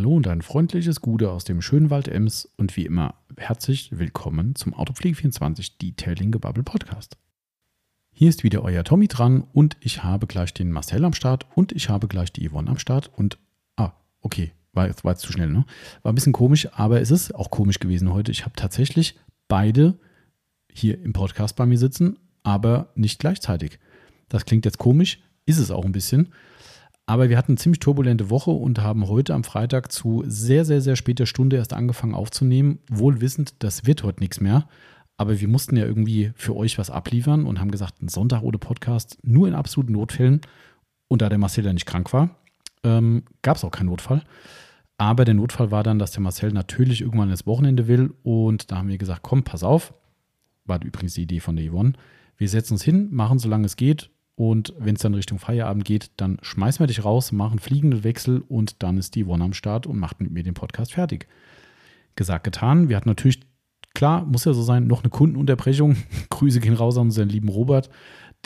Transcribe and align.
Hallo 0.00 0.16
und 0.16 0.26
ein 0.28 0.40
freundliches 0.40 1.02
Gute 1.02 1.30
aus 1.30 1.44
dem 1.44 1.60
schönen 1.60 1.90
Wald 1.90 2.08
Ems 2.08 2.48
und 2.56 2.74
wie 2.74 2.86
immer 2.86 3.16
herzlich 3.36 3.90
willkommen 3.92 4.54
zum 4.54 4.72
Autopflege24 4.72 5.72
Detailing 5.76 6.30
Gebubble 6.30 6.62
Podcast. 6.62 7.18
Hier 8.10 8.30
ist 8.30 8.42
wieder 8.42 8.62
euer 8.62 8.82
Tommy 8.82 9.08
dran 9.08 9.44
und 9.52 9.76
ich 9.80 10.02
habe 10.02 10.26
gleich 10.26 10.54
den 10.54 10.72
Marcel 10.72 11.04
am 11.04 11.12
Start 11.12 11.46
und 11.54 11.72
ich 11.72 11.90
habe 11.90 12.08
gleich 12.08 12.32
die 12.32 12.48
Yvonne 12.48 12.70
am 12.70 12.78
Start 12.78 13.10
und 13.14 13.36
ah, 13.76 13.92
okay, 14.22 14.52
war 14.72 14.86
jetzt, 14.86 15.04
war 15.04 15.16
zu 15.16 15.32
schnell, 15.32 15.50
ne? 15.50 15.66
War 16.00 16.12
ein 16.12 16.14
bisschen 16.14 16.32
komisch, 16.32 16.66
aber 16.72 17.02
es 17.02 17.10
ist 17.10 17.34
auch 17.34 17.50
komisch 17.50 17.78
gewesen 17.78 18.10
heute. 18.10 18.32
Ich 18.32 18.46
habe 18.46 18.56
tatsächlich 18.56 19.18
beide 19.48 19.98
hier 20.72 20.98
im 20.98 21.12
Podcast 21.12 21.56
bei 21.56 21.66
mir 21.66 21.76
sitzen, 21.76 22.18
aber 22.42 22.90
nicht 22.94 23.18
gleichzeitig. 23.18 23.78
Das 24.30 24.46
klingt 24.46 24.64
jetzt 24.64 24.78
komisch, 24.78 25.20
ist 25.44 25.58
es 25.58 25.70
auch 25.70 25.84
ein 25.84 25.92
bisschen. 25.92 26.32
Aber 27.10 27.28
wir 27.28 27.36
hatten 27.36 27.50
eine 27.50 27.58
ziemlich 27.58 27.80
turbulente 27.80 28.30
Woche 28.30 28.52
und 28.52 28.82
haben 28.82 29.08
heute 29.08 29.34
am 29.34 29.42
Freitag 29.42 29.90
zu 29.90 30.22
sehr, 30.28 30.64
sehr, 30.64 30.80
sehr 30.80 30.94
später 30.94 31.26
Stunde 31.26 31.56
erst 31.56 31.72
angefangen 31.72 32.14
aufzunehmen, 32.14 32.78
wohl 32.88 33.20
wissend, 33.20 33.54
das 33.64 33.84
wird 33.84 34.04
heute 34.04 34.20
nichts 34.20 34.40
mehr. 34.40 34.68
Aber 35.16 35.40
wir 35.40 35.48
mussten 35.48 35.76
ja 35.76 35.84
irgendwie 35.84 36.30
für 36.36 36.54
euch 36.54 36.78
was 36.78 36.88
abliefern 36.88 37.46
und 37.46 37.58
haben 37.58 37.72
gesagt, 37.72 38.00
ein 38.00 38.06
Sonntag 38.06 38.42
ohne 38.42 38.58
Podcast, 38.58 39.18
nur 39.24 39.48
in 39.48 39.54
absoluten 39.54 39.94
Notfällen. 39.94 40.40
Und 41.08 41.20
da 41.20 41.28
der 41.28 41.38
Marcel 41.38 41.64
ja 41.64 41.72
nicht 41.72 41.84
krank 41.84 42.12
war, 42.12 42.36
ähm, 42.84 43.24
gab 43.42 43.56
es 43.56 43.64
auch 43.64 43.72
keinen 43.72 43.86
Notfall. 43.86 44.22
Aber 44.96 45.24
der 45.24 45.34
Notfall 45.34 45.72
war 45.72 45.82
dann, 45.82 45.98
dass 45.98 46.12
der 46.12 46.22
Marcel 46.22 46.52
natürlich 46.52 47.00
irgendwann 47.00 47.30
ins 47.30 47.44
Wochenende 47.44 47.88
will. 47.88 48.14
Und 48.22 48.70
da 48.70 48.76
haben 48.76 48.88
wir 48.88 48.98
gesagt, 48.98 49.24
komm, 49.24 49.42
pass 49.42 49.64
auf. 49.64 49.94
War 50.64 50.80
übrigens 50.84 51.14
die 51.14 51.22
Idee 51.22 51.40
von 51.40 51.56
der 51.56 51.68
Yvonne. 51.68 51.94
Wir 52.36 52.48
setzen 52.48 52.74
uns 52.74 52.84
hin, 52.84 53.08
machen, 53.10 53.40
solange 53.40 53.66
es 53.66 53.74
geht, 53.74 54.10
und 54.40 54.72
wenn 54.78 54.94
es 54.94 55.02
dann 55.02 55.12
Richtung 55.12 55.38
Feierabend 55.38 55.84
geht, 55.84 56.12
dann 56.16 56.38
schmeißen 56.40 56.80
wir 56.80 56.86
dich 56.86 57.04
raus, 57.04 57.30
machen 57.30 57.58
fliegende 57.58 58.04
Wechsel 58.04 58.42
und 58.48 58.82
dann 58.82 58.96
ist 58.96 59.14
die 59.14 59.26
One 59.26 59.44
am 59.44 59.52
Start 59.52 59.86
und 59.86 59.98
macht 59.98 60.22
mit 60.22 60.30
mir 60.30 60.42
den 60.42 60.54
Podcast 60.54 60.94
fertig. 60.94 61.28
Gesagt, 62.16 62.44
getan. 62.44 62.88
Wir 62.88 62.96
hatten 62.96 63.10
natürlich, 63.10 63.40
klar, 63.94 64.24
muss 64.24 64.46
ja 64.46 64.54
so 64.54 64.62
sein, 64.62 64.86
noch 64.86 65.02
eine 65.02 65.10
Kundenunterbrechung. 65.10 65.96
Grüße 66.30 66.60
gehen 66.60 66.72
raus 66.72 66.96
an 66.96 67.08
unseren 67.08 67.28
lieben 67.28 67.50
Robert, 67.50 67.90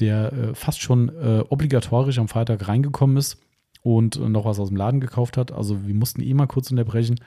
der 0.00 0.32
äh, 0.32 0.54
fast 0.56 0.80
schon 0.80 1.10
äh, 1.10 1.44
obligatorisch 1.48 2.18
am 2.18 2.26
Freitag 2.26 2.66
reingekommen 2.66 3.16
ist 3.16 3.40
und 3.82 4.16
äh, 4.16 4.28
noch 4.28 4.46
was 4.46 4.58
aus 4.58 4.70
dem 4.70 4.76
Laden 4.76 4.98
gekauft 4.98 5.36
hat. 5.36 5.52
Also 5.52 5.86
wir 5.86 5.94
mussten 5.94 6.22
eh 6.22 6.34
mal 6.34 6.48
kurz 6.48 6.72
unterbrechen. 6.72 7.20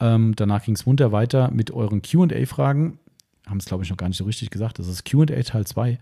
Ähm, 0.00 0.34
danach 0.36 0.62
ging 0.62 0.74
es 0.74 0.84
munter 0.84 1.12
weiter 1.12 1.50
mit 1.50 1.70
euren 1.70 2.02
QA-Fragen. 2.02 2.98
Haben 3.46 3.58
es, 3.58 3.64
glaube 3.64 3.84
ich, 3.84 3.90
noch 3.90 3.96
gar 3.96 4.08
nicht 4.08 4.18
so 4.18 4.24
richtig 4.24 4.50
gesagt. 4.50 4.78
Das 4.78 4.86
ist 4.86 5.06
QA 5.06 5.24
Teil 5.24 5.66
2 5.66 5.98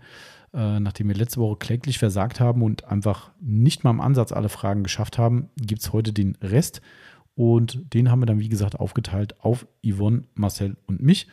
äh, 0.53 0.79
nachdem 0.79 1.07
wir 1.07 1.15
letzte 1.15 1.39
Woche 1.39 1.57
kläglich 1.57 1.97
versagt 1.97 2.39
haben 2.39 2.61
und 2.61 2.85
einfach 2.85 3.31
nicht 3.39 3.83
mal 3.83 3.91
im 3.91 4.01
Ansatz 4.01 4.31
alle 4.31 4.49
Fragen 4.49 4.83
geschafft 4.83 5.17
haben, 5.17 5.49
gibt 5.57 5.81
es 5.81 5.93
heute 5.93 6.13
den 6.13 6.35
Rest. 6.41 6.81
Und 7.35 7.93
den 7.93 8.11
haben 8.11 8.21
wir 8.21 8.25
dann, 8.25 8.39
wie 8.39 8.49
gesagt, 8.49 8.79
aufgeteilt 8.79 9.39
auf 9.39 9.65
Yvonne, 9.85 10.23
Marcel 10.35 10.75
und 10.85 11.01
mich. 11.01 11.27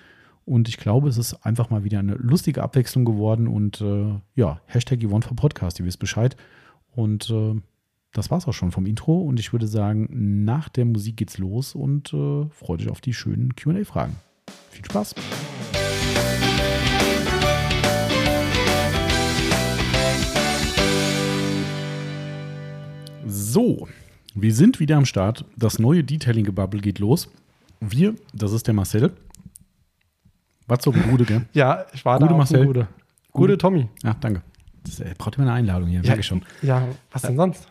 Und 0.44 0.68
ich 0.68 0.78
glaube, 0.78 1.08
es 1.08 1.18
ist 1.18 1.44
einfach 1.44 1.68
mal 1.68 1.84
wieder 1.84 1.98
eine 1.98 2.14
lustige 2.14 2.62
Abwechslung 2.62 3.04
geworden. 3.04 3.48
Und 3.48 3.80
äh, 3.80 4.14
ja, 4.34 4.60
Hashtag 4.66 5.02
Yvonne 5.02 5.22
for 5.22 5.36
Podcast, 5.36 5.78
ihr 5.80 5.84
wisst 5.84 5.98
Bescheid. 5.98 6.36
Und 6.94 7.28
äh, 7.30 7.60
das 8.12 8.30
war 8.30 8.38
es 8.38 8.46
auch 8.46 8.54
schon 8.54 8.72
vom 8.72 8.86
Intro. 8.86 9.20
Und 9.20 9.38
ich 9.40 9.52
würde 9.52 9.66
sagen, 9.66 10.08
nach 10.44 10.68
der 10.68 10.84
Musik 10.84 11.18
geht's 11.18 11.38
los 11.38 11.74
und 11.74 12.14
äh, 12.14 12.46
freut 12.50 12.80
euch 12.80 12.88
auf 12.88 13.00
die 13.00 13.12
schönen 13.12 13.56
QA-Fragen. 13.56 14.16
Viel 14.70 14.84
Spaß! 14.84 15.14
So, 23.30 23.86
wir 24.34 24.54
sind 24.54 24.80
wieder 24.80 24.96
am 24.96 25.04
Start. 25.04 25.44
Das 25.54 25.78
neue 25.78 26.02
Detailing-Gebubble 26.02 26.80
geht 26.80 26.98
los. 26.98 27.28
Wir, 27.78 28.14
das 28.32 28.52
ist 28.52 28.66
der 28.66 28.72
Marcel. 28.72 29.12
Was 30.66 30.82
so 30.82 30.92
Gude, 30.92 31.24
gell? 31.24 31.42
Ja, 31.52 31.84
ich 31.92 32.04
war 32.06 32.18
Gute 32.18 32.30
da 32.30 32.36
Marcel. 32.38 32.66
Gute. 32.66 32.88
Gute 33.32 33.58
Tommy. 33.58 33.86
Ja, 34.02 34.14
danke. 34.18 34.40
Das 34.82 35.00
äh, 35.00 35.14
braucht 35.18 35.36
immer 35.36 35.44
eine 35.46 35.52
Einladung 35.52 35.88
hier, 35.90 36.00
Ja, 36.00 36.06
merke 36.06 36.20
ich 36.20 36.26
schon. 36.26 36.42
Ja, 36.62 36.88
was 37.12 37.20
denn 37.22 37.36
sonst? 37.36 37.68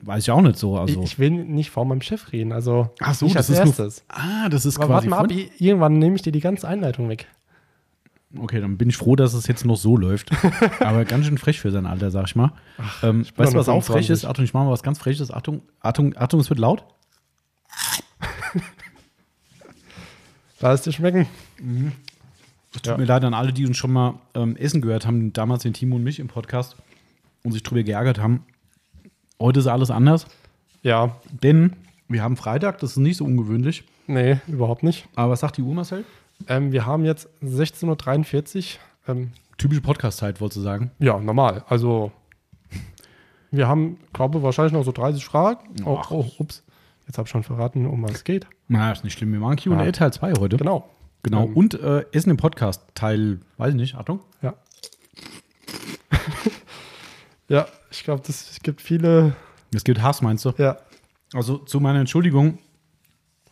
Weiß 0.00 0.24
ich 0.24 0.30
auch 0.32 0.42
nicht 0.42 0.58
so. 0.58 0.76
Also. 0.76 1.00
Ich, 1.00 1.12
ich 1.12 1.18
will 1.20 1.30
nicht 1.30 1.70
vor 1.70 1.84
meinem 1.84 2.02
Chef 2.02 2.32
reden, 2.32 2.50
also 2.52 2.90
Ach 3.00 3.14
so, 3.14 3.26
nicht 3.26 3.36
das 3.36 3.48
als 3.48 3.58
ist 3.60 3.66
erstes. 3.78 4.04
nur. 4.08 4.18
Ah, 4.18 4.48
das 4.48 4.66
ist 4.66 4.76
Aber 4.78 4.86
quasi. 4.86 5.08
warte 5.10 5.30
mal 5.30 5.36
ab, 5.38 5.48
irgendwann 5.58 5.98
nehme 6.00 6.16
ich 6.16 6.22
dir 6.22 6.32
die 6.32 6.40
ganze 6.40 6.66
Einleitung 6.66 7.08
weg. 7.08 7.28
Okay, 8.38 8.60
dann 8.60 8.76
bin 8.76 8.88
ich 8.88 8.96
froh, 8.96 9.16
dass 9.16 9.34
es 9.34 9.46
jetzt 9.46 9.64
noch 9.64 9.76
so 9.76 9.96
läuft. 9.96 10.30
Aber 10.80 11.04
ganz 11.04 11.26
schön 11.26 11.38
frech 11.38 11.60
für 11.60 11.70
sein 11.70 11.86
Alter, 11.86 12.10
sag 12.10 12.26
ich 12.26 12.36
mal. 12.36 12.52
ähm, 13.02 13.22
bin 13.22 13.32
weißt 13.36 13.54
du, 13.54 13.58
was 13.58 13.68
auch 13.68 13.82
frech 13.82 14.06
25. 14.06 14.10
ist? 14.10 14.24
Achtung, 14.24 14.44
ich 14.44 14.54
mache 14.54 14.64
mal 14.64 14.70
was 14.72 14.82
ganz 14.82 14.98
Freches. 14.98 15.30
Achtung, 15.30 15.62
Achtung, 15.80 16.14
Achtung, 16.16 16.40
es 16.40 16.48
wird 16.50 16.58
laut. 16.60 16.84
Lass 20.60 20.80
es 20.80 20.84
dir 20.84 20.92
schmecken. 20.92 21.26
Es 22.72 22.82
tut 22.82 22.86
Ja. 22.86 22.96
mir 22.96 23.04
leid 23.04 23.24
an 23.24 23.34
alle, 23.34 23.52
die 23.52 23.66
uns 23.66 23.76
schon 23.76 23.92
mal 23.92 24.14
ähm, 24.34 24.56
Essen 24.56 24.80
gehört 24.80 25.06
haben, 25.06 25.32
damals 25.32 25.62
den 25.62 25.74
Timo 25.74 25.96
und 25.96 26.02
mich 26.04 26.18
im 26.18 26.28
Podcast 26.28 26.76
und 27.42 27.52
sich 27.52 27.62
drüber 27.62 27.82
geärgert 27.82 28.18
haben. 28.18 28.44
Heute 29.40 29.60
ist 29.60 29.66
alles 29.66 29.90
anders, 29.90 30.26
Ja, 30.82 31.16
denn 31.42 31.74
wir 32.08 32.22
haben 32.22 32.36
Freitag, 32.36 32.78
das 32.78 32.92
ist 32.92 32.96
nicht 32.98 33.18
so 33.18 33.24
ungewöhnlich. 33.24 33.84
nee, 34.06 34.38
überhaupt 34.46 34.82
nicht. 34.82 35.06
Aber 35.14 35.32
was 35.32 35.40
sagt 35.40 35.58
die 35.58 35.62
Uhr, 35.62 35.74
Marcel? 35.74 36.04
Ähm, 36.48 36.72
wir 36.72 36.86
haben 36.86 37.04
jetzt 37.04 37.28
16.43 37.42 38.74
Uhr. 39.08 39.14
Ähm, 39.14 39.32
Typische 39.58 39.80
Podcast-Zeit, 39.80 40.40
wolltest 40.40 40.58
du 40.58 40.62
sagen. 40.62 40.90
ja, 40.98 41.18
normal. 41.18 41.64
Also, 41.68 42.12
wir 43.50 43.66
haben, 43.68 43.98
glaube 44.12 44.42
wahrscheinlich 44.42 44.72
noch 44.74 44.84
so 44.84 44.92
30 44.92 45.24
Fragen. 45.24 45.82
Oh, 45.84 45.98
Ach. 46.00 46.10
oh, 46.10 46.26
ups. 46.38 46.62
Jetzt 47.06 47.16
habe 47.18 47.26
ich 47.26 47.30
schon 47.30 47.42
verraten, 47.42 47.86
um 47.86 48.02
was 48.02 48.10
es 48.12 48.24
geht. 48.24 48.46
Na, 48.68 48.92
ist 48.92 49.04
nicht 49.04 49.16
schlimm. 49.16 49.32
Wir 49.32 49.38
machen 49.40 49.56
Q&A 49.56 49.78
Ah. 49.78 49.92
Teil 49.92 50.12
2 50.12 50.32
heute. 50.40 50.56
Genau. 50.56 50.90
Genau. 51.22 51.44
Ähm, 51.44 51.54
Und 51.54 51.74
äh, 51.80 52.04
Essen 52.12 52.30
im 52.30 52.36
Podcast 52.36 52.82
Teil, 52.94 53.40
weiß 53.56 53.70
ich 53.70 53.76
nicht, 53.76 53.94
Achtung. 53.94 54.20
Ja. 54.42 54.54
ja, 57.48 57.66
ich 57.90 58.04
glaube, 58.04 58.22
es 58.28 58.58
gibt 58.62 58.80
viele. 58.82 59.34
Es 59.74 59.84
gibt 59.84 60.02
Hass, 60.02 60.22
meinst 60.22 60.44
du? 60.44 60.52
Ja, 60.58 60.78
Also 61.32 61.58
zu 61.58 61.80
meiner 61.80 62.00
Entschuldigung, 62.00 62.58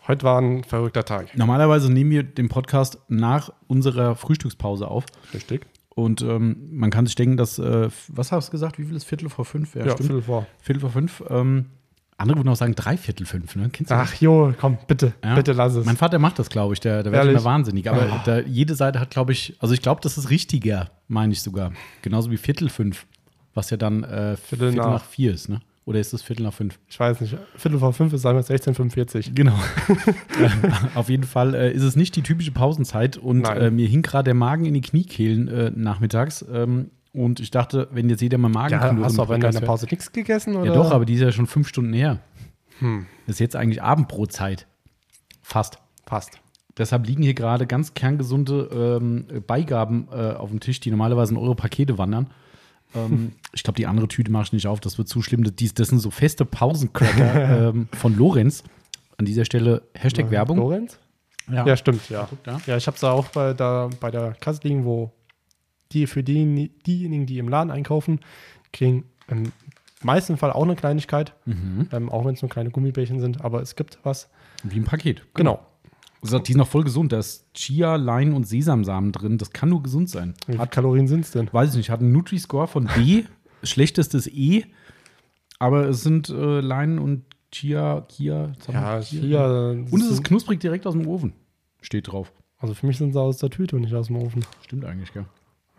heute 0.09 0.23
war 0.25 0.41
ein 0.41 0.65
verrückter 0.65 1.05
Tag. 1.05 1.37
normalerweise 1.37 1.93
nehmen 1.93 2.11
wir 2.11 2.23
den 2.23 2.49
Podcast 2.49 2.99
nach 3.09 3.51
unserer 3.67 4.15
Frühstückspause 4.17 4.89
auf. 4.89 5.05
Richtig. 5.33 5.67
Und 5.95 6.23
ähm, 6.23 6.57
man 6.73 6.91
kann 6.91 7.07
sich 7.07 7.15
denken, 7.15 7.37
dass, 7.37 7.59
äh, 7.59 7.89
was 8.09 8.33
hast 8.33 8.49
du 8.49 8.51
gesagt, 8.53 8.79
wie 8.79 8.85
viel 8.85 8.97
ist 8.97 9.05
Viertel 9.05 9.29
vor 9.29 9.45
fünf? 9.45 9.75
Ja, 9.77 9.85
Viertel 9.97 10.23
vor. 10.23 10.47
Viertel 10.61 10.81
vor 10.81 10.91
fünf. 10.91 11.23
Ähm, 11.29 11.67
andere 12.17 12.39
würden 12.39 12.49
auch 12.49 12.57
sagen 12.57 12.75
drei 12.75 12.97
Viertel 12.97 13.27
fünf, 13.27 13.55
ne? 13.57 13.69
Kennst 13.73 13.91
du 13.91 13.95
Ach 13.97 14.13
jo, 14.15 14.53
komm, 14.61 14.79
bitte, 14.87 15.15
Ja. 15.25 15.35
bitte 15.35 15.53
lass 15.53 15.75
es. 15.75 15.85
Mein 15.87 15.97
Vater 15.97 16.19
macht 16.19 16.39
das, 16.39 16.49
glaube 16.49 16.75
ich. 16.75 16.81
Der, 16.81 17.03
der 17.03 17.13
wird 17.13 17.21
Ehrlich? 17.23 17.35
immer 17.37 17.45
wahnsinnig. 17.45 17.89
Aber 17.91 18.03
Ah. 18.03 18.23
da, 18.25 18.41
jede 18.41 18.75
Seite 18.75 18.99
hat, 19.01 19.11
glaube 19.11 19.33
ich, 19.33 19.57
also 19.61 19.73
ich 19.75 19.83
glaube, 19.83 20.01
das 20.01 20.17
ist 20.19 20.31
richtiger, 20.31 20.91
meine 21.09 21.33
ich 21.33 21.43
sogar. 21.43 21.73
Genauso 22.03 22.31
wie 22.31 22.37
Viertel 22.37 22.69
fünf, 22.69 23.07
was 23.53 23.71
ja 23.71 23.77
dann 23.77 24.03
äh, 24.05 24.37
Viertel, 24.37 24.71
Viertel 24.73 24.75
nach. 24.75 24.87
nach. 24.87 25.05
vier 25.05 25.33
ist, 25.33 25.49
ne? 25.49 25.61
Oder 25.87 26.01
ist 26.01 26.15
es 26.15 26.23
Viertel 26.23 26.45
nach 26.45 26.55
fünf? 26.55 26.79
Ich 26.89 26.99
weiß 26.99 27.21
nicht. 27.21 27.37
Viertel 27.57 27.79
vor 27.79 27.93
fünf 27.93 28.13
ist 28.15 28.23
sagen 28.23 28.39
wir 28.39 28.45
16.45 28.45 29.35
Genau. 29.35 29.53
Auf 30.95 31.11
jeden 31.11 31.25
Fall 31.25 31.55
äh, 31.55 31.73
ist 31.73 31.83
es 31.83 31.95
nicht 31.95 32.17
die 32.17 32.23
typische 32.23 32.53
Pausenzeit 32.53 33.17
und 33.19 33.45
äh, 33.47 33.71
mir 33.71 33.87
hing 33.87 34.01
gerade 34.03 34.25
der 34.25 34.35
Magen 34.35 34.65
in 34.65 34.75
die 34.75 34.81
Kniekehlen 34.81 35.49
äh, 35.49 35.71
nachmittags. 35.75 36.45
Ähm, 36.51 36.91
und 37.13 37.39
ich 37.39 37.51
dachte, 37.51 37.89
wenn 37.93 38.09
jetzt 38.09 38.23
jeder 38.23 38.39
mal 38.39 38.49
Magen 38.49 38.73
Ja, 38.73 38.97
hast 39.03 39.19
du 39.19 39.23
aber 39.23 39.35
in 39.35 39.43
deiner 39.43 39.61
Pause 39.61 39.87
nichts 39.91 40.11
gegessen? 40.11 40.57
Oder? 40.57 40.67
Ja, 40.67 40.75
doch, 40.75 40.91
aber 40.91 41.05
die 41.05 41.15
ist 41.15 41.21
ja 41.21 41.33
schon 41.33 41.47
fünf 41.47 41.69
Stunden 41.69 41.93
her. 41.93 42.21
Hm, 42.81 43.07
Das 43.27 43.37
ist 43.37 43.41
jetzt 43.41 43.55
eigentlich 43.55 43.83
Abendbrotzeit. 43.83 44.67
Fast. 45.43 45.79
passt. 46.07 46.41
Deshalb 46.77 47.07
liegen 47.07 47.23
hier 47.23 47.35
gerade 47.35 47.67
ganz 47.69 47.95
kerngesunde 47.95 48.99
ähm, 49.01 49.27
Beigaben 49.47 50.09
äh, 50.11 50.33
auf 50.33 50.51
dem 50.51 50.59
Tisch, 50.59 50.81
die 50.81 50.91
normalerweise 50.91 51.33
in 51.35 51.39
eure 51.39 51.55
Pakete 51.55 51.99
wandern. 51.99 52.31
Ähm, 52.95 53.33
ich 53.53 53.63
glaube, 53.63 53.77
die 53.77 53.87
andere 53.87 54.09
Tüte 54.09 54.31
mache 54.31 54.45
ich 54.45 54.53
nicht 54.53 54.67
auf, 54.67 54.81
das 54.81 54.99
wird 54.99 55.09
zu 55.09 55.23
schlimm. 55.23 55.45
Das, 55.45 55.55
das 55.75 55.89
sind 55.89 55.99
so 55.99 56.11
feste 56.11 56.45
Pausencracker 56.45 57.69
ähm, 57.71 57.89
von 57.93 58.17
Lorenz. 58.17 58.63
An 59.17 59.25
dieser 59.27 59.45
Stelle 59.45 59.83
Hashtag 59.95 60.31
Werbung. 60.31 60.59
Lorenz? 60.59 60.99
Ja, 61.51 61.77
stimmt, 61.77 62.09
ja. 62.09 62.27
Guck 62.29 62.43
da. 62.43 62.61
Ja, 62.67 62.77
ich 62.77 62.87
habe 62.87 62.97
es 62.97 63.05
auch 63.05 63.29
bei 63.29 63.53
der, 63.53 63.91
bei 64.01 64.11
der 64.11 64.33
Kasse 64.41 64.61
liegen, 64.65 64.85
wo 64.85 65.13
die 65.93 66.07
für 66.07 66.23
die, 66.25 66.71
diejenigen, 66.87 67.27
die 67.27 67.39
im 67.39 67.49
Laden 67.49 67.71
einkaufen, 67.71 68.21
kriegen 68.73 69.05
im 69.29 69.53
meisten 70.03 70.37
Fall 70.37 70.51
auch 70.53 70.65
eine 70.65 70.75
Kleinigkeit, 70.75 71.35
Mhm. 71.45 71.89
ähm, 71.93 72.09
auch 72.11 72.25
wenn 72.25 72.35
es 72.35 72.43
nur 72.43 72.49
kleine 72.49 72.71
Gummibärchen 72.71 73.21
sind, 73.21 73.45
aber 73.45 73.61
es 73.63 73.77
gibt 73.77 73.99
was. 74.03 74.29
Wie 74.63 74.79
ein 74.81 74.85
Paket. 74.85 75.23
Genau. 75.35 75.61
Also, 76.25 76.39
die 76.39 76.53
ist 76.53 76.59
noch 76.59 76.67
voll 76.69 76.85
gesund. 76.85 77.13
Da 77.13 77.19
ist 77.19 77.47
Chia, 77.55 77.97
Lein 77.97 78.33
und 78.33 78.45
Sesamsamen 78.49 79.13
drin. 79.13 79.39
Das 79.39 79.51
kann 79.53 79.69
nur 79.69 79.83
gesund 79.83 80.09
sein. 80.11 80.35
Wie 80.47 80.53
viele 80.53 80.59
Hat, 80.63 80.71
Kalorien 80.73 81.07
sind 81.07 81.21
es 81.21 81.31
denn? 81.31 81.49
weiß 81.53 81.71
ich 81.71 81.77
nicht, 81.77 81.91
hat 81.91 82.01
einen 82.01 82.13
Nutri-Score 82.13 82.67
von 82.67 82.89
B, 82.97 83.25
schlechtestes 83.63 84.27
E, 84.27 84.65
aber 85.59 85.87
es 85.89 86.03
sind 86.03 86.29
äh, 86.31 86.61
Lein 86.61 86.99
und 86.99 87.25
Chia, 87.53 88.01
Kia. 88.09 88.53
haben 88.67 88.75
Ja, 88.75 88.97
wir 88.99 89.03
hier. 89.03 89.85
Und 89.91 90.01
es 90.03 90.11
ist 90.11 90.25
knusprig 90.25 90.59
direkt 90.61 90.87
aus 90.87 90.95
dem 90.95 91.07
Ofen. 91.07 91.33
Steht 91.81 92.11
drauf. 92.11 92.33
Also 92.59 92.75
für 92.75 92.87
mich 92.87 92.97
sind 92.99 93.13
sie 93.13 93.21
aus 93.21 93.39
der 93.39 93.51
Tüte 93.51 93.77
und 93.77 93.83
nicht 93.83 93.95
aus 93.95 94.07
dem 94.09 94.17
Ofen. 94.17 94.45
Stimmt 94.65 94.85
eigentlich, 94.87 95.13
gell? 95.13 95.27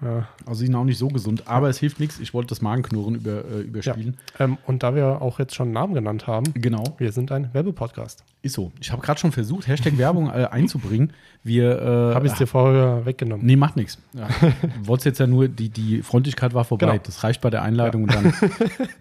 Ja. 0.02 0.28
Also 0.46 0.60
sie 0.60 0.66
sind 0.68 0.76
auch 0.76 0.84
nicht 0.84 0.98
so 0.98 1.08
gesund, 1.08 1.48
aber 1.48 1.70
es 1.70 1.80
hilft 1.80 2.00
nichts. 2.00 2.20
Ich 2.20 2.34
wollte 2.34 2.50
das 2.50 2.62
Magenknurren 2.62 3.16
über, 3.16 3.44
äh, 3.46 3.62
überspielen. 3.62 4.18
Ähm, 4.40 4.58
und 4.68 4.84
da 4.84 4.94
wir 4.94 5.22
auch 5.22 5.40
jetzt 5.40 5.56
schon 5.56 5.68
einen 5.68 5.74
Namen 5.74 5.94
genannt 5.96 6.28
haben, 6.28 6.54
Genau. 6.54 6.84
wir 6.98 7.12
sind 7.12 7.32
ein 7.32 7.54
Werbepodcast. 7.54 8.24
Ist 8.46 8.54
so. 8.54 8.72
Ich 8.80 8.92
habe 8.92 9.02
gerade 9.02 9.20
schon 9.20 9.32
versucht, 9.32 9.68
Hashtag 9.68 9.98
Werbung 9.98 10.30
äh, 10.30 10.46
einzubringen. 10.52 11.14
Wir. 11.42 11.82
Äh, 11.82 12.14
Habe 12.14 12.28
ich 12.28 12.34
dir 12.34 12.46
vorher 12.46 13.04
weggenommen. 13.04 13.44
Nee, 13.44 13.56
macht 13.56 13.76
nichts. 13.76 13.98
Ja. 14.14 14.28
Wolltest 14.84 15.06
jetzt 15.08 15.18
ja 15.18 15.26
nur, 15.26 15.48
die, 15.48 15.70
die 15.70 16.04
Freundlichkeit 16.04 16.54
war 16.54 16.64
vorbei. 16.64 16.92
Genau. 16.92 17.02
Das 17.04 17.24
reicht 17.24 17.42
bei 17.42 17.50
der 17.50 17.64
Einleitung 17.64 18.04
und 18.04 18.14
dann, 18.14 18.26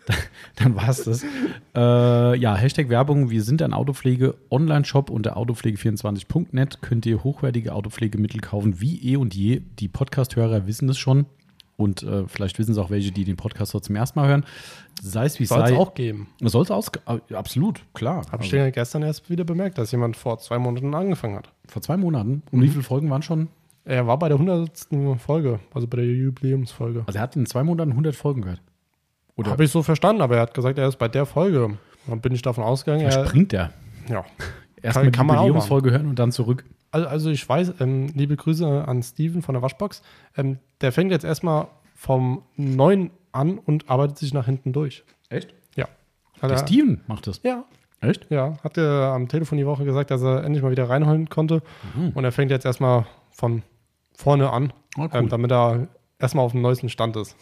dann, 0.07 0.17
dann 0.57 0.77
war 0.77 0.89
es 0.89 1.05
das. 1.05 1.27
Äh, 1.75 2.39
ja, 2.39 2.57
Hashtag 2.57 2.89
Werbung. 2.89 3.29
Wir 3.29 3.43
sind 3.43 3.61
ein 3.61 3.75
Autopflege-Online-Shop 3.75 5.11
unter 5.11 5.37
autopflege24.net. 5.37 6.81
Könnt 6.81 7.05
ihr 7.05 7.23
hochwertige 7.23 7.75
Autopflegemittel 7.75 8.41
kaufen, 8.41 8.81
wie 8.81 9.13
eh 9.13 9.17
und 9.17 9.35
je. 9.35 9.61
Die 9.79 9.89
Podcast-Hörer 9.89 10.67
wissen 10.67 10.89
das 10.89 10.97
schon. 10.97 11.27
Und 11.77 12.03
äh, 12.05 12.27
vielleicht 12.29 12.59
wissen 12.59 12.71
es 12.73 12.79
auch 12.79 12.91
welche, 12.91 13.11
die 13.11 13.25
den 13.25 13.37
Podcast 13.37 13.73
so 13.73 13.81
zum 13.81 13.97
ersten 13.97 14.19
Mal 14.21 14.29
hören. 14.29 14.45
Sei 15.03 15.25
es 15.25 15.41
wie 15.41 15.43
es 15.45 15.49
Soll 15.49 15.63
es 15.63 15.71
sei. 15.71 15.77
auch 15.77 15.95
geben. 15.95 16.29
Soll 16.41 16.63
es 16.63 16.71
aus. 16.71 16.91
äh, 17.07 17.35
Absolut, 17.35 17.81
klar. 17.95 18.19
Habe 18.31 18.45
ich 18.45 18.53
Also, 18.53 18.57
ja 18.59 18.71
gestern 18.71 19.03
erst 19.03 19.29
wieder 19.29 19.43
bemerkt, 19.45 19.79
dass 19.79 19.91
jemand 19.91 20.17
vor 20.17 20.39
zwei 20.39 20.59
Monaten 20.59 20.95
angefangen 20.95 21.37
hat. 21.37 21.51
vor 21.67 21.83
zwei 21.83 21.97
Monaten. 21.97 22.43
Und 22.53 22.63
wie 22.63 22.69
viele 22.69 22.83
Folgen 22.85 23.11
waren 23.11 23.23
schon? 23.23 23.49
Er 23.85 24.07
war 24.07 24.19
bei 24.19 24.29
der 24.29 24.39
100. 24.39 24.89
Folge, 25.21 25.59
also 25.75 25.87
bei 25.87 25.97
der 25.99 26.07
Jubiläumsfolge. 26.07 27.03
Also 27.07 27.19
er 27.19 27.23
hat 27.23 27.37
in 27.37 27.45
zwei 27.45 27.65
Monaten 27.65 27.91
100 27.91 28.15
Folgen 28.15 28.43
gehört. 28.43 28.63
Oder 29.37 29.51
Habe 29.51 29.65
ich 29.65 29.71
so 29.73 29.83
verstanden, 29.83 30.23
aber 30.23 30.37
er 30.37 30.43
hat 30.43 30.55
gesagt, 30.55 30.79
er 30.79 30.87
ist 30.89 30.97
bei 30.99 31.09
der 31.09 31.27
Folge. 31.27 31.77
Dann 32.07 32.21
bin 32.21 32.33
ich 32.35 32.43
davon 32.43 32.63
ausgegangen, 32.65 33.05
er, 33.05 33.27
springt 33.27 33.53
er? 33.53 33.73
ja. 34.09 34.25
Erstmal 34.81 35.07
die 35.07 35.11
kann 35.13 35.27
man 35.27 35.39
auch 35.39 35.47
Jubiläumsfolge 35.47 35.91
hören 35.91 36.07
und 36.07 36.19
dann 36.19 36.31
zurück. 36.31 36.65
Also, 37.03 37.31
ich 37.31 37.49
weiß, 37.49 37.75
ähm, 37.81 38.09
liebe 38.15 38.37
Grüße 38.37 38.67
an 38.87 39.03
Steven 39.03 39.43
von 39.43 39.55
der 39.55 39.63
Waschbox. 39.63 40.03
Ähm, 40.37 40.59
der 40.81 40.93
fängt 40.93 41.11
jetzt 41.11 41.25
erstmal 41.25 41.67
vom 41.95 42.43
neuen 42.57 43.11
an 43.33 43.59
und 43.59 43.89
arbeitet 43.91 44.19
sich 44.19 44.33
nach 44.33 44.47
hinten 44.47 44.73
durch. 44.73 45.03
Echt? 45.29 45.55
Ja. 45.77 45.87
Hat 46.41 46.51
Der 46.51 46.59
er, 46.59 46.67
Steven 46.67 47.01
macht 47.07 47.27
das. 47.27 47.41
ja, 47.43 47.65
Echt? 48.01 48.27
ja. 48.31 48.55
Hat 48.63 48.77
er 48.79 49.13
am 49.15 49.29
Telefon 49.29 49.59
die 49.59 49.67
Woche 49.67 49.85
gesagt, 49.85 50.11
dass 50.11 50.23
er 50.23 50.45
endlich 50.45 50.63
mal 50.63 50.71
wieder 50.71 50.89
reinholen 50.89 51.29
konnte. 51.29 51.63
Mhm. 51.97 52.11
Und 52.11 52.25
er 52.25 52.33
fängt 52.33 52.51
jetzt 52.51 52.65
erstmal 52.65 53.07
von 53.31 53.63
vorne 54.17 54.51
an, 54.51 54.73
Oh, 54.97 55.03
cool. 55.03 55.11
ähm, 55.15 55.29
damit 55.29 55.51
er 55.51 55.89
erstmal 56.21 56.45
auf 56.45 56.53
dem 56.53 56.61
neuesten 56.63 56.89
Stand 56.89 57.17
ist. 57.17 57.35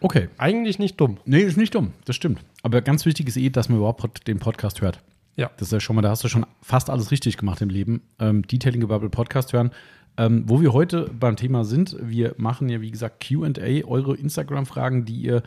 Okay. 0.00 0.28
Eigentlich 0.38 0.78
nicht 0.78 0.98
dumm. 1.00 1.18
Nee, 1.26 1.40
ist 1.40 1.56
nicht 1.58 1.74
dumm. 1.74 1.92
Das 2.06 2.16
stimmt. 2.16 2.40
Aber 2.62 2.80
ganz 2.82 3.04
wichtig 3.04 3.28
ist 3.28 3.36
eh, 3.36 3.50
dass 3.50 3.68
man 3.68 3.78
überhaupt 3.78 4.26
den 4.26 4.38
Podcast 4.38 4.80
hört. 4.80 5.02
Ja. 5.36 5.50
Das 5.58 5.68
ist 5.68 5.72
ja 5.72 5.80
schon 5.80 5.96
mal, 5.96 6.02
da 6.02 6.10
hast 6.10 6.24
du 6.24 6.28
schon 6.28 6.46
fast 6.62 6.90
alles 6.90 7.10
richtig 7.10 7.36
gemacht 7.36 7.60
im 7.60 7.68
Leben. 7.68 8.02
Ähm, 8.18 8.42
Detailing 8.46 8.80
Gebubble 8.80 9.10
Podcast 9.10 9.52
hören. 9.52 9.70
Ähm, 10.18 10.44
wo 10.46 10.62
wir 10.62 10.72
heute 10.72 11.10
beim 11.18 11.36
Thema 11.36 11.64
sind, 11.64 11.96
wir 12.00 12.34
machen 12.38 12.70
ja, 12.70 12.80
wie 12.80 12.90
gesagt, 12.90 13.22
QA, 13.22 13.84
eure 13.86 14.16
Instagram-Fragen, 14.16 15.04
die 15.04 15.16
ihr 15.20 15.42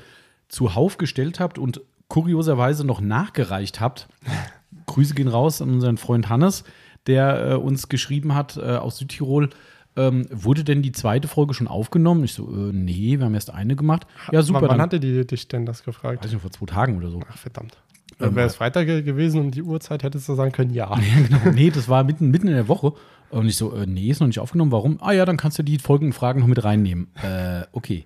zuhauf 0.48 0.98
gestellt 0.98 1.40
habt 1.40 1.58
und 1.58 1.82
kurioserweise 2.08 2.86
noch 2.86 3.02
nachgereicht 3.02 3.80
habt. 3.80 4.08
Grüße 4.86 5.16
gehen 5.16 5.28
raus 5.28 5.62
an 5.62 5.70
unseren 5.72 5.98
Freund 5.98 6.30
Hannes, 6.30 6.64
der 7.08 7.52
äh, 7.52 7.56
uns 7.56 7.90
geschrieben 7.90 8.36
hat 8.36 8.58
äh, 8.58 8.76
aus 8.76 8.98
Südtirol. 8.98 9.50
Ähm, 9.96 10.28
wurde 10.32 10.64
denn 10.64 10.84
die 10.84 10.92
zweite 10.92 11.28
Folge 11.28 11.56
schon 11.56 11.68
aufgenommen? 11.68 12.24
Ich 12.24 12.34
so, 12.34 12.48
äh, 12.48 12.72
nee, 12.72 13.18
wir 13.18 13.26
haben 13.26 13.34
erst 13.34 13.52
eine 13.52 13.76
gemacht. 13.76 14.06
Ja, 14.32 14.44
super. 14.44 14.62
Wann, 14.62 14.70
wann 14.70 14.82
hatte 14.82 15.00
die 15.00 15.26
dich 15.26 15.48
denn 15.48 15.66
das 15.66 15.84
gefragt? 15.84 16.20
weiß 16.20 16.28
ich 16.28 16.34
nicht, 16.34 16.42
vor 16.42 16.52
zwei 16.52 16.68
Tagen 16.68 16.98
oder 16.98 17.10
so. 17.10 17.20
Ach, 17.28 17.38
verdammt. 17.38 17.78
Ähm, 18.20 18.36
Wäre 18.36 18.48
es 18.48 18.56
Freitag 18.56 18.86
ge- 18.86 19.02
gewesen 19.02 19.40
und 19.42 19.52
die 19.56 19.62
Uhrzeit 19.64 20.04
hättest 20.04 20.28
du 20.30 20.34
sagen 20.36 20.52
können, 20.52 20.72
ja. 20.74 20.90
Ja, 21.00 21.22
genau. 21.28 21.52
Nee, 21.56 21.70
das 21.72 21.88
war 21.88 22.04
mitten, 22.04 22.30
mitten 22.32 22.48
in 22.48 22.54
der 22.56 22.68
Woche. 22.68 22.94
Und 23.30 23.48
ich 23.48 23.56
so, 23.58 23.74
äh, 23.76 23.86
nee, 23.86 24.10
ist 24.10 24.20
noch 24.20 24.28
nicht 24.28 24.40
aufgenommen. 24.40 24.72
Warum? 24.72 24.98
Ah 25.02 25.12
ja, 25.12 25.24
dann 25.26 25.38
kannst 25.38 25.60
du 25.60 25.64
die 25.64 25.78
folgenden 25.78 26.14
Fragen 26.14 26.40
noch 26.42 26.48
mit 26.48 26.64
reinnehmen. 26.64 27.08
Äh, 27.24 27.64
okay. 27.72 28.06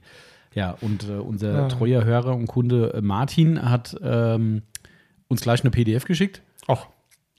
Ja, 0.54 0.76
und 0.82 1.10
äh, 1.10 1.14
unser 1.14 1.54
Ja. 1.54 1.68
treuer 1.68 2.04
Hörer 2.04 2.36
und 2.36 2.46
Kunde 2.48 2.94
äh, 2.94 3.02
Martin 3.02 3.68
hat 3.70 3.96
ähm, 4.04 4.62
uns 5.28 5.42
gleich 5.42 5.62
eine 5.62 5.72
PDF 5.72 6.06
geschickt. 6.06 6.42
Ach, 6.68 6.86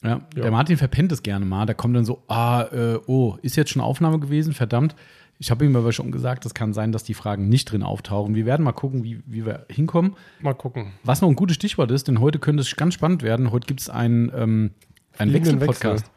Ja, 0.03 0.21
Ja. 0.35 0.43
der 0.43 0.51
Martin 0.51 0.77
verpennt 0.77 1.13
es 1.13 1.23
gerne 1.23 1.45
mal. 1.45 1.65
Da 1.67 1.75
kommt 1.75 1.95
dann 1.95 2.05
so, 2.05 2.23
ah, 2.27 2.63
äh, 2.73 2.99
oh, 3.07 3.37
ist 3.43 3.55
jetzt 3.57 3.71
schon 3.71 3.83
Aufnahme 3.83 4.19
gewesen? 4.19 4.53
Verdammt. 4.53 4.97
Ich 5.39 5.51
habe 5.51 5.65
ihm 5.65 5.75
aber 5.77 5.93
schon 5.93 6.13
gesagt, 6.13 6.47
es 6.47 6.55
kann 6.55 6.73
sein, 6.73 6.93
dass 6.93 7.03
die 7.05 7.15
Fragen 7.15 7.49
nicht 7.49 7.71
drin 7.73 7.83
auftauchen. 7.83 8.35
Wir 8.35 8.47
werden 8.47 8.63
mal 8.63 8.73
gucken, 8.73 9.03
wie, 9.05 9.23
wie 9.27 9.45
wir 9.45 9.67
hinkommen. 9.69 10.15
mal 10.41 10.55
gucken. 10.55 10.93
Was 11.03 11.21
noch 11.21 11.29
ein 11.29 11.35
gutes 11.37 11.57
Stichwort 11.57 11.91
ist, 11.91 12.09
denn 12.09 12.21
heute 12.21 12.39
könnte 12.39 12.61
es 12.63 12.77
ganz 12.77 12.95
spannend 12.95 13.23
werden. 13.23 13.51
Heute 13.51 13.67
gibt 13.67 13.81
es 13.81 13.91
einen, 13.91 14.31
ähm, 14.35 14.71
einen 15.19 15.33
Wechselpodcast. 15.33 16.11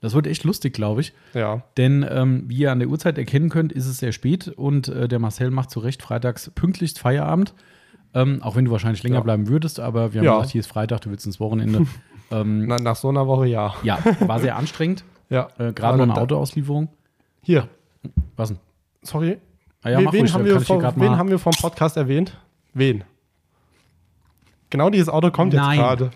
Das 0.00 0.14
wird 0.14 0.26
echt 0.26 0.42
lustig, 0.42 0.72
glaube 0.74 1.00
ich. 1.02 1.12
Ja. 1.32 1.62
Denn 1.76 2.04
ähm, 2.08 2.44
wie 2.48 2.56
ihr 2.56 2.72
an 2.72 2.80
der 2.80 2.88
Uhrzeit 2.88 3.18
erkennen 3.18 3.50
könnt, 3.50 3.72
ist 3.72 3.86
es 3.86 3.98
sehr 3.98 4.10
spät 4.12 4.48
und 4.48 4.88
äh, 4.88 5.06
der 5.06 5.20
Marcel 5.20 5.50
macht 5.52 5.70
zu 5.70 5.78
Recht 5.78 6.02
freitags 6.02 6.50
pünktlichst 6.54 6.98
Feierabend. 6.98 7.54
Ähm, 8.14 8.42
auch 8.42 8.56
wenn 8.56 8.64
du 8.64 8.70
wahrscheinlich 8.72 9.02
länger 9.04 9.16
Ja. 9.16 9.20
bleiben 9.22 9.48
würdest, 9.48 9.78
aber 9.80 10.12
wir 10.12 10.20
haben 10.20 10.26
Ja. 10.26 10.34
gesagt, 10.34 10.50
hier 10.52 10.60
ist 10.60 10.66
Freitag, 10.66 11.02
du 11.02 11.10
willst 11.10 11.24
ins 11.24 11.38
Wochenende. 11.40 11.86
ähm, 12.32 12.66
Na, 12.66 12.78
nach 12.78 12.96
so 12.96 13.10
einer 13.10 13.26
Woche 13.26 13.46
ja. 13.46 13.74
ja, 13.84 13.98
war 14.20 14.40
sehr 14.40 14.56
anstrengend. 14.56 15.04
Ja. 15.30 15.48
Äh, 15.58 15.72
Gerade 15.72 15.98
noch 15.98 16.04
eine 16.04 16.20
Autoauslieferung. 16.20 16.88
Hier, 17.42 17.68
Was 18.36 18.48
denn? 18.48 18.58
sorry. 19.02 19.38
Ah, 19.82 19.90
ja, 19.90 19.98
wen, 19.98 20.06
ruhig, 20.08 20.32
haben 20.32 20.44
wir 20.44 20.60
grad 20.60 20.98
wen 21.00 21.16
haben 21.16 21.28
wir 21.28 21.38
vom 21.40 21.52
Podcast 21.52 21.96
erwähnt? 21.96 22.38
Wen? 22.72 23.02
Genau 24.70 24.90
dieses 24.90 25.08
Auto 25.08 25.30
kommt 25.30 25.52
jetzt 25.52 25.62
Nein. 25.62 25.78
gerade. 25.78 26.10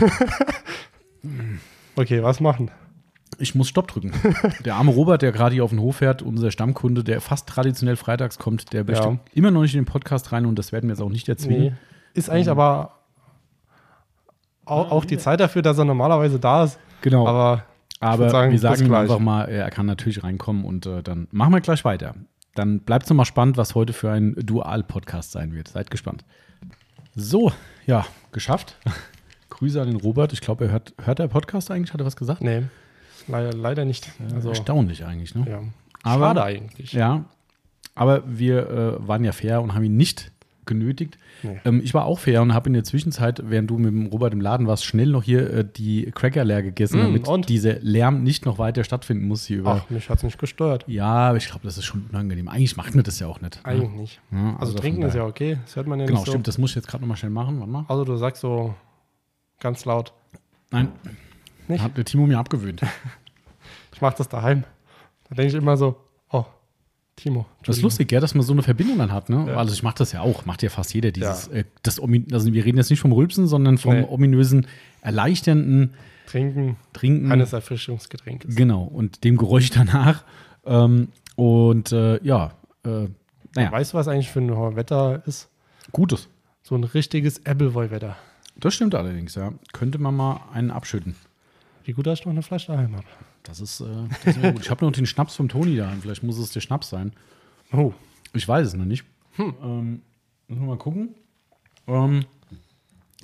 okay, 1.96 2.22
was 2.22 2.40
machen? 2.40 2.70
Ich 3.38 3.54
muss 3.54 3.68
Stopp 3.68 3.88
drücken. 3.88 4.12
der 4.64 4.76
arme 4.76 4.92
Robert, 4.92 5.20
der 5.20 5.30
gerade 5.30 5.54
hier 5.54 5.62
auf 5.64 5.70
den 5.70 5.80
Hof 5.80 5.96
fährt, 5.96 6.22
unser 6.22 6.50
Stammkunde, 6.50 7.04
der 7.04 7.20
fast 7.20 7.48
traditionell 7.48 7.96
freitags 7.96 8.38
kommt, 8.38 8.72
der 8.72 8.84
möchte 8.84 9.08
Ja. 9.08 9.18
immer 9.34 9.50
noch 9.50 9.60
nicht 9.62 9.74
in 9.74 9.80
den 9.82 9.86
Podcast 9.86 10.32
rein 10.32 10.46
und 10.46 10.58
das 10.58 10.72
werden 10.72 10.88
wir 10.88 10.94
jetzt 10.94 11.02
auch 11.02 11.10
nicht 11.10 11.28
erzwingen. 11.28 11.62
Nee. 11.62 11.72
Ist 12.14 12.30
eigentlich 12.30 12.48
aber 12.48 12.92
auch, 14.64 14.90
auch 14.90 15.04
die 15.04 15.18
Zeit 15.18 15.40
dafür, 15.40 15.60
dass 15.62 15.76
er 15.78 15.84
normalerweise 15.84 16.40
da 16.40 16.64
ist. 16.64 16.78
Genau. 17.02 17.26
Aber 17.26 17.64
Aber 18.00 18.28
sagen, 18.30 18.52
wir 18.52 18.58
sagen 18.58 18.84
ihm 18.86 18.94
einfach 18.94 19.18
mal, 19.18 19.44
er 19.44 19.70
kann 19.70 19.86
natürlich 19.86 20.22
reinkommen 20.22 20.64
und 20.64 20.86
äh, 20.86 21.02
dann 21.02 21.28
machen 21.30 21.52
wir 21.52 21.60
gleich 21.60 21.84
weiter. 21.84 22.14
Dann 22.54 22.80
bleibt 22.80 23.04
es 23.04 23.10
nochmal 23.10 23.26
spannend, 23.26 23.56
was 23.56 23.74
heute 23.74 23.92
für 23.92 24.10
ein 24.10 24.34
Dual-Podcast 24.34 25.32
sein 25.32 25.52
wird. 25.52 25.68
Seid 25.68 25.90
gespannt. 25.90 26.24
So, 27.14 27.52
ja, 27.86 28.06
geschafft. 28.32 28.76
Grüße 29.50 29.80
an 29.80 29.88
den 29.88 29.96
Robert. 29.96 30.32
Ich 30.32 30.40
glaube, 30.40 30.66
er 30.66 30.72
hört, 30.72 30.94
hört 31.02 31.18
der 31.18 31.28
Podcast 31.28 31.70
eigentlich? 31.70 31.92
Hat 31.92 32.00
er 32.00 32.06
was 32.06 32.16
gesagt? 32.16 32.42
nee, 32.42 32.62
leider, 33.28 33.52
leider 33.54 33.84
nicht. 33.84 34.10
Also, 34.34 34.50
Erstaunlich 34.50 35.04
eigentlich, 35.04 35.34
ne? 35.34 35.46
ja. 35.48 35.60
Aber- 36.02 36.26
Schade 36.26 36.42
eigentlich. 36.44 36.92
Ja, 36.92 37.24
aber 37.94 38.22
wir 38.26 38.68
äh, 38.68 39.08
waren 39.08 39.24
ja 39.24 39.32
fair 39.32 39.62
und 39.62 39.74
haben 39.74 39.84
ihn 39.84 39.96
nicht 39.96 40.30
genötigt. 40.66 41.16
Nee. 41.42 41.60
Ähm, 41.64 41.80
ich 41.82 41.94
war 41.94 42.04
auch 42.04 42.18
fair 42.18 42.42
und 42.42 42.52
habe 42.52 42.68
in 42.68 42.72
der 42.74 42.84
Zwischenzeit, 42.84 43.40
während 43.44 43.70
du 43.70 43.78
mit 43.78 43.86
dem 43.88 44.06
Robert 44.06 44.32
im 44.32 44.40
Laden 44.40 44.66
warst, 44.66 44.84
schnell 44.84 45.06
noch 45.08 45.22
hier 45.22 45.50
äh, 45.52 45.64
die 45.64 46.10
Cracker 46.14 46.44
leer 46.44 46.62
gegessen, 46.62 46.98
Mm, 47.00 47.02
damit 47.04 47.28
und? 47.28 47.48
dieser 47.48 47.78
Lärm 47.80 48.22
nicht 48.22 48.44
noch 48.46 48.58
weiter 48.58 48.84
stattfinden 48.84 49.26
muss 49.28 49.46
hier 49.46 49.58
über. 49.58 49.82
Ach, 49.84 49.90
mich 49.90 50.08
hat 50.10 50.18
es 50.18 50.24
nicht 50.24 50.38
gestört. 50.38 50.84
Ja, 50.86 51.06
aber 51.28 51.36
ich 51.38 51.46
glaube, 51.46 51.60
das 51.64 51.78
ist 51.78 51.84
schon 51.84 52.06
unangenehm. 52.10 52.48
Eigentlich 52.48 52.76
macht 52.76 52.94
mir 52.94 53.02
das 53.02 53.18
ja 53.20 53.26
auch 53.26 53.40
nicht. 53.40 53.56
ne? 53.56 53.64
Eigentlich 53.64 53.90
nicht. 53.92 54.20
Ja, 54.32 54.56
Also, 54.58 54.72
von 54.72 54.80
trinken 54.82 55.02
ist 55.02 55.14
ja 55.14 55.24
okay. 55.24 55.58
Das 55.64 55.76
hört 55.76 55.86
man 55.86 56.00
ja 56.00 56.06
Genau, 56.06 56.18
nicht 56.18 56.26
so. 56.26 56.32
stimmt. 56.32 56.48
Das 56.48 56.58
muss 56.58 56.70
ich 56.70 56.76
jetzt 56.76 56.88
gerade 56.88 57.02
nochmal 57.02 57.16
schnell 57.16 57.30
machen. 57.30 57.58
Warte 57.60 57.70
mal. 57.72 57.84
Also 57.88 58.04
du 58.04 58.16
sagst 58.16 58.40
so 58.42 58.74
ganz 59.60 59.84
laut. 59.84 60.12
Nein, 60.70 60.88
Nicht? 61.68 61.82
hat 61.82 61.96
der 61.96 62.04
Timo 62.04 62.26
mir 62.26 62.38
abgewöhnt. 62.38 62.82
Ich 63.92 64.02
mache 64.02 64.16
das 64.18 64.28
daheim. 64.28 64.64
Da 65.28 65.34
denke 65.36 65.56
ich 65.56 65.62
immer 65.62 65.76
so, 65.78 65.96
oh, 66.30 66.44
Timo. 67.16 67.46
Das 67.64 67.78
ist 67.78 67.82
lustig, 67.82 68.08
gell, 68.08 68.20
dass 68.20 68.34
man 68.34 68.44
so 68.44 68.52
eine 68.52 68.62
Verbindung 68.62 68.98
dann 68.98 69.10
hat. 69.12 69.30
Ne? 69.30 69.46
Ja. 69.48 69.56
Also 69.56 69.72
ich 69.72 69.82
mache 69.82 69.96
das 69.98 70.12
ja 70.12 70.20
auch, 70.20 70.44
macht 70.44 70.62
ja 70.62 70.68
fast 70.68 70.92
jeder. 70.94 71.10
Dieses, 71.12 71.46
Ja. 71.46 71.52
äh, 71.60 71.64
das, 71.82 71.98
also 71.98 72.52
wir 72.52 72.64
reden 72.64 72.76
jetzt 72.76 72.90
nicht 72.90 73.00
vom 73.00 73.12
Rülpsen, 73.12 73.46
sondern 73.46 73.78
vom 73.78 73.94
Nee. 74.00 74.06
ominösen, 74.08 74.66
erleichternden 75.00 75.94
Trinken 76.26 76.76
Trinken. 76.92 77.32
eines 77.32 77.52
Erfrischungsgetränkes. 77.52 78.54
Genau, 78.54 78.82
und 78.84 79.24
dem 79.24 79.36
Geräusch 79.36 79.70
danach. 79.70 80.24
Ähm, 80.66 81.08
und 81.36 81.92
äh, 81.92 82.22
ja, 82.22 82.52
äh, 82.84 83.08
naja, 83.54 83.72
Weißt 83.72 83.92
du, 83.94 83.96
was 83.98 84.08
eigentlich 84.08 84.28
für 84.30 84.40
ein 84.40 84.76
Wetter 84.76 85.22
ist? 85.26 85.48
Gutes. 85.92 86.28
So 86.62 86.74
ein 86.74 86.84
richtiges 86.84 87.46
Appleboy-Wetter. 87.46 88.16
Das 88.58 88.74
stimmt 88.74 88.94
allerdings, 88.94 89.34
ja. 89.36 89.52
Könnte 89.72 89.98
man 89.98 90.14
mal 90.16 90.40
einen 90.52 90.70
abschütten. 90.70 91.14
Wie 91.84 91.92
gut, 91.92 92.06
dass 92.06 92.18
ich 92.20 92.26
noch 92.26 92.32
eine 92.32 92.42
Flasche 92.42 92.72
daheim 92.72 92.94
habe. 92.96 93.06
Das 93.46 93.60
ist, 93.60 93.80
äh, 93.80 93.84
das 94.24 94.36
ist 94.36 94.42
gut. 94.42 94.60
Ich 94.62 94.70
habe 94.70 94.84
noch 94.84 94.92
den 94.92 95.06
Schnaps 95.06 95.36
vom 95.36 95.48
Toni 95.48 95.76
da. 95.76 95.92
Vielleicht 96.00 96.22
muss 96.22 96.38
es 96.38 96.50
der 96.50 96.60
Schnaps 96.60 96.88
sein. 96.90 97.12
Oh, 97.72 97.92
Ich 98.32 98.46
weiß 98.46 98.66
es 98.66 98.74
noch 98.74 98.84
nicht. 98.84 99.04
Hm. 99.36 99.54
Ähm, 99.62 100.02
müssen 100.48 100.62
wir 100.62 100.66
mal 100.68 100.78
gucken. 100.78 101.14
Ähm, 101.86 102.24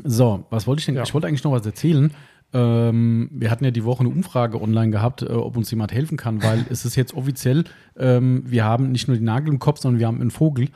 so, 0.04 0.44
was 0.50 0.66
wollte 0.66 0.80
ich 0.80 0.86
denn? 0.86 0.94
Ja. 0.94 1.02
Ich 1.02 1.14
wollte 1.14 1.26
eigentlich 1.26 1.44
noch 1.44 1.52
was 1.52 1.66
erzählen. 1.66 2.12
Ähm, 2.54 3.30
wir 3.32 3.50
hatten 3.50 3.64
ja 3.64 3.70
die 3.70 3.84
Woche 3.84 4.00
eine 4.00 4.10
Umfrage 4.10 4.60
online 4.60 4.90
gehabt, 4.90 5.22
äh, 5.22 5.26
ob 5.26 5.56
uns 5.56 5.70
jemand 5.70 5.92
helfen 5.92 6.16
kann, 6.18 6.42
weil 6.42 6.64
es 6.70 6.84
ist 6.84 6.96
jetzt 6.96 7.14
offiziell, 7.14 7.64
ähm, 7.96 8.42
wir 8.46 8.64
haben 8.64 8.92
nicht 8.92 9.08
nur 9.08 9.16
die 9.16 9.22
Nagel 9.22 9.48
im 9.48 9.58
Kopf, 9.58 9.80
sondern 9.80 9.98
wir 10.00 10.06
haben 10.06 10.20
einen 10.20 10.30
Vogel, 10.30 10.68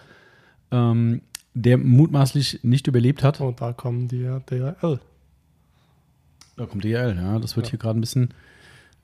ähm, 0.70 1.20
der 1.54 1.76
mutmaßlich 1.78 2.60
nicht 2.62 2.86
überlebt 2.86 3.22
hat. 3.22 3.40
und 3.40 3.60
da 3.60 3.72
kommen 3.72 4.08
die 4.08 4.22
DRL. 4.46 5.00
Da 6.56 6.64
kommt 6.66 6.84
DRL, 6.84 7.16
ja. 7.16 7.38
Das 7.38 7.56
wird 7.56 7.68
hier 7.68 7.78
gerade 7.78 7.98
ein 7.98 8.00
bisschen. 8.00 8.30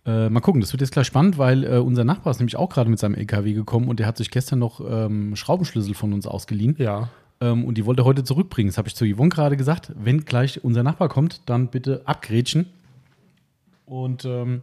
Äh, 0.04 0.28
mal 0.28 0.40
gucken, 0.40 0.60
das 0.60 0.72
wird 0.72 0.80
jetzt 0.80 0.92
gleich 0.92 1.06
spannend, 1.06 1.38
weil 1.38 1.64
äh, 1.64 1.78
unser 1.78 2.04
Nachbar 2.04 2.32
ist 2.32 2.40
nämlich 2.40 2.56
auch 2.56 2.68
gerade 2.68 2.90
mit 2.90 2.98
seinem 2.98 3.14
LKW 3.14 3.52
gekommen 3.52 3.88
und 3.88 4.00
der 4.00 4.06
hat 4.06 4.16
sich 4.16 4.30
gestern 4.30 4.58
noch 4.58 4.80
ähm, 4.80 5.36
Schraubenschlüssel 5.36 5.94
von 5.94 6.12
uns 6.12 6.26
ausgeliehen. 6.26 6.74
Ja. 6.78 7.08
Ähm, 7.40 7.64
und 7.64 7.78
die 7.78 7.86
wollte 7.86 8.02
er 8.02 8.04
heute 8.04 8.24
zurückbringen. 8.24 8.68
Das 8.68 8.78
habe 8.78 8.88
ich 8.88 8.96
zu 8.96 9.04
Yvonne 9.04 9.28
gerade 9.28 9.56
gesagt. 9.56 9.92
Wenn 9.96 10.24
gleich 10.24 10.64
unser 10.64 10.82
Nachbar 10.82 11.08
kommt, 11.08 11.42
dann 11.46 11.68
bitte 11.68 12.02
abgrätschen. 12.04 12.66
Und 13.86 14.24
ähm, 14.24 14.62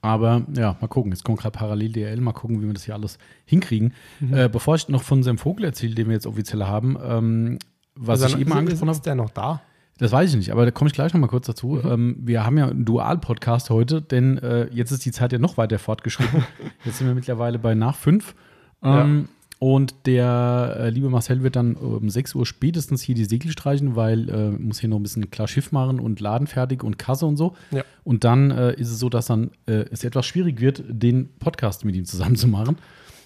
aber 0.00 0.42
ja, 0.56 0.76
mal 0.80 0.86
gucken. 0.86 1.12
Jetzt 1.12 1.24
kommt 1.24 1.40
gerade 1.40 1.56
parallel 1.56 1.92
DL, 1.92 2.20
mal 2.20 2.32
gucken, 2.32 2.62
wie 2.62 2.66
wir 2.66 2.72
das 2.72 2.84
hier 2.84 2.94
alles 2.94 3.18
hinkriegen. 3.44 3.92
Mhm. 4.20 4.34
Äh, 4.34 4.48
bevor 4.48 4.76
ich 4.76 4.88
noch 4.88 5.02
von 5.02 5.18
unserem 5.18 5.38
Vogel 5.38 5.64
erzähle, 5.64 5.94
den 5.94 6.06
wir 6.06 6.14
jetzt 6.14 6.26
offiziell 6.26 6.64
haben, 6.64 6.96
ähm, 7.02 7.58
was 7.94 8.22
Also, 8.22 8.36
ich 8.36 8.42
eben 8.42 8.52
angesprochen 8.52 8.88
habe. 8.88 8.96
Ist 8.96 9.06
der 9.06 9.14
noch 9.16 9.30
da? 9.30 9.60
Das 9.98 10.12
weiß 10.12 10.30
ich 10.30 10.36
nicht, 10.36 10.50
aber 10.52 10.64
da 10.64 10.70
komme 10.70 10.88
ich 10.88 10.94
gleich 10.94 11.12
noch 11.12 11.20
mal 11.20 11.26
kurz 11.26 11.46
dazu. 11.46 11.80
Mhm. 11.82 11.90
Ähm, 11.90 12.16
wir 12.20 12.44
haben 12.44 12.56
ja 12.56 12.68
einen 12.68 12.84
Dual-Podcast 12.84 13.70
heute, 13.70 14.00
denn 14.00 14.38
äh, 14.38 14.68
jetzt 14.72 14.92
ist 14.92 15.04
die 15.04 15.12
Zeit 15.12 15.32
ja 15.32 15.38
noch 15.38 15.56
weiter 15.56 15.78
fortgeschritten. 15.78 16.44
jetzt 16.84 16.98
sind 16.98 17.06
wir 17.06 17.14
mittlerweile 17.14 17.58
bei 17.58 17.74
nach 17.74 17.96
fünf. 17.96 18.34
Ähm, 18.82 19.28
Und 19.60 20.06
der 20.06 20.76
äh, 20.78 20.90
liebe 20.90 21.10
Marcel 21.10 21.42
wird 21.42 21.56
dann 21.56 21.74
um 21.74 22.08
6 22.08 22.36
Uhr 22.36 22.46
spätestens 22.46 23.02
hier 23.02 23.16
die 23.16 23.24
Segel 23.24 23.50
streichen, 23.50 23.96
weil 23.96 24.28
äh, 24.30 24.50
muss 24.50 24.78
hier 24.78 24.88
noch 24.88 24.98
ein 24.98 25.02
bisschen 25.02 25.32
klar 25.32 25.48
Schiff 25.48 25.72
machen 25.72 25.98
und 25.98 26.20
Laden 26.20 26.46
fertig 26.46 26.84
und 26.84 26.96
Kasse 26.96 27.26
und 27.26 27.36
so. 27.36 27.56
Ja. 27.72 27.82
Und 28.04 28.22
dann 28.22 28.52
äh, 28.52 28.74
ist 28.74 28.90
es 28.90 29.00
so, 29.00 29.08
dass 29.08 29.26
dann 29.26 29.50
äh, 29.66 29.84
es 29.90 30.04
etwas 30.04 30.26
schwierig 30.26 30.60
wird, 30.60 30.84
den 30.88 31.28
Podcast 31.40 31.84
mit 31.84 31.96
ihm 31.96 32.04
zusammen 32.04 32.36
zu 32.36 32.46
machen. 32.46 32.76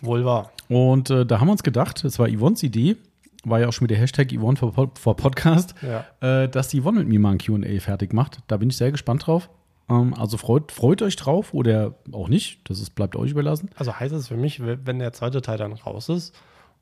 Wohl 0.01 0.25
wahr. 0.25 0.53
Und 0.69 1.11
äh, 1.11 1.27
da 1.27 1.39
haben 1.39 1.49
wir 1.49 1.53
uns 1.53 1.63
gedacht, 1.63 2.03
es 2.03 2.19
war 2.19 2.29
Yvonnes 2.31 2.63
Idee, 2.63 2.97
war 3.45 3.61
ja 3.61 3.69
auch 3.69 3.73
schon 3.73 3.85
mit 3.85 3.91
der 3.91 3.99
Hashtag 3.99 4.33
Yvonne 4.33 4.57
for, 4.57 4.73
Pod- 4.73 4.99
for 4.99 5.17
Podcast, 5.17 5.75
Ja. 5.83 6.05
äh, 6.45 6.49
dass 6.49 6.69
die 6.69 6.81
Yvonne 6.81 7.01
mit 7.01 7.09
mir 7.09 7.19
mal 7.21 7.33
ein 7.33 7.39
QA 7.39 7.81
fertig 7.81 8.13
macht. 8.13 8.39
Da 8.47 8.57
bin 8.57 8.71
ich 8.71 8.77
sehr 8.77 8.93
gespannt 8.93 9.27
drauf. 9.27 9.51
Ähm, 9.91 10.15
also 10.15 10.37
freut, 10.37 10.71
freut 10.73 11.03
euch 11.03 11.17
drauf 11.17 11.53
oder 11.53 11.95
auch 12.13 12.29
nicht. 12.29 12.61
Das 12.71 12.81
ist, 12.81 12.91
bleibt 12.91 13.17
euch 13.17 13.33
überlassen. 13.33 13.71
Also 13.77 13.99
heißt 13.99 14.15
es 14.15 14.29
für 14.29 14.37
mich, 14.37 14.61
wenn 14.65 14.99
der 15.01 15.13
zweite 15.13 15.43
Teil 15.43 15.59
dann 15.59 15.73
raus 15.73 16.09
ist, 16.09 16.35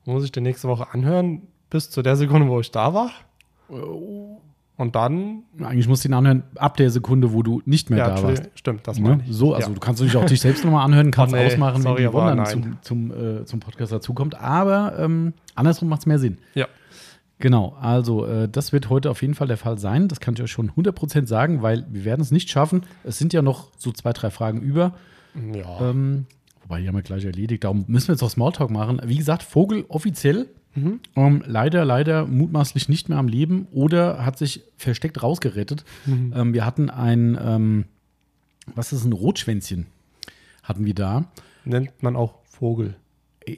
muss 0.05 0.23
ich 0.23 0.31
den 0.31 0.43
nächste 0.43 0.67
Woche 0.67 0.93
anhören, 0.93 1.47
bis 1.69 1.89
zu 1.89 2.01
der 2.01 2.15
Sekunde, 2.15 2.47
wo 2.47 2.59
ich 2.59 2.71
da 2.71 2.93
war. 2.93 3.11
Und 4.77 4.95
dann, 4.95 5.43
Eigentlich 5.61 5.87
musst 5.87 6.03
du 6.03 6.09
ihn 6.09 6.13
anhören 6.13 6.43
ab 6.55 6.75
der 6.77 6.89
Sekunde, 6.89 7.33
wo 7.33 7.43
du 7.43 7.61
nicht 7.65 7.89
mehr 7.91 7.99
ja, 7.99 8.15
da 8.15 8.23
warst. 8.23 8.49
Stimmt, 8.55 8.87
das 8.87 8.97
Ne? 8.97 9.09
meine 9.09 9.23
ich. 9.23 9.31
So, 9.35 9.53
also 9.53 9.67
ja. 9.69 9.73
du 9.75 9.79
kannst 9.79 10.01
natürlich 10.01 10.17
auch 10.17 10.25
dich 10.25 10.41
selbst 10.41 10.65
nochmal 10.65 10.85
anhören, 10.85 11.11
kannst 11.11 11.35
Oh, 11.35 11.37
nee, 11.37 11.45
ausmachen, 11.45 11.81
sorry, 11.83 12.05
wenn 12.11 12.11
die 12.11 12.35
nein. 12.35 12.79
zum, 12.81 13.09
zum, 13.11 13.41
äh, 13.41 13.45
zum 13.45 13.59
Podcast 13.59 13.91
dazukommt. 13.91 14.35
Aber 14.39 14.97
ähm, 14.97 15.33
andersrum 15.53 15.87
macht 15.89 16.01
es 16.01 16.05
mehr 16.07 16.19
Sinn. 16.19 16.37
ja. 16.55 16.67
Genau, 17.39 17.75
also 17.81 18.27
äh, 18.27 18.47
das 18.47 18.71
wird 18.71 18.91
heute 18.91 19.09
auf 19.09 19.21
jeden 19.23 19.33
Fall 19.33 19.47
der 19.47 19.57
Fall 19.57 19.79
sein. 19.79 20.07
Das 20.07 20.19
kann 20.19 20.35
ich 20.35 20.43
euch 20.43 20.51
schon 20.51 20.69
100% 20.73 21.25
sagen, 21.25 21.63
weil 21.63 21.87
wir 21.89 22.05
werden 22.05 22.21
es 22.21 22.29
nicht 22.29 22.51
schaffen. 22.51 22.83
Es 23.03 23.17
sind 23.17 23.33
ja 23.33 23.41
noch 23.41 23.71
so 23.77 23.91
zwei, 23.91 24.13
drei 24.13 24.29
Fragen 24.29 24.61
über. 24.61 24.93
Ja. 25.51 25.89
Ähm, 25.89 26.27
wobei, 26.61 26.81
die 26.81 26.87
haben 26.87 26.93
wir 26.93 27.01
gleich 27.01 27.25
erledigt. 27.25 27.63
Darum 27.63 27.85
müssen 27.87 28.09
wir 28.09 28.13
jetzt 28.13 28.21
auch 28.21 28.29
Smalltalk 28.29 28.69
machen. 28.69 29.01
Wie 29.05 29.17
gesagt, 29.17 29.41
Vogel 29.41 29.85
offiziell. 29.89 30.49
Mhm. 30.75 30.99
Ähm, 31.15 31.43
leider, 31.45 31.85
leider 31.85 32.25
mutmaßlich 32.25 32.89
nicht 32.89 33.09
mehr 33.09 33.17
am 33.17 33.27
Leben 33.27 33.67
oder 33.71 34.25
hat 34.25 34.37
sich 34.37 34.63
versteckt 34.77 35.21
rausgerettet. 35.21 35.83
Mhm. 36.05 36.33
Ähm, 36.35 36.53
wir 36.53 36.65
hatten 36.65 36.89
ein, 36.89 37.37
ähm, 37.43 37.85
was 38.73 38.93
ist 38.93 39.03
ein 39.03 39.13
Rotschwänzchen? 39.13 39.87
Hatten 40.63 40.85
wir 40.85 40.93
da. 40.93 41.25
Nennt 41.65 42.01
man 42.01 42.15
auch 42.15 42.35
Vogel. 42.45 42.95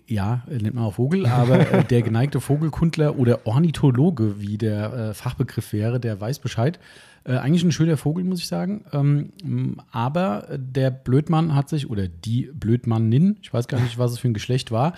Ja, 0.08 0.44
äh, 0.50 0.58
nennt 0.58 0.76
man 0.76 0.86
auch 0.86 0.94
Vogel, 0.94 1.26
aber 1.26 1.72
äh, 1.72 1.84
der 1.84 2.02
geneigte 2.04 2.40
Vogelkundler 2.40 3.18
oder 3.20 3.46
Ornithologe, 3.46 4.40
wie 4.40 4.58
der 4.58 4.94
äh, 4.94 5.14
Fachbegriff 5.14 5.74
wäre, 5.74 6.00
der 6.00 6.20
weiß 6.20 6.40
Bescheid. 6.40 6.80
Äh, 7.26 7.36
eigentlich 7.36 7.64
ein 7.64 7.72
schöner 7.72 7.98
Vogel, 7.98 8.24
muss 8.24 8.40
ich 8.40 8.48
sagen. 8.48 8.86
Ähm, 8.92 9.82
aber 9.92 10.48
der 10.58 10.92
Blödmann 10.92 11.56
hat 11.56 11.70
sich, 11.70 11.90
oder 11.90 12.08
die 12.08 12.50
Blödmannin, 12.54 13.38
ich 13.42 13.54
weiß 13.54 13.68
gar 13.68 13.80
nicht, 13.80 13.98
was 13.98 14.14
es 14.14 14.20
für 14.20 14.28
ein 14.28 14.34
Geschlecht 14.34 14.72
war, 14.72 14.94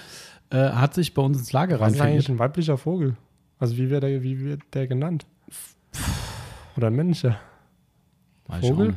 äh, 0.55 0.71
hat 0.71 0.93
sich 0.93 1.13
bei 1.13 1.21
uns 1.21 1.37
ins 1.37 1.51
Lager 1.51 1.79
rein 1.79 1.93
ist 1.93 2.01
eigentlich 2.01 2.29
ein 2.29 2.39
weiblicher 2.39 2.77
Vogel? 2.77 3.15
Also 3.59 3.77
wie 3.77 3.89
wird 3.89 4.03
der, 4.03 4.23
wie 4.23 4.39
wird 4.43 4.61
der 4.73 4.87
genannt? 4.87 5.25
Oder 6.77 6.87
ein 6.87 7.15
auch 8.47 8.59
Vogel? 8.61 8.95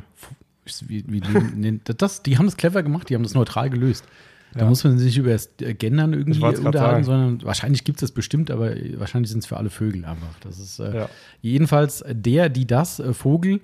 Wie, 0.87 1.03
wie, 1.07 1.21
die, 1.21 1.79
das, 1.97 2.23
die 2.23 2.37
haben 2.37 2.45
das 2.45 2.57
clever 2.57 2.83
gemacht, 2.83 3.09
die 3.09 3.15
haben 3.15 3.23
das 3.23 3.33
neutral 3.33 3.69
gelöst. 3.69 4.05
Da 4.53 4.61
Ja. 4.61 4.65
muss 4.65 4.83
man 4.83 4.97
sich 4.97 5.07
nicht 5.07 5.17
über 5.17 5.29
das 5.29 5.49
äh, 5.61 5.73
Gendern 5.75 6.13
irgendwie 6.13 6.43
unterhalten, 6.43 7.03
sondern 7.03 7.43
wahrscheinlich 7.43 7.83
gibt 7.83 7.97
es 7.97 8.01
das 8.01 8.11
bestimmt, 8.11 8.49
aber 8.49 8.71
wahrscheinlich 8.97 9.29
sind 9.31 9.39
es 9.39 9.45
für 9.45 9.57
alle 9.57 9.69
Vögel 9.69 10.05
einfach. 10.05 10.39
Das 10.41 10.57
ist 10.59 10.79
äh, 10.79 10.95
Ja. 10.95 11.09
jedenfalls 11.41 12.03
der, 12.07 12.49
die 12.49 12.65
das, 12.65 12.99
äh, 12.99 13.13
Vogel, 13.13 13.61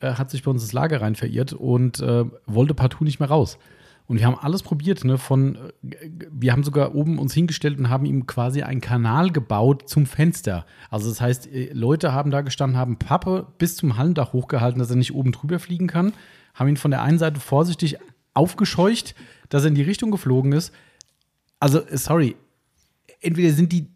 äh, 0.00 0.12
hat 0.12 0.30
sich 0.30 0.44
bei 0.44 0.50
uns 0.50 0.62
ins 0.62 0.72
Lager 0.72 1.00
rein 1.00 1.16
verirrt 1.16 1.52
und 1.54 2.00
äh, 2.00 2.24
wollte 2.46 2.74
partout 2.74 3.04
nicht 3.04 3.18
mehr 3.18 3.28
raus. 3.28 3.58
Und 4.08 4.18
wir 4.18 4.26
haben 4.26 4.38
alles 4.38 4.62
probiert, 4.62 5.04
ne? 5.04 5.18
Von, 5.18 5.56
äh, 5.56 6.10
wir 6.32 6.52
haben 6.52 6.64
sogar 6.64 6.94
oben 6.94 7.18
uns 7.18 7.34
hingestellt 7.34 7.78
und 7.78 7.90
haben 7.90 8.06
ihm 8.06 8.26
quasi 8.26 8.62
einen 8.62 8.80
Kanal 8.80 9.30
gebaut 9.30 9.88
zum 9.88 10.06
Fenster. 10.06 10.64
Also 10.90 11.10
das 11.10 11.20
heißt, 11.20 11.46
äh, 11.46 11.72
Leute 11.74 12.12
haben 12.14 12.30
da 12.30 12.40
gestanden, 12.40 12.78
haben 12.78 12.98
Pappe 12.98 13.46
bis 13.58 13.76
zum 13.76 13.98
Hallendach 13.98 14.32
hochgehalten, 14.32 14.78
dass 14.78 14.90
er 14.90 14.96
nicht 14.96 15.14
oben 15.14 15.30
drüber 15.30 15.58
fliegen 15.58 15.86
kann, 15.86 16.14
haben 16.54 16.68
ihn 16.68 16.78
von 16.78 16.90
der 16.90 17.02
einen 17.02 17.18
Seite 17.18 17.38
vorsichtig 17.38 17.98
aufgescheucht, 18.32 19.14
dass 19.50 19.64
er 19.64 19.68
in 19.68 19.74
die 19.74 19.82
Richtung 19.82 20.10
geflogen 20.10 20.52
ist. 20.52 20.72
Also, 21.60 21.80
äh, 21.80 21.98
sorry, 21.98 22.34
entweder 23.20 23.52
sind 23.52 23.72
die 23.72 23.88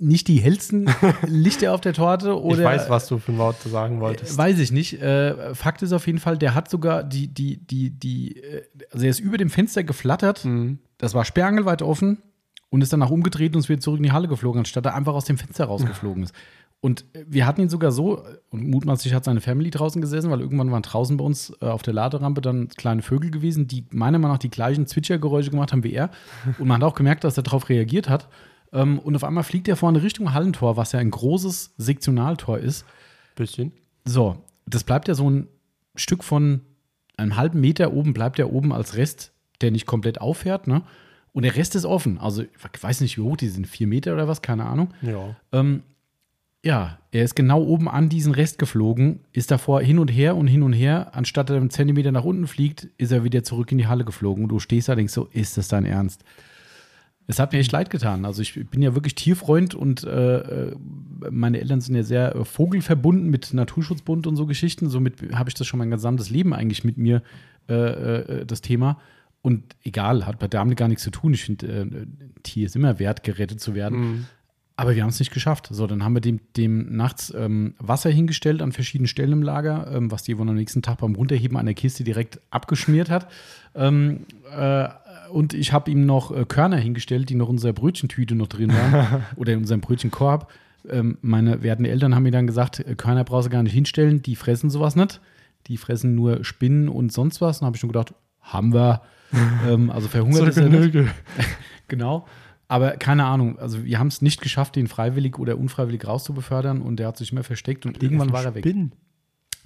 nicht 0.00 0.28
die 0.28 0.38
hellsten 0.38 0.90
Lichter 1.26 1.74
auf 1.74 1.80
der 1.80 1.92
Torte 1.92 2.40
oder 2.40 2.58
ich 2.58 2.64
weiß, 2.64 2.90
was 2.90 3.06
du 3.06 3.18
für 3.18 3.32
ein 3.32 3.38
Wort 3.38 3.60
sagen 3.62 4.00
wolltest. 4.00 4.36
Weiß 4.36 4.58
ich 4.58 4.72
nicht. 4.72 5.00
Äh, 5.00 5.54
Fakt 5.54 5.82
ist 5.82 5.92
auf 5.92 6.06
jeden 6.06 6.18
Fall, 6.18 6.38
der 6.38 6.54
hat 6.54 6.70
sogar 6.70 7.04
die, 7.04 7.28
die, 7.28 7.58
die, 7.58 7.90
die, 7.90 8.36
äh, 8.36 8.62
also 8.90 9.04
er 9.04 9.10
ist 9.10 9.20
über 9.20 9.36
dem 9.36 9.50
Fenster 9.50 9.84
geflattert. 9.84 10.44
Mhm. 10.44 10.78
Das 10.98 11.14
war 11.14 11.24
sperrangelweit 11.24 11.82
offen 11.82 12.22
und 12.70 12.82
ist 12.82 12.92
danach 12.92 13.10
umgedreht 13.10 13.54
und 13.54 13.60
ist 13.60 13.68
wieder 13.68 13.80
zurück 13.80 13.98
in 13.98 14.04
die 14.04 14.12
Halle 14.12 14.28
geflogen, 14.28 14.60
anstatt 14.60 14.86
er 14.86 14.94
einfach 14.94 15.14
aus 15.14 15.26
dem 15.26 15.38
Fenster 15.38 15.66
rausgeflogen 15.66 16.22
ist. 16.22 16.34
Und 16.80 17.04
äh, 17.12 17.24
wir 17.28 17.46
hatten 17.46 17.60
ihn 17.60 17.68
sogar 17.68 17.92
so, 17.92 18.22
und 18.50 18.68
mutmaßlich 18.68 19.12
hat 19.12 19.24
seine 19.24 19.40
Family 19.40 19.70
draußen 19.70 20.00
gesessen, 20.00 20.30
weil 20.30 20.40
irgendwann 20.40 20.70
waren 20.70 20.82
draußen 20.82 21.16
bei 21.16 21.24
uns 21.24 21.52
äh, 21.60 21.66
auf 21.66 21.82
der 21.82 21.94
Laderampe 21.94 22.40
dann 22.40 22.68
kleine 22.68 23.02
Vögel 23.02 23.30
gewesen, 23.30 23.66
die 23.68 23.84
meiner 23.90 24.18
Meinung 24.18 24.36
nach 24.36 24.38
die 24.38 24.50
gleichen 24.50 24.86
Zwitschergeräusche 24.86 25.50
gemacht 25.50 25.72
haben 25.72 25.84
wie 25.84 25.92
er. 25.92 26.10
Und 26.58 26.68
man 26.68 26.82
hat 26.82 26.88
auch 26.88 26.94
gemerkt, 26.94 27.24
dass 27.24 27.36
er 27.36 27.42
darauf 27.42 27.68
reagiert 27.68 28.08
hat. 28.08 28.28
Ähm, 28.72 28.98
und 28.98 29.16
auf 29.16 29.24
einmal 29.24 29.44
fliegt 29.44 29.68
er 29.68 29.76
vorne 29.76 30.02
Richtung 30.02 30.32
Hallentor, 30.32 30.76
was 30.76 30.92
ja 30.92 31.00
ein 31.00 31.10
großes 31.10 31.74
Sektionaltor 31.76 32.58
ist. 32.58 32.84
Bisschen. 33.34 33.72
So, 34.04 34.36
das 34.66 34.84
bleibt 34.84 35.08
ja 35.08 35.14
so 35.14 35.28
ein 35.28 35.48
Stück 35.96 36.24
von 36.24 36.60
einem 37.16 37.36
halben 37.36 37.60
Meter 37.60 37.92
oben, 37.92 38.14
bleibt 38.14 38.38
ja 38.38 38.46
oben 38.46 38.72
als 38.72 38.96
Rest, 38.96 39.32
der 39.60 39.70
nicht 39.70 39.86
komplett 39.86 40.20
auffährt, 40.20 40.66
ne? 40.66 40.82
Und 41.32 41.44
der 41.44 41.54
Rest 41.54 41.76
ist 41.76 41.84
offen. 41.84 42.18
Also, 42.18 42.42
ich 42.42 42.82
weiß 42.82 43.02
nicht, 43.02 43.16
wie 43.16 43.22
hoch 43.22 43.36
die 43.36 43.48
sind, 43.48 43.68
vier 43.68 43.86
Meter 43.86 44.14
oder 44.14 44.26
was, 44.26 44.42
keine 44.42 44.64
Ahnung. 44.64 44.92
Ja. 45.00 45.36
Ähm, 45.52 45.84
ja, 46.64 46.98
er 47.12 47.24
ist 47.24 47.36
genau 47.36 47.62
oben 47.62 47.88
an 47.88 48.08
diesen 48.08 48.34
Rest 48.34 48.58
geflogen, 48.58 49.20
ist 49.32 49.50
davor 49.50 49.80
hin 49.80 49.98
und 49.98 50.08
her 50.08 50.36
und 50.36 50.46
hin 50.46 50.62
und 50.62 50.72
her. 50.72 51.10
Anstatt 51.12 51.48
er 51.50 51.56
einen 51.56 51.70
Zentimeter 51.70 52.12
nach 52.12 52.24
unten 52.24 52.46
fliegt, 52.46 52.88
ist 52.98 53.12
er 53.12 53.24
wieder 53.24 53.44
zurück 53.44 53.70
in 53.72 53.78
die 53.78 53.86
Halle 53.86 54.04
geflogen. 54.04 54.42
Und 54.42 54.50
du 54.50 54.58
stehst 54.58 54.88
da 54.88 54.94
denkst 54.94 55.12
so, 55.12 55.28
ist 55.32 55.56
das 55.56 55.68
dein 55.68 55.86
Ernst? 55.86 56.24
Es 57.30 57.38
hat 57.38 57.52
mir 57.52 57.60
echt 57.60 57.70
leid 57.70 57.90
getan. 57.90 58.24
Also 58.24 58.42
ich 58.42 58.54
bin 58.70 58.82
ja 58.82 58.96
wirklich 58.96 59.14
Tierfreund 59.14 59.76
und 59.76 60.02
äh, 60.02 60.38
äh, 60.38 60.76
meine 61.30 61.60
Eltern 61.60 61.80
sind 61.80 61.94
ja 61.94 62.02
sehr 62.02 62.34
äh, 62.34 62.44
vogelverbunden 62.44 63.30
mit 63.30 63.54
Naturschutzbund 63.54 64.26
und 64.26 64.34
so 64.34 64.46
Geschichten. 64.46 64.88
Somit 64.88 65.22
habe 65.32 65.48
ich 65.48 65.54
das 65.54 65.68
schon 65.68 65.78
mein 65.78 65.92
gesamtes 65.92 66.28
Leben 66.28 66.52
eigentlich 66.52 66.82
mit 66.82 66.98
mir, 66.98 67.22
äh, 67.68 67.74
äh, 67.74 68.46
das 68.46 68.62
Thema. 68.62 68.98
Und 69.42 69.76
egal, 69.84 70.26
hat 70.26 70.40
bei 70.40 70.48
damit 70.48 70.76
gar 70.76 70.88
nichts 70.88 71.04
zu 71.04 71.12
tun. 71.12 71.32
Ich 71.32 71.44
finde, 71.44 71.82
ein 71.82 72.34
Tier 72.42 72.66
ist 72.66 72.74
immer 72.74 72.98
wert, 72.98 73.22
gerettet 73.22 73.60
zu 73.60 73.76
werden. 73.76 74.00
Mhm. 74.00 74.26
Aber 74.74 74.96
wir 74.96 75.02
haben 75.02 75.10
es 75.10 75.20
nicht 75.20 75.32
geschafft. 75.32 75.68
So, 75.70 75.86
dann 75.86 76.02
haben 76.02 76.14
wir 76.14 76.20
dem, 76.20 76.40
dem 76.56 76.96
nachts 76.96 77.32
ähm, 77.36 77.74
Wasser 77.78 78.10
hingestellt 78.10 78.60
an 78.60 78.72
verschiedenen 78.72 79.06
Stellen 79.06 79.32
im 79.32 79.42
Lager, 79.42 79.88
ähm, 79.94 80.10
was 80.10 80.24
die 80.24 80.36
wohl 80.36 80.48
am 80.48 80.56
nächsten 80.56 80.82
Tag 80.82 80.98
beim 80.98 81.14
Runterheben 81.14 81.56
an 81.56 81.66
der 81.66 81.74
Kiste 81.74 82.02
direkt 82.02 82.40
abgeschmiert 82.50 83.08
hat. 83.08 83.30
Ähm, 83.76 84.24
äh, 84.50 84.88
und 85.30 85.54
ich 85.54 85.72
habe 85.72 85.90
ihm 85.90 86.06
noch 86.06 86.30
äh, 86.30 86.44
Körner 86.44 86.76
hingestellt, 86.76 87.30
die 87.30 87.34
noch 87.34 87.46
in 87.46 87.52
unserer 87.52 87.72
Brötchentüte 87.72 88.34
noch 88.34 88.48
drin 88.48 88.72
waren 88.72 89.24
oder 89.36 89.52
in 89.52 89.60
unserem 89.60 89.80
Brötchenkorb. 89.80 90.50
Ähm, 90.88 91.18
meine 91.20 91.62
werten 91.62 91.84
Eltern 91.84 92.14
haben 92.14 92.22
mir 92.22 92.30
dann 92.30 92.46
gesagt, 92.46 92.80
äh, 92.80 92.94
Körner 92.94 93.24
brauchst 93.24 93.46
du 93.46 93.50
gar 93.50 93.62
nicht 93.62 93.72
hinstellen, 93.72 94.22
die 94.22 94.36
fressen 94.36 94.70
sowas 94.70 94.96
nicht. 94.96 95.20
Die 95.66 95.76
fressen 95.76 96.14
nur 96.14 96.44
Spinnen 96.44 96.88
und 96.88 97.12
sonst 97.12 97.40
was. 97.40 97.58
Dann 97.58 97.66
habe 97.66 97.76
ich 97.76 97.80
schon 97.80 97.90
gedacht, 97.90 98.14
haben 98.40 98.72
wir. 98.72 99.02
ähm, 99.68 99.90
also 99.90 100.08
verhungert 100.08 100.48
ist 100.48 100.56
er 100.56 100.68
nicht. 100.68 100.94
Genau. 101.88 102.24
Aber 102.68 102.92
keine 102.92 103.24
Ahnung, 103.24 103.58
also 103.58 103.84
wir 103.84 103.98
haben 103.98 104.06
es 104.06 104.22
nicht 104.22 104.40
geschafft, 104.40 104.76
den 104.76 104.86
freiwillig 104.86 105.40
oder 105.40 105.58
unfreiwillig 105.58 106.06
rauszubefördern 106.06 106.82
und 106.82 106.98
der 106.98 107.08
hat 107.08 107.16
sich 107.16 107.32
immer 107.32 107.42
versteckt 107.42 107.84
und 107.84 108.00
irgendwann 108.00 108.32
war 108.32 108.44
er 108.44 108.54
weg. 108.54 108.62
Spinnen. 108.62 108.92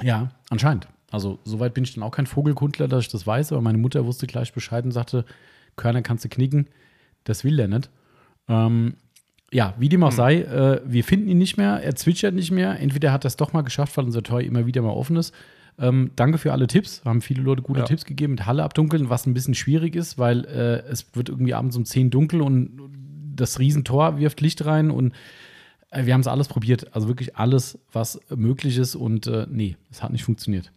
Ja, 0.02 0.30
anscheinend. 0.49 0.88
Also 1.11 1.38
soweit 1.44 1.75
bin 1.75 1.85
ich 1.85 1.92
dann 1.92 2.02
auch 2.02 2.12
kein 2.12 2.26
Vogelkundler, 2.26 2.88
dass 2.88 3.04
ich 3.04 3.11
das 3.11 3.26
weiß, 3.26 3.52
aber 3.52 3.61
meine 3.61 3.76
Mutter 3.76 4.06
wusste 4.06 4.26
gleich 4.26 4.54
Bescheid 4.54 4.87
und 4.87 4.92
sagte, 4.92 5.26
Körner 5.76 6.02
kannst 6.02 6.25
du 6.25 6.28
knicken, 6.28 6.66
das 7.25 7.45
will 7.45 7.59
er 7.59 7.69
nicht. 7.69 7.90
Ähm, 8.49 8.95
ja, 9.52 9.75
wie 9.78 9.88
dem 9.88 10.02
auch 10.02 10.12
sei, 10.12 10.40
äh, 10.43 10.81
wir 10.85 11.04
finden 11.04 11.28
ihn 11.28 11.38
nicht 11.38 11.57
mehr, 11.57 11.81
er 11.83 11.95
zwitschert 11.95 12.35
nicht 12.35 12.50
mehr. 12.50 12.81
Entweder 12.81 13.12
hat 13.12 13.25
er 13.25 13.28
es 13.28 13.37
doch 13.37 13.52
mal 13.52 13.62
geschafft, 13.62 13.97
weil 13.97 14.04
unser 14.04 14.23
Tor 14.23 14.40
immer 14.40 14.66
wieder 14.66 14.83
mal 14.83 14.90
offen 14.90 15.16
ist. 15.16 15.33
Ähm, 15.78 16.11
danke 16.16 16.38
für 16.38 16.52
alle 16.52 16.66
Tipps. 16.66 17.04
Haben 17.04 17.21
viele 17.21 17.43
Leute 17.43 17.62
gute 17.62 17.81
Ja. 17.81 17.87
Tipps 17.87 18.04
gegeben 18.04 18.33
mit 18.33 18.47
Halle 18.47 18.62
abdunkeln, 18.64 19.11
was 19.11 19.26
ein 19.26 19.35
bisschen 19.35 19.54
schwierig 19.54 19.97
ist, 19.97 20.19
weil 20.19 20.45
äh, 20.45 20.88
es 20.90 21.07
wird 21.14 21.28
irgendwie 21.28 21.54
abends 21.54 21.76
um 21.76 21.85
10 21.85 22.11
dunkel 22.11 22.40
und 22.43 22.81
das 23.35 23.59
Riesentor 23.59 24.19
wirft 24.19 24.40
Licht 24.40 24.64
rein 24.64 24.90
und 24.90 25.12
äh, 25.90 26.07
wir 26.07 26.14
haben 26.14 26.21
es 26.21 26.26
alles 26.28 26.49
probiert. 26.49 26.95
Also 26.95 27.09
wirklich 27.09 27.37
alles, 27.37 27.78
was 27.93 28.21
möglich 28.35 28.76
ist 28.78 28.95
und 28.95 29.26
äh, 29.26 29.47
nee, 29.50 29.76
es 29.90 30.02
hat 30.02 30.12
nicht 30.12 30.25
funktioniert. 30.25 30.71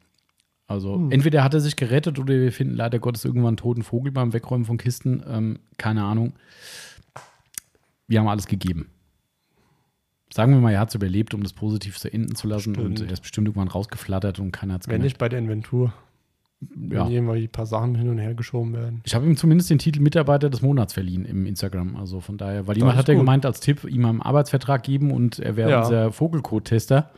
Also 0.67 0.95
Hm. 0.95 1.12
entweder 1.12 1.43
hat 1.43 1.53
er 1.53 1.62
sich 1.62 1.75
gerettet 1.77 2.19
oder 2.19 2.33
wir 2.33 2.51
finden 2.51 2.75
leider 2.75 3.00
Gottes 3.00 3.24
irgendwann 3.25 3.50
einen 3.50 3.57
toten 3.57 3.83
Vogel 3.83 4.12
beim 4.12 4.33
Wegräumen 4.33 4.65
von 4.65 4.77
Kisten. 4.77 5.24
Ähm, 5.27 5.59
keine 5.77 6.03
Ahnung. 6.03 6.33
Wir 8.07 8.19
haben 8.19 8.27
alles 8.27 8.47
gegeben. 8.47 8.89
Sagen 10.31 10.51
wir 10.53 10.59
mal, 10.59 10.74
er 10.74 10.79
hat 10.81 10.89
es 10.89 10.95
überlebt, 10.95 11.33
um 11.33 11.41
das 11.41 11.53
positiv 11.53 11.97
zu 11.97 12.12
enden 12.12 12.36
zu 12.36 12.47
lassen. 12.47 12.74
Stimmt. 12.75 13.00
Und 13.00 13.01
er 13.07 13.12
ist 13.13 13.21
bestimmt 13.21 13.47
irgendwann 13.47 13.69
rausgeflattert 13.69 14.39
und 14.39 14.51
keiner 14.51 14.74
hat 14.75 14.81
es 14.81 14.88
Wenn 14.89 15.01
nicht 15.01 15.17
bei 15.17 15.29
der 15.29 15.39
Inventur, 15.39 15.93
Ja. 16.62 17.05
wenn 17.05 17.12
irgendwie 17.13 17.43
ein 17.43 17.50
paar 17.50 17.65
Sachen 17.65 17.95
hin 17.95 18.09
und 18.09 18.17
her 18.17 18.33
geschoben 18.33 18.74
werden. 18.74 19.01
Ich 19.05 19.15
habe 19.15 19.25
ihm 19.25 19.38
zumindest 19.38 19.69
den 19.69 19.79
Titel 19.79 20.01
Mitarbeiter 20.01 20.50
des 20.50 20.62
Monats 20.62 20.93
verliehen 20.93 21.24
im 21.24 21.45
Instagram. 21.45 21.95
Also 21.95 22.19
von 22.19 22.38
daher, 22.38 22.67
weil 22.67 22.74
Das 22.75 22.81
jemand 22.81 22.97
hat 22.97 23.07
ja 23.07 23.13
gemeint 23.13 23.45
als 23.45 23.62
Tipp, 23.62 23.86
ihm 23.86 24.03
einen 24.05 24.21
Arbeitsvertrag 24.21 24.83
geben 24.83 25.12
und 25.12 25.39
er 25.39 25.55
wäre 25.55 25.69
Ja. 25.69 25.79
unser 25.83 26.12
Vogelcode-Tester. 26.12 27.09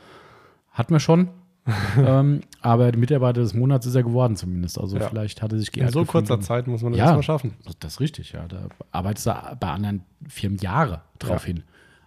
Hatten 0.72 0.94
wir 0.94 1.00
schon. 1.00 1.29
ähm, 1.98 2.42
aber 2.62 2.92
der 2.92 3.00
Mitarbeiter 3.00 3.42
des 3.42 3.54
Monats 3.54 3.86
ist 3.86 3.96
er 3.96 4.04
geworden 4.04 4.36
zumindest. 4.36 4.80
Also 4.80 4.98
Ja. 4.98 5.08
vielleicht 5.10 5.42
hat 5.42 5.52
er 5.54 5.60
sich 5.60 5.70
In 5.70 5.74
geehrt 5.74 5.92
so 5.94 6.00
gefühlt 6.02 6.28
kurzer 6.28 6.40
Zeit 6.42 6.68
muss 6.68 6.82
man 6.82 6.92
das 6.94 7.00
Ja. 7.00 7.06
erstmal 7.06 7.24
schaffen. 7.24 7.54
Das 7.80 7.94
ist 7.94 8.00
richtig, 8.00 8.32
ja. 8.32 8.48
Da 8.48 8.68
arbeitest 8.92 9.28
du 9.28 9.58
bei 9.60 9.68
anderen 9.70 10.04
Firmen 10.28 10.58
Jahre 10.60 11.02
drauf 11.20 11.42
Ja. 11.42 11.48
hin. 11.54 11.64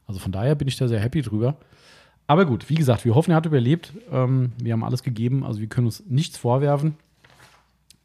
Also 0.06 0.20
von 0.20 0.32
daher 0.32 0.54
bin 0.54 0.68
ich 0.68 0.76
da 0.76 0.88
sehr 0.88 1.00
happy 1.00 1.22
drüber. 1.22 1.56
Aber 2.26 2.46
gut, 2.46 2.68
wie 2.70 2.74
gesagt, 2.76 3.04
wir 3.04 3.14
hoffen, 3.14 3.30
er 3.32 3.36
hat 3.36 3.46
überlebt. 3.46 3.92
Ähm, 4.10 4.52
wir 4.62 4.72
haben 4.72 4.84
alles 4.84 5.02
gegeben, 5.02 5.44
also 5.44 5.60
wir 5.60 5.66
können 5.68 5.86
uns 5.86 6.02
nichts 6.08 6.36
vorwerfen. 6.38 6.94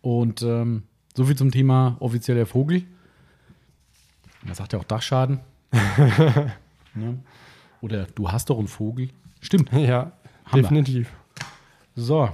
Und 0.02 0.42
ähm, 0.42 0.84
so 1.16 1.26
viel 1.26 1.36
zum 1.36 1.52
Thema 1.52 1.98
offizieller 2.00 2.46
Vogel. 2.46 2.84
Man 4.44 4.54
sagt 4.54 4.74
ja 4.74 4.80
auch 4.80 4.84
Dachschaden. 4.84 5.40
ne? 6.94 7.20
Oder 7.82 8.06
du 8.16 8.30
hast 8.32 8.50
doch 8.50 8.58
einen 8.60 8.68
Vogel. 8.68 9.10
Stimmt. 9.42 9.72
Ja, 9.74 10.12
Haben 10.46 10.86
wir. 10.86 11.06
So. 11.98 12.30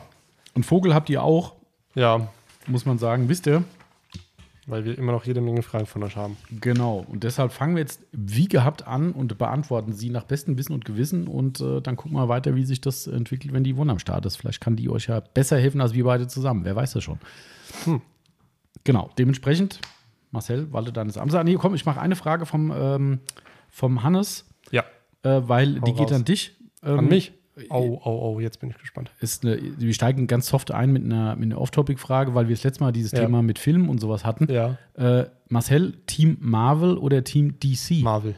Und 0.54 0.66
Vogel 0.66 0.94
habt 0.94 1.10
ihr 1.10 1.24
auch, 1.24 1.56
Ja, 1.96 2.28
muss 2.68 2.86
man 2.86 2.98
sagen, 3.00 3.30
wisst 3.30 3.48
ihr? 3.48 3.64
weil 4.66 4.86
wir 4.86 4.98
immer 4.98 5.12
noch 5.12 5.26
jede 5.26 5.42
Menge 5.42 5.62
Fragen 5.62 5.86
von 5.86 6.04
euch 6.04 6.16
haben. 6.16 6.38
Genau. 6.62 7.06
Und 7.12 7.26
deshalb 7.26 7.52
fangen 7.52 7.76
wir 7.76 7.82
jetzt 7.82 8.00
wie 8.14 8.48
gehabt 8.48 8.88
an 8.88 9.12
und 9.12 9.38
beantworten 9.38 9.92
sie 9.92 10.10
nach 10.10 10.24
bestem 10.24 10.58
Wissen 10.58 10.72
und 10.72 10.86
Gewissen. 10.86 11.28
Und 11.28 11.60
äh, 11.60 11.82
dann 11.82 11.98
gucken 11.98 12.16
wir 12.18 12.30
weiter, 12.30 12.56
wie 12.56 12.64
sich 12.64 12.80
das 12.80 13.06
entwickelt, 13.08 13.54
wenn 13.54 13.66
die 13.66 13.76
Wohn 13.76 13.90
am 13.90 14.00
Start 14.00 14.26
ist. 14.26 14.38
Vielleicht 14.38 14.62
kann 14.62 14.78
die 14.78 14.88
euch 14.90 15.08
ja 15.08 15.20
besser 15.20 15.58
helfen 15.60 15.82
als 15.82 15.94
wir 15.94 16.06
beide 16.06 16.28
zusammen. 16.28 16.64
Wer 16.64 16.78
weiß 16.78 16.94
das 16.94 17.04
schon. 17.04 17.20
Hm. 17.84 18.02
Genau. 18.86 19.10
Dementsprechend, 19.18 19.82
Marcel, 20.32 20.72
walte 20.72 20.94
deines 20.94 21.18
Amts. 21.18 21.36
Nee, 21.44 21.56
komm, 21.56 21.76
ich 21.76 21.86
mache 21.86 22.00
eine 22.00 22.16
Frage 22.16 22.46
vom, 22.46 22.72
ähm, 22.74 23.20
vom 23.70 24.02
Hannes, 24.04 24.46
Ja, 24.72 24.86
äh, 25.24 25.42
weil 25.44 25.82
Hau 25.82 25.86
die 25.86 25.92
geht 25.92 26.04
raus. 26.04 26.14
an 26.14 26.24
dich. 26.24 26.56
Ähm, 26.84 27.00
an 27.00 27.06
mich. 27.10 27.34
Oh, 27.70 28.02
oh, 28.04 28.34
oh, 28.36 28.40
jetzt 28.40 28.60
bin 28.60 28.72
ich 28.72 28.78
gespannt. 28.80 29.12
Ist 29.20 29.46
eine, 29.46 29.60
wir 29.78 29.94
steigen 29.94 30.26
ganz 30.26 30.48
soft 30.48 30.72
ein 30.72 30.92
mit 30.92 31.04
einer, 31.04 31.36
mit 31.36 31.46
einer 31.52 31.62
Off-Topic-Frage, 31.62 32.34
weil 32.34 32.48
wir 32.48 32.56
das 32.56 32.64
letzte 32.64 32.84
Mal 32.84 32.92
dieses 32.92 33.12
Ja. 33.12 33.20
Thema 33.22 33.44
mit 33.44 33.60
Film 33.60 33.90
und 33.90 34.00
sowas 34.00 34.26
hatten. 34.26 34.52
Ja, 34.52 34.78
Äh, 34.96 35.26
Marcel, 35.50 35.94
Team 36.08 36.38
Marvel 36.40 36.98
oder 36.98 37.24
Team 37.24 37.60
DC? 37.60 38.02
Marvel. 38.02 38.36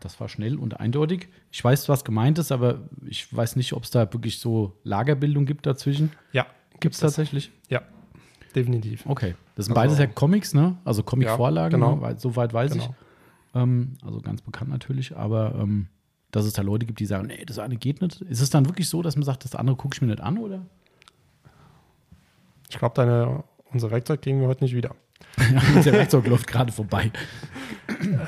Das 0.00 0.20
war 0.20 0.28
schnell 0.28 0.56
und 0.56 0.78
eindeutig. 0.78 1.26
Ich 1.50 1.64
weiß, 1.64 1.88
was 1.88 2.04
gemeint 2.04 2.38
ist, 2.38 2.52
aber 2.52 2.82
ich 3.08 3.34
weiß 3.34 3.56
nicht, 3.56 3.72
ob 3.72 3.82
es 3.82 3.90
da 3.90 4.12
wirklich 4.12 4.38
so 4.38 4.78
Lagerbildung 4.84 5.44
gibt 5.44 5.66
dazwischen. 5.66 6.12
Ja, 6.32 6.46
Gibt 6.78 6.94
es 6.94 7.00
tatsächlich? 7.00 7.50
ja, 7.68 7.82
definitiv. 8.54 9.04
Okay. 9.06 9.34
Das 9.56 9.66
sind 9.66 9.76
Also- 9.76 9.88
beides 9.96 9.98
ja 9.98 10.06
Comics, 10.06 10.54
ne? 10.54 10.78
Also 10.84 11.02
Comic-Vorlagen, 11.02 11.80
Ja, 11.80 11.88
genau. 11.88 12.06
ne? 12.06 12.14
Soweit 12.18 12.54
weiß 12.54 12.70
Genau. 12.72 12.84
ich. 12.84 12.90
Ähm, 13.60 13.94
also 14.04 14.20
ganz 14.20 14.42
bekannt 14.42 14.70
natürlich, 14.70 15.16
aber 15.16 15.56
ähm, 15.60 15.88
dass 16.30 16.44
es 16.44 16.52
da 16.52 16.62
Leute 16.62 16.86
gibt, 16.86 17.00
die 17.00 17.06
sagen, 17.06 17.26
nee, 17.28 17.44
das 17.46 17.58
eine 17.58 17.76
geht 17.76 18.02
nicht. 18.02 18.20
Ist 18.22 18.40
es 18.40 18.50
dann 18.50 18.66
wirklich 18.66 18.88
so, 18.88 19.02
dass 19.02 19.16
man 19.16 19.24
sagt, 19.24 19.44
das 19.44 19.54
andere 19.54 19.76
gucke 19.76 19.94
ich 19.94 20.00
mir 20.02 20.08
nicht 20.08 20.20
an, 20.20 20.38
oder? 20.38 20.66
Ich 22.68 22.78
glaube, 22.78 22.94
deine, 22.94 23.44
unser 23.72 23.90
Werkzeug 23.90 24.20
kriegen 24.22 24.40
wir 24.40 24.48
heute 24.48 24.62
nicht 24.64 24.74
wieder. 24.74 24.94
der 25.84 25.92
Werkzeug 25.92 26.26
läuft 26.28 26.46
gerade 26.46 26.70
vorbei. 26.70 27.10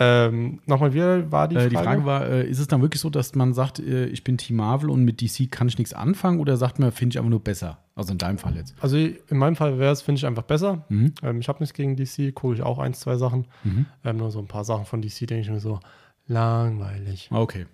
ähm, 0.01 0.61
Nochmal, 0.67 0.93
wie 0.95 1.31
war 1.31 1.47
die 1.49 1.57
Äh, 1.57 1.61
Frage? 1.61 1.69
die 1.71 1.77
Frage 1.77 2.05
war, 2.05 2.27
äh, 2.27 2.49
ist 2.49 2.59
es 2.59 2.67
dann 2.67 2.83
wirklich 2.83 3.01
so, 3.01 3.11
dass 3.11 3.35
man 3.35 3.53
sagt, 3.55 3.79
äh, 3.79 4.07
ich 4.07 4.25
bin 4.25 4.39
Team 4.39 4.57
Marvel 4.57 4.91
und 4.91 5.05
mit 5.05 5.21
DC 5.21 5.51
kann 5.51 5.69
ich 5.69 5.79
nichts 5.79 5.93
anfangen 5.93 6.41
oder 6.41 6.57
sagt 6.57 6.79
man, 6.79 6.91
finde 6.93 7.13
ich 7.15 7.19
einfach 7.19 7.31
nur 7.31 7.45
besser? 7.45 7.79
Also 7.95 8.13
in 8.13 8.19
deinem 8.19 8.39
Fall 8.39 8.57
jetzt. 8.57 8.75
Also 8.81 8.97
in 8.97 9.21
meinem 9.37 9.57
Fall 9.57 9.79
wäre 9.79 9.93
es, 9.93 10.03
finde 10.03 10.19
ich, 10.19 10.27
einfach 10.27 10.43
besser. 10.43 10.85
Mhm. 10.89 11.15
Ähm, 11.23 11.41
ich 11.41 11.49
habe 11.49 11.61
nichts 11.61 11.75
gegen 11.75 11.97
DC, 11.97 12.35
gucke 12.35 12.55
ich 12.55 12.63
auch 12.63 12.79
ein, 12.79 12.95
zwei 12.95 13.17
Sachen. 13.17 13.47
Mhm. 13.63 13.87
Ähm, 14.05 14.17
nur 14.17 14.31
so 14.31 14.39
ein 14.39 14.47
paar 14.49 14.65
Sachen 14.65 14.87
von 14.87 15.03
DC 15.03 15.19
denke 15.29 15.41
ich 15.41 15.51
mir 15.51 15.61
so, 15.61 15.81
langweilig. 16.27 17.29
Okay. 17.33 17.67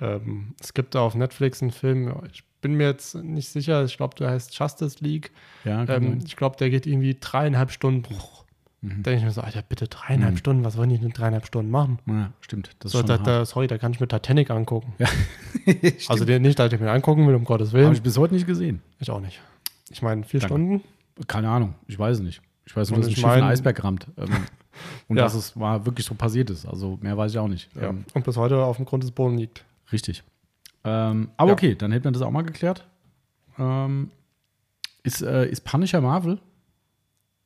Ähm, 0.00 0.54
es 0.60 0.74
gibt 0.74 0.94
da 0.94 1.00
auf 1.00 1.14
Netflix 1.14 1.62
einen 1.62 1.70
Film, 1.70 2.12
ich 2.32 2.42
bin 2.60 2.74
mir 2.74 2.86
jetzt 2.88 3.14
nicht 3.14 3.48
sicher, 3.48 3.84
ich 3.84 3.96
glaube, 3.96 4.16
der 4.16 4.30
heißt 4.30 4.54
Justice 4.58 4.96
League. 5.00 5.30
Ja, 5.64 5.84
Ähm, 5.88 6.18
ich 6.24 6.36
glaube, 6.36 6.56
der 6.56 6.70
geht 6.70 6.86
irgendwie 6.86 7.16
dreieinhalb 7.18 7.70
Stunden. 7.70 8.14
Mhm. 8.80 9.02
Da 9.02 9.10
denke 9.10 9.18
ich 9.18 9.24
mir 9.24 9.30
so, 9.30 9.40
Alter, 9.42 9.62
bitte 9.62 9.86
dreieinhalb 9.88 10.34
Mhm. 10.34 10.38
Stunden, 10.38 10.64
was 10.64 10.76
wollen 10.76 10.88
die 10.90 10.96
in 10.96 11.10
dreieinhalb 11.10 11.46
Stunden 11.46 11.70
machen? 11.70 11.98
Ja, 12.06 12.32
stimmt. 12.40 12.70
Das 12.80 12.92
So, 12.92 12.98
schon 12.98 13.06
da, 13.06 13.18
da, 13.18 13.44
sorry, 13.44 13.66
da 13.66 13.78
kann 13.78 13.92
ich 13.92 14.00
mir 14.00 14.08
Titanic 14.08 14.50
angucken. 14.50 14.94
Ja. 14.98 15.08
Also 16.08 16.24
den 16.26 16.42
nicht, 16.42 16.58
dass 16.58 16.70
ich 16.72 16.78
mir 16.80 16.90
angucken 16.90 17.26
will, 17.26 17.34
um 17.34 17.44
Gottes 17.44 17.72
Willen. 17.72 17.86
Habe 17.86 17.94
ich 17.94 18.02
bis 18.02 18.18
heute 18.18 18.34
nicht 18.34 18.46
gesehen. 18.46 18.82
Ich 19.00 19.10
auch 19.10 19.20
nicht. 19.20 19.40
Ich 19.90 20.02
meine, 20.02 20.22
vier 20.24 20.40
Danke. 20.40 20.54
Stunden. 20.54 20.82
Keine 21.26 21.48
Ahnung. 21.48 21.74
Ich 21.86 21.98
weiß 21.98 22.18
es 22.18 22.22
nicht. 22.22 22.42
Ich 22.66 22.76
weiß 22.76 22.90
nur, 22.90 22.98
dass 23.00 23.08
ein 23.08 23.14
Schiff 23.14 23.24
einen 23.24 23.40
mein- 23.42 23.50
Eisberg 23.52 23.82
rammt. 23.84 24.06
Ähm, 24.18 24.28
und 25.08 25.16
Ja. 25.16 25.22
dass 25.24 25.34
es 25.34 25.54
mal 25.56 25.86
wirklich 25.86 26.04
so 26.04 26.14
passiert 26.14 26.50
ist. 26.50 26.66
Also 26.66 26.98
mehr 27.00 27.16
weiß 27.16 27.32
ich 27.32 27.38
auch 27.38 27.48
nicht. 27.48 27.70
Ja. 27.76 27.88
Ähm, 27.90 28.04
Und 28.12 28.24
bis 28.24 28.36
heute 28.36 28.58
auf 28.62 28.76
dem 28.76 28.84
Grund 28.84 29.02
des 29.04 29.10
Bodens 29.12 29.40
liegt. 29.40 29.64
Richtig. 29.94 30.22
Ähm, 30.84 31.30
aber 31.38 31.48
Ja. 31.48 31.54
okay, 31.54 31.74
dann 31.74 31.92
hätten 31.92 32.04
wir 32.04 32.12
das 32.12 32.20
auch 32.20 32.30
mal 32.30 32.42
geklärt. 32.42 32.86
Ähm, 33.58 34.10
ist, 35.02 35.22
äh, 35.22 35.46
ist 35.46 35.64
Punisher 35.64 36.00
Marvel? 36.02 36.38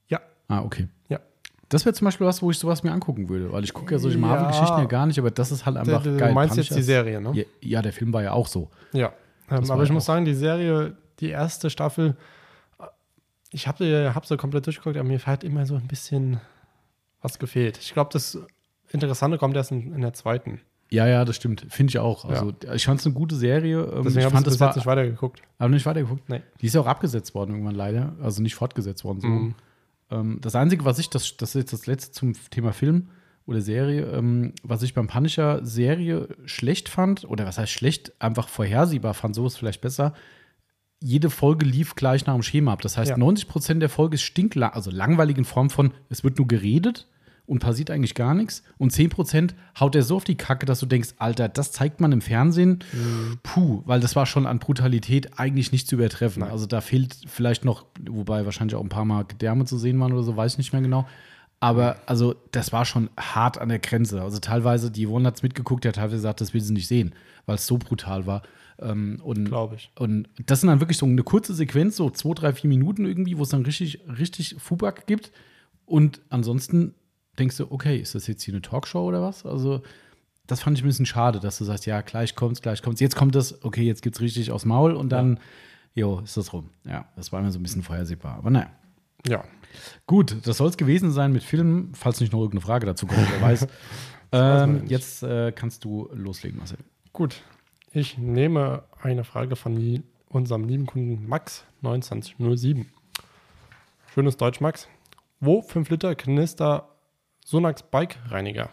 Ja. 0.08 0.20
Ah, 0.48 0.62
okay. 0.62 0.88
Ja. 1.08 1.20
Das 1.68 1.84
wäre 1.84 1.94
zum 1.94 2.06
Beispiel 2.06 2.26
was, 2.26 2.42
wo 2.42 2.50
ich 2.50 2.58
sowas 2.58 2.82
mir 2.82 2.90
angucken 2.92 3.28
würde, 3.28 3.52
weil 3.52 3.62
ich 3.62 3.72
gucke 3.74 3.92
ja 3.94 3.98
solche. 3.98 4.18
Marvel-Geschichten 4.18 4.78
ja 4.78 4.84
gar 4.86 5.06
nicht, 5.06 5.18
aber 5.18 5.30
das 5.30 5.52
ist 5.52 5.66
halt 5.66 5.76
einfach 5.76 6.02
Du 6.02 6.16
geil. 6.16 6.32
meinst 6.32 6.56
jetzt 6.56 6.68
Punisher 6.68 6.76
die 6.76 6.82
Serie, 6.82 7.20
ne? 7.20 7.32
Ja, 7.34 7.44
ja, 7.60 7.82
der 7.82 7.92
Film 7.92 8.12
war 8.12 8.22
ja 8.22 8.32
auch 8.32 8.46
so. 8.48 8.70
Ja. 8.92 9.12
Das 9.48 9.60
Ähm, 9.66 9.70
aber 9.70 9.82
ich 9.84 9.92
muss 9.92 10.04
sagen, 10.06 10.24
die 10.24 10.34
Serie, 10.34 10.96
die 11.20 11.28
erste 11.28 11.68
Staffel, 11.70 12.16
ich 13.50 13.66
habe 13.68 14.12
hab 14.14 14.26
so 14.26 14.36
komplett 14.36 14.66
durchgeguckt, 14.66 14.96
aber 14.96 15.06
mir 15.08 15.18
hat 15.24 15.44
immer 15.44 15.64
so 15.66 15.74
ein 15.76 15.86
bisschen 15.88 16.40
was 17.22 17.38
gefehlt. 17.38 17.78
Ich 17.78 17.92
glaube, 17.92 18.10
das 18.12 18.38
Interessante 18.90 19.38
kommt 19.38 19.56
erst 19.56 19.70
in, 19.72 19.94
in 19.94 20.00
der 20.00 20.12
zweiten. 20.14 20.60
Ja, 20.90 21.06
ja, 21.06 21.24
das 21.24 21.36
stimmt. 21.36 21.66
Finde 21.68 21.90
ich 21.90 21.98
auch. 21.98 22.24
Also, 22.24 22.52
ich 22.74 22.84
fand 22.86 23.00
es 23.00 23.06
eine 23.06 23.14
gute 23.14 23.36
Serie. 23.36 23.80
Ähm, 23.80 24.04
Deswegen 24.04 24.26
ich 24.26 24.32
fand, 24.32 24.46
das 24.46 24.58
war, 24.58 24.74
nicht 24.74 24.86
weitergeguckt. 24.86 25.42
aber 25.58 25.68
nicht 25.68 25.84
weitergeguckt. 25.84 26.28
Nee. 26.28 26.42
Die 26.60 26.66
ist 26.66 26.74
ja 26.74 26.80
auch 26.80 26.86
abgesetzt 26.86 27.34
worden 27.34 27.50
irgendwann 27.50 27.74
leider. 27.74 28.14
Also 28.22 28.42
nicht 28.42 28.54
fortgesetzt 28.54 29.04
worden. 29.04 29.20
So. 29.20 29.28
Mhm. 29.28 29.54
Ähm, 30.10 30.38
das 30.40 30.54
Einzige, 30.54 30.84
was 30.84 30.98
ich, 30.98 31.10
das, 31.10 31.36
das 31.36 31.50
ist 31.50 31.54
jetzt 31.60 31.72
das 31.72 31.86
letzte 31.86 32.12
zum 32.12 32.32
Thema 32.50 32.72
Film 32.72 33.08
oder 33.46 33.60
Serie, 33.60 34.02
ähm, 34.06 34.52
was 34.62 34.82
ich 34.82 34.94
beim 34.94 35.06
Punisher 35.06 35.64
Serie 35.64 36.28
schlecht 36.44 36.88
fand, 36.88 37.24
oder 37.24 37.46
was 37.46 37.58
heißt 37.58 37.72
schlecht, 37.72 38.12
einfach 38.20 38.48
vorhersehbar 38.48 39.14
fand, 39.14 39.34
so 39.34 39.46
ist 39.46 39.56
vielleicht 39.56 39.80
besser. 39.80 40.14
Jede 41.00 41.30
Folge 41.30 41.64
lief 41.64 41.94
gleich 41.94 42.26
nach 42.26 42.34
dem 42.34 42.42
Schema 42.42 42.72
ab. 42.72 42.82
Das 42.82 42.96
heißt, 42.98 43.10
Ja. 43.10 43.16
90% 43.16 43.78
der 43.78 43.88
Folge 43.88 44.16
ist 44.16 44.22
stinklang, 44.22 44.72
also 44.72 44.90
langweilig 44.90 45.38
in 45.38 45.44
Form 45.44 45.70
von, 45.70 45.92
es 46.08 46.24
wird 46.24 46.38
nur 46.38 46.48
geredet 46.48 47.08
und 47.48 47.60
passiert 47.60 47.90
eigentlich 47.90 48.14
gar 48.14 48.34
nichts. 48.34 48.62
Und 48.76 48.92
10% 48.92 49.54
haut 49.80 49.96
er 49.96 50.02
so 50.02 50.16
auf 50.16 50.24
die 50.24 50.36
Kacke, 50.36 50.66
dass 50.66 50.80
du 50.80 50.86
denkst, 50.86 51.14
Alter, 51.16 51.48
das 51.48 51.72
zeigt 51.72 51.98
man 52.00 52.12
im 52.12 52.20
Fernsehen. 52.20 52.80
Puh, 53.42 53.82
weil 53.86 54.00
das 54.00 54.14
war 54.14 54.26
schon 54.26 54.46
an 54.46 54.58
Brutalität 54.58 55.38
eigentlich 55.38 55.72
nicht 55.72 55.88
zu 55.88 55.94
übertreffen. 55.94 56.40
Nein. 56.40 56.50
Also 56.50 56.66
da 56.66 56.82
fehlt 56.82 57.16
vielleicht 57.26 57.64
noch, 57.64 57.86
wobei 58.08 58.44
wahrscheinlich 58.44 58.74
auch 58.74 58.82
ein 58.82 58.90
paar 58.90 59.06
Mal 59.06 59.24
Gedärme 59.24 59.64
zu 59.64 59.78
sehen 59.78 59.98
waren 59.98 60.12
oder 60.12 60.22
so, 60.22 60.36
weiß 60.36 60.52
ich 60.52 60.58
nicht 60.58 60.72
mehr 60.74 60.82
genau. 60.82 61.06
Aber 61.58 61.96
also 62.06 62.36
das 62.52 62.72
war 62.72 62.84
schon 62.84 63.08
hart 63.18 63.58
an 63.58 63.70
der 63.70 63.78
Grenze. 63.78 64.20
Also 64.20 64.38
teilweise, 64.38 64.90
die 64.90 65.06
Yvonne 65.06 65.26
hat 65.26 65.36
es 65.36 65.42
mitgeguckt, 65.42 65.84
der 65.84 65.90
hat 65.90 65.96
teilweise 65.96 66.16
gesagt, 66.16 66.42
das 66.42 66.52
will 66.52 66.60
sie 66.60 66.74
nicht 66.74 66.86
sehen, 66.86 67.14
weil 67.46 67.56
es 67.56 67.66
so 67.66 67.78
brutal 67.78 68.26
war. 68.26 68.42
Ähm, 68.80 69.20
und, 69.24 69.46
Glaube 69.46 69.76
ich. 69.76 69.90
und 69.98 70.28
das 70.46 70.60
sind 70.60 70.68
dann 70.68 70.80
wirklich 70.80 70.98
so 70.98 71.06
eine 71.06 71.22
kurze 71.22 71.54
Sequenz, 71.54 71.96
so 71.96 72.10
zwei, 72.10 72.34
drei, 72.34 72.52
vier 72.52 72.68
Minuten 72.68 73.06
irgendwie, 73.06 73.38
wo 73.38 73.42
es 73.42 73.48
dann 73.48 73.64
richtig, 73.64 74.00
richtig 74.06 74.56
Fubak 74.58 75.06
gibt. 75.06 75.32
Und 75.84 76.20
ansonsten 76.28 76.94
denkst 77.38 77.56
du, 77.56 77.70
okay, 77.70 77.96
ist 77.98 78.14
das 78.14 78.26
jetzt 78.26 78.42
hier 78.42 78.54
eine 78.54 78.62
Talkshow 78.62 79.04
oder 79.04 79.22
was? 79.22 79.46
Also, 79.46 79.82
das 80.46 80.62
fand 80.62 80.78
ich 80.78 80.84
ein 80.84 80.86
bisschen 80.86 81.06
schade, 81.06 81.40
dass 81.40 81.58
du 81.58 81.64
sagst, 81.64 81.86
ja, 81.86 82.00
gleich 82.00 82.34
kommt's, 82.34 82.62
gleich 82.62 82.82
kommt's. 82.82 83.00
Jetzt 83.00 83.16
kommt 83.16 83.34
das, 83.34 83.62
okay, 83.64 83.82
jetzt 83.82 84.02
gibt's 84.02 84.20
richtig 84.20 84.50
aufs 84.50 84.64
Maul 84.64 84.94
und 84.94 85.10
dann, 85.10 85.38
jo, 85.94 86.20
ist 86.20 86.36
das 86.36 86.52
rum. 86.52 86.70
Ja, 86.84 87.06
das 87.16 87.32
war 87.32 87.42
mir 87.42 87.52
so 87.52 87.58
ein 87.58 87.62
bisschen 87.62 87.82
vorhersehbar. 87.82 88.36
Aber 88.36 88.50
naja. 88.50 88.70
Ja. 89.26 89.44
Gut, 90.06 90.36
das 90.46 90.56
soll 90.56 90.68
es 90.68 90.76
gewesen 90.76 91.10
sein 91.10 91.32
mit 91.32 91.42
Filmen, 91.42 91.92
falls 91.94 92.20
nicht 92.20 92.32
noch 92.32 92.40
irgendeine 92.40 92.62
Frage 92.62 92.86
dazu 92.86 93.06
kommt, 93.06 93.26
wer 93.30 93.42
weiß. 93.42 93.66
ähm, 94.32 94.84
jetzt 94.86 95.22
äh, 95.22 95.52
kannst 95.52 95.84
du 95.84 96.08
loslegen, 96.12 96.58
Marcel. 96.58 96.78
Gut. 97.12 97.42
Ich 97.92 98.16
nehme 98.18 98.84
eine 99.02 99.24
Frage 99.24 99.56
von 99.56 100.02
unserem 100.28 100.64
lieben 100.64 100.86
Kunden 100.86 101.26
Max 101.28 101.64
2907. 101.80 102.86
Schönes 104.14 104.36
Deutsch, 104.36 104.60
Max. 104.60 104.88
Wo 105.40 105.62
5 105.62 105.90
Liter 105.90 106.14
Knister 106.14 106.88
Sonax 107.48 107.82
Bike 107.82 108.18
Reiniger? 108.28 108.68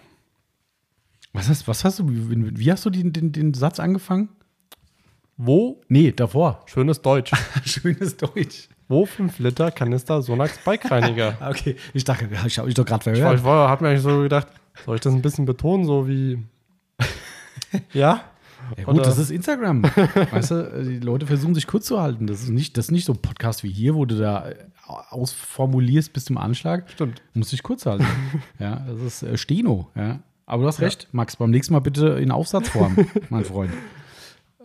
Was 1.31 1.47
hast, 1.47 1.65
was 1.65 1.85
hast 1.85 1.99
du, 1.99 2.09
wie, 2.09 2.69
hast 2.69 2.83
du 2.83 2.89
den, 2.89 3.13
den, 3.13 3.31
den 3.31 3.53
Satz 3.53 3.79
angefangen? 3.79 4.27
Wo? 5.37 5.81
Nee, 5.87 6.11
davor. 6.11 6.61
Schönes 6.65 7.01
Deutsch. 7.01 7.31
Schönes 7.63 8.17
Deutsch. 8.17 8.67
Wo 8.89 9.05
5 9.05 9.39
Liter 9.39 9.71
Kanister 9.71 10.21
Sonax 10.21 10.57
Bike-Reiniger? 10.65 11.37
Okay, 11.49 11.77
ich 11.93 12.03
dachte, 12.03 12.27
ich 12.45 12.57
habe 12.57 12.65
mich 12.67 12.75
doch 12.75 12.85
gerade 12.85 13.09
Ich, 13.11 13.17
verhört. 13.17 13.39
ich 13.39 13.45
habe 13.45 13.81
mir 13.81 13.91
eigentlich 13.91 14.01
so 14.01 14.23
gedacht, 14.23 14.47
soll 14.85 14.95
ich 14.95 15.01
das 15.01 15.13
ein 15.13 15.21
bisschen 15.21 15.45
betonen, 15.45 15.85
so 15.85 16.09
wie. 16.09 16.43
ja? 17.93 18.25
Ja 18.77 18.83
gut, 18.83 18.95
Oder- 18.95 19.03
das 19.03 19.17
ist 19.17 19.29
Instagram. 19.31 19.83
weißt 20.31 20.51
du, 20.51 20.83
die 20.83 20.99
Leute 20.99 21.27
versuchen 21.27 21.53
sich 21.55 21.67
kurz 21.67 21.85
zu 21.85 22.01
halten. 22.01 22.27
Das 22.27 22.41
ist 22.41 22.49
nicht, 22.49 22.77
das 22.77 22.85
ist 22.85 22.91
nicht 22.91 23.05
so 23.05 23.13
ein 23.13 23.21
Podcast 23.21 23.63
wie 23.63 23.71
hier, 23.71 23.95
wo 23.95 24.05
du 24.05 24.17
da 24.17 24.49
äh, 24.49 24.55
ausformulierst 25.09 26.13
bis 26.13 26.25
zum 26.25 26.37
Anschlag. 26.37 26.89
Stimmt. 26.89 27.21
Du 27.33 27.39
musst 27.39 27.51
dich 27.51 27.63
kurz 27.63 27.85
halten. 27.85 28.05
ja, 28.59 28.85
das 28.87 29.01
ist 29.01 29.23
äh, 29.23 29.37
Steno. 29.37 29.89
Ja. 29.95 30.19
Aber 30.45 30.61
du 30.63 30.67
hast 30.67 30.79
recht, 30.81 31.07
Max. 31.11 31.35
Beim 31.37 31.49
nächsten 31.49 31.73
Mal 31.73 31.79
bitte 31.79 32.07
in 32.19 32.31
Aufsatzform, 32.31 32.97
mein 33.29 33.45
Freund. 33.45 33.71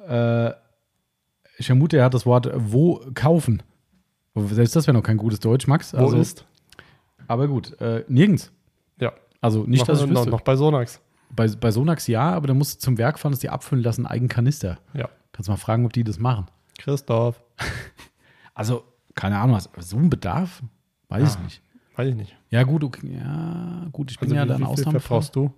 Äh, 0.06 0.50
ich 1.58 1.66
vermute, 1.66 1.96
er 1.98 2.04
hat 2.04 2.14
das 2.14 2.26
Wort 2.26 2.50
wo 2.54 3.00
kaufen. 3.14 3.62
Selbst 4.34 4.76
das 4.76 4.86
wäre 4.86 4.96
noch 4.96 5.02
kein 5.02 5.16
gutes 5.16 5.40
Deutsch, 5.40 5.66
Max. 5.66 5.92
Wo 5.92 5.98
Also, 5.98 6.16
ist? 6.16 6.46
Aber 7.28 7.48
gut, 7.48 7.78
äh, 7.80 8.04
nirgends. 8.08 8.50
Ja. 9.00 9.12
Also 9.40 9.64
nicht, 9.64 9.80
noch, 9.80 9.86
dass 9.86 10.00
ich 10.00 10.06
noch, 10.06 10.20
wüsste. 10.20 10.30
noch 10.30 10.40
bei 10.42 10.56
Sonax. 10.56 11.00
Bei, 11.34 11.46
bei 11.48 11.70
Sonax 11.70 12.06
ja, 12.06 12.30
aber 12.32 12.48
da 12.48 12.54
musst 12.54 12.76
du 12.76 12.84
zum 12.84 12.98
Werk 12.98 13.18
fahren, 13.18 13.32
dass 13.32 13.40
die 13.40 13.48
abfüllen 13.50 13.84
lassen, 13.84 14.04
einen 14.06 14.12
eigenen 14.12 14.28
Kanister. 14.28 14.78
Ja. 14.94 15.08
Kannst 15.32 15.48
mal 15.48 15.56
fragen, 15.56 15.84
ob 15.86 15.92
die 15.92 16.04
das 16.04 16.18
machen. 16.18 16.46
Christoph. 16.78 17.40
Also, 18.54 18.84
keine 19.14 19.38
Ahnung, 19.38 19.56
was, 19.56 19.70
so 19.88 19.96
ein 19.96 20.10
Bedarf? 20.10 20.62
Weiß 21.08 21.32
ich 21.34 21.38
Ah, 21.38 21.42
nicht. 21.44 21.62
Weiß 21.96 22.08
ich 22.08 22.14
nicht. 22.14 22.36
Ja, 22.50 22.62
gut, 22.64 22.84
okay, 22.84 23.16
ja, 23.16 23.86
gut, 23.92 24.10
ich 24.10 24.18
bin 24.18 24.26
Also 24.28 24.36
ja 24.36 24.44
wie, 24.44 24.48
dann 24.48 24.64
Ausnahmefall. 24.64 25.00
verbrauchst 25.00 25.36
du? 25.36 25.52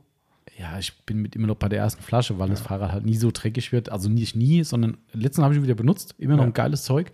Ja, 0.59 0.79
ich 0.79 0.97
bin 1.05 1.21
mit 1.23 1.35
immer 1.35 1.47
noch 1.49 1.57
bei 1.57 1.69
der 1.69 1.79
ersten 1.81 2.03
Flasche, 2.03 2.39
weil 2.39 2.49
das 2.51 2.61
Fahrrad 2.61 2.93
halt 2.93 3.05
nie 3.07 3.17
so 3.17 3.31
dreckig 3.33 3.73
wird. 3.73 3.91
Also 3.91 4.09
nicht 4.09 4.37
nie, 4.37 4.63
sondern 4.65 4.99
letzten 5.13 5.43
habe 5.43 5.55
ich 5.55 5.59
ihn 5.59 5.65
wieder 5.65 5.75
benutzt. 5.75 6.15
Immer 6.19 6.37
noch 6.37 6.43
Ja. 6.45 6.51
ein 6.51 6.53
geiles 6.53 6.85
Zeug. 6.85 7.11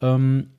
Ähm, 0.00 0.50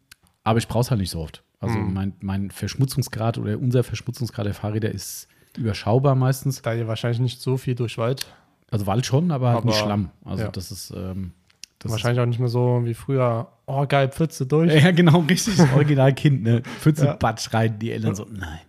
aber 0.44 0.60
ich 0.60 0.68
brauche 0.68 0.82
es 0.82 0.92
halt 0.92 1.02
nicht 1.02 1.10
so 1.12 1.20
oft. 1.22 1.44
Also 1.60 1.78
Mhm. 1.80 1.94
mein, 1.94 2.14
mein 2.22 2.52
Verschmutzungsgrad 2.52 3.38
oder 3.40 3.58
unser 3.60 3.84
Verschmutzungsgrad 3.84 4.46
der 4.46 4.54
Fahrräder 4.54 4.92
ist 4.92 5.28
überschaubar 5.58 6.16
meistens. 6.16 6.62
Da 6.62 6.74
ihr 6.74 6.88
wahrscheinlich 6.88 7.20
nicht 7.20 7.42
so 7.42 7.58
viel 7.58 7.76
durch 7.76 7.98
Wald. 7.98 8.26
Also 8.70 8.88
Wald 8.88 9.06
schon, 9.06 9.32
aber, 9.32 9.52
halt 9.52 9.66
nicht 9.66 9.78
Schlamm. 9.78 10.12
Also 10.24 10.44
ja. 10.44 10.50
das 10.50 10.72
ist 10.72 10.92
ähm, 10.96 11.34
das 11.80 11.92
wahrscheinlich 11.92 12.22
auch 12.22 12.26
nicht 12.26 12.40
mehr 12.40 12.48
so 12.48 12.82
wie 12.84 12.94
früher. 12.94 13.48
Oh, 13.66 13.86
geil, 13.88 14.10
Pfütze 14.10 14.46
durch. 14.46 14.74
Ist, 14.74 14.84
ja, 14.84 14.92
genau, 14.92 15.20
richtig. 15.20 15.60
Original 15.74 16.14
Kind, 16.14 16.44
ne? 16.44 16.62
Pfütze, 16.80 17.06
Ja. 17.06 17.14
Batsch 17.14 17.54
rein, 17.54 17.80
die 17.80 17.92
Eltern 17.92 18.16
so, 18.16 18.26
nein. 18.30 18.60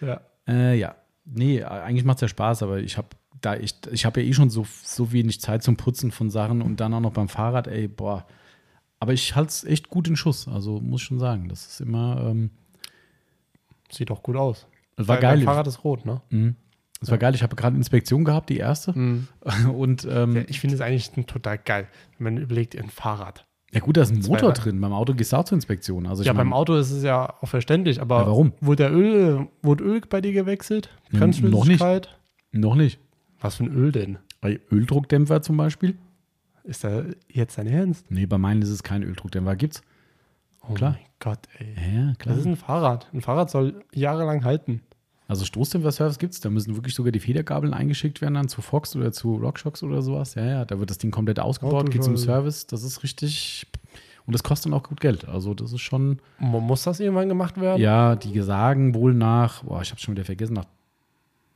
Ja. 0.00 0.20
Äh, 0.46 0.78
ja. 0.78 0.94
Nee, 1.24 1.62
eigentlich 1.64 2.04
macht 2.04 2.18
es 2.18 2.22
ja 2.22 2.28
Spaß, 2.28 2.62
aber 2.62 2.78
ich 2.78 2.96
habe 2.96 3.08
da 3.40 3.56
ich, 3.56 3.74
ich 3.90 4.06
habe 4.06 4.22
ja 4.22 4.28
eh 4.28 4.32
schon 4.32 4.48
so, 4.48 4.66
so 4.82 5.12
wenig 5.12 5.40
Zeit 5.40 5.62
zum 5.62 5.76
Putzen 5.76 6.10
von 6.10 6.30
Sachen 6.30 6.62
und 6.62 6.80
dann 6.80 6.94
auch 6.94 7.00
noch 7.00 7.12
beim 7.12 7.28
Fahrrad, 7.28 7.66
ey, 7.66 7.88
boah. 7.88 8.26
Aber 8.98 9.12
ich 9.12 9.36
halte 9.36 9.50
es 9.50 9.64
echt 9.64 9.90
gut 9.90 10.08
in 10.08 10.16
Schuss, 10.16 10.48
also 10.48 10.80
muss 10.80 11.02
ich 11.02 11.08
schon 11.08 11.18
sagen. 11.18 11.48
Das 11.48 11.66
ist 11.66 11.80
immer, 11.80 12.24
ähm, 12.26 12.50
Sieht 13.90 14.10
doch 14.10 14.22
gut 14.22 14.36
aus. 14.36 14.66
Das 14.96 15.08
war 15.08 15.18
geil. 15.18 15.36
Dein 15.36 15.44
Fahrrad 15.44 15.66
ist 15.66 15.84
rot, 15.84 16.04
ne? 16.04 16.20
Mhm. 16.30 16.56
Das 17.00 17.10
war 17.10 17.18
geil. 17.18 17.34
Ich 17.34 17.42
habe 17.42 17.54
gerade 17.56 17.76
Inspektion 17.76 18.24
gehabt, 18.24 18.48
die 18.48 18.56
erste. 18.56 18.92
Und 19.76 20.06
ähm, 20.10 20.36
Ja, 20.36 20.42
ich 20.46 20.60
finde 20.60 20.74
es 20.76 20.80
eigentlich 20.80 21.10
total 21.26 21.58
geil, 21.58 21.88
wenn 22.18 22.34
man 22.34 22.42
überlegt, 22.42 22.76
ein 22.76 22.88
Fahrrad. 22.88 23.46
ja 23.72 23.80
gut, 23.80 23.96
da 23.98 24.02
ist 24.02 24.10
ein 24.12 24.20
Motor 24.20 24.52
drin. 24.52 24.80
Beim 24.80 24.92
Auto 24.94 25.12
gehst 25.14 25.32
du 25.32 25.36
auch 25.36 25.44
zur 25.44 25.56
Inspektion. 25.56 26.06
Also 26.06 26.22
ja, 26.22 26.32
mein, 26.32 26.46
beim 26.46 26.52
Auto 26.54 26.74
ist 26.74 26.90
es 26.90 27.02
ja 27.02 27.34
auch 27.42 27.48
verständlich, 27.48 28.00
aber 28.00 28.20
Ja, 28.20 28.26
warum? 28.26 28.52
Wurde 28.62 28.84
der 28.84 28.92
Öl, 28.94 29.46
wurde 29.62 29.84
Öl 29.84 30.00
bei 30.08 30.20
dir 30.22 30.32
gewechselt? 30.32 30.88
Hm, 31.10 31.18
Bremsflüssigkeit? 31.20 32.16
noch 32.52 32.74
nicht. 32.74 32.98
Was 33.40 33.56
für 33.56 33.64
ein 33.64 33.74
Öl 33.74 33.92
denn? 33.92 34.18
Bei 34.40 34.58
Öldruckdämpfer 34.72 35.42
zum 35.42 35.58
Beispiel? 35.58 35.96
Ist 36.64 36.82
da 36.82 37.02
jetzt 37.28 37.58
dein 37.58 37.66
Ernst? 37.66 38.10
Nee, 38.10 38.24
bei 38.26 38.38
meinen 38.38 38.62
ist 38.62 38.70
es 38.70 38.82
kein 38.82 39.02
Öldruckdämpfer. 39.02 39.54
Gibt's? 39.56 39.82
Oh 40.68 40.74
Klar. 40.74 40.92
mein 40.92 41.00
Gott, 41.18 41.40
ey. 41.58 41.74
Ja, 41.74 42.14
klar. 42.14 42.34
Das 42.34 42.38
ist 42.38 42.46
ein 42.46 42.56
Fahrrad. 42.56 43.08
Ein 43.12 43.20
Fahrrad 43.20 43.50
soll 43.50 43.84
jahrelang 43.92 44.44
halten. 44.44 44.82
Also 45.28 45.44
Stoßdämpfer-Service 45.44 46.18
gibt's. 46.18 46.40
Da 46.40 46.50
müssen 46.50 46.76
wirklich 46.76 46.94
sogar 46.94 47.10
die 47.10 47.20
Federgabeln 47.20 47.74
eingeschickt 47.74 48.20
werden 48.20 48.34
dann 48.34 48.48
zu 48.48 48.62
Fox 48.62 48.94
oder 48.94 49.12
zu 49.12 49.36
Rockshox 49.36 49.82
oder 49.82 50.02
sowas. 50.02 50.34
Ja, 50.34 50.44
ja, 50.44 50.64
da 50.64 50.78
wird 50.78 50.90
das 50.90 50.98
Ding 50.98 51.10
komplett 51.10 51.40
ausgebaut, 51.40 51.90
geht 51.90 52.04
zum. 52.04 52.16
Service. 52.16 52.66
Das 52.66 52.82
ist 52.82 53.02
richtig. 53.02 53.66
Und 54.26 54.34
das 54.34 54.42
kostet 54.42 54.66
dann 54.72 54.78
auch 54.78 54.84
gut 54.84 55.00
Geld. 55.00 55.26
Also 55.26 55.54
das 55.54 55.72
ist 55.72 55.80
schon. 55.80 56.20
Muss 56.38 56.84
das 56.84 57.00
irgendwann 57.00 57.28
gemacht 57.28 57.60
werden? 57.60 57.80
Ja, 57.80 58.14
die 58.16 58.40
sagen 58.40 58.94
wohl 58.94 59.14
nach, 59.14 59.64
boah, 59.64 59.82
ich 59.82 59.90
habe 59.90 60.00
schon 60.00 60.14
wieder 60.14 60.24
vergessen, 60.24 60.54
nach 60.54 60.66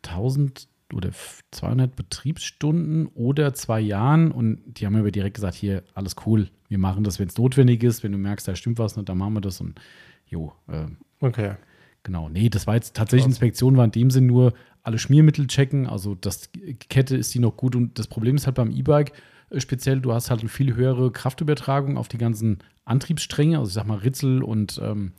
1000 0.05 0.69
oder 0.95 1.11
200 1.51 1.95
Betriebsstunden 1.95 3.07
oder 3.09 3.55
zwei 3.55 3.81
Jahren. 3.81 4.31
Und 4.31 4.61
die 4.67 4.87
haben 4.87 5.01
mir 5.01 5.11
direkt 5.13 5.35
gesagt, 5.35 5.55
hier, 5.55 5.83
alles 5.95 6.17
cool. 6.27 6.49
Wir 6.69 6.79
machen 6.79 7.05
das, 7.05 7.19
wenn 7.19 7.29
es 7.29 7.37
notwendig 7.37 7.83
ist. 7.83 8.03
Wenn 8.03 8.13
du 8.13 8.19
merkst, 8.19 8.47
da 8.47 8.55
stimmt 8.55 8.79
was 8.79 8.97
nicht, 8.97 9.09
dann 9.09 9.19
machen 9.19 9.35
wir 9.35 9.41
das. 9.41 9.61
Und 9.61 9.81
jo, 10.27 10.53
ähm, 10.69 10.97
Okay. 11.21 11.55
Genau, 12.03 12.29
nee, 12.29 12.49
das 12.49 12.67
war 12.67 12.75
jetzt 12.75 12.97
tatsächlich 12.97 13.25
Krass. 13.25 13.33
Inspektion, 13.35 13.77
war 13.77 13.85
in 13.85 13.91
dem 13.91 14.11
Sinn 14.11 14.27
nur 14.27 14.55
alle 14.83 14.99
Schmiermittel 14.99 15.47
checken, 15.47 15.87
also 15.87 16.15
das 16.15 16.49
Kette 16.89 17.17
ist 17.17 17.35
die 17.35 17.39
noch 17.39 17.57
gut 17.57 17.77
und 17.77 17.99
das 17.99 18.07
Problem 18.07 18.37
ist 18.37 18.47
halt 18.47 18.57
beim 18.57 18.71
E-Bike 18.71 19.13
äh, 19.51 19.61
speziell, 19.61 20.01
du 20.01 20.15
hast 20.15 20.31
halt 20.31 20.41
eine 20.41 20.49
viel 20.49 20.75
höhere 20.75 21.13
Kraftübertragung 21.13 21.99
auf 21.99 22.09
die 22.09 22.17
ganzen 22.17 22.59
Antriebsstränge, 22.87 23.59
also 23.59 23.69
ich 23.69 23.75
sag 23.75 23.87
mal 23.87 23.99
Ritzel 23.99 24.43
und, 24.43 24.81
ähm, 24.83 25.13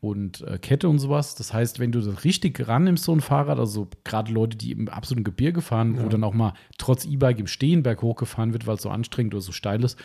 und 0.00 0.42
äh, 0.42 0.58
Kette 0.58 0.88
und 0.88 0.98
sowas. 0.98 1.34
Das 1.34 1.52
heißt, 1.52 1.78
wenn 1.80 1.90
du 1.92 2.00
das 2.00 2.24
richtig 2.24 2.66
rannimmst, 2.68 3.04
so 3.04 3.12
ein 3.12 3.20
Fahrrad, 3.20 3.58
also 3.58 3.88
gerade 4.04 4.32
Leute, 4.32 4.56
die 4.56 4.70
im 4.72 4.88
absoluten 4.88 5.24
Gebirge 5.24 5.60
fahren, 5.60 5.96
wo 5.98 6.02
Ja. 6.04 6.08
dann 6.08 6.24
auch 6.24 6.34
mal 6.34 6.54
trotz 6.78 7.04
E-Bike 7.04 7.40
im 7.40 7.46
Stehen 7.48 7.82
berg 7.82 8.02
hochgefahren 8.02 8.52
wird, 8.52 8.66
weil 8.66 8.76
es 8.76 8.82
so 8.82 8.90
anstrengend 8.90 9.34
oder 9.34 9.40
so 9.42 9.52
steil 9.52 9.82
ist, 9.82 9.98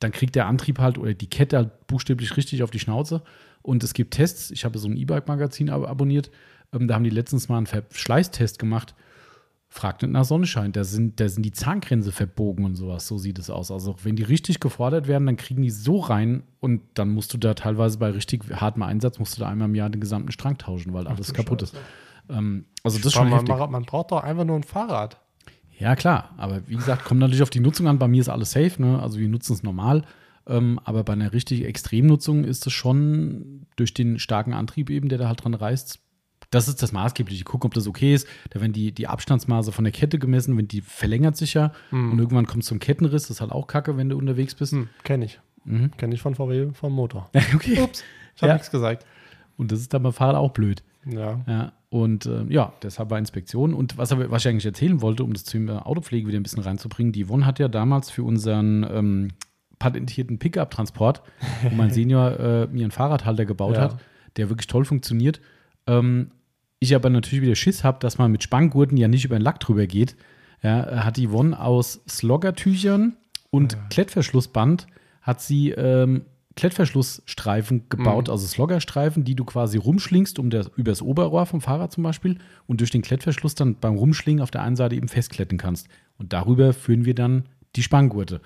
dann 0.00 0.10
kriegt 0.12 0.34
der 0.34 0.46
Antrieb 0.46 0.78
halt 0.78 0.98
oder 0.98 1.14
die 1.14 1.30
Kette 1.30 1.56
halt 1.56 1.86
buchstäblich 1.86 2.36
richtig 2.36 2.62
auf 2.62 2.70
die 2.70 2.80
Schnauze. 2.80 3.22
Und 3.62 3.82
es 3.84 3.94
gibt 3.94 4.14
Tests. 4.14 4.50
Ich 4.50 4.64
habe 4.64 4.78
so 4.78 4.88
ein 4.88 4.96
E-Bike-Magazin 4.96 5.70
ab 5.70 5.88
abonniert. 5.88 6.30
Ähm, 6.72 6.88
da 6.88 6.94
haben 6.94 7.04
die 7.04 7.10
letztens 7.10 7.48
mal 7.48 7.56
einen 7.58 7.66
Verschleißtest 7.66 8.58
gemacht. 8.58 8.94
Fragt 9.76 10.00
nicht 10.00 10.12
nach 10.12 10.24
Sonnenschein. 10.24 10.72
Da 10.72 10.84
sind, 10.84 11.20
da 11.20 11.28
sind 11.28 11.42
die 11.42 11.52
Zahngrenze 11.52 12.10
verbogen 12.10 12.64
und 12.64 12.76
sowas. 12.76 13.06
So 13.06 13.18
sieht 13.18 13.38
es 13.38 13.50
aus. 13.50 13.70
Also, 13.70 13.94
wenn 14.04 14.16
die 14.16 14.22
richtig 14.22 14.58
gefordert 14.58 15.06
werden, 15.06 15.26
dann 15.26 15.36
kriegen 15.36 15.60
die 15.60 15.68
so 15.68 15.98
rein 15.98 16.44
und 16.60 16.80
dann 16.94 17.10
musst 17.10 17.34
du 17.34 17.38
da 17.38 17.52
teilweise 17.52 17.98
bei 17.98 18.08
richtig 18.08 18.42
hartem 18.50 18.82
Einsatz, 18.82 19.18
musst 19.18 19.36
du 19.36 19.40
da 19.40 19.50
einmal 19.50 19.68
im 19.68 19.74
Jahr 19.74 19.90
den 19.90 20.00
gesamten 20.00 20.32
Strang 20.32 20.56
tauschen, 20.56 20.94
weil 20.94 21.06
alles 21.06 21.34
kaputt 21.34 21.60
Scheiße. 21.60 21.76
ist. 21.76 21.82
Ähm, 22.30 22.64
also, 22.84 22.96
das 22.96 23.08
ist 23.08 23.12
schon 23.12 23.28
man, 23.28 23.40
heftig. 23.40 23.54
man, 23.54 23.70
man 23.70 23.82
braucht 23.82 24.12
doch 24.12 24.22
einfach 24.22 24.44
nur 24.44 24.56
ein 24.56 24.62
Fahrrad. 24.62 25.20
Ja, 25.78 25.94
klar, 25.94 26.30
aber 26.38 26.66
wie 26.68 26.76
gesagt, 26.76 27.04
kommt 27.04 27.20
natürlich 27.20 27.42
auf 27.42 27.50
die 27.50 27.60
Nutzung 27.60 27.86
an. 27.86 27.98
Bei 27.98 28.08
mir 28.08 28.22
ist 28.22 28.30
alles 28.30 28.52
safe, 28.52 28.80
ne? 28.80 28.98
Also 29.02 29.18
wir 29.18 29.28
nutzen 29.28 29.52
es 29.52 29.62
normal. 29.62 30.04
Ähm, 30.46 30.80
aber 30.84 31.04
bei 31.04 31.12
einer 31.12 31.34
richtig 31.34 31.66
Extremnutzung 31.66 32.44
ist 32.44 32.66
es 32.66 32.72
schon 32.72 33.66
durch 33.76 33.92
den 33.92 34.18
starken 34.18 34.54
Antrieb 34.54 34.88
eben, 34.88 35.10
der 35.10 35.18
da 35.18 35.28
halt 35.28 35.44
dran 35.44 35.54
reißt. 35.54 35.98
Das 36.50 36.68
ist 36.68 36.82
das 36.82 36.92
Maßgebliche. 36.92 37.38
Ich 37.40 37.44
gucke, 37.44 37.66
ob 37.66 37.74
das 37.74 37.86
okay 37.88 38.14
ist. 38.14 38.26
Da 38.50 38.60
werden 38.60 38.72
die, 38.72 38.92
die 38.92 39.08
Abstandsmaße 39.08 39.72
von 39.72 39.84
der 39.84 39.92
Kette 39.92 40.18
gemessen, 40.18 40.56
wenn 40.56 40.68
die 40.68 40.80
verlängert 40.80 41.36
sich 41.36 41.54
ja. 41.54 41.72
Und 41.90 42.18
irgendwann 42.18 42.46
kommt 42.46 42.62
es 42.62 42.68
zum 42.68 42.78
Kettenriss. 42.78 43.22
Das 43.22 43.30
ist 43.32 43.40
halt 43.40 43.50
auch 43.52 43.66
kacke, 43.66 43.96
wenn 43.96 44.08
du 44.08 44.16
unterwegs 44.16 44.54
bist. 44.54 44.72
Hm, 44.72 44.88
Kenne 45.02 45.24
ich. 45.24 45.40
Mhm. 45.64 45.90
Kenne 45.96 46.14
ich 46.14 46.22
von 46.22 46.34
VW, 46.36 46.68
vom 46.72 46.92
Motor. 46.92 47.28
okay. 47.54 47.80
Ups, 47.80 48.04
ich 48.36 48.42
habe 48.42 48.50
Ja. 48.50 48.54
nichts 48.54 48.70
gesagt. 48.70 49.04
Und 49.56 49.72
das 49.72 49.80
ist 49.80 49.92
dann 49.92 50.02
beim 50.04 50.12
Fahrrad 50.12 50.36
auch 50.36 50.52
blöd. 50.52 50.82
Ja. 51.04 51.40
Ja, 51.48 51.72
und 51.88 52.26
äh, 52.26 52.44
ja, 52.48 52.72
deshalb 52.82 53.10
war 53.10 53.18
Inspektion. 53.18 53.74
Und 53.74 53.96
was, 53.98 54.10
was 54.16 54.44
ich 54.44 54.48
eigentlich 54.48 54.66
erzählen 54.66 55.00
wollte, 55.02 55.24
um 55.24 55.32
das 55.32 55.44
Thema 55.44 55.86
Autopflege 55.86 56.26
wieder 56.28 56.38
ein 56.38 56.42
bisschen 56.42 56.62
reinzubringen, 56.62 57.12
die 57.12 57.24
Yvonne 57.26 57.46
hat 57.46 57.58
ja 57.58 57.68
damals 57.68 58.10
für 58.10 58.22
unseren 58.24 58.84
ähm, 58.88 59.28
patentierten 59.78 60.38
Pickup-Transport, 60.38 61.22
wo 61.62 61.74
mein 61.74 61.90
Senior 61.92 62.38
äh, 62.38 62.66
mir 62.68 62.84
einen 62.84 62.90
Fahrradhalter 62.90 63.44
gebaut 63.46 63.76
Ja. 63.76 63.82
hat, 63.82 63.96
der 64.36 64.48
wirklich 64.48 64.66
toll 64.68 64.84
funktioniert. 64.84 65.40
Ähm, 65.86 66.30
ich 66.78 66.94
aber 66.94 67.10
natürlich 67.10 67.42
wieder 67.42 67.54
Schiss 67.54 67.84
habe, 67.84 67.98
dass 68.00 68.18
man 68.18 68.30
mit 68.32 68.42
Spanngurten 68.42 68.96
ja 68.96 69.08
nicht 69.08 69.24
über 69.24 69.38
den 69.38 69.42
Lack 69.42 69.60
drüber 69.60 69.86
geht. 69.86 70.16
Ja, 70.62 71.04
hat 71.04 71.16
die 71.16 71.28
Yvonne 71.28 71.58
aus 71.60 72.00
Sloggertüchern 72.08 73.16
und 73.50 73.76
Klettverschlussband 73.90 74.86
hat 75.22 75.40
sie 75.40 75.70
ähm, 75.70 76.22
Klettverschlussstreifen 76.56 77.88
gebaut, 77.88 78.28
Mhm. 78.28 78.32
also 78.32 78.46
Sloggerstreifen, 78.46 79.24
die 79.24 79.34
du 79.34 79.44
quasi 79.44 79.78
rumschlingst, 79.78 80.38
um 80.38 80.50
das, 80.50 80.70
über 80.76 80.90
das 80.92 81.02
Oberrohr 81.02 81.46
vom 81.46 81.60
Fahrrad 81.60 81.92
zum 81.92 82.02
Beispiel 82.02 82.38
und 82.66 82.80
durch 82.80 82.90
den 82.90 83.02
Klettverschluss 83.02 83.54
dann 83.54 83.76
beim 83.76 83.96
Rumschlingen 83.96 84.42
auf 84.42 84.50
der 84.50 84.62
einen 84.62 84.76
Seite 84.76 84.94
eben 84.94 85.08
festkletten 85.08 85.58
kannst. 85.58 85.88
Und 86.18 86.32
darüber 86.32 86.72
führen 86.72 87.04
wir 87.04 87.14
dann 87.14 87.44
die 87.76 87.82
Spanngurte. 87.82 88.40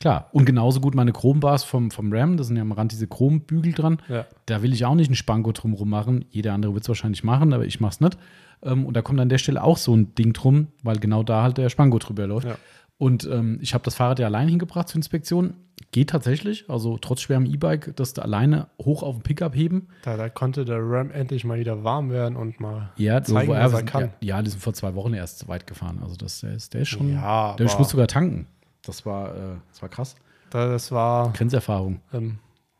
Klar, 0.00 0.28
und 0.32 0.44
genauso 0.44 0.80
gut 0.80 0.94
meine 0.94 1.12
Chrombars 1.12 1.64
vom, 1.64 1.90
vom 1.90 2.12
Ram, 2.12 2.36
da 2.36 2.44
sind 2.44 2.54
ja 2.56 2.62
am 2.62 2.70
Rand 2.72 2.92
diese 2.92 3.08
Chrombügel 3.08 3.72
dran. 3.72 3.98
Ja. 4.08 4.26
Da 4.46 4.62
will 4.62 4.72
ich 4.72 4.84
auch 4.84 4.94
nicht 4.94 5.08
einen 5.08 5.16
Spanngurt 5.16 5.62
drumrum 5.62 5.90
machen. 5.90 6.24
Jeder 6.30 6.52
andere 6.54 6.72
wird 6.74 6.82
es 6.84 6.88
wahrscheinlich 6.88 7.24
machen, 7.24 7.52
aber 7.52 7.66
ich 7.66 7.80
mache 7.80 7.92
es 7.92 8.00
nicht. 8.00 8.16
Ähm, 8.62 8.86
und 8.86 8.94
da 8.96 9.02
kommt 9.02 9.18
an 9.18 9.28
der 9.28 9.38
Stelle 9.38 9.62
auch 9.62 9.76
so 9.76 9.94
ein 9.96 10.14
Ding 10.14 10.32
drum, 10.32 10.68
weil 10.84 10.98
genau 10.98 11.22
da 11.24 11.42
halt 11.42 11.58
der 11.58 11.68
Spanngurt 11.68 12.08
drüber 12.08 12.26
läuft. 12.28 12.46
Ja. 12.46 12.56
Und 12.96 13.28
ähm, 13.32 13.58
ich 13.60 13.74
habe 13.74 13.84
das 13.84 13.94
Fahrrad 13.94 14.18
ja 14.18 14.26
allein 14.26 14.48
hingebracht 14.48 14.88
zur 14.88 14.96
Inspektion. 14.96 15.54
Geht 15.92 16.10
tatsächlich, 16.10 16.68
also 16.68 16.98
trotz 16.98 17.20
schwerem 17.20 17.46
E-Bike, 17.46 17.94
das 17.96 18.12
da 18.12 18.22
alleine 18.22 18.66
hoch 18.84 19.04
auf 19.04 19.16
den 19.16 19.22
Pickup 19.22 19.54
heben. 19.54 19.88
Da, 20.02 20.16
da 20.16 20.28
konnte 20.28 20.64
der 20.64 20.78
Ram 20.80 21.10
endlich 21.12 21.44
mal 21.44 21.58
wieder 21.60 21.84
warm 21.84 22.10
werden 22.10 22.34
und 22.36 22.58
mal 22.60 22.90
Ja, 22.96 23.22
zeigen, 23.22 23.46
so, 23.48 23.52
was 23.54 23.72
er 23.72 23.76
sind- 23.78 23.86
kann. 23.86 24.02
Ja, 24.20 24.36
ja, 24.36 24.42
die 24.42 24.50
sind 24.50 24.60
vor 24.60 24.74
zwei 24.74 24.94
Wochen 24.96 25.14
erst 25.14 25.46
weit 25.48 25.66
gefahren. 25.68 26.00
Also 26.02 26.16
das, 26.16 26.40
der, 26.40 26.54
ist, 26.54 26.74
der 26.74 26.80
ist 26.82 26.88
schon. 26.88 27.12
Ja, 27.12 27.54
der 27.56 27.66
muss 27.78 27.88
sogar 27.90 28.08
tanken. 28.08 28.46
Das 28.88 29.04
war, 29.06 29.34
äh, 29.34 29.38
das 29.70 29.82
war 29.82 29.88
krass. 29.88 30.16
Das 30.50 30.90
war 30.90 31.32
Grenzerfahrung. 31.34 32.00
ähm, 32.12 32.38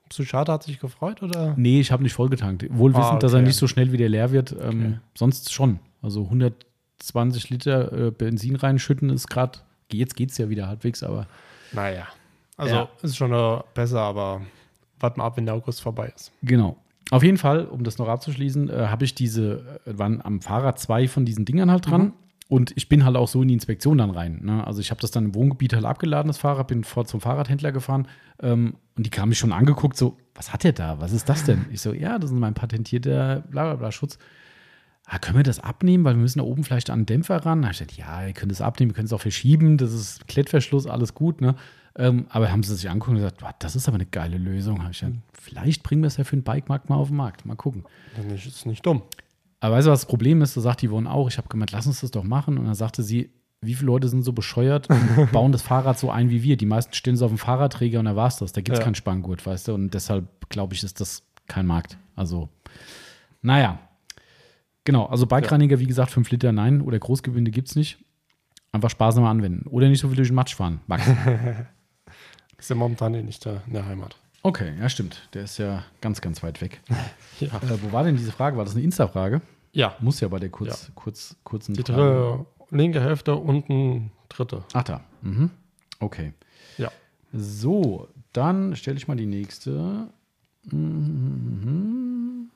Psychiater 0.09 0.55
hat 0.55 0.63
sich 0.63 0.81
gefreut 0.81 1.23
oder? 1.23 1.53
Nee, 1.59 1.81
ich 1.81 1.93
habe 1.93 2.03
nicht 2.03 2.15
vollgetankt. 2.15 2.65
Wohl 2.71 2.95
Ah, 2.95 2.99
wissend, 2.99 3.23
dass 3.23 3.33
er 3.35 3.41
okay. 3.41 3.49
nicht 3.49 3.57
so 3.57 3.67
schnell 3.67 3.93
wieder 3.93 4.09
leer 4.09 4.33
wird. 4.33 4.53
Ähm, 4.53 4.59
Okay. 4.81 4.99
Sonst 5.15 5.53
schon. 5.53 5.81
Also 6.01 6.23
120 6.25 7.51
Liter 7.51 7.93
äh, 7.93 8.11
Benzin 8.11 8.57
reinschütten 8.57 9.11
ist 9.11 9.29
gerade, 9.29 9.59
jetzt 9.93 10.17
geht 10.17 10.31
es 10.31 10.39
ja 10.39 10.49
wieder 10.49 10.67
halbwegs, 10.67 11.03
aber 11.03 11.27
Naja. 11.73 12.07
Also 12.57 12.75
Ja. 12.75 12.89
ist 13.03 13.17
schon 13.19 13.33
äh, 13.33 13.61
besser, 13.75 14.01
aber 14.01 14.41
warten 14.99 15.21
mal 15.21 15.27
ab, 15.27 15.37
wenn 15.37 15.45
der 15.47 15.55
August 15.55 15.81
vorbei 15.83 16.11
ist. 16.17 16.33
Genau. 16.43 16.77
Auf 17.11 17.23
jeden 17.23 17.39
Fall, 17.39 17.67
um 17.67 17.85
das 17.85 17.99
noch 17.99 18.09
abzuschließen, 18.09 18.69
äh, 18.71 18.87
habe 18.89 19.05
ich 19.05 19.15
diese, 19.15 19.81
äh, 19.87 19.99
waren 19.99 20.21
am 20.23 20.41
Fahrrad 20.41 20.79
zwei 20.79 21.07
von 21.07 21.25
diesen 21.25 21.45
Dingern 21.45 21.71
halt 21.71 21.89
dran. 21.89 22.13
Und 22.49 22.73
ich 22.77 22.89
bin 22.89 23.05
halt 23.05 23.17
auch 23.17 23.29
so 23.29 23.43
in 23.43 23.49
die 23.49 23.55
Inspektion 23.55 23.99
dann 23.99 24.11
rein. 24.11 24.41
Ne? 24.43 24.67
Also 24.67 24.81
ich 24.81 24.91
habe 24.91 25.03
das 25.03 25.11
dann 25.11 25.27
im 25.27 25.35
Wohngebiet 25.35 25.75
halt 25.75 25.85
abgeladen, 25.85 26.29
das 26.29 26.39
Fahrrad, 26.39 26.69
bin 26.69 26.83
vor 26.83 27.05
zum 27.05 27.21
Fahrradhändler 27.21 27.73
gefahren 27.73 28.09
ähm, 28.43 28.77
und 28.97 29.05
die 29.05 29.11
kamen 29.11 29.29
mich 29.29 29.39
schon 29.39 29.53
angeguckt, 29.53 29.99
so, 29.99 30.17
was 30.35 30.51
hat 30.53 30.65
der 30.65 30.73
da? 30.73 30.99
Was 30.99 31.13
ist 31.13 31.29
das 31.29 31.45
denn? 31.45 31.67
Ich 31.71 31.83
so, 31.83 31.93
ja, 31.93 32.19
das 32.19 32.31
ist 32.31 32.37
mein 32.37 32.55
patentierter 32.55 33.41
Blablabla-Schutz. 33.51 34.19
Ah, 35.05 35.19
können 35.19 35.37
wir 35.37 35.43
das 35.43 35.61
abnehmen, 35.61 36.05
weil 36.05 36.15
wir 36.15 36.23
müssen 36.23 36.39
da 36.39 36.45
oben 36.45 36.65
vielleicht 36.65 36.89
an 36.91 37.01
den 37.01 37.07
Dämpfer 37.07 37.37
ran? 37.45 37.63
Da 37.63 37.71
ich 37.71 37.79
gesagt, 37.79 37.93
ja, 37.99 38.27
ihr 38.27 38.33
könnt 38.33 38.53
es 38.53 38.61
abnehmen, 38.63 38.93
ihr 38.93 38.95
könnt 38.95 39.07
es 39.07 39.13
auch 39.13 39.21
verschieben, 39.21 39.77
das 39.77 39.93
ist 39.93 40.27
Klettverschluss, 40.29 40.87
alles 40.87 41.15
gut, 41.15 41.41
ne? 41.41 41.55
Ähm, 41.97 42.27
aber 42.31 42.53
haben 42.53 42.63
sie 42.63 42.75
sich 42.77 42.89
angeguckt 42.89 43.11
und 43.11 43.17
gesagt, 43.17 43.41
"Boah, 43.41 43.55
das 43.59 43.75
ist 43.75 43.89
aber 43.89 43.97
eine 43.97 44.07
geile 44.07 44.39
Lösung. 44.39 44.85
Hab 44.85 44.93
ich 44.93 45.01
gesagt, 45.01 45.17
vielleicht 45.33 45.83
bringen 45.83 46.03
wir 46.03 46.07
es 46.07 46.17
ja 46.17 46.25
für 46.25 46.37
den 46.37 46.45
Bikemarkt 46.45 46.89
mal 46.89 46.97
auf 46.97 47.09
den 47.09 47.17
Markt. 47.17 47.45
Mal 47.45 47.57
gucken. 47.57 47.85
Das 48.17 48.47
ist 48.47 48.67
nicht 48.67 48.87
dumm. 48.87 49.03
Aber 49.61 49.75
weißt 49.77 49.87
du, 49.87 49.91
was 49.91 50.01
das 50.03 50.09
Problem 50.09 50.41
ist? 50.43 50.57
Da 50.57 50.61
sagt 50.61 50.83
die 50.83 50.89
Yvonne 50.89 51.11
auch, 51.11 51.29
ich 51.29 51.39
habe 51.39 51.49
gemeint, 51.49 51.73
lass 51.73 51.87
uns 51.87 52.01
das 52.01 52.11
doch 52.11 52.25
machen. 52.25 52.59
Und 52.59 52.65
dann 52.67 52.75
sagte 52.75 53.03
sie, 53.03 53.31
wie 53.61 53.75
viele 53.75 53.87
Leute 53.89 54.09
sind 54.09 54.23
so 54.23 54.33
bescheuert 54.33 54.89
und 54.89 55.33
bauen 55.33 55.51
das 55.53 55.63
Fahrrad 55.63 55.99
so 55.99 56.11
ein 56.11 56.31
wie 56.31 56.43
wir? 56.45 56.57
Die 56.57 56.67
meisten 56.67 56.95
stellen 56.95 57.17
es 57.17 57.23
auf 57.23 57.31
dem 57.31 57.39
Fahrradträger 57.39 57.99
und 57.99 58.05
da 58.05 58.15
war 58.15 58.29
es 58.29 58.37
das. 58.37 58.53
Da 58.53 58.61
gibt 58.61 58.75
es 58.75 58.79
Ja. 58.79 58.85
keinen 58.85 58.95
Spanngurt, 58.95 59.45
weißt 59.45 59.69
du? 59.69 59.75
Und 59.75 59.95
deshalb, 59.95 60.49
glaube 60.49 60.75
ich, 60.75 60.85
ist 60.85 61.01
das 61.01 61.23
kein 61.49 61.67
Markt. 61.67 61.99
Also, 62.15 62.49
naja. 63.43 63.81
Genau, 64.85 65.07
also 65.07 65.27
Bikereiniger, 65.27 65.79
wie 65.81 65.87
gesagt, 65.87 66.11
5 66.13 66.31
Liter 66.31 66.53
nein 66.53 66.81
oder 66.81 66.99
Großgewinde 66.99 67.51
gibt 67.51 67.69
es 67.69 67.77
nicht. 67.77 67.99
Einfach 68.73 68.91
sparsam 68.91 69.25
anwenden. 69.25 69.67
Oder 69.69 69.89
nicht 69.89 70.01
so 70.01 70.09
viel 70.09 70.17
durch 70.17 70.29
den 70.29 70.35
Matsch 70.35 70.55
fahren. 70.55 70.81
Max. 70.87 71.05
Ist 72.59 72.71
ja 72.71 72.77
momentan 72.77 73.15
eh 73.15 73.23
nicht 73.23 73.45
in 73.45 73.61
der 73.73 73.87
Heimat. 73.87 74.17
Okay, 74.49 74.73
ja, 74.81 74.89
stimmt. 74.89 75.29
Der 75.35 75.43
ist 75.45 75.59
ja 75.59 75.85
ganz, 76.01 76.23
ganz 76.23 76.43
weit 76.43 76.63
weg. 76.63 76.81
Ja. 77.41 77.49
Äh, 77.59 77.81
wo 77.83 77.93
war 77.93 78.03
denn 78.03 78.17
diese 78.17 78.33
Frage? 78.33 78.57
War 78.57 78.65
das 78.65 78.75
eine 78.75 78.83
Insta-Frage? 78.83 79.43
Ja, 79.73 79.95
Muss 80.01 80.19
ja 80.19 80.27
bei 80.27 80.41
der 80.41 80.49
kurz, 80.49 80.91
kurz, 80.97 81.37
kurzen 81.45 81.75
die 81.75 81.85
dritte, 81.85 82.47
linke 82.71 83.01
Hälfte, 83.01 83.37
unten 83.37 84.11
dritte. 84.29 84.65
Ach 84.73 84.83
da. 84.83 85.05
Mhm. 85.23 85.51
Okay. 86.01 86.33
Ja. 86.79 86.91
So, 87.33 88.09
dann 88.33 88.75
stelle 88.75 88.97
ich 88.97 89.07
mal 89.07 89.17
die 89.17 89.27
nächste. 89.27 90.09
Mhm. 90.65 92.51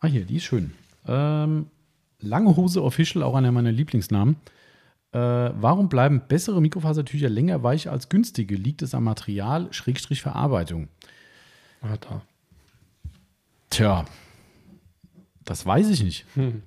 Ah, 0.00 0.06
hier, 0.08 0.24
die 0.24 0.36
ist 0.36 0.44
schön. 0.44 0.72
Ähm, 1.06 1.66
Lange 2.20 2.56
Hose 2.56 2.82
Official, 2.82 3.22
auch 3.22 3.34
einer 3.36 3.52
meiner 3.52 3.70
Lieblingsnamen. 3.70 4.34
Äh, 5.16 5.54
warum 5.58 5.88
bleiben 5.88 6.20
bessere 6.28 6.60
Mikrofasertücher 6.60 7.30
länger 7.30 7.62
weich 7.62 7.88
als 7.88 8.10
günstige? 8.10 8.54
Liegt 8.54 8.82
es 8.82 8.94
am 8.94 9.04
Material, 9.04 9.72
Schrägstrich 9.72 10.20
Verarbeitung? 10.20 10.88
Ah, 11.80 11.96
da. 11.98 12.20
Tja, 13.70 14.04
das 15.46 15.64
weiß 15.64 15.88
ich 15.88 16.04
nicht. 16.04 16.26
Hm. 16.34 16.62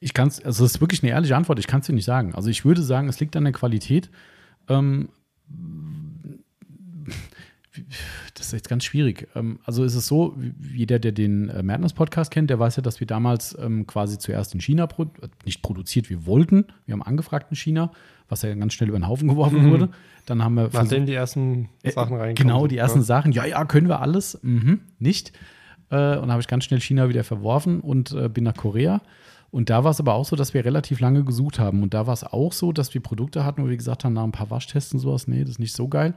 Ich 0.00 0.14
kann 0.14 0.28
es, 0.28 0.42
also 0.42 0.64
das 0.64 0.76
ist 0.76 0.80
wirklich 0.80 1.02
eine 1.02 1.12
ehrliche 1.12 1.36
Antwort, 1.36 1.58
ich 1.58 1.66
kann 1.66 1.80
es 1.80 1.86
dir 1.86 1.92
nicht 1.92 2.06
sagen. 2.06 2.34
Also 2.34 2.48
ich 2.48 2.64
würde 2.64 2.82
sagen, 2.82 3.06
es 3.06 3.20
liegt 3.20 3.36
an 3.36 3.44
der 3.44 3.52
Qualität. 3.52 4.08
Ähm, 4.68 5.10
das 8.34 8.46
ist 8.46 8.52
jetzt 8.52 8.68
ganz 8.68 8.84
schwierig. 8.84 9.28
Ähm, 9.34 9.58
also 9.64 9.84
ist 9.84 9.94
es 9.94 10.06
so, 10.06 10.36
jeder, 10.72 10.98
der 10.98 11.12
den 11.12 11.48
äh, 11.48 11.62
Madness-Podcast 11.62 12.30
kennt, 12.30 12.50
der 12.50 12.58
weiß 12.58 12.76
ja, 12.76 12.82
dass 12.82 13.00
wir 13.00 13.06
damals 13.06 13.56
ähm, 13.60 13.86
quasi 13.86 14.18
zuerst 14.18 14.54
in 14.54 14.60
China, 14.60 14.86
pro 14.86 15.04
äh, 15.04 15.28
nicht 15.44 15.62
produziert, 15.62 16.10
wir 16.10 16.26
wollten, 16.26 16.66
wir 16.86 16.92
haben 16.92 17.02
angefragt 17.02 17.46
in 17.50 17.56
China, 17.56 17.92
was 18.28 18.42
ja 18.42 18.54
ganz 18.54 18.74
schnell 18.74 18.88
über 18.88 18.98
den 18.98 19.08
Haufen 19.08 19.28
geworfen 19.28 19.70
wurde. 19.70 19.90
Dann 20.26 20.42
haben 20.44 20.54
wir 20.54 20.68
Nachdem 20.72 21.06
die 21.06 21.14
ersten 21.14 21.68
Sachen 21.84 22.16
reinkommen. 22.16 22.34
Genau, 22.34 22.66
die 22.66 22.76
ersten 22.76 22.98
ne? 22.98 23.04
Sachen, 23.04 23.32
ja, 23.32 23.46
ja, 23.46 23.64
können 23.64 23.88
wir 23.88 24.00
alles. 24.00 24.38
Mhm, 24.42 24.80
nicht. 24.98 25.32
Äh, 25.90 25.96
und 25.96 26.22
dann 26.22 26.32
habe 26.32 26.40
ich 26.40 26.48
ganz 26.48 26.64
schnell 26.64 26.80
China 26.80 27.08
wieder 27.08 27.24
verworfen 27.24 27.80
und 27.80 28.12
äh, 28.12 28.28
bin 28.28 28.44
nach 28.44 28.56
Korea. 28.56 29.00
Und 29.50 29.70
da 29.70 29.84
war 29.84 29.90
es 29.90 30.00
aber 30.00 30.14
auch 30.14 30.26
so, 30.26 30.36
dass 30.36 30.52
wir 30.52 30.64
relativ 30.64 31.00
lange 31.00 31.24
gesucht 31.24 31.58
haben. 31.58 31.82
Und 31.82 31.94
da 31.94 32.06
war 32.06 32.12
es 32.12 32.24
auch 32.24 32.52
so, 32.52 32.72
dass 32.72 32.92
wir 32.92 33.00
Produkte 33.00 33.44
hatten, 33.44 33.62
wo 33.62 33.68
wir 33.68 33.76
gesagt 33.76 34.04
haben, 34.04 34.12
nach 34.12 34.24
ein 34.24 34.32
paar 34.32 34.50
Waschtests 34.50 34.92
und 34.92 34.98
sowas, 34.98 35.26
nee, 35.26 35.40
das 35.40 35.52
ist 35.52 35.58
nicht 35.58 35.74
so 35.74 35.88
geil. 35.88 36.14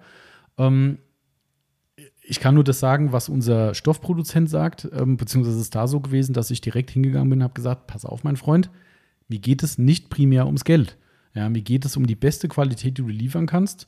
Ähm, 0.58 0.98
ich 2.24 2.40
kann 2.40 2.54
nur 2.56 2.64
das 2.64 2.80
sagen, 2.80 3.12
was 3.12 3.30
unser 3.30 3.74
Stoffproduzent 3.74 4.50
sagt, 4.50 4.88
ähm, 4.94 5.18
beziehungsweise 5.18 5.60
ist 5.60 5.76
da 5.76 5.88
so 5.88 6.00
gewesen, 6.00 6.34
dass 6.34 6.52
ich 6.52 6.62
direkt 6.62 6.92
hingegangen 6.92 7.30
bin 7.30 7.40
und 7.40 7.44
habe 7.44 7.54
gesagt, 7.54 7.88
pass 7.88 8.06
auf, 8.06 8.24
mein 8.24 8.38
Freund, 8.38 8.70
mir 9.28 9.40
geht 9.40 9.64
es 9.64 9.78
nicht 9.78 10.10
primär 10.10 10.46
ums 10.46 10.64
Geld. 10.64 10.98
Ja, 11.34 11.50
mir 11.50 11.62
geht 11.62 11.86
es 11.86 11.98
um 11.98 12.06
die 12.06 12.16
beste 12.16 12.48
Qualität, 12.48 12.98
die 12.98 13.02
du 13.02 13.08
liefern 13.08 13.48
kannst. 13.48 13.88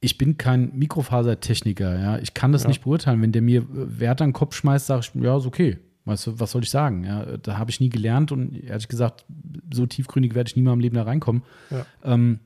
Ich 0.00 0.18
bin 0.18 0.36
kein 0.38 0.76
Mikrofasertechniker, 0.76 1.98
ja. 2.00 2.18
Ich 2.18 2.34
kann 2.34 2.52
das 2.52 2.62
Ja. 2.62 2.68
nicht 2.68 2.82
beurteilen. 2.82 3.20
Wenn 3.22 3.32
der 3.32 3.42
mir 3.42 3.60
äh, 3.60 3.64
Werte 4.00 4.24
an 4.24 4.30
den 4.30 4.34
Kopf 4.34 4.54
schmeißt, 4.56 4.86
sage 4.86 5.02
ich, 5.14 5.22
ja, 5.22 5.36
ist 5.36 5.46
okay. 5.46 5.78
Weißt 6.06 6.26
du, 6.26 6.40
was 6.40 6.50
soll 6.52 6.62
ich 6.62 6.70
sagen? 6.70 7.04
Ja, 7.04 7.36
da 7.36 7.58
habe 7.58 7.70
ich 7.70 7.80
nie 7.80 7.90
gelernt 7.90 8.32
und 8.32 8.54
ehrlich 8.64 8.88
gesagt, 8.88 9.24
so 9.72 9.86
tiefgründig 9.86 10.34
werde 10.34 10.48
ich 10.48 10.56
nie 10.56 10.62
mal 10.62 10.72
im 10.72 10.80
Leben 10.80 10.96
da 10.96 11.02
reinkommen. 11.02 11.42
Ja. 11.70 11.84
Ähm, 12.02 12.40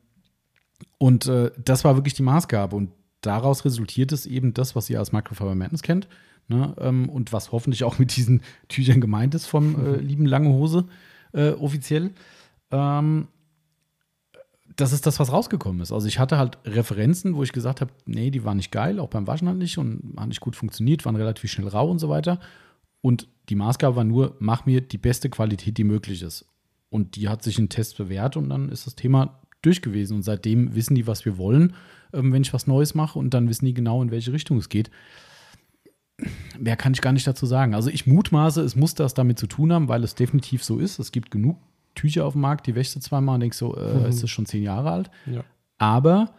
und 0.99 1.27
äh, 1.27 1.51
das 1.64 1.85
war 1.85 1.94
wirklich 1.97 2.14
die 2.14 2.23
Maßgabe. 2.25 2.75
Und 2.75 2.90
daraus 3.26 3.64
resultiert 3.64 4.12
es 4.12 4.26
eben 4.26 4.54
das, 4.54 4.76
was 4.76 4.90
ihr 4.90 4.98
als 4.98 5.12
Microfiber 5.12 5.54
Madness 5.54 5.82
kennt. 5.82 6.08
Ne? 6.48 6.74
Ähm, 6.78 7.08
und 7.08 7.32
was 7.32 7.52
hoffentlich 7.52 7.84
auch 7.84 7.98
mit 7.98 8.16
diesen 8.16 8.42
Tüchern 8.68 9.00
gemeint 9.00 9.34
ist 9.34 9.46
vom 9.46 9.84
äh, 9.84 9.96
lieben 10.00 10.26
Lange 10.26 10.50
Hose 10.50 10.87
äh, 11.32 11.50
offiziell. 11.50 12.10
Ähm, 12.70 13.28
das 14.76 14.92
ist 14.92 15.06
das, 15.06 15.20
was 15.20 15.32
rausgekommen 15.32 15.80
ist. 15.80 15.92
Also 15.92 16.08
ich 16.08 16.18
hatte 16.18 16.37
halt 16.37 16.58
Referenzen, 16.64 17.37
wo 17.37 17.42
ich 17.42 17.52
gesagt 17.52 17.80
habe, 17.80 17.92
nee, 18.06 18.30
die 18.30 18.44
waren 18.44 18.56
nicht 18.56 18.72
geil, 18.72 18.98
auch 18.98 19.08
beim 19.08 19.26
Waschen 19.26 19.48
halt 19.48 19.58
nicht 19.58 19.78
und 19.78 20.14
haben 20.16 20.28
nicht 20.28 20.40
gut 20.40 20.56
funktioniert, 20.56 21.04
waren 21.04 21.16
relativ 21.16 21.50
schnell 21.50 21.68
rau 21.68 21.88
und 21.88 21.98
so 21.98 22.08
weiter. 22.08 22.40
Und 23.00 23.28
die 23.48 23.54
Maßgabe 23.54 23.96
war 23.96 24.04
nur, 24.04 24.37
mach 24.40 24.66
mir 24.66 24.80
die 24.80 24.98
beste 24.98 25.28
Qualität, 25.30 25.78
die 25.78 25.84
möglich 25.84 26.22
ist. 26.22 26.46
Und 26.90 27.16
die 27.16 27.28
hat 27.28 27.42
sich 27.42 27.58
in 27.58 27.68
Tests 27.68 27.94
bewährt 27.94 28.37
und 28.37 28.48
dann 28.48 28.68
ist 28.68 28.87
das 28.87 28.96
Thema 28.96 29.40
durch 29.62 29.82
gewesen. 29.82 30.16
Und 30.16 30.22
seitdem 30.22 30.74
wissen 30.74 30.94
die, 30.94 31.06
was 31.06 31.24
wir 31.24 31.38
wollen, 31.38 31.74
ähm, 32.14 32.33
wenn 32.33 32.42
ich 32.42 32.53
was 32.53 32.66
Neues 32.66 32.94
mache 32.94 33.18
und 33.18 33.35
dann 33.35 33.48
wissen 33.48 33.64
die 33.66 33.74
genau, 33.74 34.03
in 34.03 34.11
welche 34.11 34.33
Richtung 34.33 34.59
es 34.59 34.68
geht. 34.68 34.90
Mehr 36.59 36.77
kann 36.77 36.92
ich 36.92 37.00
gar 37.00 37.12
nicht 37.12 37.27
dazu 37.27 37.44
sagen. 37.46 37.74
Also 37.74 37.90
ich 37.90 38.07
mutmaße, 38.07 38.62
es 38.62 38.77
muss 38.77 38.94
das 38.94 39.14
damit 39.14 39.38
zu 39.38 39.46
tun 39.48 39.72
haben, 39.72 39.88
weil 39.88 40.05
es 40.05 40.14
definitiv 40.14 40.62
so 40.62 40.79
ist. 40.79 40.98
Es 40.98 41.11
gibt 41.12 41.31
genug 41.31 41.59
Tücher 41.96 42.24
auf 42.24 42.33
dem 42.35 42.42
Markt, 42.42 42.66
die 42.66 42.74
wäschst 42.74 42.94
du 42.96 43.00
zweimal 43.00 43.35
und 43.35 43.40
denkst 43.40 43.59
so, 43.59 43.77
äh, 43.77 43.94
Mhm. 44.00 44.07
ist 44.07 44.22
das 44.22 44.31
schon 44.31 44.46
zehn 44.46 44.62
Jahre 44.62 44.90
alt? 44.90 45.11
Ja. 45.27 45.44
Aber, 45.79 46.35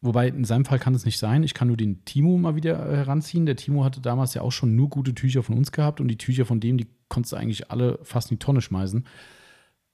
wobei 0.00 0.28
in 0.28 0.44
seinem 0.44 0.64
Fall 0.64 0.78
kann 0.78 0.94
es 0.94 1.04
nicht 1.04 1.18
sein. 1.18 1.42
Ich 1.42 1.54
kann 1.54 1.68
nur 1.68 1.76
den 1.76 2.04
Timo 2.04 2.38
mal 2.38 2.54
wieder 2.56 2.88
äh, 2.88 2.96
heranziehen. 2.96 3.46
Der 3.46 3.56
Timo 3.56 3.84
hatte 3.84 4.00
damals 4.00 4.34
ja 4.34 4.42
auch 4.42 4.52
schon 4.52 4.76
nur 4.76 4.88
gute 4.90 5.14
Tücher 5.14 5.42
von 5.42 5.56
uns 5.56 5.72
gehabt 5.72 6.00
und 6.00 6.08
die 6.08 6.18
Tücher 6.18 6.44
von 6.46 6.60
dem, 6.60 6.78
die 6.78 6.86
konntest 7.08 7.32
du 7.32 7.36
eigentlich 7.36 7.70
alle 7.70 7.98
fast 8.04 8.30
in 8.30 8.36
die 8.38 8.44
Tonne 8.44 8.60
schmeißen. 8.60 9.04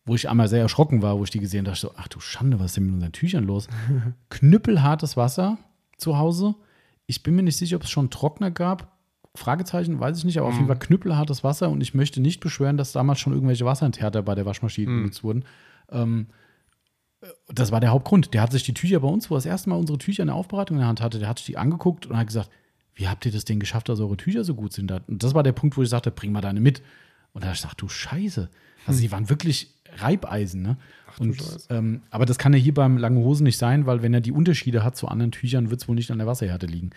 Wo 0.06 0.14
ich 0.14 0.28
einmal 0.28 0.48
sehr 0.48 0.60
erschrocken 0.60 1.02
war, 1.02 1.18
wo 1.18 1.24
ich 1.24 1.30
die 1.30 1.40
gesehen 1.40 1.66
habe, 1.66 1.74
dachte 1.74 1.86
ich 1.86 1.92
so, 1.92 1.92
ach 1.96 2.08
du 2.08 2.20
Schande, 2.20 2.60
was 2.60 2.66
ist 2.66 2.76
denn 2.76 2.86
mit 2.86 2.94
unseren 2.94 3.12
Tüchern 3.12 3.44
los? 3.44 3.68
Knüppelhartes 4.30 5.16
Wasser 5.16 5.58
zu 5.98 6.16
Hause. 6.16 6.54
Ich 7.06 7.22
bin 7.22 7.34
mir 7.34 7.42
nicht 7.42 7.56
sicher, 7.56 7.76
ob 7.76 7.82
es 7.82 7.90
schon 7.90 8.10
Trockner 8.10 8.50
gab. 8.50 8.96
Fragezeichen, 9.34 10.00
weiß 10.00 10.18
ich 10.18 10.24
nicht, 10.24 10.38
aber 10.38 10.48
auf 10.48 10.54
jeden 10.54 10.66
Fall 10.66 10.78
knüppelhartes 10.78 11.44
Wasser 11.44 11.68
und 11.68 11.82
ich 11.82 11.92
möchte 11.92 12.22
nicht 12.22 12.40
beschwören, 12.40 12.78
dass 12.78 12.92
damals 12.92 13.20
schon 13.20 13.34
irgendwelche 13.34 13.66
Wasserenthärter 13.66 14.22
bei 14.22 14.34
der 14.34 14.46
Waschmaschine 14.46 14.86
benutzt 14.86 15.22
wurden. 15.22 15.44
Ähm, 15.90 16.28
das 17.48 17.72
war 17.72 17.80
der 17.80 17.90
Hauptgrund. 17.90 18.34
Der 18.34 18.42
hat 18.42 18.52
sich 18.52 18.62
die 18.62 18.74
Tücher 18.74 19.00
bei 19.00 19.08
uns, 19.08 19.30
wo 19.30 19.34
er 19.34 19.38
das 19.38 19.46
erste 19.46 19.68
Mal 19.68 19.76
unsere 19.76 19.98
Tücher 19.98 20.22
in 20.22 20.28
der 20.28 20.36
Aufbereitung 20.36 20.76
in 20.76 20.80
der 20.80 20.88
Hand 20.88 21.00
hatte, 21.00 21.18
der 21.18 21.28
hat 21.28 21.38
sich 21.38 21.46
die 21.46 21.58
angeguckt 21.58 22.06
und 22.06 22.16
hat 22.16 22.26
gesagt, 22.26 22.50
wie 22.94 23.08
habt 23.08 23.26
ihr 23.26 23.32
das 23.32 23.44
denn 23.44 23.60
geschafft, 23.60 23.88
dass 23.88 24.00
eure 24.00 24.16
Tücher 24.16 24.42
so 24.42 24.54
gut 24.54 24.72
sind? 24.72 24.90
Und 24.90 25.22
das 25.22 25.34
war 25.34 25.42
der 25.42 25.52
Punkt, 25.52 25.76
wo 25.76 25.82
ich 25.82 25.88
sagte, 25.90 26.10
bring 26.10 26.32
mal 26.32 26.40
deine 26.40 26.60
mit. 26.60 26.82
Und 27.32 27.42
da 27.42 27.48
habe 27.48 27.54
ich 27.54 27.60
gesagt, 27.60 27.82
du 27.82 27.88
Scheiße. 27.88 28.48
Also 28.86 29.00
die 29.00 29.12
waren 29.12 29.28
wirklich 29.28 29.75
Reibeisen, 30.00 30.62
ne? 30.62 30.76
und, 31.18 31.36
Scheiße. 31.36 31.68
ähm, 31.70 32.02
aber 32.10 32.26
das 32.26 32.38
kann 32.38 32.52
ja 32.52 32.58
hier 32.58 32.74
beim 32.74 32.98
langen 32.98 33.18
Hosen 33.18 33.44
nicht 33.44 33.58
sein, 33.58 33.86
weil 33.86 34.02
wenn 34.02 34.14
er 34.14 34.20
die 34.20 34.32
Unterschiede 34.32 34.84
hat 34.84 34.96
zu 34.96 35.08
anderen 35.08 35.32
Tüchern, 35.32 35.70
wird 35.70 35.80
es 35.80 35.88
wohl 35.88 35.94
nicht 35.94 36.10
an 36.10 36.18
der 36.18 36.26
Wasserhärte 36.26 36.66
liegen. 36.66 36.90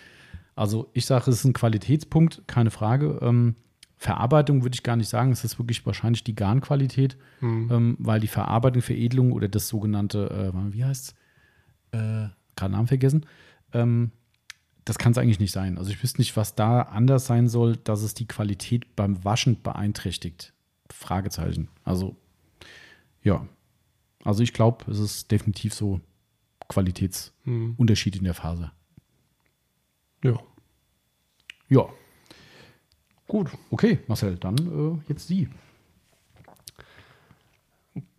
Also 0.55 0.89
ich 0.93 1.05
sage, 1.05 1.31
es 1.31 1.39
ist 1.39 1.45
ein 1.45 1.53
Qualitätspunkt, 1.53 2.43
keine 2.47 2.71
Frage. 2.71 3.19
Ähm, 3.21 3.55
Verarbeitung 3.95 4.63
würde 4.63 4.75
ich 4.75 4.83
gar 4.83 4.95
nicht 4.95 5.09
sagen, 5.09 5.31
es 5.31 5.43
ist 5.43 5.59
wirklich 5.59 5.85
wahrscheinlich 5.85 6.23
die 6.23 6.35
Garnqualität, 6.35 7.17
ähm, 7.41 7.97
weil 7.99 8.19
die 8.21 8.27
Verarbeitung, 8.27 8.81
Veredelung 8.81 9.33
oder 9.33 9.49
das 9.49 9.67
sogenannte, 9.67 10.53
äh, 10.53 10.73
wie 10.73 10.85
heißt 10.85 11.15
es, 11.91 11.99
äh, 11.99 12.29
gerade 12.55 12.71
Namen 12.71 12.87
vergessen, 12.87 13.25
ähm, 13.73 14.11
das 14.85 14.97
kann 14.97 15.11
es 15.11 15.17
eigentlich 15.17 15.39
nicht 15.39 15.51
sein. 15.51 15.77
Also 15.77 15.91
ich 15.91 16.01
wüsste 16.01 16.19
nicht, 16.21 16.35
was 16.37 16.55
da 16.55 16.81
anders 16.81 17.27
sein 17.27 17.47
soll, 17.47 17.75
dass 17.75 18.01
es 18.01 18.13
die 18.13 18.27
Qualität 18.27 18.95
beim 18.95 19.23
Waschen 19.23 19.61
beeinträchtigt. 19.61 20.53
Fragezeichen. 20.89 21.67
Also 21.83 22.15
ja, 23.23 23.45
also 24.23 24.43
ich 24.43 24.53
glaube, 24.53 24.89
es 24.91 24.99
ist 24.99 25.31
definitiv 25.31 25.73
so 25.73 26.01
Qualitätsunterschied 26.67 28.15
Hm. 28.15 28.19
in 28.19 28.25
der 28.25 28.33
Phase. 28.33 28.71
Ja. 30.23 30.37
Ja. 31.69 31.85
Gut, 33.27 33.49
okay, 33.71 33.99
Marcel, 34.07 34.37
dann 34.37 34.57
äh, 34.57 34.99
jetzt 35.09 35.27
Sie. 35.27 35.47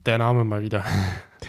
Der 0.07 0.19
Name 0.19 0.45
mal 0.45 0.63
wieder. 0.63 0.85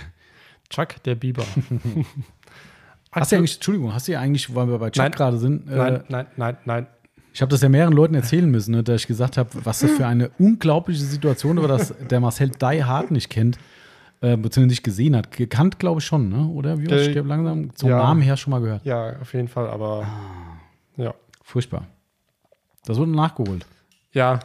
Chuck 0.69 1.01
der 1.03 1.15
Biber. 1.15 1.45
Hast 3.11 3.31
du 3.31 3.35
eigentlich, 3.35 3.55
Entschuldigung, 3.55 3.93
hast 3.93 4.07
du 4.07 4.13
ja 4.13 4.21
eigentlich, 4.21 4.55
weil 4.55 4.67
wir 4.69 4.77
bei 4.79 4.89
Chuck 4.89 5.03
Nein. 5.03 5.11
gerade 5.11 5.37
sind, 5.37 5.67
äh, 5.67 5.75
Nein, 5.75 6.03
nein, 6.07 6.27
nein, 6.37 6.57
nein. 6.63 6.87
Ich 7.33 7.41
habe 7.41 7.49
das 7.49 7.61
ja 7.61 7.69
mehreren 7.69 7.93
Leuten 7.93 8.15
erzählen 8.15 8.49
müssen, 8.49 8.71
ne, 8.71 8.83
dass 8.83 9.01
ich 9.01 9.07
gesagt 9.07 9.37
habe, 9.37 9.49
was 9.63 9.79
das 9.79 9.91
für 9.91 10.05
eine 10.05 10.29
unglaubliche 10.37 11.03
Situation 11.03 11.57
war, 11.61 11.67
dass 11.67 11.93
der 11.97 12.19
Marcel 12.19 12.49
Die 12.49 12.83
Hard 12.83 13.11
nicht 13.11 13.29
kennt, 13.29 13.57
äh, 14.21 14.35
beziehungsweise 14.35 14.67
nicht 14.67 14.83
gesehen 14.83 15.15
hat. 15.15 15.31
Gekannt, 15.31 15.79
glaube 15.79 15.99
ich 15.99 16.05
schon, 16.05 16.29
ne? 16.29 16.47
oder? 16.47 16.79
Wie 16.79 16.87
Äh, 16.87 16.95
äh, 16.95 17.09
stirbt 17.09 17.29
langsam? 17.29 17.73
Zum 17.75 17.89
ja. 17.89 17.97
Namen 17.97 18.21
her 18.21 18.35
schon 18.37 18.51
mal 18.51 18.59
gehört. 18.59 18.85
Ja, 18.85 19.19
auf 19.19 19.33
jeden 19.33 19.47
Fall, 19.47 19.69
aber 19.69 20.05
ja. 20.97 21.13
Furchtbar. 21.43 21.87
Das 22.85 22.97
wurde 22.97 23.11
nachgeholt. 23.11 23.65
Ja. 24.13 24.39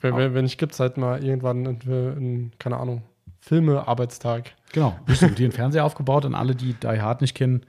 Wenn, 0.00 0.16
wenn, 0.16 0.34
wenn 0.34 0.44
ich 0.44 0.58
gibt, 0.58 0.78
halt 0.78 0.98
mal 0.98 1.24
irgendwann, 1.24 1.64
in, 1.64 1.80
in, 1.90 2.52
keine 2.58 2.76
Ahnung, 2.76 3.02
Filme-Arbeitstag. 3.40 4.52
Genau. 4.72 4.98
Ich 5.06 5.22
habe 5.22 5.32
dir 5.34 5.44
einen 5.44 5.52
Fernseher 5.52 5.84
aufgebaut 5.84 6.24
und 6.24 6.34
alle, 6.34 6.54
die 6.54 6.74
Die 6.74 7.00
Hard 7.00 7.20
nicht 7.20 7.34
kennen, 7.34 7.62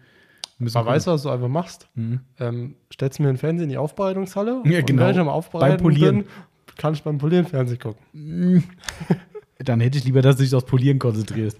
müssen. 0.59 0.83
Weißt 0.85 1.07
du, 1.07 1.11
was 1.11 1.23
du 1.23 1.29
einfach 1.29 1.47
machst? 1.47 1.87
Mhm. 1.95 2.21
Ähm, 2.39 2.75
stellst 2.97 3.19
mir 3.19 3.29
einen 3.29 3.37
Fernseher 3.37 3.65
in 3.65 3.69
die 3.69 3.77
Aufbereitungshalle. 3.77 4.63
Ja, 4.65 4.81
genau. 4.81 5.03
Und 5.03 5.07
wenn 5.07 5.15
ich 5.15 5.19
am 5.21 5.29
Aufbereiten 5.29 5.77
Beim 5.77 5.83
Polieren. 5.83 6.15
bin, 6.23 6.27
kann 6.77 6.93
ich 6.95 7.03
beim 7.03 7.19
Polieren 7.19 7.45
Fernsehen 7.45 7.79
gucken. 7.79 8.63
Dann 9.59 9.79
hätte 9.79 9.99
ich 9.99 10.03
lieber, 10.03 10.21
dass 10.21 10.37
du 10.37 10.43
dich 10.43 10.53
aufs 10.55 10.65
Polieren 10.65 10.99
konzentrierst. 10.99 11.59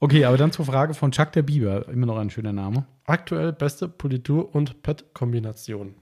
Okay, 0.00 0.24
aber 0.24 0.36
dann 0.36 0.52
zur 0.52 0.64
Frage 0.64 0.92
von 0.92 1.12
Chuck 1.12 1.32
der 1.32 1.42
Biber. 1.42 1.88
Immer 1.88 2.06
noch 2.06 2.18
ein 2.18 2.28
schöner 2.28 2.52
Name. 2.52 2.84
Aktuell 3.06 3.52
beste 3.52 3.88
Politur- 3.88 4.54
und 4.54 4.82
PET-Kombination. 4.82 5.94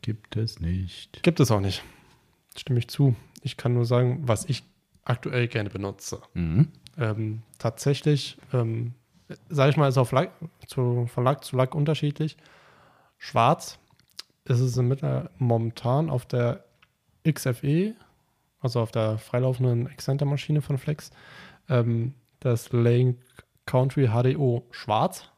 Gibt 0.00 0.36
es 0.36 0.60
nicht. 0.60 1.22
Gibt 1.22 1.40
es 1.40 1.50
auch 1.50 1.60
nicht. 1.60 1.82
Stimme 2.56 2.78
ich 2.78 2.88
zu. 2.88 3.14
Ich 3.42 3.56
kann 3.56 3.74
nur 3.74 3.84
sagen, 3.84 4.22
was 4.24 4.48
ich 4.48 4.62
aktuell 5.04 5.48
gerne 5.48 5.68
benutze. 5.68 6.20
Mhm. 6.34 6.68
Ähm, 6.96 7.42
tatsächlich, 7.58 8.38
ähm, 8.52 8.94
sage 9.48 9.70
ich 9.70 9.76
mal, 9.76 9.88
ist 9.88 9.98
auf 9.98 10.12
Lack, 10.12 10.30
zu, 10.66 11.06
von 11.12 11.24
Lack 11.24 11.44
zu 11.44 11.56
Lack 11.56 11.74
unterschiedlich. 11.74 12.36
Schwarz 13.24 13.78
ist 14.46 14.58
es 14.58 14.76
mit, 14.76 15.00
äh, 15.04 15.22
momentan 15.38 16.10
auf 16.10 16.26
der 16.26 16.64
XFE, 17.24 17.94
also 18.58 18.80
auf 18.80 18.90
der 18.90 19.16
freilaufenden 19.18 19.86
Exzenter-Maschine 19.88 20.60
von 20.60 20.76
Flex, 20.76 21.12
ähm, 21.68 22.14
das 22.40 22.72
Lane 22.72 23.14
Country 23.64 24.08
HDO 24.08 24.66
schwarz. 24.72 25.30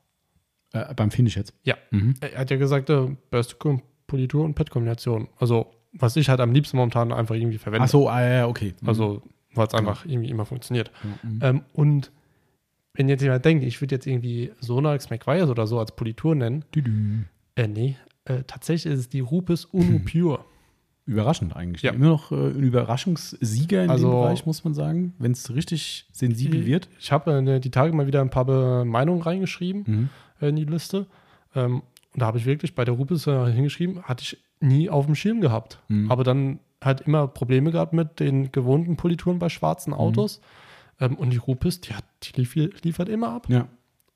Äh, 0.72 0.94
beim 0.94 1.10
Finish 1.10 1.36
jetzt. 1.36 1.52
Ja. 1.62 1.76
Mhm. 1.90 2.14
Er 2.22 2.38
hat 2.40 2.50
ja 2.50 2.56
gesagt, 2.56 2.88
äh, 2.88 3.14
beste 3.30 3.56
Kom- 3.56 3.82
Politur- 4.06 4.44
und 4.46 4.54
PET-Kombination. 4.54 5.28
Also, 5.38 5.70
was 5.92 6.16
ich 6.16 6.30
halt 6.30 6.40
am 6.40 6.52
liebsten 6.52 6.78
momentan 6.78 7.12
einfach 7.12 7.34
irgendwie 7.34 7.58
verwende. 7.58 7.84
Ach 7.84 7.90
so, 7.90 8.08
ah, 8.08 8.22
ja, 8.26 8.46
okay. 8.46 8.72
Mhm. 8.80 8.88
Also, 8.88 9.22
weil 9.52 9.66
es 9.66 9.74
einfach 9.74 10.06
irgendwie 10.06 10.30
immer 10.30 10.46
funktioniert. 10.46 10.90
Mhm. 11.22 11.38
Ähm, 11.42 11.62
und 11.74 12.10
wenn 12.94 13.10
jetzt 13.10 13.20
jemand 13.20 13.44
denkt, 13.44 13.62
ich 13.62 13.78
würde 13.82 13.94
jetzt 13.94 14.06
irgendwie 14.06 14.52
Sonax 14.60 15.10
McGuire 15.10 15.50
oder 15.50 15.66
so 15.66 15.78
als 15.78 15.92
Politur 15.94 16.34
nennen, 16.34 16.64
Düdü. 16.74 17.24
Äh, 17.56 17.68
nee, 17.68 17.96
äh, 18.24 18.42
tatsächlich 18.46 18.92
ist 18.92 19.00
es 19.00 19.08
die 19.08 19.20
Rupes 19.20 19.64
Uno 19.66 19.98
Pure. 20.10 20.44
Überraschend 21.06 21.54
eigentlich. 21.54 21.82
Ja. 21.82 21.92
Immer 21.92 22.06
noch 22.08 22.32
äh, 22.32 22.34
ein 22.34 22.62
Überraschungssieger 22.62 23.84
in 23.84 23.90
Also- 23.90 24.08
dem 24.10 24.20
Bereich, 24.22 24.46
muss 24.46 24.64
man 24.64 24.72
sagen, 24.72 25.12
wenn 25.18 25.32
es 25.32 25.54
richtig 25.54 26.06
sensibel 26.12 26.64
wird. 26.64 26.88
Ich 26.98 27.12
habe 27.12 27.30
äh, 27.32 27.60
die 27.60 27.70
Tage 27.70 27.92
mal 27.94 28.06
wieder 28.06 28.22
ein 28.22 28.30
paar 28.30 28.46
Be 28.46 28.84
Meinungen 28.86 29.20
reingeschrieben 29.20 29.84
Mhm. 29.86 30.08
äh, 30.40 30.48
in 30.48 30.56
die 30.56 30.64
Liste. 30.64 31.06
Ähm, 31.54 31.82
und 32.14 32.20
da 32.22 32.26
habe 32.26 32.38
ich 32.38 32.46
wirklich 32.46 32.74
bei 32.74 32.84
der 32.86 32.94
Rupes 32.94 33.26
äh, 33.26 33.52
hingeschrieben, 33.52 34.02
hatte 34.04 34.22
ich 34.22 34.38
nie 34.60 34.88
auf 34.88 35.04
dem 35.04 35.14
Schirm 35.14 35.42
gehabt. 35.42 35.78
Mhm. 35.88 36.10
Aber 36.10 36.24
dann 36.24 36.60
halt 36.82 37.02
immer 37.02 37.28
Probleme 37.28 37.70
gehabt 37.70 37.92
mit 37.92 38.18
den 38.20 38.50
gewohnten 38.50 38.96
Polituren 38.96 39.38
bei 39.38 39.50
schwarzen 39.50 39.90
Mhm. 39.90 39.98
Autos. 39.98 40.40
Ähm, 41.00 41.16
und 41.16 41.30
die 41.30 41.36
Rupes, 41.38 41.82
die, 41.82 41.92
hat, 41.92 42.04
die 42.22 42.40
lief, 42.40 42.54
liefert 42.82 43.10
immer 43.10 43.28
ab. 43.28 43.46
Ja. 43.50 43.60
Und 43.60 43.68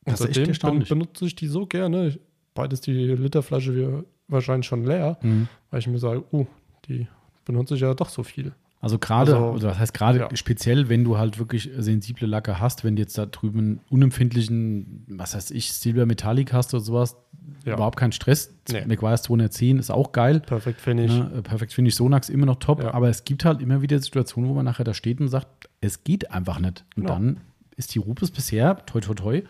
Das 0.07 0.21
ist 0.23 0.39
echt 0.39 0.49
erstaunlich. 0.49 0.89
benutze 0.89 1.27
ich 1.27 1.35
die 1.35 1.49
so 1.49 1.67
gerne. 1.67 2.09
Ich, 2.09 2.21
bald 2.59 2.73
ist 2.73 2.87
die 2.87 2.93
Literflasche 2.93 4.05
wahrscheinlich 4.29 4.67
schon 4.67 4.85
leer, 4.85 5.17
Mhm. 5.23 5.49
weil 5.71 5.81
ich 5.81 5.87
mir 5.87 5.99
sage, 5.99 6.25
oh, 6.33 6.47
die 6.87 7.07
benutze 7.45 7.75
ich 7.77 7.81
ja 7.81 7.95
doch 7.95 8.09
so 8.11 8.23
viel. 8.23 8.53
Also 8.81 8.99
gerade, 8.99 9.35
Also, 9.35 9.51
also, 9.53 9.69
was 9.69 9.79
heißt 9.79 9.95
gerade 9.95 10.19
ja. 10.21 10.29
speziell, 10.37 10.89
wenn 10.89 11.03
du 11.03 11.19
halt 11.19 11.39
wirklich 11.41 11.71
sensible 11.79 12.29
Lacke 12.29 12.61
hast, 12.61 12.85
wenn 12.85 12.95
du 12.95 13.03
jetzt 13.03 13.19
da 13.19 13.27
drüben 13.27 13.81
unempfindlichen, 13.91 15.05
was 15.09 15.35
heißt 15.35 15.51
ich, 15.51 15.73
Silber 15.73 16.07
Metallic 16.07 16.53
hast 16.53 16.75
oder 16.75 16.83
sowas, 16.83 17.17
Ja. 17.65 17.75
überhaupt 17.75 17.99
kein 17.99 18.13
Stress. 18.13 18.55
Nee. 18.71 18.85
McGuire's 18.87 19.23
210 19.23 19.79
ist 19.79 19.91
auch 19.91 20.13
geil. 20.13 20.41
Perfekt 20.41 20.81
Finish. 20.81 21.11
Ne? 21.13 21.41
Perfekt 21.43 21.73
finde 21.73 21.89
ich 21.89 21.95
Sonax 21.95 22.29
immer 22.29 22.47
noch 22.47 22.57
top, 22.57 22.83
Ja. 22.83 22.93
aber 22.95 23.09
es 23.09 23.25
gibt 23.25 23.45
halt 23.45 23.61
immer 23.63 23.81
wieder 23.83 23.99
Situationen, 23.99 24.49
wo 24.51 24.55
man 24.55 24.65
nachher 24.65 24.85
da 24.85 24.95
steht 24.95 25.21
und 25.21 25.29
sagt, 25.29 25.69
es 25.81 26.05
geht 26.05 26.31
einfach 26.31 26.61
nicht. 26.61 26.85
Und 26.97 27.09
dann 27.09 27.41
ist 27.77 27.95
die 27.95 27.99
Rupes 27.99 28.31
bisher, 28.31 28.85
toi 28.87 29.01
toi 29.01 29.15
toi, 29.15 29.43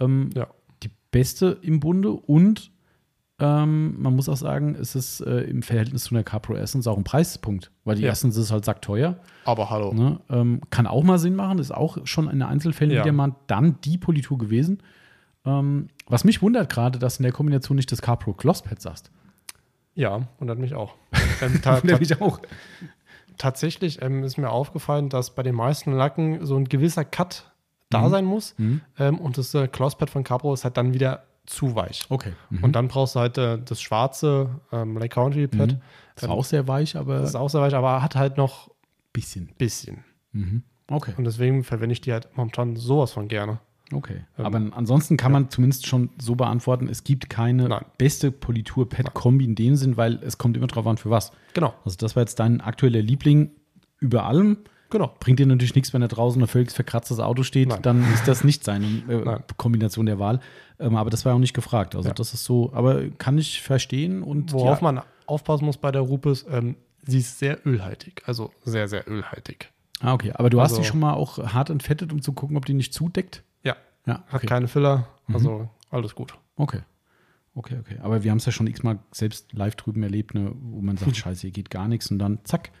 ähm, 0.00 0.30
Ja. 0.34 0.48
Beste 1.14 1.58
im 1.62 1.78
Bunde 1.78 2.10
und 2.10 2.72
ähm, 3.38 4.00
man 4.00 4.14
muss 4.16 4.28
auch 4.28 4.36
sagen, 4.36 4.74
es 4.74 4.94
ist 4.94 5.20
äh, 5.20 5.42
im 5.42 5.62
Verhältnis 5.62 6.04
zu 6.04 6.14
einer 6.14 6.24
Capro 6.24 6.54
Essence 6.54 6.86
auch 6.88 6.96
ein 6.96 7.04
Preispunkt, 7.04 7.70
weil 7.84 7.96
die 7.96 8.02
Ja. 8.02 8.10
Essence 8.10 8.36
ist 8.36 8.50
halt 8.52 8.64
sackteuer. 8.64 9.16
Aber 9.44 9.70
hallo. 9.70 9.92
Ne? 9.92 10.20
Ähm, 10.30 10.60
kann 10.70 10.86
auch 10.86 11.02
mal 11.02 11.18
Sinn 11.18 11.34
machen, 11.36 11.58
ist 11.58 11.72
auch 11.72 11.98
schon 12.04 12.28
in 12.28 12.42
Einzelfällen 12.42 12.94
Ja. 12.94 13.02
wieder 13.04 13.12
mal 13.12 13.34
dann 13.46 13.76
die 13.84 13.96
Politur 13.98 14.38
gewesen. 14.38 14.82
Ähm, 15.44 15.88
was 16.06 16.24
mich 16.24 16.42
wundert 16.42 16.70
gerade, 16.70 16.98
dass 16.98 17.18
in 17.18 17.22
der 17.24 17.32
Kombination 17.32 17.76
nicht 17.76 17.90
das 17.92 18.02
Capro 18.02 18.34
Glosspad 18.34 18.80
sagst. 18.80 19.10
Ja, 19.94 20.26
wundert 20.38 20.58
mich 20.58 20.74
auch. 20.74 20.94
ähm, 21.42 21.60
Wundert 21.64 22.00
mich 22.00 22.20
auch. 22.20 22.40
tatsächlich 23.38 24.00
ähm, 24.02 24.22
ist 24.24 24.38
mir 24.38 24.50
aufgefallen, 24.50 25.08
dass 25.08 25.34
bei 25.34 25.42
den 25.42 25.54
meisten 25.54 25.92
Lacken 25.92 26.44
so 26.46 26.56
ein 26.56 26.64
gewisser 26.66 27.04
Cut 27.04 27.50
da 27.94 28.02
Mhm. 28.06 28.10
sein 28.10 28.24
muss. 28.24 28.54
Mhm. 28.58 28.80
Ähm, 28.98 29.18
und 29.18 29.38
das 29.38 29.54
äh, 29.54 29.68
Closepad 29.68 30.10
von 30.10 30.24
Capro 30.24 30.52
ist 30.54 30.64
halt 30.64 30.76
dann 30.76 30.92
wieder 30.94 31.24
zu 31.46 31.74
weich. 31.74 32.06
Okay. 32.08 32.32
Mhm. 32.50 32.64
Und 32.64 32.72
dann 32.76 32.88
brauchst 32.88 33.14
du 33.16 33.20
halt 33.20 33.36
äh, 33.38 33.58
das 33.62 33.80
schwarze 33.80 34.48
ähm, 34.72 34.96
Lake 34.96 35.14
Country 35.14 35.46
Pad. 35.46 35.72
Mhm. 35.72 35.80
Das 36.16 36.28
war 36.28 36.34
auch 36.36 36.44
sehr 36.44 36.66
weich, 36.68 36.96
aber 36.96 37.20
ist 37.22 37.34
auch 37.34 37.50
sehr 37.50 37.60
weich, 37.60 37.74
aber 37.74 38.02
hat 38.02 38.14
halt 38.16 38.36
noch 38.36 38.68
ein 38.68 38.72
bisschen. 39.12 39.48
bisschen. 39.58 40.04
Mhm. 40.32 40.62
Okay. 40.88 41.12
Und 41.16 41.24
deswegen 41.24 41.64
verwende 41.64 41.92
ich 41.94 42.00
die 42.02 42.12
halt 42.12 42.28
momentan 42.36 42.76
sowas 42.76 43.12
von 43.12 43.28
gerne. 43.28 43.58
Okay. 43.92 44.24
Ähm, 44.38 44.46
Aber 44.46 44.58
ansonsten 44.76 45.16
kann 45.18 45.30
man 45.32 45.50
zumindest 45.50 45.86
schon 45.86 46.08
so 46.18 46.34
beantworten, 46.34 46.88
es 46.88 47.04
gibt 47.04 47.28
keine 47.28 47.68
Nein. 47.68 47.84
beste 47.98 48.30
Politur-Pad-Kombi 48.32 49.44
in 49.44 49.54
dem 49.54 49.76
Sinn, 49.76 49.96
weil 49.98 50.18
es 50.22 50.38
kommt 50.38 50.56
immer 50.56 50.66
drauf 50.66 50.86
an, 50.86 50.96
für 50.96 51.10
was. 51.10 51.32
Genau, 51.52 51.74
Also 51.84 51.96
das 51.98 52.16
war 52.16 52.22
jetzt 52.22 52.38
dein 52.40 52.60
aktueller 52.62 53.02
Liebling 53.02 53.50
über 54.00 54.24
allem. 54.24 54.58
Genau. 54.90 55.14
Bringt 55.20 55.38
dir 55.38 55.46
natürlich 55.46 55.74
nichts, 55.74 55.92
wenn 55.92 56.00
da 56.00 56.08
draußen 56.08 56.40
ein 56.42 56.46
völlig 56.48 56.70
verkratztes 56.72 57.18
Auto 57.20 57.42
steht, 57.42 57.68
Nein. 57.68 57.82
dann 57.82 58.12
ist 58.12 58.26
das 58.28 58.44
nicht 58.44 58.64
seine 58.64 58.86
äh. 59.08 59.38
Kombination 59.56 60.06
der 60.06 60.18
Wahl. 60.18 60.40
Ähm, 60.78 60.96
aber 60.96 61.10
das 61.10 61.24
war 61.24 61.34
auch 61.34 61.38
nicht 61.38 61.54
gefragt. 61.54 61.94
Also 61.94 62.08
Ja. 62.08 62.14
das 62.14 62.34
ist 62.34 62.44
so, 62.44 62.72
aber 62.72 63.08
kann 63.10 63.38
ich 63.38 63.62
verstehen 63.62 64.22
und 64.22 64.52
Worauf 64.52 64.80
ja, 64.80 64.92
man 64.92 65.02
aufpassen 65.26 65.64
muss 65.64 65.76
bei 65.76 65.90
der 65.92 66.02
Rupes, 66.02 66.44
ähm, 66.50 66.76
sie 67.06 67.18
ist 67.18 67.38
sehr 67.38 67.66
ölhaltig. 67.66 68.22
Also 68.26 68.50
sehr, 68.64 68.88
sehr 68.88 69.08
ölhaltig. 69.08 69.70
Ah, 70.00 70.12
okay. 70.14 70.32
Aber 70.34 70.50
du 70.50 70.60
hast 70.60 70.72
Also- 70.72 70.82
die 70.82 70.88
schon 70.88 71.00
mal 71.00 71.14
auch 71.14 71.38
hart 71.38 71.70
entfettet, 71.70 72.12
um 72.12 72.20
zu 72.22 72.32
gucken, 72.32 72.56
ob 72.56 72.64
die 72.66 72.74
nicht 72.74 72.92
zudeckt? 72.92 73.42
Ja, 73.62 73.76
Ja, 74.06 74.24
hat 74.26 74.34
okay. 74.34 74.46
keine 74.46 74.68
Filler. 74.68 75.08
Also 75.32 75.68
alles 75.90 76.14
gut. 76.14 76.34
Okay. 76.56 76.80
Okay, 77.56 77.76
okay. 77.80 77.98
Aber 78.02 78.24
wir 78.24 78.32
haben 78.32 78.38
es 78.38 78.46
ja 78.46 78.52
schon 78.52 78.66
x-mal 78.66 78.98
selbst 79.12 79.52
live 79.52 79.76
drüben 79.76 80.02
erlebt, 80.02 80.34
ne, 80.34 80.52
wo 80.60 80.80
man 80.80 80.96
sagt, 80.96 81.16
scheiße, 81.16 81.42
hier 81.42 81.50
geht 81.52 81.70
gar 81.70 81.86
nichts 81.86 82.10
und 82.10 82.18
dann 82.18 82.40
zack, 82.44 82.72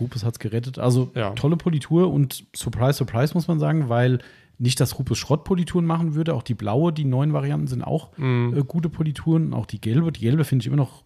Rupes 0.00 0.24
hat 0.24 0.34
es 0.34 0.38
gerettet. 0.38 0.78
Also 0.78 1.10
Ja. 1.14 1.30
tolle 1.30 1.56
Politur 1.56 2.12
und 2.12 2.44
Surprise, 2.54 2.94
Surprise 2.94 3.34
muss 3.34 3.48
man 3.48 3.58
sagen, 3.58 3.88
weil 3.88 4.18
nicht, 4.58 4.80
dass 4.80 4.98
Rupes 4.98 5.18
Schrottpolituren 5.18 5.86
machen 5.86 6.14
würde, 6.14 6.34
auch 6.34 6.42
die 6.42 6.54
blaue, 6.54 6.92
die 6.92 7.04
neuen 7.04 7.32
Varianten 7.32 7.66
sind 7.68 7.82
auch 7.82 8.16
Mhm. 8.18 8.54
äh, 8.56 8.62
gute 8.64 8.88
Polituren, 8.88 9.54
auch 9.54 9.66
die 9.66 9.80
gelbe. 9.80 10.10
Die 10.12 10.20
gelbe 10.20 10.44
finde 10.44 10.62
ich 10.62 10.66
immer 10.66 10.76
noch 10.76 11.04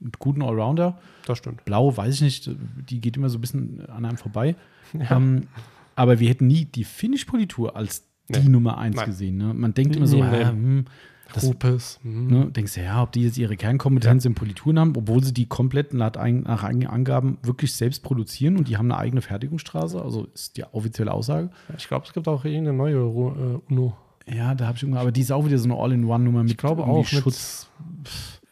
einen 0.00 0.12
guten 0.18 0.42
Allrounder. 0.42 0.98
Das 1.26 1.38
stimmt. 1.38 1.64
Blau 1.64 1.96
weiß 1.96 2.14
ich 2.16 2.20
nicht, 2.22 2.50
die 2.90 3.00
geht 3.00 3.16
immer 3.16 3.28
so 3.28 3.38
ein 3.38 3.40
bisschen 3.40 3.86
an 3.88 4.04
einem 4.04 4.16
vorbei. 4.16 4.54
Ähm, 5.10 5.48
aber 5.96 6.18
wir 6.20 6.28
hätten 6.28 6.46
nie 6.46 6.64
die 6.66 6.84
Finish-Politur 6.84 7.74
als 7.76 8.04
die 8.28 8.40
Nee. 8.40 8.48
Nummer 8.48 8.78
eins 8.78 8.96
Nein. 8.96 9.06
gesehen. 9.06 9.36
Ne? 9.36 9.52
Man 9.54 9.74
denkt 9.74 9.96
immer 9.96 10.06
so, 10.06 10.16
nie 10.16 10.22
im 10.22 10.28
ah, 10.34 10.50
hm, 10.50 10.84
das 11.32 11.44
Rupes. 11.44 11.98
mhm. 12.02 12.26
Ne, 12.26 12.46
denkst 12.50 12.74
du, 12.74 12.82
ja, 12.82 13.02
ob 13.02 13.12
die 13.12 13.22
jetzt 13.24 13.38
ihre 13.38 13.56
Kernkompetenz 13.56 14.24
in 14.24 14.34
Polituren 14.34 14.78
haben, 14.78 14.92
obwohl 14.96 15.22
sie 15.24 15.32
die 15.32 15.46
komplett 15.46 15.94
nach, 15.94 16.14
eigen- 16.16 16.42
nach 16.42 16.62
eigenen 16.64 16.88
Angaben 16.88 17.38
wirklich 17.42 17.72
selbst 17.72 18.02
produzieren 18.02 18.56
und 18.56 18.68
die 18.68 18.76
haben 18.76 18.90
eine 18.92 18.98
eigene 19.00 19.22
Fertigungsstraße, 19.22 20.00
also 20.02 20.26
ist 20.34 20.56
die 20.56 20.64
offizielle 20.64 21.12
Aussage. 21.12 21.50
Ich 21.76 21.88
glaube, 21.88 22.06
es 22.06 22.12
gibt 22.12 22.28
auch 22.28 22.44
irgendeine 22.44 22.76
neue 22.76 22.96
äh, 22.96 23.72
Uno. 23.72 23.96
Ja, 24.26 24.54
da 24.54 24.66
habe 24.68 24.76
ich 24.76 24.82
irgendwann, 24.82 25.02
aber 25.02 25.12
die 25.12 25.20
ist 25.22 25.32
auch 25.32 25.44
wieder 25.44 25.58
so 25.58 25.64
eine 25.64 25.76
All-in-One-Nummer 25.78 26.42
mit 26.42 26.52
Ich 26.52 26.56
glaube 26.58 26.82
auch 26.84 26.98
mit- 26.98 27.06
Schutz. 27.08 27.68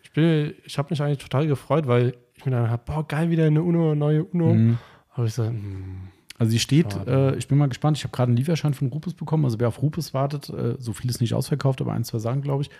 Ich, 0.02 0.12
bin- 0.12 0.54
ich 0.64 0.76
habe 0.78 0.88
mich 0.90 1.02
eigentlich 1.02 1.18
total 1.18 1.46
gefreut, 1.46 1.86
weil 1.86 2.14
ich 2.36 2.44
mir 2.44 2.52
dann 2.52 2.70
habe, 2.70 2.82
boah, 2.84 3.06
geil, 3.06 3.30
wieder 3.30 3.46
eine 3.46 3.62
Uno, 3.62 3.94
neue 3.94 4.24
Uno. 4.24 4.54
Mhm. 4.54 4.78
Aber 5.14 5.26
ich 5.26 5.34
so, 5.34 5.44
hm, 5.44 6.08
Also 6.42 6.50
die 6.50 6.58
steht, 6.58 6.96
äh, 7.06 7.36
ich 7.36 7.46
bin 7.46 7.56
mal 7.56 7.68
gespannt, 7.68 7.96
ich 7.96 8.02
habe 8.02 8.10
gerade 8.10 8.30
einen 8.30 8.36
Lieferschein 8.36 8.74
von 8.74 8.88
Rupes 8.88 9.14
bekommen, 9.14 9.44
also 9.44 9.60
wer 9.60 9.68
auf 9.68 9.80
Rupes 9.80 10.12
wartet, 10.12 10.50
äh, 10.50 10.74
so 10.76 10.92
viel 10.92 11.08
ist 11.08 11.20
nicht 11.20 11.34
ausverkauft, 11.34 11.80
aber 11.80 11.92
ein, 11.92 12.02
zwei 12.02 12.18
Sachen, 12.18 12.42
glaube 12.42 12.64
ich. 12.64 12.70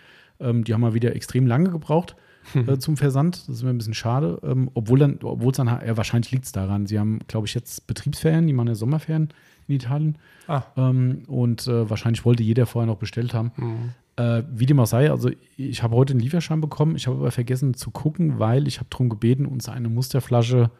Ähm, 0.41 0.65
die 0.65 0.75
haben 0.75 0.81
mal 0.81 0.95
wieder 0.95 1.15
extrem 1.15 1.47
lange 1.47 1.71
gebraucht 1.71 2.17
äh, 2.55 2.79
zum 2.79 2.97
Versand. 2.97 3.37
Das 3.37 3.49
ist 3.49 3.63
mir 3.63 3.71
ein 3.71 3.79
bisschen 3.79 3.95
schade. 3.95 4.41
Ähm, 4.43 4.69
obwohl 4.75 4.99
dann, 4.99 5.21
obwohl 5.23 5.53
es 5.53 5.59
dann, 5.59 5.69
ja, 5.69 5.97
wahrscheinlich 5.97 6.33
liegt 6.33 6.47
es 6.47 6.51
daran. 6.51 6.87
Sie 6.87 6.99
haben, 6.99 7.21
glaube 7.29 7.47
ich, 7.47 7.55
jetzt 7.55 7.87
Betriebsferien, 7.87 8.49
die 8.49 8.53
machen 8.53 8.67
ja 8.67 8.75
Sommerferien 8.75 9.29
in 9.69 9.77
Italien. 9.77 10.19
Ah. 10.49 10.65
Ähm, 10.77 11.23
und 11.29 11.69
äh, 11.69 11.89
wahrscheinlich 11.89 12.25
wollte 12.25 12.43
jeder 12.43 12.67
vorher 12.67 12.89
noch 12.89 12.99
bestellt 12.99 13.33
haben. 13.33 13.53
Mhm. 13.57 13.91
Äh, 14.17 14.43
wie 14.51 14.67
dem 14.67 14.81
auch 14.81 14.87
sei, 14.87 15.09
also 15.09 15.31
ich 15.57 15.85
habe 15.85 15.95
heute 15.95 16.15
einen 16.15 16.21
Lieferschein 16.21 16.61
bekommen. 16.61 16.97
Ich 16.97 17.07
habe 17.07 17.17
aber 17.17 17.31
vergessen 17.31 17.75
zu 17.75 17.93
gucken, 17.93 18.41
weil 18.41 18.67
ich 18.67 18.81
habe 18.81 18.89
darum 18.91 19.09
gebeten, 19.09 19.47
uns 19.47 19.69
eine 19.69 19.89
Musterflasche 19.89 20.73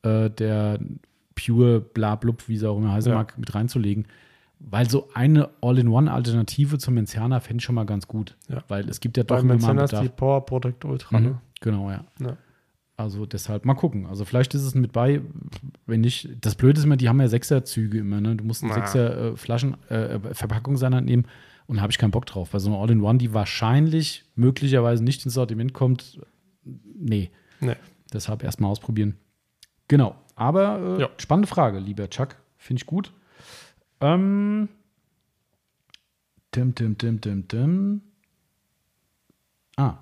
äh, 0.00 0.30
der 0.30 0.78
Pure 1.34 1.80
Blablub, 1.80 2.48
wie 2.48 2.56
sie 2.56 2.68
auch 2.68 2.76
immer 2.78 2.92
heißen 2.92 3.10
Ja. 3.12 3.18
mag, 3.18 3.36
mit 3.38 3.54
reinzulegen. 3.54 4.06
Weil 4.60 4.88
so 4.88 5.08
eine 5.14 5.50
All-in-One-Alternative 5.60 6.78
zum 6.78 6.94
Menciana 6.94 7.40
fände 7.40 7.60
ich 7.60 7.64
schon 7.64 7.74
mal 7.74 7.84
ganz 7.84 8.08
gut. 8.08 8.36
Ja. 8.48 8.62
Weil 8.68 8.88
es 8.88 9.00
gibt 9.00 9.16
ja 9.16 9.24
doch 9.24 9.36
Bei 9.36 9.40
immer 9.40 9.48
mal 9.48 9.54
Menziana 9.54 9.84
ist 9.84 9.90
Bedarf. 9.90 10.04
die 10.06 10.08
Power 10.10 10.46
Protect 10.46 10.84
Ultra, 10.84 11.18
Mhm. 11.18 11.24
ne? 11.26 11.40
Genau, 11.60 11.90
ja. 11.90 12.04
Ja. 12.20 12.36
Also 12.96 13.26
deshalb 13.26 13.64
mal 13.64 13.74
gucken. 13.74 14.06
Also 14.06 14.24
vielleicht 14.24 14.54
ist 14.54 14.62
es 14.62 14.74
mit 14.76 14.92
bei, 14.92 15.20
wenn 15.86 16.00
nicht. 16.00 16.28
Das 16.40 16.54
Blöde 16.54 16.78
ist 16.78 16.84
immer, 16.84 16.96
die 16.96 17.08
haben 17.08 17.20
ja 17.20 17.26
Sechserzüge 17.28 17.98
immer, 17.98 18.20
ne? 18.20 18.36
Du 18.36 18.44
musst 18.44 18.62
eine 18.62 18.72
Na. 18.72 18.78
Sechser 18.78 19.32
äh, 19.32 19.36
Flaschen, 19.36 19.76
äh, 19.90 20.20
Verpackung 20.32 20.76
seiner 20.76 21.00
nehmen 21.00 21.24
und 21.66 21.76
da 21.76 21.82
habe 21.82 21.90
ich 21.90 21.98
keinen 21.98 22.12
Bock 22.12 22.24
drauf. 22.26 22.54
Weil 22.54 22.60
so 22.60 22.70
eine 22.70 22.78
All-in-One, 22.78 23.18
die 23.18 23.34
wahrscheinlich 23.34 24.24
möglicherweise 24.36 25.02
nicht 25.02 25.24
ins 25.24 25.34
Sortiment 25.34 25.72
kommt, 25.74 26.20
nee. 26.64 27.30
Nee. 27.60 27.74
Deshalb 28.12 28.44
erstmal 28.44 28.70
ausprobieren. 28.70 29.16
Genau. 29.88 30.14
Aber 30.36 30.96
äh, 30.98 31.02
Ja. 31.02 31.08
spannende 31.18 31.48
Frage, 31.48 31.78
lieber 31.78 32.08
Chuck. 32.10 32.36
Finde 32.58 32.80
ich 32.80 32.86
gut. 32.86 33.12
Ähm. 34.00 34.68
Dim, 36.54 36.74
dim, 36.74 36.96
dim, 36.98 37.20
dim, 37.20 37.48
dim. 37.48 38.00
Ah, 39.76 39.94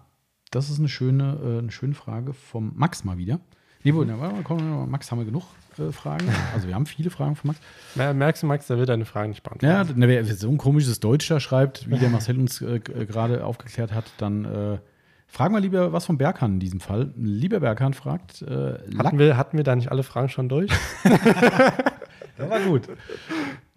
das 0.50 0.68
ist 0.68 0.78
eine 0.78 0.88
schöne, 0.88 1.38
äh, 1.42 1.58
eine 1.60 1.70
schöne 1.72 1.94
Frage 1.94 2.34
vom 2.34 2.72
Max 2.76 3.04
mal 3.04 3.16
wieder. 3.16 3.40
Nee, 3.84 3.92
na, 3.92 4.20
warte 4.20 4.34
mal, 4.36 4.42
komm, 4.44 4.90
Max, 4.90 5.10
haben 5.10 5.18
wir 5.18 5.24
genug 5.24 5.44
äh, 5.78 5.90
Fragen? 5.90 6.28
Also 6.54 6.68
wir 6.68 6.74
haben 6.74 6.86
viele 6.86 7.10
Fragen 7.10 7.34
von 7.36 7.48
Max. 7.48 7.60
Mer- 7.96 8.14
Merkst 8.14 8.42
du, 8.42 8.46
Max, 8.46 8.66
der 8.68 8.78
will 8.78 8.86
deine 8.86 9.04
Fragen 9.06 9.30
nicht 9.30 9.42
beantworten. 9.42 9.88
Ja, 9.88 9.94
na, 9.96 10.06
wer 10.06 10.24
so 10.24 10.48
ein 10.50 10.58
komisches 10.58 11.00
Deutsch 11.00 11.26
da 11.28 11.40
schreibt, 11.40 11.90
wie 11.90 11.98
der 11.98 12.10
Marcel 12.10 12.38
uns 12.38 12.60
äh, 12.60 12.76
äh, 12.76 13.06
gerade 13.06 13.44
aufgeklärt 13.44 13.92
hat, 13.92 14.04
dann 14.18 14.44
äh, 14.44 14.78
fragen 15.32 15.54
wir 15.54 15.60
lieber 15.60 15.92
was 15.94 16.04
vom 16.04 16.18
Berghahn 16.18 16.52
in 16.54 16.60
diesem 16.60 16.78
Fall. 16.80 17.10
Lieber 17.16 17.60
Berghahn 17.60 17.94
fragt, 17.94 18.42
äh, 18.42 18.74
Hatten, 18.98 19.18
wir, 19.18 19.36
hatten 19.38 19.56
wir 19.56 19.64
da 19.64 19.74
nicht 19.74 19.90
alle 19.90 20.02
Fragen 20.02 20.28
schon 20.28 20.48
durch? 20.50 20.70
der 22.38 22.50
war 22.50 22.60
gut. 22.60 22.82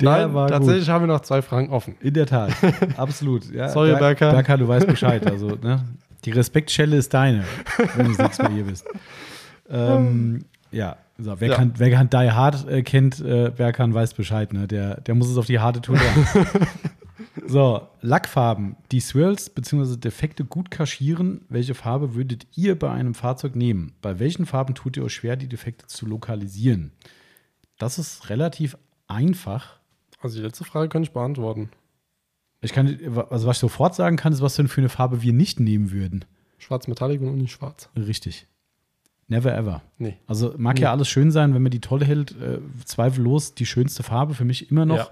Der 0.02 0.10
Nein, 0.10 0.34
war 0.34 0.50
tatsächlich 0.50 0.90
haben 0.90 1.04
wir 1.04 1.08
noch 1.08 1.22
zwei 1.22 1.42
Fragen 1.42 1.70
offen. 1.70 1.94
gut. 1.94 2.04
In 2.04 2.14
der 2.14 2.26
Tat, 2.26 2.52
absolut. 2.98 3.50
Ja, 3.54 3.70
Sorry, 3.70 3.92
Ber- 3.94 4.00
Berghahn. 4.00 4.32
Berghahn, 4.36 4.60
du 4.60 4.68
weißt 4.68 4.88
Bescheid. 4.88 5.26
Also, 5.32 5.48
ne? 5.62 5.86
Die 6.26 6.32
Respektschelle 6.32 6.98
ist 6.98 7.14
deine, 7.14 7.46
wenn 7.96 8.14
du 8.14 8.22
nächste 8.22 8.44
Mal 8.44 8.52
hier 8.52 8.64
bist. 8.66 8.86
Ähm, 9.70 10.46
ja, 10.72 10.98
so, 11.18 11.40
wer, 11.40 11.50
Ja. 11.50 11.56
Kann, 11.56 11.74
wer 11.78 11.92
kann 11.92 12.10
Die 12.10 12.32
Hard 12.32 12.68
äh, 12.68 12.82
kennt, 12.82 13.22
äh, 13.22 13.52
Berghahn 13.56 13.94
weiß 13.94 14.14
Bescheid. 14.16 14.52
Ne? 14.52 14.68
Der, 14.68 15.00
der 15.02 15.16
muss 15.16 15.30
es 15.30 15.38
auf 15.38 15.46
die 15.46 15.60
harte 15.60 15.80
Tour 15.82 15.96
lernen. 15.98 16.28
So, 17.46 17.88
Lackfarben, 18.02 18.78
die 18.92 19.00
Swirls 19.00 19.50
bzw. 19.50 19.98
Defekte 19.98 20.46
gut 20.46 20.72
kaschieren. 20.72 21.42
Welche 21.50 21.74
Farbe 21.74 22.16
würdet 22.16 22.48
ihr 22.56 22.78
bei 22.80 22.90
einem 22.92 23.14
Fahrzeug 23.14 23.56
nehmen? 23.56 23.94
Bei 24.02 24.20
welchen 24.20 24.46
Farben 24.46 24.74
tut 24.76 24.96
ihr 24.98 25.04
euch 25.04 25.14
schwer, 25.14 25.36
die 25.36 25.48
Defekte 25.50 25.88
zu 25.88 26.06
lokalisieren? 26.06 26.92
Das 27.78 28.00
ist 28.00 28.30
relativ 28.30 28.78
einfach. 29.08 29.80
Also 30.22 30.38
die 30.38 30.44
letzte 30.44 30.64
Frage 30.64 30.88
kann 30.90 31.04
ich 31.04 31.12
beantworten. 31.12 31.70
Ich 32.62 32.72
kann, 32.72 32.98
also 33.30 33.48
was 33.48 33.58
ich 33.58 33.62
sofort 33.62 33.96
sagen 33.96 34.16
kann, 34.16 34.34
ist, 34.34 34.42
was 34.42 34.56
denn 34.56 34.68
für 34.68 34.82
eine 34.82 34.90
Farbe 34.90 35.22
wir 35.22 35.34
nicht 35.34 35.60
nehmen 35.60 35.92
würden. 35.92 36.26
Schwarz 36.58 36.88
Metallic 36.88 37.22
und 37.22 37.38
nicht 37.38 37.52
schwarz. 37.52 37.90
Richtig. 37.98 38.48
Never 39.28 39.54
ever. 39.56 39.82
Nee. 39.98 40.18
Also 40.26 40.54
mag 40.58 40.76
Nee. 40.76 40.84
ja 40.84 40.92
alles 40.92 41.10
schön 41.10 41.32
sein, 41.32 41.54
wenn 41.54 41.62
man 41.62 41.72
die 41.72 41.82
toll 41.82 42.04
hält, 42.04 42.32
äh, 42.40 42.60
zweifellos 42.86 43.56
die 43.56 43.66
schönste 43.66 44.04
Farbe 44.04 44.34
für 44.36 44.46
mich 44.46 44.72
immer 44.72 44.86
noch. 44.86 44.98
Ja. 44.98 45.10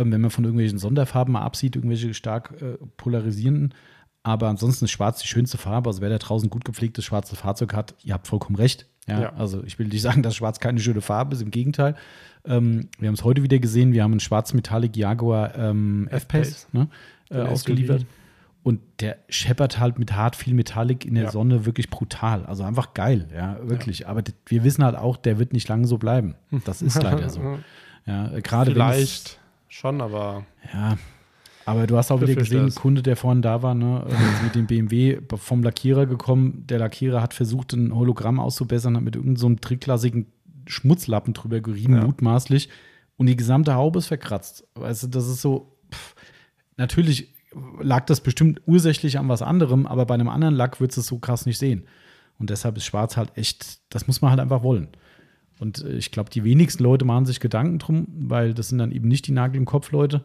Ähm, 0.00 0.12
wenn 0.12 0.20
man 0.20 0.30
von 0.30 0.44
irgendwelchen 0.44 0.78
Sonderfarben 0.78 1.32
mal 1.32 1.42
absieht, 1.42 1.76
irgendwelche 1.76 2.14
stark 2.14 2.54
äh, 2.60 2.78
polarisierenden. 2.96 3.74
Aber 4.22 4.48
ansonsten 4.48 4.84
ist 4.84 4.90
schwarz 4.90 5.20
die 5.20 5.28
schönste 5.28 5.56
Farbe. 5.58 5.88
Also 5.88 6.02
wer 6.02 6.10
da 6.10 6.18
draußen 6.18 6.50
gut 6.50 6.64
gepflegtes 6.64 7.04
schwarzes 7.04 7.38
Fahrzeug 7.38 7.74
hat, 7.74 7.94
ihr 8.04 8.12
habt 8.14 8.26
vollkommen 8.26 8.56
recht. 8.56 8.86
Ja, 9.06 9.20
Ja. 9.20 9.32
Also 9.34 9.62
ich 9.64 9.78
will 9.78 9.88
nicht 9.88 10.02
sagen, 10.08 10.22
dass 10.22 10.36
schwarz 10.36 10.60
keine 10.60 10.80
schöne 10.80 11.00
Farbe 11.00 11.34
ist, 11.34 11.42
im 11.42 11.50
Gegenteil. 11.50 11.94
Ähm, 12.44 12.88
wir 12.98 13.08
haben 13.08 13.14
es 13.14 13.24
heute 13.24 13.42
wieder 13.42 13.58
gesehen, 13.58 13.92
wir 13.92 14.02
haben 14.02 14.12
einen 14.12 14.20
schwarzen 14.20 14.56
Metallic 14.56 14.96
Jaguar 14.96 15.54
ähm, 15.56 16.08
F-Pace 16.10 16.68
ne, 16.72 16.88
äh, 17.30 17.40
ausgeliefert. 17.40 18.06
Und 18.62 18.80
der 19.00 19.16
scheppert 19.30 19.78
halt 19.78 19.98
mit 19.98 20.14
hart 20.14 20.36
viel 20.36 20.52
Metallic 20.52 21.06
in 21.06 21.14
der 21.14 21.24
Ja. 21.24 21.30
Sonne 21.30 21.64
wirklich 21.64 21.88
brutal. 21.88 22.44
Also 22.44 22.62
einfach 22.62 22.92
geil, 22.92 23.26
ja, 23.34 23.58
wirklich. 23.62 24.06
Aber 24.06 24.22
wir 24.46 24.64
wissen 24.64 24.84
halt 24.84 24.96
auch, 24.96 25.16
der 25.16 25.38
wird 25.38 25.54
nicht 25.54 25.66
lange 25.68 25.86
so 25.86 25.96
bleiben. 25.96 26.34
Das 26.66 26.82
ist 26.82 27.02
leider 27.02 27.30
so. 27.30 27.58
Ja, 28.06 28.28
gerade 28.40 28.72
Vielleicht 28.72 29.39
schon, 29.70 30.00
aber 30.00 30.44
ja, 30.72 30.98
aber 31.64 31.86
du 31.86 31.96
hast 31.96 32.10
auch 32.10 32.20
wieder 32.20 32.34
gesehen, 32.34 32.66
ein. 32.66 32.74
Kunde, 32.74 33.02
der 33.02 33.16
vorhin 33.16 33.42
da 33.42 33.62
war, 33.62 33.74
ne, 33.74 34.04
mit 34.42 34.54
dem 34.54 34.66
BMW 34.66 35.20
vom 35.36 35.62
Lackierer 35.62 36.06
gekommen. 36.06 36.64
Der 36.68 36.78
Lackierer 36.78 37.22
hat 37.22 37.32
versucht, 37.32 37.72
ein 37.72 37.94
Hologramm 37.94 38.40
auszubessern, 38.40 38.96
hat 38.96 39.04
mit 39.04 39.14
irgendeinem 39.16 39.36
so 39.36 39.46
einem 39.46 39.60
drittklassigen 39.60 40.26
Schmutzlappen 40.66 41.32
drüber 41.32 41.60
gerieben, 41.60 41.94
Ja. 41.96 42.04
mutmaßlich. 42.04 42.68
Und 43.16 43.26
die 43.26 43.36
gesamte 43.36 43.74
Haube 43.74 43.98
ist 44.00 44.06
verkratzt. 44.06 44.66
Weißt 44.74 45.04
du, 45.04 45.06
das 45.08 45.28
ist 45.28 45.40
so. 45.42 45.76
Pff, 45.92 46.14
natürlich 46.76 47.34
lag 47.80 48.06
das 48.06 48.20
bestimmt 48.20 48.60
ursächlich 48.66 49.18
an 49.18 49.28
was 49.28 49.42
anderem, 49.42 49.86
aber 49.86 50.06
bei 50.06 50.14
einem 50.14 50.28
anderen 50.28 50.54
Lack 50.54 50.80
würdest 50.80 50.96
du 50.96 51.00
es 51.02 51.06
so 51.08 51.18
krass 51.18 51.46
nicht 51.46 51.58
sehen. 51.58 51.84
Und 52.38 52.48
deshalb 52.50 52.76
ist 52.76 52.84
Schwarz 52.84 53.16
halt 53.16 53.36
echt, 53.36 53.80
das 53.92 54.06
muss 54.06 54.22
man 54.22 54.30
halt 54.30 54.40
einfach 54.40 54.62
wollen. 54.62 54.88
Und 55.60 55.84
äh, 55.84 55.92
ich 55.92 56.10
glaube, 56.10 56.30
die 56.30 56.42
wenigsten 56.42 56.82
Leute 56.82 57.04
machen 57.04 57.26
sich 57.26 57.38
Gedanken 57.38 57.78
drum, 57.78 58.08
weil 58.10 58.54
das 58.54 58.70
sind 58.70 58.78
dann 58.78 58.90
eben 58.90 59.06
nicht 59.06 59.26
die 59.28 59.32
Nagel 59.32 59.56
im 59.56 59.66
Kopf 59.66 59.92
Leute. 59.92 60.24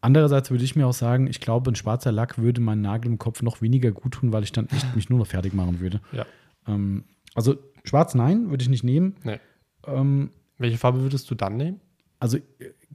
Andererseits 0.00 0.50
würde 0.50 0.64
ich 0.64 0.76
mir 0.76 0.86
auch 0.86 0.94
sagen, 0.94 1.26
ich 1.26 1.40
glaube, 1.40 1.70
ein 1.70 1.74
schwarzer 1.74 2.12
Lack 2.12 2.38
würde 2.38 2.60
meinen 2.60 2.82
Nagel 2.82 3.10
im 3.10 3.18
Kopf 3.18 3.42
noch 3.42 3.60
weniger 3.60 3.90
gut 3.90 4.14
tun, 4.14 4.32
weil 4.32 4.44
ich 4.44 4.52
dann 4.52 4.68
echt 4.68 4.94
mich 4.96 5.10
nur 5.10 5.18
noch 5.18 5.26
fertig 5.26 5.52
machen 5.52 5.80
würde. 5.80 6.00
ja. 6.12 6.24
Ähm, 6.66 7.04
also 7.34 7.56
schwarz 7.84 8.14
nein, 8.14 8.48
würde 8.48 8.62
ich 8.62 8.70
nicht 8.70 8.82
nehmen. 8.82 9.16
Nee. 9.22 9.38
Ähm, 9.86 10.30
Welche 10.56 10.78
Farbe 10.78 11.02
würdest 11.02 11.30
du 11.30 11.34
dann 11.34 11.58
nehmen? 11.58 11.80
also 12.18 12.38
äh, 12.38 12.40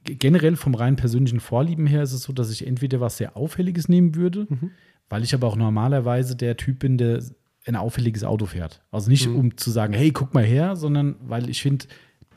generell 0.04 0.56
vom 0.56 0.76
rein 0.76 0.96
persönlichen 0.96 1.40
Vorlieben 1.40 1.86
her 1.88 2.04
ist 2.04 2.14
es 2.14 2.24
so, 2.24 2.34
dass 2.34 2.52
ich 2.52 2.66
entweder 2.66 3.00
was 3.00 3.18
sehr 3.18 3.38
Auffälliges 3.38 3.88
nehmen 3.88 4.16
würde, 4.16 4.48
weil 5.10 5.24
ich 5.24 5.34
aber 5.36 5.48
auch 5.48 5.56
normalerweise 5.56 6.36
der 6.36 6.58
Typ 6.58 6.80
bin, 6.80 6.98
der 6.98 7.24
ein 7.66 7.76
auffälliges 7.76 8.24
Auto 8.24 8.46
fährt. 8.46 8.82
Also 8.92 9.10
nicht 9.10 9.28
Mhm. 9.28 9.36
um 9.36 9.58
zu 9.58 9.70
sagen, 9.72 9.94
hey, 9.94 10.12
guck 10.12 10.34
mal 10.34 10.44
her, 10.44 10.76
sondern 10.76 11.16
weil 11.22 11.50
ich 11.50 11.62
finde, 11.62 11.86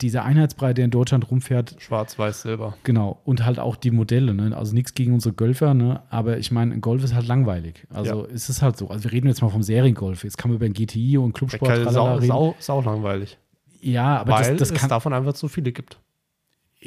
dieser 0.01 0.25
Einheitsbrei, 0.25 0.73
der 0.73 0.85
in 0.85 0.91
Deutschland 0.91 1.31
rumfährt, 1.31 1.77
Schwarz, 1.79 2.19
Weiß, 2.19 2.41
Silber. 2.41 2.75
Genau, 2.83 3.21
und 3.23 3.45
halt 3.45 3.59
auch 3.59 3.77
die 3.77 3.91
Modelle, 3.91 4.33
ne? 4.33 4.55
Also 4.55 4.73
nichts 4.73 4.93
gegen 4.93 5.13
unsere 5.13 5.33
Golfer, 5.33 5.73
ne? 5.73 6.03
Aber 6.09 6.37
ich 6.37 6.51
meine, 6.51 6.73
ein 6.73 6.81
Golf 6.81 7.01
ist 7.03 7.13
halt 7.15 7.27
langweilig. 7.27 7.87
Also 7.89 8.27
es 8.27 8.49
ist 8.49 8.61
halt 8.61 8.75
so. 8.75 8.89
Also 8.89 9.05
wir 9.05 9.13
reden 9.13 9.27
jetzt 9.27 9.41
mal 9.41 9.47
vom 9.49 9.63
Seriengolf. 9.63 10.25
Jetzt 10.25 10.37
kann 10.37 10.51
man 10.51 10.57
über 10.57 10.65
ein 10.65 10.73
GTI 10.73 11.17
und 11.17 11.31
Clubsport 11.33 11.91
Sau, 11.93 12.15
reden. 12.15 12.27
sau, 12.27 12.55
sau 12.59 12.81
langweilig. 12.81 13.37
Ja, 13.79 14.17
aber 14.17 14.33
weil 14.33 14.51
das, 14.57 14.69
das 14.69 14.71
es 14.71 14.79
kann. 14.81 14.89
davon 14.89 15.13
einfach 15.13 15.33
zu 15.33 15.47
viele 15.47 15.71
gibt. 15.71 15.97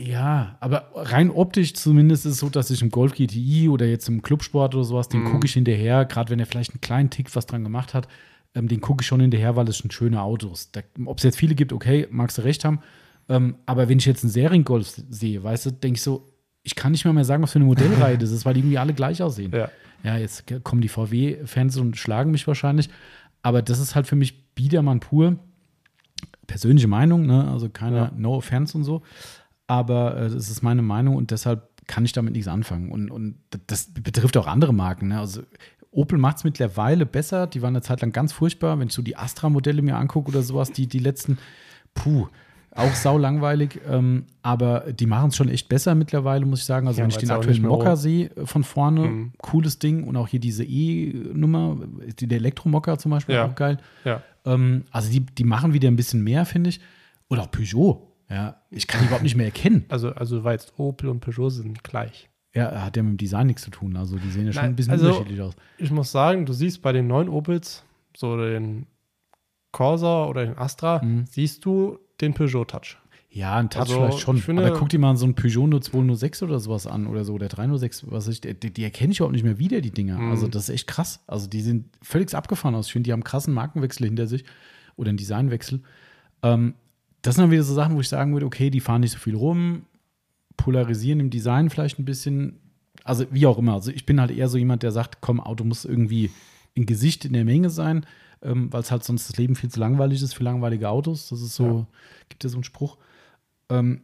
Ja, 0.00 0.56
aber 0.60 0.90
rein 0.94 1.28
optisch 1.30 1.74
zumindest 1.74 2.24
ist 2.24 2.32
es 2.34 2.38
so, 2.38 2.48
dass 2.48 2.70
ich 2.70 2.82
im 2.82 2.90
Golf 2.90 3.14
GTI 3.14 3.68
oder 3.68 3.84
jetzt 3.86 4.08
im 4.08 4.22
Clubsport 4.22 4.74
oder 4.76 4.84
sowas, 4.84 5.08
den 5.08 5.22
Mhm. 5.24 5.32
gucke 5.32 5.46
ich 5.46 5.54
hinterher, 5.54 6.04
gerade 6.04 6.30
wenn 6.30 6.38
er 6.38 6.46
vielleicht 6.46 6.70
einen 6.70 6.80
kleinen 6.80 7.10
Tick 7.10 7.34
was 7.34 7.46
dran 7.46 7.64
gemacht 7.64 7.94
hat, 7.94 8.06
ähm, 8.54 8.68
den 8.68 8.80
gucke 8.80 9.02
ich 9.02 9.06
schon 9.08 9.20
hinterher, 9.20 9.56
weil 9.56 9.66
es 9.68 9.76
schon 9.76 9.90
schöne 9.90 10.22
Autos. 10.22 10.70
Ob 11.04 11.18
es 11.18 11.24
jetzt 11.24 11.36
viele 11.36 11.54
gibt, 11.56 11.72
okay, 11.72 12.06
magst 12.10 12.38
du 12.38 12.42
recht 12.42 12.64
haben. 12.64 12.78
Ähm, 13.28 13.56
aber 13.66 13.88
wenn 13.88 13.98
ich 13.98 14.06
jetzt 14.06 14.22
einen 14.22 14.30
Seriengolf 14.30 15.02
sehe, 15.10 15.42
weißt 15.42 15.66
du, 15.66 15.70
denke 15.72 15.96
ich 15.96 16.02
so, 16.02 16.28
ich 16.62 16.74
kann 16.76 16.92
nicht 16.92 17.04
mal 17.04 17.12
mehr 17.12 17.24
sagen, 17.24 17.42
was 17.42 17.52
für 17.52 17.58
eine 17.58 17.66
Modellreihe 17.66 18.18
das 18.18 18.30
ist, 18.30 18.44
weil 18.44 18.54
die 18.54 18.60
irgendwie 18.60 18.78
alle 18.78 18.94
gleich 18.94 19.20
aussehen. 19.22 19.52
Ja. 19.52 19.68
Ja, 20.04 20.16
jetzt 20.16 20.44
kommen 20.62 20.80
die 20.80 20.88
VW-Fans 20.88 21.76
und 21.78 21.96
schlagen 21.96 22.30
mich 22.30 22.46
wahrscheinlich. 22.46 22.88
Aber 23.42 23.62
das 23.62 23.80
ist 23.80 23.94
halt 23.96 24.06
für 24.06 24.14
mich 24.16 24.54
Biedermann 24.54 25.00
pur. 25.00 25.36
Persönliche 26.46 26.88
Meinung, 26.88 27.26
ne? 27.26 27.50
also 27.50 27.68
keine 27.68 27.96
Ja. 27.96 28.12
No 28.16 28.36
Offense 28.36 28.76
und 28.78 28.84
so. 28.84 29.02
Aber 29.68 30.16
äh, 30.16 30.22
das 30.30 30.50
ist 30.50 30.62
meine 30.62 30.82
Meinung 30.82 31.14
und 31.14 31.30
deshalb 31.30 31.68
kann 31.86 32.04
ich 32.04 32.12
damit 32.12 32.32
nichts 32.32 32.48
anfangen. 32.48 32.90
Und, 32.90 33.10
und 33.10 33.36
das 33.68 33.92
betrifft 33.94 34.36
auch 34.36 34.46
andere 34.48 34.74
Marken. 34.74 35.08
Ne? 35.08 35.18
Also 35.20 35.42
Opel 35.90 36.18
macht 36.18 36.38
es 36.38 36.44
mittlerweile 36.44 37.06
besser. 37.06 37.46
Die 37.46 37.62
waren 37.62 37.70
eine 37.76 37.82
Zeit 37.82 38.00
lang 38.02 38.12
ganz 38.12 38.32
furchtbar. 38.32 38.78
Wenn 38.78 38.88
ich 38.88 38.94
so 38.94 39.02
die 39.02 39.16
Astra-Modelle 39.16 39.80
mir 39.82 39.96
angucke 39.96 40.28
oder 40.30 40.42
sowas, 40.42 40.70
die, 40.72 40.86
die 40.86 40.98
letzten, 40.98 41.38
puh, 41.94 42.26
auch 42.74 42.94
sau 42.94 43.16
langweilig. 43.16 43.80
Ähm, 43.88 44.24
aber 44.42 44.92
die 44.92 45.06
machen 45.06 45.30
es 45.30 45.36
schon 45.36 45.48
echt 45.48 45.68
besser 45.70 45.94
mittlerweile, 45.94 46.44
muss 46.44 46.60
ich 46.60 46.66
sagen. 46.66 46.86
Also 46.86 46.98
Ja, 46.98 47.04
wenn 47.04 47.10
ich 47.10 47.16
den 47.16 47.30
aktuellen 47.30 47.62
Mocker 47.62 47.96
sehe 47.96 48.30
äh, 48.36 48.44
von 48.46 48.64
vorne, 48.64 49.00
Mhm. 49.08 49.32
cooles 49.38 49.78
Ding. 49.78 50.04
Und 50.04 50.16
auch 50.16 50.28
hier 50.28 50.40
diese 50.40 50.64
E-Nummer, 50.64 51.76
die- 52.20 52.26
der 52.28 52.38
Elektromocker 52.38 52.98
zum 52.98 53.10
Beispiel, 53.10 53.34
Ja. 53.36 53.46
auch 53.46 53.54
geil. 53.54 53.78
Ja. 54.04 54.22
Ähm, 54.44 54.84
also 54.90 55.10
die, 55.10 55.20
die 55.20 55.44
machen 55.44 55.72
wieder 55.72 55.88
ein 55.88 55.96
bisschen 55.96 56.22
mehr, 56.22 56.44
finde 56.44 56.70
ich. 56.70 56.80
Oder 57.30 57.42
auch 57.42 57.50
Peugeot. 57.50 58.07
Ja, 58.30 58.60
ich 58.70 58.86
kann 58.86 59.00
die 59.00 59.06
überhaupt 59.06 59.22
nicht 59.22 59.36
mehr 59.36 59.46
erkennen. 59.46 59.84
Also, 59.88 60.10
also 60.10 60.38
du 60.38 60.44
weißt, 60.44 60.74
Opel 60.78 61.08
und 61.08 61.20
Peugeot 61.20 61.50
sind 61.50 61.82
gleich. 61.82 62.28
Ja, 62.54 62.82
hat 62.82 62.96
ja 62.96 63.02
mit 63.02 63.12
dem 63.12 63.16
Design 63.16 63.46
nichts 63.46 63.62
zu 63.62 63.70
tun. 63.70 63.96
Also 63.96 64.16
die 64.16 64.30
sehen 64.30 64.46
ja 64.46 64.52
schon 64.52 64.62
Nein, 64.62 64.72
ein 64.72 64.76
bisschen 64.76 64.92
also- 64.92 65.06
unterschiedlich 65.08 65.40
aus. 65.40 65.54
Ich 65.78 65.90
muss 65.90 66.10
sagen, 66.12 66.44
du 66.46 66.52
siehst 66.52 66.82
bei 66.82 66.92
den 66.92 67.06
neuen 67.06 67.28
Opels, 67.28 67.84
so 68.16 68.36
den 68.36 68.86
Corsa 69.72 70.26
oder 70.26 70.44
den 70.46 70.56
Astra, 70.58 71.02
Mhm. 71.02 71.24
siehst 71.26 71.64
du 71.64 71.98
den 72.20 72.34
Peugeot-Touch. 72.34 72.96
Ja, 73.30 73.56
ein 73.56 73.68
Touch 73.68 73.80
Also, 73.82 73.94
vielleicht 74.00 74.20
schon. 74.20 74.38
finde- 74.38 74.66
aber 74.66 74.76
guck 74.78 74.88
dir 74.88 74.98
mal 74.98 75.14
so 75.16 75.26
ein 75.26 75.34
Peugeot 75.34 75.66
0206 75.66 76.42
oder 76.42 76.58
sowas 76.58 76.86
an 76.86 77.06
oder 77.06 77.24
so, 77.24 77.36
der 77.38 77.48
306, 77.50 78.10
was 78.10 78.26
ich, 78.28 78.40
die, 78.40 78.54
die 78.54 78.82
erkenne 78.82 79.12
ich 79.12 79.18
überhaupt 79.18 79.34
nicht 79.34 79.44
mehr 79.44 79.58
wieder, 79.58 79.80
die 79.82 79.90
Dinger. 79.90 80.18
Mhm. 80.18 80.30
Also 80.30 80.48
das 80.48 80.64
ist 80.68 80.74
echt 80.74 80.86
krass. 80.86 81.20
Also 81.26 81.46
die 81.46 81.60
sind 81.60 81.86
völlig 82.02 82.34
abgefahren 82.34 82.74
aus. 82.74 82.86
Ich 82.86 82.92
finde, 82.92 83.04
die 83.08 83.12
haben 83.12 83.18
einen 83.20 83.24
krassen 83.24 83.52
Markenwechsel 83.54 84.06
hinter 84.06 84.26
sich 84.26 84.44
oder 84.96 85.10
einen 85.10 85.18
Designwechsel. 85.18 85.82
Ähm, 86.42 86.74
das 87.22 87.34
sind 87.34 87.42
dann 87.42 87.50
wieder 87.50 87.62
so 87.62 87.74
Sachen, 87.74 87.96
wo 87.96 88.00
ich 88.00 88.08
sagen 88.08 88.32
würde, 88.32 88.46
okay, 88.46 88.70
die 88.70 88.80
fahren 88.80 89.00
nicht 89.00 89.12
so 89.12 89.18
viel 89.18 89.34
rum, 89.34 89.82
polarisieren 90.56 91.20
im 91.20 91.30
Design 91.30 91.70
vielleicht 91.70 91.98
ein 91.98 92.04
bisschen. 92.04 92.58
Also 93.04 93.24
wie 93.30 93.46
auch 93.46 93.58
immer. 93.58 93.74
Also 93.74 93.90
ich 93.90 94.04
bin 94.06 94.20
halt 94.20 94.30
eher 94.30 94.48
so 94.48 94.58
jemand, 94.58 94.82
der 94.82 94.92
sagt, 94.92 95.18
komm, 95.20 95.40
Auto 95.40 95.64
muss 95.64 95.84
irgendwie 95.84 96.30
ein 96.76 96.84
Gesicht 96.86 97.24
in 97.24 97.32
der 97.32 97.44
Menge 97.44 97.70
sein, 97.70 98.04
ähm, 98.42 98.72
weil 98.72 98.82
es 98.82 98.90
halt 98.90 99.04
sonst 99.04 99.28
das 99.28 99.36
Leben 99.38 99.56
viel 99.56 99.70
zu 99.70 99.80
langweilig 99.80 100.22
ist 100.22 100.34
für 100.34 100.44
langweilige 100.44 100.88
Autos. 100.88 101.28
Das 101.28 101.40
ist 101.40 101.54
so, 101.54 101.64
Ja. 101.64 101.86
gibt 102.28 102.44
ja 102.44 102.50
so 102.50 102.56
einen 102.56 102.64
Spruch. 102.64 102.98
Ähm, 103.70 104.02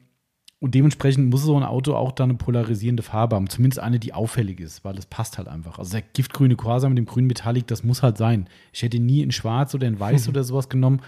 und 0.60 0.74
dementsprechend 0.74 1.28
muss 1.28 1.42
so 1.42 1.56
ein 1.56 1.62
Auto 1.62 1.94
auch 1.94 2.12
dann 2.12 2.30
eine 2.30 2.38
polarisierende 2.38 3.02
Farbe 3.02 3.36
haben. 3.36 3.50
Zumindest 3.50 3.80
eine, 3.80 3.98
die 3.98 4.14
auffällig 4.14 4.60
ist, 4.60 4.82
weil 4.84 4.94
das 4.94 5.04
passt 5.04 5.36
halt 5.36 5.46
einfach. 5.48 5.78
Also 5.78 5.92
der 5.92 6.02
giftgrüne 6.02 6.56
Corsa 6.56 6.88
mit 6.88 6.96
dem 6.96 7.04
grünen 7.04 7.26
Metallic, 7.26 7.66
das 7.66 7.84
muss 7.84 8.02
halt 8.02 8.16
sein. 8.16 8.48
Ich 8.72 8.82
hätte 8.82 8.98
nie 8.98 9.20
in 9.20 9.30
schwarz 9.32 9.74
oder 9.74 9.86
in 9.86 10.00
weiß 10.00 10.28
oder 10.30 10.42
sowas 10.42 10.70
genommen. 10.70 11.00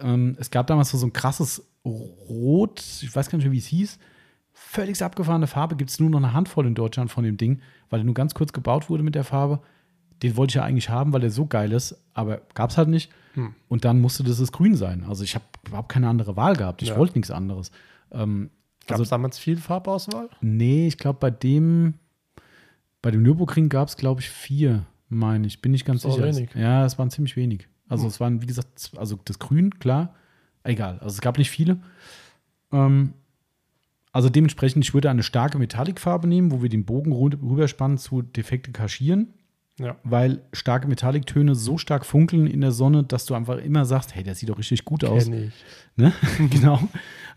Ähm, 0.00 0.36
es 0.38 0.50
gab 0.50 0.66
damals 0.66 0.90
so 0.90 0.98
so 0.98 1.06
ein 1.06 1.12
krasses 1.12 1.62
Rot, 1.84 2.80
ich 3.02 3.14
weiß 3.14 3.28
gar 3.28 3.36
nicht 3.38 3.44
mehr, 3.44 3.52
wie 3.52 3.58
es 3.58 3.66
hieß. 3.66 3.98
Völlig 4.52 5.02
abgefahrene 5.02 5.46
Farbe, 5.46 5.76
gibt 5.76 5.90
es 5.90 5.98
nur 5.98 6.10
noch 6.10 6.18
eine 6.18 6.32
Handvoll 6.32 6.66
in 6.66 6.74
Deutschland 6.74 7.10
von 7.10 7.24
dem 7.24 7.36
Ding, 7.36 7.60
weil 7.90 8.00
er 8.00 8.04
nur 8.04 8.14
ganz 8.14 8.34
kurz 8.34 8.52
gebaut 8.52 8.90
wurde 8.90 9.02
mit 9.02 9.14
der 9.14 9.24
Farbe. 9.24 9.60
Den 10.22 10.36
wollte 10.36 10.52
ich 10.52 10.54
ja 10.56 10.62
eigentlich 10.64 10.88
haben, 10.88 11.12
weil 11.12 11.24
er 11.24 11.30
so 11.30 11.46
geil 11.46 11.72
ist, 11.72 11.96
aber 12.14 12.42
gab 12.54 12.70
es 12.70 12.78
halt 12.78 12.88
nicht. 12.88 13.10
Hm. 13.34 13.54
Und 13.68 13.84
dann 13.84 14.00
musste 14.00 14.22
das 14.22 14.38
das 14.38 14.52
Grün 14.52 14.76
sein. 14.76 15.04
Also 15.08 15.24
ich 15.24 15.34
habe 15.34 15.44
überhaupt 15.66 15.88
keine 15.90 16.08
andere 16.08 16.36
Wahl 16.36 16.54
gehabt. 16.54 16.82
Ich 16.82 16.90
Ja. 16.90 16.96
wollte 16.96 17.18
nichts 17.18 17.30
anderes. 17.30 17.70
Ähm, 18.12 18.50
Gab 18.86 18.92
also 18.92 19.02
es 19.04 19.08
damals 19.08 19.38
viel 19.38 19.56
Farbauswahl? 19.56 20.28
Nee, 20.40 20.86
ich 20.88 20.98
glaube, 20.98 21.18
bei 21.20 21.30
dem, 21.30 21.94
bei 23.00 23.10
dem 23.10 23.22
Nürburgring 23.22 23.68
gab 23.68 23.88
es, 23.88 23.96
glaube 23.96 24.20
ich, 24.20 24.28
vier, 24.28 24.84
meine 25.08 25.46
ich. 25.46 25.62
Bin 25.62 25.72
nicht 25.72 25.84
ganz 25.84 26.02
Das 26.02 26.14
sicher. 26.14 26.26
wenig. 26.26 26.50
Ja, 26.54 26.84
es 26.84 26.98
waren 26.98 27.10
ziemlich 27.10 27.36
wenig. 27.36 27.68
Also 27.92 28.04
Hm. 28.04 28.08
es 28.08 28.20
waren, 28.20 28.42
wie 28.42 28.46
gesagt, 28.46 28.90
also 28.96 29.18
das 29.24 29.38
Grün, 29.38 29.78
klar. 29.78 30.14
Egal. 30.64 30.94
Also 31.00 31.08
es 31.14 31.20
gab 31.20 31.38
nicht 31.38 31.50
viele. 31.50 31.78
Ähm, 32.72 33.12
also 34.12 34.28
dementsprechend, 34.28 34.84
ich 34.84 34.94
würde 34.94 35.10
eine 35.10 35.22
starke 35.22 35.58
Metallicfarbe 35.58 36.26
nehmen, 36.28 36.50
wo 36.52 36.62
wir 36.62 36.68
den 36.68 36.84
Bogen 36.84 37.12
rü- 37.12 37.40
rüberspannen 37.42 37.98
zu 37.98 38.22
defekte 38.22 38.70
kaschieren, 38.72 39.28
Ja. 39.78 39.96
weil 40.04 40.42
starke 40.52 40.86
Metallictöne 40.86 41.54
so 41.54 41.78
stark 41.78 42.04
funkeln 42.04 42.46
in 42.46 42.60
der 42.60 42.72
Sonne, 42.72 43.04
dass 43.04 43.24
du 43.26 43.34
einfach 43.34 43.58
immer 43.58 43.84
sagst, 43.84 44.14
hey, 44.14 44.22
der 44.22 44.34
sieht 44.34 44.48
doch 44.50 44.58
richtig 44.58 44.84
gut 44.84 45.04
aus. 45.04 45.24
Kenn 45.24 45.44
ich. 45.48 45.52
Ne? 45.96 46.12
genau. 46.50 46.78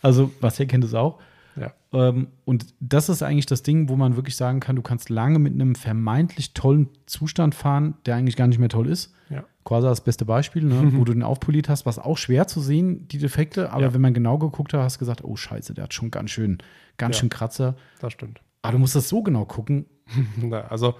Also, 0.01 0.31
Marcel 0.41 0.67
kennt 0.67 0.83
es 0.83 0.93
auch. 0.93 1.19
Ja. 1.55 1.73
Ähm, 1.93 2.27
und 2.45 2.65
das 2.79 3.09
ist 3.09 3.21
eigentlich 3.23 3.45
das 3.45 3.63
Ding, 3.63 3.87
wo 3.89 3.95
man 3.95 4.15
wirklich 4.15 4.35
sagen 4.35 4.59
kann, 4.59 4.75
du 4.75 4.81
kannst 4.81 5.09
lange 5.09 5.39
mit 5.39 5.53
einem 5.53 5.75
vermeintlich 5.75 6.53
tollen 6.53 6.89
Zustand 7.05 7.55
fahren, 7.55 7.95
der 8.05 8.15
eigentlich 8.15 8.35
gar 8.35 8.47
nicht 8.47 8.59
mehr 8.59 8.69
toll 8.69 8.87
ist. 8.89 9.13
Ja. 9.29 9.43
Quasi 9.63 9.87
das 9.87 10.01
beste 10.01 10.25
Beispiel, 10.25 10.63
ne? 10.65 10.91
wo 10.99 11.03
du 11.05 11.13
den 11.13 11.23
aufpoliert 11.23 11.69
hast, 11.69 11.85
was 11.85 11.97
auch 11.97 12.17
schwer 12.17 12.47
zu 12.47 12.59
sehen, 12.61 13.07
die 13.07 13.17
Defekte. 13.17 13.71
Aber 13.71 13.83
Ja. 13.83 13.93
wenn 13.93 14.01
man 14.01 14.13
genau 14.13 14.37
geguckt 14.37 14.73
hat, 14.73 14.81
hast 14.81 14.97
du 14.97 14.99
gesagt, 14.99 15.23
oh 15.23 15.35
Scheiße, 15.35 15.73
der 15.73 15.85
hat 15.85 15.93
schon 15.93 16.11
ganz 16.11 16.31
schön, 16.31 16.57
ganz 16.97 17.15
Ja. 17.15 17.19
schön 17.21 17.29
Kratzer. 17.29 17.75
Das 17.99 18.13
stimmt. 18.13 18.41
Aber 18.61 18.73
du 18.73 18.79
musst 18.79 18.95
das 18.95 19.07
so 19.09 19.23
genau 19.23 19.45
gucken. 19.45 19.85
Also, 20.69 20.95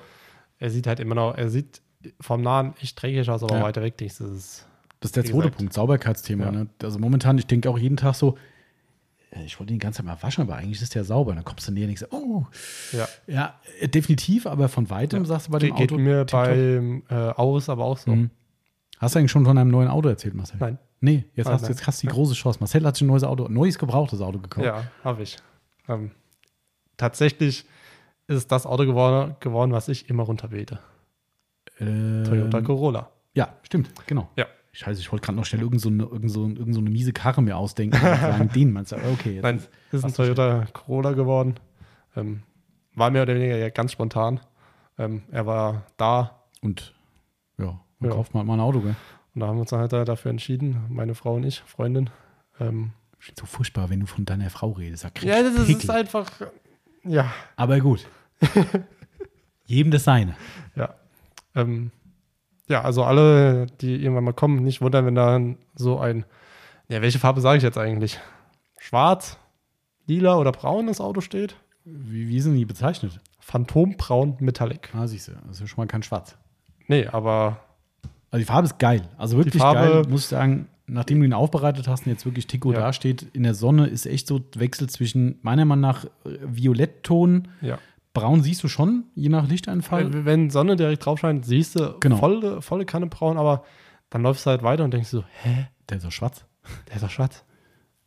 er 0.58 0.70
sieht 0.72 0.88
halt 0.88 0.99
immer 0.99 1.16
noch, 1.16 1.36
er 1.36 1.49
sieht 1.49 1.82
vom 2.22 2.41
Nahen 2.41 2.74
echt 2.82 3.01
dreckig 3.01 3.30
aus, 3.30 3.43
aber 3.43 3.58
Ja. 3.58 3.64
weiter 3.64 3.82
weg 3.82 3.99
nicht. 3.99 4.20
Das 4.20 4.30
ist, 4.30 4.68
Das 5.01 5.10
ist 5.10 5.16
der 5.18 5.24
zweite 5.26 5.38
gesagt. 5.38 5.58
Punkt, 5.58 5.74
Sauberkeitsthema. 5.74 6.51
Ne? 6.51 6.68
Also 6.82 6.97
momentan, 6.99 7.38
ich 7.38 7.45
denke 7.47 7.70
auch 7.70 7.78
jeden 7.78 7.97
Tag 7.97 8.16
so, 8.16 8.38
ich 9.43 9.59
wollte 9.59 9.73
ihn 9.73 9.79
die 9.79 9.83
ganze 9.83 9.97
Zeit 9.97 10.05
mal 10.05 10.17
waschen, 10.21 10.43
aber 10.43 10.55
eigentlich 10.55 10.81
ist 10.81 10.95
der 10.95 11.03
sauber. 11.03 11.33
Dann 11.36 11.43
kommst 11.43 11.67
du 11.67 11.71
näher 11.71 11.83
und 11.83 11.88
denkst, 11.99 12.05
oh, 12.11 12.45
ja. 12.91 13.07
Ja, 13.27 13.59
äh, 13.79 13.88
definitiv, 13.88 14.45
aber 14.47 14.69
von 14.69 14.89
weitem 14.89 15.19
Ja. 15.23 15.25
sagst 15.25 15.47
du 15.47 15.51
bei 15.51 15.59
dem 15.59 15.69
Ge- 15.75 15.77
geht 15.79 15.91
Auto. 15.91 16.01
mir 16.01 16.19
tipptopp. 16.25 16.45
beim 16.45 17.03
äh, 17.09 17.13
Aus 17.31 17.69
aber 17.69 17.83
auch 17.86 17.97
so. 17.97 18.11
Mhm. 18.15 18.29
Hast 18.99 19.15
du 19.15 19.19
eigentlich 19.19 19.31
schon 19.31 19.45
von 19.45 19.57
einem 19.57 19.71
neuen 19.71 19.89
Auto 19.89 20.07
erzählt, 20.09 20.36
Marcel? 20.36 20.57
Nein. 20.59 20.77
Nee, 21.01 21.25
jetzt, 21.36 21.45
Nein, 21.45 21.53
hast, 21.55 21.61
du- 21.61 21.65
nein. 21.65 21.71
jetzt 21.77 21.88
hast 21.88 22.01
du 22.03 22.07
die 22.07 22.13
große 22.13 22.33
Chance. 22.33 22.59
Marcel 22.61 22.86
hat 22.86 22.95
sich 22.95 23.03
ein 23.03 23.07
neues 23.07 23.23
Auto, 23.23 23.47
neues 23.49 23.77
gebrauchtes 23.77 24.21
Auto 24.21 24.39
gekauft. 24.39 24.65
Ja, 24.65 24.83
habe 25.03 25.23
ich. 25.23 25.38
Ähm, 25.89 26.11
tatsächlich 26.97 27.65
ist 28.27 28.36
es 28.38 28.47
das 28.47 28.65
Auto 28.65 28.86
geworden, 28.86 29.36
geworden 29.39 29.71
was 29.71 29.88
ich 29.89 30.09
immer 30.09 30.23
runterbete. 30.23 30.79
Ähm, 31.79 32.23
Toyota 32.25 32.61
Corolla. 32.61 33.09
Ja, 33.33 33.53
stimmt, 33.63 33.89
genau. 34.07 34.29
Ja. 34.38 34.45
Scheiße, 34.78 34.99
ich 34.99 35.11
wollte 35.11 35.26
gerade 35.26 35.38
noch 35.38 35.45
schnell 35.45 35.61
irgend 35.61 35.80
so, 35.80 35.88
eine, 35.89 36.03
irgend, 36.03 36.30
so, 36.30 36.43
irgend 36.47 36.73
so 36.73 36.82
eine 36.82 36.89
miese 36.89 37.13
Karre 37.13 37.41
mir 37.41 37.55
ausdenken 37.55 37.97
sagen, 37.97 38.49
den 38.53 38.73
meinst 38.73 38.91
du, 38.91 38.97
okay. 38.97 39.36
Jetzt 39.36 39.43
Nein, 39.43 39.61
ist 39.91 40.03
ein 40.03 40.13
Toyota 40.13 40.65
Corolla 40.73 41.13
geworden. 41.13 41.55
Ähm, 42.17 42.43
war 42.93 43.09
mehr 43.09 43.23
oder 43.23 43.36
weniger 43.36 43.55
ja 43.57 43.69
ganz 43.69 43.93
spontan. 43.93 44.41
Ähm, 44.97 45.23
er 45.32 45.45
war 45.45 45.84
da 45.97 46.41
Und 46.61 46.93
ja, 47.57 47.80
man 47.99 48.09
Ja. 48.09 48.15
kauft 48.17 48.34
mal, 48.34 48.43
mal 48.43 48.55
ein 48.55 48.59
Auto, 48.59 48.82
gell? 48.82 48.95
und 49.34 49.39
da 49.41 49.47
haben 49.47 49.55
wir 49.57 49.61
uns 49.61 49.69
dann 49.69 49.80
halt 49.80 49.91
dafür 49.93 50.32
entschieden, 50.32 50.86
meine 50.89 51.15
Frau 51.15 51.36
und 51.36 51.43
ich, 51.45 51.61
Freundin. 51.61 52.09
Ähm, 52.59 52.91
So 53.38 53.45
furchtbar, 53.45 53.89
wenn 53.89 54.01
du 54.01 54.05
von 54.05 54.26
deiner 54.26 54.49
Frau 54.49 54.71
redest. 54.71 55.03
Da 55.05 55.09
ja, 55.21 55.41
das 55.41 55.55
ist 55.55 55.67
Pickel. 55.67 55.91
einfach, 55.91 56.30
ja, 57.03 57.32
Aber 57.55 57.80
gut. 57.80 58.05
Jedem 59.65 59.91
das 59.91 60.03
seine. 60.03 60.36
ja. 60.76 60.93
Ähm, 61.55 61.91
ja, 62.68 62.82
also 62.82 63.03
alle, 63.03 63.68
die 63.82 63.95
irgendwann 63.95 64.24
mal 64.24 64.34
kommen, 64.34 64.63
nicht 64.63 64.82
wundern, 64.82 65.05
wenn 65.05 65.16
da 65.16 65.39
so 65.76 65.99
ein, 65.99 66.26
ja, 66.89 67.01
welche 67.01 67.20
Farbe 67.20 67.41
sage 67.41 67.57
ich 67.57 67.63
jetzt 67.63 67.78
eigentlich? 67.78 68.20
Schwarz, 68.80 69.38
lila 70.07 70.38
oder 70.38 70.51
braun 70.51 70.88
das 70.88 71.01
Auto 71.01 71.22
steht? 71.22 71.55
Wie, 71.84 72.28
wie 72.30 72.39
sind 72.41 72.55
die 72.55 72.66
bezeichnet? 72.66 73.20
Phantombraun 73.39 74.38
Metallic. 74.39 74.89
Ah, 74.95 75.07
siehst 75.07 75.28
du, 75.28 75.32
das 75.47 75.57
ist 75.57 75.59
ja 75.61 75.68
schon 75.68 75.78
mal 75.84 75.88
kein 75.88 76.03
Schwarz. 76.03 76.36
Nee, 76.88 77.07
aber 77.07 77.59
Also 78.32 78.39
die 78.41 78.45
Farbe 78.45 78.66
ist 78.66 78.80
geil. 78.80 79.03
Also 79.18 79.38
wirklich 79.38 79.61
Farbe- 79.61 79.80
geil, 79.80 80.01
muss 80.09 80.22
ich 80.22 80.28
sagen. 80.28 80.68
Nachdem 80.88 81.20
du 81.20 81.26
ihn 81.26 81.34
aufbereitet 81.34 81.88
hast 81.88 82.05
und 82.05 82.11
jetzt 82.11 82.26
wirklich 82.26 82.45
Tico 82.45 82.72
Ja. 82.72 82.80
dasteht, 82.80 83.24
in 83.34 83.41
der 83.41 83.55
Sonne 83.55 83.88
ist 83.88 84.05
echt 84.05 84.28
so 84.28 84.41
Wechsel 84.55 84.88
zwischen 84.88 85.39
meiner 85.41 85.66
Meinung 85.66 85.82
nach 85.82 86.05
Violettton, 86.24 87.47
ja. 87.61 87.80
Braun 88.16 88.41
siehst 88.41 88.63
du 88.63 88.68
schon, 88.68 89.03
je 89.13 89.30
nach 89.30 89.47
Lichteinfall. 89.47 90.26
Wenn 90.26 90.49
Sonne 90.49 90.76
direkt 90.76 91.05
drauf 91.05 91.20
scheint, 91.20 91.45
siehst 91.45 91.80
du 91.80 91.99
Genau. 91.99 92.16
volle, 92.18 92.61
volle 92.63 92.86
Kanne 92.86 93.05
braun, 93.05 93.38
aber 93.38 93.63
dann 94.09 94.24
läufst 94.24 94.45
du 94.47 94.49
halt 94.49 94.63
weiter 94.63 94.84
und 94.84 94.91
denkst 94.93 95.09
so, 95.09 95.24
hä, 95.43 95.68
Der 95.89 95.97
ist 95.97 96.05
doch 96.05 96.11
schwarz. 96.11 96.45
der 96.88 96.95
ist 96.95 97.03
doch 97.03 97.09
schwarz. 97.11 97.43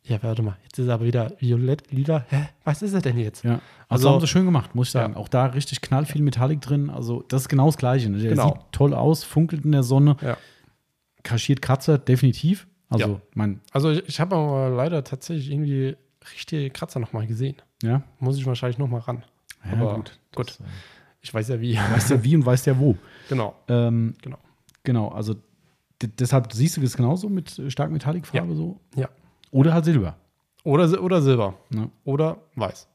Ja, 0.02 0.20
warte 0.22 0.42
mal, 0.42 0.56
jetzt 0.64 0.78
ist 0.78 0.88
er 0.88 0.94
aber 0.94 1.04
wieder 1.04 1.32
violett, 1.38 1.92
lila. 1.92 2.24
Hä, 2.30 2.48
was 2.64 2.80
ist 2.82 2.94
er 2.94 3.02
denn 3.02 3.18
jetzt? 3.18 3.44
Ja. 3.44 3.61
Also, 3.88 4.09
Also- 4.09 4.11
haben 4.11 4.20
sie 4.22 4.26
schön 4.26 4.46
gemacht, 4.46 4.74
muss 4.74 4.88
ich 4.88 4.92
sagen. 4.92 5.12
Ja. 5.12 5.18
Auch 5.20 5.28
da 5.28 5.46
richtig 5.46 5.82
knall 5.82 6.06
viel 6.06 6.22
Metallic 6.22 6.62
drin. 6.62 6.88
Also 6.88 7.22
das 7.28 7.42
ist 7.42 7.48
genau 7.48 7.66
das 7.66 7.76
Gleiche. 7.76 8.09
Ne? 8.09 8.18
Der 8.18 8.30
Genau. 8.30 8.48
sieht 8.48 8.72
toll 8.72 8.94
aus, 8.94 9.22
funkelt 9.24 9.64
in 9.66 9.72
der 9.72 9.82
Sonne, 9.82 10.16
Ja. 10.22 10.38
kaschiert 11.22 11.61
Kratzer, 11.62 11.98
definitiv. 11.98 12.66
Also, 12.88 13.06
Ja. 13.06 13.20
mein, 13.34 13.61
Also 13.72 13.90
ich, 13.90 14.09
ich 14.09 14.18
habe 14.20 14.34
aber 14.34 14.70
leider 14.70 15.04
tatsächlich 15.04 15.50
irgendwie 15.50 15.96
richtige 16.34 16.70
Kratzer 16.70 17.00
nochmal 17.00 17.26
gesehen. 17.26 17.56
ja. 17.82 18.02
Muss 18.18 18.38
ich 18.38 18.46
wahrscheinlich 18.46 18.78
nochmal 18.78 19.00
ran. 19.00 19.24
Ja 19.64 19.72
Aber 19.72 19.94
gut. 19.96 20.18
gut. 20.34 20.48
Das, 20.50 20.61
äh, 20.61 20.64
Ich 21.20 21.32
weiß 21.34 21.48
ja 21.48 21.61
wie. 21.61 21.76
Weißt 21.92 22.11
ja 22.11 22.22
wie 22.22 22.36
und 22.36 22.46
weißt 22.46 22.66
ja 22.66 22.78
wo. 22.78 22.96
genau. 23.28 23.54
Ähm, 23.68 24.14
Genau. 24.22 24.38
Genau, 24.84 25.09
also 25.09 25.34
deshalb 26.00 26.52
siehst 26.52 26.76
du 26.76 26.80
das 26.80 26.96
genauso 26.96 27.28
mit 27.28 27.59
äh, 27.59 27.70
stark 27.70 27.90
Metallic-Farbe 27.90 28.54
so. 28.54 28.80
Ja. 28.96 29.09
Oder 29.50 29.74
halt 29.74 29.84
Silber. 29.84 30.16
Oder, 30.64 31.02
oder 31.02 31.20
Silber. 31.22 31.54
Ne? 31.70 31.90
Oder 32.04 32.38
Weiß. 32.54 32.88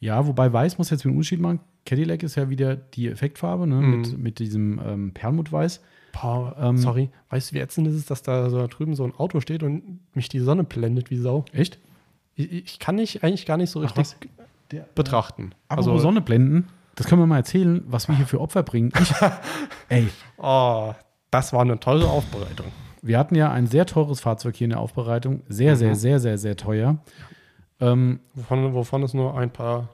Ja, 0.00 0.26
wobei 0.26 0.52
Weiß 0.52 0.78
muss 0.78 0.90
jetzt 0.90 1.04
einen 1.04 1.14
Unterschied 1.14 1.40
machen. 1.40 1.60
Cadillac 1.86 2.22
ist 2.22 2.34
ja 2.36 2.48
wieder 2.50 2.76
die 2.76 3.08
Effektfarbe, 3.08 3.66
ne? 3.66 3.76
Mhm. 3.76 3.90
mit, 4.00 4.18
mit 4.18 4.38
diesem 4.38 4.80
ähm, 4.84 5.12
Perlmuttweiß. 5.12 5.82
Boah, 6.12 6.56
Ähm, 6.58 6.76
sorry. 6.78 7.10
Weißt 7.30 7.50
du, 7.50 7.54
wie 7.56 7.60
ätzend 7.60 7.86
ist 7.88 7.94
es, 7.94 8.06
dass 8.06 8.22
da 8.22 8.48
so 8.50 8.58
da 8.58 8.66
drüben 8.68 8.94
so 8.94 9.04
ein 9.04 9.14
Auto 9.14 9.40
steht 9.40 9.62
und 9.62 10.00
mich 10.14 10.28
die 10.28 10.38
Sonne 10.40 10.64
blendet 10.64 11.10
wie 11.10 11.16
Sau? 11.18 11.44
Echt? 11.52 11.78
Ich, 12.36 12.50
ich 12.52 12.78
kann 12.78 12.94
nicht, 12.96 13.22
eigentlich 13.24 13.46
gar 13.46 13.56
nicht 13.56 13.70
so 13.70 13.80
Ach, 13.80 13.96
richtig 13.96 14.30
was? 14.36 14.46
Der, 14.70 14.86
betrachten. 14.94 15.52
Aber 15.68 15.78
also, 15.78 15.98
Sonne 15.98 16.20
blenden, 16.20 16.68
das 16.94 17.06
können 17.06 17.20
wir 17.22 17.26
mal 17.26 17.36
erzählen, 17.38 17.82
was 17.86 18.08
wir 18.08 18.16
hier 18.16 18.26
für 18.26 18.40
Opfer 18.40 18.62
bringen. 18.62 18.92
Ich, 19.00 19.12
ey, 19.88 20.08
oh, 20.38 20.94
das 21.30 21.52
war 21.52 21.62
eine 21.62 21.78
teure 21.80 22.08
Aufbereitung. 22.08 22.66
wir 23.02 23.18
hatten 23.18 23.34
ja 23.34 23.50
ein 23.50 23.66
sehr 23.66 23.84
teures 23.86 24.20
Fahrzeug 24.20 24.56
hier 24.56 24.66
in 24.66 24.70
der 24.70 24.80
Aufbereitung. 24.80 25.42
Sehr, 25.48 25.76
sehr, 25.76 25.90
Mhm. 25.90 25.94
sehr, 25.96 26.20
sehr, 26.20 26.38
sehr 26.38 26.56
teuer. 26.56 26.98
Ähm, 27.80 28.20
Wovon, 28.34 28.72
wovon 28.74 29.02
es 29.02 29.12
nur 29.14 29.36
ein 29.36 29.50
paar 29.50 29.88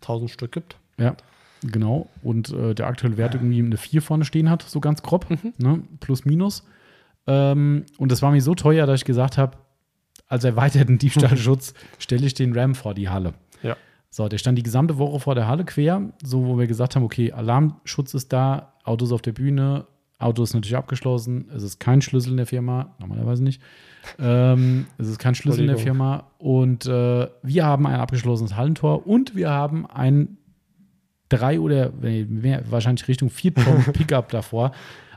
tausend 0.00 0.30
Stück 0.30 0.52
gibt. 0.52 0.78
Ja, 0.98 1.14
genau. 1.62 2.08
Und 2.22 2.50
äh, 2.50 2.74
der 2.74 2.86
aktuelle 2.86 3.16
Wert 3.18 3.34
irgendwie 3.34 3.60
eine 3.60 3.76
4 3.76 4.02
vorne 4.02 4.24
stehen 4.24 4.50
hat, 4.50 4.62
so 4.62 4.80
ganz 4.80 5.02
grob, 5.02 5.28
Mhm. 5.30 5.52
ne? 5.58 5.82
plus 6.00 6.24
minus. 6.24 6.64
Ähm, 7.26 7.84
und 7.98 8.10
das 8.10 8.22
war 8.22 8.32
mir 8.32 8.40
so 8.42 8.54
teuer, 8.54 8.86
dass 8.86 9.00
ich 9.00 9.04
gesagt 9.04 9.38
habe, 9.38 9.58
als 10.26 10.42
erweiterten 10.44 10.98
Diebstahlschutz 10.98 11.74
stelle 11.98 12.26
ich 12.26 12.34
den 12.34 12.58
Ram 12.58 12.74
vor 12.74 12.94
die 12.94 13.08
Halle. 13.10 13.34
Ja. 13.62 13.76
So, 14.14 14.28
der 14.28 14.36
stand 14.36 14.58
die 14.58 14.62
gesamte 14.62 14.98
Woche 14.98 15.18
vor 15.20 15.34
der 15.34 15.48
Halle 15.48 15.64
quer, 15.64 16.02
so 16.22 16.44
wo 16.46 16.58
wir 16.58 16.66
gesagt 16.66 16.94
haben, 16.94 17.02
okay, 17.02 17.32
Alarmschutz 17.32 18.12
ist 18.12 18.30
da, 18.30 18.74
Auto 18.84 19.06
ist 19.06 19.12
auf 19.12 19.22
der 19.22 19.32
Bühne, 19.32 19.86
Auto 20.18 20.42
ist 20.42 20.52
natürlich 20.52 20.76
abgeschlossen, 20.76 21.48
es 21.56 21.62
ist 21.62 21.80
kein 21.80 22.02
Schlüssel 22.02 22.32
in 22.32 22.36
der 22.36 22.46
Firma, 22.46 22.94
normalerweise 23.00 23.42
nicht. 23.42 23.60
Ähm, 24.18 24.86
es 24.98 25.06
ist 25.06 25.20
kein 25.20 25.36
Schlüssel 25.36 25.60
in 25.60 25.68
der. 25.68 25.78
Firma 25.78 26.24
und 26.38 26.86
äh, 26.86 27.28
wir 27.44 27.64
haben 27.64 27.86
ein 27.86 28.00
abgeschlossenes 28.00 28.56
Hallentor 28.56 29.06
und 29.06 29.36
wir 29.36 29.48
haben 29.48 29.86
ein 29.86 30.38
drei 31.28 31.60
oder 31.60 31.92
mehr, 31.92 32.64
wahrscheinlich 32.68 33.06
Richtung 33.06 33.30
vier 33.30 33.54
Tonnen 33.54 33.84
Pickup 33.92 34.30
davor. 34.30 34.72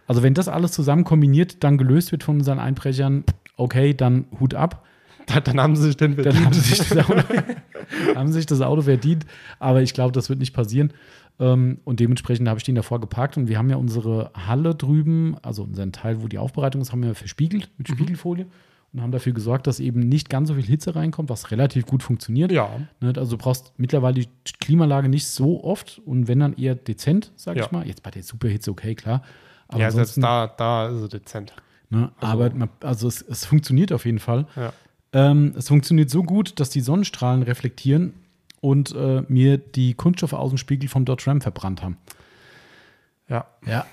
Also 0.06 0.22
wenn 0.22 0.36
das 0.36 0.48
alles 0.48 0.72
zusammen 0.72 1.04
kombiniert 1.04 1.64
dann 1.64 1.80
gelöst 1.80 2.12
wird 2.12 2.24
von 2.24 2.38
unseren 2.38 2.60
Einbrechern, 2.60 3.24
okay, 3.58 3.96
dann 3.96 4.26
Hut 4.40 4.54
ab. 4.54 4.86
Dann, 5.28 5.44
dann 5.44 5.60
haben 5.62 5.76
sie 5.76 5.84
sich 5.84 5.98
den 5.98 6.16
Dann 6.16 6.46
haben 6.46 6.54
sie 6.54 6.62
sich 6.62 6.78
das 6.88 6.98
Auto, 7.10 7.22
haben 8.16 8.32
sich 8.32 8.46
das 8.46 8.62
Auto 8.62 8.82
verdient. 8.84 9.26
Aber 9.60 9.82
ich 9.82 9.94
glaube, 9.94 10.12
das 10.12 10.30
wird 10.30 10.40
nicht 10.40 10.54
passieren. 10.54 10.94
Ähm, 11.40 11.80
und 11.84 12.00
dementsprechend 12.00 12.48
habe 12.48 12.60
ich 12.60 12.64
den 12.64 12.76
davor 12.76 13.00
geparkt. 13.02 13.38
Und 13.38 13.48
wir 13.48 13.58
haben 13.58 13.70
ja 13.70 13.76
unsere 13.78 14.32
Halle 14.36 14.76
drüben, 14.76 15.36
also 15.42 15.64
unseren 15.64 15.92
Teil, 15.92 16.22
wo 16.22 16.28
die 16.28 16.38
Aufbereitung 16.38 16.82
ist, 16.82 16.92
haben 16.92 17.04
wir 17.04 17.16
verspiegelt 17.16 17.70
mit 17.78 17.88
Spiegelfolie 17.88 18.46
und 18.94 19.02
haben 19.02 19.12
dafür 19.12 19.34
gesorgt, 19.34 19.68
dass 19.68 19.82
eben 19.82 20.00
nicht 20.00 20.30
ganz 20.30 20.48
so 20.48 20.54
viel 20.56 20.64
Hitze 20.64 20.96
reinkommt, 20.96 21.30
was 21.30 21.52
relativ 21.52 21.86
gut 21.86 22.02
funktioniert. 22.04 22.52
Ja, 22.52 22.70
Ne, 23.02 23.12
Also 23.18 23.36
du 23.36 23.44
brauchst 23.44 23.74
mittlerweile 23.78 24.22
die 24.22 24.30
Klimaanlage 24.62 25.10
nicht 25.10 25.28
so 25.28 25.64
oft 25.64 26.02
und 26.06 26.28
wenn 26.30 26.40
dann 26.40 26.54
eher 26.54 26.76
dezent, 26.76 27.34
sag 27.36 27.58
Ja. 27.58 27.66
ich 27.66 27.72
mal. 27.72 27.86
Jetzt 27.86 28.04
bei 28.04 28.12
der 28.12 28.24
Superhitze 28.24 28.72
okay, 28.72 28.96
klar. 28.96 29.22
Aber 29.68 29.80
ja 29.82 29.92
selbst 29.92 30.22
da, 30.24 30.48
da 30.48 30.88
ist 30.88 31.02
es 31.02 31.10
dezent. 31.10 31.54
ne, 31.90 32.12
aber 32.22 32.52
man, 32.52 32.70
also 32.80 33.08
es, 33.10 33.22
es 33.24 33.44
funktioniert 33.46 33.92
auf 33.92 34.06
jeden 34.06 34.20
Fall. 34.20 34.46
Ja. 34.56 34.72
Ähm, 35.16 35.54
es 35.58 35.70
funktioniert 35.70 36.10
so 36.10 36.24
gut, 36.24 36.60
dass 36.60 36.70
die 36.70 36.82
Sonnenstrahlen 36.82 37.42
reflektieren 37.42 38.14
und 38.60 38.94
äh, 38.94 39.24
mir 39.30 39.58
die 39.58 39.94
Kunststoffaußenspiegel 39.94 40.90
vom 40.90 41.06
Dodge 41.06 41.28
Ram 41.28 41.40
verbrannt 41.40 41.82
haben. 41.82 41.98
Ja, 43.30 43.48
Ja, 43.66 43.86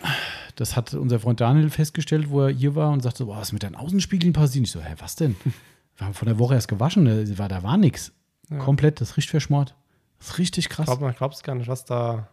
das 0.56 0.76
hat 0.76 0.94
unser 0.94 1.20
Freund 1.20 1.40
Daniel 1.40 1.70
festgestellt, 1.70 2.28
wo 2.28 2.42
er 2.42 2.50
hier 2.50 2.74
war 2.74 2.90
und 2.90 3.02
sagte, 3.02 3.24
boah, 3.24 3.36
was 3.36 3.48
ist 3.48 3.52
mit 3.52 3.62
deinen 3.62 3.76
Außenspiegeln 3.76 4.32
passiert? 4.32 4.66
Ich 4.66 4.72
so, 4.72 4.80
hä, 4.80 4.94
was 4.98 5.14
denn? 5.14 5.36
Wir 5.96 6.06
haben 6.06 6.14
von 6.14 6.26
der 6.26 6.40
Woche 6.40 6.54
erst 6.54 6.68
gewaschen, 6.68 7.04
da 7.04 7.38
war, 7.38 7.48
da 7.48 7.62
war 7.62 7.76
nichts. 7.76 8.12
Ja. 8.50 8.58
Komplett, 8.58 9.00
das 9.00 9.16
riecht 9.16 9.30
verschmort. 9.30 9.76
Das 10.18 10.30
ist 10.30 10.38
richtig 10.38 10.68
krass. 10.68 10.86
glaub, 10.86 11.00
man 11.00 11.14
glaubt 11.14 11.34
es 11.34 11.42
gar 11.44 11.54
nicht, 11.54 11.68
was 11.68 11.84
da. 11.84 12.28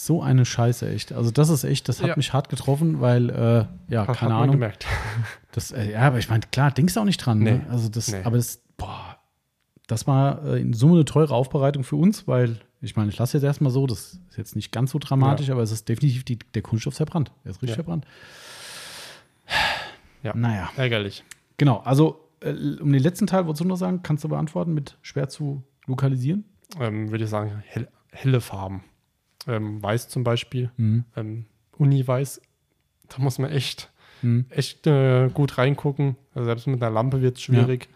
So 0.00 0.22
eine 0.22 0.44
Scheiße, 0.44 0.88
echt. 0.88 1.12
Also, 1.12 1.32
das 1.32 1.48
ist 1.48 1.64
echt, 1.64 1.88
das 1.88 2.00
hat 2.00 2.08
Ja. 2.08 2.16
mich 2.16 2.32
hart 2.32 2.48
getroffen, 2.50 3.00
weil, 3.00 3.30
äh, 3.30 3.92
ja, 3.92 4.06
hat 4.06 4.16
keine 4.16 4.34
Ahnung. 4.34 4.52
gemerkt. 4.52 4.86
Das, 5.50 5.72
äh, 5.72 5.90
ja, 5.90 6.00
aber 6.02 6.18
ich 6.18 6.28
meine, 6.28 6.42
klar, 6.52 6.70
denkst 6.70 6.94
du 6.94 7.00
auch 7.00 7.04
nicht 7.04 7.16
dran. 7.18 7.40
Ne? 7.40 7.52
Nee. 7.58 7.60
Also, 7.68 7.88
das, 7.88 8.06
Nee. 8.12 8.22
aber 8.22 8.36
das, 8.36 8.62
boah, 8.76 9.16
das 9.88 10.06
war 10.06 10.44
äh, 10.44 10.60
in 10.60 10.72
Summe 10.72 10.94
eine 10.94 11.04
teure 11.04 11.34
Aufbereitung 11.34 11.82
für 11.82 11.96
uns, 11.96 12.28
weil, 12.28 12.60
ich 12.80 12.94
meine, 12.94 13.10
ich 13.10 13.18
lasse 13.18 13.36
jetzt 13.38 13.42
erstmal 13.44 13.72
so, 13.72 13.86
das 13.88 14.20
ist 14.30 14.36
jetzt 14.36 14.54
nicht 14.54 14.70
ganz 14.70 14.92
so 14.92 15.00
dramatisch, 15.00 15.50
aber 15.50 15.62
es 15.62 15.72
ist 15.72 15.88
definitiv 15.88 16.22
die, 16.22 16.38
der 16.54 16.62
Kunststoff 16.62 16.94
verbrannt. 16.94 17.32
Er 17.42 17.50
ist 17.50 17.56
richtig 17.62 17.70
Ja. 17.70 17.74
verbrannt. 17.82 18.06
Ja. 20.22 20.36
Naja, 20.36 20.70
Ärgerlich. 20.76 21.24
genau. 21.56 21.78
Also, 21.78 22.20
äh, 22.40 22.52
um 22.80 22.92
den 22.92 23.02
letzten 23.02 23.26
Teil, 23.26 23.44
du 23.44 23.64
noch 23.64 23.76
sagen, 23.76 24.02
kannst 24.04 24.22
du 24.22 24.28
beantworten 24.28 24.74
mit 24.74 24.96
schwer 25.02 25.28
zu 25.28 25.64
lokalisieren? 25.86 26.44
Ähm, 26.78 27.10
Würde 27.10 27.24
ich 27.24 27.30
sagen, 27.30 27.62
hell, 27.66 27.88
helle 28.12 28.40
Farben. 28.40 28.84
Ähm, 29.46 29.82
Weiß 29.82 30.08
zum 30.08 30.24
Beispiel. 30.24 30.70
Mhm. 30.76 31.04
Ähm, 31.16 31.44
Uni-Weiß. 31.76 32.40
Da 33.08 33.22
muss 33.22 33.38
man 33.38 33.50
echt, 33.50 33.90
Mhm. 34.22 34.46
echt 34.50 34.86
äh, 34.86 35.28
gut 35.32 35.58
reingucken. 35.58 36.16
Also 36.34 36.46
selbst 36.46 36.66
mit 36.66 36.82
einer 36.82 36.92
Lampe 36.92 37.22
wird 37.22 37.36
es 37.36 37.42
schwierig. 37.42 37.88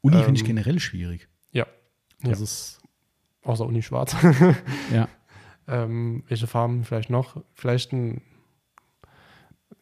Uni 0.00 0.16
Ähm, 0.16 0.24
finde 0.24 0.40
ich 0.40 0.46
generell 0.46 0.80
schwierig. 0.80 1.28
Ja. 1.52 1.66
Das 2.22 2.38
Ja. 2.38 2.44
ist, 2.44 2.76
Außer 3.42 3.64
Uni 3.66 3.82
schwarz. 3.82 4.14
ja. 4.92 5.08
ähm, 5.68 6.24
welche 6.28 6.46
Farben 6.46 6.84
vielleicht 6.84 7.08
noch? 7.10 7.42
Vielleicht 7.54 7.92
ein. 7.92 8.22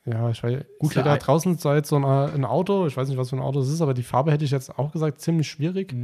Ja, 0.05 0.31
ich 0.31 0.43
weiß, 0.43 0.65
Gut, 0.79 0.97
da 0.97 1.17
draußen 1.17 1.53
jetzt 1.75 1.89
so 1.89 1.97
ein, 1.97 2.05
ein 2.05 2.45
Auto, 2.45 2.87
ich 2.87 2.97
weiß 2.97 3.09
nicht, 3.09 3.19
was 3.19 3.31
für 3.31 3.37
ein 3.37 3.43
Auto 3.43 3.61
es 3.61 3.69
ist, 3.69 3.83
aber 3.83 3.93
die 3.95 4.03
Farbe 4.03 4.31
hätte 4.33 4.45
ich 4.45 4.51
jetzt 4.53 4.79
auch 4.79 4.91
gesagt, 4.93 5.21
ziemlich 5.21 5.49
schwierig. 5.51 5.95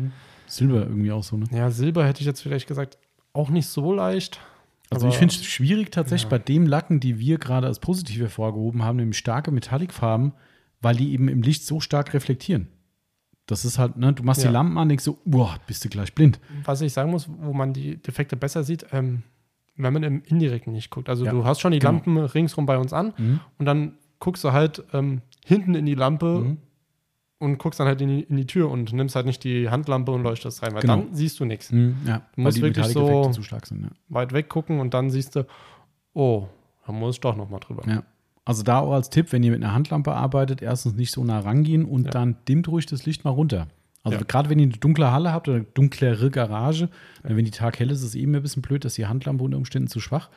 Silber 0.46 0.82
irgendwie 0.82 1.10
auch 1.12 1.22
so, 1.22 1.36
ne? 1.38 1.46
Ja, 1.52 1.70
Silber 1.70 2.04
hätte 2.06 2.20
ich 2.20 2.26
jetzt 2.26 2.42
vielleicht 2.42 2.66
gesagt, 2.68 2.98
auch 3.32 3.48
nicht 3.48 3.66
so 3.68 3.92
leicht. 3.94 4.40
Also 4.90 5.08
ich 5.08 5.16
finde 5.16 5.34
es 5.34 5.44
schwierig 5.44 5.90
tatsächlich 5.90 6.24
Ja. 6.30 6.36
bei 6.36 6.38
dem 6.38 6.66
Lacken, 6.66 7.00
die 7.00 7.18
wir 7.18 7.38
gerade 7.38 7.66
als 7.66 7.78
positiv 7.80 8.20
hervorgehoben 8.20 8.82
haben, 8.84 8.96
nämlich 8.96 9.18
starke 9.18 9.50
Metallicfarben, 9.50 10.32
weil 10.80 10.96
die 10.96 11.12
eben 11.12 11.28
im 11.28 11.42
Licht 11.42 11.64
so 11.66 11.80
stark 11.80 12.14
reflektieren. 12.14 12.68
Das 13.46 13.64
ist 13.64 13.78
halt, 13.78 13.96
ne, 13.96 14.12
du 14.12 14.22
machst 14.22 14.42
Ja. 14.42 14.48
die 14.48 14.52
Lampen 14.54 14.78
an, 14.78 14.88
denkst 14.88 15.04
so, 15.04 15.18
boah, 15.24 15.56
bist 15.66 15.84
du 15.84 15.88
gleich 15.88 16.14
blind. 16.14 16.38
Was 16.64 16.80
ich 16.80 16.92
sagen 16.92 17.10
muss, 17.10 17.28
wo 17.28 17.52
man 17.52 17.72
die 17.72 17.96
Defekte 18.00 18.36
besser 18.36 18.62
sieht, 18.64 18.86
ähm, 18.92 19.22
wenn 19.76 19.92
man 19.92 20.02
im 20.04 20.22
Indirekten 20.22 20.72
nicht 20.72 20.90
guckt. 20.90 21.08
Also 21.08 21.24
Ja, 21.24 21.32
du 21.32 21.44
hast 21.44 21.60
schon 21.60 21.72
die 21.72 21.78
genau. 21.80 21.92
Lampen 21.92 22.16
ringsrum 22.18 22.64
bei 22.66 22.78
uns 22.78 22.92
an 22.92 23.12
Mhm. 23.18 23.40
und 23.58 23.66
dann 23.66 23.98
guckst 24.20 24.44
du 24.44 24.52
halt 24.52 24.82
ähm, 24.92 25.20
hinten 25.44 25.74
in 25.74 25.84
die 25.86 25.94
Lampe 25.94 26.40
Mhm. 26.44 26.58
Und 27.44 27.58
guckst 27.58 27.78
dann 27.80 27.86
halt 27.86 28.00
in 28.00 28.08
die, 28.08 28.20
in 28.22 28.36
die 28.36 28.46
Tür 28.46 28.70
und 28.70 28.92
nimmst 28.92 29.14
halt 29.16 29.26
nicht 29.26 29.44
die 29.44 29.68
Handlampe 29.70 30.10
und 30.12 30.22
leuchtest 30.22 30.62
rein, 30.62 30.74
weil 30.74 30.80
Genau. 30.82 30.96
dann 30.96 31.14
siehst 31.14 31.38
du 31.40 31.44
nichts. 31.44 31.70
Mhm, 31.70 31.96
ja, 32.06 32.22
Du 32.34 32.40
musst 32.42 32.60
wirklich 32.60 32.86
so- 32.86 33.32
sind. 33.32 33.82
Ja. 33.82 33.88
Weit 34.08 34.32
weg 34.32 34.48
gucken 34.48 34.80
und 34.80 34.94
dann 34.94 35.10
siehst 35.10 35.36
du, 35.36 35.46
oh, 36.14 36.46
da 36.86 36.92
muss 36.92 37.16
ich 37.16 37.20
doch 37.20 37.36
nochmal 37.36 37.60
drüber. 37.60 37.82
Ja. 37.88 38.02
Also 38.44 38.62
da 38.62 38.80
auch 38.80 38.92
als 38.92 39.08
Tipp, 39.10 39.32
wenn 39.32 39.42
ihr 39.42 39.52
mit 39.52 39.62
einer 39.62 39.72
Handlampe 39.72 40.12
arbeitet, 40.12 40.60
erstens 40.60 40.94
nicht 40.94 41.10
so 41.12 41.24
nah 41.24 41.40
rangehen 41.40 41.84
und 41.84 42.04
Ja. 42.06 42.10
dann 42.10 42.36
dimmt 42.48 42.68
ruhig 42.68 42.86
das 42.86 43.06
Licht 43.06 43.24
mal 43.24 43.30
runter. 43.30 43.68
Also 44.02 44.18
Ja. 44.18 44.24
gerade 44.28 44.50
wenn 44.50 44.58
ihr 44.58 44.64
eine 44.66 44.76
dunkle 44.76 45.10
Halle 45.10 45.32
habt 45.32 45.48
oder 45.48 45.56
eine 45.58 45.66
dunklere 45.72 46.30
Garage, 46.30 46.90
wenn 47.22 47.42
die 47.44 47.50
Tag 47.50 47.78
hell 47.80 47.90
ist, 47.90 48.00
ist 48.00 48.08
es 48.08 48.14
eben 48.14 48.34
ein 48.34 48.42
bisschen 48.42 48.60
blöd, 48.60 48.84
dass 48.84 48.94
die 48.94 49.06
Handlampe 49.06 49.42
unter 49.44 49.56
Umständen 49.56 49.88
zu 49.88 49.98
schwach. 50.00 50.28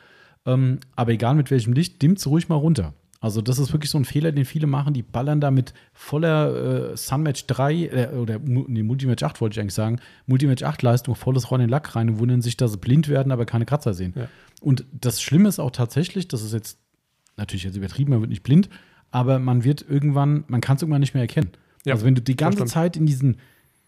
Ähm, 0.46 0.78
aber 0.96 1.12
egal 1.12 1.34
mit 1.34 1.50
welchem 1.50 1.74
Licht, 1.74 2.00
dimmt 2.00 2.16
es 2.18 2.26
ruhig 2.26 2.48
mal 2.48 2.54
runter. 2.54 2.94
Also 3.20 3.42
das 3.42 3.58
ist 3.58 3.72
wirklich 3.72 3.90
so 3.90 3.98
ein 3.98 4.04
Fehler, 4.04 4.30
den 4.30 4.44
viele 4.44 4.68
machen. 4.68 4.94
Die 4.94 5.02
ballern 5.02 5.40
da 5.40 5.50
mit 5.50 5.74
voller 5.92 6.92
äh, 6.92 6.96
Sunmatch 6.96 7.46
3 7.48 7.74
äh, 7.74 8.08
oder 8.14 8.38
nee, 8.38 8.82
Multimatch 8.82 9.24
8 9.24 9.40
wollte 9.40 9.54
ich 9.54 9.60
eigentlich 9.60 9.74
sagen, 9.74 9.98
Multimatch 10.26 10.62
8 10.62 10.82
Leistung, 10.82 11.16
volles 11.16 11.50
Rohr 11.50 11.58
in 11.58 11.62
den 11.62 11.70
Lack 11.70 11.96
rein 11.96 12.10
und 12.10 12.18
wundern 12.20 12.42
sich, 12.42 12.56
dass 12.56 12.72
sie 12.72 12.78
blind 12.78 13.08
werden, 13.08 13.32
aber 13.32 13.44
keine 13.44 13.66
Kratzer 13.66 13.92
sehen. 13.92 14.12
Ja. 14.14 14.28
Und 14.60 14.86
das 14.92 15.20
Schlimme 15.20 15.48
ist 15.48 15.58
auch 15.58 15.72
tatsächlich, 15.72 16.28
das 16.28 16.42
ist 16.42 16.52
jetzt 16.52 16.78
natürlich 17.36 17.64
jetzt 17.64 17.76
übertrieben, 17.76 18.10
man 18.10 18.20
wird 18.20 18.30
nicht 18.30 18.44
blind, 18.44 18.68
aber 19.10 19.38
man 19.38 19.64
wird 19.64 19.84
irgendwann, 19.88 20.44
man 20.46 20.60
kann 20.60 20.76
es 20.76 20.82
irgendwann 20.82 21.00
nicht 21.00 21.14
mehr 21.14 21.22
erkennen. 21.22 21.50
Ja, 21.84 21.94
also 21.94 22.06
wenn 22.06 22.14
du 22.14 22.22
die 22.22 22.36
ganze. 22.36 22.66
Zeit 22.66 22.96
in 22.96 23.06
diesen 23.06 23.38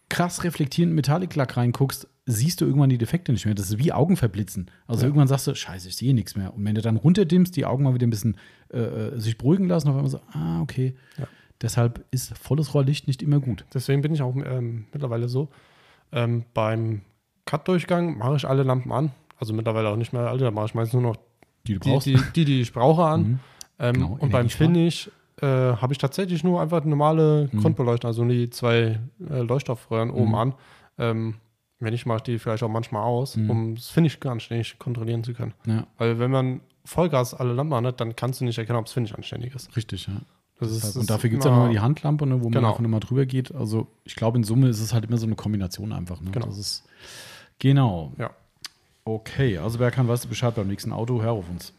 krass 0.08 0.42
reflektierenden 0.42 0.96
Metallic-Lack 0.96 1.56
reinguckst, 1.56 2.08
siehst 2.30 2.60
du 2.60 2.64
irgendwann 2.66 2.90
die 2.90 2.98
Defekte 2.98 3.32
nicht 3.32 3.44
mehr. 3.46 3.54
Das 3.54 3.70
ist 3.70 3.78
wie 3.78 3.92
Augenverblitzen. 3.92 4.70
Also 4.86 5.02
Ja. 5.02 5.08
irgendwann 5.08 5.28
sagst 5.28 5.46
du, 5.46 5.54
scheiße, 5.54 5.88
ich 5.88 5.96
sehe 5.96 6.14
nichts 6.14 6.36
mehr. 6.36 6.54
Und 6.54 6.64
wenn 6.64 6.74
du 6.74 6.82
dann 6.82 6.96
runterdimmst, 6.96 7.56
die 7.56 7.66
Augen 7.66 7.84
mal 7.84 7.94
wieder 7.94 8.06
ein 8.06 8.10
bisschen 8.10 8.36
äh, 8.72 8.78
äh, 8.78 9.18
sich 9.20 9.36
beruhigen 9.38 9.66
lassen, 9.68 9.88
auf 9.88 9.94
einmal 9.96 10.10
so, 10.10 10.20
ah, 10.32 10.60
okay. 10.62 10.94
Ja. 11.18 11.26
Deshalb 11.62 12.04
ist 12.10 12.36
volles 12.38 12.72
Rohrlicht 12.74 13.06
nicht 13.06 13.22
immer 13.22 13.38
gut. 13.40 13.64
Deswegen 13.74 14.00
bin 14.02 14.14
ich 14.14 14.22
auch 14.22 14.34
ähm, 14.36 14.86
mittlerweile 14.92 15.28
so. 15.28 15.48
Ähm, 16.12 16.44
beim 16.54 17.02
Cut-Durchgang 17.46 18.16
mache 18.18 18.36
ich 18.36 18.48
alle 18.48 18.62
Lampen 18.62 18.90
an. 18.92 19.10
Also 19.38 19.52
mittlerweile 19.54 19.88
auch 19.88 19.96
nicht 19.96 20.12
mehr 20.12 20.22
alle, 20.22 20.38
da 20.40 20.50
mache 20.50 20.66
ich 20.66 20.74
meistens 20.74 20.94
nur 21.00 21.02
noch 21.12 21.16
Die 21.66 21.78
die, 21.78 21.98
die, 21.98 22.18
die, 22.34 22.44
die 22.44 22.60
ich 22.62 22.72
brauche 22.72 23.04
an. 23.04 23.20
Mhm. 23.22 23.38
Ähm, 23.78 23.92
Genau, 23.94 24.16
und 24.20 24.30
beim. 24.30 24.48
Finish 24.48 25.10
äh, 25.40 25.46
habe 25.46 25.92
ich 25.92 25.98
tatsächlich 25.98 26.44
nur 26.44 26.60
einfach 26.60 26.84
normale 26.84 27.48
Mhm. 27.52 27.60
Grundbeleuchtung, 27.60 28.08
also 28.08 28.24
die 28.26 28.50
zwei 28.50 28.98
äh, 29.28 29.40
Leuchtstoffröhren 29.40 30.10
oben 30.10 30.28
Mhm. 30.30 30.34
an. 30.34 30.54
Ähm, 30.98 31.34
wenn 31.80 31.92
ich 31.94 32.06
mache 32.06 32.22
die 32.22 32.38
vielleicht 32.38 32.62
auch 32.62 32.68
manchmal 32.68 33.02
aus, 33.02 33.36
Mhm. 33.36 33.50
um 33.50 33.74
das 33.74 33.88
Finish 33.88 34.20
ganz 34.20 34.32
anständig 34.34 34.78
kontrollieren 34.78 35.24
zu 35.24 35.32
können. 35.34 35.54
Ja, 35.66 35.86
Weil 35.98 36.18
wenn 36.18 36.30
man 36.30 36.60
Vollgas 36.84 37.34
alle 37.34 37.52
Lampen 37.52 37.84
hat, 37.86 38.00
dann 38.00 38.14
kannst 38.16 38.40
du 38.40 38.44
nicht 38.44 38.58
erkennen, 38.58 38.78
ob 38.78 38.84
das 38.86 38.92
Finish 38.94 39.14
anständig 39.14 39.54
ist. 39.54 39.74
richtig, 39.76 40.06
ja. 40.06 40.14
Das 40.58 40.70
ist, 40.72 40.94
und 40.96 41.08
dafür 41.08 41.30
gibt 41.30 41.40
es 41.42 41.46
auch 41.46 41.50
immer- 41.52 41.56
nochmal 41.60 41.72
die 41.72 41.80
Handlampe, 41.80 42.26
ne, 42.26 42.40
wo 42.40 42.44
man 42.44 42.52
Genau. 42.52 42.68
einfach 42.68 42.80
nochmal 42.80 43.00
drüber 43.00 43.24
geht. 43.24 43.54
Also 43.54 43.86
ich 44.04 44.14
glaube, 44.14 44.36
in 44.36 44.44
Summe 44.44 44.68
ist 44.68 44.80
es 44.80 44.92
halt 44.92 45.06
immer 45.06 45.16
so 45.16 45.24
eine 45.26 45.34
Kombination 45.34 45.90
einfach. 45.92 46.20
Ne? 46.20 46.30
Genau. 46.32 46.48
Ist, 46.48 46.84
genau. 47.58 48.12
Ja. 48.18 48.30
Okay, 49.04 49.56
also 49.56 49.78
Berkan, 49.78 50.06
weißt 50.06 50.24
du 50.24 50.28
Bescheid 50.28 50.54
beim 50.54 50.68
nächsten 50.68 50.92
Auto? 50.92 51.22
Hör 51.22 51.32
auf 51.32 51.48
uns. 51.48 51.72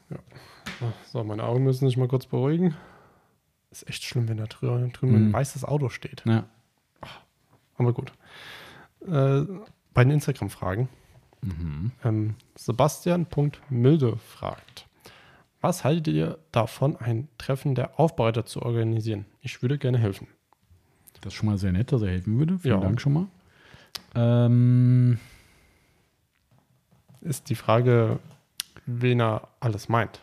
So, 1.11 1.23
meine 1.23 1.43
Augen 1.43 1.63
müssen 1.63 1.87
sich 1.87 1.95
mal 1.97 2.07
kurz 2.07 2.25
beruhigen. 2.25 2.73
Ist 3.69 3.87
echt 3.87 4.03
schlimm, 4.03 4.27
wenn 4.27 4.37
da 4.37 4.45
drüben, 4.47 4.91
drüben 4.91 5.11
Mhm. 5.13 5.27
ein 5.29 5.33
weißes 5.33 5.63
Auto 5.63 5.89
steht. 5.89 6.23
Ja. 6.25 6.45
Aber 7.77 7.93
gut. 7.93 8.11
Äh, 9.07 9.43
bei 9.93 10.03
den 10.03 10.11
Instagram-Fragen. 10.13 10.89
Mhm. 11.41 11.91
Ähm, 12.03 12.35
Sebastian.milde 12.55 14.17
fragt: 14.17 14.87
Was 15.61 15.83
haltet 15.83 16.07
ihr 16.13 16.37
davon, 16.51 16.95
ein 16.97 17.27
Treffen 17.37 17.75
der 17.75 17.99
Aufbereiter 17.99 18.45
zu 18.45 18.61
organisieren? 18.61 19.25
Ich 19.41 19.61
würde 19.61 19.77
gerne 19.77 19.97
helfen. 19.97 20.27
Das 21.21 21.33
ist 21.33 21.37
schon 21.37 21.49
mal 21.49 21.57
sehr 21.57 21.71
nett, 21.71 21.91
dass 21.91 22.01
er 22.01 22.09
helfen 22.09 22.37
würde. 22.39 22.57
Vielen 22.59 22.75
Ja. 22.75 22.81
Dank 22.81 22.99
schon 23.01 23.13
mal. 23.13 23.27
Ähm, 24.15 25.19
Ist 27.21 27.49
die 27.49 27.55
Frage, 27.55 28.19
wen 28.85 29.19
er 29.21 29.47
alles 29.59 29.87
meint. 29.89 30.21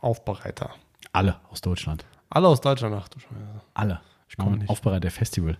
Aufbereiter. 0.00 0.70
alle 1.12 1.40
aus 1.50 1.60
Deutschland. 1.60 2.04
Alle 2.28 2.48
aus 2.48 2.60
Deutschland, 2.60 2.94
ach 2.98 3.08
du 3.08 3.20
Scheiße. 3.20 3.34
Alle. 3.74 4.00
Ich 4.28 4.36
komme 4.36 4.56
nicht. 4.58 4.68
Aufbereiter 4.68 5.10
Festival. 5.10 5.56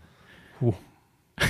Huh. 0.61 0.75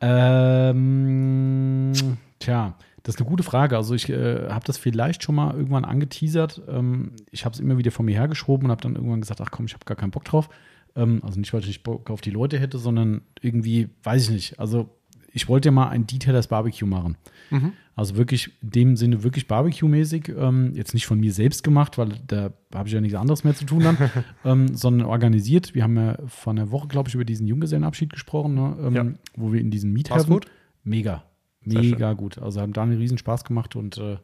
Ähm, 0.00 1.92
Tja, 2.38 2.74
das 3.02 3.14
ist 3.14 3.20
eine 3.20 3.28
gute 3.28 3.42
Frage. 3.42 3.76
Also 3.76 3.94
ich 3.94 4.08
äh, 4.08 4.48
habe 4.48 4.64
das 4.66 4.78
vielleicht 4.78 5.22
schon 5.22 5.34
mal 5.34 5.54
irgendwann 5.54 5.84
angeteasert. 5.84 6.62
Ähm, 6.68 7.12
ich 7.30 7.44
habe 7.44 7.54
es 7.54 7.60
immer 7.60 7.78
wieder 7.78 7.90
von 7.90 8.06
mir 8.06 8.14
hergeschoben 8.14 8.66
und 8.66 8.70
habe 8.70 8.82
dann 8.82 8.96
irgendwann 8.96 9.20
gesagt, 9.20 9.40
ach 9.40 9.50
komm, 9.50 9.66
ich 9.66 9.74
habe 9.74 9.84
gar 9.84 9.96
keinen 9.96 10.10
Bock 10.10 10.24
drauf. 10.24 10.48
Ähm, 10.96 11.20
also 11.22 11.38
nicht, 11.38 11.52
weil 11.52 11.60
ich 11.60 11.66
nicht 11.66 11.82
Bock 11.82 12.10
auf 12.10 12.20
die 12.20 12.30
Leute 12.30 12.58
hätte, 12.58 12.78
sondern 12.78 13.22
irgendwie, 13.40 13.90
weiß 14.02 14.24
ich 14.24 14.30
nicht. 14.30 14.60
Also 14.60 14.90
ich 15.36 15.48
wollte 15.48 15.68
ja 15.68 15.72
mal 15.72 15.88
ein 15.88 16.06
Detailers 16.06 16.46
Barbecue 16.48 16.86
machen. 16.86 17.16
Mhm. 17.50 17.72
Also 17.96 18.16
wirklich 18.16 18.50
in 18.62 18.70
dem 18.70 18.96
Sinne 18.96 19.22
wirklich 19.22 19.46
Barbecue-mäßig. 19.48 20.28
Ähm, 20.36 20.72
jetzt 20.74 20.94
nicht 20.94 21.06
von 21.06 21.18
mir 21.20 21.32
selbst 21.32 21.62
gemacht, 21.64 21.98
weil 21.98 22.08
da 22.26 22.52
habe 22.74 22.88
ich 22.88 22.94
ja 22.94 23.00
nichts 23.00 23.16
anderes 23.18 23.44
mehr 23.44 23.54
zu 23.54 23.64
tun 23.66 23.82
dann, 23.82 23.96
ähm, 24.44 24.74
sondern 24.74 25.06
organisiert. 25.08 25.74
Wir 25.74 25.82
haben 25.82 25.96
ja 25.96 26.16
vor 26.26 26.52
einer 26.52 26.70
Woche, 26.70 26.88
glaube 26.88 27.08
ich, 27.08 27.14
über 27.14 27.24
diesen 27.24 27.46
Junggesellenabschied 27.46 28.12
gesprochen, 28.12 28.54
ne? 28.54 28.76
ähm, 28.80 28.94
Ja. 28.94 29.04
wo 29.36 29.52
wir 29.52 29.60
in 29.60 29.70
diesen 29.70 29.90
War's 29.90 29.94
Miethafen. 29.94 30.32
gut? 30.32 30.46
Mega. 30.84 31.24
Mega 31.62 32.12
gut. 32.12 32.38
Also 32.38 32.60
haben 32.60 32.72
da 32.72 32.82
einen 32.82 32.96
riesen 32.98 33.18
Spaß 33.18 33.44
gemacht 33.44 33.74
und 33.76 33.98
äh, 33.98 34.18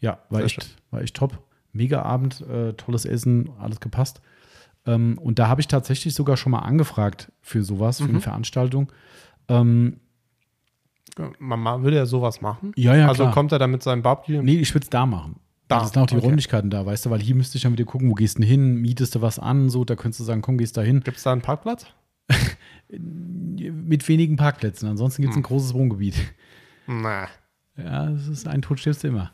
ja, 0.00 0.18
war 0.28 0.38
Sehr 0.38 0.44
echt, 0.46 0.62
schön. 0.64 0.72
war 0.90 1.00
echt 1.02 1.16
top. 1.16 1.42
Mega 1.72 2.02
Abend, 2.02 2.40
äh, 2.42 2.72
tolles 2.74 3.04
Essen, 3.04 3.48
alles 3.58 3.80
gepasst. 3.80 4.20
Ähm, 4.86 5.18
und 5.18 5.38
da 5.38 5.46
habe 5.48 5.60
ich 5.60 5.68
tatsächlich 5.68 6.14
sogar 6.14 6.36
schon 6.36 6.52
mal 6.52 6.60
angefragt 6.60 7.30
für 7.42 7.62
sowas, 7.62 7.98
für 7.98 8.04
eine 8.04 8.14
Mhm. 8.14 8.20
Veranstaltung. 8.22 8.90
Ähm, 9.48 10.00
Man, 11.38 11.82
will 11.84 11.94
ja 11.94 12.06
sowas 12.06 12.40
machen. 12.40 12.72
ja, 12.76 12.94
ja, 12.96 13.08
also 13.08 13.24
klar. 13.24 13.34
kommt 13.34 13.52
er 13.52 13.58
da 13.58 13.66
mit 13.66 13.82
seinem 13.82 14.02
Barbecue? 14.02 14.42
Nee, 14.42 14.56
ich 14.56 14.74
würde 14.74 14.84
es 14.84 14.90
da 14.90 15.06
machen. 15.06 15.36
Da, 15.68 15.76
Da. 15.76 15.82
Das 15.82 15.92
sind 15.92 16.02
auch 16.02 16.06
die 16.06 16.16
okay. 16.16 16.26
Räumlichkeiten 16.26 16.70
da, 16.70 16.84
weißt 16.84 17.06
du, 17.06 17.10
weil 17.10 17.20
hier 17.20 17.34
müsste 17.36 17.56
ich 17.56 17.62
dann 17.62 17.72
wieder 17.72 17.84
gucken, 17.84 18.10
wo 18.10 18.14
gehst 18.14 18.38
du 18.38 18.42
hin, 18.42 18.76
mietest 18.76 19.14
du 19.14 19.22
was 19.22 19.38
an, 19.38 19.68
so, 19.70 19.84
da 19.84 19.94
könntest 19.96 20.20
du 20.20 20.24
sagen, 20.24 20.42
komm, 20.42 20.58
gehst 20.58 20.76
da 20.76 20.82
hin. 20.82 21.00
Gibt 21.04 21.16
es 21.18 21.22
da 21.22 21.32
einen 21.32 21.42
Parkplatz? 21.42 21.86
Mit 22.88 24.08
wenigen 24.08 24.36
Parkplätzen, 24.36 24.88
ansonsten 24.88 25.22
gibt 25.22 25.32
es 25.32 25.36
ein 25.36 25.44
Hm. 25.44 25.48
großes 25.48 25.74
Wohngebiet. 25.74 26.14
Na. 26.86 27.28
Ja, 27.76 28.06
das 28.10 28.26
ist 28.28 28.48
ein 28.48 28.62
Tod 28.62 28.80
stirbst 28.80 29.04
du 29.04 29.08
immer. 29.08 29.30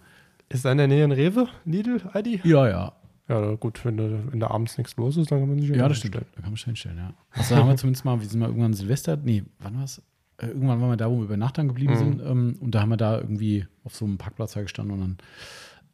Ist 0.48 0.64
da 0.64 0.72
in 0.72 0.78
der 0.78 0.88
Nähe 0.88 1.04
ein 1.04 1.12
Rewe? 1.12 1.48
Lidl? 1.64 2.02
Aldi? 2.12 2.40
Ja, 2.44 2.68
ja. 2.68 2.92
Ja, 3.28 3.54
gut, 3.54 3.84
wenn 3.84 3.96
da, 3.96 4.04
wenn 4.30 4.38
da 4.38 4.48
abends 4.48 4.78
nichts 4.78 4.96
los 4.96 5.16
ist, 5.16 5.32
dann 5.32 5.40
kann 5.40 5.48
man 5.48 5.58
sich 5.58 5.70
Ja, 5.70 5.88
das 5.88 5.98
stimmt. 5.98 6.14
Da 6.16 6.20
kann 6.20 6.50
man 6.50 6.56
schnell 6.56 6.72
hinstellen, 6.74 6.98
ja. 6.98 7.14
Also 7.30 7.54
da 7.54 7.60
haben 7.62 7.68
wir 7.68 7.76
zumindest 7.76 8.04
mal, 8.04 8.20
wir 8.20 8.28
sind 8.28 8.38
mal 8.38 8.46
irgendwann 8.46 8.74
Silvester, 8.74 9.16
nee, 9.16 9.42
wann 9.58 9.76
war 9.76 9.84
es? 9.84 10.00
Irgendwann 10.40 10.80
waren 10.80 10.90
wir 10.90 10.96
da, 10.96 11.10
wo 11.10 11.16
wir 11.18 11.24
über 11.24 11.36
Nacht 11.36 11.58
dann 11.58 11.68
geblieben 11.68 11.94
Mhm. 11.94 11.98
sind. 11.98 12.22
Ähm, 12.24 12.56
und 12.60 12.74
da 12.74 12.80
haben 12.82 12.90
wir 12.90 12.96
da 12.96 13.18
irgendwie 13.18 13.66
auf 13.84 13.94
so 13.94 14.04
einem 14.04 14.18
Parkplatz 14.18 14.54
gestanden 14.54 14.94
und 14.94 15.00
dann. 15.00 15.16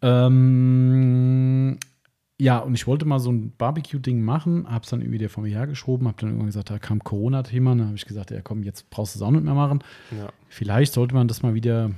Ähm, 0.05 1.79
ja, 2.41 2.59
und 2.59 2.75
ich 2.75 2.87
wollte 2.89 3.05
mal 3.05 3.21
so 3.21 3.31
ein 3.31 3.53
Barbecue-Ding 3.57 4.21
machen, 4.21 4.67
hab's 4.69 4.91
dann 4.91 5.01
irgendwie 5.01 5.19
der 5.19 5.31
von 5.31 5.45
mir 5.45 5.51
hergeschoben, 5.51 6.09
hab 6.09 6.17
dann 6.17 6.31
irgendwann 6.31 6.47
gesagt, 6.49 6.71
da 6.71 6.79
kam 6.81 7.05
Corona-Thema, 7.05 7.77
dann 7.77 7.87
habe 7.87 7.97
ich 7.97 8.05
gesagt, 8.05 8.33
ja 8.33 8.41
komm, 8.41 8.65
jetzt 8.65 8.91
brauchst 8.91 9.15
du 9.15 9.19
es 9.21 9.23
auch 9.23 9.31
nicht 9.31 9.45
mehr 9.45 9.55
machen. 9.55 9.79
Ja. 10.11 10.29
Vielleicht 10.49 10.93
sollte 10.93 11.15
man 11.15 11.29
das 11.29 11.43
mal 11.43 11.55
wieder. 11.55 11.93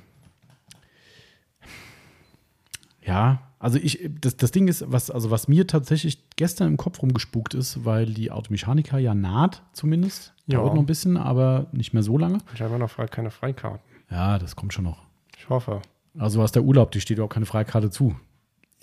Ja, 3.06 3.42
also 3.64 3.78
ich, 3.78 4.08
das, 4.20 4.36
das 4.36 4.50
Ding 4.52 4.68
ist, 4.68 4.84
was, 4.86 5.10
also 5.10 5.30
was 5.30 5.48
mir 5.48 5.66
tatsächlich 5.66 6.22
gestern 6.36 6.68
im 6.68 6.76
Kopf 6.76 7.00
rumgespukt 7.02 7.54
ist, 7.54 7.84
weil 7.84 8.06
die 8.06 8.30
Automechanika 8.30 8.98
ja 8.98 9.14
naht 9.14 9.62
zumindest. 9.72 10.34
Ja. 10.46 10.58
Dauert 10.58 10.74
noch 10.74 10.82
ein 10.82 10.86
bisschen, 10.86 11.16
aber 11.16 11.66
nicht 11.72 11.94
mehr 11.94 12.02
so 12.02 12.18
lange. 12.18 12.38
Ich 12.54 12.60
habe 12.60 12.78
noch 12.78 12.94
keine 13.10 13.30
Freikarten. 13.30 13.80
Ja, 14.10 14.38
das 14.38 14.54
kommt 14.56 14.72
schon 14.74 14.84
noch. 14.84 15.02
Ich 15.38 15.48
hoffe. 15.48 15.80
Also 16.18 16.42
hast 16.42 16.52
der 16.54 16.62
Urlaub, 16.62 16.92
die 16.92 17.00
steht 17.00 17.18
auch 17.20 17.28
keine 17.28 17.46
Freikarte 17.46 17.90
zu. 17.90 18.14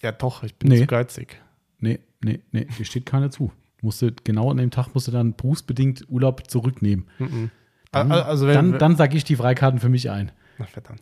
Ja, 0.01 0.11
doch, 0.11 0.43
ich 0.43 0.55
bin 0.55 0.69
Nee. 0.69 0.79
zu 0.79 0.87
geizig. 0.87 1.39
Nee, 1.79 1.99
nee, 2.23 2.41
nee, 2.51 2.67
die 2.77 2.85
steht 2.85 3.05
keine 3.05 3.29
zu. 3.29 3.51
Musste, 3.83 4.13
genau 4.23 4.51
an 4.51 4.57
dem 4.57 4.71
Tag 4.71 4.93
musst 4.93 5.07
du 5.07 5.11
dann 5.11 5.33
berufsbedingt 5.35 6.05
Urlaub 6.09 6.49
zurücknehmen. 6.49 7.07
Mhm. 7.19 7.51
Dann, 7.91 8.11
Al- 8.11 8.23
also 8.23 8.47
wenn, 8.47 8.71
dann, 8.71 8.79
dann 8.79 8.95
sage 8.95 9.15
ich 9.17 9.23
die 9.23 9.35
Freikarten 9.35 9.79
für 9.79 9.89
mich 9.89 10.09
ein. 10.09 10.31
Na, 10.57 10.65
verdammt. 10.65 11.01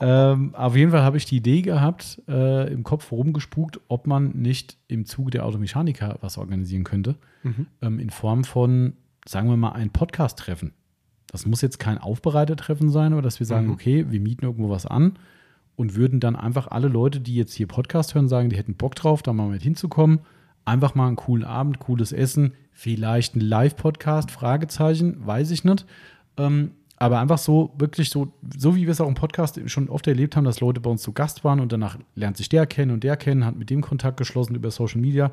Ähm, 0.00 0.54
auf 0.54 0.76
jeden 0.76 0.90
Fall 0.92 1.02
habe 1.02 1.16
ich 1.16 1.24
die 1.24 1.36
Idee 1.38 1.62
gehabt, 1.62 2.22
äh, 2.28 2.72
im 2.72 2.84
Kopf 2.84 3.10
rumgespukt, 3.10 3.80
ob 3.88 4.06
man 4.06 4.30
nicht 4.30 4.76
im 4.86 5.04
Zuge 5.06 5.30
der 5.32 5.44
Automechaniker 5.44 6.18
was 6.20 6.38
organisieren 6.38 6.84
könnte. 6.84 7.16
Mhm. 7.42 7.66
Ähm, 7.82 7.98
in 7.98 8.10
Form 8.10 8.44
von, 8.44 8.92
sagen 9.26 9.48
wir 9.48 9.56
mal, 9.56 9.72
ein 9.72 9.90
Podcast-Treffen. 9.90 10.72
Das 11.30 11.46
muss 11.46 11.60
jetzt 11.60 11.78
kein 11.78 11.98
Aufbereitertreffen 11.98 12.88
sein, 12.90 13.12
aber 13.12 13.22
dass 13.22 13.38
wir 13.40 13.46
sagen, 13.46 13.66
Mhm. 13.66 13.72
okay, 13.72 14.06
wir 14.08 14.20
mieten 14.20 14.44
irgendwo 14.44 14.70
was 14.70 14.86
an 14.86 15.18
und 15.76 15.94
würden 15.94 16.20
dann 16.20 16.36
einfach 16.36 16.68
alle 16.68 16.88
Leute, 16.88 17.20
die 17.20 17.34
jetzt 17.34 17.52
hier 17.54 17.66
Podcast 17.66 18.14
hören, 18.14 18.28
sagen, 18.28 18.50
die 18.50 18.56
hätten 18.56 18.74
Bock 18.74 18.94
drauf, 18.94 19.22
da 19.22 19.32
mal 19.32 19.48
mit 19.48 19.62
hinzukommen. 19.62 20.20
Einfach 20.64 20.94
mal 20.94 21.06
einen 21.06 21.16
coolen 21.16 21.44
Abend, 21.44 21.78
cooles 21.80 22.12
Essen, 22.12 22.52
vielleicht 22.72 23.36
ein 23.36 23.40
Live-Podcast, 23.40 24.30
Fragezeichen, 24.30 25.26
weiß 25.26 25.50
ich 25.50 25.64
nicht. 25.64 25.86
Ähm, 26.36 26.72
aber 27.00 27.20
einfach 27.20 27.38
so, 27.38 27.72
wirklich 27.78 28.10
so, 28.10 28.32
so 28.56 28.74
wie 28.74 28.82
wir 28.82 28.90
es 28.90 29.00
auch 29.00 29.08
im 29.08 29.14
Podcast 29.14 29.60
schon 29.70 29.88
oft 29.88 30.06
erlebt 30.08 30.36
haben, 30.36 30.44
dass 30.44 30.60
Leute 30.60 30.80
bei 30.80 30.90
uns 30.90 31.02
zu 31.02 31.12
Gast 31.12 31.44
waren 31.44 31.60
und 31.60 31.70
danach 31.70 31.96
lernt 32.16 32.36
sich 32.36 32.48
der 32.48 32.66
kennen 32.66 32.90
und 32.90 33.04
der 33.04 33.16
kennen, 33.16 33.44
hat 33.44 33.56
mit 33.56 33.70
dem 33.70 33.82
Kontakt 33.82 34.16
geschlossen 34.16 34.56
über 34.56 34.70
Social 34.70 35.00
Media, 35.00 35.30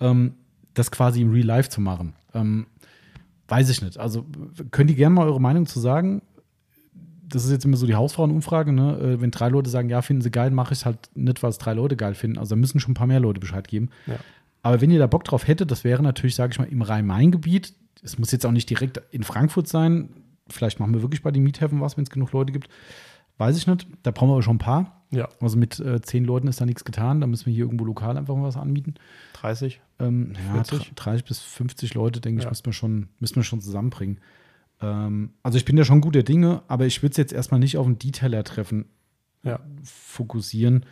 ähm, 0.00 0.34
das 0.72 0.90
quasi 0.90 1.20
im 1.20 1.30
Real 1.30 1.46
Life 1.46 1.68
zu 1.68 1.82
machen. 1.82 2.14
Ähm, 2.32 2.66
weiß 3.48 3.68
ich 3.68 3.82
nicht. 3.82 3.98
Also 3.98 4.24
könnt 4.70 4.88
ihr 4.88 4.96
gerne 4.96 5.14
mal 5.14 5.26
eure 5.26 5.40
Meinung 5.40 5.66
zu 5.66 5.80
sagen. 5.80 6.22
Das 7.28 7.44
ist 7.44 7.50
jetzt 7.50 7.64
immer 7.66 7.76
so 7.76 7.86
die 7.86 7.94
Hausfrauenumfrage, 7.94 8.72
ne? 8.72 8.98
Äh, 8.98 9.20
Wenn 9.20 9.30
drei 9.30 9.48
Leute 9.48 9.68
sagen, 9.68 9.90
ja, 9.90 10.00
finden 10.00 10.22
sie 10.22 10.30
geil, 10.30 10.50
mache 10.50 10.72
ich 10.72 10.80
es 10.80 10.86
halt 10.86 11.10
nicht, 11.14 11.42
weil 11.42 11.50
es 11.50 11.58
drei 11.58 11.74
Leute 11.74 11.96
geil 11.96 12.14
finden. 12.14 12.38
Also 12.38 12.54
da 12.54 12.60
müssen 12.60 12.80
schon 12.80 12.92
ein 12.92 12.94
paar 12.94 13.06
mehr 13.06 13.20
Leute 13.20 13.40
Bescheid 13.40 13.68
geben. 13.68 13.90
Ja. 14.06 14.16
Aber 14.62 14.80
wenn 14.80 14.90
ihr 14.90 14.98
da 14.98 15.06
Bock 15.06 15.24
drauf 15.24 15.46
hättet, 15.46 15.70
das 15.70 15.84
wäre 15.84 16.02
natürlich, 16.02 16.36
sage 16.36 16.52
ich 16.52 16.58
mal, 16.58 16.68
im 16.68 16.80
Rhein-Main-Gebiet. 16.80 17.74
Es 18.02 18.18
muss 18.18 18.32
jetzt 18.32 18.46
auch 18.46 18.52
nicht 18.52 18.70
direkt 18.70 19.02
in 19.10 19.24
Frankfurt 19.24 19.68
sein. 19.68 20.08
Vielleicht 20.48 20.80
machen 20.80 20.92
wir 20.94 21.02
wirklich 21.02 21.22
bei 21.22 21.30
den 21.30 21.42
Miethäfen 21.42 21.80
was, 21.80 21.96
wenn 21.96 22.04
es 22.04 22.10
genug 22.10 22.32
Leute 22.32 22.52
gibt. 22.52 22.68
Weiß 23.38 23.56
ich 23.56 23.66
nicht. 23.66 23.86
Da 24.02 24.10
brauchen 24.10 24.28
wir 24.28 24.34
aber 24.34 24.42
schon 24.42 24.56
ein 24.56 24.58
paar. 24.58 25.02
Ja, 25.10 25.28
Also 25.40 25.56
mit 25.58 25.78
äh, 25.80 26.00
zehn 26.00 26.24
Leuten 26.24 26.48
ist 26.48 26.60
da 26.60 26.66
nichts 26.66 26.84
getan. 26.84 27.20
Da 27.20 27.26
müssen 27.26 27.46
wir 27.46 27.52
hier 27.52 27.64
irgendwo 27.64 27.84
lokal 27.84 28.16
einfach 28.16 28.34
mal 28.34 28.44
was 28.44 28.56
anmieten. 28.56 28.94
30. 29.34 29.80
Ähm, 29.98 30.32
ja, 30.54 30.64
40? 30.64 30.92
30 30.94 31.24
bis 31.24 31.40
50 31.40 31.94
Leute, 31.94 32.20
denke 32.20 32.38
ich, 32.40 32.44
Ja. 32.44 32.50
müssen 32.50 32.66
wir 32.66 32.72
schon, 32.72 33.08
müssen 33.20 33.36
wir 33.36 33.42
schon 33.42 33.60
zusammenbringen. 33.60 34.20
Ähm, 34.80 35.30
also 35.42 35.58
ich 35.58 35.64
bin 35.64 35.76
da 35.76 35.84
schon 35.84 36.00
guter 36.00 36.22
Dinge, 36.22 36.62
aber 36.68 36.86
ich 36.86 37.02
würde 37.02 37.12
es 37.12 37.16
jetzt 37.18 37.32
erstmal 37.32 37.60
nicht 37.60 37.76
auf 37.76 37.86
ein 37.86 37.98
Detailer-Treffen 37.98 38.86
Ja. 39.44 39.60
fokussieren. 39.84 40.86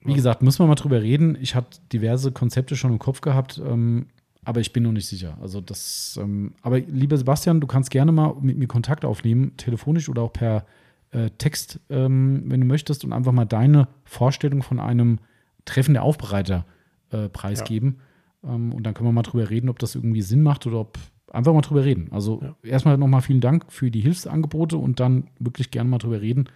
Wie 0.00 0.10
Ja. 0.10 0.16
gesagt, 0.16 0.42
müssen 0.42 0.60
wir 0.62 0.66
mal 0.66 0.74
drüber 0.76 1.02
reden. 1.02 1.36
Ich 1.40 1.54
hatte 1.54 1.80
diverse 1.92 2.32
Konzepte 2.32 2.76
schon 2.76 2.92
im 2.92 2.98
Kopf 2.98 3.20
gehabt, 3.20 3.60
ähm, 3.64 4.06
aber 4.44 4.60
ich 4.60 4.72
bin 4.72 4.82
noch 4.82 4.92
nicht 4.92 5.06
sicher. 5.06 5.36
Also 5.40 5.60
das, 5.60 6.18
ähm, 6.20 6.54
aber 6.62 6.80
lieber 6.80 7.16
Sebastian, 7.16 7.60
du 7.60 7.66
kannst 7.66 7.90
gerne 7.90 8.12
mal 8.12 8.34
mit 8.40 8.56
mir 8.56 8.66
Kontakt 8.66 9.04
aufnehmen, 9.04 9.56
telefonisch 9.56 10.08
oder 10.08 10.22
auch 10.22 10.32
per 10.32 10.64
äh, 11.10 11.30
Text, 11.38 11.80
ähm, 11.90 12.44
wenn 12.46 12.60
du 12.60 12.66
möchtest, 12.66 13.04
und 13.04 13.12
einfach 13.12 13.32
mal 13.32 13.44
deine 13.44 13.88
Vorstellung 14.04 14.62
von 14.62 14.78
einem 14.80 15.18
Treffen 15.64 15.94
der 15.94 16.02
Aufbereiter 16.04 16.64
äh, 17.10 17.28
preisgeben. 17.28 17.98
Ähm, 18.44 18.72
und 18.72 18.84
dann 18.84 18.94
können 18.94 19.08
wir 19.08 19.12
mal 19.12 19.22
drüber 19.22 19.50
reden, 19.50 19.68
ob 19.68 19.78
das 19.78 19.94
irgendwie 19.94 20.22
Sinn 20.22 20.42
macht 20.42 20.66
oder 20.66 20.80
ob 20.80 20.98
einfach 21.32 21.52
mal 21.52 21.60
drüber 21.60 21.84
reden. 21.84 22.08
Also 22.12 22.40
Ja. 22.42 22.56
erstmal 22.62 22.96
nochmal 22.98 23.22
vielen 23.22 23.40
Dank 23.40 23.70
für 23.70 23.90
die 23.90 24.00
Hilfsangebote 24.00 24.76
und 24.76 25.00
dann 25.00 25.28
wirklich 25.38 25.70
gerne 25.70 25.90
mal 25.90 25.98
drüber 25.98 26.20
reden. 26.20 26.48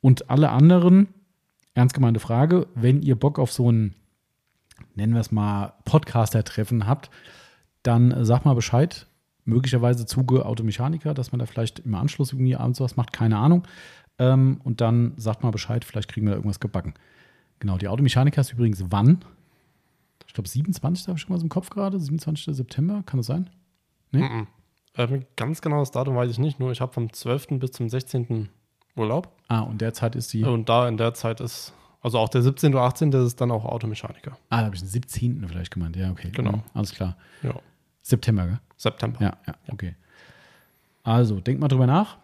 Und 0.00 0.30
alle 0.30 0.50
anderen, 0.50 1.08
ernst 1.74 1.94
gemeinte 1.94 2.20
Frage, 2.20 2.66
wenn 2.74 3.02
ihr 3.02 3.16
Bock 3.16 3.38
auf 3.38 3.52
so 3.52 3.70
ein, 3.70 3.94
nennen 4.96 5.14
wir 5.14 5.20
es 5.20 5.30
mal, 5.30 5.74
Podcaster-Treffen 5.84 6.86
habt, 6.86 7.10
dann 7.82 8.24
sag 8.24 8.44
mal 8.44 8.54
Bescheid. 8.54 9.06
Möglicherweise 9.44 10.06
Zuge 10.06 10.44
Automechaniker, 10.44 11.14
dass 11.14 11.30
man 11.30 11.38
da 11.38 11.46
vielleicht 11.46 11.78
im 11.80 11.94
Anschluss 11.94 12.32
irgendwie 12.32 12.56
abends 12.56 12.80
was 12.80 12.96
macht, 12.96 13.12
keine 13.12 13.38
Ahnung. 13.38 13.62
Ähm, 14.18 14.60
und 14.64 14.80
dann 14.80 15.12
sagt 15.16 15.44
mal 15.44 15.52
Bescheid, 15.52 15.84
vielleicht 15.84 16.08
kriegen 16.08 16.26
wir 16.26 16.32
da 16.32 16.36
irgendwas 16.36 16.58
gebacken. 16.58 16.94
Genau, 17.60 17.78
die 17.78 17.86
Automechaniker 17.86 18.40
ist 18.40 18.52
übrigens 18.52 18.82
wann? 18.90 19.24
Ich 20.26 20.34
glaube 20.34 20.48
27. 20.48 21.06
habe 21.06 21.16
ich 21.16 21.22
schon 21.22 21.32
mal 21.32 21.38
so 21.38 21.44
im 21.44 21.48
Kopf 21.48 21.70
gerade, 21.70 22.00
27. 22.00 22.56
September, 22.56 23.02
kann 23.06 23.18
das 23.18 23.26
sein? 23.26 23.48
Nee? 24.10 24.28
Mhm. 24.28 24.46
Ähm, 24.96 25.24
ganz 25.36 25.60
genaues 25.60 25.90
Datum 25.90 26.16
weiß 26.16 26.30
ich 26.30 26.38
nicht, 26.38 26.58
nur 26.58 26.72
ich 26.72 26.80
habe 26.80 26.92
vom 26.92 27.12
12. 27.12 27.58
bis 27.60 27.72
zum 27.72 27.88
16. 27.88 28.48
Urlaub. 28.96 29.30
Ah, 29.48 29.60
und 29.60 29.80
derzeit 29.80 30.16
ist 30.16 30.32
die. 30.32 30.42
Und 30.42 30.68
da 30.68 30.88
in 30.88 30.96
der 30.96 31.14
Zeit 31.14 31.40
ist, 31.40 31.74
also 32.06 32.20
auch 32.20 32.28
der 32.28 32.40
17. 32.40 32.72
oder 32.72 32.84
18. 32.84 33.10
das 33.10 33.26
ist 33.26 33.40
dann 33.40 33.50
auch 33.50 33.64
Automechaniker. 33.64 34.38
Ah, 34.48 34.58
da 34.60 34.66
habe 34.66 34.76
ich 34.76 34.80
den 34.80 34.88
17. 34.88 35.44
vielleicht 35.48 35.72
gemeint. 35.72 35.96
Ja, 35.96 36.12
okay. 36.12 36.30
Genau. 36.30 36.52
Mhm, 36.52 36.62
alles 36.72 36.94
klar. 36.94 37.16
Ja. 37.42 37.52
September, 38.00 38.46
gell? 38.46 38.60
September. 38.76 39.20
Ja, 39.20 39.36
ja, 39.44 39.54
okay. 39.72 39.96
Also, 41.02 41.40
denkt 41.40 41.60
mal 41.60 41.66
drüber 41.66 41.88
nach 41.88 42.18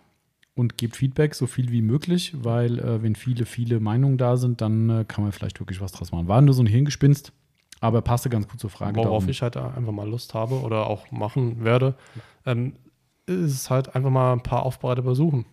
und 0.55 0.79
gebt 0.79 0.95
Feedback 0.95 1.35
so 1.35 1.49
viel 1.49 1.73
wie 1.73 1.83
möglich, 1.83 2.33
weil 2.45 2.79
äh, 2.79 3.03
wenn 3.03 3.17
viele, 3.17 3.45
viele 3.45 3.81
Meinungen 3.81 4.19
da 4.19 4.37
sind, 4.37 4.61
dann 4.61 4.89
äh, 4.89 5.05
kann 5.05 5.25
man 5.25 5.33
vielleicht 5.33 5.59
wirklich 5.59 5.81
was 5.81 5.91
draus 5.91 6.13
machen. 6.13 6.29
War 6.29 6.41
nur 6.43 6.55
so 6.55 6.63
ein 6.63 6.67
Hirngespinst, 6.67 7.33
aber 7.81 8.03
passte 8.03 8.31
ganz 8.31 8.47
gut 8.47 8.61
zur 8.61 8.71
Frage. 8.71 8.95
Worauf 8.95 9.23
darum. 9.25 9.29
ich 9.31 9.43
halt 9.43 9.57
einfach 9.57 9.93
mal 9.93 10.09
Lust 10.09 10.33
habe 10.33 10.61
oder 10.61 10.87
auch 10.87 11.11
machen 11.11 11.65
werde, 11.65 11.97
ähm, 12.47 12.75
ist 13.27 13.69
halt 13.69 13.97
einfach 13.97 14.11
mal 14.11 14.33
ein 14.33 14.45
paar 14.45 14.63
Aufbereiter 14.65 15.03
besuchen. 15.03 15.45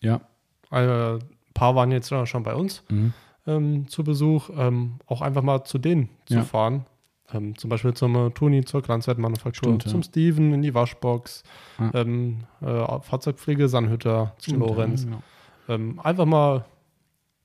Ja. 0.00 0.22
Ein 0.70 1.18
paar 1.52 1.74
waren 1.74 1.92
jetzt 1.92 2.08
schon 2.24 2.42
bei 2.42 2.54
uns 2.54 2.82
Mhm. 2.88 3.12
Ähm, 3.46 3.88
zu 3.88 4.04
Besuch, 4.04 4.50
ähm, 4.56 4.94
auch 5.06 5.22
einfach 5.22 5.42
mal 5.42 5.64
zu 5.64 5.78
denen 5.78 6.08
zu 6.26 6.34
Ja. 6.34 6.42
fahren. 6.42 6.84
Ähm, 7.32 7.58
zum 7.58 7.70
Beispiel 7.70 7.92
zum 7.94 8.14
äh, 8.14 8.30
Toni, 8.30 8.64
zur 8.64 8.82
Glanzwertmanufaktur, 8.82 9.68
Stimmt, 9.70 9.84
ja. 9.84 9.90
zum 9.90 10.02
Steven 10.04 10.52
in 10.54 10.62
die 10.62 10.74
Waschbox, 10.74 11.42
Ja. 11.80 11.90
ähm, 11.94 12.38
äh, 12.60 13.00
Fahrzeugpflege 13.00 13.68
Sannhütter, 13.68 14.34
zum 14.38 14.60
Lorenz. 14.60 15.02
Ja, 15.04 15.08
genau. 15.10 15.22
Ähm, 15.68 15.98
einfach 16.00 16.24
mal 16.26 16.64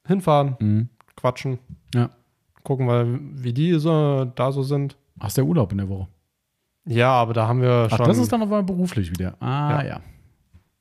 hinfahren, 0.05 0.55
Mhm. 0.59 0.89
quatschen, 1.15 1.57
Ja. 1.95 2.09
gucken, 2.63 2.87
weil, 2.87 3.19
wie 3.21 3.53
die 3.53 3.73
so, 3.79 4.25
da 4.25 4.51
so 4.51 4.61
sind. 4.61 4.97
Hast 5.19 5.37
du 5.37 5.41
ja 5.41 5.47
Urlaub 5.47 5.71
in 5.71 5.79
der 5.79 5.89
Woche? 5.89 6.07
Ja, 6.85 7.11
aber 7.13 7.33
da 7.33 7.47
haben 7.47 7.61
wir 7.61 7.87
Ach, 7.91 7.97
schon. 7.97 8.07
das 8.07 8.17
ist 8.19 8.31
dann 8.31 8.41
aber 8.43 8.61
beruflich 8.63 9.09
wieder. 9.11 9.35
Ah, 9.41 9.83
ja. 9.83 10.01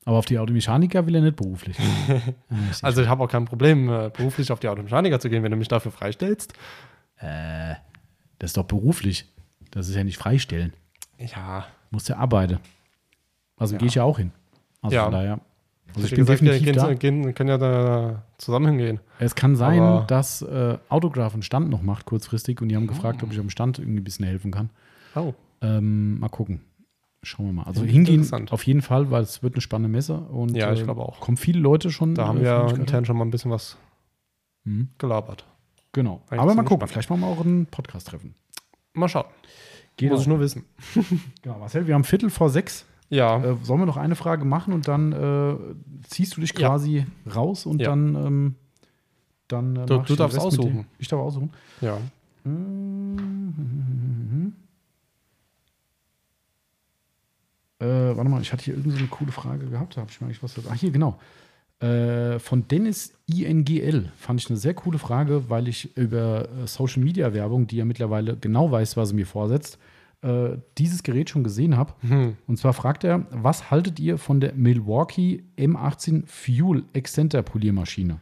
Aber 0.06 0.16
auf 0.18 0.24
die 0.24 0.38
Automechaniker 0.38 1.06
will 1.06 1.14
er 1.14 1.20
nicht 1.22 1.36
beruflich. 1.36 1.76
Ah, 2.50 2.54
also 2.82 3.02
ich 3.02 3.08
habe 3.08 3.22
auch 3.24 3.28
kein 3.28 3.44
Problem, 3.44 3.88
äh, 3.88 4.10
beruflich 4.16 4.50
auf 4.50 4.60
die 4.60 4.68
Automechaniker 4.68 5.20
zu 5.20 5.28
gehen, 5.30 5.42
wenn 5.42 5.50
du 5.50 5.56
mich 5.56 5.68
dafür 5.68 5.92
freistellst. 5.92 6.52
Äh, 7.18 7.74
das 8.38 8.50
ist 8.50 8.56
doch 8.56 8.64
beruflich. 8.64 9.26
Das 9.70 9.88
ist 9.88 9.94
ja 9.94 10.02
nicht 10.04 10.16
freistellen. 10.18 10.72
Ja, 11.18 11.66
Du 11.90 11.96
musst 11.96 12.08
ja 12.08 12.16
arbeiten. 12.16 12.58
Also 13.56 13.74
Ja. 13.74 13.78
gehe 13.78 13.88
ich 13.88 13.94
ja 13.96 14.04
auch 14.04 14.18
hin. 14.18 14.32
Also 14.82 14.96
Ja. 14.96 15.04
von 15.04 15.12
daher. 15.12 15.40
Also 15.94 16.04
ich 16.06 16.10
bin 16.10 16.20
gesagt, 16.20 16.40
definitiv 16.40 16.64
gehen, 16.64 16.76
da. 16.76 16.94
Gehen, 16.94 17.34
können 17.34 17.48
ja 17.50 17.58
da 17.58 18.22
zusammen 18.38 18.66
hingehen. 18.68 19.00
Es 19.18 19.34
kann 19.34 19.56
sein, 19.56 19.80
Aber- 19.82 20.06
dass 20.06 20.40
äh, 20.42 20.78
Autograph 20.88 21.34
einen 21.34 21.42
Stand 21.42 21.68
noch 21.68 21.82
macht, 21.82 22.06
kurzfristig. 22.06 22.60
Und 22.62 22.68
die 22.68 22.76
haben 22.76 22.86
gefragt, 22.86 23.22
ob 23.24 23.32
ich 23.32 23.38
am 23.40 23.50
Stand 23.50 23.78
irgendwie 23.80 24.00
ein 24.00 24.04
bisschen 24.04 24.24
helfen 24.26 24.50
kann. 24.50 24.70
Oh, 25.14 25.34
Ähm, 25.62 26.18
mal 26.20 26.28
gucken. 26.28 26.60
Schauen 27.22 27.46
wir 27.46 27.52
mal. 27.52 27.62
Also 27.64 27.82
hingehen 27.84 28.26
auf 28.50 28.64
jeden 28.66 28.80
Fall, 28.82 29.10
weil 29.10 29.22
es 29.22 29.42
wird 29.42 29.54
eine 29.54 29.60
spannende 29.60 29.90
Messe. 29.90 30.18
Und, 30.18 30.56
Ja, 30.56 30.72
ich 30.72 30.80
äh, 30.80 30.84
glaube 30.84 31.02
auch. 31.02 31.20
Kommen 31.20 31.36
viele 31.36 31.60
Leute 31.60 31.90
schon. 31.90 32.14
da 32.14 32.26
haben 32.26 32.38
äh, 32.38 32.42
wir 32.44 32.50
von 32.50 32.58
Stuttgart. 32.68 32.78
intern 32.88 33.04
schon 33.04 33.16
mal 33.18 33.24
ein 33.24 33.30
bisschen 33.30 33.50
was 33.50 33.76
Mhm. 34.64 34.88
gelabert. 34.98 35.46
Genau. 35.92 36.22
Eigentlich 36.28 36.40
Aber 36.40 36.54
mal 36.54 36.62
gucken. 36.62 36.76
spannend. 36.88 36.92
Vielleicht 36.92 37.10
machen 37.10 37.20
wir 37.20 37.26
auch 37.26 37.40
einen 37.44 37.66
Podcast 37.66 38.08
treffen. 38.08 38.34
Mal 38.94 39.08
schauen. 39.08 39.26
Geht 39.96 40.10
Muss 40.12 40.22
ich 40.22 40.26
nur 40.28 40.40
wissen. 40.40 40.64
Genau, 41.42 41.58
Marcel, 41.58 41.86
wir 41.86 41.94
haben 41.94 42.04
Viertel 42.04 42.30
vor 42.30 42.48
sechs. 42.48 42.86
Ja, 43.10 43.42
Äh, 43.42 43.56
sollen 43.62 43.80
wir 43.80 43.86
noch 43.86 43.96
eine 43.96 44.14
Frage 44.16 44.44
machen 44.44 44.72
und 44.72 44.86
dann 44.88 45.12
äh, 45.12 45.56
ziehst 46.08 46.36
du 46.36 46.40
dich 46.40 46.52
Ja. 46.58 46.68
quasi 46.68 47.06
raus 47.34 47.66
und 47.66 47.80
Ja. 47.80 47.88
dann. 47.90 48.14
Ähm, 48.14 48.54
dann 49.48 49.76
äh, 49.76 49.86
Du- 49.86 49.98
du 49.98 50.14
darfst 50.16 50.38
aussuchen. 50.38 50.86
Ich 50.98 51.08
darf 51.08 51.20
aussuchen. 51.20 51.50
ja. 51.80 51.96
Äh, 52.46 52.48
warte 58.20 58.30
mal, 58.30 58.42
ich 58.42 58.52
hatte 58.52 58.64
hier 58.64 58.74
irgendeine 58.74 58.96
so 58.96 59.00
eine 59.00 59.08
coole 59.08 59.32
Frage 59.32 59.66
gehabt. 59.66 59.96
Da 59.96 60.02
habe 60.02 60.10
ich 60.10 60.20
mir 60.20 60.26
eigentlich 60.26 60.42
was. 60.42 60.54
Ach, 60.68 60.74
hier, 60.74 60.90
genau. 60.90 61.18
Äh, 61.80 62.38
von 62.38 62.68
Dennis 62.68 63.14
INGL 63.26 64.12
fand 64.14 64.40
ich 64.40 64.50
eine 64.50 64.58
sehr 64.58 64.74
coole 64.74 64.98
Frage, 64.98 65.48
weil 65.48 65.66
ich 65.66 65.96
über 65.96 66.46
äh, 66.50 66.66
Social 66.66 67.02
Media 67.02 67.32
Werbung, 67.32 67.66
die 67.66 67.76
ja 67.76 67.86
mittlerweile 67.86 68.36
genau 68.36 68.70
weiß, 68.70 68.98
was 68.98 69.12
er 69.12 69.14
mir 69.14 69.26
vorsetzt, 69.26 69.78
äh, 70.20 70.58
dieses 70.76 71.02
Gerät 71.02 71.30
schon 71.30 71.42
gesehen 71.42 71.78
habe. 71.78 71.94
Hm. 72.00 72.36
Und 72.46 72.58
zwar 72.58 72.74
fragt 72.74 73.04
er, 73.04 73.26
was 73.30 73.70
haltet 73.70 73.98
ihr 73.98 74.18
von 74.18 74.40
der 74.40 74.52
Milwaukee 74.52 75.42
M18 75.56 76.26
Fuel 76.26 76.84
Extender 76.92 77.42
Poliermaschine? 77.42 78.20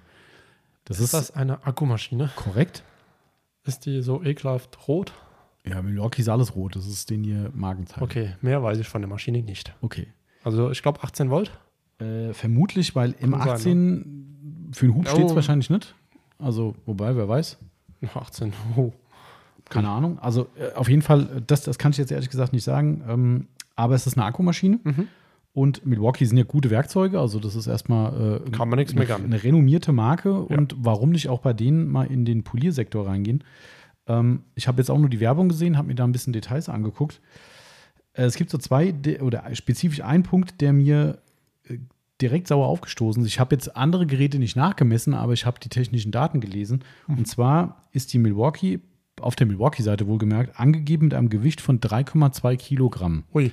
Das 0.84 0.98
Ist 0.98 1.06
ist, 1.06 1.14
das 1.14 1.30
eine 1.32 1.66
Akkumaschine? 1.66 2.30
korrekt. 2.36 2.84
Ist 3.64 3.86
die 3.86 4.02
so 4.02 4.22
ekelhaft 4.22 4.86
rot? 4.86 5.12
Ja, 5.68 5.82
Milwaukee 5.82 6.22
ist 6.22 6.28
alles 6.28 6.54
rot. 6.54 6.76
Das 6.76 6.86
ist 6.86 7.10
den 7.10 7.24
hier 7.24 7.50
Markenzeichen. 7.54 8.02
Okay, 8.02 8.30
mehr 8.40 8.62
weiß 8.62 8.78
ich 8.78 8.88
von 8.88 9.00
der 9.02 9.08
Maschine 9.08 9.42
nicht. 9.42 9.74
Okay. 9.80 10.08
Also 10.44 10.70
ich 10.70 10.82
glaube 10.82 11.02
18 11.02 11.30
Volt. 11.30 11.50
Äh, 11.98 12.32
vermutlich, 12.32 12.94
weil 12.94 13.12
Kann 13.14 13.34
M18 13.34 13.56
sein, 13.58 14.68
für 14.72 14.86
den 14.86 14.94
Hub 14.94 15.08
steht 15.08 15.26
es 15.26 15.32
Oh. 15.32 15.34
wahrscheinlich 15.34 15.68
nicht. 15.70 15.94
Also, 16.38 16.76
wobei, 16.86 17.16
wer 17.16 17.28
weiß. 17.28 17.58
18. 18.14 18.52
Oh. 18.76 18.92
Keine 19.68 19.88
Ahnung. 19.88 20.18
Also, 20.20 20.46
äh, 20.56 20.72
auf 20.76 20.88
jeden 20.88 21.02
Fall, 21.02 21.22
äh, 21.22 21.42
das, 21.46 21.62
das 21.62 21.76
kann 21.78 21.90
ich 21.90 21.98
jetzt 21.98 22.12
ehrlich 22.12 22.30
gesagt 22.30 22.52
nicht 22.52 22.62
sagen. 22.64 23.02
Ähm, 23.08 23.48
aber 23.74 23.94
es 23.96 24.06
ist 24.06 24.16
eine 24.16 24.24
Akkumaschine. 24.26 24.78
Mhm. 24.84 25.08
Und 25.52 25.84
Milwaukee 25.84 26.24
sind 26.24 26.38
ja 26.38 26.44
gute 26.44 26.70
Werkzeuge. 26.70 27.18
Also, 27.18 27.40
das 27.40 27.56
ist 27.56 27.66
erstmal 27.66 28.40
äh, 28.46 28.50
Kann 28.50 28.68
man 28.68 28.78
nichts 28.78 28.92
eine, 28.92 29.00
meckern. 29.00 29.24
eine 29.24 29.42
renommierte 29.42 29.90
Marke. 29.92 30.28
Ja. 30.48 30.56
Und 30.56 30.76
warum 30.78 31.10
nicht 31.10 31.28
auch 31.28 31.40
bei 31.40 31.52
denen 31.52 31.88
mal 31.88 32.04
in 32.06 32.24
den 32.24 32.44
Poliersektor 32.44 33.06
reingehen? 33.08 33.42
Ähm, 34.08 34.42
ich 34.54 34.66
habe 34.66 34.78
jetzt 34.78 34.90
auch 34.90 34.98
nur 34.98 35.08
die 35.08 35.20
Werbung 35.20 35.48
gesehen, 35.48 35.76
habe 35.76 35.88
mir 35.88 35.94
da 35.94 36.04
ein 36.04 36.12
bisschen 36.12 36.32
Details 36.32 36.68
angeguckt. 36.68 37.20
Äh, 38.14 38.24
es 38.24 38.34
gibt 38.34 38.50
so 38.50 38.58
zwei, 38.58 38.92
de- 38.92 39.20
oder 39.20 39.44
spezifisch 39.54 40.02
ein 40.02 40.22
Punkt, 40.22 40.60
der 40.60 40.72
mir 40.72 41.18
äh, 41.64 41.78
direkt 42.20 42.48
sauer 42.48 42.66
aufgestoßen 42.66 43.22
ist. 43.22 43.28
Ich 43.28 43.38
habe 43.38 43.54
jetzt 43.54 43.76
andere 43.76 44.06
Geräte 44.06 44.38
nicht 44.38 44.56
nachgemessen, 44.56 45.14
aber 45.14 45.34
ich 45.34 45.46
habe 45.46 45.60
die 45.60 45.68
technischen 45.68 46.10
Daten 46.10 46.40
gelesen. 46.40 46.82
Mhm. 47.06 47.18
Und 47.18 47.28
zwar 47.28 47.88
ist 47.92 48.12
die 48.12 48.18
Milwaukee, 48.18 48.80
auf 49.20 49.36
der 49.36 49.46
Milwaukee-Seite 49.46 50.06
wohlgemerkt, 50.06 50.58
angegeben 50.58 51.06
mit 51.06 51.14
einem 51.14 51.28
Gewicht 51.28 51.60
von 51.60 51.80
3,2 51.80 52.56
Kilogramm. 52.56 53.24
Ui. 53.34 53.52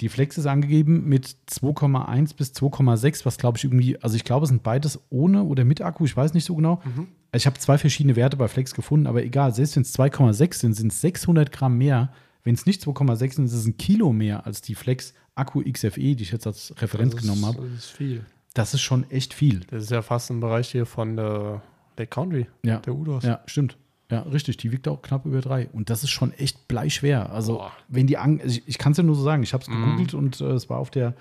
Die 0.00 0.08
Flex 0.08 0.36
ist 0.36 0.46
angegeben 0.46 1.08
mit 1.08 1.36
2,1 1.50 2.36
bis 2.36 2.52
2,6, 2.52 3.24
was 3.24 3.38
glaube 3.38 3.56
ich 3.58 3.64
irgendwie, 3.64 4.00
also 4.02 4.16
ich 4.16 4.24
glaube, 4.24 4.44
es 4.44 4.50
sind 4.50 4.62
beides 4.62 5.00
ohne 5.10 5.44
oder 5.44 5.64
mit 5.64 5.80
Akku, 5.80 6.04
ich 6.04 6.16
weiß 6.16 6.34
nicht 6.34 6.44
so 6.44 6.54
genau. 6.54 6.80
Mhm. 6.84 7.06
Ich 7.32 7.46
habe 7.46 7.58
zwei 7.58 7.78
verschiedene 7.78 8.16
Werte 8.16 8.36
bei 8.36 8.48
Flex 8.48 8.74
gefunden, 8.74 9.06
aber 9.06 9.22
egal, 9.22 9.54
selbst 9.54 9.76
wenn 9.76 9.82
es 9.82 9.94
2,6 9.98 10.54
sind, 10.54 10.74
sind 10.74 10.92
es 10.92 11.00
600 11.00 11.50
Gramm 11.52 11.78
mehr. 11.78 12.12
Wenn 12.44 12.54
es 12.54 12.66
nicht 12.66 12.82
2,6 12.82 13.34
sind, 13.34 13.44
ist 13.46 13.52
es 13.54 13.66
ein 13.66 13.76
Kilo 13.76 14.12
mehr 14.12 14.46
als 14.46 14.60
die 14.62 14.74
Flex 14.74 15.14
Akku 15.34 15.62
XFE, 15.62 16.14
die 16.14 16.22
ich 16.22 16.30
jetzt 16.30 16.46
als 16.46 16.74
Referenz 16.80 17.14
das 17.14 17.22
genommen 17.22 17.42
ist, 17.42 17.46
habe. 17.46 17.68
Das 17.68 17.78
ist 17.84 17.90
viel. 17.90 18.24
Das 18.54 18.74
ist 18.74 18.80
schon 18.82 19.10
echt 19.10 19.34
viel. 19.34 19.60
Das 19.70 19.82
ist 19.84 19.90
ja 19.90 20.02
fast 20.02 20.30
im 20.30 20.40
Bereich 20.40 20.70
hier 20.70 20.86
von 20.86 21.16
der 21.16 21.62
Lake 21.98 22.10
Country, 22.10 22.46
Ja, 22.62 22.78
der 22.78 22.94
Udos. 22.94 23.24
ja 23.24 23.40
stimmt. 23.46 23.76
Ja, 24.10 24.20
richtig. 24.22 24.56
Die 24.58 24.70
wiegt 24.70 24.86
auch 24.88 25.02
knapp 25.02 25.26
über 25.26 25.40
drei. 25.40 25.68
Und 25.72 25.90
das 25.90 26.04
ist 26.04 26.10
schon 26.10 26.32
echt 26.32 26.68
bleischwer. 26.68 27.32
Also, 27.32 27.54
Boah. 27.58 27.72
wenn 27.88 28.06
die 28.06 28.18
Ang 28.18 28.40
ich, 28.44 28.62
ich 28.68 28.78
kann 28.78 28.92
es 28.92 28.98
ja 28.98 29.04
nur 29.04 29.16
so 29.16 29.22
sagen, 29.22 29.42
ich 29.42 29.52
habe 29.52 29.62
es 29.62 29.68
Mhm. 29.68 29.82
gegoogelt 29.82 30.14
und 30.14 30.40
äh, 30.40 30.52
es 30.52 30.70
war 30.70 30.78
auf 30.78 30.90
der, 30.90 31.14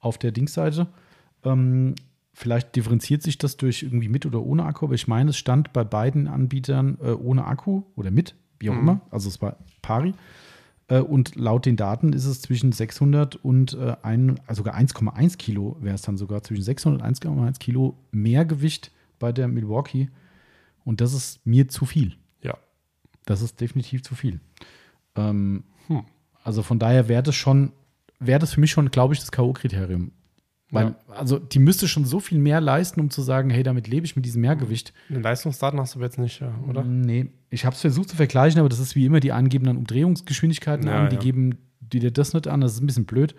auf 0.00 0.18
der 0.18 0.32
Dingsseite. 0.32 0.88
Ähm, 1.44 1.94
vielleicht 2.34 2.74
differenziert 2.74 3.22
sich 3.22 3.38
das 3.38 3.56
durch 3.56 3.82
irgendwie 3.82 4.08
mit 4.08 4.26
oder 4.26 4.40
ohne 4.42 4.64
Akku, 4.64 4.86
aber 4.86 4.94
ich 4.94 5.06
meine, 5.06 5.30
es 5.30 5.36
stand 5.36 5.72
bei 5.72 5.84
beiden 5.84 6.26
Anbietern 6.28 6.98
äh, 7.02 7.10
ohne 7.12 7.44
Akku 7.44 7.82
oder 7.94 8.10
mit, 8.10 8.34
wie 8.58 8.70
auch 8.70 8.74
Mhm. 8.74 8.80
immer. 8.80 9.00
Also, 9.10 9.28
es 9.28 9.40
war 9.40 9.56
pari. 9.82 10.14
Äh, 10.88 10.98
und 10.98 11.36
laut 11.36 11.64
den 11.64 11.76
Daten 11.76 12.12
ist 12.12 12.24
es 12.24 12.40
zwischen 12.40 12.72
600 12.72 13.36
und 13.36 13.74
äh, 13.74 13.94
ein, 14.02 14.40
also 14.48 14.60
sogar 14.64 14.74
1,1 14.76 15.36
Kilo 15.36 15.76
wäre 15.80 15.94
es 15.94 16.02
dann 16.02 16.16
sogar 16.16 16.42
zwischen 16.42 16.64
600 16.64 17.00
und 17.00 17.06
1,1 17.08 17.60
Kilo 17.60 17.96
mehr 18.10 18.44
Gewicht 18.44 18.90
bei 19.20 19.30
der 19.30 19.46
Milwaukee. 19.46 20.08
Und 20.84 21.00
das 21.00 21.14
ist 21.14 21.46
mir 21.46 21.68
zu 21.68 21.84
viel. 21.84 22.16
Das 23.26 23.42
ist 23.42 23.60
definitiv 23.60 24.02
zu 24.02 24.14
viel. 24.14 24.40
Ähm, 25.16 25.64
Hm. 25.88 26.02
Also 26.44 26.62
von 26.62 26.78
daher 26.78 27.08
wäre 27.08 27.22
das 27.22 27.34
schon, 27.34 27.72
wäre 28.20 28.38
das 28.38 28.54
für 28.54 28.60
mich 28.60 28.70
schon, 28.70 28.90
glaube 28.90 29.14
ich, 29.14 29.20
das 29.20 29.32
K.O.-Kriterium. 29.32 30.10
Weil, 30.70 30.86
Ja. 30.86 30.94
also 31.14 31.38
die 31.38 31.58
müsste 31.58 31.86
schon 31.86 32.04
so 32.04 32.18
viel 32.20 32.38
mehr 32.38 32.60
leisten, 32.60 33.00
um 33.00 33.10
zu 33.10 33.20
sagen, 33.20 33.50
hey, 33.50 33.62
damit 33.62 33.88
lebe 33.88 34.06
ich 34.06 34.16
mit 34.16 34.24
diesem 34.24 34.40
Mehrgewicht. 34.42 34.92
Leistungsdaten 35.08 35.78
hast 35.78 35.94
du 35.96 36.00
jetzt 36.00 36.18
nicht, 36.18 36.42
oder? 36.68 36.82
Nee, 36.84 37.26
ich 37.50 37.64
habe 37.66 37.74
es 37.74 37.80
versucht 37.80 38.08
zu 38.10 38.16
vergleichen, 38.16 38.58
aber 38.60 38.68
das 38.68 38.78
ist 38.78 38.96
wie 38.96 39.04
immer, 39.04 39.20
die 39.20 39.32
angeben 39.32 39.66
dann 39.66 39.76
Umdrehungsgeschwindigkeiten 39.76 40.86
Ja, 40.86 41.02
an, 41.04 41.10
die 41.10 41.16
ja. 41.16 41.20
geben 41.22 41.58
die 41.80 41.98
dir 41.98 42.10
das 42.10 42.32
nicht 42.32 42.48
an, 42.48 42.60
das 42.62 42.72
ist 42.74 42.80
ein 42.80 42.86
bisschen 42.86 43.04
blöd. 43.04 43.34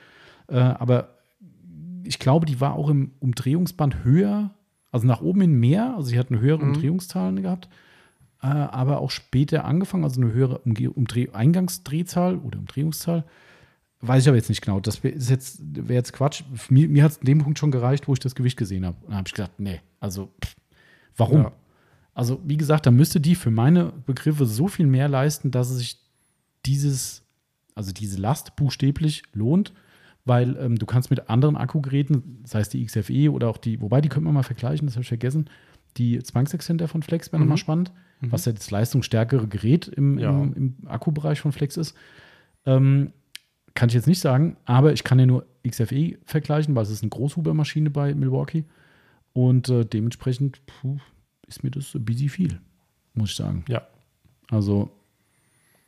Äh, 0.47 0.57
aber 0.59 1.17
ich 2.03 2.19
glaube, 2.19 2.45
die 2.45 2.61
war 2.61 2.73
auch 2.75 2.89
im 2.89 3.11
Umdrehungsband 3.19 4.03
höher, 4.03 4.51
also 4.91 5.07
nach 5.07 5.21
oben 5.21 5.41
hin 5.41 5.59
mehr, 5.59 5.95
also 5.95 6.09
sie 6.09 6.19
hat 6.19 6.29
eine 6.29 6.39
höhere 6.39 6.59
Mhm. 6.63 6.73
Umdrehungszahlen 6.73 7.41
gehabt, 7.41 7.67
äh, 8.43 8.47
aber 8.47 8.99
auch 8.99 9.09
später 9.09 9.65
angefangen, 9.65 10.03
also 10.03 10.21
eine 10.21 10.31
höhere 10.33 10.59
Umge 10.59 10.91
Umdreh 10.91 11.29
Eingangsdrehzahl 11.31 12.37
oder 12.37 12.59
Umdrehungszahl. 12.59 13.23
Weiß 14.01 14.23
ich 14.23 14.27
aber 14.27 14.35
jetzt 14.37 14.49
nicht 14.49 14.61
genau. 14.61 14.81
Das 14.81 15.01
wär- 15.03 15.13
ist 15.13 15.29
jetzt, 15.29 15.61
wäre 15.75 15.93
jetzt 15.93 16.11
Quatsch. 16.13 16.43
Mir, 16.69 16.89
mir 16.89 17.03
hat 17.05 17.11
es 17.13 17.17
in 17.17 17.25
dem 17.25 17.39
Punkt 17.39 17.57
schon 17.57 17.71
gereicht, 17.71 18.07
wo 18.07 18.13
ich 18.13 18.19
das 18.19 18.35
Gewicht 18.35 18.57
gesehen 18.57 18.85
habe. 18.85 18.97
Dann 19.07 19.15
habe 19.15 19.27
ich 19.27 19.33
gedacht, 19.33 19.51
nee, 19.59 19.79
also 20.01 20.29
pff, 20.43 20.55
warum? 21.15 21.43
Ja. 21.43 21.51
Also, 22.13 22.39
wie 22.45 22.57
gesagt, 22.57 22.85
da 22.85 22.91
müsste 22.91 23.19
die 23.21 23.33
für 23.33 23.49
meine 23.49 23.93
Begriffe 24.05 24.45
so 24.45 24.67
viel 24.67 24.85
mehr 24.85 25.07
leisten, 25.07 25.49
dass 25.51 25.69
es 25.71 25.77
sich 25.79 25.97
dieses, 26.65 27.23
also 27.75 27.91
diese 27.91 28.19
Last 28.19 28.55
buchstäblich 28.55 29.23
lohnt, 29.33 29.73
weil 30.25 30.55
ähm, 30.57 30.77
du 30.77 30.85
kannst 30.85 31.09
mit 31.09 31.29
anderen 31.29 31.57
Akkugeräten, 31.57 32.41
sei 32.45 32.59
es 32.59 32.69
die 32.69 32.85
XFE 32.85 33.31
oder 33.31 33.47
auch 33.49 33.57
die, 33.57 33.81
wobei 33.81 33.99
die 34.01 34.09
können 34.09 34.25
wir 34.25 34.31
mal 34.31 34.43
vergleichen, 34.43 34.85
das 34.85 34.95
habe 34.95 35.01
ich 35.01 35.07
vergessen, 35.07 35.49
die 35.97 36.19
Zwangsexzenter 36.21 36.87
von 36.87 37.03
Flex 37.03 37.31
wäre 37.31 37.39
Mhm. 37.39 37.45
nochmal 37.45 37.57
spannend, 37.57 37.91
was 38.31 38.45
ja 38.45 38.51
das 38.53 38.69
leistungsstärkere 38.71 39.47
Gerät 39.47 39.87
im, 39.87 40.17
Ja. 40.19 40.29
im, 40.31 40.53
im 40.53 40.87
Akkubereich 40.87 41.41
von 41.41 41.51
Flex 41.51 41.77
ist. 41.77 41.95
Ähm, 42.65 43.11
kann 43.73 43.89
ich 43.89 43.95
jetzt 43.95 44.07
nicht 44.07 44.19
sagen, 44.19 44.55
aber 44.65 44.93
ich 44.93 45.03
kann 45.03 45.19
ja 45.19 45.25
nur 45.25 45.45
XFE 45.67 46.17
vergleichen, 46.25 46.75
weil 46.75 46.83
es 46.83 46.89
ist 46.89 47.01
eine 47.01 47.09
Großhubermaschine 47.09 47.89
bei 47.89 48.13
Milwaukee. 48.13 48.65
Und 49.33 49.69
äh, 49.69 49.83
dementsprechend 49.85 50.63
puh, 50.67 50.97
ist 51.47 51.63
mir 51.63 51.71
das 51.71 51.97
busy 51.99 52.29
viel, 52.29 52.59
muss 53.15 53.31
ich 53.31 53.35
sagen. 53.35 53.65
Ja. 53.67 53.81
Also, 54.49 54.91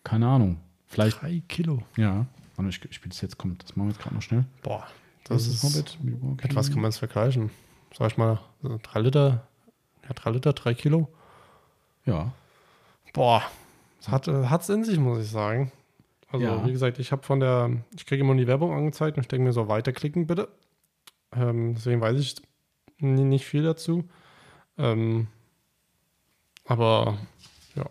keine 0.04 0.28
Ahnung. 0.28 0.58
Vielleicht, 0.88 1.22
Drei 1.22 1.42
Kilo. 1.48 1.84
ja. 1.98 2.26
Warte, 2.56 2.70
ich, 2.70 2.84
ich 2.90 2.96
spiele 2.96 3.10
das 3.10 3.20
jetzt, 3.22 3.38
kommt, 3.38 3.62
das 3.64 3.76
machen 3.76 3.90
wir 3.90 3.92
jetzt 3.94 4.02
gerade 4.02 4.16
noch 4.16 4.22
schnell. 4.22 4.46
Boah, 4.64 4.88
das, 5.26 5.46
ist 5.46 5.62
Hobbit, 5.62 5.98
Milwaukee. 6.02 6.48
mit 6.48 6.56
was 6.56 6.72
kann 6.72 6.80
man 6.82 6.90
es 6.90 6.98
vergleichen? 6.98 7.50
Sag 7.94 8.12
ich 8.12 8.18
mal, 8.18 8.40
drei 8.82 9.02
Liter, 9.02 9.46
ja, 10.04 10.14
drei 10.14 10.32
Liter, 10.32 10.54
drei 10.54 10.74
Kilo. 10.74 11.10
Ja. 12.06 12.32
Boah, 13.14 13.42
hat 14.08 14.28
es 14.28 14.70
in 14.70 14.84
sich, 14.84 15.00
muss 15.00 15.20
ich 15.24 15.30
sagen. 15.30 15.72
Also, 16.32 16.46
Ja. 16.46 16.66
wie 16.66 16.72
gesagt, 16.72 17.00
ich 17.00 17.12
habe 17.12 17.24
von 17.24 17.40
der, 17.40 17.72
ich 17.96 18.06
kriege 18.06 18.22
immer 18.24 18.36
die 18.36 18.48
Werbung 18.48 18.74
angezeigt 18.74 19.18
und 19.18 19.22
ich 19.24 19.28
denke 19.28 19.46
mir 19.46 19.54
so, 19.54 19.68
weiterklicken 19.68 20.28
bitte. 20.28 20.50
Ähm, 21.34 21.76
deswegen 21.76 22.02
weiß 22.02 22.20
ich 22.20 22.36
nicht 23.00 23.46
viel 23.46 23.64
dazu. 23.64 24.04
Ähm, 24.78 25.28
aber 26.66 27.18
ja, 27.76 27.86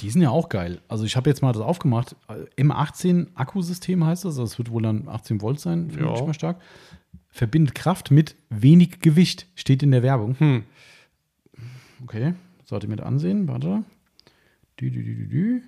Die 0.00 0.10
sind 0.10 0.20
ja 0.22 0.30
auch 0.30 0.48
geil. 0.50 0.80
Also 0.88 1.04
ich 1.04 1.16
habe 1.16 1.30
jetzt 1.30 1.40
mal 1.42 1.52
das 1.52 1.62
aufgemacht. 1.62 2.16
M18 2.56 3.28
Akkusystem 3.34 4.04
heißt 4.04 4.24
das. 4.24 4.32
Also 4.34 4.42
es 4.42 4.58
wird 4.58 4.70
wohl 4.70 4.82
dann 4.82 5.08
18 5.08 5.40
Volt 5.40 5.58
sein, 5.60 5.90
finde 5.90 6.12
ich 6.14 6.22
mal 6.22 6.34
stark. 6.34 6.60
Verbindet 7.30 7.74
Kraft 7.74 8.10
mit 8.10 8.34
wenig 8.50 9.00
Gewicht, 9.00 9.46
steht 9.54 9.82
in 9.82 9.90
der 9.92 10.02
Werbung. 10.02 10.36
hm, 10.38 10.64
Okay, 12.04 12.34
sollte 12.66 12.88
mir 12.88 12.96
das 12.96 13.06
ansehen. 13.06 13.48
Warte. 13.48 13.84
Dü, 14.78 14.90
dü, 14.90 15.02
dü, 15.02 15.28
dü. 15.28 15.62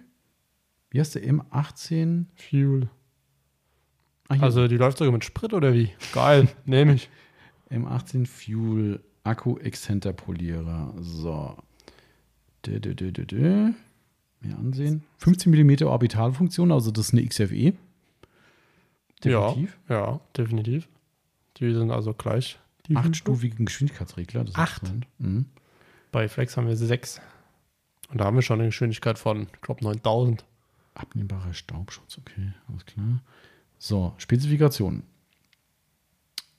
Wie 0.90 1.00
heißt 1.00 1.14
der 1.14 1.22
M18? 1.22 2.26
Fuel. 2.36 2.88
Hier. 4.30 4.42
Also 4.42 4.68
die 4.68 4.76
läuft 4.76 4.98
sogar 4.98 5.12
mit 5.12 5.24
Sprit 5.24 5.54
oder 5.54 5.72
wie? 5.72 5.90
Geil, 6.12 6.48
nehme 6.66 6.94
ich. 6.94 7.08
M18 7.70 8.26
Fuel 8.26 9.00
Akku 9.24 9.58
Exzenter 9.58 10.12
Polierer. 10.12 10.94
So. 11.00 11.56
Dü, 12.66 12.80
dü, 12.80 12.94
dü, 12.94 13.12
dü, 13.12 13.26
dü. 13.26 13.74
Mir 14.40 14.56
ansehen. 14.56 15.02
15 15.18 15.50
mm 15.50 15.86
Orbitalfunktion, 15.86 16.70
also 16.70 16.90
das 16.90 17.08
ist 17.08 17.14
eine 17.14 17.26
XFE. 17.26 17.74
Definitiv. 19.24 19.78
Ja, 19.88 19.94
ja, 19.96 20.20
definitiv. 20.36 20.88
Die 21.56 21.72
sind 21.74 21.90
also 21.90 22.14
gleich. 22.14 22.58
Achtstufigen 22.94 23.66
Geschwindigkeitsregler. 23.66 24.44
Das 24.44 24.54
Acht? 24.54 24.82
Mhm. 25.18 25.46
Bei 26.12 26.28
Flex 26.28 26.56
haben 26.56 26.66
wir 26.68 26.76
sechs. 26.76 27.20
Und 28.10 28.18
da 28.20 28.24
haben 28.24 28.36
wir 28.36 28.42
schon 28.42 28.58
eine 28.60 28.68
Geschwindigkeit 28.68 29.18
von, 29.18 29.48
ich 29.54 29.60
glaube, 29.60 29.84
9000. 29.84 30.44
Abnehmbarer 30.94 31.54
Staubschutz, 31.54 32.18
okay, 32.18 32.52
alles 32.68 32.84
klar. 32.86 33.22
So, 33.78 34.14
Spezifikation. 34.18 35.04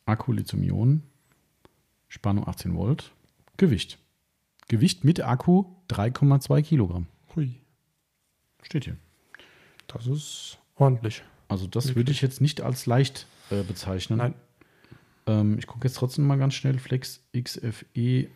Akku 0.05 0.31
Lithium-Ionen, 0.31 1.03
Spannung 2.07 2.47
18 2.47 2.73
Volt, 2.75 3.11
Gewicht. 3.57 3.99
Gewicht 4.69 5.03
mit 5.03 5.19
Akku 5.21 5.65
3,2 5.89 6.61
Kilogramm. 6.61 7.07
Hui, 7.35 7.55
Steht 8.61 8.85
hier. 8.85 8.97
das 9.87 10.07
ist 10.07 10.57
ordentlich. 10.75 11.23
Also 11.47 11.67
das 11.67 11.85
Wirklich? 11.85 11.95
würde 11.97 12.11
ich 12.11 12.21
jetzt 12.21 12.39
nicht 12.41 12.61
als 12.61 12.85
leicht 12.85 13.25
äh, 13.49 13.63
bezeichnen. 13.63 14.19
Nein. 14.19 14.33
Ähm, 15.27 15.57
ich 15.57 15.67
gucke 15.67 15.87
jetzt 15.87 15.97
trotzdem 15.97 16.27
mal 16.27 16.37
ganz 16.37 16.53
schnell. 16.53 16.77
Flex 16.79 17.21
XFE 17.35 18.27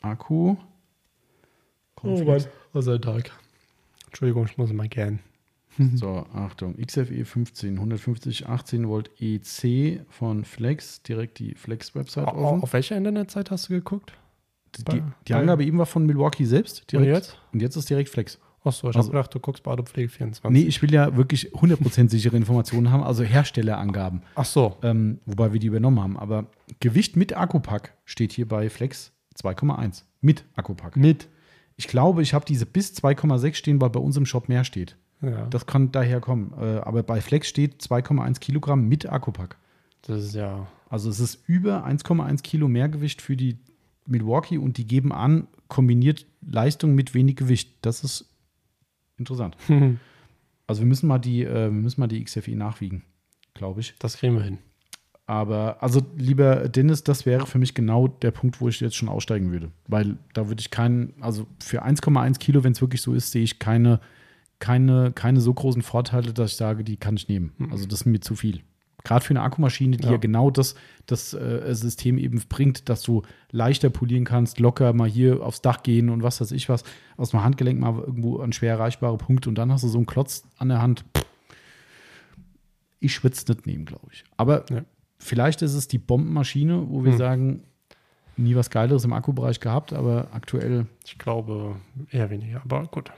Akku. 0.00 0.56
Komm, 1.96 2.16
Flex. 2.18 2.48
was 2.72 2.88
ein 2.88 3.02
Tag. 3.02 3.30
Entschuldigung, 4.06 4.46
ich 4.46 4.56
muss 4.58 4.72
mal 4.72 4.88
gern. 4.88 5.20
So, 5.94 6.26
Achtung. 6.34 6.76
XFE 6.76 7.24
15, 7.24 7.74
150, 7.76 8.48
18 8.48 8.88
Volt 8.88 9.10
EC 9.20 10.00
von 10.10 10.44
Flex. 10.44 11.02
Direkt 11.04 11.38
die 11.38 11.54
Flex-Website 11.54 12.26
Auf, 12.26 12.36
offen. 12.36 12.62
auf 12.64 12.72
welcher 12.72 12.96
Internetseite 12.96 13.52
hast 13.52 13.68
du 13.68 13.74
geguckt? 13.74 14.12
Die, 14.76 14.82
bei- 14.82 15.02
die 15.28 15.32
bei- 15.32 15.38
Angabe 15.38 15.64
eben 15.64 15.78
war 15.78 15.86
von 15.86 16.04
Milwaukee 16.04 16.44
selbst. 16.46 16.80
Und 16.80 16.92
Direkt. 16.92 17.08
jetzt? 17.14 17.38
Und 17.52 17.62
jetzt 17.62 17.76
ist 17.76 17.88
direkt 17.88 18.08
Flex. 18.08 18.40
Achso, 18.64 18.90
ich 18.90 18.96
Also- 18.96 19.08
habe 19.10 19.18
gedacht, 19.18 19.34
du 19.34 19.38
guckst 19.38 19.62
bei 19.62 19.70
Autopflege 19.70 20.08
24. 20.08 20.50
Nee, 20.50 20.66
ich 20.68 20.82
will 20.82 20.92
ja 20.92 21.16
wirklich 21.16 21.52
100% 21.54 22.10
sichere 22.10 22.36
Informationen 22.36 22.90
haben, 22.90 23.04
also 23.04 23.22
Herstellerangaben, 23.22 24.22
Ach 24.34 24.44
so. 24.44 24.76
ähm, 24.82 25.20
wobei 25.26 25.52
wir 25.52 25.60
die 25.60 25.68
übernommen 25.68 26.00
haben. 26.00 26.18
Aber 26.18 26.46
Gewicht 26.80 27.14
mit 27.14 27.36
Akkupack 27.36 27.94
steht 28.04 28.32
hier 28.32 28.48
bei 28.48 28.68
Flex 28.68 29.12
2,1. 29.42 30.02
Mit 30.20 30.44
Akkupack. 30.56 30.96
Mit. 30.96 31.28
Ich 31.76 31.88
glaube, 31.88 32.22
ich 32.22 32.34
habe 32.34 32.44
diese 32.44 32.66
bis 32.66 32.92
2,6 32.94 33.54
stehen, 33.54 33.80
weil 33.80 33.90
bei 33.90 34.00
uns 34.00 34.16
im 34.16 34.26
Shop 34.26 34.48
mehr 34.48 34.64
steht. 34.64 34.96
Ja, 35.22 35.42
das, 35.42 35.50
Das 35.50 35.66
kann 35.66 35.92
daher 35.92 36.20
kommen. 36.20 36.52
Äh, 36.58 36.78
aber 36.78 37.02
bei 37.02 37.20
Flex 37.20 37.48
steht 37.48 37.80
2,1 37.82 38.40
Kilogramm 38.40 38.88
mit 38.88 39.08
Akkupack. 39.08 39.56
ist 40.18 40.34
ja. 40.34 40.66
Also 40.88 41.10
es 41.10 41.20
ist 41.20 41.42
über 41.46 41.86
1,1 41.86 42.42
Kilo 42.42 42.68
Mehrgewicht 42.68 43.22
für 43.22 43.36
die 43.36 43.58
Milwaukee 44.06 44.58
und 44.58 44.78
die 44.78 44.86
geben 44.86 45.12
an, 45.12 45.46
kombiniert 45.68 46.26
Leistung 46.40 46.94
mit 46.94 47.14
wenig 47.14 47.36
Gewicht. 47.36 47.76
Das 47.82 48.04
ist 48.04 48.26
interessant. 49.16 49.56
Also 50.68 50.82
wir 50.82 50.86
müssen 50.86 51.08
mal 51.08 51.18
die, 51.18 51.44
äh, 51.44 51.64
wir 51.64 51.70
müssen 51.70 51.98
mal 51.98 52.08
die 52.08 52.22
XFI 52.22 52.54
nachwiegen, 52.54 53.02
glaube 53.54 53.80
ich. 53.80 53.94
Das 53.98 54.18
kriegen 54.18 54.34
wir 54.34 54.42
hin. 54.42 54.58
Aber 55.28 55.76
also 55.82 56.00
lieber 56.16 56.70
Dennis, 56.70 57.04
das 57.04 57.26
wäre 57.26 57.46
für 57.46 57.58
mich 57.58 57.74
genau 57.74 58.08
der 58.08 58.30
Punkt, 58.30 58.62
wo 58.62 58.68
ich 58.70 58.80
jetzt 58.80 58.96
schon 58.96 59.10
aussteigen 59.10 59.52
würde. 59.52 59.70
Weil 59.86 60.16
da 60.32 60.48
würde 60.48 60.60
ich 60.60 60.70
keinen, 60.70 61.12
also 61.20 61.46
für 61.62 61.84
1,1 61.84 62.38
Kilo, 62.38 62.64
wenn 62.64 62.72
es 62.72 62.80
wirklich 62.80 63.02
so 63.02 63.12
ist, 63.12 63.30
sehe 63.32 63.42
ich 63.42 63.58
keine, 63.58 64.00
keine, 64.58 65.12
keine 65.12 65.42
so 65.42 65.52
großen 65.52 65.82
Vorteile, 65.82 66.32
dass 66.32 66.52
ich 66.52 66.56
sage, 66.56 66.82
die 66.82 66.96
kann 66.96 67.14
ich 67.16 67.28
nehmen. 67.28 67.52
Also 67.70 67.84
das 67.86 68.00
ist 68.00 68.06
mir 68.06 68.20
zu 68.20 68.36
viel. 68.36 68.62
Gerade 69.04 69.22
für 69.22 69.30
eine 69.32 69.42
Akkumaschine, 69.42 69.98
die 69.98 70.06
ja, 70.06 70.12
Ja. 70.12 70.16
genau 70.16 70.50
das, 70.50 70.74
das 71.04 71.34
äh, 71.34 71.74
System 71.74 72.16
eben 72.16 72.42
bringt, 72.48 72.88
dass 72.88 73.02
du 73.02 73.20
leichter 73.50 73.90
polieren 73.90 74.24
kannst, 74.24 74.58
locker 74.60 74.94
mal 74.94 75.10
hier 75.10 75.44
aufs 75.44 75.60
Dach 75.60 75.82
gehen 75.82 76.08
und 76.08 76.22
was 76.22 76.40
weiß 76.40 76.52
ich 76.52 76.70
was, 76.70 76.84
aus 77.18 77.30
dem 77.32 77.44
Handgelenk 77.44 77.78
mal 77.78 77.98
irgendwo 77.98 78.38
an 78.38 78.54
schwer 78.54 78.72
erreichbare 78.72 79.18
Punkte 79.18 79.50
und 79.50 79.56
dann 79.56 79.70
hast 79.70 79.84
du 79.84 79.88
so 79.88 79.98
einen 79.98 80.06
Klotz 80.06 80.44
an 80.56 80.70
der 80.70 80.80
Hand. 80.80 81.04
Pff. 81.14 81.26
Ich 83.00 83.22
würde 83.22 83.36
es 83.36 83.46
nicht 83.46 83.66
nehmen, 83.66 83.84
glaube 83.84 84.08
ich. 84.10 84.24
Aber 84.38 84.64
Ja. 84.70 84.84
Vielleicht 85.18 85.62
ist 85.62 85.74
es 85.74 85.88
die 85.88 85.98
Bombenmaschine, 85.98 86.86
wo 86.88 87.04
wir 87.04 87.12
Hm. 87.12 87.18
sagen, 87.18 87.64
nie 88.36 88.54
was 88.54 88.70
Geileres 88.70 89.04
im 89.04 89.12
Akkubereich 89.12 89.58
gehabt, 89.60 89.92
aber 89.92 90.28
aktuell, 90.32 90.86
Ich 91.04 91.18
glaube 91.18 91.76
eher 92.10 92.30
weniger, 92.30 92.62
aber 92.64 92.84
gut. 92.86 93.10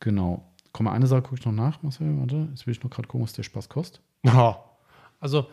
genau. 0.00 0.44
Komm 0.72 0.84
mal, 0.84 0.92
eine 0.92 1.06
Sache 1.06 1.22
gucke 1.22 1.36
ich 1.38 1.46
noch 1.46 1.52
nach, 1.52 1.82
Marcel. 1.82 2.18
Warte, 2.18 2.48
jetzt 2.50 2.66
will 2.66 2.72
ich 2.72 2.82
noch 2.82 2.90
gerade 2.90 3.08
gucken, 3.08 3.24
was 3.24 3.32
der 3.32 3.44
Spaß 3.44 3.70
kostet. 3.70 4.02
Ja. 4.24 4.62
Also, 5.20 5.46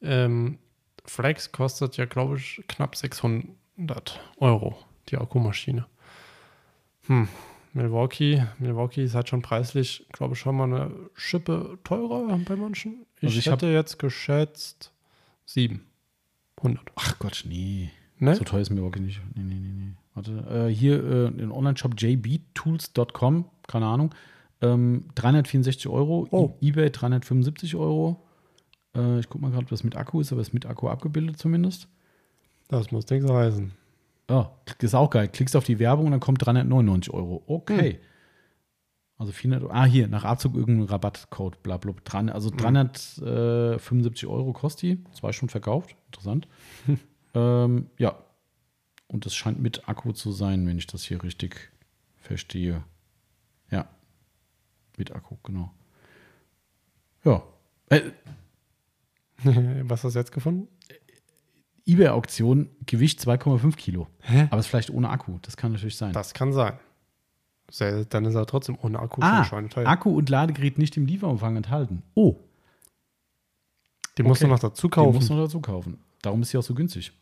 ähm, 0.00 0.58
Flex 1.04 1.52
kostet 1.52 1.98
ja, 1.98 2.06
glaube 2.06 2.36
ich, 2.38 2.62
knapp 2.68 2.96
600 2.96 3.46
Euro, 4.38 4.78
die 5.10 5.18
Akkumaschine. 5.18 5.84
Hm. 7.06 7.28
Milwaukee, 7.74 8.46
Milwaukee 8.58 9.04
ist 9.04 9.14
halt 9.14 9.28
schon 9.28 9.42
preislich, 9.42 10.06
glaube 10.12 10.34
ich, 10.34 10.40
schon 10.40 10.56
mal 10.56 10.64
eine 10.64 10.90
Schippe 11.14 11.78
teurer 11.84 12.38
bei 12.46 12.56
manchen. 12.56 13.04
Ich, 13.20 13.24
Also 13.28 13.38
ich 13.40 13.46
hätte 13.50 13.66
jetzt 13.66 13.98
geschätzt 13.98 14.91
700. 15.52 16.80
Ach 16.96 17.18
Gott, 17.18 17.44
nee. 17.48 17.90
Ne? 18.18 18.34
So 18.36 18.44
teuer 18.44 18.60
ist 18.60 18.70
mir 18.70 18.82
wirklich 18.82 19.04
nicht. 19.04 19.20
Nee, 19.34 19.42
nee, 19.42 19.60
nee, 19.60 19.72
nee. 19.72 19.92
Warte, 20.14 20.68
äh, 20.68 20.72
hier 20.72 21.02
äh, 21.02 21.26
im 21.40 21.52
Online-Shop 21.52 21.94
jbtools.com, 22.00 23.46
keine 23.66 23.86
Ahnung, 23.86 24.14
ähm, 24.60 25.06
364 25.14 25.88
Euro, 25.88 26.28
Oh. 26.30 26.54
EBay 26.60 26.90
375 26.90 27.74
Euro. 27.76 28.22
Äh, 28.94 29.18
ich 29.20 29.28
gucke 29.28 29.42
mal 29.42 29.50
gerade, 29.50 29.70
was 29.70 29.84
mit 29.84 29.96
Akku 29.96 30.20
ist, 30.20 30.32
aber 30.32 30.40
ist 30.40 30.54
mit 30.54 30.66
Akku 30.66 30.88
abgebildet 30.88 31.38
zumindest. 31.38 31.88
Das 32.68 32.90
muss 32.92 33.08
nichts 33.10 33.28
heißen. 33.30 33.72
Ja, 34.30 34.50
ist 34.80 34.94
auch 34.94 35.10
geil. 35.10 35.28
Klickst 35.28 35.56
auf 35.56 35.64
die 35.64 35.78
Werbung 35.78 36.06
und 36.06 36.12
dann 36.12 36.20
kommt 36.20 36.44
399 36.44 37.12
Euro. 37.12 37.42
Okay. 37.46 37.98
Also 39.22 39.30
400, 39.30 39.70
ah, 39.70 39.84
hier, 39.84 40.08
nach 40.08 40.24
Abzug 40.24 40.56
irgendein 40.56 40.88
Rabattcode, 40.88 41.62
bla, 41.62 41.76
bla, 41.76 41.94
dran. 42.04 42.28
Also 42.28 42.50
375 42.50 44.26
Euro 44.26 44.52
kostet 44.52 44.82
die. 44.82 45.04
Zwei 45.12 45.30
schon 45.30 45.48
verkauft. 45.48 45.94
Interessant. 46.06 46.48
ähm, 47.34 47.86
ja. 47.98 48.16
Und 49.06 49.24
das 49.24 49.36
scheint 49.36 49.60
mit 49.60 49.88
Akku 49.88 50.10
zu 50.10 50.32
sein, 50.32 50.66
wenn 50.66 50.76
ich 50.76 50.88
das 50.88 51.04
hier 51.04 51.22
richtig 51.22 51.70
verstehe. 52.16 52.82
Ja. 53.70 53.88
Mit 54.96 55.12
Akku, 55.12 55.36
genau. 55.44 55.72
Ja. 57.24 57.44
Äh, 57.90 58.10
Was 59.84 60.02
hast 60.02 60.14
du 60.14 60.18
jetzt 60.18 60.32
gefunden? 60.32 60.66
eBay-Auktion, 61.86 62.70
Gewicht 62.86 63.20
2,5 63.20 63.76
Kilo. 63.76 64.08
Hä? 64.22 64.48
Aber 64.50 64.58
ist 64.58 64.66
vielleicht 64.66 64.90
ohne 64.90 65.10
Akku. 65.10 65.38
Das 65.42 65.56
kann 65.56 65.70
natürlich 65.70 65.96
sein. 65.96 66.12
Das 66.12 66.34
kann 66.34 66.52
sein. 66.52 66.76
Dann 67.78 68.24
ist 68.26 68.34
er 68.34 68.46
trotzdem 68.46 68.76
ohne 68.82 68.98
Akku 68.98 69.20
Ah, 69.22 69.36
schon 69.36 69.44
schweineteuer. 69.46 69.86
Akku 69.86 70.10
und 70.16 70.28
Ladegerät 70.28 70.78
nicht 70.78 70.96
im 70.96 71.06
Lieferumfang 71.06 71.56
enthalten. 71.56 72.02
Oh, 72.14 72.36
Den 74.18 74.26
musst 74.26 74.42
du 74.42 74.46
okay. 74.46 74.52
noch 74.52 74.58
dazu 74.60 74.88
den 74.88 74.92
kaufen. 74.92 75.14
musst 75.14 75.30
du 75.30 75.34
noch 75.34 75.44
dazu 75.44 75.60
kaufen. 75.60 75.98
Darum 76.20 76.42
ist 76.42 76.50
sie 76.50 76.58
auch 76.58 76.62
so 76.62 76.74
günstig. 76.74 77.12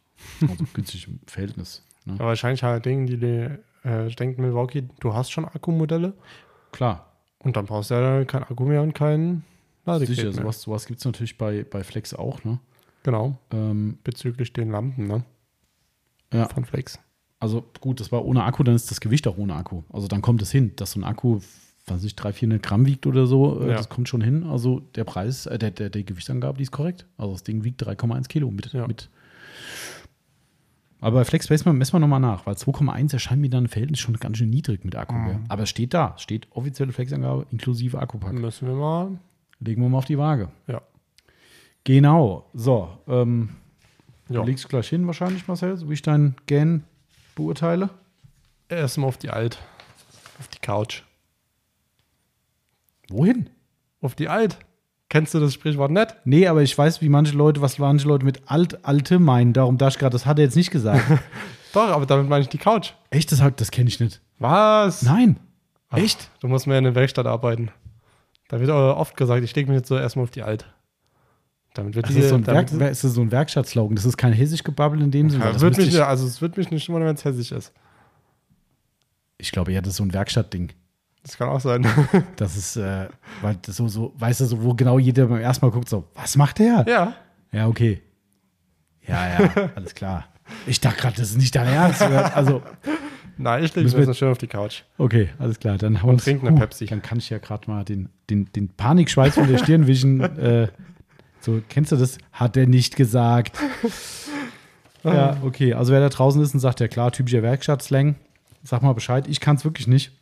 Also 0.48 0.64
günstig 0.74 1.06
im 1.08 1.20
Verhältnis. 1.26 1.82
Ne? 2.04 2.14
Ja, 2.18 2.24
wahrscheinlich 2.26 2.62
halt 2.62 2.84
Dinge, 2.84 3.06
die, 3.06 3.16
die 3.18 3.88
äh, 3.88 4.08
denkt 4.16 4.38
Milwaukee, 4.38 4.88
du 5.00 5.14
hast 5.14 5.30
schon 5.30 5.44
Akkumodelle 5.46 6.12
Klar, 6.72 7.12
und 7.38 7.56
dann 7.56 7.66
brauchst 7.66 7.90
du 7.90 7.94
ja 7.94 8.24
kein 8.24 8.42
Akku 8.42 8.64
mehr 8.64 8.82
und 8.82 8.92
kein 8.94 9.44
Ladegerät 9.86 10.08
sicher. 10.16 10.24
mehr. 10.30 10.42
Sowas, 10.42 10.62
sowas 10.62 10.86
gibt 10.86 10.98
es 10.98 11.04
natürlich 11.04 11.38
bei, 11.38 11.64
bei 11.64 11.82
Flex 11.84 12.12
auch. 12.14 12.42
Ne? 12.44 12.58
Genau, 13.02 13.38
Ähm, 13.52 13.98
bezüglich 14.04 14.52
den 14.52 14.70
Lampen, 14.70 15.06
ne? 15.06 15.24
Ja. 16.32 16.48
Von 16.48 16.64
Flex. 16.64 16.98
Also 17.40 17.64
gut, 17.80 18.00
das 18.00 18.12
war 18.12 18.24
ohne 18.24 18.44
Akku, 18.44 18.62
dann 18.62 18.74
ist 18.74 18.90
das 18.90 19.00
Gewicht 19.00 19.26
auch 19.26 19.38
ohne 19.38 19.54
Akku. 19.54 19.82
Also 19.92 20.06
dann 20.06 20.22
kommt 20.22 20.42
es 20.42 20.50
hin, 20.52 20.72
dass 20.76 20.92
so 20.92 21.00
ein 21.00 21.04
Akku, 21.04 21.40
was 21.86 21.96
weiß 21.96 22.04
ich, 22.04 22.14
300, 22.14 22.36
400 22.38 22.62
Gramm 22.62 22.86
wiegt 22.86 23.06
oder 23.06 23.26
so. 23.26 23.60
Äh, 23.62 23.70
Ja. 23.70 23.76
Das 23.76 23.88
kommt 23.88 24.08
schon 24.08 24.20
hin. 24.20 24.44
Also 24.44 24.80
der 24.94 25.04
Preis, 25.04 25.46
äh, 25.46 25.58
der, 25.58 25.70
der, 25.70 25.90
der 25.90 26.02
Gewichtsangabe, 26.04 26.58
die 26.58 26.64
ist 26.64 26.70
korrekt. 26.70 27.06
Also 27.16 27.32
das 27.32 27.42
Ding 27.42 27.64
wiegt 27.64 27.82
3,1 27.82 28.28
Kilo 28.28 28.50
mit. 28.50 28.72
Ja. 28.72 28.86
mit 28.86 29.08
aber 31.02 31.20
bei 31.20 31.24
Flex 31.24 31.48
messen 31.48 31.80
wir, 31.80 31.98
nochmal 31.98 32.20
nach, 32.20 32.44
weil 32.44 32.54
2,1 32.54 33.14
erscheint 33.14 33.40
mir 33.40 33.48
dann 33.48 33.64
im 33.64 33.70
Verhältnis 33.70 34.00
schon 34.00 34.14
ganz 34.18 34.36
schön 34.36 34.50
niedrig 34.50 34.84
mit 34.84 34.96
Akku. 34.96 35.14
Mhm. 35.14 35.46
Aber 35.48 35.62
es 35.62 35.70
steht 35.70 35.94
da, 35.94 36.14
steht 36.18 36.46
offizielle 36.50 36.92
Flexangabe 36.92 37.46
inklusive 37.50 37.98
Akkupack. 37.98 38.34
Müssen 38.34 38.68
wir 38.68 38.74
mal. 38.74 39.18
Legen 39.60 39.80
wir 39.80 39.88
mal 39.88 39.98
auf 39.98 40.04
die 40.04 40.18
Waage. 40.18 40.50
Ja. 40.66 40.82
Genau. 41.84 42.50
So, 42.52 42.90
ähm, 43.08 43.50
Ja. 44.28 44.40
Du 44.40 44.46
legst 44.46 44.68
gleich 44.68 44.88
hin 44.88 45.06
wahrscheinlich, 45.06 45.48
Marcel, 45.48 45.76
so 45.76 45.88
wie 45.88 45.94
ich 45.94 46.02
dein 46.02 46.36
Gan 46.46 46.84
beurteile. 47.34 47.90
Erstmal 48.68 49.08
auf 49.08 49.18
die 49.18 49.30
Alt. 49.30 49.58
Auf 50.38 50.48
die 50.48 50.58
Couch. 50.58 51.02
Wohin? 53.08 53.50
Auf 54.00 54.14
die 54.14 54.28
Alt. 54.28 54.58
Kennst 55.08 55.34
du 55.34 55.40
das 55.40 55.54
Sprichwort 55.54 55.90
nicht? 55.90 56.14
Nee, 56.24 56.46
aber 56.46 56.62
ich 56.62 56.76
weiß, 56.76 57.02
wie 57.02 57.08
manche 57.08 57.36
Leute, 57.36 57.60
was 57.60 57.78
manche 57.78 58.06
Leute 58.06 58.24
mit 58.24 58.48
alt, 58.48 58.84
alte 58.84 59.18
meinen. 59.18 59.52
Darum 59.52 59.76
dachte 59.76 59.94
ich 59.94 59.98
gerade, 59.98 60.12
das 60.12 60.24
hat 60.24 60.38
er 60.38 60.44
jetzt 60.44 60.56
nicht 60.56 60.70
gesagt. 60.70 61.04
Doch, 61.72 61.88
aber 61.88 62.06
damit 62.06 62.28
meine 62.28 62.42
ich 62.42 62.48
die 62.48 62.58
Couch. 62.58 62.92
Echt, 63.10 63.32
das, 63.32 63.42
das 63.56 63.70
kenne 63.72 63.88
ich 63.88 63.98
nicht. 63.98 64.20
Was? 64.38 65.02
Nein. 65.02 65.38
Ach, 65.88 65.98
Echt? 65.98 66.30
Du 66.40 66.46
musst 66.46 66.68
mehr 66.68 66.78
in 66.78 66.84
der 66.84 66.94
Werkstatt 66.94 67.26
arbeiten. 67.26 67.70
Da 68.48 68.60
wird 68.60 68.70
aber 68.70 68.96
oft 68.96 69.16
gesagt, 69.16 69.42
ich 69.42 69.54
lege 69.54 69.68
mich 69.68 69.78
jetzt 69.78 69.88
so 69.88 69.96
erstmal 69.98 70.24
auf 70.24 70.30
die 70.30 70.42
Alt. 70.42 70.66
Damit 71.74 71.94
wird 71.94 72.06
Das 72.08 72.16
ist, 72.16 72.28
so 72.30 72.34
ein 72.34 72.46
Werk, 72.46 72.72
ist 72.72 73.04
das 73.04 73.12
so 73.14 73.20
ein 73.20 73.30
Werkstattslogan. 73.30 73.94
Das 73.94 74.04
ist 74.04 74.16
kein 74.16 74.32
hessisch 74.32 74.64
Gebabbel 74.64 75.00
in 75.02 75.10
dem 75.10 75.30
Sinne. 75.30 75.44
ja, 75.44 75.60
wird 75.60 75.76
mich, 75.76 75.88
ich, 75.88 76.02
also 76.02 76.26
es 76.26 76.40
wird 76.42 76.56
mich 76.56 76.70
nicht 76.70 76.88
wundern, 76.88 77.08
wenn 77.08 77.14
es 77.14 77.24
hessisch 77.24 77.52
ist. 77.52 77.72
ich 79.38 79.52
glaube, 79.52 79.72
ja, 79.72 79.80
das 79.80 79.90
ist 79.92 79.96
so 79.98 80.04
ein 80.04 80.12
Werkstattding. 80.12 80.72
Das 81.22 81.36
kann 81.36 81.48
auch 81.48 81.60
sein. 81.60 81.86
Das 82.36 82.56
ist, 82.56 82.76
äh, 82.76 83.08
weil 83.42 83.56
das 83.62 83.76
so, 83.76 83.88
so, 83.88 84.14
weißt 84.18 84.40
du, 84.40 84.44
so, 84.46 84.62
wo 84.62 84.74
genau 84.74 84.98
jeder 84.98 85.26
beim 85.26 85.40
ersten 85.40 85.64
Mal 85.66 85.70
guckt, 85.72 85.88
so, 85.88 86.08
was 86.14 86.36
macht 86.36 86.58
der? 86.58 86.84
ja. 86.88 87.14
Ja, 87.52 87.66
okay. 87.66 88.00
Ja, 89.06 89.40
ja, 89.40 89.70
alles 89.74 89.94
klar. 89.94 90.26
Ich 90.66 90.80
dachte 90.80 91.00
gerade, 91.00 91.16
das 91.16 91.30
ist 91.30 91.36
nicht 91.38 91.54
dein 91.56 91.66
Ernst. 91.66 92.00
Also, 92.02 92.62
Nein, 93.38 93.64
ich 93.64 93.74
lege 93.74 93.84
mich 93.86 93.92
wir- 93.92 93.98
erstmal 94.00 94.14
schön 94.14 94.28
auf 94.30 94.38
die 94.38 94.46
Couch. 94.46 94.82
okay, 94.98 95.30
alles 95.38 95.58
klar. 95.58 95.76
Dann 95.78 96.00
hauen 96.02 96.10
Und 96.10 96.16
wir's- 96.16 96.24
trinken 96.24 96.46
eine 96.46 96.56
Huh, 96.56 96.60
Pepsi. 96.60 96.86
Dann 96.86 97.02
kann 97.02 97.18
ich 97.18 97.28
ja 97.30 97.38
gerade 97.38 97.68
mal 97.70 97.84
den, 97.84 98.08
den, 98.28 98.52
den 98.52 98.68
Panikschweiß 98.68 99.34
von 99.34 99.48
der 99.48 99.58
Stirn 99.58 99.86
wischen. 99.88 100.20
äh, 100.20 100.68
so, 101.40 101.60
kennst 101.68 101.92
du 101.92 101.96
das? 101.96 102.18
Hat 102.32 102.56
er 102.56 102.66
nicht 102.66 102.96
gesagt. 102.96 103.56
ja, 105.04 105.36
okay. 105.42 105.74
Also, 105.74 105.92
wer 105.92 106.00
da 106.00 106.08
draußen 106.08 106.40
ist 106.42 106.54
und 106.54 106.60
sagt, 106.60 106.80
ja 106.80 106.88
klar, 106.88 107.12
typischer 107.12 107.42
Werkstattslang, 107.42 108.16
sag 108.62 108.82
mal 108.82 108.92
Bescheid. 108.92 109.26
Ich 109.28 109.40
kann 109.40 109.56
es 109.56 109.64
wirklich 109.64 109.86
nicht. 109.86 110.12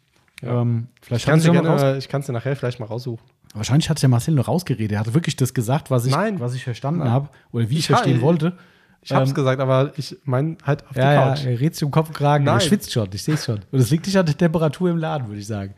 Ja. 0.42 0.60
Ähm, 0.62 0.86
vielleicht 1.02 1.24
Ich 1.24 1.26
kann 1.26 1.38
es 1.38 1.44
dir 1.44 1.96
ich 1.98 2.06
dir 2.26 2.32
nachher 2.32 2.54
vielleicht 2.56 2.78
mal 2.80 2.86
raussuchen. 2.86 3.24
Wahrscheinlich 3.54 3.90
hat 3.90 4.00
der 4.00 4.08
Marcel 4.08 4.34
nur 4.34 4.44
rausgeredet. 4.44 4.92
Er 4.92 5.00
hat 5.00 5.12
wirklich 5.14 5.34
das 5.34 5.54
gesagt, 5.54 5.90
was 5.90 6.04
ich, 6.06 6.12
Nein. 6.12 6.38
was 6.38 6.54
ich 6.54 6.62
verstanden 6.62 7.10
habe 7.10 7.28
oder 7.50 7.68
wie 7.70 7.74
ich, 7.74 7.80
Ich 7.80 7.86
verstehen 7.86 8.16
hab- 8.16 8.22
wollte. 8.22 8.56
Ich 9.00 9.12
hab's 9.12 9.30
Ähm, 9.30 9.34
gesagt, 9.34 9.60
aber 9.60 9.92
ich 9.96 10.16
meine 10.24 10.56
halt 10.64 10.86
auf 10.86 10.94
Ja, 10.96 11.10
die 11.10 11.14
ja, 11.16 11.28
Couch. 11.34 11.44
er 11.46 11.60
redet 11.60 11.74
sich 11.74 11.84
um 11.84 11.90
Kopf 11.90 12.08
und 12.08 12.14
Kragen. 12.14 12.46
Er 12.46 12.60
schwitzt 12.60 12.92
schon, 12.92 13.08
ich 13.12 13.22
sehe 13.22 13.34
es 13.34 13.44
schon. 13.44 13.60
Und 13.72 13.78
es 13.78 13.90
liegt 13.90 14.06
nicht 14.06 14.16
an 14.18 14.26
der 14.26 14.36
Temperatur 14.36 14.90
im 14.90 14.98
Laden, 14.98 15.28
würde 15.28 15.40
ich 15.40 15.46
sagen. 15.46 15.74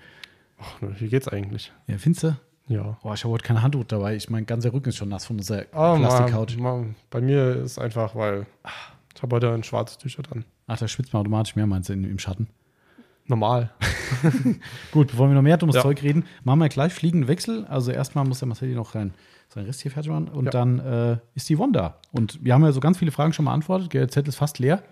Ach, 0.60 0.74
wie 0.98 1.08
geht's 1.08 1.28
eigentlich? 1.28 1.70
Ja, 1.86 1.96
findest 1.96 2.24
du? 2.24 2.36
Ja. 2.70 2.96
Boah, 3.02 3.14
ich 3.14 3.24
habe 3.24 3.32
heute 3.34 3.44
keine 3.44 3.62
Handtuch 3.62 3.84
dabei. 3.84 4.14
Ich 4.14 4.30
mein 4.30 4.46
ganzer 4.46 4.72
Rücken 4.72 4.90
ist 4.90 4.96
schon 4.96 5.08
nass 5.08 5.26
von 5.26 5.38
unserer 5.38 5.64
Oh, 5.72 5.96
Plastikcouch. 5.98 6.56
Bei 7.10 7.20
mir 7.20 7.56
ist 7.56 7.78
einfach, 7.78 8.14
weil 8.14 8.46
ich 9.14 9.22
habe 9.22 9.36
heute 9.36 9.52
ein 9.52 9.64
schwarzes 9.64 9.98
T-Shirt 9.98 10.30
an. 10.30 10.44
Ach, 10.68 10.78
da 10.78 10.86
schwitzt 10.86 11.12
man 11.12 11.20
automatisch 11.20 11.56
mehr, 11.56 11.66
meinst 11.66 11.88
du, 11.88 11.94
in, 11.94 12.04
im 12.04 12.20
Schatten. 12.20 12.46
Normal. 13.26 13.70
Gut, 14.92 15.08
bevor 15.08 15.28
wir 15.28 15.34
noch 15.34 15.42
mehr 15.42 15.56
dummes 15.56 15.74
Ja. 15.76 15.82
Zeug 15.82 16.00
reden, 16.02 16.24
machen 16.44 16.60
wir 16.60 16.68
gleich 16.68 16.92
fliegenden 16.92 17.28
Wechsel. 17.28 17.64
Also 17.66 17.90
erstmal 17.90 18.24
muss 18.24 18.38
der 18.38 18.46
Marcel 18.48 18.68
hier 18.68 18.76
noch 18.76 18.94
rein 18.94 19.12
sein 19.52 19.64
Rest 19.64 19.80
hier 19.82 19.90
fertig 19.90 20.12
machen 20.12 20.28
und 20.28 20.44
Ja. 20.44 20.50
dann 20.52 20.78
äh, 20.78 21.16
ist 21.34 21.48
die 21.48 21.56
Yvonne 21.56 21.72
da. 21.72 21.96
Und 22.12 22.38
wir 22.44 22.54
haben 22.54 22.62
ja 22.62 22.70
so 22.70 22.78
ganz 22.78 22.98
viele 22.98 23.10
Fragen 23.10 23.32
schon 23.32 23.46
beantwortet. 23.46 23.92
Der 23.92 24.06
Zettel 24.08 24.28
ist 24.28 24.36
fast 24.36 24.60
leer. 24.60 24.84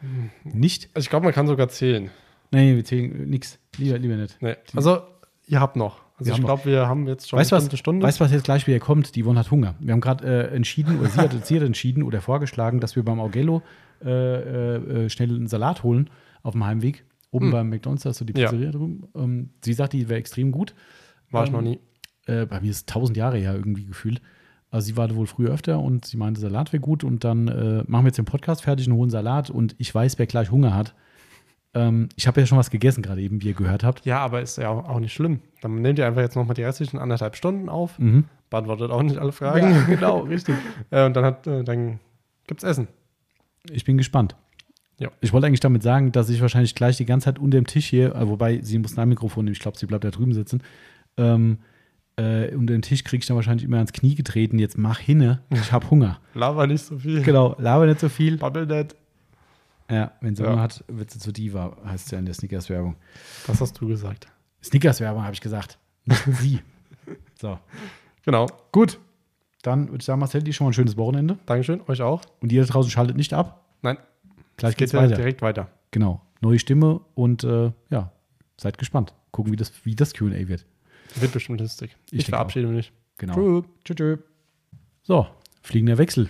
Nicht? 0.43 0.89
Ich 0.97 1.09
glaube, 1.11 1.25
man 1.27 1.33
kann 1.33 1.47
sogar 1.47 1.69
zählen. 1.69 2.11
Nee, 2.51 2.75
wir 2.75 2.85
zählen 2.85 3.31
nichts. 3.31 3.61
Lieber, 3.77 3.99
lieber 3.99 4.17
nicht. 4.17 4.37
Nee. 4.43 4.57
Also, 4.75 5.03
ihr 5.47 5.61
habt 5.61 5.77
noch. 5.77 6.01
Also, 6.19 6.31
Wir 6.33 6.39
ich 6.39 6.45
glaube, 6.45 6.65
wir 6.65 6.89
haben 6.89 7.07
jetzt 7.07 7.29
schon 7.29 7.39
Weißt 7.39 7.53
du 7.53 7.57
was, 7.57 7.69
eine 7.69 7.77
Stunde. 7.77 8.05
weißt, 8.05 8.19
du, 8.21 8.25
was 8.25 8.33
jetzt 8.33 8.45
gleich 8.45 8.67
wieder 8.67 8.81
kommt? 8.81 9.15
Die 9.15 9.23
Yvonne 9.23 9.39
hat 9.39 9.51
Hunger. 9.51 9.75
Wir 9.79 9.93
haben 9.93 10.01
gerade 10.01 10.25
äh, 10.51 10.55
entschieden, 10.55 10.99
oder 10.99 11.09
sie 11.09 11.19
hat, 11.21 11.47
sie 11.47 11.57
hat 11.57 11.63
entschieden 11.63 12.03
oder 12.03 12.21
vorgeschlagen, 12.21 12.81
dass 12.81 12.97
wir 12.97 13.05
beim 13.05 13.21
Augello 13.21 13.63
äh, 14.05 14.09
äh, 14.11 15.05
äh, 15.05 15.11
schnell 15.11 15.31
einen 15.31 15.47
Salat 15.47 15.83
holen 15.83 16.11
auf 16.43 16.53
dem 16.53 16.65
Heimweg. 16.67 17.05
Oben 17.31 17.51
beim 17.51 17.69
McDonalds, 17.69 18.05
ist 18.07 18.19
so 18.19 18.25
die 18.25 18.33
Hm. 18.33 18.41
Ja. 18.41 18.49
Pizzeria 18.49 18.71
drüben. 18.73 19.05
Ähm, 19.15 19.51
sie 19.63 19.75
sagt, 19.75 19.93
die 19.93 20.09
wäre 20.09 20.19
extrem 20.19 20.51
gut. 20.51 20.75
War 21.31 21.45
ich 21.45 21.51
ähm, 21.51 21.57
noch 21.57 21.63
nie. 21.63 21.79
Äh, 22.27 22.47
bei 22.47 22.61
mir 22.61 22.71
ist 22.71 22.77
es 22.79 22.87
tausend 22.87 23.17
Jahre 23.17 23.39
her 23.39 23.55
irgendwie 23.55 23.85
gefühlt. 23.85 24.21
Also 24.71 24.87
sie 24.87 24.97
war 24.97 25.15
wohl 25.15 25.27
früher 25.27 25.51
öfter 25.51 25.79
und 25.79 26.05
sie 26.05 26.17
meinte, 26.17 26.41
Salat 26.41 26.73
wäre 26.73 26.81
gut. 26.81 27.05
Und 27.05 27.25
dann 27.25 27.49
äh, 27.49 27.85
machen 27.87 28.05
wir 28.05 28.09
jetzt 28.09 28.19
den 28.19 28.25
Podcast 28.25 28.63
fertig, 28.63 28.87
einen 28.87 28.97
hohen 28.97 29.11
Salat. 29.11 29.51
Und 29.51 29.75
ich 29.79 29.95
weiß, 29.95 30.19
wer 30.19 30.27
gleich 30.27 30.51
Hunger 30.51 30.75
hat. 30.75 30.95
Ähm, 31.75 32.09
ich 32.17 32.27
habe 32.27 32.41
ja 32.41 32.47
schon 32.47 32.59
was 32.59 32.71
gegessen 32.71 33.03
gerade 33.03 33.21
eben, 33.21 33.43
wie 33.43 33.49
ihr 33.49 33.55
gehört 33.55 33.85
habt. 33.85 34.05
Ja, 34.07 34.19
aber 34.21 34.41
ist 34.41 34.57
ja 34.57 34.71
auch 34.71 35.01
nicht 35.01 35.13
schlimm. 35.13 35.41
Dann 35.61 35.77
nehmt 35.77 35.99
ihr 35.99 36.07
einfach 36.07 36.23
jetzt 36.23 36.37
nochmal 36.37 36.55
die 36.55 36.63
restlichen 36.63 36.99
anderthalb 36.99 37.37
Stunden 37.37 37.69
auf. 37.69 37.99
Mhm. 37.99 38.25
Beantwortet 38.51 38.91
auch 38.91 39.03
nicht 39.03 39.19
alle 39.19 39.33
Fragen. 39.33 39.71
Ja, 39.71 39.83
genau, 39.87 40.21
richtig. 40.21 40.55
Äh, 40.91 41.05
und 41.05 41.15
dann, 41.15 41.25
hat, 41.25 41.47
äh, 41.47 41.65
dann 41.65 42.01
gibt's 42.47 42.65
Essen. 42.65 42.89
Ich 43.71 43.85
bin 43.85 43.99
gespannt. 43.99 44.37
Ja. 44.99 45.11
Ich 45.21 45.33
wollte 45.33 45.47
eigentlich 45.47 45.61
damit 45.61 45.83
sagen, 45.83 46.13
dass 46.13 46.31
ich 46.31 46.41
wahrscheinlich 46.41 46.75
gleich 46.75 46.97
die 46.97 47.05
ganze 47.05 47.27
Zeit 47.27 47.39
unter 47.39 47.59
dem 47.59 47.67
Tisch 47.67 47.87
hier, 47.87 48.15
äh, 48.15 48.27
wobei 48.27 48.61
sie 48.63 48.79
muss 48.79 48.99
ein 48.99 49.09
Mikrofon 49.09 49.45
nehmen, 49.45 49.53
ich 49.53 49.61
glaube, 49.61 49.79
sie 49.79 49.87
bleibt 49.87 50.05
da 50.05 50.11
drüben 50.11 50.33
sitzen. 50.33 50.63
Ähm, 51.19 51.59
äh, 52.17 52.55
unter 52.55 52.73
den 52.73 52.83
Tisch 52.83 53.05
kriege 53.05 53.21
ich 53.21 53.27
dann 53.27 53.37
wahrscheinlich 53.37 53.65
immer 53.65 53.77
ans 53.77 53.93
Knie 53.93 54.15
getreten. 54.15 54.59
Jetzt 54.59 54.77
mach 54.77 54.99
hinne, 54.99 55.43
ich 55.51 55.71
habe 55.71 55.89
Hunger. 55.91 56.19
Laber 56.35 56.67
nicht 56.67 56.85
so 56.85 56.99
viel. 56.99 57.23
genau, 57.23 57.55
laber 57.59 57.87
nicht 57.87 58.01
so 58.01 58.09
viel. 58.09 58.39
Babbel 58.39 58.67
nicht. 58.67 58.97
Ja, 59.91 60.13
wenn 60.21 60.35
sie 60.37 60.43
Ja. 60.43 60.51
Hunger 60.51 60.63
hat, 60.63 60.85
wird 60.89 61.11
sie 61.11 61.19
zu 61.19 61.33
Diva, 61.33 61.77
heißt 61.85 62.07
es 62.07 62.11
ja 62.11 62.19
in 62.19 62.27
der 62.27 62.35
Snickers-Werbung. 62.35 62.97
Das 63.47 63.61
hast 63.61 63.81
du 63.81 63.89
gesagt. 63.89 64.29
Snickers-Werbung 64.63 65.23
habe 65.23 65.33
ich 65.35 65.41
gesagt, 65.41 65.79
nicht 66.05 66.23
sie. 66.41 66.61
so, 67.41 67.59
Genau. 68.25 68.47
gut. 68.73 68.99
Dann 69.63 69.87
würde 69.89 69.99
ich 69.99 70.05
sagen, 70.05 70.21
Marcel, 70.21 70.43
dir 70.43 70.53
schon 70.53 70.67
mal 70.67 70.71
ein 70.71 70.75
schönes 70.75 70.97
Wochenende. 70.97 71.39
Dankeschön. 71.47 71.81
Euch 71.89 72.01
auch. 72.03 72.23
Und 72.41 72.53
ihr 72.53 72.63
da 72.63 72.69
draußen 72.73 72.91
schaltet 72.91 73.17
nicht 73.17 73.33
ab. 73.35 73.65
Nein, 73.83 73.99
Gleich 74.57 74.73
geht 74.73 74.79
geht's 74.79 74.93
ja 74.93 75.01
weiter. 75.03 75.17
direkt 75.17 75.43
weiter. 75.43 75.69
Genau. 75.91 76.21
Neue 76.41 76.59
Stimme 76.61 77.01
und 77.15 77.43
äh, 77.45 77.73
ja, 77.91 78.13
seid 78.57 78.79
gespannt. 78.79 79.15
Gucken, 79.33 79.53
wie 79.53 79.57
das, 79.57 79.73
wie 79.85 79.97
das 79.97 80.13
QA 80.15 80.47
wird. 80.49 80.65
Wird 81.17 81.33
bestimmt 81.33 81.61
lustig. 81.61 81.97
Ich 82.11 82.21
Ich, 82.21 82.27
verabschiede 82.27 82.69
mich. 82.69 82.93
Genau. 83.17 83.63
Tschö, 83.85 83.95
tschö. 83.95 84.17
So, 85.03 85.27
fliegender 85.63 85.99
Wechsel. 85.99 86.29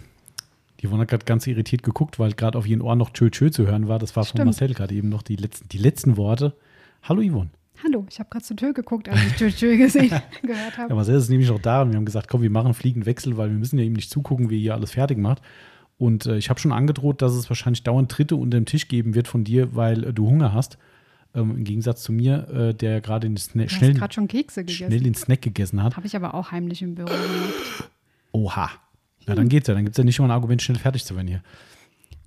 Die 0.81 0.87
Yvonne 0.87 1.03
hat 1.03 1.09
gerade 1.09 1.25
ganz 1.25 1.47
irritiert 1.47 1.83
geguckt, 1.83 2.19
weil 2.19 2.33
gerade 2.33 2.57
auf 2.57 2.67
ihren 2.67 2.81
Ohren 2.83 2.99
noch 2.99 3.11
Tschö, 3.11 3.31
tschö 3.31 3.51
zu 3.51 3.67
hören 3.67 3.89
war. 3.89 3.99
Das 3.99 4.15
war 4.15 4.25
von 4.25 4.31
Stimmt. 4.31 4.47
Marcel 4.47 4.75
gerade 4.75 4.95
eben 4.95 5.09
noch 5.09 5.23
die 5.23 5.37
letzten, 5.37 5.69
die 5.69 5.79
letzten 5.79 6.17
Worte. 6.17 6.55
Hallo 7.03 7.23
Yvonne. 7.23 7.51
Hallo, 7.85 8.05
ich 8.11 8.19
habe 8.19 8.29
gerade 8.31 8.45
zur 8.45 8.57
Tür 8.57 8.73
geguckt, 8.73 9.09
als 9.09 9.25
ich 9.25 9.33
Tür, 9.35 9.51
Tür 9.51 9.77
gesehen, 9.77 10.09
gehört 10.43 10.73
Ja, 10.73 10.79
habe. 10.79 10.95
Marcel 10.95 11.17
ist 11.17 11.29
nämlich 11.29 11.49
noch 11.49 11.61
da 11.61 11.83
und 11.83 11.91
wir 11.91 11.97
haben 11.97 12.05
gesagt, 12.05 12.29
komm, 12.29 12.43
wir 12.43 12.51
machen 12.51 12.67
einen 12.67 12.75
fliegenden 12.75 13.07
Wechsel, 13.07 13.37
weil 13.37 13.51
wir 13.51 13.57
müssen 13.59 13.79
ja 13.79 13.85
ihm 13.85 13.93
nicht 13.93 14.11
zugucken, 14.11 14.51
wie 14.51 14.61
hier 14.61 14.75
alles 14.75 14.93
fertig 14.93 15.19
macht. 15.19 15.43
Und 15.97 16.27
äh, 16.27 16.37
ich 16.39 16.51
habe 16.51 16.61
schon 16.61 16.73
angedroht, 16.73 17.23
dass 17.23 17.35
es 17.35 17.49
wahrscheinlich 17.51 17.83
dauernd 17.83 18.11
Tritte 18.11 18.37
unter 18.37 18.59
dem 18.59 18.67
Tisch 18.67 18.89
geben 18.89 19.15
wird 19.15 19.29
von 19.29 19.45
dir, 19.45 19.75
weil 19.75 20.05
äh, 20.05 20.13
du 20.13 20.29
Hunger 20.29 20.53
hast. 20.53 20.79
Ähm, 21.35 21.57
Im 21.59 21.65
Gegensatz 21.65 22.03
zu 22.03 22.13
mir, 22.13 22.49
äh, 22.49 22.75
der 22.75 23.01
gerade 23.01 23.29
den 23.29 23.37
Sna 23.37 23.65
Du 23.65 23.69
schnell, 23.69 23.97
schnell 24.69 25.01
den 25.01 25.15
Snack 25.15 25.43
gegessen 25.43 25.83
hat. 25.83 25.97
Habe 25.97 26.07
ich 26.07 26.17
aber 26.17 26.35
auch 26.35 26.51
heimlich 26.53 26.83
im 26.83 26.95
Büro 26.95 27.07
gemacht. 27.09 27.91
Oha. 28.33 28.71
Ja, 29.29 29.35
dann 29.35 29.49
geht's 29.49 29.69
ja. 29.69 29.75
Dann 29.75 29.85
gibt 29.85 29.95
es 29.95 29.99
ja 29.99 30.05
nicht 30.05 30.19
mal 30.19 30.27
ein 30.27 30.31
Argument, 30.31 30.61
schnell 30.63 30.79
fertig 30.79 31.05
zu 31.05 31.15
werden 31.15 31.29
hier. 31.29 31.43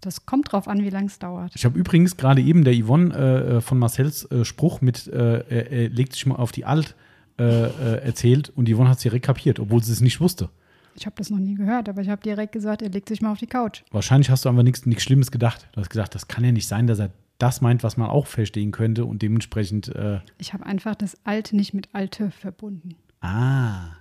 Das 0.01 0.25
kommt 0.25 0.51
drauf 0.51 0.67
an, 0.67 0.81
wie 0.83 0.89
lange 0.89 1.07
es 1.07 1.19
dauert. 1.19 1.53
Ich 1.55 1.63
habe 1.65 1.77
übrigens 1.77 2.17
gerade 2.17 2.41
eben 2.41 2.63
der 2.63 2.73
Yvonne 2.73 3.13
äh, 3.15 3.57
äh, 3.57 3.61
von 3.61 3.77
Marcells 3.77 4.25
äh, 4.31 4.45
Spruch 4.45 4.81
mit 4.81 5.07
äh, 5.07 5.43
er, 5.47 5.71
er 5.71 5.89
legt 5.89 6.13
sich 6.13 6.25
mal 6.25 6.35
auf 6.35 6.51
die 6.51 6.65
Alt 6.65 6.95
äh, 7.37 7.43
äh, 7.43 8.03
erzählt 8.03 8.49
und 8.49 8.67
Yvonne 8.69 8.89
hat 8.89 8.97
es 8.97 9.03
direkt 9.03 9.25
kapiert, 9.25 9.59
obwohl 9.59 9.83
sie 9.83 9.91
es 9.91 10.01
nicht 10.01 10.19
wusste. 10.19 10.49
Ich 10.95 11.05
habe 11.05 11.15
das 11.17 11.29
noch 11.29 11.37
nie 11.37 11.55
gehört, 11.55 11.87
aber 11.87 12.01
ich 12.01 12.09
habe 12.09 12.21
direkt 12.21 12.51
gesagt, 12.51 12.81
er 12.81 12.89
legt 12.89 13.07
sich 13.09 13.21
mal 13.21 13.31
auf 13.31 13.37
die 13.39 13.47
Couch. 13.47 13.83
Wahrscheinlich 13.91 14.29
hast 14.29 14.43
du 14.45 14.49
aber 14.49 14.63
nichts 14.63 14.85
nichts 14.85 15.03
Schlimmes 15.03 15.31
gedacht. 15.31 15.69
Du 15.73 15.79
hast 15.81 15.89
gesagt, 15.89 16.15
das 16.15 16.27
kann 16.27 16.43
ja 16.43 16.51
nicht 16.51 16.67
sein, 16.67 16.87
dass 16.87 16.99
er 16.99 17.11
das 17.37 17.61
meint, 17.61 17.83
was 17.83 17.95
man 17.95 18.09
auch 18.09 18.27
verstehen 18.27 18.71
könnte 18.71 19.05
und 19.05 19.21
dementsprechend, 19.21 19.87
äh, 19.95 20.19
Ich 20.37 20.53
habe 20.53 20.65
einfach 20.65 20.95
das 20.95 21.15
Alte 21.25 21.55
nicht 21.55 21.73
mit 21.73 21.89
Alte 21.93 22.31
verbunden. 22.31 22.95
ah, 23.21 23.91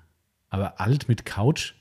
aber 0.49 0.81
alt 0.81 1.09
mit 1.09 1.25
Couch? 1.25 1.75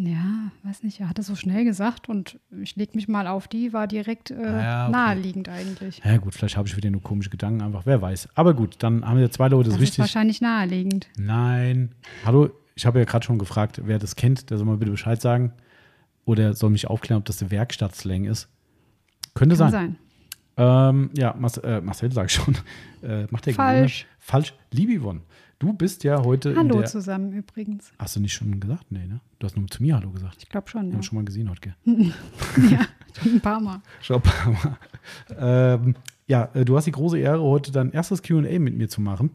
Ja, 0.00 0.52
weiß 0.62 0.84
nicht, 0.84 1.00
er 1.00 1.08
hat 1.08 1.18
es 1.18 1.26
so 1.26 1.34
schnell 1.34 1.64
gesagt 1.64 2.08
und 2.08 2.38
ich 2.62 2.76
leg 2.76 2.94
mich 2.94 3.08
mal 3.08 3.26
auf 3.26 3.48
die, 3.48 3.72
war 3.72 3.88
direkt 3.88 4.30
äh, 4.30 4.36
ja, 4.40 4.84
okay. 4.84 4.92
naheliegend 4.92 5.48
eigentlich. 5.48 6.00
Ja 6.04 6.18
gut, 6.18 6.34
vielleicht 6.34 6.56
habe 6.56 6.68
ich 6.68 6.76
wieder 6.76 6.88
nur 6.88 7.02
komische 7.02 7.30
Gedanken, 7.30 7.62
einfach, 7.62 7.84
wer 7.84 8.00
weiß. 8.00 8.28
Aber 8.36 8.54
gut, 8.54 8.76
dann 8.78 9.04
haben 9.04 9.18
wir 9.18 9.28
zwei 9.32 9.48
Leute, 9.48 9.70
das, 9.70 9.74
Das 9.74 9.82
ist 9.82 9.88
ist 9.88 9.98
wichtig. 9.98 9.98
wahrscheinlich 10.00 10.40
naheliegend. 10.40 11.08
Nein. 11.16 11.96
Hallo, 12.24 12.48
ich 12.76 12.86
habe 12.86 13.00
ja 13.00 13.06
gerade 13.06 13.26
schon 13.26 13.38
gefragt, 13.38 13.80
wer 13.84 13.98
das 13.98 14.14
kennt, 14.14 14.50
der 14.50 14.58
soll 14.58 14.66
mal 14.68 14.76
bitte 14.76 14.92
Bescheid 14.92 15.20
sagen. 15.20 15.52
Oder 16.24 16.54
soll 16.54 16.70
mich 16.70 16.86
aufklären, 16.86 17.18
ob 17.18 17.24
das 17.24 17.38
der 17.38 17.50
Werkstattslang 17.50 18.24
ist. 18.24 18.48
Könnte 19.34 19.56
Kann 19.56 19.70
sein. 19.72 19.96
sein. 20.56 20.90
Ähm, 20.90 21.10
ja, 21.16 21.34
Marcel, 21.36 21.64
äh, 21.64 21.80
Marcel 21.80 22.12
sag 22.12 22.26
ich 22.26 22.32
schon. 22.34 22.56
Äh, 23.00 23.28
macht 23.30 23.46
der 23.46 23.54
Falsch. 23.54 24.00
Gewohne. 24.00 24.16
Falsch. 24.18 24.54
Liebe 24.72 25.00
Yvonne, 25.00 25.20
du 25.58 25.72
bist 25.72 26.04
ja 26.04 26.22
heute 26.24 26.50
in 26.50 26.56
Hallo 26.56 26.82
zusammen 26.84 27.32
übrigens. 27.32 27.92
Hast 27.98 28.16
du 28.16 28.20
nicht 28.20 28.32
schon 28.34 28.58
gesagt? 28.60 28.86
Nee, 28.90 29.06
ne? 29.06 29.20
Du 29.38 29.46
hast 29.46 29.56
nur 29.56 29.66
zu 29.68 29.82
mir 29.82 29.96
Hallo 29.96 30.10
gesagt. 30.10 30.36
Ich 30.40 30.48
glaube 30.48 30.68
schon, 30.68 30.82
Wir 30.86 30.88
ja. 30.90 30.94
haben 30.96 31.02
schon 31.02 31.16
mal 31.18 31.24
gesehen 31.24 31.50
heute, 31.50 31.60
gell? 31.84 32.12
ja. 32.70 32.86
Schon 33.22 33.32
ein 33.34 33.40
paar 33.40 33.60
Mal. 33.60 33.80
Schon 34.02 34.16
ein 34.16 34.22
paar 34.22 34.52
Mal. 34.52 34.78
ähm, 35.38 35.94
ja, 36.26 36.48
äh, 36.54 36.64
du 36.64 36.76
hast 36.76 36.84
die 36.86 36.92
große 36.92 37.18
Ehre, 37.18 37.42
heute 37.42 37.72
dein 37.72 37.90
erstes 37.92 38.22
QA 38.22 38.58
mit 38.58 38.76
mir 38.76 38.88
zu 38.88 39.00
machen. 39.00 39.30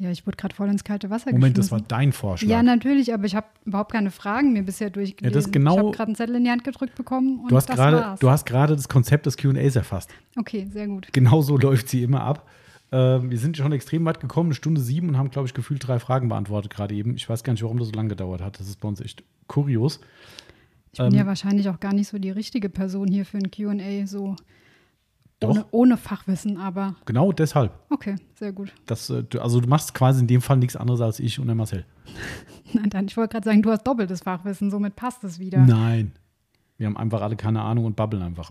Ja, 0.00 0.10
ich 0.10 0.24
wurde 0.28 0.36
gerade 0.36 0.54
voll 0.54 0.68
ins 0.68 0.84
kalte 0.84 1.10
Wasser 1.10 1.32
Moment, 1.32 1.58
das 1.58 1.72
war 1.72 1.80
dein 1.80 2.12
Vorschlag. 2.12 2.48
Ja, 2.48 2.62
natürlich, 2.62 3.12
aber 3.12 3.24
ich 3.24 3.34
habe 3.34 3.48
überhaupt 3.64 3.90
keine 3.90 4.12
Fragen 4.12 4.52
mir 4.52 4.62
bisher 4.62 4.90
durchgelesen. 4.90 5.32
Ja, 5.32 5.36
das 5.36 5.46
ist 5.46 5.52
genau- 5.52 5.72
ich 5.72 5.78
habe 5.78 5.90
gerade 5.90 6.08
einen 6.10 6.14
Zettel 6.14 6.36
in 6.36 6.44
die 6.44 6.50
Hand 6.50 6.62
gedrückt 6.62 6.94
bekommen 6.94 7.40
und 7.40 7.50
du 7.50 7.56
hast 7.56 7.68
das 7.68 7.74
gerade, 7.76 7.96
war's. 7.96 8.20
du 8.20 8.30
hast 8.30 8.46
gerade 8.46 8.76
das 8.76 8.88
Konzept 8.88 9.26
des 9.26 9.36
Q&As 9.36 9.74
erfasst. 9.74 10.10
okay, 10.36 10.68
sehr 10.72 10.86
gut. 10.86 11.08
Genau 11.12 11.42
so 11.42 11.56
läuft 11.58 11.88
sie 11.88 12.04
immer 12.04 12.22
ab. 12.22 12.48
Ähm, 12.90 13.30
wir 13.30 13.38
sind 13.38 13.56
schon 13.56 13.72
extrem 13.72 14.04
weit 14.06 14.20
gekommen, 14.20 14.48
eine 14.48 14.54
Stunde 14.54 14.80
sieben 14.80 15.08
und 15.10 15.18
haben, 15.18 15.30
glaube 15.30 15.46
ich, 15.46 15.54
gefühlt 15.54 15.86
drei 15.86 15.98
Fragen 15.98 16.28
beantwortet 16.28 16.70
gerade 16.72 16.94
eben. 16.94 17.16
Ich 17.16 17.28
weiß 17.28 17.44
gar 17.44 17.52
nicht, 17.52 17.62
warum 17.62 17.78
das 17.78 17.88
so 17.88 17.94
lange 17.94 18.08
gedauert 18.08 18.40
hat. 18.40 18.58
Das 18.60 18.68
ist 18.68 18.80
bei 18.80 18.88
uns 18.88 19.00
echt 19.00 19.22
kurios. 19.46 20.00
Ich 20.92 20.98
bin 20.98 21.08
Ähm, 21.12 21.14
ja 21.18 21.26
wahrscheinlich 21.26 21.68
auch 21.68 21.80
gar 21.80 21.92
nicht 21.92 22.08
so 22.08 22.18
die 22.18 22.30
richtige 22.30 22.68
Person 22.70 23.08
hier 23.08 23.26
für 23.26 23.36
ein 23.38 23.50
Q&A, 23.50 24.06
so 24.06 24.36
ohne, 25.44 25.66
ohne 25.70 25.96
Fachwissen, 25.96 26.56
aber 26.56 26.96
Genau 27.04 27.30
deshalb. 27.30 27.72
okay, 27.90 28.16
sehr 28.34 28.52
gut. 28.52 28.72
Das, 28.86 29.08
äh, 29.10 29.22
also 29.38 29.60
du 29.60 29.68
machst 29.68 29.94
quasi 29.94 30.20
in 30.20 30.26
dem 30.26 30.40
Fall 30.40 30.56
nichts 30.56 30.74
anderes 30.74 31.00
als 31.00 31.20
ich 31.20 31.38
und 31.38 31.46
der 31.46 31.54
Marcel. 31.54 31.84
Nein, 32.72 32.90
dann, 32.90 33.06
ich 33.06 33.16
wollte 33.16 33.32
gerade 33.32 33.44
sagen, 33.44 33.62
du 33.62 33.70
hast 33.70 33.86
doppeltes 33.86 34.22
Fachwissen, 34.22 34.70
somit 34.70 34.96
passt 34.96 35.22
es 35.24 35.38
wieder. 35.38 35.58
Nein. 35.58 36.12
Wir 36.76 36.86
haben 36.86 36.96
einfach 36.96 37.22
alle 37.22 37.36
keine 37.36 37.62
Ahnung 37.62 37.84
und 37.84 37.96
babbeln 37.96 38.22
einfach. 38.22 38.50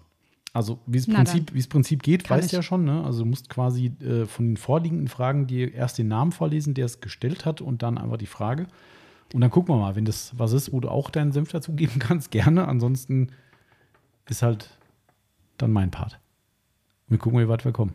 Also, 0.58 0.80
wie 0.88 1.02
Na 1.08 1.18
Prinzip, 1.24 1.70
Prinzip 1.70 2.04
geht, 2.04 2.24
Kann 2.24 2.38
weißt 2.40 2.48
ich. 2.48 2.52
ja 2.52 2.62
schon. 2.64 2.84
Ne? 2.84 3.04
Also, 3.04 3.20
du 3.20 3.26
musst 3.26 3.48
quasi 3.50 3.92
äh, 4.02 4.26
von 4.26 4.48
den 4.48 4.58
vorliegenden 4.58 5.08
Fragen 5.08 5.46
dir 5.48 5.74
erst 5.74 5.98
den 6.00 6.08
Namen 6.08 6.32
vorlesen, 6.32 6.74
der 6.74 6.86
es 6.86 7.00
gestellt 7.00 7.46
hat, 7.46 7.62
und 7.62 7.84
dann 7.84 7.98
einfach 7.98 8.18
die 8.18 8.26
Frage. 8.26 8.66
Und 9.34 9.42
dann 9.42 9.52
gucken 9.52 9.76
wir 9.76 9.80
mal, 9.80 9.96
wenn 9.96 10.06
das 10.06 10.32
was 10.38 10.54
ist, 10.54 10.74
wo 10.74 10.80
du 10.80 10.90
auch 10.90 11.10
deinen 11.10 11.32
Senf 11.32 11.52
dazugeben 11.52 12.00
kannst, 12.00 12.32
gerne. 12.32 12.68
Ansonsten 12.68 13.30
ist 14.28 14.42
halt 14.42 14.70
dann 15.58 15.72
mein 15.72 15.92
Part. 15.92 16.20
Wir 17.08 17.18
gucken, 17.18 17.40
wie 17.40 17.48
weit 17.48 17.64
wir 17.64 17.72
kommen. 17.72 17.94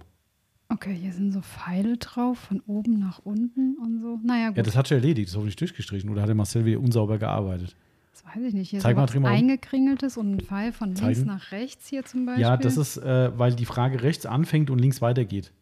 Okay, 0.69 0.95
hier 0.95 1.13
sind 1.13 1.33
so 1.33 1.43
Pfeile 1.43 1.99
drauf, 1.99 2.39
von 2.39 2.61
oben 2.67 2.99
nach 2.99 3.19
unten 3.25 3.77
und 3.77 4.01
so. 4.01 4.19
Naja, 4.23 4.49
gut, 4.49 4.57
Ja, 4.57 4.63
das 4.63 4.75
hat 4.77 4.89
schon 4.89 4.97
erledigt, 4.99 5.27
das 5.27 5.33
ist 5.33 5.37
hoffentlich 5.37 5.57
durchgestrichen. 5.57 6.09
Oder 6.11 6.23
hat 6.23 6.29
der 6.29 6.35
Marcel 6.35 6.65
wieder 6.65 6.81
unsauber 6.81 7.19
gearbeitet? 7.19 7.77
Weiß 8.25 8.43
ich 8.45 8.55
nicht. 8.55 8.71
Hier 8.71 8.81
Zeig 8.81 8.97
mal, 8.97 9.07
so 9.09 9.15
was 9.15 9.21
mal 9.21 9.31
um. 9.31 9.35
eingekringeltes 9.37 10.17
und 10.17 10.35
ein 10.37 10.41
Pfeil 10.41 10.73
von 10.73 10.95
links 10.95 11.19
Zeigen. 11.19 11.27
nach 11.27 11.53
rechts 11.53 11.89
hier 11.89 12.05
zum 12.05 12.27
Beispiel. 12.27 12.43
Ja, 12.43 12.57
das 12.57 12.77
ist, 12.77 12.97
äh, 12.99 13.37
weil 13.39 13.55
die 13.55 13.65
Frage 13.67 14.03
rechts 14.03 14.27
anfängt 14.27 14.71
und 14.71 14.79
links 14.79 15.01
weitergeht. 15.03 15.53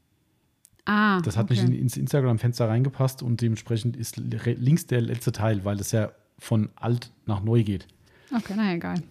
ah, 0.86 1.20
Das 1.22 1.36
hat 1.36 1.44
okay. 1.50 1.54
nicht 1.54 1.64
in, 1.64 1.74
ins 1.74 1.96
Instagram-Fenster 1.96 2.68
reingepasst 2.68 3.22
und 3.22 3.40
dementsprechend 3.40 3.96
ist 3.96 4.16
links 4.18 4.86
der 4.86 5.00
letzte 5.00 5.32
Teil, 5.32 5.64
weil 5.64 5.78
es 5.80 5.92
ja 5.92 6.12
von 6.38 6.70
alt 6.76 7.12
nach 7.26 7.42
neu 7.42 7.62
geht. 7.64 7.86
Okay, 8.34 8.54
naja, 8.56 8.74
egal. 8.74 9.02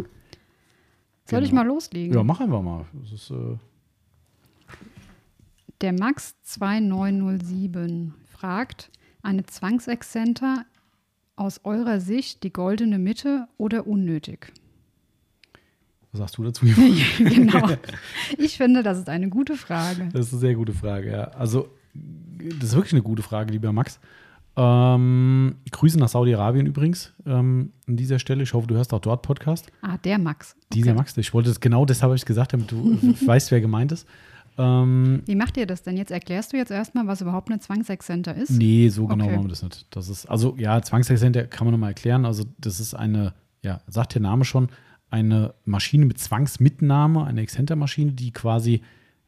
Soll 1.26 1.44
ich 1.44 1.50
Genau. 1.50 1.62
mal 1.64 1.68
loslegen? 1.68 2.14
Ja, 2.16 2.24
mach 2.24 2.40
einfach 2.40 2.62
mal. 2.62 2.86
Ist, 3.14 3.30
äh, 3.32 3.58
Der 5.82 5.94
Max 5.94 6.36
2907 6.44 8.14
fragt, 8.28 8.90
eine 9.22 9.46
Zwangsexzenter 9.46 10.66
aus 11.40 11.62
eurer 11.64 12.00
Sicht 12.00 12.44
die 12.44 12.54
goldene 12.54 13.00
Mitte 13.00 13.48
oder 13.58 13.88
unnötig? 13.88 14.52
was 16.12 16.20
sagst 16.20 16.38
du 16.38 16.44
dazu? 16.44 16.66
genau. 17.20 17.70
Ich 18.38 18.58
finde, 18.58 18.84
das 18.84 18.98
ist 18.98 19.10
eine 19.10 19.30
gute 19.30 19.56
Frage. 19.56 20.10
Das 20.12 20.28
ist 20.28 20.34
eine 20.34 20.40
sehr 20.40 20.56
gute 20.56 20.74
Frage, 20.74 21.12
ja. 21.12 21.24
Also, 21.30 21.70
das 21.94 22.70
ist 22.70 22.76
wirklich 22.76 22.94
eine 22.94 23.04
gute 23.04 23.22
Frage, 23.22 23.52
lieber 23.52 23.72
Max. 23.72 24.00
Ähm, 24.56 25.56
Grüße 25.72 26.00
nach 26.00 26.10
Saudi-Arabien 26.10 26.66
übrigens 26.66 27.14
ähm, 27.26 27.72
an 27.88 27.96
dieser 27.96 28.20
Stelle. 28.20 28.44
Ich 28.44 28.54
hoffe, 28.54 28.68
du 28.68 28.76
hörst 28.76 28.94
auch 28.94 29.00
dort 29.00 29.22
Podcast. 29.22 29.72
Ah, 29.82 29.98
der 29.98 30.18
Max. 30.18 30.56
Dieser 30.74 30.94
Max, 30.94 31.16
ich 31.18 31.34
wollte 31.34 31.50
es 31.50 31.60
genau 31.60 31.86
deshalb 31.86 32.10
habe 32.10 32.16
ich 32.16 32.26
gesagt, 32.26 32.54
damit 32.54 32.72
du 32.72 32.98
weißt, 33.26 33.52
wer 33.52 33.62
gemeint 33.62 33.92
ist. 33.92 34.08
Ähm, 34.60 35.22
Wie 35.26 35.36
macht 35.36 35.56
ihr 35.58 35.66
das 35.66 35.82
denn 35.84 35.96
jetzt? 35.98 36.12
Erklärst 36.12 36.52
du 36.54 36.58
jetzt 36.58 36.70
erstmal, 36.72 37.08
was 37.08 37.22
überhaupt 37.22 37.50
eine 37.50 37.60
Zwangsexzenter 37.60 38.36
ist? 38.36 38.52
Nee, 38.52 38.90
so 38.90 39.08
genau 39.08 39.24
Okay. 39.26 39.34
machen 39.34 39.46
wir 39.46 39.50
das 39.50 39.64
nicht. 39.64 39.88
Das 39.90 40.10
ist, 40.10 40.26
also 40.26 40.56
ja, 40.58 40.82
Zwangsexzenter 40.82 41.46
kann 41.48 41.66
man 41.66 41.72
nochmal 41.74 41.92
erklären. 41.92 42.26
Also, 42.26 42.44
das 42.60 42.80
ist 42.80 42.94
eine, 42.94 43.34
ja, 43.64 43.80
sagt 43.88 44.14
der 44.16 44.22
Name 44.22 44.44
schon, 44.46 44.68
eine 45.10 45.54
Maschine 45.66 46.06
mit 46.06 46.20
Zwangsmitnahme, 46.20 47.24
eine 47.26 47.42
Exzentermaschine, 47.42 48.12
die 48.12 48.32
quasi, 48.32 48.82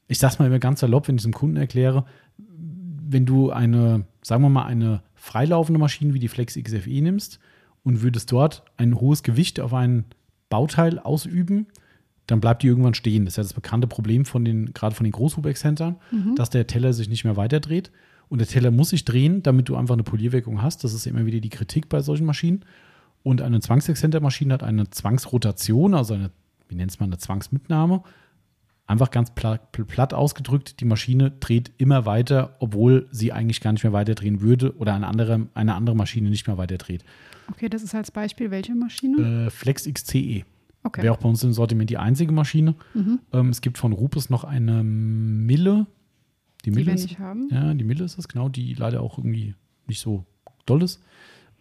ich 0.08 0.20
sag's 0.20 0.38
mal 0.38 0.46
immer 0.46 0.60
ganz 0.60 0.82
salopp, 0.82 1.08
wenn 1.08 1.16
ich 1.16 1.22
es 1.22 1.24
dem 1.24 1.34
Kunden 1.34 1.56
erkläre, 1.56 2.06
wenn 2.38 3.26
du 3.26 3.52
eine, 3.52 4.06
sagen 4.22 4.44
wir 4.44 4.50
mal, 4.50 4.66
eine 4.66 5.02
freilaufende 5.16 5.80
Maschine 5.80 6.14
wie 6.14 6.20
die 6.20 6.28
Flex 6.28 6.56
XFE 6.62 7.02
nimmst 7.02 7.40
und 7.84 8.02
würdest 8.02 8.32
dort 8.32 8.64
ein 8.78 9.00
hohes 9.00 9.24
Gewicht 9.24 9.60
auf 9.60 9.74
ein 9.74 10.06
Bauteil 10.50 11.00
ausüben, 11.00 11.68
dann 12.28 12.40
bleibt 12.40 12.64
die 12.64 12.68
irgendwann 12.68 12.94
stehen. 12.94 13.26
Das 13.26 13.34
ist 13.34 13.38
ja 13.38 13.44
das 13.44 13.54
bekannte 13.54 13.88
Problem 13.88 14.26
von 14.26 14.46
den, 14.46 14.74
gerade 14.74 14.96
von 14.96 15.04
den 15.04 15.12
Großhubexzentern, 15.12 15.98
dass 16.36 16.50
der 16.50 16.68
Teller 16.68 16.94
sich 16.94 17.10
nicht 17.10 17.24
mehr 17.24 17.36
weiterdreht. 17.38 17.92
Und 18.30 18.40
der 18.40 18.48
Teller 18.48 18.72
muss 18.72 18.90
sich 18.90 19.04
drehen, 19.04 19.44
damit 19.44 19.68
du 19.68 19.76
einfach 19.76 19.94
eine 19.94 20.04
Polierwirkung 20.04 20.62
hast. 20.62 20.86
Das 20.86 20.94
ist 20.94 21.06
immer 21.06 21.26
wieder 21.26 21.42
die 21.42 21.50
Kritik 21.50 21.90
bei 21.90 22.00
solchen 22.00 22.26
Maschinen. 22.26 22.64
Und 23.24 23.42
eine 23.42 23.60
Zwangsexzentermaschine 23.60 24.54
hat 24.54 24.64
eine 24.64 24.90
Zwangsrotation, 24.90 25.94
also 25.94 26.14
eine, 26.14 26.32
wie 26.70 26.76
nennt 26.76 26.92
es 26.92 27.00
man, 27.00 27.10
eine 27.10 27.18
Zwangsmitnahme. 27.18 28.04
Einfach 28.88 29.12
ganz 29.12 29.32
platt, 29.32 29.72
platt 29.72 30.14
ausgedrückt, 30.14 30.80
die 30.80 30.86
Maschine 30.86 31.32
dreht 31.32 31.72
immer 31.78 32.06
weiter, 32.06 32.56
obwohl 32.60 33.08
sie 33.12 33.32
eigentlich 33.32 33.62
gar 33.62 33.74
nicht 33.74 33.84
mehr 33.84 33.94
weiter 33.94 34.16
drehen 34.16 34.42
würde 34.42 34.76
oder 34.78 34.94
eine 34.94 35.08
andere, 35.08 35.48
eine 35.54 35.76
andere 35.76 35.96
Maschine 35.96 36.30
nicht 36.30 36.48
mehr 36.48 36.58
weiter 36.58 36.78
dreht. 36.78 37.04
Okay, 37.50 37.70
das 37.70 37.84
ist 37.84 37.94
als 37.96 38.12
Beispiel 38.12 38.52
welche 38.52 38.76
Maschine? 38.76 39.48
Äh, 39.48 39.50
Flex 39.50 39.92
XCE. 39.92 40.44
Okay. 40.84 41.04
Wäre 41.04 41.14
auch 41.14 41.20
bei 41.20 41.30
uns 41.30 41.44
im 41.44 41.54
Sortiment 41.54 41.90
die 41.90 41.98
einzige 41.98 42.32
Maschine. 42.32 42.76
Ähm, 43.34 43.50
es 43.50 43.62
gibt 43.62 43.78
von 43.78 43.94
Rupes 43.94 44.30
noch 44.30 44.44
eine 44.44 44.84
Mille. 44.84 45.86
Die 46.66 46.70
die 46.70 46.76
Mille 46.76 46.88
wir 46.88 46.94
ist, 46.96 47.04
nicht 47.04 47.20
haben. 47.20 47.50
ja, 47.52 47.74
die 47.74 47.84
Mille 47.84 48.04
ist 48.04 48.18
das, 48.18 48.28
genau, 48.28 48.50
die 48.50 48.74
leider 48.74 49.02
auch 49.02 49.18
irgendwie 49.18 49.56
nicht 49.88 50.00
so 50.00 50.26
doll 50.66 50.84
ist. 50.84 51.02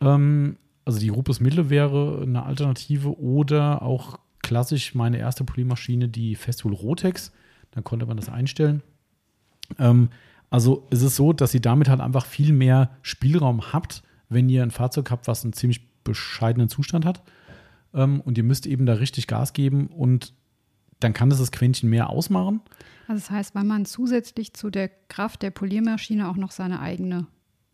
Ähm, 0.00 0.56
also 0.84 0.98
die 0.98 1.08
Rupes 1.10 1.40
Mille 1.40 1.70
wäre 1.70 2.20
eine 2.22 2.44
Alternative 2.44 3.18
oder 3.20 3.82
auch 3.82 4.18
klassisch 4.42 4.94
meine 4.94 5.18
erste 5.18 5.44
Poliermaschine, 5.44 6.08
die 6.08 6.34
Festool 6.34 6.72
Rotex. 6.72 7.32
Dann 7.72 7.84
konnte 7.84 8.06
man 8.06 8.16
das 8.16 8.28
einstellen. 8.28 8.82
Ähm, 9.78 10.08
also 10.48 10.86
es 10.90 11.02
ist 11.02 11.16
so, 11.16 11.32
dass 11.32 11.54
ihr 11.54 11.60
damit 11.60 11.88
halt 11.88 12.00
einfach 12.00 12.26
viel 12.26 12.52
mehr 12.52 12.90
Spielraum 13.02 13.72
habt, 13.72 14.02
wenn 14.28 14.48
ihr 14.48 14.62
ein 14.62 14.70
Fahrzeug 14.70 15.10
habt, 15.10 15.28
was 15.28 15.44
einen 15.44 15.52
ziemlich 15.52 15.88
bescheidenen 16.02 16.68
Zustand 16.68 17.04
hat. 17.04 17.22
Ähm, 17.94 18.20
und 18.20 18.38
ihr 18.38 18.44
müsst 18.44 18.66
eben 18.66 18.86
da 18.86 18.94
richtig 18.94 19.26
Gas 19.26 19.52
geben 19.52 19.88
und 19.88 20.34
dann 21.00 21.12
kann 21.12 21.30
das 21.30 21.38
das 21.38 21.50
Quäntchen 21.50 21.88
mehr 21.88 22.10
ausmachen. 22.10 22.60
Also 23.08 23.20
das 23.20 23.30
heißt, 23.30 23.54
weil 23.54 23.64
man 23.64 23.86
zusätzlich 23.86 24.54
zu 24.54 24.70
der 24.70 24.88
Kraft 25.08 25.42
der 25.42 25.50
Poliermaschine 25.50 26.28
auch 26.28 26.36
noch 26.36 26.50
seine 26.50 26.80
eigene 26.80 27.26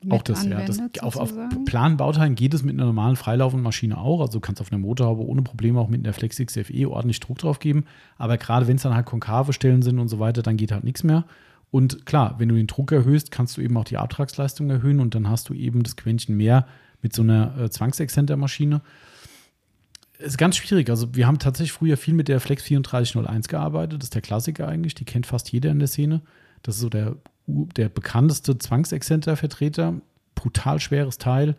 Auch 0.09 0.23
das, 0.23 0.45
ja. 0.45 0.61
Das, 0.61 0.79
anwendet, 0.79 1.03
auf, 1.03 1.17
auf? 1.17 1.35
Planbauteilen 1.67 2.37
geht 2.37 2.55
es 2.55 2.63
mit 2.63 2.75
einer 2.75 2.87
normalen 2.87 3.17
freilaufenden 3.17 3.65
Maschine 3.65 3.99
auch. 3.99 4.21
Also 4.21 4.35
du 4.35 4.41
kannst 4.41 4.61
auf 4.61 4.73
einer 4.73 4.79
Motorhaube 4.79 5.27
ohne 5.27 5.43
Probleme 5.43 5.81
auch 5.81 5.89
mit 5.89 6.05
einer 6.05 6.15
Flex 6.15 6.39
XFE 6.39 6.89
ordentlich 6.89 7.21
Druck 7.21 7.39
drauf 7.39 7.59
geben. 7.59 7.85
Aber 8.17 8.39
gerade 8.39 8.67
wenn 8.69 8.77
es 8.77 8.83
dann 8.83 8.95
halt 8.95 9.07
konkave 9.07 9.53
Stellen 9.53 9.83
sind 9.83 9.99
und 9.99 10.09
so 10.09 10.19
weiter, 10.21 10.43
dann 10.43 10.57
geht 10.57 10.73
halt 10.73 10.85
nichts 10.85 11.03
mehr. 11.03 11.25
Und 11.71 12.07
klar, 12.07 12.37
wenn 12.39 12.49
du 12.49 12.55
den 12.55 12.69
Druck 12.69 12.93
erhöhst, 12.93 13.31
kannst 13.31 13.57
du 13.57 13.61
eben 13.61 13.77
auch 13.77 13.85
die 13.85 13.99
Abtragsleistung 13.99 14.71
erhöhen 14.71 15.01
und 15.01 15.15
dann 15.15 15.29
hast 15.29 15.49
du 15.49 15.55
eben 15.55 15.83
das 15.83 15.97
Quäntchen 15.97 16.37
mehr 16.37 16.67
mit 17.03 17.13
so 17.13 17.23
einer 17.23 17.59
äh, 17.59 17.71
Zwangsexzentermaschine. 17.71 18.81
Ist 20.19 20.39
ganz 20.39 20.57
schwierig. 20.57 20.89
Also, 20.91 21.15
wir 21.15 21.27
haben 21.27 21.39
tatsächlich 21.39 21.73
früher 21.73 21.97
viel 21.97 22.15
mit 22.15 22.29
der 22.29 22.41
Flex 22.41 22.65
3401 22.65 23.49
gearbeitet. 23.49 24.01
Das 24.01 24.07
ist 24.07 24.15
der 24.15 24.23
Klassiker 24.23 24.69
eigentlich. 24.69 24.95
Die 24.95 25.05
kennt 25.05 25.27
fast 25.27 25.51
jeder 25.53 25.71
in 25.71 25.79
der 25.79 25.89
Szene. 25.89 26.23
Das 26.63 26.77
ist 26.77 26.81
so 26.81 26.89
der, 26.89 27.17
der 27.47 27.89
bekannteste 27.89 28.57
Zwangsexzenter-Vertreter. 28.59 30.01
Brutal 30.35 30.81
schweres 30.81 31.19
Teil, 31.19 31.57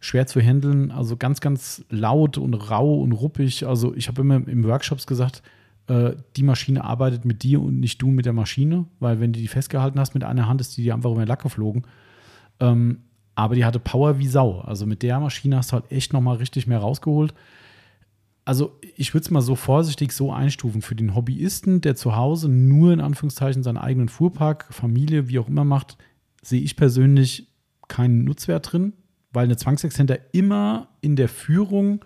schwer 0.00 0.26
zu 0.26 0.40
handeln. 0.40 0.90
Also, 0.90 1.16
ganz, 1.16 1.40
ganz 1.40 1.84
laut 1.90 2.38
und 2.38 2.54
rau 2.54 3.00
und 3.00 3.12
ruppig. 3.12 3.66
Also, 3.66 3.94
ich 3.94 4.08
habe 4.08 4.22
immer 4.22 4.36
im 4.46 4.64
Workshops 4.64 5.06
gesagt, 5.06 5.42
äh, 5.86 6.12
die 6.36 6.42
Maschine 6.42 6.84
arbeitet 6.84 7.24
mit 7.24 7.42
dir 7.42 7.60
und 7.60 7.78
nicht 7.78 8.02
du 8.02 8.08
mit 8.08 8.26
der 8.26 8.32
Maschine, 8.32 8.86
weil 9.00 9.20
wenn 9.20 9.32
du 9.32 9.40
die 9.40 9.48
festgehalten 9.48 9.98
hast 9.98 10.14
mit 10.14 10.24
einer 10.24 10.48
Hand, 10.48 10.60
ist 10.60 10.76
die 10.76 10.82
dir 10.82 10.94
einfach 10.94 11.10
über 11.10 11.24
den 11.24 11.28
Lack 11.28 11.42
geflogen. 11.42 11.84
Ähm, 12.60 12.98
aber 13.34 13.54
die 13.54 13.64
hatte 13.64 13.78
Power 13.78 14.18
wie 14.18 14.28
Sau. 14.28 14.60
Also 14.60 14.86
mit 14.86 15.02
der 15.02 15.18
Maschine 15.20 15.56
hast 15.56 15.72
du 15.72 15.74
halt 15.74 15.90
echt 15.90 16.12
nochmal 16.12 16.36
richtig 16.36 16.66
mehr 16.66 16.78
rausgeholt. 16.78 17.34
Also 18.44 18.78
ich 18.96 19.14
würde 19.14 19.24
es 19.24 19.30
mal 19.30 19.40
so 19.40 19.54
vorsichtig 19.54 20.12
so 20.12 20.32
einstufen. 20.32 20.82
Für 20.82 20.94
den 20.94 21.14
Hobbyisten, 21.14 21.80
der 21.80 21.94
zu 21.94 22.16
Hause 22.16 22.48
nur 22.48 22.92
in 22.92 23.00
Anführungszeichen 23.00 23.62
seinen 23.62 23.78
eigenen 23.78 24.08
Fuhrpark, 24.08 24.66
Familie, 24.70 25.28
wie 25.28 25.38
auch 25.38 25.48
immer 25.48 25.64
macht, 25.64 25.96
sehe 26.42 26.60
ich 26.60 26.76
persönlich 26.76 27.48
keinen 27.88 28.24
Nutzwert 28.24 28.72
drin, 28.72 28.94
weil 29.32 29.44
eine 29.44 29.56
Zwangsexzenter 29.56 30.18
immer 30.32 30.88
in 31.00 31.14
der 31.14 31.28
Führung 31.28 32.04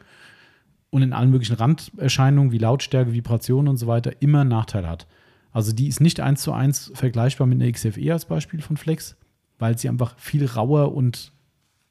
und 0.91 1.03
in 1.03 1.13
allen 1.13 1.31
möglichen 1.31 1.57
Randerscheinungen 1.57 2.53
wie 2.53 2.59
Lautstärke, 2.59 3.13
Vibration 3.13 3.69
und 3.69 3.77
so 3.77 3.87
weiter 3.87 4.21
immer 4.21 4.41
einen 4.41 4.51
Nachteil 4.51 4.89
hat. 4.89 5.07
Also 5.53 5.73
die 5.73 5.89
ist 5.89 6.01
nicht 6.01 6.21
eins 6.21 6.43
zu 6.43 6.53
eins 6.53 6.93
vergleichbar 6.95 7.47
mit 7.47 7.63
einer 7.63 7.73
XFE 7.73 8.13
als 8.13 8.27
Beispiel 8.27 8.61
von 8.61 8.77
Flex, 8.77 9.17
weil 9.59 9.79
sie 9.79 9.89
einfach 9.89 10.19
viel 10.19 10.45
rauer 10.45 10.95
und 10.95 11.33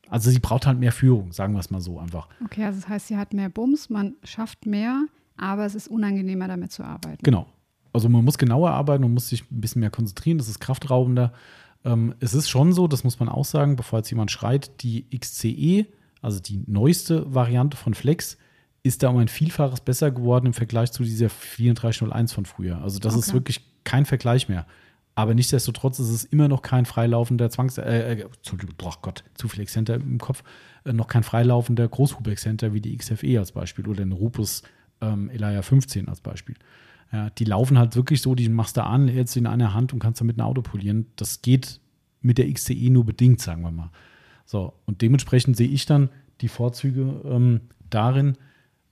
also 0.10 0.30
sie 0.32 0.40
braucht 0.40 0.66
halt 0.66 0.80
mehr 0.80 0.92
Führung, 0.92 1.32
sagen 1.32 1.54
wir 1.54 1.60
es 1.60 1.70
mal 1.72 1.82
so 1.82 2.00
einfach. 2.00 2.28
Okay, 2.44 2.64
also 2.64 2.80
das 2.80 2.90
heißt, 2.90 3.08
sie 3.08 3.18
hat 3.18 3.34
mehr 3.34 3.50
Bums, 3.50 3.90
man 3.90 4.16
schafft 4.24 4.66
mehr, 4.66 5.06
aber 5.38 5.66
es 5.66 5.76
ist 5.76 5.88
unangenehmer, 5.88 6.48
damit 6.48 6.72
zu 6.72 6.84
arbeiten. 6.84 7.24
Genau. 7.24 7.48
Also 7.94 8.10
man 8.10 8.26
muss 8.26 8.38
genauer 8.38 8.72
arbeiten 8.72 9.04
und 9.04 9.14
muss 9.14 9.30
sich 9.30 9.50
ein 9.52 9.62
bisschen 9.62 9.80
mehr 9.80 9.90
konzentrieren, 9.90 10.38
das 10.38 10.50
ist 10.50 10.60
kraftraubender. 10.60 11.32
Ähm, 11.86 12.14
es 12.20 12.34
ist 12.34 12.50
schon 12.50 12.74
so, 12.74 12.88
das 12.88 13.04
muss 13.04 13.20
man 13.20 13.30
auch 13.30 13.46
sagen, 13.46 13.76
bevor 13.76 14.00
jetzt 14.00 14.10
jemand 14.10 14.32
schreit, 14.32 14.82
die 14.84 15.06
XCE, 15.18 15.86
also 16.22 16.40
die 16.40 16.62
neueste 16.68 17.34
Variante 17.34 17.78
von 17.78 17.94
Flex, 17.94 18.38
ist 18.84 19.02
da 19.02 19.10
um 19.10 19.18
ein 19.18 19.28
Vielfaches 19.28 19.82
besser 19.82 20.12
geworden 20.12 20.48
im 20.48 20.54
Vergleich 20.54 20.92
zu 20.92 21.04
dieser 21.04 21.28
3401 21.30 22.34
von 22.34 22.46
früher. 22.46 22.82
Also 22.82 23.00
das 23.00 23.16
ist 23.16 23.30
Okay. 23.30 23.34
wirklich 23.34 23.62
kein 23.84 24.06
Vergleich 24.06 24.50
mehr. 24.50 24.66
Aber 25.16 25.34
nichtsdestotrotz 25.34 26.00
ist 26.00 26.10
es 26.10 26.26
immer 26.26 26.48
noch 26.48 26.62
kein 26.62 26.86
freilaufender 26.86 27.50
Zwangs... 27.50 27.78
Äh, 27.78 27.84
äh, 27.84 28.22
Entschuldigung, 28.24 28.76
oh 28.84 28.94
Gott, 29.02 29.24
zu 29.34 29.48
viel 29.48 29.62
Exzenter 29.62 29.96
im 29.96 30.18
Kopf. 30.20 30.44
Äh, 30.84 30.94
noch 30.94 31.08
kein 31.08 31.24
freilaufender 31.24 31.88
Großhub-Exzenter 31.88 32.74
wie 32.74 32.82
die 32.82 32.96
XFE 32.98 33.40
als 33.40 33.54
Beispiel 33.54 33.88
oder 33.88 34.02
eine 34.02 34.14
Rupus 34.14 34.64
ähm, 35.02 35.30
Elia 35.30 35.62
15 35.62 36.10
als 36.10 36.20
Beispiel. 36.20 36.56
Ja, 37.12 37.30
die 37.30 37.46
laufen 37.46 37.80
halt 37.80 37.96
wirklich 37.96 38.22
so, 38.22 38.36
die 38.36 38.50
machst 38.50 38.78
du 38.78 38.84
an, 38.84 39.08
hältst 39.08 39.34
sie 39.34 39.40
in 39.40 39.48
einer 39.48 39.74
Hand 39.74 39.94
und 39.94 40.00
kannst 40.00 40.20
damit 40.20 40.38
ein 40.38 40.42
Auto 40.42 40.62
polieren. 40.62 41.08
Das 41.16 41.42
geht 41.42 41.80
mit 42.22 42.38
der 42.38 42.52
XCE 42.52 42.90
nur 42.90 43.06
bedingt, 43.06 43.40
sagen 43.40 43.62
wir 43.62 43.72
mal. 43.72 43.92
So, 44.46 44.74
und 44.86 45.02
dementsprechend 45.02 45.56
sehe 45.56 45.70
ich 45.70 45.86
dann 45.86 46.10
die 46.42 46.50
Vorzüge 46.50 47.22
ähm, 47.26 47.62
darin, 47.90 48.38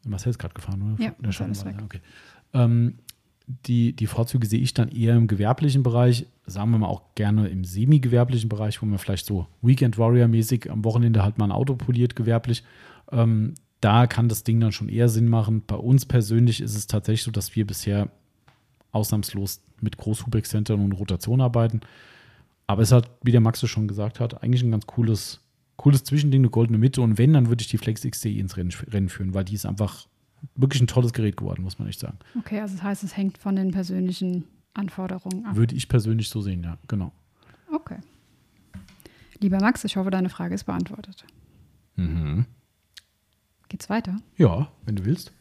Marcel 0.06 0.30
ist 0.30 0.40
gerade 0.40 0.54
gefahren, 0.54 0.82
oder? 0.82 1.04
Ja, 1.04 1.12
Der 1.12 1.28
Marcel 1.28 1.52
ist 1.52 1.66
weg. 1.66 1.76
Okay. 1.84 2.02
Ähm, 2.54 3.00
die, 3.48 3.94
die 3.94 4.08
Vorzüge 4.08 4.48
sehe 4.48 4.62
ich 4.62 4.74
dann 4.74 4.90
eher 4.90 5.16
im 5.16 5.28
gewerblichen 5.28 5.84
Bereich, 5.84 6.26
sagen 6.46 6.72
wir 6.72 6.78
mal 6.78 6.88
auch 6.88 7.02
gerne 7.16 7.48
im 7.50 7.66
semi-gewerblichen 7.66 8.50
Bereich, 8.50 8.82
wo 8.82 8.86
man 8.86 8.98
vielleicht 8.98 9.26
so 9.26 9.48
Weekend 9.62 9.98
Warrior-mäßig 9.98 10.72
am 10.72 10.84
Wochenende 10.86 11.24
halt 11.24 11.38
mal 11.38 11.46
ein 11.46 11.52
Auto 11.52 11.76
poliert, 11.76 12.16
gewerblich. 12.16 12.64
Ähm, 13.12 13.56
da 13.82 14.08
kann 14.08 14.30
das 14.30 14.44
Ding 14.46 14.62
dann 14.62 14.72
schon 14.72 14.88
eher 14.88 15.10
Sinn 15.10 15.28
machen. 15.28 15.64
Bei 15.68 15.76
uns 15.76 16.06
persönlich 16.06 16.62
ist 16.62 16.76
es 16.76 16.88
tatsächlich 16.88 17.24
so, 17.24 17.32
dass 17.32 17.56
wir 17.56 17.68
bisher 17.68 18.10
ausnahmslos 18.94 19.62
mit 19.82 19.98
Großhubexzentren 19.98 20.82
und 20.82 20.94
Rotation 20.94 21.42
arbeiten. 21.42 21.82
Aber 22.66 22.82
es 22.82 22.94
hat, 22.94 23.10
wie 23.24 23.32
der 23.32 23.42
Max 23.42 23.62
es 23.62 23.70
schon 23.70 23.90
gesagt 23.90 24.22
hat, 24.22 24.42
eigentlich 24.42 24.64
ein 24.64 24.72
ganz 24.72 24.88
cooles, 24.88 25.42
cooles 25.76 26.06
Zwischending, 26.06 26.42
eine 26.42 26.50
goldene 26.50 26.78
Mitte. 26.78 27.02
Und 27.02 27.18
wenn, 27.18 27.34
dann 27.34 27.50
würde 27.50 27.62
ich 27.62 27.68
die 27.68 27.78
Flex 27.78 28.04
XCE 28.04 28.40
ins 28.40 28.56
Rennen, 28.56 28.72
Rennen 28.90 29.10
führen, 29.10 29.34
weil 29.34 29.44
die 29.44 29.56
ist 29.56 29.66
einfach 29.66 30.08
wirklich 30.56 30.82
ein 30.82 30.88
tolles 30.88 31.14
Gerät 31.14 31.38
geworden, 31.38 31.64
muss 31.64 31.80
man 31.80 31.88
echt 31.88 32.00
sagen. 32.00 32.18
Okay, 32.38 32.60
also 32.60 32.76
das 32.76 32.84
heißt, 32.84 33.04
es 33.04 33.16
hängt 33.18 33.38
von 33.38 33.56
den 33.56 33.72
persönlichen 33.72 34.46
Anforderungen 34.74 35.46
ab. 35.46 35.56
Würde 35.56 35.76
ich 35.76 35.88
persönlich 35.88 36.30
so 36.30 36.42
sehen, 36.42 36.64
ja, 36.64 36.78
genau. 36.88 37.12
Okay. 37.72 37.98
Lieber 39.40 39.60
Max, 39.60 39.84
ich 39.84 39.98
hoffe, 39.98 40.10
deine 40.10 40.30
Frage 40.30 40.56
ist 40.56 40.64
beantwortet. 40.64 41.26
Mhm. 41.96 42.46
Geht's 43.70 43.90
weiter? 43.90 44.18
Ja, 44.38 44.70
wenn 44.86 44.96
du 44.96 45.06
willst. 45.06 45.32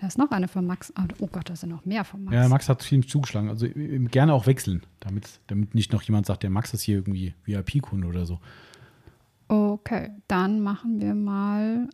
Da 0.00 0.08
ist 0.08 0.18
noch 0.18 0.30
eine 0.30 0.48
von 0.48 0.66
Max. 0.66 0.92
Ah, 0.96 1.06
Oh 1.18 1.26
Gott, 1.26 1.48
da 1.48 1.56
sind 1.56 1.70
noch 1.70 1.84
mehr 1.84 2.04
von 2.04 2.24
Max. 2.24 2.34
Ja, 2.34 2.48
Max 2.48 2.68
hat 2.68 2.82
viel 2.82 3.06
zugeschlagen. 3.06 3.48
Also 3.48 3.66
äh, 3.66 3.98
gerne 4.00 4.34
auch 4.34 4.46
wechseln, 4.46 4.82
damit, 5.00 5.40
damit 5.46 5.74
nicht 5.74 5.92
noch 5.92 6.02
jemand 6.02 6.26
sagt, 6.26 6.42
der 6.42 6.50
Max 6.50 6.74
ist 6.74 6.82
hier 6.82 6.96
irgendwie 6.96 7.34
VIP-Kunde 7.44 8.06
oder 8.06 8.26
so. 8.26 8.38
Okay, 9.48 10.10
dann 10.28 10.60
machen 10.60 11.00
wir 11.00 11.14
mal 11.14 11.88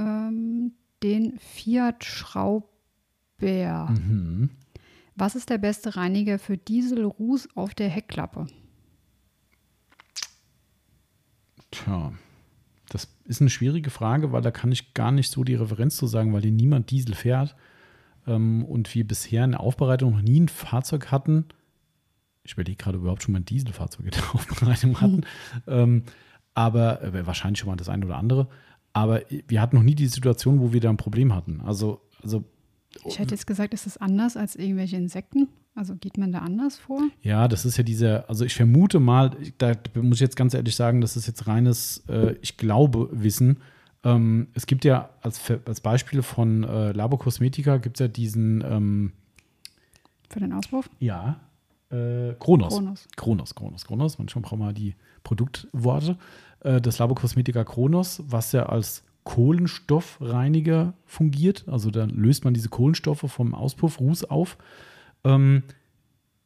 ähm, 0.00 0.72
den 1.02 1.38
Fiat 1.38 2.04
Schrauber. 2.04 2.66
Mhm. 3.40 4.50
Was 5.14 5.34
ist 5.34 5.50
der 5.50 5.58
beste 5.58 5.96
Reiniger 5.96 6.38
für 6.38 6.56
Dieselruß 6.56 7.56
auf 7.56 7.74
der 7.74 7.88
Heckklappe? 7.88 8.46
Tja, 11.70 12.12
das 12.88 13.08
ist 13.24 13.40
eine 13.40 13.50
schwierige 13.50 13.90
Frage, 13.90 14.32
weil 14.32 14.42
da 14.42 14.50
kann 14.50 14.72
ich 14.72 14.92
gar 14.94 15.12
nicht 15.12 15.30
so 15.30 15.44
die 15.44 15.54
Referenz 15.54 15.96
zu 15.96 16.06
sagen, 16.06 16.32
weil 16.32 16.42
hier 16.42 16.50
niemand 16.50 16.90
Diesel 16.90 17.14
fährt 17.14 17.54
ähm, 18.26 18.64
und 18.64 18.94
wir 18.94 19.06
bisher 19.06 19.44
in 19.44 19.52
der 19.52 19.60
Aufbereitung 19.60 20.12
noch 20.12 20.22
nie 20.22 20.40
ein 20.40 20.48
Fahrzeug 20.48 21.10
hatten. 21.10 21.46
Ich 22.42 22.54
überlege 22.54 22.76
gerade 22.76 22.98
überhaupt 22.98 23.22
schon 23.22 23.32
mal 23.32 23.40
ein 23.40 23.44
Dieselfahrzeug 23.44 24.06
in 24.06 24.12
der 24.12 24.22
Aufbereitung 24.34 25.00
hatten. 25.00 25.20
ähm, 25.66 26.04
aber 26.54 27.02
äh, 27.02 27.26
wahrscheinlich 27.26 27.60
schon 27.60 27.68
mal 27.68 27.76
das 27.76 27.88
eine 27.88 28.04
oder 28.04 28.16
andere. 28.16 28.48
Aber 28.92 29.22
wir 29.46 29.60
hatten 29.60 29.76
noch 29.76 29.82
nie 29.82 29.94
die 29.94 30.06
Situation, 30.08 30.60
wo 30.60 30.72
wir 30.72 30.80
da 30.80 30.90
ein 30.90 30.96
Problem 30.96 31.34
hatten. 31.34 31.60
Also, 31.60 32.00
also 32.22 32.44
Ich 33.06 33.18
hätte 33.18 33.34
jetzt 33.34 33.46
gesagt, 33.46 33.72
ist 33.74 33.86
das 33.86 33.96
anders 33.96 34.36
als 34.36 34.56
irgendwelche 34.56 34.96
Insekten? 34.96 35.48
Also 35.74 35.94
geht 35.94 36.18
man 36.18 36.32
da 36.32 36.40
anders 36.40 36.76
vor? 36.76 37.00
Ja, 37.22 37.46
das 37.46 37.64
ist 37.64 37.76
ja 37.76 37.84
dieser, 37.84 38.28
also 38.28 38.44
ich 38.44 38.54
vermute 38.54 38.98
mal, 38.98 39.30
da 39.58 39.74
muss 39.94 40.16
ich 40.16 40.22
jetzt 40.22 40.36
ganz 40.36 40.52
ehrlich 40.52 40.74
sagen, 40.74 41.00
das 41.00 41.16
ist 41.16 41.26
jetzt 41.28 41.46
reines, 41.46 42.02
äh, 42.08 42.34
ich 42.42 42.56
glaube, 42.56 43.08
Wissen. 43.12 43.58
Ähm, 44.02 44.48
es 44.54 44.66
gibt 44.66 44.84
ja 44.84 45.10
als, 45.22 45.40
als 45.66 45.80
Beispiel 45.80 46.22
von 46.22 46.64
äh, 46.64 46.92
Labo 46.92 47.18
Cosmetica 47.18 47.76
gibt 47.76 47.96
es 47.96 48.00
ja 48.00 48.08
diesen, 48.08 48.64
ähm, 48.68 49.12
Für 50.28 50.40
den 50.40 50.52
Auspuff? 50.52 50.90
ja, 50.98 51.38
äh, 51.90 52.34
Kronos. 52.38 52.74
Kronos. 52.74 53.08
Kronos, 53.16 53.54
Kronos, 53.54 53.84
Kronos. 53.84 54.18
Manchmal 54.18 54.42
brauchen 54.42 54.58
wir 54.58 54.72
die 54.72 54.94
Produktworte. 55.22 56.16
Äh, 56.60 56.80
das 56.80 56.98
Labo 56.98 57.14
Cosmetica 57.14 57.64
Kronos, 57.64 58.22
was 58.26 58.52
ja 58.52 58.66
als 58.66 59.04
Kohlenstoffreiniger 59.24 60.94
fungiert. 61.04 61.64
Also 61.68 61.90
da 61.90 62.04
löst 62.04 62.44
man 62.44 62.54
diese 62.54 62.68
Kohlenstoffe 62.68 63.24
vom 63.26 63.54
Auspuff 63.54 64.00
Ruß 64.00 64.24
auf. 64.24 64.56
Ähm, 65.24 65.62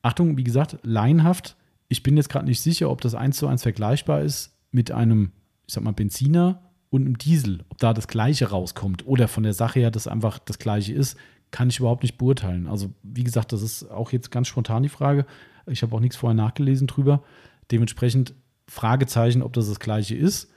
Achtung, 0.02 0.36
wie 0.36 0.44
gesagt, 0.44 0.78
laienhaft. 0.82 1.56
Ich 1.88 2.02
bin 2.02 2.16
jetzt 2.16 2.28
gerade 2.28 2.46
nicht 2.46 2.60
sicher, 2.60 2.90
ob 2.90 3.00
das 3.00 3.14
eins 3.14 3.36
zu 3.36 3.46
eins 3.46 3.62
vergleichbar 3.62 4.22
ist 4.22 4.56
mit 4.70 4.90
einem, 4.90 5.32
ich 5.66 5.74
sag 5.74 5.84
mal, 5.84 5.92
Benziner 5.92 6.62
und 6.90 7.02
einem 7.02 7.18
Diesel. 7.18 7.64
Ob 7.68 7.78
da 7.78 7.94
das 7.94 8.08
Gleiche 8.08 8.50
rauskommt 8.50 9.06
oder 9.06 9.28
von 9.28 9.44
der 9.44 9.54
Sache 9.54 9.80
her 9.80 9.90
das 9.90 10.08
einfach 10.08 10.38
das 10.38 10.58
Gleiche 10.58 10.92
ist, 10.92 11.16
kann 11.50 11.68
ich 11.68 11.78
überhaupt 11.78 12.02
nicht 12.02 12.18
beurteilen. 12.18 12.66
Also, 12.66 12.90
wie 13.02 13.24
gesagt, 13.24 13.52
das 13.52 13.62
ist 13.62 13.90
auch 13.90 14.10
jetzt 14.10 14.30
ganz 14.30 14.48
spontan 14.48 14.82
die 14.82 14.88
Frage. 14.88 15.24
Ich 15.66 15.82
habe 15.82 15.94
auch 15.94 16.00
nichts 16.00 16.16
vorher 16.16 16.34
nachgelesen 16.34 16.88
drüber. 16.88 17.22
Dementsprechend 17.70 18.34
Fragezeichen, 18.66 19.42
ob 19.42 19.52
das 19.52 19.68
das 19.68 19.80
Gleiche 19.80 20.14
ist. 20.14 20.50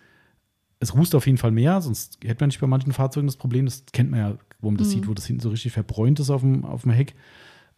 Es 0.80 0.94
rußt 0.94 1.16
auf 1.16 1.26
jeden 1.26 1.38
Fall 1.38 1.52
mehr, 1.52 1.82
sonst 1.82 2.20
hätte 2.24 2.44
man 2.44 2.50
nicht 2.50 2.62
bei 2.62 2.68
manchen 2.68 2.94
Fahrzeugen 2.94 3.28
das 3.28 3.38
Problem. 3.38 3.66
Das 3.66 3.86
kennt 3.92 4.12
man 4.12 4.20
ja, 4.20 4.38
wo 4.62 4.70
man 4.70 4.78
das 4.78 4.92
sieht, 4.92 5.08
wo 5.08 5.14
das 5.14 5.26
hinten 5.26 5.42
so 5.42 5.50
richtig 5.50 5.72
verbräunt 5.74 6.20
ist 6.20 6.30
auf 6.30 6.42
dem, 6.42 6.66
auf 6.66 6.84
dem 6.84 6.92
Heck. 6.92 7.16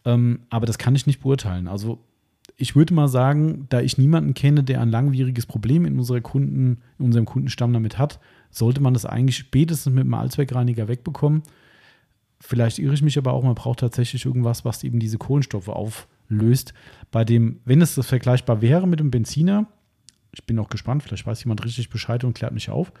Ähm, 0.04 0.40
aber 0.50 0.66
das 0.66 0.78
kann 0.78 0.94
ich 0.94 1.06
nicht 1.06 1.22
beurteilen. 1.22 1.66
Also 1.66 1.98
ich 2.56 2.76
würde 2.76 2.92
mal 2.92 3.08
sagen, 3.08 3.66
da 3.70 3.80
ich 3.80 3.96
niemanden 3.96 4.34
kenne, 4.34 4.62
der 4.62 4.80
ein 4.80 4.90
langwieriges 4.90 5.46
Problem 5.46 5.86
in, 5.86 5.98
unserer 5.98 6.20
Kunden, 6.20 6.82
in 6.98 7.04
unserem 7.06 7.24
Kundenstamm 7.24 7.72
damit 7.72 7.98
hat, 7.98 8.20
sollte 8.50 8.82
man 8.82 8.94
das 8.94 9.06
eigentlich 9.06 9.38
spätestens 9.38 9.94
mit 9.94 10.02
einem 10.02 10.14
Allzweckreiniger 10.14 10.88
wegbekommen. 10.88 11.42
Vielleicht 12.38 12.78
irre 12.78 12.94
ich 12.94 13.02
mich 13.02 13.18
aber 13.18 13.32
auch, 13.32 13.44
man 13.44 13.54
braucht 13.54 13.80
tatsächlich 13.80 14.24
irgendwas, 14.26 14.64
was 14.64 14.84
eben 14.84 14.98
diese 14.98 15.18
Kohlenstoffe 15.18 15.68
auflöst. 15.68 16.74
Bei 17.10 17.24
dem, 17.24 17.60
wenn 17.64 17.82
es 17.82 17.94
das 17.94 18.06
vergleichbar 18.06 18.62
wäre 18.62 18.86
mit 18.86 19.00
dem 19.00 19.10
Benziner, 19.10 19.66
ich 20.32 20.44
bin 20.44 20.58
auch 20.58 20.68
gespannt, 20.68 21.02
vielleicht 21.02 21.26
weiß 21.26 21.42
jemand 21.44 21.64
richtig 21.64 21.90
Bescheid 21.90 22.24
und 22.24 22.34
klärt 22.34 22.52
mich 22.52 22.70
auf, 22.70 22.92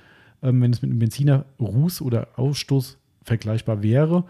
ähm, 0.42 0.60
wenn 0.62 0.72
es 0.72 0.82
mit 0.82 0.90
einem 0.90 0.98
Benziner 0.98 1.46
Ruß 1.58 2.02
oder 2.02 2.28
Ausstoß 2.36 2.98
vergleichbar 3.22 3.82
wäre. 3.82 4.24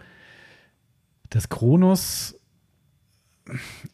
Das 1.29 1.49
Kronos, 1.49 2.35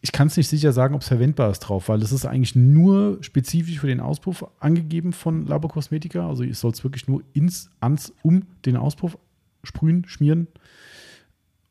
ich 0.02 0.12
kann 0.12 0.28
es 0.28 0.38
nicht 0.38 0.48
sicher 0.48 0.74
sagen, 0.74 0.96
ob 0.96 1.02
es 1.02 1.08
verwendbar 1.08 1.50
ist 1.52 1.60
drauf, 1.60 1.90
weil 1.90 2.02
es 2.02 2.12
ist 2.12 2.26
eigentlich 2.26 2.56
nur 2.56 3.20
spezifisch 3.22 3.80
für 3.80 3.88
den 3.88 4.00
Auspuff 4.00 4.46
angegeben 4.60 5.14
von 5.14 5.46
Labo 5.46 5.68
Cosmetica. 5.68 6.28
Also 6.28 6.44
ich 6.44 6.58
soll 6.58 6.72
es 6.72 6.84
wirklich 6.84 7.08
nur 7.08 7.24
ins, 7.34 7.70
ans, 7.80 8.14
um 8.24 8.44
den 8.66 8.76
Auspuff 8.76 9.18
sprühen, 9.64 10.06
schmieren. 10.08 10.48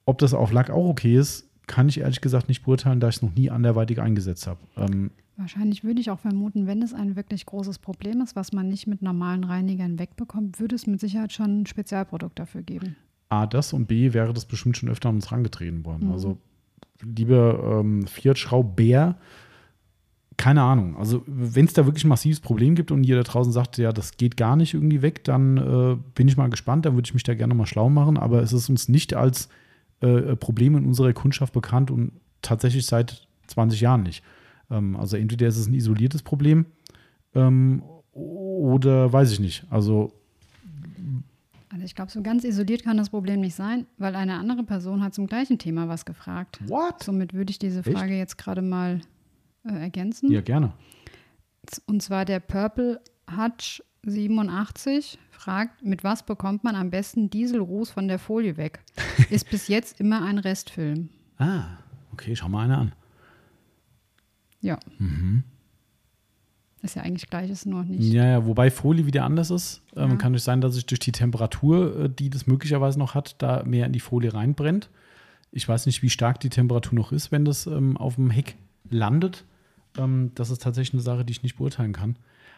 Ob 0.04 0.18
das 0.18 0.34
auf 0.34 0.52
Lack 0.52 0.70
auch 0.70 0.88
okay 0.88 1.16
ist, 1.16 1.45
kann 1.66 1.88
ich 1.88 2.00
ehrlich 2.00 2.20
gesagt 2.20 2.48
nicht 2.48 2.64
beurteilen, 2.64 3.00
da 3.00 3.08
ich 3.08 3.16
es 3.16 3.22
noch 3.22 3.34
nie 3.34 3.50
anderweitig 3.50 4.00
eingesetzt 4.00 4.46
habe. 4.46 4.60
Ähm, 4.76 5.10
Wahrscheinlich 5.36 5.84
würde 5.84 6.00
ich 6.00 6.10
auch 6.10 6.18
vermuten, 6.18 6.66
wenn 6.66 6.80
es 6.80 6.94
ein 6.94 7.14
wirklich 7.14 7.44
großes 7.44 7.78
Problem 7.78 8.22
ist, 8.22 8.36
was 8.36 8.52
man 8.52 8.68
nicht 8.68 8.86
mit 8.86 9.02
normalen 9.02 9.44
Reinigern 9.44 9.98
wegbekommt, 9.98 10.60
würde 10.60 10.74
es 10.74 10.86
mit 10.86 10.98
Sicherheit 10.98 11.32
schon 11.32 11.62
ein 11.62 11.66
Spezialprodukt 11.66 12.38
dafür 12.38 12.62
geben. 12.62 12.96
A, 13.28 13.46
das 13.46 13.72
und 13.72 13.86
B, 13.86 14.14
wäre 14.14 14.32
das 14.32 14.46
bestimmt 14.46 14.78
schon 14.78 14.88
öfter 14.88 15.10
an 15.10 15.16
uns 15.16 15.30
herangetreten 15.30 15.84
worden. 15.84 16.06
Mhm. 16.06 16.12
Also, 16.12 16.38
lieber 17.02 17.80
ähm, 17.80 18.06
Fiat 18.06 18.38
Schrauber, 18.38 19.16
keine 20.38 20.62
Ahnung. 20.62 20.96
Also, 20.96 21.22
wenn 21.26 21.66
es 21.66 21.74
da 21.74 21.84
wirklich 21.84 22.04
ein 22.04 22.08
massives 22.08 22.40
Problem 22.40 22.74
gibt 22.74 22.90
und 22.90 23.04
ihr 23.04 23.16
da 23.16 23.22
draußen 23.22 23.52
sagt, 23.52 23.76
ja, 23.76 23.92
das 23.92 24.16
geht 24.16 24.38
gar 24.38 24.56
nicht 24.56 24.72
irgendwie 24.72 25.02
weg, 25.02 25.24
dann 25.24 25.56
äh, 25.58 25.96
bin 26.14 26.28
ich 26.28 26.38
mal 26.38 26.48
gespannt, 26.48 26.86
dann 26.86 26.94
würde 26.94 27.08
ich 27.08 27.14
mich 27.14 27.24
da 27.24 27.34
gerne 27.34 27.54
mal 27.54 27.66
schlau 27.66 27.90
machen. 27.90 28.16
Aber 28.16 28.42
es 28.42 28.54
ist 28.54 28.70
uns 28.70 28.88
nicht 28.88 29.12
als 29.12 29.50
äh, 30.00 30.36
Problem 30.36 30.76
in 30.76 30.84
unserer 30.86 31.12
Kundschaft 31.12 31.52
bekannt 31.52 31.90
und 31.90 32.12
tatsächlich 32.42 32.86
seit 32.86 33.26
20 33.46 33.80
Jahren 33.80 34.02
nicht. 34.02 34.22
Ähm, 34.70 34.96
also, 34.96 35.16
entweder 35.16 35.46
ist 35.46 35.56
es 35.56 35.66
ein 35.66 35.74
isoliertes 35.74 36.22
Problem 36.22 36.66
ähm, 37.34 37.82
oder 38.12 39.12
weiß 39.12 39.32
ich 39.32 39.40
nicht. 39.40 39.64
Also, 39.70 40.12
Also 41.70 41.84
ich 41.84 41.94
glaube, 41.94 42.10
so 42.10 42.22
ganz 42.22 42.44
isoliert 42.44 42.82
kann 42.84 42.96
das 42.96 43.10
Problem 43.10 43.40
nicht 43.40 43.54
sein, 43.54 43.86
weil 43.98 44.14
eine 44.16 44.34
andere 44.34 44.62
Person 44.62 45.02
hat 45.02 45.14
zum 45.14 45.26
gleichen 45.26 45.58
Thema 45.58 45.88
was 45.88 46.04
gefragt. 46.04 46.58
what? 46.66 47.02
Somit 47.02 47.34
würde 47.34 47.50
ich 47.50 47.58
diese 47.58 47.80
Echt? 47.80 47.90
Frage 47.92 48.16
jetzt 48.16 48.38
gerade 48.38 48.62
mal 48.62 49.00
äh, 49.64 49.72
ergänzen. 49.72 50.30
Ja, 50.30 50.40
gerne. 50.40 50.72
Und 51.86 52.02
zwar 52.02 52.24
der 52.24 52.40
Purple 52.40 53.00
Hutch 53.36 53.82
87 54.10 55.18
fragt, 55.30 55.84
mit 55.84 56.04
was 56.04 56.24
bekommt 56.24 56.64
man 56.64 56.74
am 56.74 56.90
besten 56.90 57.30
Dieselruß 57.30 57.90
von 57.90 58.08
der 58.08 58.18
Folie 58.18 58.56
weg? 58.56 58.80
Ist 59.30 59.50
bis 59.50 59.68
jetzt 59.68 60.00
immer 60.00 60.24
ein 60.24 60.38
Restfilm. 60.38 61.10
Ah, 61.38 61.64
okay, 62.12 62.34
schau 62.34 62.48
mal 62.48 62.64
einer 62.64 62.78
an. 62.78 62.92
Ja. 64.60 64.78
Mhm. 64.98 65.44
Ist 66.82 66.94
ja 66.96 67.02
eigentlich 67.02 67.28
gleich, 67.28 67.50
ist 67.50 67.66
nur 67.66 67.84
nicht. 67.84 68.12
Ja, 68.12 68.26
ja, 68.26 68.46
wobei 68.46 68.70
Folie 68.70 69.06
wieder 69.06 69.24
anders 69.24 69.50
ist. 69.50 69.82
Ähm, 69.96 70.10
Ja. 70.10 70.16
Kann 70.16 70.34
es 70.34 70.44
sein, 70.44 70.60
dass 70.60 70.74
sich 70.74 70.86
durch 70.86 71.00
die 71.00 71.12
Temperatur, 71.12 72.04
äh, 72.04 72.08
die 72.08 72.30
das 72.30 72.46
möglicherweise 72.46 72.98
noch 72.98 73.14
hat, 73.14 73.36
da 73.42 73.62
mehr 73.64 73.86
in 73.86 73.92
die 73.92 74.00
Folie 74.00 74.32
reinbrennt. 74.32 74.90
Ich 75.52 75.68
weiß 75.68 75.86
nicht, 75.86 76.02
wie 76.02 76.10
stark 76.10 76.38
die 76.40 76.50
Temperatur 76.50 76.94
noch 76.94 77.12
ist, 77.12 77.32
wenn 77.32 77.44
das 77.44 77.66
ähm, 77.66 77.96
auf 77.96 78.16
dem 78.16 78.30
Heck 78.30 78.56
landet. 78.90 79.44
Ähm, 79.98 80.30
das 80.34 80.50
ist 80.50 80.62
tatsächlich 80.62 80.94
eine 80.94 81.02
Sache, 81.02 81.24
die 81.24 81.32
ich 81.32 81.42
nicht 81.42 81.56
beurteilen 81.56 81.92
kann. 81.92 82.16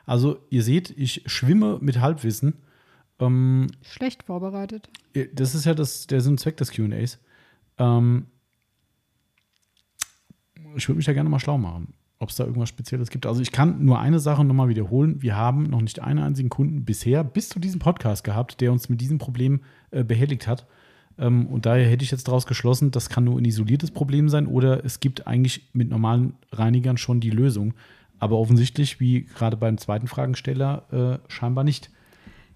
Also, 0.09 0.39
ihr 0.49 0.63
seht, 0.63 0.91
ich 0.97 1.23
schwimme 1.27 1.79
mit 1.81 2.01
Halbwissen. 2.01 2.55
Ähm, 3.19 3.67
Schlecht 3.83 4.23
vorbereitet. 4.23 4.89
das 5.35 5.55
ist 5.55 5.67
ja 5.67 5.75
das, 5.75 6.07
der 6.07 6.21
Sinn 6.21 6.33
und 6.33 6.39
Zweck 6.39 6.57
des 6.57 6.71
QAs. 6.71 7.19
Ähm, 7.77 8.27
ich 10.77 10.89
würde 10.89 10.97
mich 10.97 11.07
da 11.07 11.13
gerne 11.13 11.29
mal 11.29 11.41
schlau 11.41 11.59
machen, 11.59 11.93
ob 12.21 12.31
es 12.31 12.37
da 12.37 12.45
irgendwas 12.45 12.71
Spezielles 12.71 13.11
gibt. 13.11 13.27
Also 13.27 13.43
ich 13.43 13.53
kann 13.53 13.85
nur 13.85 13.99
eine 13.99 14.19
Sache 14.19 14.45
nochmal 14.45 14.69
wiederholen. 14.69 15.21
Wir 15.21 15.37
haben 15.37 15.65
noch 15.65 15.83
nicht 15.83 16.01
einen 16.01 16.21
einzigen 16.21 16.49
Kunden 16.49 16.87
bisher 16.87 17.23
bis 17.23 17.51
zu 17.51 17.59
diesem 17.59 17.81
Podcast 17.81 18.25
gehabt, 18.25 18.63
der 18.63 18.73
uns 18.73 18.89
mit 18.89 19.03
diesem 19.03 19.19
Problem 19.19 19.61
äh, 19.91 20.05
behelligt 20.05 20.47
hat. 20.47 20.67
Ähm, 21.19 21.47
und 21.49 21.67
daher 21.67 21.87
hätte 21.87 22.05
ich 22.05 22.11
jetzt 22.11 22.29
daraus 22.29 22.47
geschlossen, 22.47 22.93
das 22.93 23.11
kann 23.11 23.25
nur 23.25 23.39
ein 23.39 23.45
isoliertes 23.45 23.91
Problem 23.91 24.31
sein 24.31 24.47
oder 24.47 24.85
es 24.87 25.01
gibt 25.01 25.27
eigentlich 25.27 25.69
mit 25.75 25.91
normalen 25.91 26.33
Reinigern 26.51 26.97
schon 26.97 27.21
die 27.21 27.31
Lösung. 27.31 27.75
Aber 28.19 28.37
offensichtlich, 28.39 29.01
wie 29.01 29.23
gerade 29.25 29.57
beim 29.57 29.79
zweiten 29.79 30.07
Fragensteller, 30.09 31.21
äh, 31.29 31.33
scheinbar 31.33 31.65
nicht. 31.65 31.91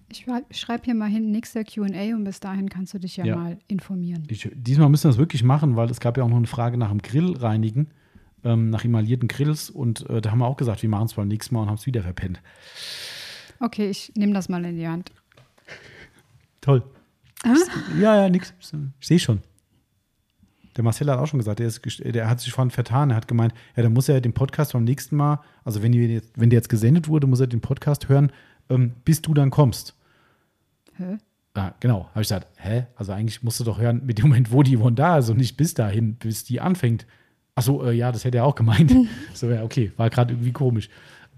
Ich 0.09 0.25
schreibe 0.51 0.83
hier 0.85 0.93
mal 0.93 1.09
hin, 1.09 1.31
nächster 1.31 1.63
QA 1.63 2.13
und 2.13 2.23
bis 2.23 2.39
dahin 2.39 2.69
kannst 2.69 2.93
du 2.93 2.99
dich 2.99 3.17
ja, 3.17 3.25
Ja. 3.25 3.35
mal 3.35 3.57
informieren. 3.67 4.23
Ich, 4.29 4.47
diesmal 4.53 4.89
müssen 4.89 5.05
wir 5.05 5.09
das 5.09 5.17
wirklich 5.17 5.43
machen, 5.43 5.75
weil 5.75 5.89
es 5.89 5.99
gab 5.99 6.17
ja 6.17 6.23
auch 6.23 6.29
noch 6.29 6.37
eine 6.37 6.45
Frage 6.47 6.77
nach 6.77 6.89
dem 6.89 7.01
Grillreinigen, 7.01 7.87
ähm, 8.43 8.69
nach 8.69 8.83
emaillierten 8.85 9.27
Grills. 9.27 9.69
Und 9.71 10.07
äh, 10.09 10.21
da 10.21 10.31
haben 10.31 10.39
wir 10.39 10.45
auch 10.45 10.57
gesagt, 10.57 10.83
wir 10.83 10.89
machen 10.89 11.05
es 11.05 11.13
beim 11.15 11.27
nächsten 11.29 11.55
Mal 11.55 11.61
und 11.61 11.67
haben 11.69 11.75
es 11.77 11.85
wieder 11.87 12.03
verpennt. 12.03 12.41
Okay, 13.59 13.89
ich 13.89 14.11
nehme 14.15 14.33
das 14.33 14.49
mal 14.49 14.63
in 14.65 14.75
die 14.77 14.87
Hand. 14.87 15.11
Toll. 16.61 16.83
Ja, 17.99 18.15
ja, 18.23 18.29
nix. 18.29 18.53
Ich 18.99 19.07
sehe 19.07 19.19
schon. 19.19 19.39
Der 20.75 20.83
Marcel 20.83 21.09
hat 21.09 21.19
auch 21.19 21.27
schon 21.27 21.39
gesagt, 21.39 21.59
der, 21.59 21.67
ist, 21.67 21.81
der 22.03 22.29
hat 22.29 22.39
sich 22.39 22.51
vorhin 22.51 22.71
vertan. 22.71 23.11
Er 23.11 23.15
hat 23.15 23.27
gemeint, 23.27 23.53
ja, 23.75 23.83
dann 23.83 23.93
muss 23.93 24.09
er 24.09 24.21
den 24.21 24.33
Podcast 24.33 24.73
beim 24.73 24.83
nächsten 24.83 25.15
Mal, 25.15 25.39
also 25.63 25.83
wenn, 25.83 25.91
die 25.91 25.99
jetzt, 25.99 26.31
wenn 26.35 26.49
der 26.49 26.57
jetzt 26.57 26.69
gesendet 26.69 27.07
wurde, 27.07 27.27
muss 27.27 27.39
er 27.39 27.47
den 27.47 27.61
Podcast 27.61 28.09
hören, 28.09 28.31
ähm, 28.69 28.93
bis 29.05 29.21
du 29.21 29.33
dann 29.33 29.49
kommst. 29.49 29.95
Hä? 30.95 31.17
Ah, 31.55 31.73
genau, 31.79 32.09
habe 32.09 32.21
ich 32.21 32.27
gesagt, 32.27 32.47
hä? 32.57 32.87
Also 32.95 33.11
eigentlich 33.11 33.43
musst 33.43 33.59
du 33.59 33.63
doch 33.63 33.79
hören, 33.79 34.01
mit 34.05 34.17
dem 34.17 34.29
Moment, 34.29 34.51
wo 34.51 34.63
die 34.63 34.75
Yvonne 34.75 34.95
da 34.95 35.19
ist 35.19 35.29
und 35.29 35.37
nicht 35.37 35.55
bis 35.55 35.75
dahin, 35.75 36.15
bis 36.15 36.43
die 36.43 36.59
anfängt. 36.59 37.05
Achso, 37.53 37.83
äh, 37.83 37.93
ja, 37.93 38.11
das 38.11 38.25
hätte 38.25 38.39
er 38.39 38.45
auch 38.45 38.55
gemeint. 38.55 38.91
so, 39.33 39.49
ja, 39.49 39.63
okay, 39.63 39.91
war 39.97 40.09
gerade 40.09 40.33
irgendwie 40.33 40.51
komisch. 40.51 40.89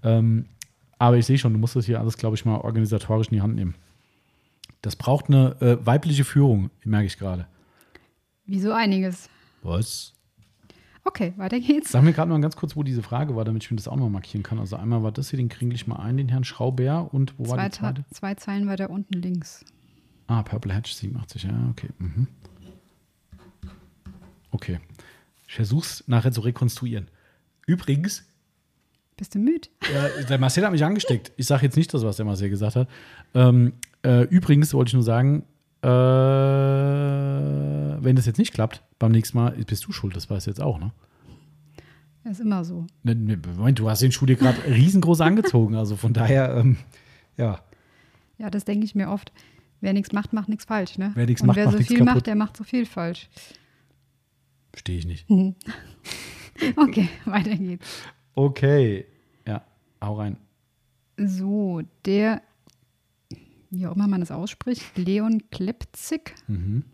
Ähm, 0.02 0.46
aber 0.98 1.18
ich 1.18 1.26
sehe 1.26 1.36
schon, 1.36 1.52
du 1.52 1.58
musst 1.58 1.76
das 1.76 1.84
hier 1.84 2.00
alles, 2.00 2.16
glaube 2.16 2.36
ich, 2.36 2.44
mal 2.46 2.56
organisatorisch 2.56 3.28
in 3.28 3.34
die 3.34 3.42
Hand 3.42 3.56
nehmen. 3.56 3.74
Das 4.80 4.96
braucht 4.96 5.28
eine 5.28 5.60
äh, 5.60 5.84
weibliche 5.84 6.24
Führung, 6.24 6.70
merke 6.84 7.06
ich 7.06 7.18
gerade. 7.18 7.46
Wie 8.46 8.60
so 8.60 8.72
einiges. 8.72 9.28
Was? 9.62 10.12
Okay, 11.04 11.32
weiter 11.36 11.60
geht's. 11.60 11.92
Sag 11.92 12.02
mir 12.02 12.12
gerade 12.12 12.30
mal 12.30 12.40
ganz 12.40 12.56
kurz, 12.56 12.74
wo 12.74 12.82
diese 12.82 13.02
Frage 13.02 13.36
war, 13.36 13.44
damit 13.44 13.62
ich 13.64 13.70
mir 13.70 13.76
das 13.76 13.86
auch 13.88 13.96
noch 13.96 14.08
markieren 14.08 14.42
kann. 14.42 14.58
Also 14.58 14.76
einmal 14.76 15.02
war 15.04 15.12
das 15.12 15.30
hier, 15.30 15.36
den 15.36 15.48
kriege 15.48 15.72
ich 15.74 15.86
mal 15.86 15.96
ein, 15.96 16.16
den 16.16 16.28
Herrn 16.28 16.42
Schrauber. 16.44 17.12
Und 17.14 17.34
wo 17.38 17.48
war 17.48 17.56
Zwei, 17.58 17.68
die 17.68 17.70
zweite? 17.76 18.04
Zwei 18.12 18.34
Zeilen 18.34 18.66
weiter 18.68 18.90
unten 18.90 19.14
links. 19.14 19.64
Ah, 20.26 20.42
Purple 20.42 20.74
Hatch 20.74 20.92
87, 20.94 21.44
ja, 21.44 21.50
okay. 21.70 21.88
Mhm. 21.98 22.26
Okay. 24.50 24.80
Ich 25.46 25.54
versuch's 25.54 26.02
nachher 26.08 26.32
zu 26.32 26.40
rekonstruieren. 26.40 27.08
Übrigens, 27.66 28.24
Bist 29.16 29.34
du 29.34 29.38
müde? 29.38 29.68
ja, 29.92 30.08
der 30.24 30.38
Marcel 30.38 30.64
hat 30.64 30.72
mich 30.72 30.84
angesteckt. 30.84 31.32
Ich 31.36 31.46
sage 31.46 31.64
jetzt 31.66 31.76
nicht 31.76 31.92
das, 31.94 32.02
was 32.02 32.16
der 32.16 32.24
Marcel 32.26 32.50
gesagt 32.50 32.74
hat. 32.76 32.88
Ähm, 33.34 33.74
äh, 34.02 34.22
übrigens 34.24 34.74
wollte 34.74 34.90
ich 34.90 34.94
nur 34.94 35.02
sagen, 35.04 35.44
äh, 35.86 38.02
wenn 38.02 38.16
das 38.16 38.26
jetzt 38.26 38.38
nicht 38.38 38.52
klappt, 38.52 38.82
beim 38.98 39.12
nächsten 39.12 39.38
Mal 39.38 39.52
bist 39.52 39.86
du 39.86 39.92
schuld, 39.92 40.16
das 40.16 40.28
weißt 40.28 40.46
du 40.46 40.50
jetzt 40.50 40.60
auch, 40.60 40.78
ne? 40.78 40.92
Ist 42.24 42.40
immer 42.40 42.64
so. 42.64 42.86
Ne, 43.04 43.14
ne, 43.14 43.38
Moment, 43.56 43.78
du 43.78 43.88
hast 43.88 44.02
den 44.02 44.10
Schuh 44.10 44.26
dir 44.26 44.34
gerade 44.34 44.58
riesengroß 44.66 45.20
angezogen, 45.20 45.76
also 45.76 45.94
von 45.96 46.12
daher, 46.12 46.56
ähm, 46.56 46.76
ja. 47.36 47.60
Ja, 48.38 48.50
das 48.50 48.64
denke 48.64 48.84
ich 48.84 48.96
mir 48.96 49.10
oft. 49.10 49.32
Wer 49.80 49.92
nichts 49.92 50.12
macht, 50.12 50.32
macht 50.32 50.48
nichts 50.48 50.64
falsch, 50.64 50.98
ne? 50.98 51.12
Wer 51.14 51.26
nichts 51.26 51.42
Und 51.42 51.48
macht, 51.48 51.56
wer 51.56 51.66
macht 51.66 51.78
so 51.78 51.84
viel 51.84 51.98
kaputt. 51.98 52.14
macht, 52.14 52.26
der 52.26 52.34
macht 52.34 52.56
so 52.56 52.64
viel 52.64 52.86
falsch. 52.86 53.28
Verstehe 54.72 54.98
ich 54.98 55.06
nicht. 55.06 55.26
Okay, 56.76 57.10
weiter 57.26 57.54
geht's. 57.54 57.86
Okay. 58.34 59.04
Ja, 59.46 59.62
hau 60.02 60.14
rein. 60.14 60.38
So, 61.18 61.82
der, 62.06 62.40
wie 63.70 63.86
auch 63.86 63.94
immer 63.96 64.08
man 64.08 64.22
es 64.22 64.30
ausspricht, 64.30 64.82
Leon 64.96 65.42
Klepzig 65.50 66.34
Mhm. 66.48 66.84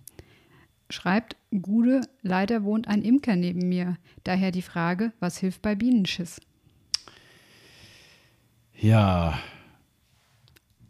schreibt, 0.90 1.36
Gude, 1.62 2.02
leider 2.22 2.64
wohnt 2.64 2.88
ein 2.88 3.02
Imker 3.02 3.36
neben 3.36 3.68
mir. 3.68 3.96
Daher 4.24 4.50
die 4.52 4.62
Frage, 4.62 5.12
was 5.20 5.38
hilft 5.38 5.62
bei 5.62 5.74
Bienenschiss? 5.74 6.40
Ja, 8.78 9.38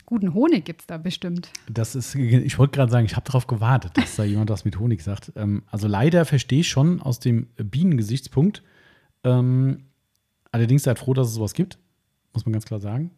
Guten 0.06 0.34
Honig 0.34 0.66
gibt's 0.66 0.86
da 0.86 0.98
bestimmt. 0.98 1.50
Das 1.70 1.94
ist, 1.94 2.14
ich 2.14 2.58
wollte 2.58 2.72
gerade 2.76 2.92
sagen, 2.92 3.06
ich 3.06 3.16
habe 3.16 3.24
darauf 3.24 3.46
gewartet, 3.46 3.92
dass 3.96 4.16
da 4.16 4.24
jemand 4.24 4.50
was 4.50 4.66
mit 4.66 4.78
Honig 4.78 5.02
sagt. 5.02 5.32
Ähm, 5.36 5.62
also 5.70 5.88
leider 5.88 6.26
verstehe 6.26 6.60
ich 6.60 6.68
schon 6.68 7.00
aus 7.00 7.18
dem 7.18 7.46
Bienengesichtspunkt. 7.56 8.62
Ähm, 9.24 9.84
allerdings 10.50 10.82
seid 10.82 10.98
froh, 10.98 11.14
dass 11.14 11.28
es 11.28 11.34
sowas 11.34 11.54
gibt, 11.54 11.78
muss 12.34 12.44
man 12.44 12.52
ganz 12.52 12.66
klar 12.66 12.78
sagen. 12.78 13.10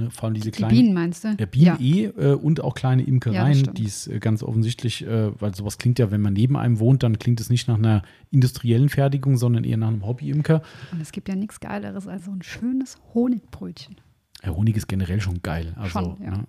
Ne, 0.00 0.10
vor 0.10 0.24
allem 0.24 0.34
diese 0.34 0.50
Die 0.50 0.56
kleinen 0.58 0.74
Bienen 0.74 0.94
meinst 0.94 1.24
du? 1.24 1.36
ja, 1.38 1.46
Bienen 1.46 1.76
eh 1.80 2.04
äh, 2.06 2.34
und 2.34 2.62
auch 2.62 2.74
kleine 2.74 3.02
Ja, 3.02 3.08
Imkereien, 3.08 3.54
stimmt. 3.54 3.78
die 3.78 3.84
es 3.84 4.06
äh, 4.06 4.18
ganz 4.18 4.42
offensichtlich, 4.42 5.06
äh, 5.06 5.30
weil 5.40 5.54
sowas 5.54 5.78
klingt 5.78 5.98
ja, 5.98 6.10
wenn 6.10 6.20
man 6.20 6.32
neben 6.32 6.56
einem 6.56 6.78
wohnt, 6.78 7.02
dann 7.02 7.18
klingt 7.18 7.40
es 7.40 7.50
nicht 7.50 7.68
nach 7.68 7.78
einer 7.78 8.02
industriellen 8.30 8.88
Fertigung, 8.88 9.36
sondern 9.36 9.64
eher 9.64 9.76
nach 9.76 9.88
einem 9.88 10.06
Hobby-Imker. 10.06 10.62
Und 10.92 11.00
es 11.00 11.12
gibt 11.12 11.28
ja 11.28 11.34
nichts 11.36 11.60
Geileres 11.60 12.08
als 12.08 12.24
so 12.24 12.30
ein 12.30 12.42
schönes 12.42 12.98
Honigbrötchen. 13.14 13.96
Ja, 14.44 14.50
Honig 14.50 14.76
ist 14.76 14.88
generell 14.88 15.20
schon 15.20 15.42
geil. 15.42 15.74
Also, 15.76 15.90
Schon, 16.16 16.22
ja. 16.24 16.30
ne? 16.30 16.44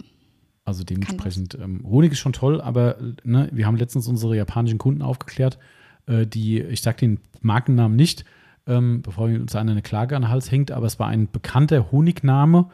also 0.63 0.83
dementsprechend, 0.83 1.57
ähm, 1.61 1.81
Honig 1.85 2.13
ist 2.13 2.19
schon 2.19 2.33
toll, 2.33 2.61
aber 2.61 2.95
ne, 3.23 3.49
wir 3.51 3.65
haben 3.65 3.75
letztens 3.75 4.07
unsere 4.07 4.37
japanischen 4.37 4.77
Kunden 4.77 5.01
aufgeklärt, 5.01 5.57
äh, 6.05 6.25
die, 6.25 6.61
ich 6.61 6.81
sage 6.81 6.97
den 6.97 7.19
Markennamen 7.41 7.95
nicht, 7.97 8.23
ähm, 8.67 9.01
bevor 9.01 9.25
uns 9.25 9.55
einer 9.55 9.71
eine 9.71 9.81
Klage 9.81 10.15
an 10.15 10.21
den 10.21 10.29
Hals 10.29 10.51
hängt, 10.51 10.71
aber 10.71 10.85
es 10.85 10.99
war 10.99 11.07
ein 11.07 11.29
bekannter 11.31 11.91
Honigname, 11.91 12.69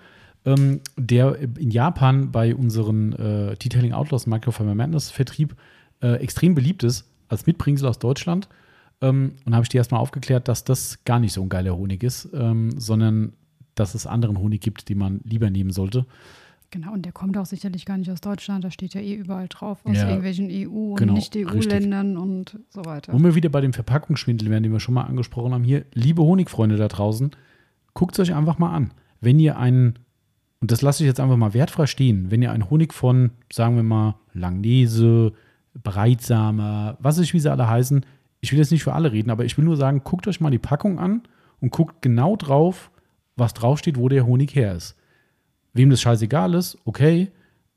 ähm, 0.47 0.79
der 0.95 1.37
in 1.59 1.69
Japan 1.69 2.31
bei 2.31 2.55
unseren 2.55 3.13
äh, 3.13 3.55
Detailing 3.57 3.91
Outlaws 3.91 4.25
Microfiber 4.25 4.73
Madness 4.73 5.11
Vertrieb 5.11 5.55
äh, 6.01 6.13
extrem 6.15 6.55
beliebt 6.55 6.83
ist, 6.83 7.05
als 7.27 7.45
Mitbringsel 7.45 7.87
aus 7.87 7.99
Deutschland. 7.99 8.47
Ähm, 9.01 9.33
und 9.45 9.53
habe 9.53 9.63
ich 9.63 9.69
die 9.69 9.77
erstmal 9.77 9.99
aufgeklärt, 9.99 10.47
dass 10.47 10.63
das 10.63 11.03
gar 11.03 11.19
nicht 11.19 11.33
so 11.33 11.41
ein 11.41 11.49
geiler 11.49 11.75
Honig 11.75 12.01
ist, 12.01 12.29
ähm, 12.33 12.71
sondern 12.79 13.33
dass 13.75 13.93
es 13.93 14.07
anderen 14.07 14.39
Honig 14.39 14.61
gibt, 14.61 14.89
den 14.89 14.97
man 14.97 15.19
lieber 15.23 15.49
nehmen 15.49 15.71
sollte. 15.71 16.05
Genau, 16.71 16.93
und 16.93 17.05
der 17.05 17.11
kommt 17.11 17.37
auch 17.37 17.45
sicherlich 17.45 17.85
gar 17.85 17.97
nicht 17.97 18.09
aus 18.11 18.21
Deutschland. 18.21 18.63
Da 18.63 18.71
steht 18.71 18.93
ja 18.93 19.01
eh 19.01 19.13
überall 19.15 19.47
drauf, 19.47 19.79
aus 19.85 19.95
Ja, 19.95 20.07
irgendwelchen 20.07 20.49
EU- 20.49 20.91
und 20.91 20.95
genau, 20.95 21.13
Nicht-EU-Ländern 21.13 22.17
und 22.17 22.59
so 22.69 22.85
weiter. 22.85 23.13
Wo 23.13 23.19
wir 23.19 23.35
wieder 23.35 23.49
bei 23.49 23.61
dem 23.61 23.73
Verpackungsschwindel 23.73 24.49
wären, 24.49 24.63
den 24.63 24.71
wir 24.71 24.79
schon 24.79 24.95
mal 24.95 25.03
angesprochen 25.03 25.53
haben, 25.53 25.63
hier, 25.63 25.85
liebe 25.93 26.23
Honigfreunde 26.23 26.75
da 26.77 26.87
draußen, 26.87 27.31
guckt 27.93 28.15
es 28.15 28.19
euch 28.19 28.35
einfach 28.35 28.57
mal 28.59 28.73
an. 28.73 28.91
Wenn 29.21 29.39
ihr 29.39 29.57
einen, 29.57 29.99
und 30.59 30.71
das 30.71 30.81
lasse 30.81 31.03
ich 31.03 31.07
jetzt 31.07 31.19
einfach 31.19 31.37
mal 31.37 31.53
wertfrei 31.53 31.85
stehen, 31.85 32.31
wenn 32.31 32.41
ihr 32.41 32.51
einen 32.51 32.69
Honig 32.69 32.93
von, 32.93 33.31
sagen 33.51 33.75
wir 33.75 33.83
mal, 33.83 34.15
Langnese, 34.33 35.33
Breitsamer, 35.73 36.97
was 36.99 37.19
ich, 37.19 37.33
wie 37.33 37.39
sie 37.39 37.51
alle 37.51 37.67
heißen, 37.67 38.05
ich 38.39 38.51
will 38.51 38.59
jetzt 38.59 38.71
nicht 38.71 38.83
für 38.83 38.93
alle 38.93 39.11
reden, 39.11 39.29
aber 39.29 39.45
ich 39.45 39.57
will 39.57 39.65
nur 39.65 39.77
sagen, 39.77 40.01
guckt 40.03 40.27
euch 40.27 40.41
mal 40.41 40.49
die 40.49 40.57
Packung 40.57 40.99
an 40.99 41.23
und 41.59 41.71
guckt 41.71 42.01
genau 42.01 42.35
drauf, 42.35 42.91
was 43.35 43.53
draufsteht, 43.53 43.97
wo 43.97 44.09
der 44.09 44.25
Honig 44.25 44.55
her 44.55 44.73
ist. 44.75 44.95
Wem 45.73 45.89
das 45.89 46.01
scheißegal 46.01 46.53
ist, 46.55 46.77
okay, 46.85 47.31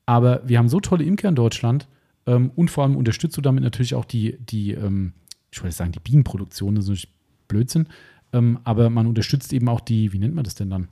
aber 0.07 0.43
wir 0.47 0.59
haben 0.59 0.69
so 0.69 0.81
tolle 0.81 1.05
Imker 1.05 1.29
in 1.29 1.35
Deutschland 1.35 1.87
ähm, 2.27 2.51
und 2.57 2.71
vor 2.71 2.85
allem 2.85 2.97
unterstützt 2.97 3.37
du 3.37 3.43
damit 3.43 3.63
natürlich 3.63 3.95
auch 3.95 4.07
die, 4.07 4.39
die 4.39 4.73
ähm, 4.73 5.13
ich 5.51 5.63
wollte 5.63 5.77
sagen, 5.77 5.93
die 5.93 6.01
Bienenproduktion, 6.01 6.75
das 6.75 6.85
ist 6.85 6.89
natürlich 6.89 7.15
Blödsinn, 7.49 7.89
ähm, 8.33 8.61
aber 8.65 8.91
man 8.91 9.07
unterstützt 9.07 9.53
eben 9.53 9.69
auch 9.69 9.81
die, 9.81 10.13
wie 10.13 10.19
nennt 10.19 10.35
man 10.35 10.45
das 10.45 10.55
denn 10.55 10.71
dann? 10.71 10.89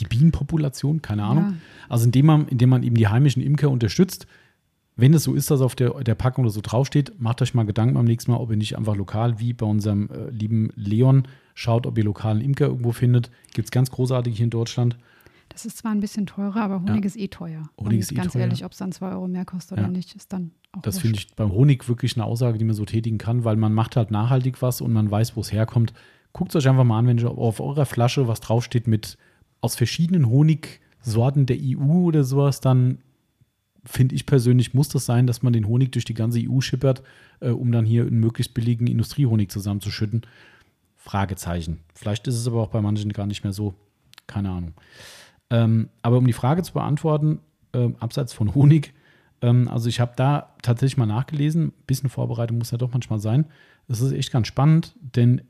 Die 0.00 0.06
Bienenpopulation, 0.06 1.02
keine 1.02 1.24
Ahnung. 1.24 1.44
Ja. 1.44 1.54
Also 1.88 2.06
indem 2.06 2.26
man, 2.26 2.48
indem 2.48 2.70
man 2.70 2.82
eben 2.82 2.94
die 2.96 3.08
heimischen 3.08 3.42
Imker 3.42 3.70
unterstützt, 3.70 4.26
wenn 4.96 5.14
es 5.14 5.24
so 5.24 5.34
ist, 5.34 5.50
dass 5.50 5.60
auf 5.60 5.74
der, 5.74 5.90
der 6.02 6.14
Packung 6.14 6.44
oder 6.44 6.52
so 6.52 6.60
draufsteht, 6.62 7.14
macht 7.18 7.40
euch 7.42 7.54
mal 7.54 7.64
Gedanken 7.64 7.94
beim 7.94 8.04
nächsten 8.04 8.30
Mal, 8.32 8.38
ob 8.38 8.50
ihr 8.50 8.56
nicht 8.56 8.76
einfach 8.76 8.96
lokal, 8.96 9.38
wie 9.40 9.52
bei 9.52 9.64
unserem 9.66 10.10
äh, 10.10 10.30
lieben 10.30 10.70
Leon, 10.74 11.26
schaut, 11.54 11.86
ob 11.86 11.96
ihr 11.96 12.04
lokalen 12.04 12.40
Imker 12.40 12.66
irgendwo 12.66 12.92
findet. 12.92 13.30
Gibt 13.54 13.66
es 13.66 13.70
ganz 13.70 13.90
großartig 13.90 14.36
hier 14.36 14.44
in 14.44 14.50
Deutschland. 14.50 14.98
Das 15.48 15.64
ist 15.64 15.78
zwar 15.78 15.90
ein 15.92 16.00
bisschen 16.00 16.26
teurer, 16.26 16.62
aber 16.62 16.82
Honig 16.82 17.04
ist 17.04 17.16
eh 17.16 17.28
teuer. 17.28 17.62
Honig 17.78 17.92
und 17.94 17.98
ist 17.98 18.12
eh 18.12 18.14
ganz 18.14 18.32
teuer. 18.34 18.42
ehrlich, 18.42 18.64
ob 18.64 18.72
es 18.72 18.78
dann 18.78 18.92
2 18.92 19.10
Euro 19.12 19.26
mehr 19.26 19.44
kostet 19.44 19.78
Ja. 19.78 19.84
oder 19.84 19.92
nicht, 19.92 20.14
ist 20.14 20.32
dann 20.32 20.52
auch 20.72 20.82
Das 20.82 20.98
finde 20.98 21.18
ich 21.18 21.34
beim 21.34 21.50
Honig 21.50 21.88
wirklich 21.88 22.16
eine 22.16 22.24
Aussage, 22.24 22.58
die 22.58 22.64
man 22.64 22.74
so 22.74 22.84
tätigen 22.84 23.18
kann, 23.18 23.44
weil 23.44 23.56
man 23.56 23.72
macht 23.72 23.96
halt 23.96 24.10
nachhaltig 24.10 24.62
was 24.62 24.80
und 24.80 24.92
man 24.92 25.10
weiß, 25.10 25.34
wo 25.36 25.40
es 25.40 25.50
herkommt. 25.52 25.92
guckt 26.32 26.54
es 26.54 26.56
euch 26.56 26.68
einfach 26.68 26.84
mal 26.84 26.98
an, 26.98 27.06
wenn 27.08 27.24
auf 27.26 27.58
eurer 27.58 27.86
Flasche 27.86 28.28
was 28.28 28.40
draufsteht 28.40 28.86
mit 28.86 29.16
aus 29.60 29.74
verschiedenen 29.74 30.28
Honigsorten 30.28 31.46
der 31.46 31.58
EU 31.60 32.06
oder 32.06 32.24
sowas, 32.24 32.60
dann 32.60 32.98
finde 33.84 34.14
ich 34.14 34.26
persönlich, 34.26 34.74
muss 34.74 34.88
das 34.88 35.06
sein, 35.06 35.26
dass 35.26 35.42
man 35.42 35.52
den 35.52 35.66
Honig 35.66 35.92
durch 35.92 36.04
die 36.04 36.14
ganze 36.14 36.40
EU 36.40 36.60
schippert, 36.60 37.02
äh, 37.40 37.50
um 37.50 37.72
dann 37.72 37.86
hier 37.86 38.02
einen 38.02 38.20
möglichst 38.20 38.54
billigen 38.54 38.86
Industriehonig 38.86 39.50
zusammenzuschütten. 39.50 40.22
Fragezeichen. 40.96 41.78
Vielleicht 41.94 42.26
ist 42.26 42.34
es 42.34 42.46
aber 42.46 42.60
auch 42.60 42.68
bei 42.68 42.82
manchen 42.82 43.12
gar 43.12 43.26
nicht 43.26 43.42
mehr 43.42 43.54
so. 43.54 43.74
Keine 44.26 44.50
Ahnung. 44.50 44.74
Ähm, 45.48 45.88
aber 46.02 46.18
um 46.18 46.26
die 46.26 46.34
Frage 46.34 46.62
zu 46.62 46.74
beantworten, 46.74 47.40
äh, 47.72 47.88
abseits 47.98 48.32
von 48.32 48.54
Honig, 48.54 48.92
ähm, 49.42 49.68
also 49.68 49.88
ich 49.88 49.98
habe 49.98 50.12
da 50.14 50.54
tatsächlich 50.62 50.98
mal 50.98 51.06
nachgelesen, 51.06 51.68
ein 51.68 51.72
bisschen 51.86 52.10
Vorbereitung 52.10 52.58
muss 52.58 52.70
ja 52.70 52.78
doch 52.78 52.92
manchmal 52.92 53.18
sein. 53.18 53.46
Es 53.88 54.00
ist 54.00 54.12
echt 54.12 54.30
ganz 54.30 54.46
spannend, 54.46 54.94
denn 55.00 55.40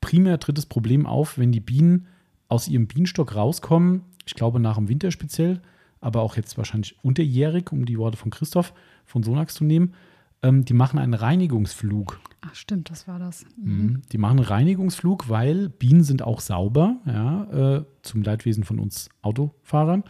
primär 0.00 0.40
tritt 0.40 0.58
das 0.58 0.66
Problem 0.66 1.06
auf, 1.06 1.38
wenn 1.38 1.52
die 1.52 1.60
Bienen 1.60 2.06
aus 2.54 2.68
ihrem 2.68 2.86
Bienenstock 2.86 3.34
rauskommen, 3.34 4.02
ich 4.26 4.34
glaube 4.34 4.60
nach 4.60 4.76
dem 4.76 4.88
Winter 4.88 5.10
speziell, 5.10 5.60
aber 6.00 6.22
auch 6.22 6.36
jetzt 6.36 6.56
wahrscheinlich 6.56 6.96
unterjährig, 7.02 7.72
um 7.72 7.84
die 7.84 7.98
Worte 7.98 8.16
von 8.16 8.30
Christoph 8.30 8.72
von 9.04 9.22
Sonax 9.22 9.54
zu 9.54 9.64
nehmen, 9.64 9.94
ähm, 10.42 10.64
die 10.64 10.74
machen 10.74 10.98
einen 10.98 11.14
Reinigungsflug. 11.14 12.20
Ach 12.42 12.54
stimmt, 12.54 12.90
das 12.90 13.08
war 13.08 13.18
das. 13.18 13.44
Mhm. 13.56 14.02
Die 14.12 14.18
machen 14.18 14.38
einen 14.38 14.46
Reinigungsflug, 14.46 15.28
weil 15.28 15.70
Bienen 15.70 16.04
sind 16.04 16.22
auch 16.22 16.40
sauber, 16.40 16.96
ja, 17.06 17.76
äh, 17.78 17.84
zum 18.02 18.22
Leidwesen 18.22 18.64
von 18.64 18.78
uns 18.78 19.08
Autofahrern. 19.22 20.04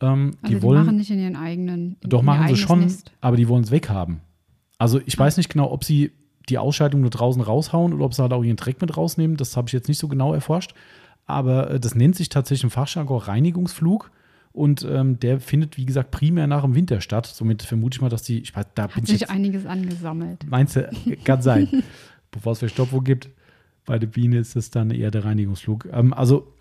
Ähm, 0.00 0.32
Also 0.42 0.54
die 0.56 0.62
wollen, 0.62 0.84
machen 0.84 0.96
nicht 0.96 1.10
in 1.10 1.18
ihren 1.18 1.36
eigenen. 1.36 1.96
In 2.00 2.10
doch 2.10 2.22
machen 2.22 2.46
sie 2.48 2.56
schon, 2.56 2.80
Nest. 2.80 3.12
aber 3.20 3.36
die 3.36 3.48
wollen 3.48 3.64
es 3.64 3.70
weghaben. 3.70 4.20
Also 4.76 5.00
ich 5.06 5.18
weiß 5.18 5.38
nicht 5.38 5.48
genau, 5.48 5.72
ob 5.72 5.82
sie 5.84 6.12
die 6.48 6.58
Ausscheidung 6.58 7.00
nur 7.00 7.10
draußen 7.10 7.42
raushauen 7.42 7.92
oder 7.92 8.04
ob 8.04 8.14
sie 8.14 8.22
halt 8.22 8.32
auch 8.32 8.44
ihren 8.44 8.56
Dreck 8.56 8.80
mit 8.80 8.96
rausnehmen. 8.96 9.36
Das 9.36 9.56
habe 9.56 9.68
ich 9.68 9.72
jetzt 9.72 9.88
nicht 9.88 9.98
so 9.98 10.08
genau 10.08 10.34
erforscht. 10.34 10.74
Aber 11.28 11.70
äh, 11.70 11.78
das 11.78 11.94
nennt 11.94 12.16
sich 12.16 12.30
tatsächlich 12.30 12.64
im 12.64 12.70
Fachjargon 12.70 13.20
Reinigungsflug. 13.20 14.10
Und 14.50 14.84
ähm, 14.90 15.20
der 15.20 15.40
findet, 15.40 15.76
wie 15.76 15.84
gesagt, 15.86 16.10
primär 16.10 16.48
nach 16.48 16.62
dem 16.62 16.74
Winter 16.74 17.00
statt. 17.00 17.26
Somit 17.26 17.62
vermute 17.62 17.96
ich 17.96 18.00
mal, 18.00 18.08
dass 18.08 18.22
die, 18.22 18.40
ich 18.40 18.56
weiß, 18.56 18.66
da 18.74 18.86
bin 18.86 18.96
Hat 18.96 19.02
ich 19.04 19.10
sich 19.10 19.20
jetzt, 19.20 19.30
einiges 19.30 19.66
angesammelt. 19.66 20.44
meinst 20.48 20.74
du, 20.74 20.90
kann 21.24 21.42
sein. 21.42 21.68
Bevor 22.32 22.52
es 22.52 22.58
Verstopfung 22.58 23.04
gibt, 23.04 23.28
bei 23.84 23.98
der 23.98 24.08
Biene 24.08 24.38
ist 24.38 24.56
es 24.56 24.70
dann 24.70 24.90
eher 24.90 25.10
der 25.10 25.24
Reinigungsflug. 25.24 25.88
Ähm, 25.92 26.12
also 26.12 26.52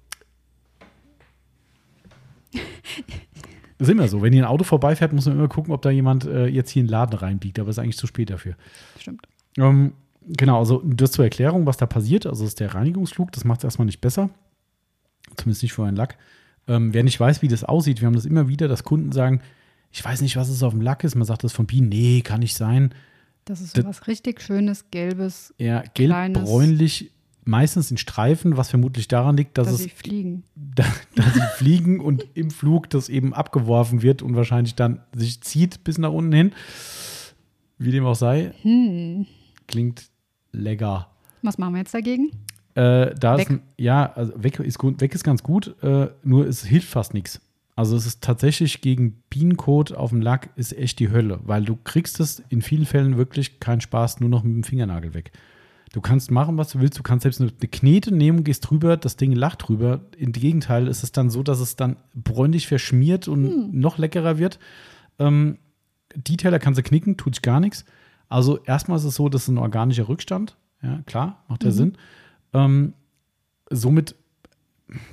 ist 3.80 3.90
immer 3.90 4.08
so. 4.08 4.22
Wenn 4.22 4.34
hier 4.34 4.44
ein 4.44 4.50
Auto 4.50 4.64
vorbeifährt, 4.64 5.14
muss 5.14 5.26
man 5.26 5.38
immer 5.38 5.48
gucken, 5.48 5.74
ob 5.74 5.82
da 5.82 5.90
jemand 5.90 6.26
äh, 6.26 6.48
jetzt 6.48 6.72
hier 6.72 6.82
in 6.82 6.88
den 6.88 6.92
Laden 6.92 7.18
reinbiegt. 7.18 7.58
Aber 7.60 7.70
es 7.70 7.78
ist 7.78 7.84
eigentlich 7.84 7.98
zu 7.98 8.08
spät 8.08 8.30
dafür. 8.30 8.56
Stimmt. 9.00 9.28
Ähm, 9.58 9.94
genau, 10.26 10.60
also 10.60 10.82
das 10.86 11.12
zur 11.12 11.26
Erklärung, 11.26 11.66
was 11.66 11.78
da 11.78 11.86
passiert. 11.86 12.26
Also 12.26 12.44
das 12.44 12.52
ist 12.52 12.60
der 12.60 12.76
Reinigungsflug, 12.76 13.32
das 13.32 13.46
macht 13.46 13.60
es 13.60 13.64
erstmal 13.64 13.86
nicht 13.86 14.02
besser. 14.02 14.30
Zumindest 15.36 15.64
nicht 15.64 15.74
für 15.74 15.84
einen 15.86 15.98
Lack. 15.98 16.18
Ähm, 16.68 16.94
wer 16.94 17.04
nicht 17.04 17.20
weiß, 17.20 17.42
wie 17.42 17.48
das 17.48 17.64
aussieht, 17.64 18.02
wir 18.02 18.08
haben 18.08 18.16
das 18.16 18.26
immer 18.26 18.48
wieder, 18.48 18.68
dass 18.68 18.84
Kunden 18.84 19.12
sagen, 19.12 19.42
ich 19.92 20.04
weiß 20.04 20.22
nicht, 20.22 20.36
was 20.36 20.50
es 20.50 20.64
auf 20.64 20.74
dem 20.74 20.82
Lack 20.82 21.04
ist. 21.04 21.16
Man 21.16 21.26
sagt 21.26 21.44
das 21.44 21.54
von 21.54 21.66
Bienen, 21.66 21.90
nee, 21.90 22.22
kann 22.22 22.40
nicht 22.42 22.56
sein. 22.56 22.94
Das 23.46 23.62
ist 23.62 23.76
so 23.76 23.82
Das- 23.82 23.90
was 24.02 24.08
richtig 24.08 24.42
Schönes, 24.42 24.86
Gelbes, 24.92 25.54
Ja, 25.58 25.82
gelb-bräunlich, 25.94 27.12
meistens 27.46 27.90
in 27.92 27.98
Streifen, 27.98 28.58
was 28.58 28.70
vermutlich 28.70 29.08
daran 29.08 29.38
liegt, 29.38 29.58
dass, 29.58 29.68
dass 29.68 29.76
es, 29.76 29.84
sie 29.84 29.90
fliegen. 29.90 30.44
da, 30.56 30.84
dass 31.16 31.34
sie 31.34 31.42
fliegen 31.56 32.02
und 32.02 32.26
im 32.34 32.52
Flug 32.52 32.90
das 32.90 33.08
eben 33.08 33.34
abgeworfen 33.34 34.02
wird 34.02 34.22
und 34.22 34.36
wahrscheinlich 34.36 34.76
dann 34.76 35.02
sich 35.16 35.40
zieht 35.42 35.84
bis 35.86 35.98
nach 35.98 36.12
unten 36.12 36.34
hin. 36.34 36.52
Wie 37.78 37.92
dem 37.92 38.06
auch 38.06 38.16
sei, 38.16 38.54
Hm. 38.64 39.26
klingt 39.68 40.10
lecker. 40.52 41.10
Was 41.44 41.58
machen 41.58 41.74
wir 41.76 41.80
jetzt 41.80 41.94
dagegen? 41.94 42.32
Äh, 42.78 43.16
da 43.16 43.40
Weg. 43.40 43.50
ist 43.50 43.60
ja, 43.78 44.14
also 44.14 44.34
weg 44.36 44.60
ist 44.60 44.78
gut, 44.78 45.02
weg 45.02 45.16
ist 45.16 45.24
ganz 45.24 45.42
gut, 45.42 45.76
äh, 45.82 46.10
nur 46.24 46.46
es 46.46 46.64
hilft 46.64 46.90
fast 46.90 47.16
nichts. 47.16 47.42
Also 47.76 47.96
es 47.96 48.06
ist 48.06 48.24
tatsächlich 48.24 48.82
gegen 48.82 49.24
Bienenkot 49.32 49.94
auf 49.94 50.12
dem 50.12 50.22
Lack 50.22 50.50
ist 50.56 50.78
echt 50.78 51.00
die 51.00 51.10
Hölle, 51.10 51.40
weil 51.44 51.66
du 51.66 51.76
kriegst 51.76 52.20
es 52.20 52.44
in 52.50 52.62
vielen 52.62 52.86
Fällen 52.86 53.18
wirklich 53.18 53.60
keinen 53.60 53.82
Spaß 53.82 54.20
nur 54.20 54.30
noch 54.30 54.44
mit 54.44 54.54
dem 54.54 54.64
Fingernagel 54.64 55.16
weg. 55.16 55.32
Du 55.92 56.02
kannst 56.02 56.30
machen, 56.30 56.58
was 56.58 56.70
du 56.70 56.80
willst. 56.80 57.00
Du 57.00 57.04
kannst 57.04 57.24
selbst 57.24 57.42
eine, 57.42 57.52
Knete 57.52 58.14
nehmen, 58.14 58.44
gehst 58.44 58.70
drüber, 58.70 58.96
das 58.96 59.16
Ding 59.16 59.32
lacht 59.32 59.68
drüber. 59.68 60.02
Im 60.16 60.32
Gegenteil 60.32 60.88
ist 60.88 61.02
es 61.02 61.12
dann 61.12 61.32
so, 61.32 61.42
dass 61.42 61.60
es 61.60 61.76
dann 61.76 61.96
bräunlich 62.14 62.68
verschmiert 62.68 63.28
und 63.28 63.74
noch 63.74 63.98
leckerer 63.98 64.38
wird. 64.38 64.60
Ähm, 65.18 65.58
Detailer 66.16 66.60
kannst 66.60 66.78
du 66.78 66.84
knicken, 66.84 67.18
tut 67.18 67.36
sich 67.36 67.42
gar 67.42 67.60
nichts. 67.60 67.86
Also 68.30 68.60
erstmal 68.64 69.00
ist 69.00 69.06
es 69.06 69.16
so, 69.16 69.30
das 69.30 69.44
ist 69.44 69.48
ein 69.48 69.58
organischer 69.58 70.08
Rückstand. 70.08 70.58
Ja, 70.84 71.02
klar, 71.08 71.44
macht 71.48 71.64
ja 71.64 71.72
Sinn. 71.72 71.98
Ähm, 72.54 72.94
somit 73.70 74.16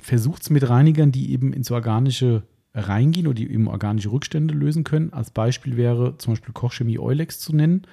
versucht 0.01 0.43
es 0.43 0.49
mit 0.49 0.67
Reinigern, 0.67 1.11
die 1.11 1.31
eben 1.31 1.53
ins 1.53 1.71
Organische 1.71 2.43
reingehen 2.73 3.27
oder 3.27 3.35
die 3.35 3.51
eben 3.51 3.67
organische 3.67 4.11
Rückstände 4.11 4.53
lösen 4.53 4.83
können. 4.83 5.13
Als 5.13 5.31
Beispiel 5.31 5.77
wäre 5.77 6.17
zum 6.17 6.33
Beispiel 6.33 6.53
Kochchemie 6.53 6.99
Eulex 6.99 7.39
zu 7.39 7.55
nennen. 7.55 7.83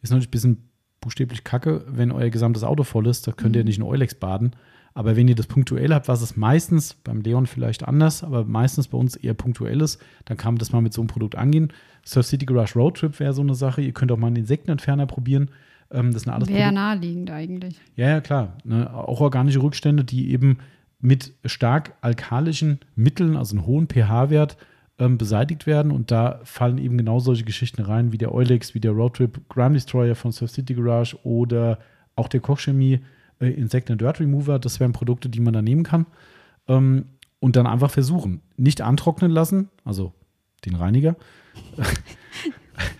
Ist 0.00 0.10
natürlich 0.10 0.28
ein 0.28 0.30
bisschen 0.30 0.68
buchstäblich 1.00 1.44
kacke, 1.44 1.84
wenn 1.88 2.12
euer 2.12 2.30
gesamtes 2.30 2.62
Auto 2.62 2.84
voll 2.84 3.08
ist, 3.08 3.26
da 3.26 3.32
könnt 3.32 3.56
ihr 3.56 3.64
nicht 3.64 3.78
in 3.78 3.84
Eulex 3.84 4.14
baden. 4.14 4.52
Aber 4.94 5.16
wenn 5.16 5.26
ihr 5.26 5.34
das 5.34 5.46
punktuell 5.46 5.92
habt, 5.92 6.08
was 6.08 6.22
es 6.22 6.36
meistens, 6.36 6.94
beim 6.94 7.22
Leon 7.22 7.46
vielleicht 7.46 7.86
anders, 7.88 8.22
aber 8.22 8.44
meistens 8.44 8.88
bei 8.88 8.98
uns 8.98 9.16
eher 9.16 9.34
punktuell 9.34 9.80
ist, 9.80 10.00
dann 10.26 10.36
kann 10.36 10.54
man 10.54 10.58
das 10.58 10.72
mal 10.72 10.82
mit 10.82 10.92
so 10.92 11.00
einem 11.00 11.08
Produkt 11.08 11.34
angehen. 11.34 11.72
Surf 12.04 12.26
City 12.26 12.44
Garage 12.44 12.78
Road 12.78 12.98
Trip 12.98 13.18
wäre 13.18 13.32
so 13.32 13.42
eine 13.42 13.54
Sache. 13.54 13.80
Ihr 13.80 13.92
könnt 13.92 14.12
auch 14.12 14.18
mal 14.18 14.26
einen 14.26 14.36
Insektenentferner 14.36 15.06
probieren. 15.06 15.50
Ähm, 15.92 16.12
das 16.12 16.22
sind 16.22 16.32
alles 16.32 16.48
Wäre 16.48 16.58
Produkte. 16.58 16.74
naheliegend 16.74 17.30
eigentlich. 17.30 17.80
Ja, 17.96 18.08
ja, 18.08 18.20
klar. 18.20 18.56
Ne? 18.64 18.92
Auch 18.92 19.20
organische 19.20 19.62
Rückstände, 19.62 20.04
die 20.04 20.30
eben 20.30 20.58
mit 21.00 21.32
stark 21.44 21.94
alkalischen 22.00 22.80
Mitteln, 22.94 23.36
also 23.36 23.56
einen 23.56 23.66
hohen 23.66 23.88
pH-Wert, 23.88 24.56
ähm, 24.98 25.18
beseitigt 25.18 25.66
werden. 25.66 25.92
Und 25.92 26.10
da 26.10 26.40
fallen 26.44 26.78
eben 26.78 26.96
genau 26.96 27.18
solche 27.18 27.44
Geschichten 27.44 27.82
rein, 27.82 28.12
wie 28.12 28.18
der 28.18 28.32
Eulex, 28.32 28.74
wie 28.74 28.80
der 28.80 28.92
Roadtrip 28.92 29.48
Ground 29.48 29.74
Destroyer 29.74 30.14
von 30.14 30.32
Surf 30.32 30.50
City 30.50 30.74
Garage 30.74 31.16
oder 31.24 31.78
auch 32.14 32.28
der 32.28 32.40
Kochchemie 32.40 33.00
äh, 33.40 33.50
Insect 33.50 33.90
and 33.90 34.00
Dirt 34.00 34.20
Remover. 34.20 34.58
Das 34.58 34.80
wären 34.80 34.92
Produkte, 34.92 35.28
die 35.28 35.40
man 35.40 35.52
da 35.52 35.62
nehmen 35.62 35.82
kann. 35.82 36.06
Ähm, 36.68 37.06
und 37.40 37.56
dann 37.56 37.66
einfach 37.66 37.90
versuchen. 37.90 38.40
Nicht 38.56 38.80
antrocknen 38.80 39.32
lassen, 39.32 39.68
also 39.84 40.12
den 40.64 40.76
Reiniger. 40.76 41.16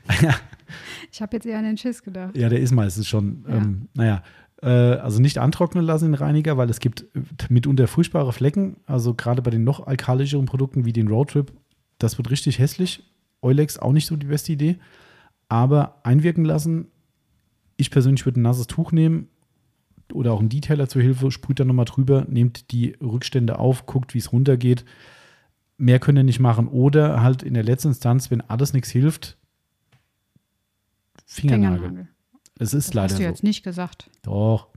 Ich 1.11 1.21
habe 1.23 1.37
jetzt 1.37 1.47
eher 1.47 1.59
an 1.59 1.65
den 1.65 1.77
Schiss 1.77 2.03
gedacht. 2.03 2.37
Ja, 2.37 2.49
der 2.49 2.61
ist 2.61 2.73
meistens 2.73 3.09
schon, 3.09 3.45
Ja. 3.49 3.57
ähm, 3.57 3.89
naja, 3.95 4.23
äh, 4.63 4.69
also 4.69 5.21
nicht 5.21 5.39
antrocknen 5.39 5.85
lassen 5.85 6.07
den 6.07 6.15
Reiniger, 6.15 6.57
weil 6.57 6.71
es 6.71 6.81
gibt 6.81 7.03
äh, 7.15 7.21
mitunter 7.49 7.89
furchtbare 7.89 8.33
Flecken, 8.33 8.77
also 8.87 9.15
gerade 9.15 9.43
bei 9.43 9.51
den 9.51 9.65
noch 9.65 9.87
alkalischeren 9.87 10.47
Produkten 10.47 10.85
wie 10.85 10.93
den 10.93 11.09
Roadtrip, 11.09 11.53
das 11.99 12.19
wird 12.19 12.31
richtig 12.31 12.59
hässlich. 12.59 13.05
Eulex 13.43 13.79
auch 13.79 13.93
nicht 13.93 14.07
so 14.07 14.17
die 14.17 14.27
beste 14.27 14.53
Idee, 14.53 14.77
aber 15.49 16.01
einwirken 16.05 16.45
lassen. 16.45 16.87
Ich 17.77 17.91
persönlich 17.91 18.25
würde 18.25 18.41
ein 18.41 18.43
nasses 18.43 18.69
Tuch 18.69 18.93
nehmen 18.93 19.29
oder 20.13 20.33
auch 20.33 20.41
einen 20.41 20.49
Detailer 20.49 20.89
zur 20.89 21.03
Hilfe, 21.03 21.31
sprüht 21.33 21.59
da 21.59 21.65
nochmal 21.65 21.87
drüber, 21.87 22.25
nehmt 22.29 22.71
die 22.71 22.97
Rückstände 23.03 23.59
auf, 23.59 23.87
guckt, 23.87 24.15
wie 24.15 24.19
es 24.19 24.33
runtergeht. 24.33 24.85
Mehr 25.79 25.99
könnt 25.99 26.19
ihr 26.19 26.23
nicht 26.25 26.39
machen. 26.39 26.69
Oder 26.69 27.23
halt 27.23 27.43
in 27.43 27.55
der 27.55 27.65
letzten 27.65 27.89
Instanz, 27.89 28.31
wenn 28.31 28.41
alles 28.43 28.73
nichts 28.73 28.91
hilft, 28.91 29.39
Fingernagel. 31.33 31.79
Fingernagel. 31.79 32.09
Es 32.59 32.75
ist 32.75 32.89
Das 32.89 32.95
leider 32.95 33.15
hast 33.15 33.19
du 33.19 33.25
so. 33.25 33.29
jetzt 33.29 33.43
nicht 33.43 33.63
gesagt. 33.63 34.11
Doch. 34.23 34.69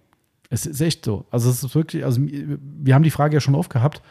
Es 0.49 0.65
ist 0.65 0.79
echt 0.81 1.05
so. 1.05 1.25
Also 1.31 1.49
es 1.49 1.63
ist 1.63 1.75
wirklich, 1.75 2.05
also 2.05 2.21
wir 2.21 2.93
haben 2.95 3.03
die 3.03 3.11
Frage 3.11 3.35
ja 3.35 3.41
schon 3.41 3.55
oft 3.55 3.69
gehabt. 3.69 4.01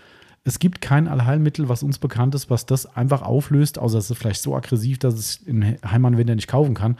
Es 0.42 0.58
gibt 0.58 0.80
kein 0.80 1.08
Allheilmittel, 1.08 1.68
was 1.68 1.82
uns 1.82 1.98
bekannt 1.98 2.34
ist, 2.34 2.50
was 2.50 2.66
das 2.66 2.84
einfach 2.96 3.22
auflöst, 3.22 3.78
außer 3.78 3.96
es 3.98 4.10
ist 4.10 4.18
vielleicht 4.18 4.42
so 4.42 4.54
aggressiv, 4.54 4.98
dass 4.98 5.14
es 5.14 5.36
in 5.36 5.78
Heimanwender 5.84 6.34
nicht 6.34 6.48
kaufen 6.48 6.74
kann. 6.74 6.98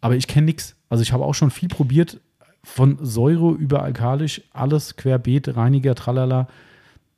Aber 0.00 0.16
ich 0.16 0.26
kenne 0.26 0.44
nichts. 0.44 0.76
Also 0.90 1.02
ich 1.02 1.12
habe 1.12 1.24
auch 1.24 1.32
schon 1.34 1.50
viel 1.50 1.68
probiert, 1.68 2.20
von 2.62 2.98
Säure 3.00 3.52
über 3.52 3.82
alkalisch, 3.82 4.42
alles 4.52 4.96
querbeet, 4.96 5.56
Reiniger, 5.56 5.94
tralala, 5.94 6.48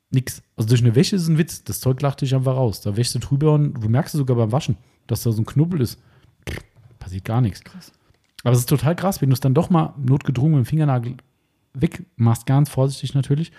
nix. 0.09 0.41
Also 0.55 0.69
durch 0.69 0.81
eine 0.81 0.95
Wäsche 0.95 1.15
ist 1.15 1.27
ein 1.27 1.37
Witz. 1.37 1.63
Das 1.63 1.79
Zeug 1.79 2.01
lacht 2.01 2.21
dich 2.21 2.35
einfach 2.35 2.55
raus. 2.55 2.81
Da 2.81 2.95
wäschst 2.95 3.15
du 3.15 3.19
drüber 3.19 3.53
und 3.53 3.73
du 3.73 3.89
merkst 3.89 4.13
es 4.13 4.19
sogar 4.19 4.37
beim 4.37 4.51
Waschen, 4.51 4.77
dass 5.07 5.23
da 5.23 5.31
so 5.31 5.41
ein 5.41 5.45
Knubbel 5.45 5.81
ist. 5.81 5.99
Passiert 7.07 7.25
gar 7.25 7.39
nichts. 7.41 7.63
Krass. 7.63 7.91
Aber 8.43 8.51
es 8.53 8.59
ist 8.59 8.69
total 8.69 8.95
krass, 8.95 9.21
wenn 9.21 9.29
du 9.29 9.33
es 9.33 9.39
dann 9.39 9.53
doch 9.53 9.69
mal 9.69 9.93
notgedrungen 9.97 10.57
mit 10.59 10.65
dem 10.65 10.69
Fingernagel 10.69 11.15
wegmachst, 11.73 12.45
ganz 12.45 12.69
vorsichtig 12.69 13.13
natürlich. 13.13 13.51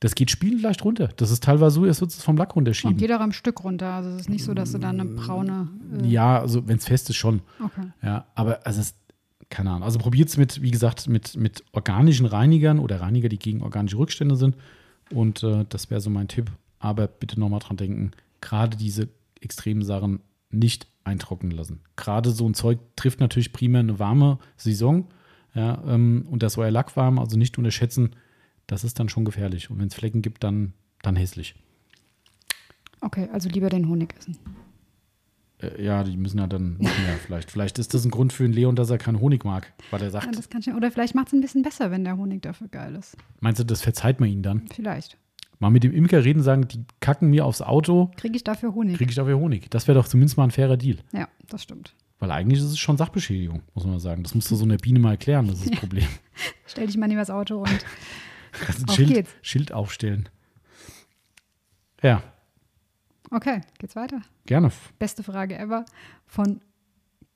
Das 0.00 0.14
geht 0.16 0.30
spielend 0.30 0.60
leicht 0.62 0.84
runter. 0.84 1.08
Das 1.16 1.30
ist 1.30 1.42
teilweise 1.44 1.76
so, 1.76 1.84
als 1.84 2.00
würdest 2.00 2.18
du 2.18 2.20
es 2.20 2.24
vom 2.24 2.36
Lack 2.36 2.50
Und 2.50 2.56
runterschieben. 2.56 2.96
geht 2.96 3.12
auch 3.12 3.20
am 3.20 3.32
Stück 3.32 3.62
runter. 3.62 3.86
Also 3.94 4.10
es 4.10 4.22
ist 4.22 4.28
nicht 4.28 4.44
so, 4.44 4.52
dass 4.52 4.72
du 4.72 4.78
dann 4.78 5.00
eine 5.00 5.08
braune. 5.08 5.68
Äh, 6.02 6.06
Ja, 6.08 6.40
also 6.40 6.66
wenn 6.66 6.76
es 6.78 6.84
fest 6.84 7.08
ist, 7.10 7.16
schon. 7.16 7.40
Okay. 7.64 7.86
Ja, 8.02 8.26
aber 8.34 8.66
also 8.66 8.80
es 8.80 8.94
keine 9.50 9.70
Ahnung. 9.70 9.84
Also 9.84 9.98
probiert 10.00 10.28
es 10.30 10.36
mit, 10.36 10.62
wie 10.62 10.70
gesagt, 10.72 11.06
mit, 11.06 11.36
mit 11.36 11.62
organischen 11.72 12.26
Reinigern 12.26 12.80
oder 12.80 13.00
Reiniger, 13.00 13.28
die 13.28 13.38
gegen 13.38 13.62
organische 13.62 13.98
Rückstände 13.98 14.34
sind. 14.36 14.56
Und 15.12 15.42
äh, 15.44 15.64
das 15.68 15.90
wäre 15.90 16.00
so 16.00 16.10
mein 16.10 16.26
Tipp. 16.28 16.50
Aber 16.80 17.06
bitte 17.06 17.38
nochmal 17.38 17.60
dran 17.60 17.76
denken, 17.76 18.10
gerade 18.40 18.76
diese 18.76 19.08
extremen 19.40 19.82
Sachen 19.82 20.20
nicht 20.50 20.88
eintrocknen 21.04 21.52
lassen. 21.52 21.80
Gerade 21.96 22.30
so 22.30 22.48
ein 22.48 22.54
Zeug 22.54 22.78
trifft 22.96 23.20
natürlich 23.20 23.52
primär 23.52 23.80
eine 23.80 23.98
warme 23.98 24.38
Saison. 24.56 25.06
Ja, 25.54 25.82
ähm, 25.86 26.26
und 26.30 26.42
das 26.42 26.54
ist 26.54 26.58
euer 26.58 26.70
Lack 26.70 26.96
warm, 26.96 27.18
also 27.18 27.36
nicht 27.38 27.56
unterschätzen, 27.58 28.16
Das 28.66 28.82
ist 28.82 28.98
dann 28.98 29.08
schon 29.10 29.24
gefährlich. 29.24 29.70
Und 29.70 29.78
wenn 29.78 29.88
es 29.88 29.94
Flecken 29.94 30.22
gibt, 30.22 30.42
dann, 30.42 30.72
dann 31.02 31.16
hässlich. 31.16 31.54
Okay, 33.00 33.28
also 33.32 33.48
lieber 33.50 33.68
den 33.68 33.88
Honig 33.88 34.14
essen. 34.18 34.38
Äh, 35.60 35.84
ja, 35.84 36.02
die 36.02 36.16
müssen 36.16 36.38
ja 36.38 36.46
dann 36.46 36.78
mehr 36.78 36.88
vielleicht. 37.26 37.50
Vielleicht 37.50 37.78
ist 37.78 37.92
das 37.94 38.04
ein 38.04 38.10
Grund 38.10 38.32
für 38.32 38.42
den 38.44 38.52
Leon, 38.52 38.74
dass 38.76 38.90
er 38.90 38.98
keinen 38.98 39.20
Honig 39.20 39.44
mag, 39.44 39.72
weil 39.90 40.00
er 40.00 40.06
Ja, 40.06 40.10
sagt, 40.12 40.36
das 40.36 40.48
kann 40.48 40.62
ich, 40.62 40.72
oder 40.72 40.90
vielleicht 40.90 41.14
macht 41.14 41.28
es 41.28 41.32
ein 41.34 41.40
bisschen 41.40 41.62
besser, 41.62 41.90
wenn 41.90 42.04
der 42.04 42.16
Honig 42.16 42.42
dafür 42.42 42.68
geil 42.68 42.94
ist. 42.96 43.16
meinst 43.40 43.60
du, 43.60 43.64
das 43.64 43.82
verzeiht 43.82 44.20
man 44.20 44.28
ihnen 44.30 44.42
dann? 44.42 44.66
Vielleicht. 44.72 45.18
Mal 45.60 45.70
mit 45.70 45.84
dem 45.84 45.92
Imker 45.92 46.24
reden, 46.24 46.42
sagen, 46.42 46.66
die 46.68 46.84
kacken 47.00 47.30
mir 47.30 47.44
aufs 47.46 47.62
Auto, 47.62 48.10
Kriege 48.16 48.36
ich 48.36 48.44
dafür 48.44 48.74
Honig? 48.74 48.96
kriege 48.96 49.10
ich 49.10 49.16
dafür 49.16 49.38
Honig. 49.38 49.70
Das 49.70 49.86
wäre 49.88 49.98
doch 49.98 50.08
zumindest 50.08 50.36
mal 50.36 50.44
ein 50.44 50.50
fairer 50.50 50.76
Deal. 50.76 50.98
ja, 51.12 51.28
das 51.48 51.62
stimmt. 51.62 51.94
Weil 52.18 52.30
eigentlich 52.30 52.58
ist 52.60 52.66
es 52.66 52.78
schon 52.78 52.96
Sachbeschädigung, 52.96 53.62
muss 53.74 53.84
man 53.86 53.98
sagen. 54.00 54.22
Das 54.22 54.34
musst 54.34 54.50
du 54.50 54.56
so 54.56 54.64
einer 54.64 54.76
Biene 54.78 54.98
mal 54.98 55.10
erklären, 55.12 55.46
das 55.48 55.60
ist 55.60 55.70
das 55.72 55.78
Problem. 55.80 56.06
Stell 56.66 56.86
dich 56.86 56.96
mal 56.96 57.06
neben 57.08 57.18
das 57.18 57.30
Auto 57.30 57.58
und 57.58 57.84
Kannst 58.52 58.82
ein 58.82 58.88
Auf 58.88 58.94
Schild, 58.94 59.08
geht's. 59.12 59.30
Schild 59.42 59.72
aufstellen. 59.72 60.28
Ja, 62.02 62.22
okay, 63.30 63.62
geht's 63.78 63.96
weiter. 63.96 64.20
gerne. 64.46 64.70
Beste 64.98 65.22
Frage 65.22 65.56
ever 65.58 65.84
von 66.26 66.60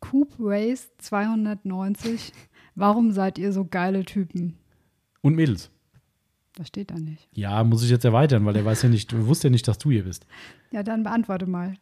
Coop 0.00 0.34
Race 0.38 0.90
290. 0.98 2.32
Warum 2.74 3.10
seid 3.12 3.38
ihr 3.38 3.52
so 3.52 3.64
geile 3.64 4.04
Typen? 4.04 4.56
Und 5.22 5.34
Mädels. 5.34 5.70
Das 6.58 6.66
steht 6.66 6.90
da 6.90 6.96
nicht. 6.96 7.28
Ja, 7.32 7.62
muss 7.62 7.84
ich 7.84 7.90
jetzt 7.90 8.04
erweitern, 8.04 8.44
weil 8.44 8.56
er 8.56 8.64
weiß 8.64 8.82
ja 8.82 8.88
nicht, 8.88 9.16
wusste 9.16 9.46
ja 9.46 9.52
nicht, 9.52 9.68
dass 9.68 9.78
du 9.78 9.92
hier 9.92 10.02
bist. 10.02 10.26
Ja, 10.72 10.82
dann 10.82 11.04
beantworte 11.04 11.46
mal. 11.46 11.74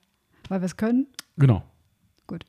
Weil 0.50 0.60
wir 0.60 0.66
es 0.66 0.76
können. 0.76 1.06
Genau. 1.38 1.62
Gut. 2.26 2.44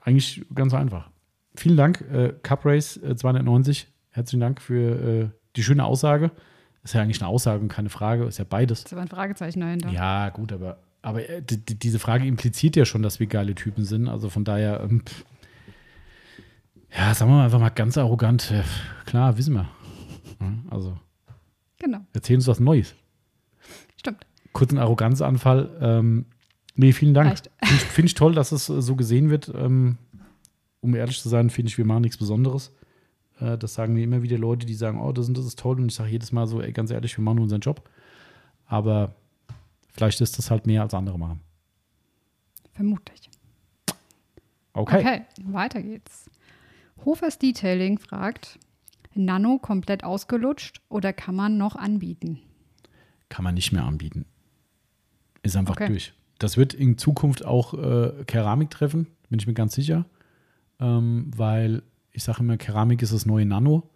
Eigentlich 0.00 0.46
ganz 0.54 0.72
einfach. 0.72 1.10
Vielen 1.54 1.76
Dank, 1.76 2.00
äh, 2.10 2.32
Cup 2.42 2.64
Race 2.64 2.96
äh, 2.96 3.14
290. 3.14 3.86
Herzlichen 4.12 4.40
Dank 4.40 4.62
für 4.62 5.24
äh, 5.24 5.28
die 5.54 5.62
schöne 5.62 5.84
Aussage. 5.84 6.30
Ist 6.84 6.94
ja 6.94 7.02
eigentlich 7.02 7.20
eine 7.20 7.28
Aussage 7.28 7.60
und 7.60 7.68
keine 7.68 7.90
Frage, 7.90 8.24
ist 8.24 8.38
ja 8.38 8.46
beides. 8.48 8.84
Ist 8.84 8.92
aber 8.94 9.02
ein 9.02 9.08
Fragezeichen 9.08 9.60
dahinter. 9.60 9.90
Ja, 9.90 10.30
gut, 10.30 10.54
aber, 10.54 10.78
aber 11.02 11.28
äh, 11.28 11.42
die, 11.42 11.58
die, 11.58 11.78
diese 11.78 11.98
Frage 11.98 12.26
impliziert 12.26 12.76
ja 12.76 12.86
schon, 12.86 13.02
dass 13.02 13.20
wir 13.20 13.26
geile 13.26 13.54
Typen 13.54 13.84
sind. 13.84 14.08
Also 14.08 14.30
von 14.30 14.44
daher, 14.44 14.80
ähm, 14.80 15.02
ja, 16.96 17.12
sagen 17.12 17.30
wir 17.30 17.36
mal 17.36 17.44
einfach 17.44 17.60
mal 17.60 17.68
ganz 17.68 17.98
arrogant. 17.98 18.50
Äh, 18.50 18.62
klar, 19.04 19.36
wissen 19.36 19.52
wir. 19.52 19.68
Also 20.70 20.96
Genau. 21.82 21.98
erzählen 22.12 22.38
uns 22.38 22.46
was 22.46 22.60
Neues. 22.60 22.94
Stimmt. 23.96 24.24
Kurzen 24.52 24.78
Arroganzanfall. 24.78 25.76
Ähm, 25.80 26.26
nee, 26.76 26.92
vielen 26.92 27.12
Dank. 27.12 27.38
Finde 27.38 27.74
ich, 27.74 27.80
find 27.82 28.08
ich 28.08 28.14
toll, 28.14 28.34
dass 28.34 28.52
es 28.52 28.68
äh, 28.68 28.80
so 28.80 28.94
gesehen 28.94 29.30
wird. 29.30 29.52
Ähm, 29.54 29.98
um 30.80 30.94
ehrlich 30.94 31.20
zu 31.20 31.28
sein, 31.28 31.50
finde 31.50 31.68
ich, 31.70 31.78
wir 31.78 31.84
machen 31.84 32.02
nichts 32.02 32.16
Besonderes. 32.16 32.72
Äh, 33.40 33.58
das 33.58 33.74
sagen 33.74 33.94
mir 33.94 34.04
immer 34.04 34.22
wieder 34.22 34.38
Leute, 34.38 34.64
die 34.64 34.74
sagen, 34.74 35.00
oh, 35.00 35.12
das, 35.12 35.26
und 35.28 35.36
das 35.36 35.44
ist 35.44 35.58
toll. 35.58 35.80
Und 35.80 35.88
ich 35.88 35.94
sage 35.94 36.10
jedes 36.10 36.30
Mal 36.32 36.46
so, 36.46 36.60
ey, 36.60 36.72
ganz 36.72 36.90
ehrlich, 36.90 37.16
wir 37.16 37.24
machen 37.24 37.36
nur 37.36 37.44
unseren 37.44 37.60
Job. 37.60 37.88
Aber 38.66 39.14
vielleicht 39.92 40.20
ist 40.20 40.38
das 40.38 40.50
halt 40.50 40.66
mehr 40.66 40.82
als 40.82 40.94
andere 40.94 41.18
machen. 41.18 41.40
Vermutlich. 42.74 43.28
Okay. 44.72 44.98
Okay, 44.98 45.22
weiter 45.44 45.82
geht's. 45.82 46.30
Hofers 47.04 47.38
Detailing 47.38 47.98
fragt: 47.98 48.58
Nano 49.14 49.58
komplett 49.58 50.04
ausgelutscht 50.04 50.80
oder 50.88 51.12
kann 51.12 51.34
man 51.34 51.58
noch 51.58 51.76
anbieten? 51.76 52.40
Kann 53.28 53.44
man 53.44 53.54
nicht 53.54 53.72
mehr 53.72 53.84
anbieten. 53.84 54.26
Ist 55.42 55.56
einfach 55.56 55.74
Okay. 55.74 55.88
durch. 55.88 56.12
Das 56.38 56.56
wird 56.56 56.74
in 56.74 56.98
Zukunft 56.98 57.44
auch 57.44 57.74
äh, 57.74 58.24
Keramik 58.26 58.70
treffen, 58.70 59.06
bin 59.28 59.38
ich 59.38 59.46
mir 59.46 59.54
ganz 59.54 59.74
sicher. 59.74 60.06
Ähm, 60.80 61.30
weil 61.36 61.82
ich 62.10 62.24
sage 62.24 62.40
immer, 62.40 62.56
Keramik 62.56 63.00
ist 63.02 63.12
das 63.12 63.26
neue 63.26 63.46
Nano. 63.46 63.88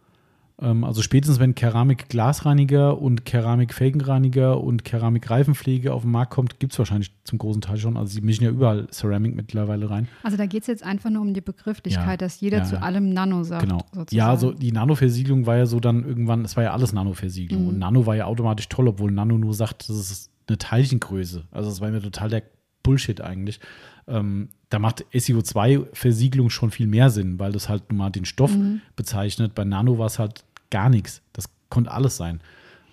Ähm, 0.60 0.84
also 0.84 1.02
spätestens, 1.02 1.38
wenn 1.38 1.54
Keramik-Glasreiniger 1.54 2.98
und 3.00 3.24
Keramik-Felgenreiniger 3.24 4.60
und 4.60 4.84
Keramik-Reifenpflege 4.84 5.92
auf 5.92 6.02
den 6.02 6.10
Markt 6.12 6.32
kommt, 6.32 6.58
gibt 6.60 6.72
es 6.72 6.78
wahrscheinlich 6.78 7.12
zum 7.24 7.38
großen 7.38 7.60
Teil 7.60 7.76
schon. 7.78 7.96
Also 7.96 8.12
sie 8.14 8.20
mischen 8.22 8.44
ja 8.44 8.50
überall 8.50 8.86
Ceramic 8.90 9.34
mittlerweile 9.34 9.90
rein. 9.90 10.08
Also 10.22 10.36
da 10.36 10.46
geht 10.46 10.62
es 10.62 10.66
jetzt 10.66 10.82
einfach 10.82 11.10
nur 11.10 11.22
um 11.22 11.34
die 11.34 11.40
Begrifflichkeit, 11.40 12.06
Ja, 12.08 12.16
dass 12.16 12.40
jeder 12.40 12.58
ja, 12.58 12.64
zu 12.64 12.80
allem 12.80 13.12
Nano 13.12 13.42
sagt. 13.44 13.62
Genau. 13.64 13.78
Sozusagen. 13.92 14.16
Ja, 14.16 14.28
also 14.30 14.52
die 14.52 14.72
Nano-Versiegelung 14.72 15.46
war 15.46 15.56
ja 15.56 15.66
so 15.66 15.80
dann 15.80 16.04
irgendwann, 16.04 16.44
es 16.44 16.56
war 16.56 16.64
ja 16.64 16.72
alles 16.72 16.92
Nano-Versiegelung. 16.92 17.64
Mhm. 17.64 17.68
Und 17.70 17.78
Nano 17.78 18.06
war 18.06 18.16
ja 18.16 18.24
automatisch 18.24 18.68
toll, 18.68 18.88
obwohl 18.88 19.10
Nano 19.10 19.36
nur 19.36 19.52
sagt, 19.54 19.88
das 19.88 19.96
ist 20.10 20.30
eine 20.48 20.58
Teilchengröße. 20.58 21.44
Also 21.50 21.68
das 21.68 21.80
war 21.80 21.90
mir 21.90 22.00
total 22.00 22.30
der 22.30 22.42
Bullshit 22.82 23.20
eigentlich. 23.20 23.60
Ähm, 24.08 24.48
da 24.70 24.78
macht 24.78 25.04
SEO2-Versiegelung 25.12 26.50
schon 26.50 26.70
viel 26.70 26.86
mehr 26.86 27.10
Sinn, 27.10 27.38
weil 27.38 27.52
das 27.52 27.68
halt 27.68 27.90
nun 27.90 27.98
mal 27.98 28.10
den 28.10 28.24
Stoff 28.24 28.54
Mhm. 28.56 28.80
bezeichnet. 28.94 29.54
Bei 29.54 29.64
Nano 29.64 29.98
war 29.98 30.06
es 30.06 30.18
halt 30.18 30.44
gar 30.70 30.88
nichts. 30.88 31.22
Das 31.32 31.46
konnte 31.70 31.90
alles 31.90 32.16
sein. 32.16 32.40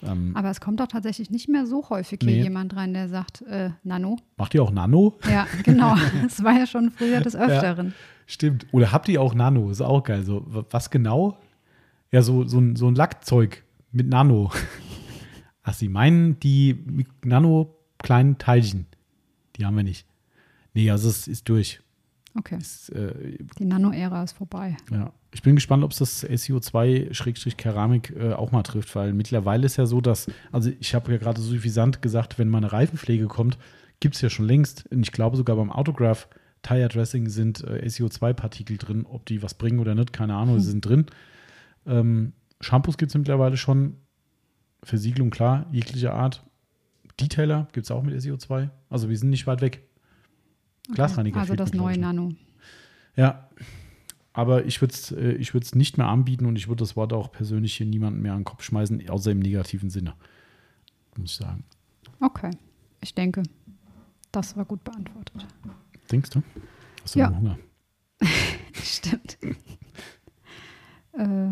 Ähm, 0.01 0.35
Aber 0.35 0.49
es 0.49 0.59
kommt 0.59 0.81
auch 0.81 0.87
tatsächlich 0.87 1.29
nicht 1.29 1.47
mehr 1.47 1.65
so 1.65 1.89
häufig 1.89 2.19
hier 2.21 2.31
Nee. 2.31 2.43
jemand 2.43 2.75
rein, 2.75 2.93
der 2.93 3.07
sagt, 3.07 3.41
äh, 3.43 3.69
Nano. 3.83 4.17
macht 4.37 4.53
ihr 4.53 4.61
auch 4.63 4.71
Nano? 4.71 5.17
Ja, 5.29 5.47
genau. 5.63 5.95
Das 6.23 6.43
war 6.43 6.53
ja 6.53 6.67
schon 6.67 6.91
früher 6.91 7.21
des 7.21 7.35
Öfteren. 7.35 7.93
Stimmt. 8.27 8.67
Oder 8.71 8.91
habt 8.91 9.07
ihr 9.09 9.21
auch 9.21 9.33
Nano? 9.33 9.69
Ist 9.69 9.81
auch 9.81 10.03
geil. 10.03 10.23
So, 10.23 10.43
wa- 10.47 10.65
was 10.69 10.89
genau? 10.89 11.37
Ja, 12.11 12.21
so, 12.21 12.45
so, 12.47 12.59
ein, 12.59 12.75
so 12.75 12.87
ein 12.89 12.95
Lackzeug 12.95 13.63
mit 13.91 14.07
Nano. 14.09 14.51
Ach, 15.63 15.73
Sie 15.73 15.87
meinen 15.89 16.39
die 16.39 16.73
mit 16.85 17.25
Nano 17.25 17.75
kleinen 17.99 18.37
Teilchen? 18.37 18.85
Die 19.55 19.65
haben 19.65 19.77
wir 19.77 19.83
nicht. 19.83 20.05
Nee, 20.73 20.89
also 20.91 21.07
es 21.09 21.27
ist 21.27 21.47
durch. 21.47 21.79
Okay, 22.37 22.57
Es, 22.59 22.89
äh, 22.89 23.37
die 23.59 23.65
Nano-Ära 23.65 24.23
ist 24.23 24.33
vorbei. 24.33 24.75
ja. 24.91 25.11
Ich 25.33 25.41
bin 25.41 25.55
gespannt, 25.55 25.83
ob 25.83 25.91
es 25.91 25.97
das 25.97 26.23
SEO2-Keramik 26.23 28.15
äh, 28.15 28.33
auch 28.33 28.51
mal 28.51 28.63
trifft, 28.63 28.95
weil 28.95 29.13
mittlerweile 29.13 29.65
ist 29.65 29.77
ja 29.77 29.85
so, 29.85 29.99
dass, 29.99 30.27
also 30.51 30.71
ich 30.79 30.93
habe 30.93 31.11
ja 31.11 31.17
gerade 31.17 31.41
so 31.41 31.51
suffisant 31.51 32.01
gesagt, 32.01 32.37
wenn 32.37 32.49
mal 32.49 32.59
eine 32.59 32.71
Reifenpflege 32.71 33.27
kommt, 33.27 33.57
gibt 33.99 34.15
es 34.15 34.21
ja 34.21 34.29
schon 34.29 34.45
längst. 34.45 34.85
Und 34.91 35.01
ich 35.03 35.11
glaube 35.11 35.37
sogar 35.37 35.55
beim 35.55 35.71
Autograph 35.71 36.27
Tire 36.61 36.87
Dressing 36.87 37.29
sind 37.29 37.63
äh, 37.63 37.85
SEO2-Partikel 37.85 38.77
drin. 38.77 39.05
Ob 39.09 39.25
die 39.25 39.41
was 39.41 39.55
bringen 39.55 39.79
oder 39.79 39.95
nicht, 39.95 40.13
keine 40.13 40.35
Ahnung, 40.35 40.59
sie 40.59 40.69
sind 40.69 40.85
drin. 40.85 41.07
Ähm, 41.85 42.33
Shampoos 42.61 42.97
gibt 42.97 43.11
es 43.11 43.17
mittlerweile 43.17 43.57
schon. 43.57 43.97
Versiegelung, 44.83 45.29
klar, 45.29 45.65
jeglicher 45.71 46.13
Art. 46.13 46.43
Detailer 47.19 47.67
gibt 47.71 47.85
es 47.85 47.91
auch 47.91 48.03
mit 48.03 48.13
SEO2. 48.19 48.69
Also 48.89 49.09
wir 49.09 49.17
sind 49.17 49.29
nicht 49.29 49.47
weit 49.47 49.61
weg. 49.61 49.87
Glasreiniger 50.93 51.39
Also 51.39 51.55
das 51.55 51.73
neue. 51.73 51.97
Nano. 51.97 52.33
Ja, 53.15 53.49
aber 54.33 54.65
ich 54.65 54.81
würde 54.81 54.93
es 54.93 55.11
äh, 55.11 55.31
ich 55.33 55.53
würd's 55.53 55.75
nicht 55.75 55.97
mehr 55.97 56.07
anbieten 56.07 56.45
und 56.45 56.55
ich 56.55 56.67
würde 56.67 56.79
das 56.81 56.95
Wort 56.95 57.13
auch 57.13 57.31
persönlich 57.31 57.75
hier 57.75 57.85
niemandem 57.85 58.23
mehr 58.23 58.33
an 58.33 58.39
den 58.39 58.45
Kopf 58.45 58.63
schmeißen, 58.63 59.07
außer 59.09 59.31
im 59.31 59.39
negativen 59.39 59.89
Sinne. 59.89 60.13
Muss 61.15 61.31
ich 61.31 61.37
sagen. 61.37 61.63
Okay, 62.19 62.51
ich 63.01 63.13
denke, 63.13 63.43
das 64.31 64.57
war 64.57 64.65
gut 64.65 64.83
beantwortet. 64.83 65.45
Denkst 66.11 66.31
du? 66.31 66.41
Hast 67.03 67.15
du 67.15 67.19
Ja. 67.19 67.29
Hunger? 67.35 67.57
Stimmt. 68.73 69.37
äh, 71.13 71.49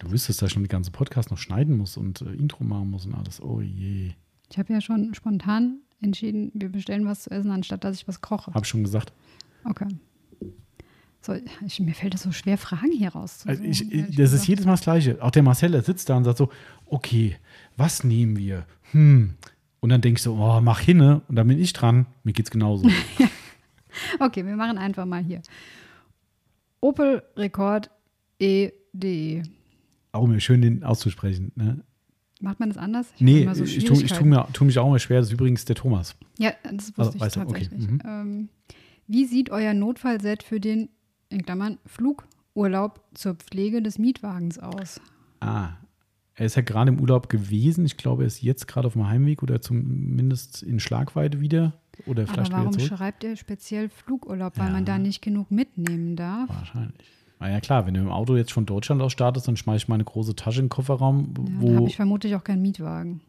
Du 0.00 0.10
wüsstest, 0.10 0.42
dass 0.42 0.48
ich 0.48 0.52
schon 0.52 0.64
den 0.64 0.68
ganzen 0.68 0.92
Podcast 0.92 1.30
noch 1.30 1.38
schneiden 1.38 1.78
muss 1.78 1.96
und 1.96 2.20
äh, 2.20 2.32
Intro 2.34 2.62
machen 2.64 2.90
muss 2.90 3.06
und 3.06 3.14
alles. 3.14 3.40
Oh 3.40 3.60
je. 3.60 4.12
ich 4.50 4.58
habe 4.58 4.72
ja 4.72 4.80
schon 4.80 5.14
spontan 5.14 5.78
entschieden, 6.00 6.50
wir 6.52 6.68
bestellen 6.70 7.06
was 7.06 7.22
zu 7.22 7.30
essen, 7.30 7.50
anstatt 7.50 7.84
dass 7.84 7.96
ich 7.96 8.06
was 8.08 8.20
koche. 8.20 8.52
Hab 8.52 8.66
schon 8.66 8.82
gesagt. 8.82 9.12
Okay. 9.64 9.86
So, 11.24 11.34
ich, 11.64 11.80
mir 11.80 11.94
fällt 11.94 12.14
es 12.14 12.22
so 12.22 12.32
schwer, 12.32 12.58
Fragen 12.58 12.92
hier 12.92 13.08
rauszusuchen. 13.10 13.50
Also 13.50 13.64
ich, 13.64 13.90
ich, 13.90 14.14
das 14.16 14.32
ist 14.32 14.46
jedes 14.46 14.66
Mal 14.66 14.72
das 14.72 14.82
Gleiche. 14.82 15.22
Auch 15.22 15.30
der 15.30 15.42
Marcel, 15.42 15.70
der 15.70 15.82
sitzt 15.82 16.08
da 16.10 16.16
und 16.18 16.24
sagt 16.24 16.36
so: 16.38 16.50
Okay, 16.86 17.36
was 17.76 18.04
nehmen 18.04 18.36
wir? 18.36 18.66
Hm. 18.92 19.34
Und 19.80 19.88
dann 19.88 20.02
denke 20.02 20.18
ich 20.18 20.22
so: 20.22 20.34
Oh, 20.34 20.60
mach 20.60 20.80
hinne. 20.80 21.22
Und 21.28 21.36
dann 21.36 21.48
bin 21.48 21.58
ich 21.58 21.72
dran. 21.72 22.06
Mir 22.24 22.32
geht's 22.32 22.50
genauso. 22.50 22.88
Okay, 24.18 24.44
wir 24.44 24.56
machen 24.56 24.76
einfach 24.76 25.06
mal 25.06 25.22
hier. 25.22 25.40
Opel 26.80 27.22
Rekord 27.36 27.90
E 28.40 28.70
EDE. 28.92 29.42
auch 30.12 30.24
immer 30.24 30.40
schön, 30.40 30.62
den 30.62 30.84
auszusprechen. 30.84 31.52
Ne? 31.54 31.84
Macht 32.40 32.60
man 32.60 32.68
das 32.68 32.78
anders? 32.78 33.06
Ich 33.14 33.20
Nee, 33.20 33.48
so 33.52 33.64
ich, 33.64 33.84
tue, 33.84 34.02
ich 34.02 34.12
tue, 34.12 34.26
mir, 34.26 34.46
tue 34.52 34.66
mich 34.66 34.78
auch 34.78 34.86
immer 34.86 34.98
schwer. 34.98 35.18
Das 35.20 35.28
ist 35.28 35.32
übrigens 35.32 35.64
der 35.64 35.76
Thomas. 35.76 36.16
Ja, 36.38 36.52
das 36.64 36.88
wusste 36.88 37.00
Also, 37.02 37.12
ich 37.14 37.20
weißt 37.20 37.36
du, 37.36 37.40
okay, 37.42 37.52
tatsächlich. 37.52 37.88
mhm. 37.88 38.00
Ähm, 38.04 38.48
wie 39.06 39.24
sieht 39.26 39.50
euer 39.50 39.74
Notfallset 39.74 40.42
für 40.42 40.60
den, 40.60 40.88
in 41.34 41.42
Klammern, 41.44 41.78
Flugurlaub 41.86 43.00
zur 43.14 43.34
Pflege 43.34 43.82
des 43.82 43.98
Mietwagens 43.98 44.58
aus? 44.58 45.00
Ah, 45.40 45.70
er 46.36 46.46
ist 46.46 46.56
ja 46.56 46.62
gerade 46.62 46.90
im 46.90 47.00
Urlaub 47.00 47.28
gewesen. 47.28 47.84
Ich 47.84 47.96
glaube, 47.96 48.22
er 48.24 48.26
ist 48.26 48.42
jetzt 48.42 48.66
gerade 48.66 48.86
auf 48.86 48.94
dem 48.94 49.06
Heimweg 49.08 49.42
oder 49.42 49.60
zumindest 49.60 50.62
in 50.62 50.80
Schlagweite 50.80 51.40
wieder. 51.40 51.74
Oder 52.06 52.22
Aber 52.24 52.32
vielleicht 52.32 52.52
warum 52.52 52.74
wieder 52.74 52.84
zurück. 52.84 52.98
schreibt 52.98 53.22
ihr 53.24 53.36
speziell 53.36 53.88
Flugurlaub? 53.88 54.58
Weil 54.58 54.66
Ja. 54.68 54.72
man 54.72 54.84
da 54.84 54.98
nicht 54.98 55.22
genug 55.22 55.50
mitnehmen 55.50 56.16
darf? 56.16 56.48
Wahrscheinlich. 56.48 57.06
Na 57.38 57.50
ja, 57.50 57.60
klar, 57.60 57.86
wenn 57.86 57.94
du 57.94 58.00
im 58.00 58.10
Auto 58.10 58.36
jetzt 58.36 58.52
von 58.52 58.66
Deutschland 58.66 59.00
aus 59.02 59.12
startest, 59.12 59.46
dann 59.46 59.56
schmeiß 59.56 59.82
ich 59.82 59.88
meine 59.88 60.04
große 60.04 60.34
Tasche 60.34 60.60
in 60.60 60.66
den 60.66 60.70
Kofferraum, 60.70 61.34
Ja, 61.36 61.44
wo. 61.60 61.74
habe 61.76 61.88
ich 61.88 61.96
vermutlich 61.96 62.34
auch 62.34 62.42
keinen 62.42 62.62
Mietwagen, 62.62 63.20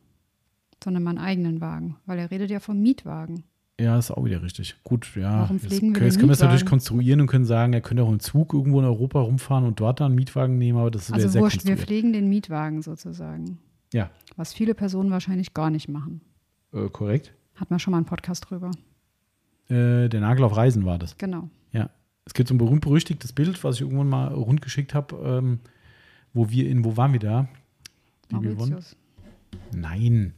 sondern 0.84 1.04
meinen 1.04 1.18
eigenen 1.20 1.62
Wagen. 1.62 1.98
Weil 2.06 2.18
er 2.20 2.32
redet 2.32 2.50
ja 2.50 2.60
vom 2.60 2.80
Mietwagen. 2.82 3.44
Ja, 3.80 3.98
ist 3.98 4.10
auch 4.12 4.24
wieder 4.24 4.42
richtig. 4.42 4.76
Gut, 4.84 5.06
ja. 5.16 5.42
Warum 5.42 5.58
jetzt, 5.58 5.70
wir 5.70 6.04
jetzt 6.06 6.18
können 6.18 6.30
wir 6.30 6.34
es 6.34 6.40
natürlich 6.40 6.66
konstruieren 6.66 7.20
und 7.22 7.28
können 7.28 7.44
sagen, 7.46 7.74
er 7.74 7.82
könnte 7.82 8.04
auch 8.04 8.10
im 8.10 8.22
Zug 8.22 8.54
irgendwo 8.54 8.80
in 8.80 8.86
Europa 8.86 9.20
rumfahren 9.20 9.66
und 9.66 9.80
dort 9.82 10.00
dann 10.00 10.08
einen 10.08 10.16
Mietwagen 10.16 10.58
nehmen, 10.58 10.80
aber 10.80 10.92
das 10.92 11.10
wäre 11.10 11.16
Also 11.16 11.28
sehr 11.30 11.42
wurscht, 11.42 11.66
wir 11.66 11.78
pflegen 11.78 12.14
den 12.14 12.30
Mietwagen 12.30 12.82
sozusagen. 12.82 13.58
Ja, 13.94 14.10
Was 14.38 14.54
viele 14.54 14.76
Personen 14.76 15.12
wahrscheinlich 15.12 15.54
gar 15.54 15.70
nicht 15.70 15.90
machen. 15.90 16.22
äh, 16.74 16.90
korrekt. 16.90 17.34
Hat 17.56 17.70
man 17.70 17.80
schon 17.80 17.92
mal 17.92 17.98
einen 17.98 18.06
Podcast 18.06 18.50
drüber. 18.50 18.72
Äh, 19.70 20.10
der 20.10 20.20
Nagel 20.22 20.44
auf 20.46 20.56
Reisen 20.56 20.86
war 20.86 20.98
das. 20.98 21.18
Genau. 21.18 21.50
Ja. 21.72 21.90
Es 22.26 22.34
gibt 22.34 22.48
so 22.50 22.56
ein 22.56 22.58
berühmt-berüchtigtes 22.58 23.34
Bild, 23.34 23.64
was 23.64 23.76
ich 23.76 23.82
irgendwann 23.82 24.10
mal 24.10 24.34
rund 24.34 24.62
geschickt 24.62 24.94
habe, 24.94 25.16
ähm, 25.24 25.60
wo 26.34 26.50
wir 26.50 26.70
in, 26.70 26.84
wo 26.86 26.98
waren 26.98 27.14
wir 27.14 27.20
da? 27.20 27.48
Die 28.32 28.42
wir? 28.42 28.56
Mauritius. 28.56 28.96
Nein, 29.74 30.34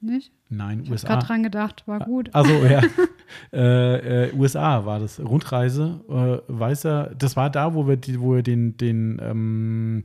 Nicht? 0.00 0.32
nein, 0.48 0.80
Ich 0.80 0.86
habe 0.86 0.92
USA. 0.92 1.08
gerade 1.08 1.26
dran 1.26 1.42
gedacht, 1.42 1.82
war 1.86 2.00
gut. 2.00 2.34
Also 2.34 2.52
ja, 2.52 2.82
äh, 3.52 4.26
äh, 4.28 4.34
USA 4.34 4.84
war 4.84 5.00
das 5.00 5.20
Rundreise. 5.20 6.00
Äh, 6.08 6.52
weißer, 6.52 7.14
das 7.18 7.36
war 7.36 7.50
da, 7.50 7.74
wo 7.74 7.86
wir, 7.86 7.96
die, 7.96 8.20
wo 8.20 8.34
wir 8.34 8.42
den, 8.42 8.76
den 8.76 9.20
ähm, 9.22 10.04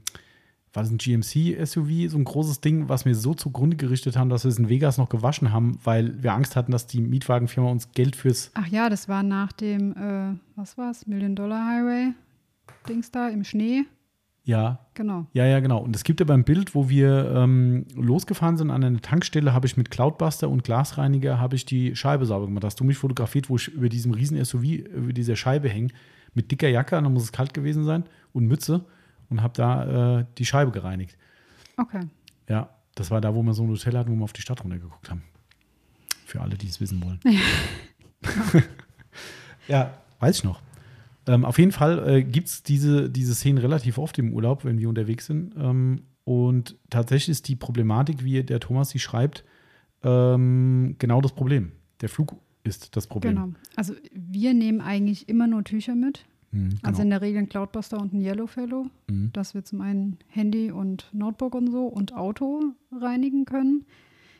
war 0.74 0.82
das 0.82 0.92
ein 0.92 0.98
GMC-SUV, 0.98 2.10
so 2.10 2.18
ein 2.18 2.24
großes 2.24 2.62
Ding, 2.62 2.90
was 2.90 3.06
wir 3.06 3.16
so 3.16 3.36
zugrunde 3.36 3.78
gerichtet 3.78 4.18
haben, 4.18 4.30
dass 4.30 4.44
wir 4.44 4.50
es 4.50 4.58
in 4.58 4.70
Vegas 4.70 4.98
noch 4.98 5.10
gewaschen 5.10 5.54
haben, 5.54 5.78
weil 5.84 6.22
wir 6.24 6.34
Angst 6.34 6.56
hatten, 6.56 6.72
dass 6.72 6.88
die 6.88 7.00
Mietwagenfirma 7.00 7.70
uns 7.70 7.92
Geld 7.92 8.16
fürs 8.16 8.52
Ach 8.56 8.68
ja, 8.68 8.90
das 8.90 9.08
war 9.08 9.22
nach 9.22 9.52
dem, 9.52 9.92
äh, 9.96 10.36
was 10.56 10.78
war's, 10.78 11.06
Million 11.06 11.36
Dollar 11.36 11.68
Highway 11.68 12.14
Dings 12.88 13.12
da 13.12 13.30
im 13.30 13.44
Schnee. 13.44 13.86
Ja, 14.44 14.84
Genau. 14.94 15.26
Ja, 15.34 15.46
ja, 15.46 15.60
genau. 15.60 15.80
Und 15.80 15.96
es 15.96 16.04
gibt 16.04 16.22
aber 16.22 16.34
ein 16.34 16.44
Bild, 16.44 16.76
wo 16.76 16.88
wir 16.90 17.32
ähm, 17.36 17.86
losgefahren 17.96 18.58
sind 18.58 18.70
an 18.70 18.84
einer 18.84 19.02
Tankstelle, 19.02 19.54
habe 19.54 19.66
ich 19.66 19.76
mit 19.76 19.90
Cloudbuster 19.90 20.50
und 20.50 20.64
Glasreiniger 20.64 21.40
habe 21.40 21.56
ich 21.56 21.66
die 21.66 21.96
Scheibe 21.96 22.26
sauber 22.26 22.46
gemacht. 22.46 22.64
Hast 22.64 22.80
du 22.80 22.84
mich 22.84 22.98
fotografiert, 22.98 23.50
wo 23.50 23.56
ich 23.56 23.70
über 23.70 23.90
diesem 23.90 24.14
riesen 24.14 24.44
SUV, 24.44 24.64
über 24.64 25.14
dieser 25.14 25.36
Scheibe 25.36 25.70
hänge, 25.70 25.90
mit 26.34 26.52
dicker 26.52 26.68
Jacke, 26.68 26.96
dann 26.96 27.12
muss 27.12 27.24
es 27.24 27.32
kalt 27.32 27.54
gewesen 27.54 27.84
sein, 27.84 28.04
und 28.34 28.46
Mütze 28.46 28.86
und 29.30 29.42
habe 29.42 29.54
da 29.56 30.20
äh, 30.20 30.26
die 30.38 30.46
Scheibe 30.46 30.72
gereinigt. 30.72 31.18
Okay. 31.78 32.02
Ja, 32.48 32.70
das 32.96 33.10
war 33.10 33.22
da, 33.22 33.34
wo 33.34 33.42
wir 33.42 33.54
so 33.54 33.64
ein 33.64 33.70
Hotel 33.70 33.98
hatten, 33.98 34.12
wo 34.12 34.16
wir 34.16 34.24
auf 34.24 34.34
die 34.34 34.42
Stadt 34.42 34.64
runtergeguckt 34.64 35.10
haben. 35.10 35.24
Für 36.26 36.42
alle, 36.42 36.56
die 36.56 36.68
es 36.68 36.80
wissen 36.80 37.04
wollen. 37.04 37.20
ja, 39.68 39.94
weiß 40.20 40.38
ich 40.38 40.44
noch. 40.44 40.62
Ähm, 41.28 41.46
auf 41.46 41.58
jeden 41.58 41.72
Fall 41.72 42.08
äh, 42.08 42.24
gibt 42.24 42.48
es 42.50 42.64
diese, 42.64 43.10
diese 43.10 43.34
Szenen 43.36 43.58
relativ 43.60 43.98
oft 43.98 44.18
im 44.20 44.34
Urlaub, 44.34 44.66
wenn 44.66 44.78
wir 44.80 44.90
unterwegs 44.90 45.26
sind. 45.26 45.54
Ähm, 45.58 46.02
und 46.26 46.78
tatsächlich 46.90 47.30
ist 47.30 47.48
die 47.48 47.56
Problematik, 47.56 48.24
wie 48.24 48.44
der 48.44 48.60
Thomas 48.60 48.90
sie 48.90 49.00
schreibt, 49.00 49.44
ähm, 50.04 50.96
genau 51.00 51.22
das 51.22 51.34
Problem. 51.34 51.72
Der 52.02 52.10
Flug 52.10 52.36
ist 52.64 52.96
das 52.96 53.08
Problem. 53.08 53.36
Genau. 53.36 53.50
Also 53.76 53.94
wir 54.14 54.54
nehmen 54.54 54.82
eigentlich 54.82 55.30
immer 55.30 55.48
nur 55.48 55.64
Tücher 55.64 55.96
mit. 55.96 56.26
Mhm, 56.52 56.70
genau. 56.70 56.80
Also 56.84 57.02
in 57.02 57.10
der 57.10 57.22
Regel 57.22 57.40
ein 57.40 57.50
Cloudbuster 57.50 58.00
und 58.00 58.14
ein 58.14 58.22
Yellowfellow, 58.22 58.88
Mhm. 59.10 59.32
dass 59.34 59.54
wir 59.54 59.64
zum 59.64 59.82
einen 59.82 60.18
Handy 60.28 60.72
und 60.72 61.10
Notebook 61.14 61.56
und 61.56 61.72
so 61.72 61.86
und 61.88 62.14
Auto 62.14 62.74
reinigen 62.92 63.46
können. 63.46 63.86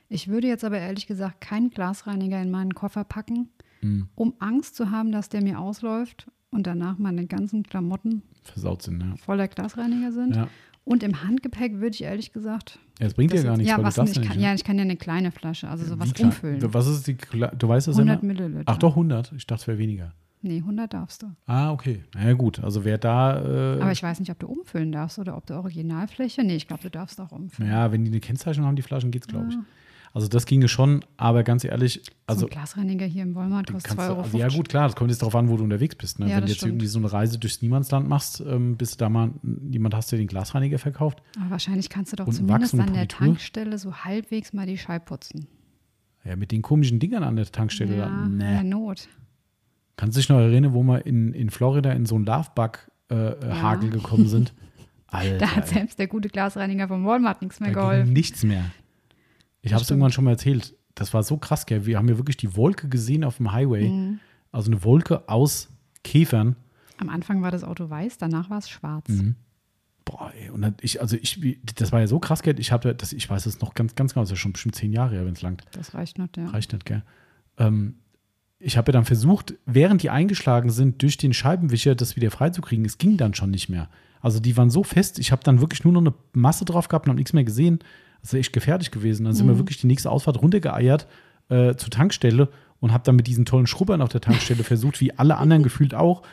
Ich 0.10 0.28
würde 0.28 0.48
jetzt 0.48 0.64
aber 0.64 0.80
ehrlich 0.80 1.08
gesagt 1.08 1.42
keinen 1.42 1.70
Glasreiniger 1.70 2.42
in 2.42 2.52
meinen 2.52 2.74
Koffer 2.76 3.04
packen, 3.04 3.50
Mhm. 3.82 4.08
um 4.16 4.34
Angst 4.40 4.76
zu 4.76 4.92
haben, 4.92 5.12
dass 5.12 5.30
der 5.30 5.42
mir 5.44 5.60
ausläuft 5.60 6.28
und 6.54 6.68
danach 6.68 6.98
meine 6.98 7.26
ganzen 7.28 7.64
Klamotten 7.64 8.22
Versaut 8.44 8.82
sind, 8.82 9.02
ja. 9.02 9.16
voller 9.18 9.48
Glasreiniger 9.48 10.12
sind. 10.12 10.36
ja. 10.36 10.48
Und 10.86 11.02
im 11.02 11.24
Handgepäck 11.24 11.76
würde 11.76 11.92
ich 11.96 12.04
ehrlich 12.04 12.34
gesagt. 12.34 12.78
Ja, 13.00 13.06
Das 13.06 13.14
bringt 13.14 13.32
das 13.34 13.42
gar 13.44 13.52
jetzt- 13.54 13.60
nichts, 13.60 13.72
ja, 13.72 13.82
was 13.82 13.98
ich 14.10 14.16
ja 14.18 14.22
kann, 14.22 14.40
ja, 14.42 14.54
ich 14.54 14.66
kann 14.66 14.76
ja 14.76 14.82
eine 14.82 14.98
kleine 14.98 15.32
Flasche, 15.32 15.70
also 15.70 15.86
sowas 15.86 16.12
umfüllen. 16.20 16.62
Was 16.74 16.88
ist 16.88 17.08
die, 17.08 17.16
du 17.58 17.68
weißt 17.70 17.88
das 17.88 17.96
100 17.96 18.22
immer? 18.22 18.34
Milliliter. 18.34 18.64
Ach 18.66 18.78
doch, 18.78 18.96
100. 18.98 19.32
Ich 19.38 19.48
dachte, 19.48 19.62
es 19.62 19.68
wäre 19.68 19.78
weniger. 19.78 20.12
Nee, 20.42 20.58
100 20.58 20.94
darfst 20.94 21.24
du. 21.24 21.28
Ah, 21.46 21.72
okay. 21.72 22.04
Na 22.14 22.26
ja, 22.28 22.34
gut. 22.34 22.62
Also 22.62 22.84
wer 22.84 22.98
da. 22.98 23.78
Äh, 23.78 23.82
Aber 23.82 23.94
ich 23.94 24.04
weiß 24.04 24.20
nicht, 24.20 24.30
ob 24.30 24.40
du 24.40 24.48
umfüllen 24.48 24.92
darfst 24.92 25.18
oder 25.20 25.38
ob 25.38 25.46
du 25.46 25.54
Originalfläche. 25.54 26.44
Nee, 26.44 26.58
ich 26.58 26.68
glaube, 26.68 26.84
du 26.84 26.90
darfst 26.90 27.22
auch 27.22 27.32
umfüllen. 27.32 27.72
ja, 27.72 27.90
wenn 27.94 28.04
die 28.04 28.12
eine 28.12 28.20
Kennzeichnung 28.20 28.66
haben, 28.68 28.76
die 28.76 28.82
Flaschen, 28.82 29.10
geht's, 29.12 29.28
glaube 29.28 29.48
ich. 29.52 29.56
Ja. 30.14 30.20
Also 30.20 30.28
das 30.28 30.46
ginge 30.46 30.68
schon, 30.68 31.04
aber 31.18 31.44
ganz 31.44 31.64
ehrlich, 31.64 32.02
so 32.06 32.12
also. 32.28 32.46
ein 32.46 32.50
Glasreiniger 32.52 33.06
hier 33.06 33.24
im 33.24 33.34
Walmart 33.34 33.72
kostet 33.72 33.98
kannst 33.98 34.04
2,50 34.04 34.08
du, 34.08 34.12
Euro. 34.14 34.22
also 34.22 34.38
ja, 34.38 34.48
gut, 34.50 34.70
klar, 34.70 34.88
das 34.88 34.96
kommt 34.96 35.10
jetzt 35.10 35.24
darauf 35.24 35.36
an, 35.36 35.50
wo 35.50 35.58
du 35.58 35.64
unterwegs 35.64 35.96
bist. 35.96 36.20
Ne? 36.20 36.30
Ja, 36.30 36.36
Wenn 36.36 36.44
du 36.44 36.50
jetzt 36.50 36.58
stimmt. 36.58 36.74
irgendwie 36.74 36.86
so 36.86 37.00
eine 37.00 37.12
Reise 37.12 37.40
durchs 37.40 37.64
Niemandsland 37.64 38.08
machst, 38.08 38.40
ähm, 38.46 38.78
bis 38.78 38.92
du 38.92 38.98
da 38.98 39.10
mal 39.10 39.32
jemand 39.72 39.96
hast, 39.96 40.12
der 40.12 40.20
den 40.20 40.28
Glasreiniger 40.28 40.78
verkauft. 40.78 41.24
Aber 41.42 41.50
wahrscheinlich 41.50 41.90
kannst 41.90 42.12
du 42.12 42.18
doch 42.18 42.30
zumindest 42.30 42.76
an 42.76 42.94
der? 42.94 43.08
Tankstelle 43.08 43.78
so 43.80 43.92
halbwegs 43.94 44.54
mal 44.54 44.68
die 44.68 44.78
Scheibe 44.78 45.06
putzen. 45.06 45.48
Ja, 46.24 46.36
mit 46.36 46.52
den 46.52 46.62
komischen 46.62 47.00
Dingern 47.00 47.24
an 47.24 47.36
der 47.36 47.46
Tankstelle. 47.48 47.98
ja, 47.98 48.06
da, 48.06 48.26
in 48.26 48.38
nee. 48.38 48.44
der 48.44 48.64
Not. 48.64 49.08
Kannst 49.98 50.16
du 50.16 50.20
dich 50.20 50.30
noch 50.30 50.38
erinnern, 50.38 50.74
wo 50.74 50.84
wir 50.84 51.06
in, 51.08 51.34
in 51.34 51.50
Florida 51.50 51.92
in 51.92 52.06
so 52.06 52.16
einen 52.16 52.26
Love-Bug-Hagel 52.26 53.90
gekommen 53.90 54.28
sind? 54.28 54.54
Alter, 55.08 55.38
Da 55.40 55.56
hat 55.56 55.68
selbst 55.68 55.98
der 56.00 56.08
gute 56.08 56.30
Glasreiniger 56.30 56.88
vom 56.88 57.06
Walmart 57.06 57.42
nichts 57.42 57.60
mehr 57.60 57.72
Da 57.72 57.80
ging 57.80 57.90
geholfen. 57.90 58.14
nichts 58.14 58.44
mehr. 58.44 58.66
Ich 59.64 59.74
habe 59.74 59.82
es 59.82 59.90
irgendwann 59.90 60.12
schon 60.12 60.26
mal 60.26 60.32
erzählt. 60.32 60.76
Das 60.94 61.14
war 61.14 61.24
so 61.24 61.38
krass, 61.38 61.66
gell? 61.66 61.86
Wir 61.86 61.98
haben 61.98 62.08
ja 62.08 62.18
wirklich 62.18 62.38
die 62.38 62.56
Wolke 62.56 62.88
gesehen 62.88 63.24
auf 63.24 63.38
dem 63.38 63.52
Highway. 63.52 63.90
Mhm. 63.90 64.20
Also 64.52 64.70
eine 64.70 64.84
Wolke 64.84 65.28
aus 65.28 65.70
Käfern. 66.04 66.56
Am 66.98 67.10
Anfang 67.10 67.42
war 67.42 67.50
das 67.50 67.64
Auto 67.64 67.90
weiß, 67.90 68.20
danach 68.20 68.50
war 68.50 68.60
es 68.60 68.70
schwarz. 68.70 69.08
Mhm. 69.10 69.36
Boah, 70.06 70.32
ey. 70.38 70.50
Und 70.50 70.62
dann, 70.62 70.76
ich, 70.82 71.02
also 71.02 71.16
ich, 71.16 71.58
das 71.76 71.92
war 71.92 72.02
ja 72.02 72.08
so 72.08 72.20
krass, 72.20 72.44
gell? 72.44 72.60
Ich 72.60 72.72
habe 72.72 72.94
das, 72.94 73.14
ich 73.14 73.28
weiß 73.30 73.46
es 73.46 73.62
noch 73.62 73.74
ganz, 73.74 73.96
ganz 73.96 74.14
genau, 74.14 74.24
das 74.24 74.30
ist 74.32 74.38
ja 74.38 74.42
schon 74.42 74.54
bestimmt 74.54 74.76
zehn 74.76 74.92
Jahre 74.92 75.16
her, 75.16 75.26
wenn 75.26 75.34
es 75.34 75.42
langt. 75.42 75.64
Das 75.72 75.94
reicht 75.94 76.20
nicht, 76.20 76.38
ja. 76.38 76.48
Reicht 76.50 76.74
nicht, 76.74 76.86
gell? 76.86 77.04
Ähm, 77.58 77.96
ich 78.60 78.78
habe 78.78 78.92
ja 78.92 78.94
dann 78.94 79.06
versucht, 79.06 79.56
während 79.66 80.04
die 80.04 80.10
eingeschlagen 80.10 80.70
sind, 80.70 81.02
durch 81.02 81.18
den 81.18 81.34
Scheibenwischer 81.34 81.96
das 81.96 82.16
wieder 82.16 82.32
freizukriegen. 82.32 82.86
Es 82.86 82.98
ging 82.98 83.18
dann 83.18 83.34
schon 83.34 83.52
nicht 83.52 83.70
mehr. 83.70 83.90
Also 84.22 84.40
die 84.40 84.56
waren 84.56 84.70
so 84.70 84.84
fest, 84.84 85.20
ich 85.20 85.32
habe 85.32 85.44
dann 85.44 85.60
wirklich 85.60 85.84
nur 85.84 85.94
noch 85.94 86.02
eine 86.02 86.14
Masse 86.32 86.64
drauf 86.64 86.88
gehabt 86.88 87.06
und 87.06 87.12
habe 87.12 87.20
nichts 87.20 87.34
mehr 87.34 87.44
gesehen. 87.44 87.80
Das 88.24 88.34
ist 88.34 88.40
echt 88.40 88.54
gefährlich 88.54 88.90
gewesen. 88.90 89.26
Dann 89.26 89.34
sind 89.36 89.48
wir 89.48 89.58
wirklich 89.60 89.80
die 89.80 89.88
nächste 89.88 90.10
Ausfahrt 90.10 90.42
runtergeeiert 90.42 91.08
äh, 91.50 91.76
zur 91.76 91.90
Tankstelle 91.92 92.50
und 92.80 92.92
habe 92.94 93.04
dann 93.04 93.16
mit 93.16 93.28
diesen 93.28 93.46
tollen 93.46 93.68
Schrubbern 93.68 94.02
auf 94.02 94.10
der 94.10 94.22
Tankstelle 94.22 94.64
versucht, 94.64 95.00
wie 95.02 95.14
alle 95.18 95.38
anderen 95.38 95.62
gefühlt 95.70 95.94
auch. 95.94 96.24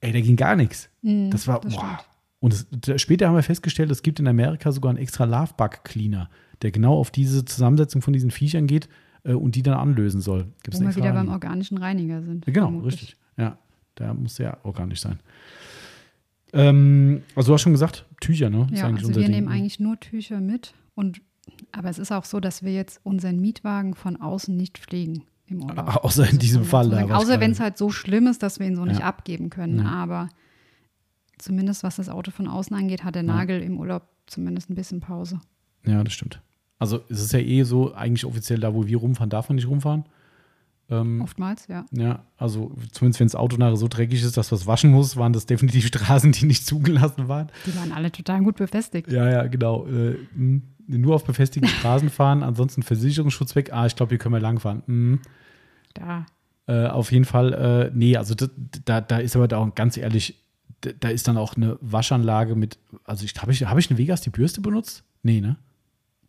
Ey, 0.00 0.12
da 0.12 0.20
ging 0.20 0.36
gar 0.36 0.56
nichts. 0.56 0.90
das 1.02 1.46
war, 1.48 1.60
das 1.60 1.74
boah. 1.74 1.80
stimmt. 1.84 2.04
Und 2.40 2.52
es, 2.54 2.66
da- 2.70 2.98
später 2.98 3.28
haben 3.28 3.34
wir 3.36 3.42
festgestellt, 3.42 3.90
es 3.90 4.02
gibt 4.02 4.18
in 4.20 4.26
Amerika 4.28 4.72
sogar 4.72 4.90
einen 4.90 4.98
extra 4.98 5.24
Love 5.24 5.52
Bug 5.56 5.84
Cleaner, 5.84 6.30
der 6.62 6.70
genau 6.70 6.94
auf 6.98 7.10
diese 7.10 7.44
Zusammensetzung 7.44 8.02
von 8.02 8.12
diesen 8.12 8.30
Viechern 8.30 8.66
geht 8.66 8.88
äh, 9.24 9.32
und 9.34 9.54
die 9.56 9.62
dann 9.62 9.74
anlösen 9.74 10.20
soll. 10.20 10.46
Gibt's 10.62 10.80
Wo 10.80 10.84
wir 10.84 10.96
wieder 10.96 11.06
beim 11.08 11.16
Reiniger. 11.16 11.32
organischen 11.34 11.78
Reiniger 11.78 12.22
sind. 12.22 12.46
Ja, 12.46 12.52
Genau, 12.52 12.66
vermutlich. 12.68 12.94
richtig. 12.94 13.16
Ja, 13.36 13.58
der 13.98 14.14
muss 14.14 14.38
ja 14.38 14.56
organisch 14.62 15.00
sein. 15.00 15.20
Ähm, 16.52 17.22
also 17.36 17.48
du 17.50 17.54
hast 17.54 17.62
schon 17.62 17.72
gesagt, 17.72 18.06
Tücher, 18.20 18.50
ne? 18.50 18.66
Ja, 18.72 18.86
also 18.86 19.08
wir 19.08 19.14
Ding, 19.22 19.30
nehmen 19.30 19.48
ne? 19.48 19.54
eigentlich 19.54 19.80
nur 19.80 19.98
Tücher 20.00 20.40
mit. 20.40 20.74
Und, 20.94 21.20
aber 21.72 21.88
es 21.90 21.98
ist 21.98 22.12
auch 22.12 22.24
so, 22.24 22.40
dass 22.40 22.62
wir 22.62 22.72
jetzt 22.72 23.00
unseren 23.04 23.40
Mietwagen 23.40 23.94
von 23.94 24.16
außen 24.20 24.56
nicht 24.56 24.78
pflegen 24.78 25.24
im 25.46 25.62
Urlaub. 25.64 26.04
Außer 26.04 26.28
in 26.28 26.38
diesem 26.38 26.64
Fall 26.64 26.90
da. 26.90 27.02
Außer 27.16 27.40
wenn 27.40 27.52
es 27.52 27.60
halt 27.60 27.78
so 27.78 27.90
schlimm 27.90 28.26
ist, 28.26 28.42
dass 28.42 28.58
wir 28.58 28.66
ihn 28.66 28.76
so 28.76 28.84
nicht 28.84 29.00
Ja. 29.00 29.06
abgeben 29.06 29.50
können. 29.50 29.78
Ja. 29.78 29.86
Aber 29.86 30.28
zumindest 31.38 31.82
was 31.82 31.96
das 31.96 32.08
Auto 32.08 32.30
von 32.30 32.46
außen 32.46 32.76
angeht, 32.76 33.04
hat 33.04 33.14
der 33.14 33.22
Nagel 33.22 33.60
im 33.62 33.78
Urlaub 33.78 34.02
zumindest 34.26 34.70
ein 34.70 34.74
bisschen 34.74 35.00
Pause. 35.00 35.40
Ja, 35.86 36.02
das 36.04 36.12
stimmt. 36.12 36.40
Also 36.78 37.00
es 37.08 37.20
ist 37.20 37.32
ja 37.32 37.40
eh 37.40 37.62
so, 37.62 37.94
eigentlich 37.94 38.24
offiziell 38.24 38.58
da, 38.58 38.74
wo 38.74 38.86
wir 38.86 38.96
rumfahren, 38.98 39.30
darf 39.30 39.48
man 39.48 39.56
nicht 39.56 39.68
rumfahren. 39.68 40.04
Ähm, 40.90 41.22
Oftmals, 41.22 41.68
ja. 41.68 41.86
ja, 41.92 42.24
also 42.36 42.72
zumindest 42.90 43.20
wenn 43.20 43.28
das 43.28 43.36
Auto 43.36 43.56
nachher 43.56 43.76
so 43.76 43.86
dreckig 43.86 44.22
ist, 44.24 44.36
dass 44.36 44.50
was 44.50 44.66
waschen 44.66 44.90
muss, 44.90 45.16
waren 45.16 45.32
das 45.32 45.46
definitiv 45.46 45.86
Straßen, 45.88 46.32
die 46.32 46.46
nicht 46.46 46.66
zugelassen 46.66 47.28
waren. 47.28 47.48
Die 47.64 47.76
waren 47.76 47.92
alle 47.92 48.10
total 48.10 48.42
gut 48.42 48.56
befestigt. 48.56 49.10
Ja, 49.10 49.30
ja, 49.30 49.46
genau. 49.46 49.86
Äh, 49.86 50.16
mh. 50.34 50.62
nur 50.88 51.14
auf 51.14 51.24
befestigten 51.24 51.70
Straßen 51.70 52.10
fahren, 52.10 52.42
ansonsten 52.42 52.82
Versicherungsschutz 52.82 53.54
weg. 53.54 53.72
Ah, 53.72 53.86
ich 53.86 53.94
glaube, 53.94 54.10
hier 54.10 54.18
können 54.18 54.34
wir 54.34 54.40
langfahren. 54.40 54.82
Mhm. 54.86 55.20
Da. 55.94 56.26
Äh, 56.66 56.86
auf 56.88 57.12
jeden 57.12 57.24
Fall, 57.24 57.52
äh, 57.52 57.90
nee, 57.94 58.16
also 58.16 58.34
da, 58.84 59.00
da, 59.00 59.18
ist 59.18 59.36
aber 59.36 59.46
da 59.46 59.58
auch 59.58 59.74
ganz 59.74 59.96
ehrlich, 59.96 60.42
da, 60.80 60.90
da 60.98 61.08
ist 61.08 61.28
dann 61.28 61.36
auch 61.36 61.56
eine 61.56 61.78
Waschanlage 61.80 62.56
mit, 62.56 62.78
also 63.04 63.24
ich 63.24 63.34
habe 63.40 63.52
ich, 63.52 63.64
hab 63.64 63.78
ich 63.78 63.90
eine 63.90 63.98
Vegas 63.98 64.22
die 64.22 64.30
Bürste 64.30 64.60
benutzt? 64.60 65.04
Nee, 65.22 65.40
ne? 65.40 65.56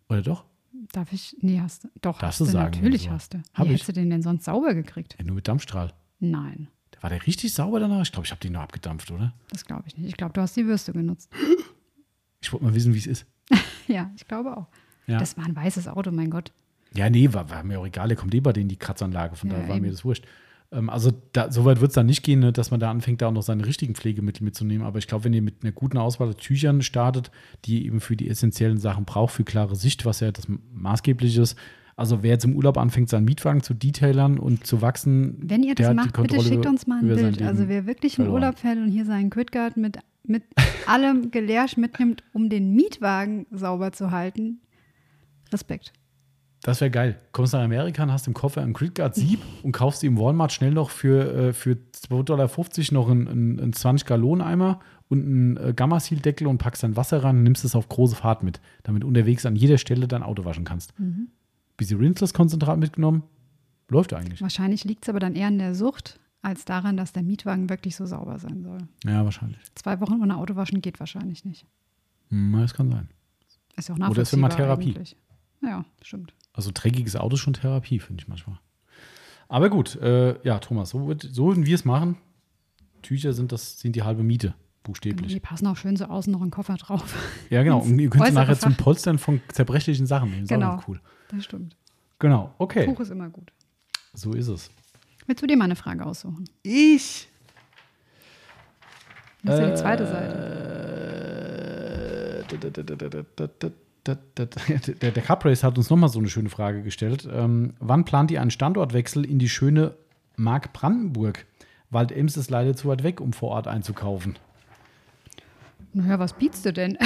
Oder 0.10 0.22
doch? 0.22 0.46
Darf 0.92 1.14
ich? 1.14 1.36
Nee, 1.40 1.60
hast 1.62 1.86
du. 1.86 1.90
Doch, 2.02 2.20
Darfst 2.20 2.42
hast 2.42 2.48
du 2.48 2.52
sagen, 2.52 2.76
Natürlich 2.76 3.06
du- 3.06 3.12
hast 3.12 3.34
du. 3.34 3.38
Hab 3.54 3.66
Wie 3.66 3.70
ich. 3.70 3.74
hättest 3.76 3.90
du 3.90 3.94
den 3.94 4.10
denn 4.10 4.22
sonst 4.22 4.44
sauber 4.46 4.74
gekriegt? 4.74 5.16
Ja, 5.18 5.26
nur 5.26 5.36
mit 5.36 5.48
Dampfstrahl. 5.48 5.94
Nein, 6.20 6.68
war 7.00 7.10
der 7.10 7.26
richtig 7.26 7.54
sauber 7.54 7.80
danach? 7.80 8.02
Ich 8.04 8.12
glaube, 8.12 8.26
ich 8.26 8.32
habe 8.32 8.42
den 8.42 8.52
nur 8.54 8.62
abgedampft, 8.62 9.10
oder? 9.12 9.34
das 9.50 9.66
glaube 9.66 9.84
ich 9.88 9.98
nicht. 9.98 10.08
Ich 10.10 10.18
glaube, 10.18 10.34
du 10.34 10.42
hast 10.42 10.56
die 10.56 10.64
Bürste 10.64 10.92
genutzt. 10.94 11.32
Ich 12.42 12.52
wollte 12.52 12.66
mal 12.66 12.74
wissen, 12.76 12.94
wie 12.94 12.98
es 13.00 13.08
ist. 13.08 13.26
ja, 13.88 14.12
ich 14.16 14.28
glaube 14.28 14.56
auch. 14.58 14.68
Ja. 15.08 15.18
Das 15.18 15.38
war 15.38 15.46
ein 15.46 15.56
weißes 15.56 15.88
Auto, 15.88 16.12
mein 16.12 16.30
Gott. 16.30 16.52
Ja, 16.94 17.10
nee, 17.10 17.32
war, 17.34 17.50
war 17.50 17.64
mir 17.64 17.80
auch 17.80 17.86
egal. 17.88 18.08
Der 18.10 18.18
kommt 18.18 18.36
eh 18.36 18.40
bei 18.40 18.52
denen 18.54 18.68
die 18.70 18.78
Kratzanlage, 18.78 19.36
von 19.36 19.50
Ja, 19.50 19.56
daher 19.56 19.70
war 19.70 19.76
eben. 19.78 19.86
mir 19.86 19.92
das 19.92 20.04
wurscht. 20.06 20.26
Ähm, 20.72 20.90
also 20.90 21.12
da, 21.34 21.52
so 21.52 21.66
weit 21.66 21.82
wird 21.82 21.90
es 21.90 21.96
dann 21.96 22.06
nicht 22.06 22.24
gehen, 22.24 22.40
ne, 22.40 22.52
dass 22.52 22.72
man 22.72 22.80
da 22.80 22.90
anfängt, 22.90 23.22
da 23.22 23.28
auch 23.28 23.34
noch 23.34 23.44
seine 23.44 23.66
richtigen 23.66 23.96
Pflegemittel 23.96 24.44
mitzunehmen. 24.44 24.86
Aber 24.86 25.00
ich 25.00 25.08
glaube, 25.08 25.26
wenn 25.26 25.34
ihr 25.34 25.42
mit 25.42 25.64
einer 25.64 25.72
guten 25.72 25.98
Auswahl 25.98 26.30
an 26.30 26.38
Tüchern 26.38 26.82
startet, 26.82 27.32
die 27.66 27.80
ihr 27.80 27.86
eben 27.86 28.00
für 28.00 28.16
die 28.16 28.30
essentiellen 28.30 28.78
Sachen 28.78 29.06
braucht, 29.06 29.34
für 29.34 29.44
klare 29.44 29.76
Sicht, 29.76 30.06
was 30.06 30.22
ja 30.22 30.32
das 30.32 30.48
Maßgebliche 30.74 31.42
ist. 31.42 31.58
Also 31.98 32.24
wer 32.24 32.32
jetzt 32.32 32.46
im 32.46 32.56
Urlaub 32.56 32.78
anfängt, 32.78 33.10
seinen 33.10 33.26
Mietwagen 33.26 33.62
zu 33.62 33.74
detailern 33.74 34.40
und 34.40 34.66
zu 34.66 34.82
wachsen, 34.82 35.38
Wenn 35.42 35.62
ihr 35.62 35.76
das 35.76 35.94
macht, 35.94 36.20
bitte 36.20 36.42
schickt 36.42 36.66
uns 36.66 36.88
mal 36.88 37.00
ein 37.00 37.08
Bild. 37.08 37.42
Also 37.42 37.68
wer 37.68 37.86
wirklich 37.86 38.14
in 38.14 38.24
verloren. 38.24 38.42
Urlaub 38.42 38.60
fährt 38.60 38.78
und 38.78 38.90
hier 38.90 39.06
seinen 39.06 39.30
Quidguard 39.30 39.78
mit, 39.78 40.00
mit 40.24 40.44
allem 40.88 41.32
Gelärsch 41.32 41.78
mitnimmt, 41.78 42.24
um 42.34 42.50
den 42.50 42.74
Mietwagen 42.74 43.46
sauber 43.52 43.92
zu 43.92 44.12
halten, 44.12 44.62
Respekt. 45.52 45.92
Das 46.64 46.80
wäre 46.80 46.92
geil. 46.92 47.20
Kommst 47.32 47.54
nach 47.54 47.62
Amerika 47.62 48.04
und 48.04 48.12
hast 48.12 48.28
im 48.28 48.34
Koffer 48.34 48.62
einen 48.62 48.74
Gridguard 48.74 49.16
Sieb 49.16 49.40
und 49.64 49.72
kaufst 49.72 50.04
im 50.04 50.18
Walmart 50.20 50.52
schnell 50.52 50.72
noch 50.72 50.92
für, 50.92 51.34
äh, 51.50 51.54
für 51.54 51.72
2,50 51.72 52.24
Dollar 52.24 52.50
noch 52.92 53.10
einen, 53.10 53.28
einen, 53.28 53.60
einen 53.60 53.74
20-Gallon-Eimer 53.74 54.80
und 55.10 55.26
einen 55.26 55.58
äh, 55.58 55.74
Gamma-Seal-Deckel 55.76 56.46
und 56.46 56.60
packst 56.60 56.84
dann 56.84 56.96
Wasser 56.96 57.24
ran 57.24 57.38
und 57.38 57.44
nimmst 57.44 57.66
es 57.66 57.76
auf 57.76 57.90
große 57.90 58.16
Fahrt 58.16 58.44
mit, 58.44 58.62
damit 58.84 59.04
unterwegs 59.04 59.46
an 59.46 59.56
jeder 59.56 59.80
Stelle 59.80 60.08
dein 60.08 60.22
Auto 60.22 60.46
waschen 60.46 60.64
kannst. 60.64 60.98
Mhm. 61.00 61.30
Bisschen 61.78 62.00
Rinseless-Konzentrat 62.00 62.78
mitgenommen, 62.78 63.24
läuft 63.90 64.14
eigentlich. 64.14 64.42
Wahrscheinlich 64.42 64.84
liegt 64.84 65.06
es 65.06 65.10
aber 65.10 65.20
dann 65.20 65.36
eher 65.36 65.48
an 65.48 65.58
der 65.58 65.74
Sucht, 65.74 66.20
als 66.44 66.64
daran, 66.66 66.96
dass 66.96 67.12
der 67.12 67.24
Mietwagen 67.24 67.70
wirklich 67.70 67.96
so 67.96 68.06
sauber 68.06 68.38
sein 68.38 68.62
soll. 68.62 68.80
Ja, 69.04 69.24
wahrscheinlich. 69.26 69.60
Zwei 69.76 70.00
Wochen 70.00 70.22
ohne 70.22 70.38
Auto 70.38 70.56
waschen 70.56 70.82
geht 70.82 71.00
wahrscheinlich 71.00 71.44
nicht. 71.44 71.66
Hm, 72.30 72.56
das 72.60 72.74
kann 72.74 72.90
sein. 72.90 73.10
Ist 73.76 73.90
ja 73.90 73.96
auch 73.96 74.10
Oder 74.10 74.22
ist 74.22 74.34
immer 74.34 74.48
nachvollziehbar 74.48 74.78
Therapie. 74.78 74.90
eigentlich. 74.92 75.18
Ja, 75.62 75.86
stimmt. 76.02 76.34
Also 76.54 76.72
dreckiges 76.74 77.16
Auto 77.16 77.36
ist 77.36 77.42
schon 77.42 77.54
Therapie, 77.54 78.00
finde 78.00 78.22
ich 78.24 78.28
manchmal. 78.28 78.60
Aber 79.48 79.70
gut, 79.70 79.96
äh, 79.98 80.36
ja, 80.46 80.60
Thomas, 80.60 80.90
so, 80.92 81.08
wird, 81.08 81.22
so 81.32 81.48
würden 81.48 81.66
wir 81.66 81.76
es 81.76 81.86
machen. 81.86 82.18
Tücher 83.02 83.34
sind, 83.34 83.52
das, 83.52 83.80
sind 83.80 83.96
die 83.96 84.04
halbe 84.04 84.24
Miete, 84.24 84.54
buchstäblich. 84.84 85.34
Die 85.34 85.40
passen 85.40 85.68
auch 85.68 85.76
schön 85.78 85.96
so 85.98 86.06
außen 86.06 86.32
noch 86.32 86.42
einen 86.42 86.52
Koffer 86.52 86.76
drauf. 86.76 87.16
Ja, 87.50 87.64
genau. 87.64 87.80
Und 87.84 87.98
ihr 88.00 88.10
könnt 88.10 88.26
sie 88.28 88.32
nachher 88.32 88.58
zum. 88.58 88.76
Polstern 88.76 89.18
von 89.18 89.42
zerbrechlichen 89.52 90.06
Sachen 90.06 90.30
nehmen. 90.30 90.44
Ist 90.44 90.52
auch 90.52 90.56
Genau. 90.56 90.76
noch 90.76 90.88
cool. 90.88 91.02
Das 91.30 91.44
stimmt. 91.46 91.76
Genau, 92.20 92.54
okay. 92.60 92.86
Tuch 92.86 93.00
ist 93.00 93.10
immer 93.10 93.30
gut. 93.30 93.52
So 94.14 94.34
ist 94.34 94.48
es. 94.48 94.70
Willst 95.26 95.42
du 95.42 95.48
dir 95.48 95.58
mal 95.58 95.66
eine 95.66 95.76
Frage 95.76 96.06
aussuchen? 96.06 96.46
Ich. 96.64 97.28
Das 99.44 99.56
ist 99.56 99.62
ja 99.62 99.70
die 99.72 99.76
zweite 99.76 100.06
Seite. 100.06 100.62
Der, 104.06 104.16
der 104.16 105.24
Cuprace 105.24 105.64
hat 105.64 105.78
uns 105.78 105.90
nochmal 105.90 106.10
so 106.10 106.18
eine 106.18 106.28
schöne 106.28 106.50
Frage 106.50 106.82
gestellt. 106.82 107.28
Ähm, 107.32 107.76
wann 107.80 108.04
plant 108.04 108.32
ihr 108.32 108.42
einen 108.42 108.50
Standortwechsel 108.50 109.26
in 109.26 109.38
die 109.38 109.50
schöne 109.50 109.96
Mark 110.36 110.74
Brandenburg? 110.74 111.46
Wald-Ems 111.92 112.38
ist 112.38 112.50
leider 112.50 112.76
zu 112.76 112.88
weit 112.88 113.04
weg, 113.04 113.22
um 113.22 113.34
vor 113.34 113.50
Ort 113.50 113.68
einzukaufen. 113.68 114.40
Naja, 115.94 116.18
was 116.20 116.34
bietst 116.34 116.66
du 116.66 116.74
denn? 116.74 116.98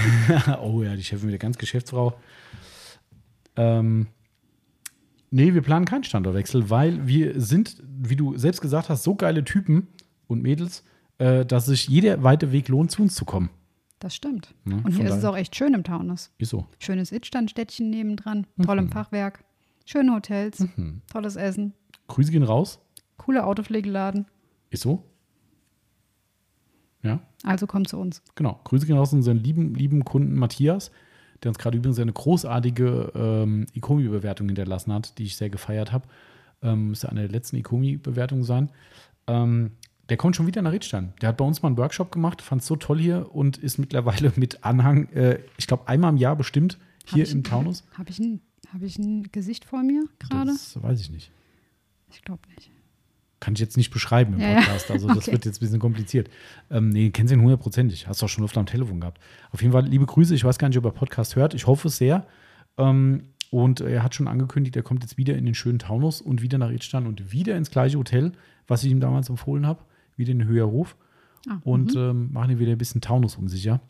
oh 0.60 0.82
ja, 0.82 0.96
die 0.96 1.04
Chefin 1.04 1.28
wieder 1.28 1.38
ganz 1.38 1.56
Geschäftsfrau. 1.56 2.14
Ähm, 3.56 4.08
nee, 5.30 5.54
wir 5.54 5.62
planen 5.62 5.86
keinen 5.86 6.04
Standortwechsel, 6.04 6.68
weil 6.68 7.06
wir 7.06 7.40
sind, 7.40 7.76
wie 7.86 8.16
du 8.16 8.36
selbst 8.36 8.60
gesagt 8.60 8.88
hast, 8.88 9.04
so 9.04 9.14
geile 9.14 9.44
Typen 9.44 9.86
und 10.26 10.42
Mädels, 10.42 10.82
äh, 11.18 11.46
dass 11.46 11.66
sich 11.66 11.88
jeder 11.88 12.22
weite 12.22 12.50
Weg 12.50 12.68
lohnt, 12.68 12.90
zu 12.90 13.02
uns 13.02 13.14
zu 13.14 13.24
kommen. 13.24 13.50
Das 14.04 14.14
stimmt. 14.14 14.54
Ja, 14.66 14.74
Und 14.76 14.88
hier 14.88 14.96
von 14.98 15.06
ist 15.06 15.14
es 15.14 15.24
auch 15.24 15.34
echt 15.34 15.56
schön 15.56 15.72
im 15.72 15.82
Taunus. 15.82 16.30
Ist 16.36 16.50
so. 16.50 16.66
Schönes 16.78 17.10
Itzstandstädtchen 17.10 17.88
nebendran, 17.88 18.46
Mhm. 18.56 18.62
tollem 18.64 18.88
Fachwerk, 18.90 19.42
schöne 19.86 20.12
Hotels, 20.14 20.62
tolles 21.10 21.36
Essen, 21.36 21.72
Grüße 22.08 22.30
gehen 22.30 22.42
raus. 22.42 22.80
cooler 23.16 23.46
Autopflegeladen. 23.46 24.26
Ist 24.68 24.82
so. 24.82 25.04
Ja, 27.02 27.20
Also 27.44 27.66
komm 27.66 27.86
zu 27.86 27.98
uns. 27.98 28.22
genau. 28.34 28.60
Grüße 28.64 28.86
gehen 28.86 28.96
raus 28.98 29.12
an 29.12 29.20
unseren 29.20 29.38
lieben, 29.38 29.74
lieben 29.74 30.04
Kunden 30.04 30.34
Matthias, 30.34 30.90
der 31.42 31.50
uns 31.50 31.58
gerade 31.58 31.76
übrigens 31.78 31.98
eine 31.98 32.12
großartige 32.12 33.12
ähm, 33.14 33.64
Ikomi-Bewertung 33.72 34.48
hinterlassen 34.48 34.92
hat, 34.92 35.16
die 35.18 35.24
ich 35.24 35.36
sehr 35.36 35.48
gefeiert 35.48 35.92
habe. 35.92 36.06
Ähm, 36.60 36.88
müsste 36.88 37.08
eine 37.10 37.20
der 37.22 37.30
letzten 37.30 37.56
Ikomi-Bewertungen 37.56 38.44
sein. 38.44 38.70
Ähm, 39.26 39.72
der 40.08 40.16
kommt 40.16 40.36
schon 40.36 40.46
wieder 40.46 40.60
nach 40.62 40.72
Riedstein. 40.72 41.12
Der 41.20 41.30
hat 41.30 41.36
bei 41.38 41.44
uns 41.44 41.62
mal 41.62 41.68
einen 41.68 41.78
Workshop 41.78 42.12
gemacht, 42.12 42.42
fand 42.42 42.60
es 42.62 42.66
so 42.66 42.76
toll 42.76 42.98
hier 42.98 43.34
und 43.34 43.56
ist 43.58 43.78
mittlerweile 43.78 44.32
mit 44.36 44.64
Anhang, 44.64 45.08
äh, 45.12 45.38
ich 45.56 45.66
glaube, 45.66 45.88
einmal 45.88 46.10
im 46.10 46.16
Jahr 46.18 46.36
bestimmt 46.36 46.78
hier 47.06 47.22
Hab 47.24 47.28
ich- 47.28 47.34
im 47.34 47.42
Taunus. 47.44 47.84
Habe 47.96 48.10
ich, 48.10 48.18
ein- 48.18 48.40
hab 48.72 48.82
ich 48.82 48.98
ein 48.98 49.28
Gesicht 49.32 49.64
vor 49.64 49.82
mir 49.82 50.04
gerade? 50.18 50.52
Das 50.52 50.82
weiß 50.82 51.00
ich 51.00 51.10
nicht. 51.10 51.30
Ich 52.10 52.22
glaube 52.22 52.42
nicht. 52.54 52.70
Kann 53.40 53.54
ich 53.54 53.60
jetzt 53.60 53.76
nicht 53.76 53.90
beschreiben 53.90 54.34
im 54.34 54.40
Ja. 54.40 54.54
Podcast. 54.56 54.90
Also, 54.90 55.08
das 55.08 55.16
Okay. 55.28 55.32
wird 55.32 55.44
jetzt 55.44 55.58
ein 55.58 55.60
bisschen 55.60 55.80
kompliziert. 55.80 56.30
Ähm, 56.70 56.88
nee, 56.90 57.10
kennst 57.10 57.30
du 57.30 57.36
ihn 57.36 57.42
hundertprozentig. 57.42 58.06
Hast 58.08 58.22
du 58.22 58.26
auch 58.26 58.28
schon 58.30 58.44
oft 58.44 58.56
am 58.56 58.64
Telefon 58.66 59.00
gehabt. 59.00 59.20
Auf 59.50 59.60
jeden 59.60 59.72
Fall 59.72 59.84
liebe 59.86 60.06
Grüße. 60.06 60.34
Ich 60.34 60.44
weiß 60.44 60.58
gar 60.58 60.68
nicht, 60.68 60.78
ob 60.78 60.84
er 60.84 60.92
Podcast 60.92 61.36
hört. 61.36 61.52
Ich 61.54 61.66
hoffe 61.66 61.88
es 61.88 61.96
sehr. 61.98 62.26
Ähm, 62.78 63.24
und 63.50 63.80
er 63.80 64.02
hat 64.02 64.14
schon 64.14 64.28
angekündigt, 64.28 64.74
er 64.76 64.82
kommt 64.82 65.02
jetzt 65.02 65.16
wieder 65.18 65.36
in 65.36 65.44
den 65.44 65.54
schönen 65.54 65.78
Taunus 65.78 66.20
und 66.20 66.40
wieder 66.42 66.58
nach 66.58 66.70
Edstein 66.70 67.06
und 67.06 67.32
wieder 67.32 67.56
ins 67.56 67.70
gleiche 67.70 67.98
Hotel, 67.98 68.32
was 68.66 68.82
ich 68.82 68.90
ihm 68.90 69.00
damals 69.00 69.28
empfohlen 69.28 69.66
habe. 69.66 69.84
Wieder 70.16 70.32
in 70.32 70.40
den 70.40 70.48
Höherhof. 70.48 70.96
Ah, 71.48 71.58
Und 71.64 71.94
mhm. 71.94 72.00
ähm, 72.00 72.32
machen 72.32 72.48
hier 72.48 72.58
wieder 72.58 72.72
ein 72.72 72.78
bisschen 72.78 73.00
Taunus 73.00 73.36
um 73.36 73.48
sich, 73.48 73.64
ja. 73.64 73.80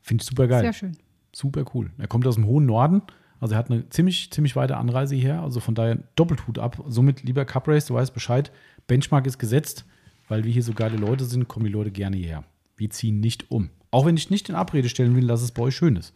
Finde 0.00 0.22
ich 0.22 0.28
super 0.28 0.46
geil. 0.46 0.62
Sehr 0.62 0.72
schön. 0.72 0.96
Super 1.34 1.64
cool. 1.74 1.90
Er 1.98 2.06
kommt 2.06 2.26
aus 2.26 2.36
dem 2.36 2.46
hohen 2.46 2.66
Norden, 2.66 3.02
also 3.40 3.54
er 3.54 3.58
hat 3.58 3.70
eine 3.70 3.88
ziemlich, 3.88 4.30
ziemlich 4.30 4.56
weite 4.56 4.76
Anreise 4.76 5.14
hierher, 5.14 5.42
also 5.42 5.60
von 5.60 5.74
daher 5.74 5.96
doppelt 6.14 6.46
Hut 6.46 6.58
ab. 6.58 6.82
Somit, 6.86 7.22
lieber 7.22 7.44
Cup 7.44 7.68
Race, 7.68 7.86
du 7.86 7.94
weißt 7.94 8.14
Bescheid, 8.14 8.52
Benchmark 8.86 9.26
ist 9.26 9.38
gesetzt, 9.38 9.84
weil 10.28 10.44
wir 10.44 10.52
hier 10.52 10.62
so 10.62 10.72
geile 10.72 10.96
Leute 10.96 11.24
sind, 11.24 11.48
kommen 11.48 11.66
die 11.66 11.72
Leute 11.72 11.90
gerne 11.90 12.16
hierher. 12.16 12.44
Wir 12.76 12.90
ziehen 12.90 13.20
nicht 13.20 13.50
um. 13.50 13.70
Auch 13.90 14.06
wenn 14.06 14.16
ich 14.16 14.30
nicht 14.30 14.48
in 14.48 14.54
Abrede 14.54 14.88
stellen 14.88 15.14
will, 15.14 15.26
dass 15.26 15.42
es 15.42 15.52
bei 15.52 15.62
euch 15.62 15.76
schön 15.76 15.96
ist. 15.96 16.14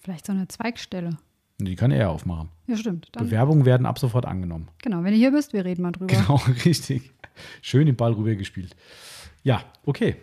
Vielleicht 0.00 0.26
so 0.26 0.32
eine 0.32 0.48
Zweigstelle. 0.48 1.18
Die 1.60 1.74
kann 1.74 1.90
er 1.90 2.10
aufmachen. 2.10 2.50
Ja, 2.68 2.76
stimmt. 2.76 3.08
Dann, 3.12 3.24
Bewerbungen 3.24 3.64
werden 3.64 3.84
ab 3.84 3.98
sofort 3.98 4.26
angenommen. 4.26 4.68
genau, 4.80 5.02
wenn 5.02 5.12
du 5.12 5.18
hier 5.18 5.32
bist, 5.32 5.52
wir 5.52 5.64
reden 5.64 5.82
mal 5.82 5.90
drüber. 5.92 6.06
Genau, 6.14 6.36
richtig. 6.64 7.10
Schön 7.62 7.86
den 7.86 7.96
Ball 7.96 8.12
rübergespielt. 8.12 8.76
Ja, 9.42 9.62
okay. 9.84 10.16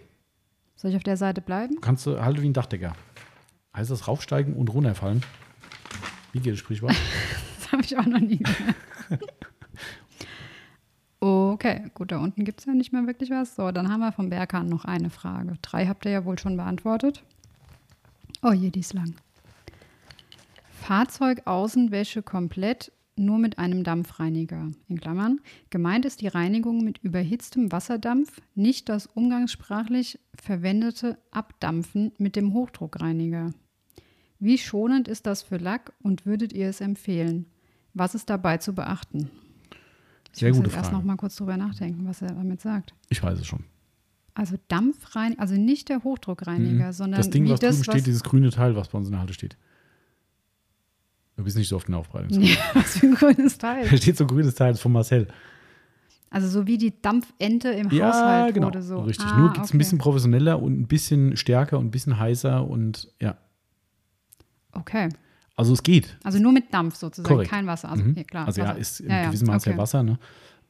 Soll 0.75 0.91
ich 0.91 0.97
auf 0.97 1.03
der 1.03 1.17
Seite 1.17 1.41
bleiben? 1.41 1.79
Kannst 1.81 2.05
du 2.05 2.21
halt 2.21 2.41
wie 2.41 2.47
ein 2.47 2.53
Dachdecker. 2.53 2.95
Heißt 3.75 3.91
das 3.91 4.07
raufsteigen 4.07 4.53
und 4.55 4.69
runterfallen? 4.69 5.23
Wie 6.31 6.39
geht 6.39 6.53
das 6.53 6.59
Sprichwort? 6.59 6.95
Das 7.57 7.71
habe 7.71 7.81
ich 7.81 7.97
auch 7.97 8.05
noch 8.05 8.19
nie 8.19 8.37
gehört. 8.37 8.75
Okay, 11.19 11.85
gut, 11.95 12.11
da 12.11 12.19
unten 12.19 12.43
gibt 12.45 12.59
es 12.59 12.65
ja 12.67 12.73
nicht 12.73 12.93
mehr 12.93 13.07
wirklich 13.07 13.31
was. 13.31 13.55
So, 13.55 13.71
dann 13.71 13.91
haben 13.91 14.01
wir 14.01 14.11
vom 14.11 14.29
Berghahn 14.29 14.67
noch 14.69 14.85
eine 14.85 15.09
Frage. 15.09 15.55
Drei 15.63 15.87
habt 15.87 16.05
ihr 16.05 16.11
ja 16.11 16.23
wohl 16.25 16.37
schon 16.37 16.55
beantwortet. 16.57 17.23
Oh 18.43 18.51
je, 18.51 18.69
die 18.69 18.81
ist 18.81 18.93
lang. 18.93 19.15
Fahrzeugaußenwäsche 20.85 22.21
komplett 22.21 22.91
nur 23.15 23.39
mit 23.39 23.57
einem 23.57 23.83
Dampfreiniger. 23.83 24.69
In 24.87 24.99
Klammern. 24.99 25.39
Gemeint 25.71 26.05
ist 26.05 26.21
die 26.21 26.27
Reinigung 26.27 26.83
mit 26.83 26.99
überhitztem 26.99 27.71
Wasserdampf, 27.71 28.39
nicht 28.53 28.87
das 28.87 29.07
umgangssprachlich 29.07 30.19
verwendete 30.39 31.17
Abdampfen 31.31 32.11
mit 32.19 32.35
dem 32.35 32.53
Hochdruckreiniger. 32.53 33.51
Wie 34.39 34.59
schonend 34.59 35.07
ist 35.07 35.25
das 35.25 35.41
für 35.41 35.57
Lack 35.57 35.91
und 36.03 36.27
würdet 36.27 36.53
ihr 36.53 36.69
es 36.69 36.81
empfehlen? 36.81 37.47
Was 37.95 38.13
ist 38.13 38.29
dabei 38.29 38.57
zu 38.57 38.75
beachten? 38.75 39.31
Ich 40.33 40.39
Sehr 40.41 40.49
muss 40.49 40.57
gute 40.57 40.67
jetzt 40.69 40.75
erst 40.77 40.89
Frage. 40.91 40.97
noch 41.01 41.03
mal 41.03 41.15
kurz 41.15 41.35
drüber 41.37 41.57
nachdenken, 41.57 42.05
was 42.05 42.21
er 42.21 42.33
damit 42.33 42.61
sagt. 42.61 42.93
Ich 43.09 43.23
weiß 43.23 43.39
es 43.39 43.47
schon. 43.47 43.63
Also 44.35 44.55
Dampfreiniger, 44.67 45.41
also 45.41 45.55
nicht 45.55 45.89
der 45.89 46.03
Hochdruckreiniger, 46.03 46.93
sondern 46.93 47.21
Mhm. 47.21 47.23
Das 47.23 47.29
Ding, 47.31 47.49
was 47.49 47.59
das, 47.59 47.77
drüben 47.77 47.87
was, 47.87 47.93
steht, 47.95 48.05
dieses 48.07 48.23
grüne 48.23 48.51
Teil, 48.51 48.75
was 48.75 48.89
bei 48.89 48.99
uns 48.99 49.07
in 49.07 49.13
der 49.13 49.21
Halle 49.21 49.33
steht. 49.33 49.57
Du 51.37 51.43
bist 51.43 51.57
nicht 51.57 51.67
so 51.67 51.75
oft 51.75 51.87
in 51.87 51.91
der 51.93 51.99
Aufbereitung. 51.99 52.37
Nee, 52.39 52.57
was 52.73 52.97
für 52.99 53.07
ein 53.07 53.15
grünes 53.15 53.57
Da 53.57 53.73
Teil. 53.75 53.97
steht 53.97 54.17
so 54.17 54.23
ein 54.23 54.27
grünes 54.27 54.55
Teil 54.55 54.69
das 54.69 54.77
ist 54.77 54.81
von 54.83 54.91
Marcel. 54.93 55.27
Also 56.29 56.47
so 56.47 56.67
wie 56.67 56.77
die 56.77 57.01
Dampfente 57.01 57.69
im 57.69 57.89
Ja, 57.91 58.07
Haushalt 58.09 58.53
genau. 58.53 58.67
wurde 58.67 58.81
so. 58.81 58.99
Richtig. 59.01 59.25
Ah, 59.27 59.37
Nur 59.37 59.49
geht 59.49 59.63
es 59.63 59.69
okay. 59.69 59.75
ein 59.75 59.79
bisschen 59.79 59.97
professioneller 59.97 60.61
und 60.61 60.79
ein 60.79 60.87
bisschen 60.87 61.37
stärker 61.37 61.77
und 61.79 61.85
ein 61.85 61.91
bisschen 61.91 62.17
heißer 62.19 62.65
und 62.67 63.09
ja. 63.21 63.37
Okay. 64.71 65.09
Also 65.55 65.71
es 65.73 65.83
geht. 65.83 66.17
Also 66.23 66.39
nur 66.39 66.51
mit 66.51 66.73
Dampf 66.73 66.95
sozusagen, 66.95 67.33
Korrekt. 67.33 67.49
kein 67.51 67.67
Wasser. 67.67 67.89
Also 67.91 68.03
Mhm. 68.03 68.15
ja, 68.17 68.23
klar. 68.23 68.47
also 68.47 68.61
ja, 68.61 68.67
Wasser. 68.69 68.79
ist 68.79 68.99
im 69.01 69.09
Ja, 69.09 69.17
ja, 69.21 69.25
gewissen 69.27 69.47
Maß 69.47 69.65
ja 69.65 69.71
okay. 69.71 69.79
Wasser. 69.79 70.03
Ne? 70.03 70.19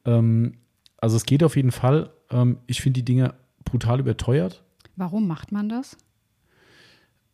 Ähm, 0.04 0.54
also 0.98 1.16
es 1.16 1.24
geht 1.26 1.42
auf 1.42 1.56
jeden 1.56 1.72
Fall. 1.72 2.10
Ähm, 2.30 2.58
ich 2.66 2.80
finde 2.80 3.00
die 3.00 3.04
Dinge 3.04 3.34
brutal 3.64 3.98
überteuert. 4.00 4.62
Warum 4.94 5.26
macht 5.26 5.50
man 5.52 5.68
das? 5.68 5.96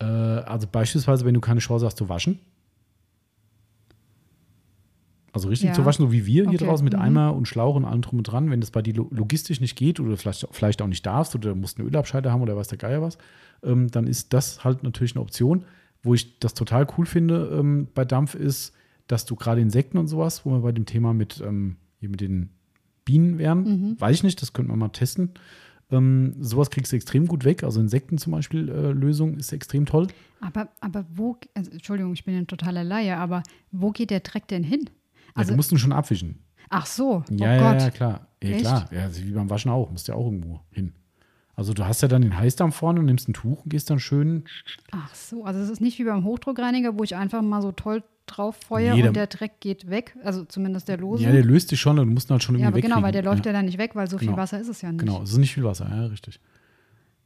Äh, 0.01 0.05
also 0.05 0.67
beispielsweise, 0.71 1.25
wenn 1.27 1.35
du 1.35 1.41
keine 1.41 1.61
Chance 1.61 1.85
hast 1.85 1.99
zu 1.99 2.09
waschen. 2.09 2.39
Also 5.33 5.49
richtig 5.49 5.69
Ja. 5.69 5.75
zu 5.75 5.85
waschen, 5.87 6.05
so 6.07 6.13
wie 6.13 6.27
wir 6.27 6.45
hier 6.45 6.55
Okay. 6.61 6.67
draußen 6.67 6.85
mit 6.85 6.93
Mhm. 6.95 7.01
Eimer 7.01 7.35
und 7.35 7.49
Schlauch 7.49 7.75
und 7.75 7.85
allem 7.87 8.03
drum 8.03 8.19
und 8.19 8.25
dran. 8.25 8.51
Wenn 8.51 8.61
das 8.61 8.71
bei 8.71 8.83
dir 8.83 8.95
lo- 8.95 9.09
logistisch 9.11 9.61
nicht 9.61 9.77
geht 9.77 9.99
oder 9.99 10.17
vielleicht, 10.17 10.47
vielleicht 10.51 10.83
auch 10.83 10.87
nicht 10.89 11.07
darfst 11.07 11.35
oder 11.35 11.55
musst 11.55 11.79
eine 11.79 11.89
Ölabscheide 11.89 12.31
haben 12.31 12.43
oder 12.43 12.55
weiß 12.57 12.69
der 12.69 12.79
Geier 12.79 13.01
was, 13.01 13.17
ähm, 13.63 13.91
dann 13.91 14.07
ist 14.07 14.33
das 14.35 14.63
halt 14.65 14.83
natürlich 14.83 15.15
eine 15.17 15.23
Option. 15.23 15.65
Wo 16.03 16.15
ich 16.15 16.39
das 16.41 16.53
total 16.55 16.87
cool 16.99 17.07
finde 17.07 17.57
ähm, 17.59 17.89
bei 17.95 18.05
Dampf 18.05 18.35
ist, 18.35 18.75
dass 19.07 19.25
du 19.25 19.35
gerade 19.37 19.61
Insekten 19.61 19.99
und 19.99 20.09
sowas, 20.09 20.45
wo 20.45 20.51
wir 20.51 20.61
bei 20.61 20.73
dem 20.73 20.85
Thema 20.85 21.15
mit, 21.15 21.41
ähm, 21.47 21.77
hier 21.99 22.09
mit 22.11 22.21
den 22.21 22.51
Bienen 23.05 23.39
wären, 23.39 23.61
Mhm. 23.63 24.01
weiß 24.01 24.17
ich 24.17 24.23
nicht, 24.25 24.43
das 24.43 24.53
könnte 24.53 24.71
man 24.71 24.79
mal 24.81 24.89
testen. 24.91 25.31
Ähm, 25.91 26.35
sowas 26.41 26.71
kriegst 26.71 26.93
du 26.93 26.97
extrem 26.97 27.27
gut 27.27 27.45
weg. 27.45 27.65
Also 27.65 27.81
Insekten 27.81 28.19
zum 28.19 28.33
Beispiel, 28.33 28.69
äh, 28.69 28.93
Lösung 28.93 29.37
ist 29.37 29.53
extrem 29.53 29.87
toll. 29.87 30.09
Aber, 30.41 30.69
aber 30.81 31.05
wo, 31.15 31.37
also, 31.55 31.71
Entschuldigung, 31.71 32.13
ich 32.15 32.25
bin 32.25 32.35
ein 32.37 32.47
totaler 32.47 32.83
Laie, 32.85 33.17
aber 33.17 33.43
wo 33.71 33.91
geht 33.91 34.11
der 34.11 34.21
Dreck 34.21 34.49
denn 34.49 34.65
hin? 34.65 34.89
Ja, 35.35 35.39
Also, 35.41 35.51
du 35.53 35.57
musst 35.57 35.73
ihn 35.73 35.79
schon 35.79 35.93
abwischen. 35.93 36.39
ach 36.71 36.87
so, 36.87 37.23
Ja, 37.31 37.51
oh 37.51 37.55
ja, 37.61 37.73
Gott. 37.73 37.83
ja, 37.83 37.91
klar. 37.91 38.27
Ja, 38.43 38.57
klar. 38.59 38.89
Ja, 38.93 39.03
also 39.03 39.23
wie 39.23 39.31
beim 39.31 39.49
Waschen 39.51 39.71
auch. 39.71 39.91
Musst 39.91 40.09
ja 40.09 40.15
auch 40.15 40.25
irgendwo 40.27 40.61
hin. 40.71 40.93
Also 41.55 41.75
du 41.75 41.85
hast 41.85 42.01
ja 42.03 42.09
dann 42.09 42.23
den 42.23 42.37
Heißdampf 42.37 42.75
vorne 42.75 43.01
und 43.01 43.07
nimmst 43.07 43.29
ein 43.29 43.35
Tuch 43.35 43.63
und 43.65 43.69
gehst 43.69 43.91
dann 43.91 44.01
schön. 44.01 44.45
Ach 44.91 45.15
so, 45.15 45.45
also 45.45 45.61
es 45.61 45.69
ist 45.69 45.81
nicht 45.81 45.99
wie 45.99 46.05
beim 46.05 46.25
Hochdruckreiniger, 46.25 46.99
wo 46.99 47.05
ich 47.05 47.15
einfach 47.15 47.43
mal 47.43 47.61
so 47.63 47.73
toll 47.73 48.03
drauf 48.27 48.57
feuer 48.67 48.95
Nee, 48.95 49.07
und 49.07 49.15
der 49.15 49.27
Dreck 49.27 49.61
geht 49.61 49.91
weg. 49.91 50.17
Also 50.25 50.45
zumindest 50.45 50.89
der 50.89 50.97
lose. 50.97 51.23
Ja, 51.25 51.31
der 51.33 51.45
löst 51.45 51.71
dich 51.71 51.81
schon 51.81 51.99
und 51.99 52.07
du 52.07 52.13
musst 52.13 52.31
ihn 52.31 52.33
halt 52.33 52.43
schon 52.43 52.55
irgendwie 52.55 52.63
Ja, 52.63 52.69
aber 52.69 52.77
wegkriegen. 52.77 52.95
genau, 52.97 53.05
weil 53.07 53.13
der 53.13 53.23
läuft 53.23 53.45
ja, 53.47 53.53
ja. 53.53 53.59
dann 53.59 53.67
nicht 53.67 53.79
weg, 53.79 53.95
weil 53.95 54.09
so 54.09 54.17
viel 54.19 54.29
Genau. 54.29 54.39
Wasser 54.39 54.59
ist 54.61 54.69
es 54.69 54.81
ja 54.81 54.91
nicht. 54.91 55.01
Genau, 55.01 55.23
es 55.23 55.31
ist 55.33 55.39
nicht 55.39 55.53
viel 55.55 55.65
Wasser, 55.65 55.89
ja, 55.91 56.07
richtig. 56.07 56.41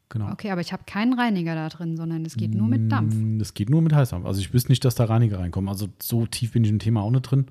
Genau. 0.09 0.31
Okay, 0.33 0.51
aber 0.51 0.61
ich 0.61 0.73
habe 0.73 0.83
keinen 0.87 1.15
Reiniger 1.19 1.55
da 1.55 1.69
drin, 1.69 1.97
sondern 1.97 2.25
es 2.25 2.37
geht 2.37 2.55
nur 2.55 2.69
mit 2.69 2.91
Dampf. 2.93 3.15
Mm, 3.15 3.39
Das 3.39 3.55
geht 3.55 3.71
nur 3.71 3.83
mit 3.83 3.93
Heißdampf. 3.93 4.25
Also 4.27 4.41
ich 4.41 4.53
wüsste 4.53 4.71
nicht, 4.73 4.85
dass 4.85 4.95
da 4.95 5.05
Reiniger 5.05 5.39
reinkommen. 5.41 5.69
Also 5.69 5.89
so 6.01 6.27
tief 6.27 6.53
bin 6.53 6.63
ich 6.65 6.71
im 6.71 6.79
Thema 6.79 7.03
auch 7.03 7.11
nicht 7.11 7.23
drin. 7.23 7.47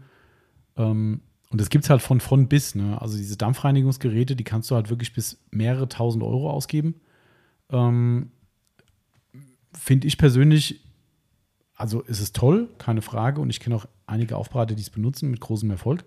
Ähm, 0.77 1.21
und 1.49 1.61
das 1.61 1.69
gibt 1.69 1.85
es 1.85 1.89
halt 1.89 2.01
von 2.01 2.19
von 2.19 2.47
bis. 2.47 2.75
Ne? 2.75 3.01
Also 3.01 3.17
diese 3.17 3.37
Dampfreinigungsgeräte, 3.37 4.35
die 4.35 4.43
kannst 4.43 4.69
du 4.71 4.75
halt 4.75 4.89
wirklich 4.89 5.13
bis 5.13 5.39
mehrere 5.51 5.87
tausend 5.87 6.23
Euro 6.23 6.49
ausgeben. 6.49 6.95
Ähm, 7.69 8.31
Finde 9.73 10.07
ich 10.07 10.17
persönlich, 10.17 10.81
also 11.75 12.03
es 12.07 12.19
ist 12.19 12.35
toll, 12.35 12.69
keine 12.77 13.01
Frage. 13.01 13.41
Und 13.41 13.49
ich 13.49 13.59
kenne 13.59 13.75
auch 13.75 13.85
einige 14.07 14.37
Aufbereiter, 14.37 14.75
die 14.75 14.81
es 14.81 14.89
benutzen 14.89 15.31
mit 15.31 15.39
großem 15.41 15.69
Erfolg 15.71 16.05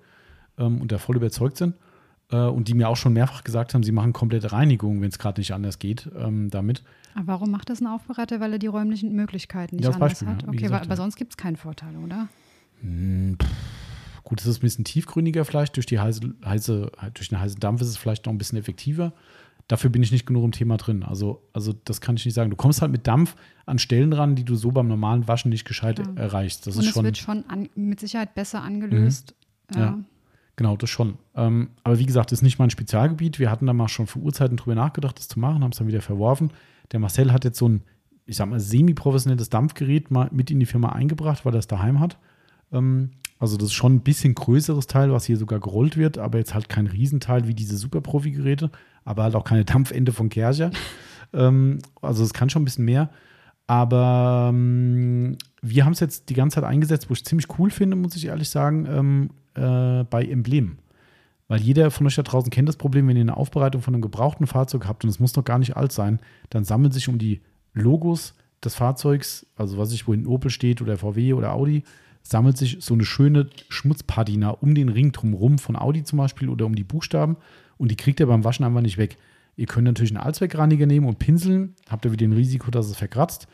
ähm, 0.59 0.81
und 0.81 0.93
da 0.93 0.99
voll 0.99 1.17
überzeugt 1.17 1.57
sind. 1.57 1.75
Äh, 2.31 2.37
und 2.37 2.69
die 2.69 2.75
mir 2.75 2.89
auch 2.89 2.97
schon 2.97 3.13
mehrfach 3.13 3.45
gesagt 3.45 3.75
haben, 3.75 3.83
sie 3.83 3.93
machen 3.93 4.13
komplette 4.13 4.53
Reinigung, 4.53 5.01
wenn 5.01 5.09
es 5.09 5.19
gerade 5.19 5.41
nicht 5.41 5.53
anders 5.55 5.79
geht 5.79 6.11
ähm, 6.17 6.51
damit. 6.51 6.83
Aber 7.15 7.29
warum 7.29 7.51
macht 7.51 7.71
das 7.71 7.81
ein 7.81 7.87
Aufbereiter? 7.87 8.41
Weil 8.41 8.53
er 8.53 8.59
die 8.59 8.67
räumlichen 8.67 9.15
Möglichkeiten 9.15 9.77
nicht 9.77 9.87
als 9.87 9.97
anders 9.97 10.11
Beispiel, 10.11 10.29
hat? 10.29 10.43
ja, 10.43 10.49
Okay, 10.49 10.59
gesagt, 10.59 10.85
aber, 10.87 10.93
ja. 10.93 10.97
sonst 10.97 11.17
gibt 11.17 11.33
es 11.33 11.37
keinen 11.37 11.57
Vorteil, 11.57 11.97
oder? 11.97 12.29
Gut, 14.29 14.43
es 14.43 14.47
ist 14.47 14.59
ein 14.59 14.61
bisschen 14.61 14.85
tiefgründiger 14.85 15.47
vielleicht. 15.47 15.77
Durch, 15.77 15.87
die 15.87 15.99
heiße, 15.99 16.35
heiße, 16.45 16.93
durch 17.15 17.31
den 17.31 17.41
heißen 17.41 17.61
Dampf 17.61 17.81
ist 17.81 17.89
es 17.89 17.97
vielleicht 17.97 18.27
noch 18.27 18.33
ein 18.35 18.37
bisschen 18.37 18.59
effektiver. 18.59 19.15
Dafür 19.69 19.89
bin 19.89 20.03
ich 20.03 20.13
nicht 20.13 20.27
genug 20.27 20.45
im 20.45 20.53
Thema 20.53 20.77
drin. 20.77 21.03
Also, 21.03 21.49
also 21.55 21.73
das 21.73 22.03
kann 22.03 22.17
ich 22.17 22.27
nicht 22.27 22.35
sagen. 22.35 22.51
Du 22.51 22.57
kommst 22.57 22.83
halt 22.83 22.93
mit 22.93 23.07
Dampf 23.07 23.37
an 23.65 23.79
Stellen 23.79 24.13
ran, 24.13 24.35
die 24.35 24.45
du 24.45 24.55
so 24.55 24.71
beim 24.71 24.87
normalen 24.87 25.27
Waschen 25.29 25.49
nicht 25.49 25.65
gescheit 25.65 25.97
Klar. 25.97 26.15
erreichst. 26.19 26.67
Das 26.67 26.77
und 26.77 26.83
ist 26.83 26.89
es 26.89 26.93
schon, 26.93 27.05
wird 27.07 27.17
schon 27.17 27.47
an, 27.49 27.71
mit 27.75 28.01
Sicherheit 28.01 28.35
besser 28.35 28.63
angelöst. 28.63 29.35
Ja. 29.75 29.99
genau, 30.57 30.77
das 30.77 30.91
schon. 30.91 31.17
Ähm, 31.35 31.71
aber 31.83 31.99
wie 31.99 32.05
gesagt, 32.05 32.31
das 32.31 32.41
ist 32.41 32.43
nicht 32.43 32.59
mein 32.59 32.69
Spezialgebiet. 32.69 33.39
Wir 33.39 33.51
hatten 33.51 33.65
da 33.65 33.73
mal 33.73 33.89
schon 33.89 34.07
vor 34.07 34.21
Urzeiten 34.21 34.59
drüber 34.59 34.75
nachgedacht, 34.75 35.19
das 35.19 35.29
zu 35.29 35.41
machen, 35.41 35.65
haben 35.65 35.73
es 35.73 35.79
dann 35.79 35.87
wieder 35.87 36.03
verworfen. 36.03 36.53
Der 36.93 37.01
Marcel 37.01 37.33
hat 37.33 37.47
jetzt 37.47 37.59
so 37.59 37.67
ein, 37.67 37.81
ich 38.27 38.37
sag 38.37 38.51
mal, 38.51 38.61
semi-professionelles 38.61 39.49
Dampfgerät 39.49 40.11
mal 40.11 40.29
mit 40.33 40.51
in 40.51 40.61
die 40.61 40.67
Firma 40.67 40.91
eingebracht, 40.91 41.47
weil 41.47 41.55
er 41.55 41.61
es 41.61 41.67
daheim 41.67 41.99
hat. 41.99 42.19
Ähm, 42.73 43.13
also 43.39 43.57
das 43.57 43.69
ist 43.69 43.75
schon 43.75 43.97
ein 43.97 44.01
bisschen 44.01 44.35
größeres 44.35 44.87
Teil, 44.87 45.13
was 45.13 45.25
hier 45.25 45.37
sogar 45.37 45.61
gerollt 45.61 45.97
wird, 45.97 46.19
aber 46.19 46.39
jetzt 46.39 46.55
halt 46.55 46.69
kein 46.69 46.87
Riesenteil 46.87 47.47
wie 47.47 47.55
diese 47.55 47.77
Super-Profi-Geräte, 47.77 48.71
aber 49.05 49.23
halt 49.23 49.35
auch 49.35 49.45
keine 49.45 49.65
Dampfende 49.67 50.13
von 50.13 50.29
Kercher. 50.29 50.71
ähm, 51.33 51.79
also 52.03 52.25
es 52.25 52.33
kann 52.33 52.51
schon 52.51 52.63
ein 52.63 52.65
bisschen 52.65 52.85
mehr. 52.85 53.11
Aber 53.67 54.49
ähm, 54.51 55.37
wir 55.61 55.85
haben 55.85 55.93
es 55.93 56.01
jetzt 56.01 56.31
die 56.31 56.35
ganze 56.35 56.57
Zeit 56.57 56.65
eingesetzt, 56.65 57.11
wo 57.11 57.13
ich 57.13 57.25
ziemlich 57.25 57.47
cool 57.59 57.71
finde, 57.71 57.97
muss 57.97 58.17
ich 58.17 58.27
ehrlich 58.27 58.49
sagen, 58.49 58.87
ähm, 58.91 59.31
äh, 59.55 60.05
bei 60.05 60.25
Emblemen. 60.25 60.79
Weil 61.49 61.61
jeder 61.61 61.91
von 61.91 62.07
euch 62.07 62.15
da 62.15 62.23
draußen 62.23 62.51
kennt 62.51 62.69
das 62.69 62.77
Problem, 62.77 63.09
wenn 63.09 63.17
ihr 63.17 63.23
eine 63.23 63.37
Aufbereitung 63.37 63.83
von 63.83 63.95
einem 63.95 64.03
gebrauchten 64.03 64.47
Fahrzeug 64.47 64.87
habt 64.87 65.05
und 65.05 65.11
es 65.11 65.21
muss 65.21 65.37
noch 65.37 65.45
gar 65.45 65.59
nicht 65.59 65.77
alt 65.77 65.93
sein, 65.93 66.19
dann 66.51 66.65
sammeln 66.65 66.93
sich 66.93 67.09
um 67.09 67.19
die 67.19 67.41
Logos 67.75 68.35
des 68.65 68.75
Fahrzeugs, 68.75 69.47
also 69.57 69.79
was 69.79 69.93
ich, 69.93 70.09
wo 70.09 70.13
in 70.13 70.27
Opel 70.27 70.51
steht 70.51 70.83
oder 70.83 70.97
VW 70.97 71.35
oder 71.35 71.53
Audi, 71.53 71.85
sammelt 72.29 72.59
sich 72.59 72.79
so 72.81 72.95
eine 72.95 73.05
schöne 73.05 73.49
Schmutzpatina 73.71 74.51
um 74.51 74.75
den 74.75 74.91
Ring 74.91 75.13
drumherum 75.13 75.59
von 75.59 75.77
Audi 75.77 76.05
zum 76.05 76.19
Beispiel 76.19 76.51
oder 76.51 76.67
um 76.67 76.75
die 76.75 76.85
Buchstaben 76.85 77.37
und 77.79 77.91
die 77.91 77.97
kriegt 77.97 78.21
ihr 78.21 78.27
beim 78.27 78.45
Waschen 78.45 78.67
einfach 78.67 78.83
nicht 78.83 78.99
weg. 78.99 79.17
Ihr 79.57 79.67
könnt 79.67 79.87
natürlich 79.87 80.13
einen 80.13 80.23
Allzweckreiniger 80.25 80.87
nehmen 80.87 81.07
und 81.07 81.19
pinseln, 81.19 81.75
habt 81.89 82.05
ihr 82.05 82.13
wieder 82.13 82.27
ein 82.27 82.33
Risiko, 82.33 82.71
dass 82.71 82.87
es 82.87 82.97
verkratzt. 82.97 83.49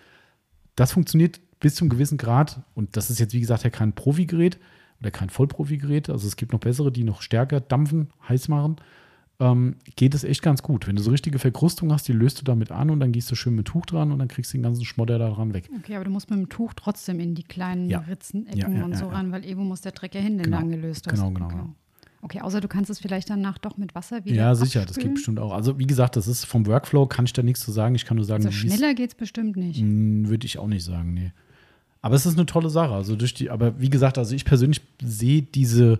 Das 0.74 0.92
funktioniert 0.92 1.40
bis 1.60 1.76
zum 1.76 1.88
gewissen 1.88 2.18
Grad 2.18 2.62
und 2.74 2.96
das 2.96 3.10
ist 3.10 3.20
jetzt 3.20 3.32
wie 3.32 3.40
gesagt 3.40 3.62
ja 3.62 3.70
kein 3.70 3.92
Profigerät 3.92 4.58
oder 5.00 5.12
kein 5.12 5.30
Vollprofigerät, 5.30 6.10
also 6.10 6.26
es 6.26 6.36
gibt 6.36 6.52
noch 6.52 6.60
bessere, 6.60 6.90
die 6.90 7.04
noch 7.04 7.22
stärker 7.22 7.60
dampfen, 7.60 8.10
heiß 8.28 8.48
machen, 8.48 8.76
ähm, 9.40 9.76
geht 9.96 10.14
es 10.14 10.22
echt 10.24 10.42
ganz 10.42 10.62
gut. 10.62 10.86
Wenn 10.86 10.96
du 10.96 11.02
so 11.02 11.10
richtige 11.10 11.38
Verkrustung 11.38 11.92
hast, 11.92 12.06
die 12.06 12.12
löst 12.12 12.40
du 12.40 12.44
damit 12.44 12.70
an 12.70 12.90
und 12.90 13.00
dann 13.00 13.10
gehst 13.12 13.30
du 13.30 13.34
schön 13.34 13.54
mit 13.56 13.66
Tuch 13.66 13.84
dran 13.86 14.12
und 14.12 14.18
dann 14.20 14.28
kriegst 14.28 14.52
du 14.52 14.58
den 14.58 14.62
ganzen 14.62 14.84
Schmodder 14.84 15.18
da 15.18 15.28
dran 15.30 15.52
weg. 15.54 15.68
Okay, 15.80 15.96
aber 15.96 16.04
du 16.04 16.10
musst 16.10 16.30
mit 16.30 16.38
dem 16.38 16.48
Tuch 16.48 16.72
trotzdem 16.74 17.18
in 17.20 17.34
die 17.34 17.42
kleinen 17.42 17.90
Ja. 17.90 17.98
Ritzen, 18.00 18.46
Ecken 18.46 18.58
Ja, 18.58 18.68
ja, 18.78 18.84
und 18.84 18.96
so 18.96 19.08
ran, 19.08 19.32
weil 19.32 19.44
irgendwo 19.44 19.64
muss 19.64 19.80
der 19.80 19.92
Dreck 19.92 20.14
ja 20.14 20.20
hin, 20.20 20.38
den 20.38 20.44
Genau. 20.44 20.58
du 20.58 20.62
angelöst 20.62 21.06
hast. 21.06 21.14
Genau, 21.14 21.30
genau, 21.32 21.46
Okay. 21.46 21.54
genau. 21.56 21.74
okay, 22.22 22.40
außer 22.42 22.60
du 22.60 22.68
kannst 22.68 22.90
es 22.90 23.00
vielleicht 23.00 23.28
danach 23.28 23.58
doch 23.58 23.76
mit 23.76 23.94
Wasser 23.96 24.24
wieder 24.24 24.36
Ja, 24.36 24.54
sicher, 24.54 24.80
das 24.82 24.90
abspülen. 24.90 25.08
geht 25.08 25.14
bestimmt 25.16 25.40
auch. 25.40 25.52
Also 25.52 25.78
wie 25.80 25.86
gesagt, 25.86 26.14
das 26.16 26.28
ist 26.28 26.44
vom 26.44 26.66
Workflow, 26.66 27.06
kann 27.06 27.24
ich 27.24 27.32
da 27.32 27.42
nichts 27.42 27.60
zu 27.64 27.72
sagen. 27.72 27.96
Ich 27.96 28.04
kann 28.04 28.16
nur 28.16 28.24
sagen, 28.26 28.46
Also 28.46 28.56
schneller 28.56 28.94
geht 28.94 29.10
es 29.10 29.14
bestimmt 29.16 29.56
nicht. 29.56 29.80
Hm, 29.80 30.28
Würde 30.28 30.46
ich 30.46 30.58
auch 30.58 30.68
nicht 30.68 30.84
sagen, 30.84 31.12
nee. 31.12 31.32
Aber 32.02 32.14
es 32.16 32.24
ist 32.26 32.34
eine 32.36 32.46
tolle 32.46 32.68
Sache. 32.70 32.92
Also 32.92 33.16
durch 33.16 33.32
die, 33.34 33.48
aber 33.50 33.80
wie 33.80 33.88
gesagt, 33.90 34.16
also 34.18 34.34
ich 34.34 34.44
persönlich 34.44 34.80
sehe 35.02 35.40
diese, 35.42 35.98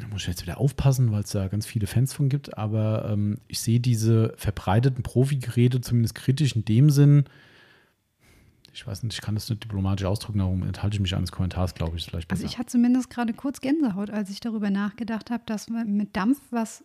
da 0.00 0.08
muss 0.08 0.22
ich 0.22 0.28
jetzt 0.28 0.42
wieder 0.42 0.58
aufpassen, 0.58 1.12
weil 1.12 1.22
es 1.22 1.30
da 1.30 1.48
ganz 1.48 1.66
viele 1.66 1.86
Fans 1.86 2.12
von 2.12 2.28
gibt, 2.28 2.56
aber 2.56 3.10
ähm, 3.10 3.38
ich 3.48 3.60
sehe 3.60 3.80
diese 3.80 4.34
verbreiteten 4.36 5.02
Profi-Geräte 5.02 5.80
zumindest 5.80 6.14
kritisch 6.14 6.56
in 6.56 6.64
dem 6.64 6.90
Sinn, 6.90 7.24
ich 8.74 8.86
weiß 8.86 9.02
nicht, 9.02 9.14
ich 9.14 9.20
kann 9.20 9.34
das 9.34 9.50
nicht 9.50 9.62
diplomatisch 9.62 10.06
ausdrücken, 10.06 10.38
darum 10.38 10.62
enthalte 10.62 10.96
ich 10.96 11.00
mich 11.00 11.14
eines 11.14 11.30
Kommentars, 11.30 11.74
glaube 11.74 11.96
ich, 11.96 12.06
vielleicht 12.06 12.28
besser. 12.28 12.42
Also 12.42 12.50
ich 12.50 12.58
hatte 12.58 12.70
zumindest 12.70 13.10
gerade 13.10 13.34
kurz 13.34 13.60
Gänsehaut, 13.60 14.10
als 14.10 14.30
ich 14.30 14.40
darüber 14.40 14.70
nachgedacht 14.70 15.30
habe, 15.30 15.42
dass 15.46 15.68
man 15.68 15.94
mit 15.94 16.16
Dampf 16.16 16.40
was 16.50 16.84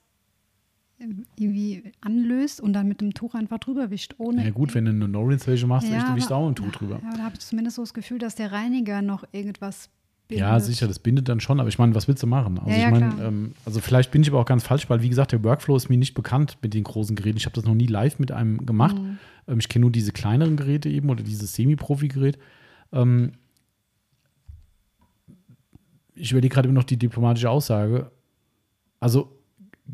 irgendwie 1.00 1.94
anlöst 2.02 2.60
und 2.60 2.74
dann 2.74 2.88
mit 2.88 3.02
dem 3.02 3.14
Tuch 3.14 3.36
einfach 3.36 3.60
drüber 3.60 3.92
wischt, 3.92 4.16
ohne. 4.18 4.44
ja 4.44 4.50
gut, 4.50 4.74
wenn 4.74 4.86
du 4.86 4.92
eine 4.92 5.08
No-Rinse-Wäsche 5.08 5.68
machst, 5.68 5.88
Ja, 5.88 6.16
wischst 6.16 6.32
du 6.32 6.34
auch 6.34 6.48
ein 6.48 6.56
Tuch 6.56 6.72
drüber. 6.72 7.00
Ja, 7.02 7.10
aber 7.10 7.18
da 7.18 7.24
habe 7.24 7.36
ich 7.36 7.42
zumindest 7.42 7.76
so 7.76 7.84
das 7.84 7.94
Gefühl, 7.94 8.18
dass 8.18 8.36
der 8.36 8.52
Reiniger 8.52 9.02
noch 9.04 9.24
irgendwas 9.32 9.92
bindet. 10.28 10.48
Ja, 10.48 10.60
sicher, 10.60 10.88
das 10.88 11.00
bindet 11.00 11.30
dann 11.30 11.40
schon, 11.40 11.60
aber 11.60 11.70
ich 11.70 11.80
meine, 11.80 11.96
was 11.96 12.08
willst 12.08 12.24
du 12.24 12.28
machen? 12.28 12.60
Also 12.60 12.72
Ja, 12.72 12.78
ja, 12.78 12.86
ich 12.86 12.92
meine, 12.92 13.24
ähm, 13.24 13.52
also 13.66 13.80
vielleicht 13.80 14.12
bin 14.12 14.22
ich 14.22 14.30
aber 14.30 14.40
auch 14.40 14.46
ganz 14.46 14.64
falsch, 14.64 14.90
weil 14.90 15.02
wie 15.02 15.10
gesagt, 15.10 15.32
der 15.32 15.44
Workflow 15.44 15.76
ist 15.76 15.90
mir 15.90 15.98
nicht 15.98 16.14
bekannt 16.14 16.58
mit 16.62 16.74
den 16.74 16.84
großen 16.84 17.16
Geräten. 17.16 17.38
Ich 17.38 17.46
habe 17.46 17.56
das 17.56 17.66
noch 17.66 17.76
nie 17.76 17.88
live 17.88 18.20
mit 18.20 18.32
einem 18.32 18.66
gemacht. 18.66 18.98
Mhm. 18.98 19.18
Ähm, 19.48 19.60
ich 19.60 19.70
kenne 19.70 19.82
nur 19.82 19.92
diese 19.92 20.12
kleineren 20.12 20.58
Geräte 20.58 20.90
eben 20.90 21.10
oder 21.10 21.24
dieses 21.24 21.54
Semi-Profi-Gerät. 21.54 22.38
Ähm, 22.92 23.34
ich 26.14 26.32
überlege 26.32 26.54
gerade 26.54 26.68
immer 26.68 26.80
noch 26.80 26.84
die 26.84 26.98
diplomatische 26.98 27.50
Aussage. 27.50 28.12
Also 29.00 29.38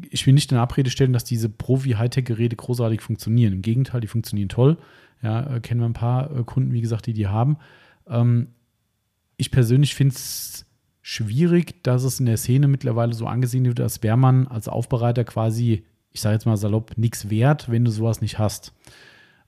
ich 0.10 0.26
will 0.26 0.34
nicht 0.34 0.52
in 0.52 0.58
Abrede 0.58 0.90
stellen, 0.90 1.14
dass 1.14 1.24
diese 1.24 1.50
Profi-Hightech-Geräte 1.50 2.56
großartig 2.56 3.02
funktionieren. 3.02 3.54
Im 3.54 3.62
Gegenteil, 3.62 4.02
die 4.02 4.08
funktionieren 4.08 4.50
toll. 4.50 4.78
Ja, 5.22 5.56
äh, 5.56 5.60
kennen 5.60 5.82
wir 5.82 5.86
ein 5.86 5.94
paar 5.94 6.36
äh, 6.36 6.44
Kunden, 6.44 6.74
wie 6.74 6.82
gesagt, 6.82 7.06
die 7.06 7.14
die 7.14 7.28
haben. 7.28 7.58
Ähm, 8.08 8.48
ich 9.44 9.52
persönlich 9.52 9.94
finde 9.94 10.16
es 10.16 10.66
schwierig, 11.02 11.84
dass 11.84 12.04
es 12.04 12.22
in 12.22 12.26
der 12.26 12.38
Szene 12.38 12.70
mittlerweile 12.70 13.14
so 13.14 13.28
angesehen 13.28 13.66
wird, 13.66 13.82
als 13.82 14.02
wäre 14.02 14.18
man 14.18 14.48
als 14.48 14.70
Aufbereiter 14.70 15.26
quasi, 15.26 15.84
ich 16.14 16.22
sage 16.22 16.36
jetzt 16.36 16.46
mal 16.46 16.56
salopp, 16.56 16.98
nichts 16.98 17.30
wert, 17.30 17.70
wenn 17.70 17.84
du 17.84 17.92
sowas 17.92 18.22
nicht 18.22 18.40
hast. 18.40 18.74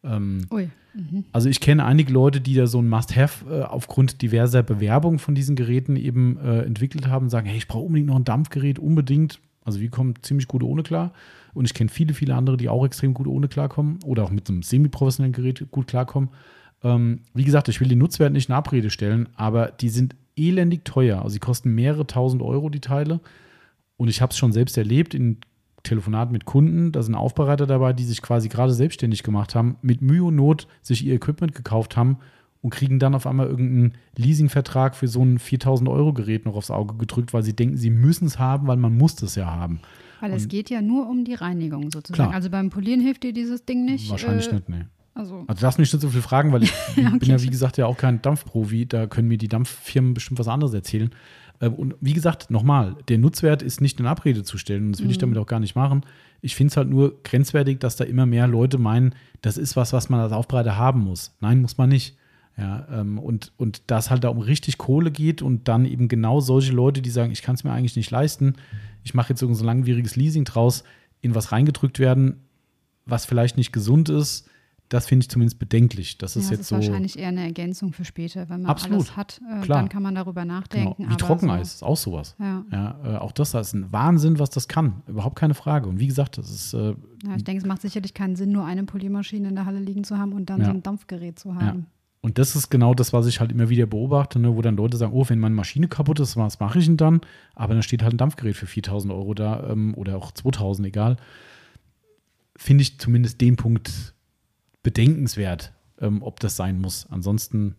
Ähm, 0.03 0.47
Ui. 0.51 0.69
Mhm. 0.93 1.23
also 1.31 1.49
ich 1.49 1.61
kenne 1.61 1.85
einige 1.85 2.11
Leute, 2.11 2.41
die 2.41 2.55
da 2.55 2.67
so 2.67 2.81
ein 2.81 2.89
Must-Have 2.89 3.45
äh, 3.49 3.63
aufgrund 3.63 4.21
diverser 4.21 4.63
Bewerbungen 4.63 5.17
von 5.17 5.33
diesen 5.33 5.55
Geräten 5.55 5.95
eben 5.95 6.37
äh, 6.39 6.63
entwickelt 6.63 7.07
haben, 7.07 7.29
sagen, 7.29 7.47
hey, 7.47 7.57
ich 7.57 7.69
brauche 7.69 7.85
unbedingt 7.85 8.09
noch 8.09 8.17
ein 8.17 8.25
Dampfgerät, 8.25 8.77
unbedingt. 8.77 9.39
Also 9.63 9.79
wir 9.79 9.89
kommen 9.89 10.15
ziemlich 10.21 10.49
gut 10.49 10.61
ohne 10.61 10.83
klar. 10.83 11.13
Und 11.53 11.63
ich 11.63 11.73
kenne 11.73 11.89
viele, 11.89 12.13
viele 12.13 12.35
andere, 12.35 12.57
die 12.57 12.67
auch 12.67 12.85
extrem 12.85 13.13
gut 13.13 13.27
ohne 13.27 13.47
klarkommen 13.47 13.99
oder 14.03 14.25
auch 14.25 14.29
mit 14.29 14.45
so 14.45 14.51
einem 14.51 14.61
semi-professionellen 14.61 15.31
Gerät 15.31 15.65
gut 15.71 15.87
klarkommen. 15.87 16.29
Ähm, 16.85 17.21
wie 17.33 17.43
gesagt, 17.43 17.67
ich 17.67 17.81
will 17.81 17.87
den 17.87 17.97
Nutzwert 17.97 18.31
nicht 18.31 18.47
in 18.47 18.55
Abrede 18.55 18.91
stellen, 18.91 19.27
aber 19.35 19.71
die 19.71 19.89
sind 19.89 20.15
elendig 20.35 20.85
teuer. 20.85 21.17
Also 21.17 21.29
sie 21.29 21.39
kosten 21.39 21.73
mehrere 21.73 22.05
tausend 22.05 22.43
Euro, 22.43 22.69
die 22.69 22.79
Teile. 22.79 23.21
Und 23.97 24.07
ich 24.07 24.21
habe 24.21 24.31
es 24.31 24.37
schon 24.37 24.51
selbst 24.51 24.77
erlebt 24.77 25.15
in 25.15 25.37
Telefonaten 25.81 26.31
mit 26.31 26.45
Kunden. 26.45 26.91
Da 26.91 27.01
sind 27.01 27.15
Aufbereiter 27.15 27.65
dabei, 27.65 27.93
die 27.93 28.03
sich 28.03 28.21
quasi 28.21 28.49
gerade 28.49 28.73
selbstständig 28.73 29.23
gemacht 29.23 29.55
haben, 29.55 29.77
mit 29.81 30.03
Mühe 30.03 30.25
und 30.25 30.35
Not 30.35 30.67
sich 30.83 31.03
ihr 31.03 31.15
Equipment 31.15 31.55
gekauft 31.55 31.97
haben 31.97 32.17
und 32.61 32.69
kriegen 32.69 32.99
dann 32.99 33.15
auf 33.15 33.25
einmal 33.25 33.47
irgendeinen 33.47 33.93
Leasingvertrag 34.15 34.95
für 34.95 35.07
so 35.07 35.23
ein 35.23 35.39
4000 35.39 35.89
Euro 35.89 36.13
Gerät 36.13 36.45
noch 36.45 36.55
aufs 36.55 36.69
Auge 36.69 36.95
gedrückt, 36.95 37.33
weil 37.33 37.41
sie 37.41 37.55
denken, 37.55 37.77
sie 37.77 37.89
müssen 37.89 38.27
es 38.27 38.37
haben, 38.37 38.67
weil 38.67 38.77
man 38.77 38.95
muss 38.95 39.15
das 39.15 39.35
ja 39.35 39.47
haben. 39.47 39.79
Weil 40.19 40.33
es 40.33 40.47
geht 40.47 40.69
ja 40.69 40.81
nur 40.81 41.09
um 41.09 41.25
die 41.25 41.33
Reinigung 41.33 41.91
sozusagen. 41.91 42.29
Klar. 42.29 42.33
Also 42.33 42.49
beim 42.49 42.69
Polieren 42.69 42.99
hilft 42.99 43.23
dir 43.23 43.33
dieses 43.33 43.65
Ding 43.65 43.85
nicht. 43.85 44.09
Wahrscheinlich 44.09 44.47
äh, 44.49 44.55
nicht, 44.55 44.69
nee. 44.69 44.85
Also, 45.15 45.43
Also 45.47 45.61
darfst 45.61 45.79
mich 45.79 45.91
nicht 45.91 46.01
so 46.01 46.09
viel 46.09 46.21
fragen, 46.21 46.51
weil 46.51 46.63
ich 46.63 46.71
Ja, 46.95 47.07
okay. 47.07 47.17
bin 47.19 47.29
ja, 47.29 47.41
wie 47.41 47.49
gesagt, 47.49 47.77
ja 47.77 47.85
auch 47.87 47.97
kein 47.97 48.21
Dampfprofi. 48.21 48.85
Da 48.85 49.07
können 49.07 49.27
mir 49.27 49.37
die 49.37 49.47
Dampffirmen 49.47 50.13
bestimmt 50.13 50.39
was 50.39 50.47
anderes 50.47 50.73
erzählen. 50.73 51.09
Ähm, 51.61 51.73
Und 51.73 51.95
wie 52.01 52.13
gesagt, 52.13 52.51
nochmal, 52.51 52.95
der 53.07 53.17
Nutzwert 53.17 53.61
ist 53.63 53.81
nicht 53.81 53.99
in 53.99 54.05
Abrede 54.05 54.43
zu 54.43 54.57
stellen. 54.57 54.87
Und 54.87 54.91
das 54.91 54.99
will 54.99 55.05
Mhm. 55.07 55.11
ich 55.11 55.17
damit 55.17 55.37
auch 55.37 55.47
gar 55.47 55.59
nicht 55.61 55.75
machen. 55.75 56.01
Ich 56.41 56.55
finde 56.55 56.71
es 56.71 56.77
halt 56.77 56.89
nur 56.89 57.23
grenzwertig, 57.23 57.79
dass 57.79 57.95
da 57.95 58.03
immer 58.03 58.25
mehr 58.25 58.45
Leute 58.47 58.77
meinen, 58.77 59.15
das 59.41 59.57
ist 59.57 59.75
was, 59.75 59.93
was 59.93 60.09
man 60.09 60.19
als 60.19 60.33
Aufbereiter 60.33 60.77
haben 60.77 60.99
muss. 61.01 61.33
Nein, 61.39 61.61
muss 61.61 61.77
man 61.77 61.89
nicht. 61.89 62.17
Ja, 62.57 62.87
ähm, 62.91 63.19
und, 63.19 63.51
und 63.57 63.81
dass 63.87 64.09
halt 64.09 64.23
da 64.23 64.29
um 64.29 64.37
richtig 64.39 64.77
Kohle 64.77 65.11
geht 65.11 65.41
und 65.41 65.67
dann 65.67 65.85
eben 65.85 66.07
genau 66.07 66.39
solche 66.39 66.71
Leute, 66.71 67.01
die 67.01 67.09
sagen, 67.09 67.31
ich 67.33 67.41
kann 67.41 67.55
es 67.55 67.65
mir 67.65 67.71
eigentlich 67.73 67.97
nicht 67.97 68.11
leisten, 68.11 68.53
ich 69.03 69.13
mache 69.13 69.31
jetzt 69.33 69.41
irgend 69.41 69.57
so 69.57 69.63
ein 69.63 69.67
langwieriges 69.67 70.15
Leasing 70.15 70.45
draus, 70.45 70.85
in 71.19 71.35
was 71.35 71.51
reingedrückt 71.51 71.99
werden, 71.99 72.37
was 73.05 73.25
vielleicht 73.25 73.57
nicht 73.57 73.73
gesund 73.73 74.07
ist, 74.07 74.47
das 74.89 75.07
finde 75.07 75.23
ich 75.23 75.29
zumindest 75.29 75.57
bedenklich. 75.59 76.17
Das 76.19 76.35
ist 76.35 76.45
ja, 76.45 76.51
jetzt 76.51 76.61
ist 76.61 76.67
so. 76.69 76.75
wahrscheinlich 76.75 77.17
eher 77.17 77.29
eine 77.29 77.41
Ergänzung 77.43 77.91
für 77.91 78.05
später. 78.05 78.49
Wenn 78.49 78.61
man 78.61 78.71
Absolut, 78.71 78.99
alles 78.99 79.17
hat, 79.17 79.41
äh, 79.41 79.61
klar. 79.61 79.79
dann 79.79 79.89
kann 79.89 80.03
man 80.03 80.13
darüber 80.15 80.41
Genau, 80.43 80.53
nachdenken. 80.55 80.95
wie 81.03 81.05
aber 81.07 81.17
Trockeneis 81.17 81.79
So, 81.79 81.85
ist 81.85 81.89
auch 81.91 81.97
sowas. 81.97 82.35
ja. 82.39 82.63
Ja, 82.71 82.99
äh, 83.03 83.17
auch 83.17 83.31
das 83.31 83.53
ist 83.53 83.73
ein 83.73 83.91
Wahnsinn, 83.91 84.37
was 84.39 84.49
das 84.51 84.67
kann. 84.67 85.01
Überhaupt 85.07 85.35
keine 85.37 85.53
Frage. 85.55 85.87
Und 85.89 85.99
wie 85.99 86.07
gesagt, 86.07 86.37
das 86.37 86.49
ist 86.51 86.73
äh, 86.73 86.89
ja, 87.25 87.35
ich 87.35 87.43
denke, 87.43 87.61
es 87.61 87.67
macht 87.67 87.81
sicherlich 87.81 88.13
keinen 88.13 88.35
Sinn, 88.35 88.51
nur 88.51 88.65
eine 88.65 88.83
Poliermaschine 88.83 89.49
in 89.49 89.55
der 89.55 89.65
Halle 89.65 89.79
liegen 89.79 90.03
zu 90.03 90.17
haben 90.17 90.33
und 90.33 90.49
dann 90.49 90.59
Ja. 90.59 90.65
so 90.67 90.71
ein 90.71 90.83
Dampfgerät 90.83 91.39
zu 91.39 91.55
haben. 91.55 91.87
Und 92.21 92.39
das 92.39 92.55
ist 92.55 92.69
genau 92.71 92.95
das, 92.95 93.13
was 93.13 93.27
ich 93.27 93.39
halt 93.39 93.51
immer 93.51 93.69
wieder 93.69 93.85
beobachte, 93.85 94.39
ne, 94.39 94.55
wo 94.55 94.61
dann 94.63 94.75
Leute 94.77 94.97
sagen, 94.97 95.13
oh, 95.13 95.23
wenn 95.29 95.37
meine 95.39 95.53
Maschine 95.53 95.87
kaputt 95.87 96.19
ist, 96.19 96.35
was 96.37 96.59
mache 96.59 96.79
ich 96.79 96.85
denn 96.85 96.97
dann? 96.97 97.21
Aber 97.53 97.73
dann 97.75 97.83
steht 97.83 98.01
halt 98.01 98.15
ein 98.15 98.17
Dampfgerät 98.17 98.55
für 98.55 98.65
4000 98.65 99.13
Euro 99.13 99.35
da 99.35 99.69
ähm, 99.69 99.93
oder 99.95 100.17
auch 100.17 100.31
2000, 100.31 100.87
egal. 100.87 101.17
Finde 102.57 102.81
ich 102.81 102.99
zumindest 102.99 103.41
den 103.41 103.57
Punkt 103.57 104.14
bedenkenswert, 104.85 105.73
ähm, 105.99 106.21
ob 106.21 106.39
das 106.39 106.55
sein 106.55 106.79
muss. 106.79 107.07
Ansonsten 107.09 107.75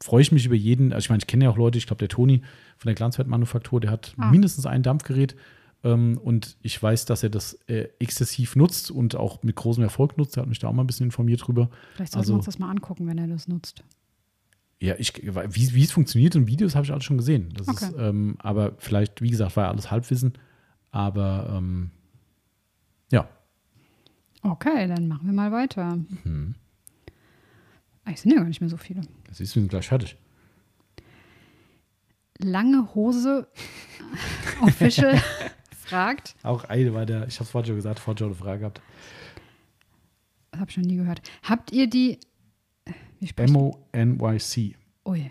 freue 0.00 0.22
ich 0.22 0.32
mich 0.32 0.46
über 0.46 0.54
jeden, 0.54 0.92
also 0.92 1.04
ich 1.04 1.10
meine, 1.10 1.18
ich 1.20 1.26
kenne 1.26 1.44
ja 1.44 1.50
auch 1.50 1.56
Leute, 1.56 1.78
ich 1.78 1.86
glaube, 1.86 1.98
der 1.98 2.08
Toni 2.08 2.42
von 2.78 2.86
der 2.88 2.94
Glanzwertmanufaktur, 2.94 3.80
der 3.80 3.90
hat 3.90 4.14
Ah. 4.16 4.30
mindestens 4.30 4.64
ein 4.66 4.82
Dampfgerät 4.82 5.34
ähm, 5.82 6.16
und 6.22 6.56
ich 6.62 6.80
weiß, 6.82 7.04
dass 7.06 7.22
er 7.22 7.30
das 7.30 7.54
äh, 7.66 7.88
exzessiv 7.98 8.54
nutzt 8.56 8.90
und 8.90 9.16
auch 9.16 9.42
mit 9.42 9.56
großem 9.56 9.82
Erfolg 9.82 10.16
nutzt. 10.16 10.36
Er 10.36 10.42
hat 10.42 10.48
mich 10.48 10.58
da 10.60 10.68
auch 10.68 10.72
mal 10.72 10.84
ein 10.84 10.86
bisschen 10.86 11.06
informiert 11.06 11.46
drüber. 11.46 11.70
Vielleicht 11.96 12.12
sollten 12.12 12.20
Also- 12.22 12.32
wir 12.32 12.36
uns 12.36 12.46
das 12.46 12.58
mal 12.58 12.70
angucken, 12.70 13.06
wenn 13.06 13.18
er 13.18 13.26
das 13.26 13.48
nutzt. 13.48 13.82
Ja, 14.80 14.94
ich, 14.98 15.12
wie, 15.22 15.74
wie 15.74 15.82
es 15.82 15.92
funktioniert 15.92 16.34
in 16.34 16.46
Videos, 16.46 16.74
habe 16.74 16.84
ich 16.84 16.92
alles 16.92 17.04
schon 17.04 17.16
gesehen. 17.18 17.52
Das 17.56 17.68
Okay. 17.68 17.86
ist, 17.86 17.94
ähm, 17.98 18.36
aber 18.38 18.74
vielleicht, 18.78 19.22
wie 19.22 19.30
gesagt, 19.30 19.56
war 19.56 19.64
ja 19.64 19.70
alles 19.70 19.90
Halbwissen. 19.90 20.34
Aber 20.90 21.54
ähm, 21.56 21.90
Okay, 24.44 24.86
dann 24.86 25.08
machen 25.08 25.26
wir 25.26 25.32
mal 25.32 25.50
weiter. 25.52 25.96
Mhm. 26.24 26.54
Ah, 28.04 28.10
Es 28.12 28.22
sind 28.22 28.32
ja 28.32 28.38
gar 28.38 28.44
nicht 28.48 28.60
mehr 28.60 28.68
so 28.70 28.76
viele. 28.76 29.00
das 29.26 29.40
ist, 29.40 29.54
wir 29.54 29.62
sind 29.62 29.68
gleich 29.70 29.88
fertig. 29.88 30.16
Lange 32.38 32.94
Hose 32.94 33.48
Official 34.60 35.18
fragt, 35.76 36.34
Auch 36.42 36.64
eine 36.64 36.92
war 36.94 37.06
der, 37.06 37.26
ich 37.28 37.36
habe 37.36 37.44
es 37.44 37.50
vorhin 37.50 37.68
schon 37.68 37.76
gesagt, 37.76 37.98
vorhin 38.00 38.18
schon 38.18 38.26
eine 38.28 38.34
Frage 38.36 38.58
gehabt. 38.60 38.82
das 40.50 40.60
habe 40.60 40.70
ich 40.70 40.76
noch 40.76 40.84
nie 40.84 40.96
gehört. 40.96 41.22
Habt 41.42 41.72
ihr 41.72 41.88
die 41.88 42.18
M-O-N-Y-C. 43.36 44.76
Ui. 45.06 45.28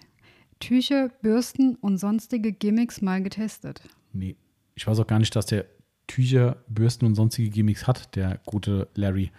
Tücher, 0.60 1.10
Bürsten 1.22 1.76
und 1.76 1.98
sonstige 1.98 2.52
Gimmicks 2.54 3.02
mal 3.02 3.22
getestet? 3.22 3.82
Nee, 4.14 4.36
ich 4.76 4.88
weiß 4.88 5.00
auch 5.00 5.08
gar 5.08 5.20
nicht, 5.20 5.36
dass 5.36 5.46
der 5.46 5.66
Tücher, 6.08 6.58
Bürsten 6.68 7.06
und 7.06 7.16
sonstige 7.16 7.50
Gimmicks 7.50 7.88
hat, 7.88 8.16
der 8.16 8.40
gute 8.46 8.88
Larry. 8.96 9.32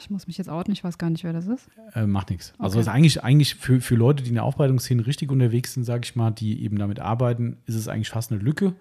Ich 0.00 0.10
muss 0.10 0.26
mich 0.26 0.36
jetzt 0.38 0.48
outen, 0.50 0.72
ich 0.72 0.82
weiß 0.84 0.98
gar 0.98 1.10
nicht, 1.10 1.24
wer 1.24 1.32
das 1.32 1.46
ist. 1.46 1.68
Äh, 1.94 2.06
macht 2.06 2.30
nichts. 2.30 2.52
Also 2.58 2.78
Okay. 2.78 2.82
ist 2.82 2.88
eigentlich, 2.88 3.22
eigentlich 3.24 3.54
für, 3.54 3.80
für 3.80 3.94
Leute, 3.94 4.22
die 4.22 4.30
in 4.30 4.34
der 4.34 4.44
Aufbereitungsszene 4.44 5.06
richtig 5.06 5.30
unterwegs 5.30 5.74
sind, 5.74 5.84
sage 5.84 6.02
ich 6.04 6.16
mal, 6.16 6.30
die 6.32 6.62
eben 6.64 6.76
damit 6.78 6.98
arbeiten, 7.00 7.56
ist 7.66 7.76
es 7.76 7.88
eigentlich 7.88 8.10
fast 8.10 8.32
eine 8.32 8.40
Lücke. 8.40 8.74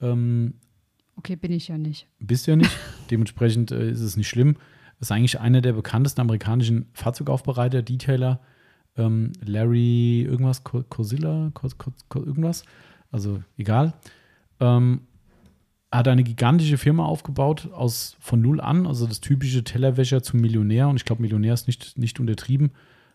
Ähm, 0.00 0.54
Okay, 1.16 1.36
bin 1.36 1.52
ich 1.52 1.68
ja 1.68 1.78
nicht. 1.78 2.08
bist 2.18 2.46
du 2.46 2.52
ja 2.52 2.56
nicht. 2.56 2.76
Dementsprechend 3.10 3.70
äh, 3.70 3.88
ist 3.90 4.00
es 4.00 4.16
nicht 4.16 4.28
schlimm. 4.28 4.56
ist 5.00 5.12
eigentlich 5.12 5.38
einer 5.38 5.60
der 5.60 5.74
bekanntesten 5.74 6.20
amerikanischen 6.22 6.86
Fahrzeugaufbereiter, 6.92 7.82
Detailer. 7.82 8.40
Ähm, 8.96 9.32
Larry 9.44 10.22
irgendwas, 10.22 10.64
Co- 10.64 10.82
Cosilla, 10.88 11.50
Co- 11.54 11.68
Co- 11.78 11.92
Co- 12.08 12.24
irgendwas. 12.24 12.64
Also 13.12 13.42
egal. 13.56 13.92
Ähm, 14.60 15.02
hat 15.96 16.08
eine 16.08 16.24
gigantische 16.24 16.78
Firma 16.78 17.04
aufgebaut, 17.04 17.68
aus, 17.72 18.16
von 18.20 18.40
null 18.40 18.60
an. 18.60 18.86
Also 18.86 19.06
das 19.06 19.20
typische 19.20 19.64
Tellerwäscher 19.64 20.22
zum 20.22 20.40
Millionär. 20.40 20.88
Und 20.88 20.96
ich 20.96 21.04
glaube, 21.04 21.22
Millionär 21.22 21.54
ist 21.54 21.66
nicht, 21.66 21.96
nicht 21.98 22.18
untertrieben. 22.20 22.72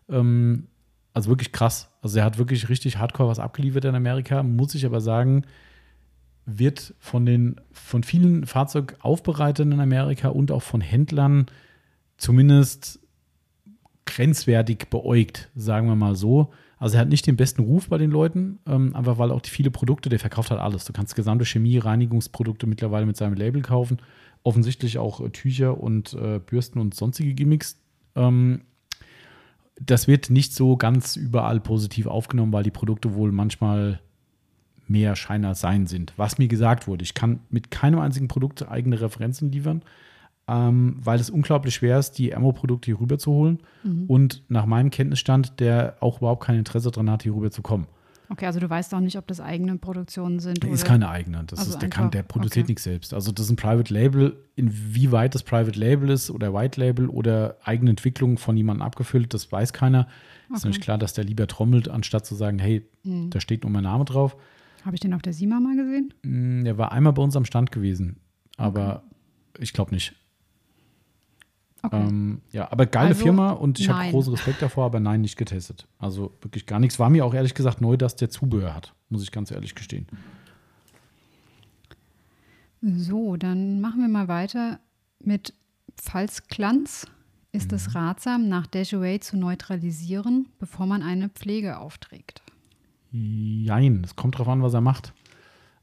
Ähm, 0.08 0.66
also 1.12 1.28
wirklich 1.28 1.52
krass. 1.52 1.90
Also 2.02 2.18
er 2.18 2.24
hat 2.24 2.38
wirklich 2.38 2.68
richtig 2.68 2.98
hardcore 2.98 3.28
was 3.28 3.38
abgeliefert 3.38 3.84
in 3.84 3.94
Amerika. 3.94 4.42
Muss 4.42 4.74
ich 4.74 4.86
aber 4.86 5.00
sagen, 5.00 5.44
wird 6.46 6.94
von 6.98 7.26
den 7.26 7.60
von 7.72 8.02
vielen 8.02 8.46
Fahrzeugaufbereitern 8.46 9.72
in 9.72 9.80
Amerika 9.80 10.28
und 10.28 10.50
auch 10.50 10.62
von 10.62 10.80
Händlern 10.80 11.46
zumindest 12.16 13.00
grenzwertig 14.06 14.88
beäugt, 14.90 15.50
sagen 15.54 15.86
wir 15.86 15.96
mal 15.96 16.16
so. 16.16 16.52
Also 16.80 16.96
er 16.96 17.02
hat 17.02 17.10
nicht 17.10 17.26
den 17.26 17.36
besten 17.36 17.62
Ruf 17.62 17.90
bei 17.90 17.98
den 17.98 18.10
Leuten, 18.10 18.58
ähm, 18.66 18.96
einfach 18.96 19.18
weil 19.18 19.30
auch 19.30 19.42
die 19.42 19.50
viele 19.50 19.70
Produkte, 19.70 20.08
der 20.08 20.18
verkauft 20.18 20.50
halt 20.50 20.62
alles. 20.62 20.86
Du 20.86 20.94
kannst 20.94 21.14
gesamte 21.14 21.44
Chemie, 21.44 21.76
Reinigungsprodukte 21.76 22.66
mittlerweile 22.66 23.04
mit 23.04 23.18
seinem 23.18 23.34
Label 23.34 23.60
kaufen. 23.60 23.98
Offensichtlich 24.42 24.96
auch 24.96 25.20
äh, 25.20 25.28
Tücher 25.28 25.78
und 25.78 26.14
äh, 26.14 26.38
Bürsten 26.38 26.80
und 26.80 26.94
sonstige 26.94 27.34
Gimmicks. 27.34 27.78
Ähm, 28.16 28.62
das 29.78 30.08
wird 30.08 30.30
nicht 30.30 30.54
so 30.54 30.78
ganz 30.78 31.16
überall 31.16 31.60
positiv 31.60 32.06
aufgenommen, 32.06 32.54
weil 32.54 32.64
die 32.64 32.70
Produkte 32.70 33.14
wohl 33.14 33.30
manchmal 33.30 34.00
mehr 34.88 35.16
Schein 35.16 35.44
als 35.44 35.60
Sein 35.60 35.86
sind. 35.86 36.14
Was 36.16 36.38
mir 36.38 36.48
gesagt 36.48 36.88
wurde, 36.88 37.04
ich 37.04 37.12
kann 37.12 37.40
mit 37.50 37.70
keinem 37.70 38.00
einzigen 38.00 38.28
Produkt 38.28 38.66
eigene 38.66 39.02
Referenzen 39.02 39.52
liefern, 39.52 39.82
ähm, 40.50 40.96
weil 41.02 41.20
es 41.20 41.30
unglaublich 41.30 41.74
schwer 41.76 41.98
ist, 41.98 42.12
die 42.18 42.34
Ammo-Produkte 42.34 42.86
hier 42.86 43.00
rüber 43.00 43.18
zu 43.18 43.30
holen 43.30 43.58
und 44.08 44.42
nach 44.48 44.66
meinem 44.66 44.90
Kenntnisstand, 44.90 45.60
der 45.60 45.96
auch 46.00 46.18
überhaupt 46.18 46.42
kein 46.44 46.58
Interesse 46.58 46.90
daran 46.90 47.08
hat, 47.10 47.22
hier 47.22 47.34
rüber 47.34 47.50
zu 47.52 47.62
kommen. 47.62 47.86
Okay, 48.32 48.46
also 48.46 48.60
du 48.60 48.70
weißt 48.70 48.94
auch 48.94 49.00
nicht, 49.00 49.16
ob 49.18 49.26
das 49.26 49.40
eigene 49.40 49.76
Produktionen 49.76 50.38
sind. 50.38 50.64
Ist 50.64 50.82
oder? 50.82 50.88
keine 50.88 51.08
eigene. 51.08 51.42
Das 51.48 51.58
Also 51.58 51.72
ist, 51.72 51.82
der, 51.82 51.88
kann, 51.90 52.12
der 52.12 52.22
produziert 52.22 52.64
okay. 52.64 52.70
nichts 52.72 52.84
selbst. 52.84 53.12
Also 53.12 53.32
das 53.32 53.46
ist 53.46 53.50
ein 53.52 53.56
Private 53.56 53.92
Label. 53.92 54.36
Inwieweit 54.54 55.34
das 55.34 55.42
Private 55.42 55.76
Label 55.78 56.10
ist 56.10 56.30
oder 56.30 56.54
White 56.54 56.78
Label 56.80 57.08
oder 57.08 57.56
eigene 57.64 57.90
Entwicklung 57.90 58.38
von 58.38 58.56
jemandem 58.56 58.82
abgefüllt, 58.82 59.34
das 59.34 59.50
weiß 59.50 59.72
keiner. 59.72 60.06
Ist 60.48 60.58
Okay. 60.58 60.60
nämlich 60.68 60.80
klar, 60.80 60.96
dass 60.98 61.12
der 61.12 61.24
lieber 61.24 61.48
trommelt, 61.48 61.88
anstatt 61.88 62.24
zu 62.24 62.34
sagen, 62.36 62.58
hey, 62.60 62.86
Hm. 63.02 63.30
da 63.30 63.40
steht 63.40 63.64
nur 63.64 63.72
mein 63.72 63.82
Name 63.84 64.04
drauf. 64.04 64.36
Habe 64.84 64.94
ich 64.94 65.00
den 65.00 65.12
auf 65.14 65.22
der 65.22 65.32
SIMA 65.32 65.58
mal 65.58 65.74
gesehen? 65.76 66.14
Mm, 66.22 66.62
Der 66.64 66.78
war 66.78 66.92
einmal 66.92 67.12
bei 67.12 67.22
uns 67.22 67.34
am 67.36 67.44
Stand 67.44 67.72
gewesen, 67.72 68.20
aber 68.56 69.02
ich 69.58 69.72
glaube 69.72 69.92
nicht. 69.92 70.14
Okay. 71.82 71.96
Ähm, 71.96 72.42
ja, 72.52 72.70
aber 72.70 72.86
geile 72.86 73.08
Also, 73.08 73.22
Firma 73.22 73.52
und 73.52 73.80
ich 73.80 73.88
habe 73.88 74.10
großen 74.10 74.32
Respekt 74.34 74.60
davor, 74.60 74.84
aber 74.86 75.00
nein, 75.00 75.22
nicht 75.22 75.36
getestet. 75.36 75.86
Also 75.98 76.32
wirklich 76.42 76.66
gar 76.66 76.78
nichts. 76.78 76.98
War 76.98 77.08
mir 77.10 77.24
auch 77.24 77.32
ehrlich 77.34 77.54
gesagt 77.54 77.80
neu, 77.80 77.96
dass 77.96 78.16
der 78.16 78.28
Zubehör 78.30 78.74
hat, 78.74 78.94
muss 79.08 79.22
ich 79.22 79.32
ganz 79.32 79.50
ehrlich 79.50 79.74
gestehen. 79.74 80.06
So, 82.82 83.36
dann 83.36 83.80
machen 83.80 84.00
wir 84.00 84.08
mal 84.08 84.28
weiter 84.28 84.80
mit 85.22 85.54
Falls 85.96 86.48
Glanz. 86.48 87.06
Ist 87.52 87.70
Mhm. 87.72 87.76
es 87.76 87.94
ratsam, 87.94 88.48
nach 88.48 88.66
Deshaway 88.66 89.18
zu 89.20 89.36
neutralisieren, 89.36 90.48
bevor 90.58 90.86
man 90.86 91.02
eine 91.02 91.28
Pflege 91.28 91.78
aufträgt? 91.78 92.42
Jein, 93.12 94.02
es 94.04 94.14
kommt 94.14 94.38
drauf 94.38 94.48
an, 94.48 94.62
was 94.62 94.72
er 94.72 94.80
macht. 94.80 95.12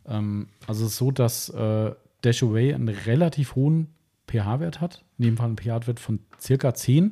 Ähm, 0.06 0.48
also 0.66 0.86
es 0.86 0.94
ist 0.94 0.98
so, 0.98 1.12
dass 1.12 1.50
äh, 1.50 1.94
Dashaway 2.24 2.74
einen 2.74 2.88
relativ 2.88 3.56
hohen 3.56 3.88
pH-Wert 4.28 4.80
hat. 4.80 5.04
In 5.18 5.26
dem 5.26 5.38
Fall 5.38 5.48
einen 5.48 5.58
pH-Wert 5.58 6.00
von 6.00 6.20
circa 6.40 6.74
10. 6.74 7.12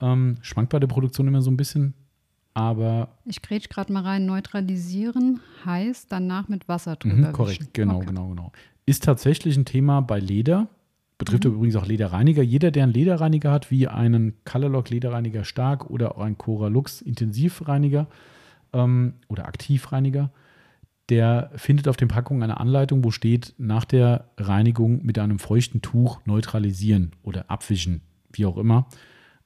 Ähm, 0.00 0.36
schwankt 0.42 0.70
bei 0.70 0.78
der 0.78 0.86
Produktion 0.88 1.26
immer 1.28 1.40
so 1.42 1.50
ein 1.50 1.56
bisschen, 1.56 1.94
aber 2.52 3.08
Ich 3.24 3.40
grätsch 3.42 3.68
gerade 3.68 3.92
mal 3.92 4.02
rein. 4.02 4.26
Neutralisieren 4.26 5.40
heißt 5.64 6.10
danach 6.10 6.48
mit 6.48 6.68
Wasser 6.68 6.96
drüber 6.96 7.14
Mhm, 7.14 7.20
wischen. 7.22 7.32
korrekt, 7.32 7.68
genau, 7.74 7.96
Okay. 7.96 8.06
genau, 8.06 8.28
genau. 8.28 8.52
Ist 8.86 9.04
tatsächlich 9.04 9.56
ein 9.56 9.64
Thema 9.64 10.00
bei 10.02 10.18
Leder. 10.20 10.68
Betrifft 11.16 11.44
übrigens 11.44 11.76
auch 11.76 11.86
Lederreiniger. 11.86 12.42
Jeder, 12.42 12.70
der 12.70 12.82
einen 12.82 12.92
Lederreiniger 12.92 13.50
hat, 13.52 13.70
wie 13.70 13.86
einen 13.88 14.34
Colorlock 14.44 14.90
Lederreiniger 14.90 15.44
Stark 15.44 15.88
oder 15.88 16.16
auch 16.18 16.22
einen 16.24 16.36
Coralux 16.36 17.00
Intensivreiniger 17.00 18.08
ähm, 18.72 19.14
oder 19.28 19.46
Aktivreiniger, 19.46 20.30
der 21.10 21.50
findet 21.56 21.88
auf 21.88 21.96
den 21.96 22.08
Packungen 22.08 22.42
eine 22.42 22.58
Anleitung, 22.58 23.04
wo 23.04 23.10
steht, 23.10 23.54
nach 23.58 23.84
der 23.84 24.30
Reinigung 24.38 25.04
mit 25.04 25.18
einem 25.18 25.38
feuchten 25.38 25.82
Tuch 25.82 26.20
neutralisieren 26.24 27.12
oder 27.22 27.50
abwischen, 27.50 28.00
wie 28.32 28.46
auch 28.46 28.56
immer. 28.56 28.86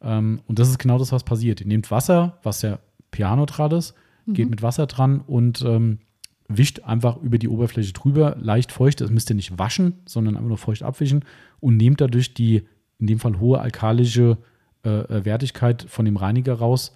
Ähm, 0.01 0.41
und 0.47 0.59
das 0.59 0.69
ist 0.69 0.79
genau 0.79 0.99
das, 0.99 1.13
was 1.13 1.25
passiert. 1.25 1.61
Ihr 1.61 1.67
nehmt 1.67 1.91
Wasser, 1.91 2.39
was 2.43 2.63
ja 2.63 2.79
pH-neutral 3.13 3.73
ist, 3.73 3.95
geht 4.35 4.51
mit 4.51 4.63
Wasser 4.63 4.87
dran 4.87 5.21
und 5.27 5.63
ähm, 5.63 6.01
wischt 6.49 6.81
einfach 6.81 7.17
über 7.19 7.39
die 7.39 7.49
Oberfläche 7.49 7.93
drüber, 7.93 8.37
leicht 8.41 8.73
feucht. 8.73 9.01
Das 9.01 9.11
müsst 9.11 9.31
ihr 9.31 9.37
nicht 9.37 9.59
waschen, 9.59 9.95
sondern 10.07 10.37
einfach 10.37 10.49
nur 10.49 10.59
feucht 10.59 10.83
abwischen 10.83 11.25
und 11.61 11.77
nehmt 11.77 12.01
dadurch 12.01 12.35
die, 12.35 12.67
in 12.99 13.07
dem 13.07 13.19
Fall 13.19 13.39
hohe 13.39 13.61
alkalische 13.61 14.39
äh, 14.85 14.91
äh, 14.91 15.25
Wertigkeit 15.25 15.87
von 15.89 16.05
dem 16.05 16.17
Reiniger 16.17 16.55
raus, 16.55 16.95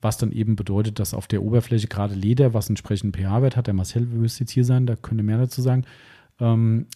was 0.00 0.16
dann 0.16 0.32
eben 0.32 0.56
bedeutet, 0.56 0.98
dass 0.98 1.14
auf 1.14 1.26
der 1.26 1.42
Oberfläche 1.42 1.86
gerade 1.86 2.14
Leder, 2.14 2.54
was 2.54 2.68
entsprechend 2.68 3.16
pH-Wert 3.16 3.56
hat, 3.56 3.66
der 3.66 3.74
Marcel 3.74 4.06
müsste 4.06 4.44
jetzt 4.44 4.52
hier 4.52 4.64
sein, 4.64 4.86
da 4.86 4.96
könnte 4.96 5.22
mehr 5.22 5.38
dazu 5.38 5.60
sagen, 5.60 5.84
ähm, 6.40 6.86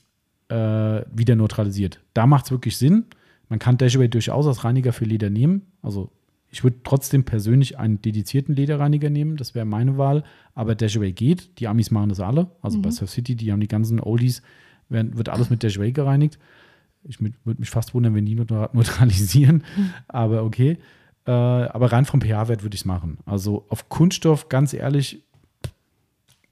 äh, 0.48 1.02
wieder 1.12 1.36
neutralisiert. 1.36 2.01
Da 2.14 2.26
macht 2.26 2.47
es 2.47 2.51
wirklich 2.51 2.76
Sinn. 2.76 3.05
Man 3.48 3.59
kann 3.59 3.76
Dashaway 3.76 4.09
durchaus 4.09 4.47
als 4.47 4.64
Reiniger 4.64 4.93
für 4.93 5.05
Leder 5.05 5.31
nehmen. 5.31 5.62
Also 5.82 6.10
ich 6.51 6.62
würde 6.62 6.76
trotzdem 6.85 7.24
persönlich 7.24 7.78
einen 7.78 8.01
dedizierten 8.01 8.55
Lederreiniger 8.55 9.10
nehmen, 9.10 9.36
das 9.36 9.55
wäre 9.55 9.66
meine 9.66 9.98
Wahl. 9.98 10.24
Aber 10.55 10.74
Dashaway 10.74 11.12
geht. 11.12 11.59
Die 11.59 11.68
Amis 11.68 11.90
machen 11.90 12.10
das 12.10 12.20
alle. 12.20 12.51
Also 12.62 12.81
bei 12.81 12.90
Surf 12.90 13.10
City, 13.10 13.35
die 13.35 13.52
haben 13.52 13.60
die 13.60 13.68
ganzen 13.68 14.01
Oldies, 14.01 14.43
werden, 14.89 15.18
wird 15.18 15.28
alles 15.28 15.51
mit 15.51 15.62
Dashaway 15.62 15.93
gereinigt. 15.93 16.39
Ich 17.02 17.20
würde 17.20 17.60
mich 17.60 17.70
fast 17.70 17.93
wundern, 17.93 18.14
wenn 18.14 18.24
die 18.24 18.35
neutralisieren, 18.72 19.64
aber 20.09 20.44
okay. 20.44 20.78
Äh, 21.27 21.31
aber 21.31 21.93
rein 21.93 22.05
vom 22.05 22.21
pH-Wert 22.21 22.63
würde 22.63 22.75
ich 22.75 22.83
es 22.83 22.85
machen. 22.85 23.19
Also 23.25 23.65
auf 23.69 23.89
Kunststoff, 23.89 24.49
ganz 24.49 24.75
ehrlich, 24.75 25.23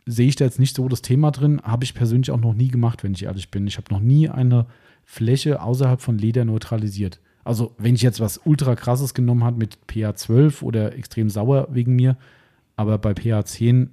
sehe 0.07 0.29
ich 0.29 0.37
da 0.37 0.45
jetzt 0.45 0.59
nicht 0.59 0.77
so 0.77 0.89
das 0.89 1.03
Thema 1.03 1.31
drin. 1.31 1.61
Habe 1.63 1.85
ich 1.85 1.95
persönlich 1.95 2.31
auch 2.31 2.41
noch 2.41 2.55
nie 2.55 2.69
gemacht, 2.69 3.05
wenn 3.05 3.13
ich 3.13 3.25
ehrlich 3.25 3.51
bin. 3.51 3.67
Ich 3.67 3.77
habe 3.77 3.93
noch 3.93 4.01
nie 4.01 4.29
eine 4.29 4.67
Fläche 5.05 5.63
außerhalb 5.63 6.01
von 6.01 6.19
Leder 6.19 6.45
neutralisiert. 6.45 7.21
Also, 7.45 7.75
wenn 7.77 7.97
ich 7.97 8.03
jetzt 8.03 8.21
was 8.21 8.41
ultra 8.45 8.77
krasses 8.77 9.15
genommen 9.15 9.43
habe 9.43 9.59
mit 9.59 9.79
pH 9.89 10.15
12 10.15 10.63
oder 10.63 10.97
extrem 10.97 11.29
sauer 11.29 11.69
wegen 11.71 11.97
mir, 11.97 12.17
aber 12.77 12.99
bei 12.99 13.15
pH 13.15 13.45
10 13.45 13.91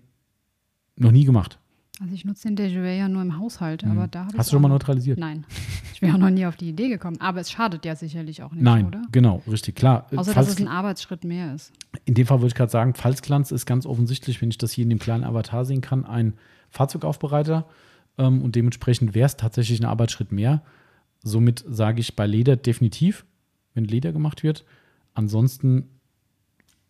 noch 0.98 1.12
nie 1.12 1.26
gemacht. 1.26 1.60
Also 2.02 2.14
ich 2.14 2.24
nutze 2.24 2.48
den 2.48 2.56
Dejour 2.56 2.86
ja 2.86 3.10
nur 3.10 3.22
im 3.22 3.38
Haushalt, 3.38 3.84
Mhm. 3.84 3.92
aber 3.92 4.08
da 4.08 4.22
habe 4.22 4.32
ich 4.34 4.40
Hast 4.40 4.50
du 4.50 4.54
schon 4.56 4.62
mal 4.62 4.70
neutralisiert? 4.70 5.20
Nein, 5.20 5.46
ich 5.94 6.02
wäre 6.02 6.14
auch 6.14 6.18
noch 6.20 6.30
nie 6.30 6.46
auf 6.46 6.56
die 6.56 6.70
Idee 6.70 6.88
gekommen. 6.88 7.20
Aber 7.20 7.42
es 7.42 7.52
schadet 7.52 7.84
ja 7.86 7.96
sicherlich 7.96 8.42
auch 8.42 8.54
nicht, 8.54 8.64
Nein, 8.64 8.86
oder? 8.88 9.02
genau, 9.12 9.42
richtig, 9.52 9.76
klar. 9.76 10.06
Außer, 10.16 10.32
Falls- 10.34 10.48
dass 10.48 10.56
es 10.56 10.62
ein 10.62 10.70
Arbeitsschritt 10.70 11.24
mehr 11.26 11.54
ist. 11.54 11.74
In 12.06 12.14
dem 12.14 12.26
Fall 12.26 12.40
würde 12.40 12.48
ich 12.48 12.56
gerade 12.56 12.72
sagen, 12.72 12.94
Falzglanz 12.94 13.52
ist 13.52 13.66
ganz 13.66 13.86
offensichtlich, 13.86 14.42
wenn 14.42 14.50
ich 14.50 14.58
das 14.58 14.72
hier 14.72 14.84
in 14.84 14.90
dem 14.90 15.00
kleinen 15.00 15.24
Avatar 15.26 15.66
sehen 15.66 15.82
kann, 15.82 16.06
ein 16.06 16.36
Fahrzeugaufbereiter. 16.70 17.68
Ähm, 18.18 18.42
und 18.42 18.56
dementsprechend 18.56 19.14
wäre 19.14 19.26
es 19.26 19.36
tatsächlich 19.38 19.80
ein 19.82 19.86
Arbeitsschritt 19.86 20.32
mehr. 20.32 20.62
Somit 21.22 21.66
sage 21.68 22.00
ich 22.00 22.16
bei 22.16 22.26
Leder 22.28 22.56
definitiv, 22.56 23.26
wenn 23.74 23.84
Leder 23.84 24.14
gemacht 24.14 24.42
wird. 24.44 24.64
Ansonsten, 25.14 25.90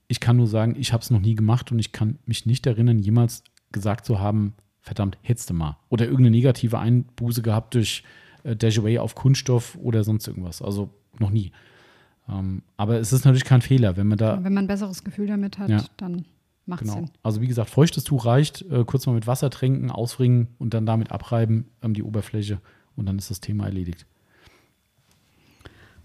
ich 0.07 0.19
kann 0.19 0.37
nur 0.37 0.45
sagen, 0.47 0.75
ich 0.77 0.93
habe 0.93 1.01
es 1.01 1.09
noch 1.09 1.19
nie 1.19 1.33
gemacht 1.35 1.71
und 1.71 1.79
ich 1.79 1.91
kann 1.91 2.19
mich 2.27 2.45
nicht 2.45 2.67
erinnern, 2.67 2.99
jemals 2.99 3.43
gesagt 3.71 4.05
zu 4.05 4.19
haben, 4.19 4.53
verdammt, 4.89 5.17
hättest 5.21 5.49
du 5.49 5.53
mal. 5.53 5.77
Oder 5.89 6.05
irgendeine 6.05 6.31
negative 6.31 6.77
Einbuße 6.79 7.41
gehabt 7.41 7.75
durch 7.75 8.03
äh, 8.43 8.55
Dejaway 8.55 8.97
auf 8.99 9.15
Kunststoff 9.15 9.77
oder 9.81 10.03
sonst 10.03 10.27
irgendwas. 10.27 10.61
Also 10.61 10.89
noch 11.19 11.29
nie. 11.29 11.51
Ähm, 12.27 12.61
aber 12.77 12.99
es 12.99 13.13
ist 13.13 13.25
natürlich 13.25 13.45
kein 13.45 13.61
Fehler, 13.61 13.97
wenn 13.97 14.07
man 14.07 14.17
da 14.17 14.43
Wenn 14.43 14.53
man 14.53 14.65
ein 14.65 14.67
besseres 14.67 15.03
Gefühl 15.03 15.27
damit 15.27 15.57
hat, 15.57 15.69
Ja. 15.69 15.83
dann 15.97 16.25
macht 16.65 16.81
es 16.81 16.87
Genau. 16.89 17.01
Sinn. 17.05 17.11
Also 17.23 17.41
wie 17.41 17.47
gesagt, 17.47 17.69
feuchtes 17.69 18.03
Tuch 18.03 18.25
reicht, 18.25 18.61
äh, 18.63 18.83
kurz 18.85 19.05
mal 19.07 19.13
mit 19.13 19.27
Wasser 19.27 19.49
tränken, 19.49 19.89
auswringen 19.91 20.47
und 20.59 20.73
dann 20.73 20.85
damit 20.85 21.11
abreiben 21.11 21.65
ähm, 21.81 21.93
die 21.93 22.03
Oberfläche 22.03 22.61
und 22.95 23.05
dann 23.07 23.17
ist 23.17 23.29
das 23.29 23.39
Thema 23.41 23.65
erledigt. 23.65 24.05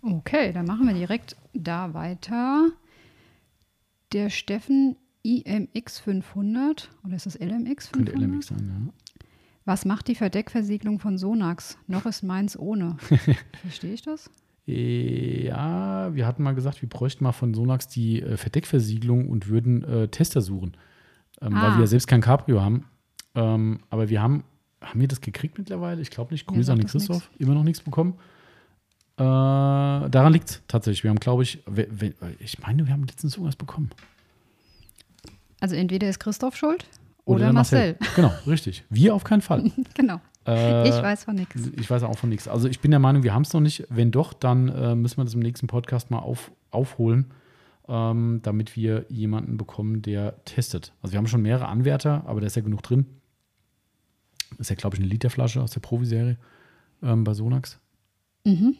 Okay, 0.02 0.52
dann 0.52 0.66
machen 0.66 0.86
wir 0.86 0.94
direkt 0.94 1.36
da 1.54 1.94
weiter. 1.94 2.68
Der 4.12 4.28
Steffen 4.30 4.96
IMX 5.24 5.98
500, 6.00 6.90
oder 7.04 7.16
ist 7.16 7.26
das 7.26 7.38
LMX 7.40 7.88
500? 7.88 8.12
Könnte 8.14 8.26
LMX 8.26 8.46
sein, 8.48 8.92
Was 9.64 9.84
macht 9.84 10.06
die 10.08 10.14
Verdeckversiegelung 10.14 10.98
von 11.00 11.16
Sonax? 11.18 11.78
Noch 11.86 12.06
ist 12.06 12.22
meins 12.22 12.58
ohne. 12.58 12.96
Verstehe 13.62 13.94
ich 13.94 14.02
das? 14.02 14.30
ja. 14.66 15.54
Ja, 16.04 16.14
wir 16.14 16.26
hatten 16.26 16.42
mal 16.42 16.54
gesagt, 16.54 16.82
wir 16.82 16.88
bräuchten 16.88 17.24
mal 17.24 17.32
von 17.32 17.54
Sonax 17.54 17.88
die 17.88 18.20
äh, 18.22 18.36
Verdeckversiegelung 18.36 19.28
und 19.28 19.48
würden 19.48 19.82
äh, 19.84 20.08
Tester 20.08 20.40
suchen. 20.42 20.76
Ähm, 21.40 21.52
Weil 21.54 21.62
Ah. 21.70 21.74
wir 21.76 21.80
ja 21.80 21.86
selbst 21.86 22.06
kein 22.06 22.20
Cabrio 22.20 22.60
haben. 22.62 22.84
Ähm, 23.34 23.80
aber 23.90 24.08
wir 24.10 24.20
haben, 24.22 24.44
haben 24.82 25.00
wir 25.00 25.08
das 25.08 25.20
gekriegt 25.22 25.56
mittlerweile? 25.58 26.00
Ich 26.02 26.10
glaube 26.10 26.32
nicht. 26.34 26.46
Grüße 26.46 26.70
an 26.72 26.78
den 26.78 26.86
Christoph. 26.86 27.30
Immer 27.38 27.54
noch 27.54 27.64
nichts 27.64 27.80
bekommen. 27.82 28.14
Äh, 29.16 29.22
daran 29.22 30.32
liegt 30.32 30.50
es 30.50 30.62
tatsächlich. 30.68 31.04
Wir 31.04 31.10
haben, 31.10 31.20
glaube 31.20 31.42
ich, 31.42 31.62
ich 32.40 32.58
meine, 32.60 32.86
wir 32.86 32.92
haben 32.92 33.04
letztens 33.04 33.34
irgendwas 33.34 33.56
bekommen. 33.56 33.90
Also 35.64 35.76
entweder 35.76 36.10
ist 36.10 36.20
Christoph 36.20 36.56
schuld 36.56 36.84
oder, 37.24 37.44
der 37.44 37.52
Marcel. 37.54 37.96
Genau, 38.16 38.30
richtig. 38.46 38.84
Wir 38.90 39.14
auf 39.14 39.24
keinen 39.24 39.40
Fall. 39.40 39.72
genau. 39.94 40.20
Äh, 40.46 40.86
ich 40.86 40.94
weiß 40.94 41.24
von 41.24 41.36
nichts. 41.36 41.70
Ich 41.78 41.88
weiß 41.88 42.02
auch 42.02 42.18
von 42.18 42.28
nichts. 42.28 42.48
Also 42.48 42.68
ich 42.68 42.80
bin 42.80 42.90
der 42.90 43.00
Meinung, 43.00 43.22
wir 43.22 43.32
haben 43.32 43.44
es 43.44 43.52
noch 43.54 43.62
nicht. 43.62 43.86
Wenn 43.88 44.10
doch, 44.10 44.34
dann 44.34 44.68
äh, 44.68 44.94
müssen 44.94 45.16
wir 45.16 45.24
das 45.24 45.32
im 45.32 45.40
nächsten 45.40 45.66
Podcast 45.66 46.10
mal 46.10 46.18
auf, 46.18 46.52
aufholen, 46.70 47.32
ähm, 47.88 48.40
damit 48.42 48.76
wir 48.76 49.06
jemanden 49.08 49.56
bekommen, 49.56 50.02
der 50.02 50.44
testet. 50.44 50.92
Also 51.00 51.12
wir 51.14 51.18
haben 51.18 51.28
schon 51.28 51.40
mehrere 51.40 51.68
Anwärter, 51.68 52.24
aber 52.26 52.42
da 52.42 52.46
ist 52.46 52.56
ja 52.56 52.62
genug 52.62 52.82
drin. 52.82 53.06
ist 54.58 54.68
ja, 54.68 54.76
glaube 54.76 54.96
ich, 54.96 55.00
eine 55.00 55.08
Literflasche 55.08 55.62
aus 55.62 55.70
der 55.70 55.80
Profiserie 55.80 56.36
ähm, 57.02 57.24
bei 57.24 57.32
Sonax. 57.32 57.78
Mhm. 58.44 58.76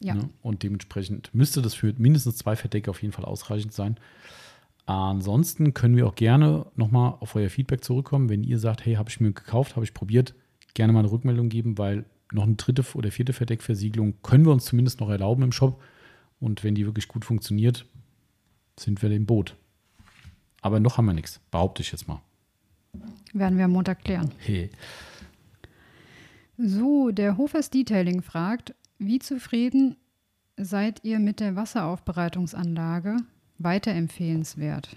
Ja. 0.00 0.14
Ne? 0.14 0.30
Und 0.40 0.62
dementsprechend 0.62 1.34
müsste 1.34 1.60
das 1.60 1.74
für 1.74 1.92
mindestens 1.98 2.38
zwei 2.38 2.56
Verdecke 2.56 2.90
auf 2.90 3.02
jeden 3.02 3.12
Fall 3.12 3.26
ausreichend 3.26 3.74
sein. 3.74 3.98
Ansonsten 4.86 5.72
können 5.72 5.96
wir 5.96 6.06
auch 6.06 6.14
gerne 6.14 6.66
nochmal 6.76 7.14
auf 7.20 7.34
euer 7.36 7.48
Feedback 7.48 7.82
zurückkommen. 7.82 8.28
Wenn 8.28 8.44
ihr 8.44 8.58
sagt, 8.58 8.84
hey, 8.84 8.94
habe 8.94 9.08
ich 9.08 9.20
mir 9.20 9.32
gekauft, 9.32 9.76
habe 9.76 9.84
ich 9.84 9.94
probiert, 9.94 10.34
gerne 10.74 10.92
mal 10.92 11.00
eine 11.00 11.10
Rückmeldung 11.10 11.48
geben, 11.48 11.78
weil 11.78 12.04
noch 12.32 12.42
eine 12.42 12.56
dritte 12.56 12.84
oder 12.94 13.10
vierte 13.10 13.32
Verdeckversiegelung 13.32 14.14
können 14.22 14.44
wir 14.44 14.52
uns 14.52 14.66
zumindest 14.66 15.00
noch 15.00 15.08
erlauben 15.08 15.42
im 15.42 15.52
Shop. 15.52 15.82
Und 16.40 16.64
wenn 16.64 16.74
die 16.74 16.84
wirklich 16.84 17.08
gut 17.08 17.24
funktioniert, 17.24 17.86
sind 18.78 19.00
wir 19.00 19.10
im 19.10 19.24
Boot. 19.24 19.56
Aber 20.60 20.80
noch 20.80 20.98
haben 20.98 21.06
wir 21.06 21.14
nichts, 21.14 21.40
behaupte 21.50 21.82
ich 21.82 21.92
jetzt 21.92 22.08
mal. 22.08 22.20
Werden 23.32 23.56
wir 23.56 23.64
am 23.64 23.72
Montag 23.72 24.04
klären. 24.04 24.30
Hey. 24.38 24.70
So, 26.56 27.10
der 27.10 27.36
Hofers 27.36 27.70
Detailing 27.70 28.22
fragt, 28.22 28.74
wie 28.98 29.18
zufrieden 29.18 29.96
seid 30.56 31.02
ihr 31.04 31.18
mit 31.18 31.40
der 31.40 31.56
Wasseraufbereitungsanlage? 31.56 33.16
Weiterempfehlenswert. 33.58 34.96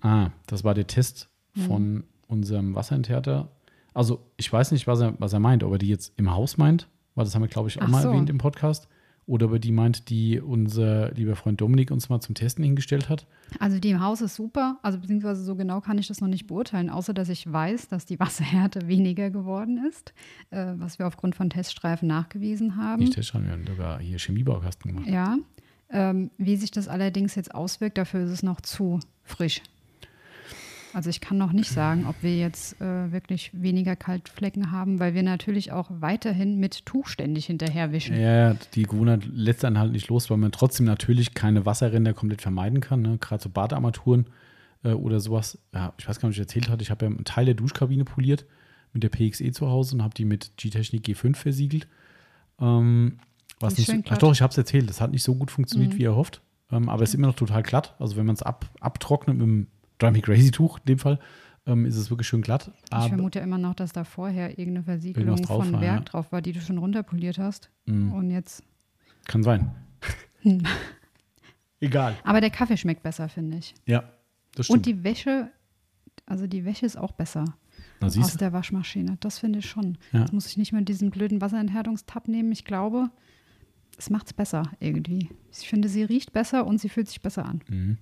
Ah, 0.00 0.30
das 0.46 0.64
war 0.64 0.74
der 0.74 0.86
Test 0.86 1.28
Mhm. 1.54 1.60
von 1.62 2.04
unserem 2.28 2.74
Wasserenthärter. 2.74 3.48
Also, 3.94 4.20
ich 4.36 4.52
weiß 4.52 4.72
nicht, 4.72 4.86
was 4.86 5.00
er, 5.00 5.14
was 5.18 5.32
er 5.32 5.40
meint, 5.40 5.64
ob 5.64 5.72
er 5.72 5.78
die 5.78 5.88
jetzt 5.88 6.12
im 6.18 6.30
Haus 6.30 6.58
meint, 6.58 6.86
weil 7.14 7.24
das 7.24 7.34
haben 7.34 7.42
wir, 7.42 7.48
glaube 7.48 7.68
ich, 7.70 7.78
auch 7.80 7.84
Ach 7.86 7.88
mal 7.88 8.02
so. 8.02 8.10
erwähnt 8.10 8.28
im 8.28 8.38
Podcast. 8.38 8.88
Oder 9.28 9.46
ob 9.46 9.54
er 9.54 9.58
die 9.58 9.72
meint, 9.72 10.08
die 10.10 10.38
unser 10.40 11.10
lieber 11.12 11.34
Freund 11.34 11.60
Dominik 11.60 11.90
uns 11.90 12.08
mal 12.08 12.20
zum 12.20 12.36
Testen 12.36 12.62
hingestellt 12.62 13.08
hat. 13.08 13.26
Also 13.58 13.80
die 13.80 13.90
im 13.90 14.00
Haus 14.00 14.20
ist 14.20 14.36
super, 14.36 14.78
also 14.82 15.00
beziehungsweise 15.00 15.42
so 15.42 15.56
genau 15.56 15.80
kann 15.80 15.98
ich 15.98 16.06
das 16.06 16.20
noch 16.20 16.28
nicht 16.28 16.46
beurteilen, 16.46 16.90
außer 16.90 17.12
dass 17.12 17.28
ich 17.28 17.50
weiß, 17.52 17.88
dass 17.88 18.04
die 18.06 18.20
Wasserhärte 18.20 18.86
weniger 18.86 19.30
geworden 19.30 19.84
ist, 19.88 20.14
äh, 20.50 20.74
was 20.76 21.00
wir 21.00 21.08
aufgrund 21.08 21.34
von 21.34 21.50
Teststreifen 21.50 22.06
nachgewiesen 22.06 22.76
haben. 22.76 23.00
Nicht 23.02 23.14
Test, 23.14 23.34
wir 23.34 23.50
haben 23.50 23.66
sogar 23.66 23.98
hier 23.98 24.18
Chemiebaukasten 24.18 24.92
gemacht. 24.94 25.08
Ja. 25.08 25.38
Ähm, 25.90 26.30
wie 26.36 26.56
sich 26.56 26.70
das 26.70 26.88
allerdings 26.88 27.34
jetzt 27.34 27.54
auswirkt, 27.54 27.98
dafür 27.98 28.24
ist 28.24 28.30
es 28.30 28.42
noch 28.42 28.60
zu 28.60 29.00
frisch. 29.22 29.62
Also 30.96 31.10
ich 31.10 31.20
kann 31.20 31.36
noch 31.36 31.52
nicht 31.52 31.68
sagen, 31.68 32.06
ob 32.08 32.14
wir 32.22 32.38
jetzt 32.38 32.80
äh, 32.80 33.12
wirklich 33.12 33.50
weniger 33.52 33.96
Kaltflecken 33.96 34.72
haben, 34.72 34.98
weil 34.98 35.12
wir 35.12 35.22
natürlich 35.22 35.70
auch 35.70 35.90
weiterhin 35.90 36.58
mit 36.58 36.86
Tuch 36.86 37.08
ständig 37.08 37.44
hinterherwischen. 37.44 38.18
Ja, 38.18 38.54
die 38.74 38.84
Gewohnheit 38.84 39.26
lässt 39.26 39.64
einen 39.66 39.78
halt 39.78 39.92
nicht 39.92 40.08
los, 40.08 40.30
weil 40.30 40.38
man 40.38 40.52
trotzdem 40.52 40.86
natürlich 40.86 41.34
keine 41.34 41.66
Wasserränder 41.66 42.14
komplett 42.14 42.40
vermeiden 42.40 42.80
kann. 42.80 43.02
Ne? 43.02 43.18
Gerade 43.18 43.42
so 43.42 43.50
Badearmaturen 43.50 44.24
äh, 44.84 44.92
oder 44.92 45.20
sowas. 45.20 45.58
Ja, 45.74 45.92
ich 45.98 46.08
weiß 46.08 46.18
gar 46.18 46.30
nicht, 46.30 46.38
ob 46.38 46.40
ich 46.40 46.48
erzählt 46.48 46.70
hatte, 46.70 46.82
ich 46.82 46.90
habe 46.90 47.04
ja 47.04 47.10
einen 47.10 47.24
Teil 47.24 47.44
der 47.44 47.54
Duschkabine 47.54 48.06
poliert 48.06 48.46
mit 48.94 49.02
der 49.02 49.10
PXE 49.10 49.52
zu 49.52 49.68
Hause 49.68 49.96
und 49.96 50.02
habe 50.02 50.14
die 50.14 50.24
mit 50.24 50.56
G-Technik 50.56 51.04
G5 51.04 51.36
versiegelt. 51.36 51.88
Ähm, 52.58 53.18
was 53.60 53.78
nicht, 53.78 53.90
ach 54.10 54.18
doch, 54.18 54.32
ich 54.32 54.42
habe 54.42 54.50
es 54.50 54.58
erzählt, 54.58 54.88
das 54.88 55.00
hat 55.00 55.10
nicht 55.10 55.22
so 55.22 55.34
gut 55.34 55.50
funktioniert, 55.50 55.94
Mhm. 55.94 55.98
wie 55.98 56.04
er 56.04 56.16
hofft. 56.16 56.42
Ähm, 56.70 56.88
aber 56.88 57.02
es 57.04 57.10
ist 57.10 57.14
immer 57.14 57.28
noch 57.28 57.36
total 57.36 57.62
glatt. 57.62 57.94
Also 57.98 58.16
wenn 58.16 58.26
man 58.26 58.34
es 58.34 58.42
ab, 58.42 58.66
abtrocknet 58.80 59.36
mit 59.36 59.46
dem 59.46 59.66
Dry 59.98 60.10
Me 60.10 60.20
Crazy 60.20 60.50
Tuch 60.50 60.78
in 60.78 60.84
dem 60.86 60.98
Fall, 60.98 61.18
ähm, 61.66 61.84
ist 61.86 61.96
es 61.96 62.10
wirklich 62.10 62.28
schön 62.28 62.42
glatt. 62.42 62.70
Ich 62.86 62.92
Aber, 62.92 63.08
vermute 63.08 63.38
immer 63.40 63.58
noch, 63.58 63.74
dass 63.74 63.92
da 63.92 64.04
vorher 64.04 64.50
irgendeine 64.58 64.84
Versiegelung 64.84 65.44
von 65.44 65.72
war, 65.72 65.80
Werk 65.80 65.98
ja. 65.98 66.04
drauf 66.04 66.32
war, 66.32 66.42
die 66.42 66.52
du 66.52 66.60
schon 66.60 66.78
runterpoliert 66.78 67.38
hast. 67.38 67.70
Mhm. 67.86 68.12
Und 68.12 68.30
jetzt. 68.30 68.62
kann 69.26 69.42
sein. 69.42 69.74
Hm. 70.42 70.62
Egal. 71.80 72.16
Aber 72.24 72.40
der 72.40 72.50
Kaffee 72.50 72.76
schmeckt 72.76 73.02
besser, 73.02 73.28
finde 73.28 73.58
ich. 73.58 73.74
Ja, 73.86 74.04
das 74.54 74.66
stimmt. 74.66 74.78
Und 74.78 74.86
die 74.86 75.04
Wäsche, 75.04 75.50
also 76.24 76.46
die 76.46 76.64
Wäsche 76.64 76.86
ist 76.86 76.96
auch 76.96 77.12
besser 77.12 77.44
Na, 78.00 78.06
aus 78.06 78.36
der 78.36 78.52
Waschmaschine. 78.52 79.16
Das 79.20 79.38
finde 79.38 79.58
ich 79.58 79.66
schon. 79.68 79.98
Ja. 80.12 80.20
Jetzt 80.20 80.32
muss 80.32 80.46
ich 80.46 80.56
nicht 80.56 80.72
mehr 80.72 80.82
diesen 80.82 81.10
blöden 81.10 81.40
Wasserenthärtungstab 81.40 82.28
nehmen. 82.28 82.50
Ich 82.52 82.64
glaube, 82.64 83.10
es 83.98 84.10
macht 84.10 84.26
es 84.26 84.32
besser 84.32 84.64
irgendwie. 84.80 85.30
Ich 85.52 85.68
finde, 85.68 85.88
sie 85.88 86.02
riecht 86.02 86.32
besser 86.32 86.66
und 86.66 86.80
sie 86.80 86.88
fühlt 86.88 87.08
sich 87.08 87.22
besser 87.22 87.46
an. 87.46 87.60
Mhm. 87.68 87.98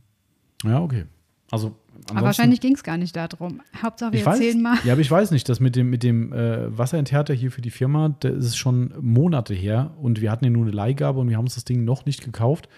Ja, 0.65 0.81
okay. 0.81 1.05
Also, 1.51 1.77
Aber 2.11 2.23
wahrscheinlich 2.23 2.61
ging 2.61 2.75
es 2.75 2.83
gar 2.83 2.97
nicht 2.97 3.15
darum. 3.15 3.61
Hauptsache, 3.81 4.13
wir 4.13 4.21
ich 4.21 4.27
weiß, 4.27 4.41
erzählen 4.41 4.63
mal. 4.63 4.79
Ja, 4.85 4.93
aber 4.93 5.03
ich 5.03 5.11
weiß 5.11 5.31
nicht, 5.31 5.49
dass 5.49 5.61
mit 5.61 5.77
dem, 5.77 5.91
mit 5.91 6.03
dem 6.03 6.33
äh, 6.33 6.77
Wasserenthärter 6.77 7.35
hier 7.35 7.53
für 7.53 7.61
die 7.61 7.71
Firma, 7.71 8.17
das 8.21 8.35
ist 8.45 8.57
schon 8.57 8.93
Monate 9.01 9.55
her 9.55 9.95
und 10.01 10.21
wir 10.21 10.31
hatten 10.31 10.45
ja 10.45 10.51
nur 10.51 10.65
eine 10.65 10.73
Leihgabe 10.73 11.21
und 11.21 11.29
wir 11.29 11.37
haben 11.37 11.45
uns 11.45 11.55
das 11.55 11.65
Ding 11.65 11.85
noch 11.85 12.07
nicht 12.07 12.25
gekauft. 12.25 12.69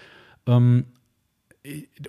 Ähm, 0.46 0.86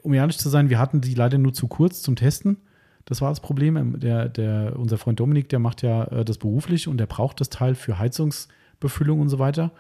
um 0.02 0.14
ehrlich 0.14 0.38
zu 0.38 0.50
sein, 0.50 0.70
wir 0.70 0.80
hatten 0.80 1.00
die 1.00 1.14
leider 1.14 1.38
nur 1.38 1.54
zu 1.54 1.68
kurz 1.68 2.02
zum 2.02 2.16
Testen. 2.16 2.58
Das 3.06 3.22
war 3.22 3.30
das 3.30 3.40
Problem. 3.40 3.78
Ähm, 3.78 4.00
Der, 4.00 4.28
der, 4.28 4.78
unser 4.78 4.98
Freund 4.98 5.20
Dominik, 5.20 5.50
der 5.50 5.60
macht 5.60 5.82
ja 5.84 6.06
äh, 6.06 6.26
das 6.26 6.38
beruflich 6.38 6.88
und 6.88 6.98
der 6.98 7.06
braucht 7.06 7.40
das 7.40 7.50
Teil 7.50 7.76
für 7.76 7.98
Heizungsbefüllung 7.98 9.22
und 9.22 9.30
so 9.30 9.40
weiter. 9.40 9.72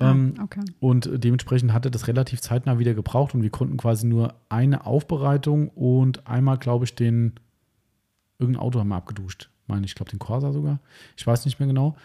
Ähm, 0.00 0.34
okay. 0.42 0.60
und 0.80 1.10
dementsprechend 1.12 1.72
hat 1.72 1.84
er 1.84 1.90
das 1.90 2.08
relativ 2.08 2.40
zeitnah 2.40 2.78
wieder 2.78 2.94
gebraucht 2.94 3.34
und 3.34 3.42
wir 3.42 3.50
konnten 3.50 3.76
quasi 3.76 4.06
nur 4.06 4.34
eine 4.48 4.86
Aufbereitung 4.86 5.68
und 5.68 6.26
einmal, 6.26 6.58
glaube 6.58 6.86
ich, 6.86 6.94
den 6.94 7.34
irgendein 8.38 8.62
Auto 8.62 8.80
haben 8.80 8.88
wir 8.88 8.96
abgeduscht. 8.96 9.50
Meine 9.66 9.84
ich, 9.84 9.94
glaube 9.94 10.10
den 10.10 10.18
Corsa 10.18 10.52
sogar. 10.52 10.80
Ich 11.16 11.26
weiß 11.26 11.44
nicht 11.44 11.60
mehr 11.60 11.68
genau. 11.68 11.96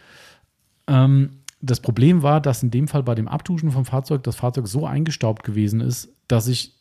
Ähm, 0.87 1.39
das 1.61 1.79
Problem 1.79 2.21
war, 2.21 2.41
dass 2.41 2.61
in 2.61 2.69
dem 2.69 2.87
Fall 2.87 3.01
bei 3.01 3.15
dem 3.15 3.27
Abduschen 3.27 3.71
vom 3.71 3.85
Fahrzeug 3.85 4.23
das 4.23 4.35
Fahrzeug 4.35 4.67
so 4.67 4.85
eingestaubt 4.85 5.43
gewesen 5.43 5.81
ist, 5.81 6.09
dass 6.27 6.45
sich 6.45 6.74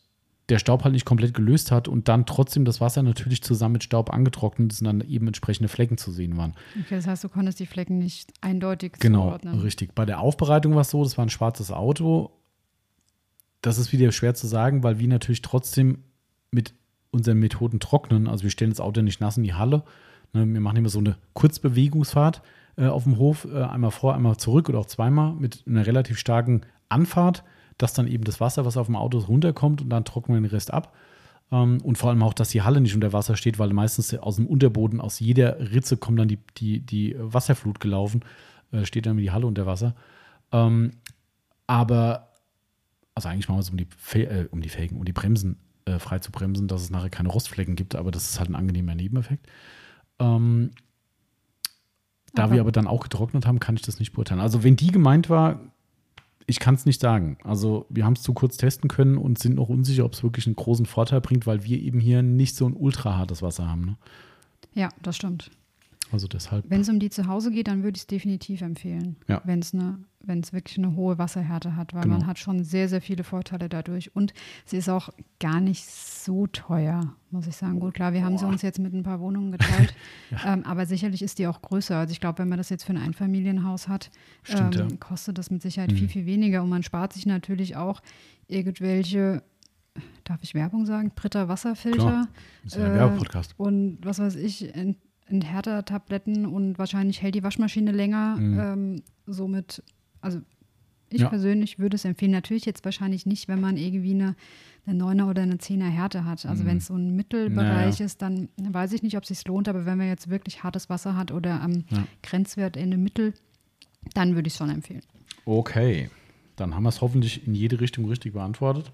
der 0.49 0.59
Staub 0.59 0.83
halt 0.83 0.93
nicht 0.93 1.05
komplett 1.05 1.33
gelöst 1.33 1.71
hat 1.71 1.87
und 1.87 2.07
dann 2.07 2.25
trotzdem 2.25 2.65
das 2.65 2.79
Wasser 2.79 3.01
natürlich 3.01 3.41
zusammen 3.41 3.73
mit 3.73 3.83
Staub 3.83 4.13
angetrocknet 4.13 4.73
ist 4.73 4.81
und 4.81 4.85
dann 4.85 5.01
eben 5.01 5.25
entsprechende 5.27 5.67
Flecken 5.69 5.97
zu 5.97 6.11
sehen 6.11 6.37
waren. 6.37 6.53
Okay, 6.79 6.95
das 6.95 7.07
heißt, 7.07 7.23
du 7.23 7.29
konntest 7.29 7.59
die 7.59 7.65
Flecken 7.65 7.97
nicht 7.97 8.31
eindeutig 8.41 8.93
Genau, 8.99 9.23
zuordnen. 9.29 9.59
richtig. 9.61 9.95
Bei 9.95 10.05
der 10.05 10.19
Aufbereitung 10.19 10.75
war 10.75 10.81
es 10.81 10.91
so, 10.91 11.03
das 11.03 11.17
war 11.17 11.25
ein 11.25 11.29
schwarzes 11.29 11.71
Auto. 11.71 12.31
Das 13.61 13.79
ist 13.79 13.91
wieder 13.91 14.11
schwer 14.11 14.35
zu 14.35 14.45
sagen, 14.45 14.83
weil 14.83 14.99
wir 14.99 15.07
natürlich 15.07 15.41
trotzdem 15.41 16.03
mit 16.51 16.73
unseren 17.09 17.39
Methoden 17.39 17.79
trocknen. 17.79 18.27
Also 18.27 18.43
wir 18.43 18.51
stellen 18.51 18.69
das 18.71 18.79
Auto 18.79 19.01
nicht 19.01 19.21
nass 19.21 19.37
in 19.37 19.43
die 19.43 19.55
Halle. 19.55 19.83
Ne, 20.33 20.45
wir 20.45 20.61
machen 20.61 20.77
immer 20.77 20.89
so 20.89 20.99
eine 20.99 21.15
Kurzbewegungsfahrt 21.33 22.43
äh, 22.77 22.85
auf 22.85 23.03
dem 23.05 23.17
Hof, 23.17 23.47
äh, 23.51 23.63
einmal 23.63 23.91
vor, 23.91 24.13
einmal 24.13 24.37
zurück 24.37 24.69
oder 24.69 24.79
auch 24.79 24.85
zweimal 24.85 25.33
mit 25.33 25.63
einer 25.65 25.87
relativ 25.87 26.19
starken 26.19 26.61
Anfahrt, 26.89 27.43
dass 27.77 27.93
dann 27.93 28.07
eben 28.07 28.23
das 28.23 28.39
Wasser, 28.39 28.65
was 28.65 28.77
auf 28.77 28.85
dem 28.87 28.95
Auto 28.95 29.17
runterkommt 29.19 29.81
und 29.81 29.89
dann 29.89 30.05
trocknen 30.05 30.41
wir 30.41 30.49
den 30.49 30.53
Rest 30.53 30.73
ab. 30.73 30.95
Ähm, 31.51 31.79
und 31.83 31.97
vor 31.97 32.09
allem 32.09 32.23
auch, 32.23 32.33
dass 32.33 32.49
die 32.49 32.61
Halle 32.61 32.81
nicht 32.81 32.95
unter 32.95 33.13
Wasser 33.13 33.35
steht, 33.35 33.59
weil 33.59 33.71
meistens 33.73 34.13
aus 34.15 34.37
dem 34.37 34.47
Unterboden, 34.47 34.99
aus 35.01 35.19
jeder 35.19 35.59
Ritze 35.59 35.97
kommt 35.97 36.19
dann 36.19 36.27
die, 36.27 36.39
die, 36.57 36.79
die 36.79 37.15
Wasserflut 37.19 37.79
gelaufen, 37.79 38.21
äh, 38.71 38.85
steht 38.85 39.05
dann 39.05 39.17
die 39.17 39.31
Halle 39.31 39.45
unter 39.45 39.65
Wasser. 39.65 39.95
Ähm, 40.51 40.91
aber, 41.67 42.29
also 43.13 43.27
eigentlich 43.29 43.47
machen 43.47 43.57
wir 43.57 43.61
es, 43.61 43.69
um 43.69 43.77
die, 43.77 43.87
äh, 44.23 44.47
um 44.51 44.61
die 44.61 44.69
Felgen, 44.69 44.97
um 44.97 45.05
die 45.05 45.13
Bremsen 45.13 45.57
äh, 45.85 45.99
frei 45.99 46.19
zu 46.19 46.31
bremsen, 46.31 46.67
dass 46.67 46.81
es 46.81 46.89
nachher 46.89 47.09
keine 47.09 47.29
Rostflecken 47.29 47.75
gibt, 47.75 47.95
aber 47.95 48.09
das 48.11 48.29
ist 48.29 48.39
halt 48.39 48.49
ein 48.49 48.55
angenehmer 48.55 48.95
Nebeneffekt. 48.95 49.45
Ähm, 50.19 50.71
da 52.33 52.45
Aber- 52.45 52.53
wir 52.53 52.61
aber 52.61 52.71
dann 52.71 52.87
auch 52.87 53.03
getrocknet 53.03 53.45
haben, 53.45 53.59
kann 53.59 53.75
ich 53.75 53.81
das 53.83 53.99
nicht 53.99 54.13
beurteilen. 54.13 54.41
Also 54.41 54.63
wenn 54.63 54.75
die 54.75 54.91
gemeint 54.91 55.29
war, 55.29 55.59
ich 56.47 56.59
kann 56.59 56.75
es 56.75 56.85
nicht 56.85 57.01
sagen. 57.01 57.37
Also 57.43 57.85
wir 57.89 58.05
haben 58.05 58.13
es 58.13 58.21
zu 58.21 58.33
kurz 58.33 58.57
testen 58.57 58.89
können 58.89 59.17
und 59.17 59.39
sind 59.39 59.55
noch 59.55 59.69
unsicher, 59.69 60.05
ob 60.05 60.13
es 60.13 60.23
wirklich 60.23 60.45
einen 60.45 60.55
großen 60.55 60.85
Vorteil 60.85 61.21
bringt, 61.21 61.47
weil 61.47 61.63
wir 61.63 61.79
eben 61.79 61.99
hier 61.99 62.21
nicht 62.21 62.55
so 62.55 62.67
ein 62.67 62.75
ultra 62.75 63.17
hartes 63.17 63.41
Wasser 63.41 63.67
haben. 63.67 63.85
Ne? 63.85 63.97
Ja, 64.73 64.89
das 65.01 65.15
stimmt. 65.15 65.49
Also 66.11 66.27
deshalb. 66.27 66.69
Wenn 66.69 66.81
es 66.81 66.89
um 66.89 66.99
die 66.99 67.09
zu 67.09 67.27
Hause 67.27 67.51
geht, 67.51 67.67
dann 67.67 67.83
würde 67.83 67.95
ich 67.97 68.03
es 68.03 68.07
definitiv 68.07 68.61
empfehlen. 68.61 69.15
Ja. 69.27 69.41
Wenn 69.43 69.59
es 69.59 69.73
eine, 69.73 69.99
wenn 70.23 70.39
es 70.39 70.53
wirklich 70.53 70.77
eine 70.77 70.95
hohe 70.95 71.17
Wasserhärte 71.17 71.75
hat, 71.75 71.93
weil 71.93 72.03
Genau. 72.03 72.17
man 72.19 72.27
hat 72.27 72.37
schon 72.39 72.63
sehr, 72.63 72.87
sehr 72.87 73.01
viele 73.01 73.23
Vorteile 73.23 73.69
dadurch. 73.69 74.15
Und 74.15 74.33
sie 74.65 74.77
ist 74.77 74.87
auch 74.89 75.09
gar 75.39 75.59
nicht 75.59 75.85
so 75.85 76.47
teuer, 76.47 77.15
muss 77.31 77.47
ich 77.47 77.55
sagen. 77.55 77.79
Gut, 77.79 77.95
klar, 77.95 78.13
wir 78.13 78.23
haben 78.23 78.37
sie 78.37 78.45
uns 78.45 78.61
jetzt 78.61 78.79
mit 78.79 78.93
ein 78.93 79.03
paar 79.03 79.19
Wohnungen 79.19 79.51
geteilt, 79.51 79.95
ähm, 80.45 80.63
aber 80.63 80.85
sicherlich 80.85 81.21
ist 81.21 81.39
die 81.39 81.47
auch 81.47 81.61
größer. 81.61 81.97
Also 81.97 82.11
ich 82.11 82.19
glaube, 82.19 82.39
wenn 82.39 82.49
man 82.49 82.57
das 82.59 82.69
jetzt 82.69 82.83
für 82.85 82.93
ein 82.93 82.97
Einfamilienhaus 82.97 83.87
hat, 83.87 84.11
Stimmt, 84.43 84.75
ähm, 84.77 84.89
ja. 84.89 84.97
kostet 84.97 85.37
das 85.37 85.49
mit 85.51 85.61
Sicherheit 85.63 85.91
Mhm. 85.91 85.97
viel, 85.97 86.07
viel 86.09 86.25
weniger. 86.25 86.61
Und 86.63 86.69
man 86.69 86.83
spart 86.83 87.13
sich 87.13 87.25
natürlich 87.25 87.75
auch 87.75 88.01
irgendwelche, 88.47 89.43
darf 90.23 90.39
ich 90.43 90.53
Werbung 90.53 90.85
sagen, 90.85 91.11
Britta 91.15 91.47
Wasserfilter. 91.47 91.97
Klar. 91.97 92.27
Das 92.63 92.73
ist 92.73 92.79
ja 92.79 92.85
ein 92.85 92.91
Äh, 92.91 92.95
Werbepodcast. 92.95 93.53
und 93.57 93.97
was 94.03 94.19
weiß 94.19 94.35
ich, 94.35 94.73
Ent 95.27 95.43
Enthärter-Tabletten 95.43 96.45
und 96.45 96.77
wahrscheinlich 96.77 97.21
hält 97.21 97.35
die 97.35 97.43
Waschmaschine 97.43 97.91
länger. 97.91 98.35
Mhm. 98.37 98.59
Ähm, 98.59 99.01
somit, 99.25 99.81
also 100.21 100.39
ich 101.09 101.21
Ja. 101.21 101.29
persönlich 101.29 101.79
würde 101.79 101.95
es 101.95 102.05
empfehlen. 102.05 102.31
Natürlich 102.31 102.65
jetzt 102.65 102.83
wahrscheinlich 102.85 103.25
nicht, 103.25 103.47
wenn 103.47 103.61
man 103.61 103.77
irgendwie 103.77 104.13
eine, 104.13 104.35
eine 104.85 104.97
9er 105.03 105.29
oder 105.29 105.41
eine 105.43 105.55
10er 105.57 105.87
Härte 105.89 106.25
hat. 106.25 106.45
Also 106.45 106.63
Mhm. 106.63 106.67
wenn 106.67 106.77
es 106.77 106.87
so 106.87 106.95
ein 106.95 107.15
Mittelbereich 107.15 107.93
Naja. 107.99 108.05
ist, 108.05 108.21
dann 108.21 108.49
weiß 108.57 108.93
ich 108.93 109.01
nicht, 109.03 109.17
ob 109.17 109.23
es 109.23 109.29
sich 109.29 109.47
lohnt. 109.47 109.67
Aber 109.67 109.85
wenn 109.85 109.97
man 109.97 110.07
jetzt 110.07 110.29
wirklich 110.29 110.63
hartes 110.63 110.89
Wasser 110.89 111.15
hat 111.15 111.31
oder 111.31 111.61
am 111.61 111.85
Ja. 111.89 112.05
Grenzwert 112.23 112.75
in 112.77 112.91
dem 112.91 113.03
Mittel, 113.03 113.33
dann 114.13 114.35
würde 114.35 114.47
ich 114.47 114.53
es 114.53 114.57
schon 114.57 114.69
empfehlen. 114.69 115.01
Okay. 115.45 116.09
Dann 116.55 116.73
haben 116.75 116.83
wir 116.83 116.89
es 116.89 117.01
hoffentlich 117.01 117.45
in 117.47 117.53
jede 117.55 117.81
Richtung 117.81 118.05
richtig 118.05 118.33
beantwortet. 118.33 118.91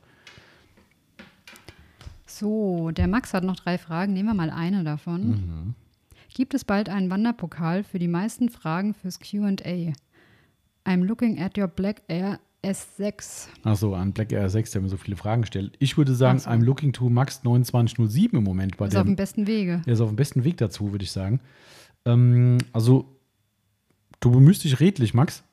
So, 2.25 2.91
der 2.91 3.07
Max 3.07 3.33
hat 3.33 3.43
noch 3.43 3.57
drei 3.57 3.77
Fragen. 3.77 4.13
Nehmen 4.13 4.29
wir 4.29 4.33
mal 4.33 4.49
eine 4.49 4.83
davon. 4.83 5.27
Mhm. 5.29 5.75
Gibt 6.33 6.53
es 6.53 6.63
bald 6.63 6.87
einen 6.87 7.09
Wanderpokal 7.09 7.83
für 7.83 7.99
die 7.99 8.07
meisten 8.07 8.49
Fragen 8.49 8.93
fürs 8.93 9.19
QA? 9.19 9.93
I'm 10.85 11.03
looking 11.03 11.41
at 11.41 11.57
your 11.57 11.67
Black 11.67 12.03
Air 12.07 12.39
S6. 12.63 13.47
Achso, 13.63 13.93
an 13.95 14.13
Black 14.13 14.31
Air 14.31 14.49
6, 14.49 14.71
der 14.71 14.81
mir 14.81 14.89
so 14.89 14.97
viele 14.97 15.17
Fragen 15.17 15.45
stellt. 15.45 15.75
Ich 15.79 15.97
würde 15.97 16.15
sagen, 16.15 16.39
so. 16.39 16.49
I'm 16.49 16.63
looking 16.63 16.93
to 16.93 17.09
Max 17.09 17.41
2907 17.41 18.37
im 18.37 18.43
Moment 18.43 18.77
bei 18.77 18.87
Ist 18.87 18.95
auf 18.95 19.03
dem. 19.03 19.13
dem 19.13 19.15
besten 19.17 19.45
Wege. 19.45 19.81
Er 19.85 19.93
ist 19.93 20.01
auf 20.01 20.09
dem 20.09 20.15
besten 20.15 20.43
Weg 20.43 20.57
dazu, 20.57 20.91
würde 20.91 21.03
ich 21.03 21.11
sagen. 21.11 21.41
Ähm, 22.05 22.59
also, 22.71 23.17
du 24.21 24.31
bemühst 24.31 24.63
dich 24.63 24.79
redlich, 24.79 25.13
Max. 25.13 25.43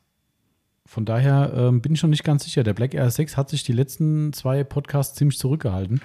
Von 0.86 1.04
daher 1.04 1.52
ähm, 1.54 1.82
bin 1.82 1.94
ich 1.94 2.02
noch 2.02 2.10
nicht 2.10 2.24
ganz 2.24 2.44
sicher. 2.44 2.62
Der 2.62 2.72
Black 2.74 2.94
Air 2.94 3.10
6 3.10 3.36
hat 3.36 3.50
sich 3.50 3.64
die 3.64 3.72
letzten 3.72 4.32
zwei 4.32 4.62
Podcasts 4.64 5.16
ziemlich 5.16 5.38
zurückgehalten, 5.38 6.00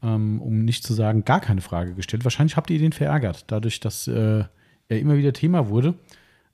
um 0.00 0.64
nicht 0.64 0.84
zu 0.84 0.94
sagen, 0.94 1.24
gar 1.24 1.40
keine 1.40 1.60
Frage 1.60 1.94
gestellt. 1.94 2.24
Wahrscheinlich 2.24 2.56
habt 2.56 2.70
ihr 2.70 2.78
den 2.78 2.92
verärgert, 2.92 3.44
dadurch, 3.48 3.80
dass 3.80 4.06
äh, 4.06 4.44
er 4.88 4.98
immer 4.98 5.16
wieder 5.16 5.32
Thema 5.32 5.68
wurde 5.68 5.94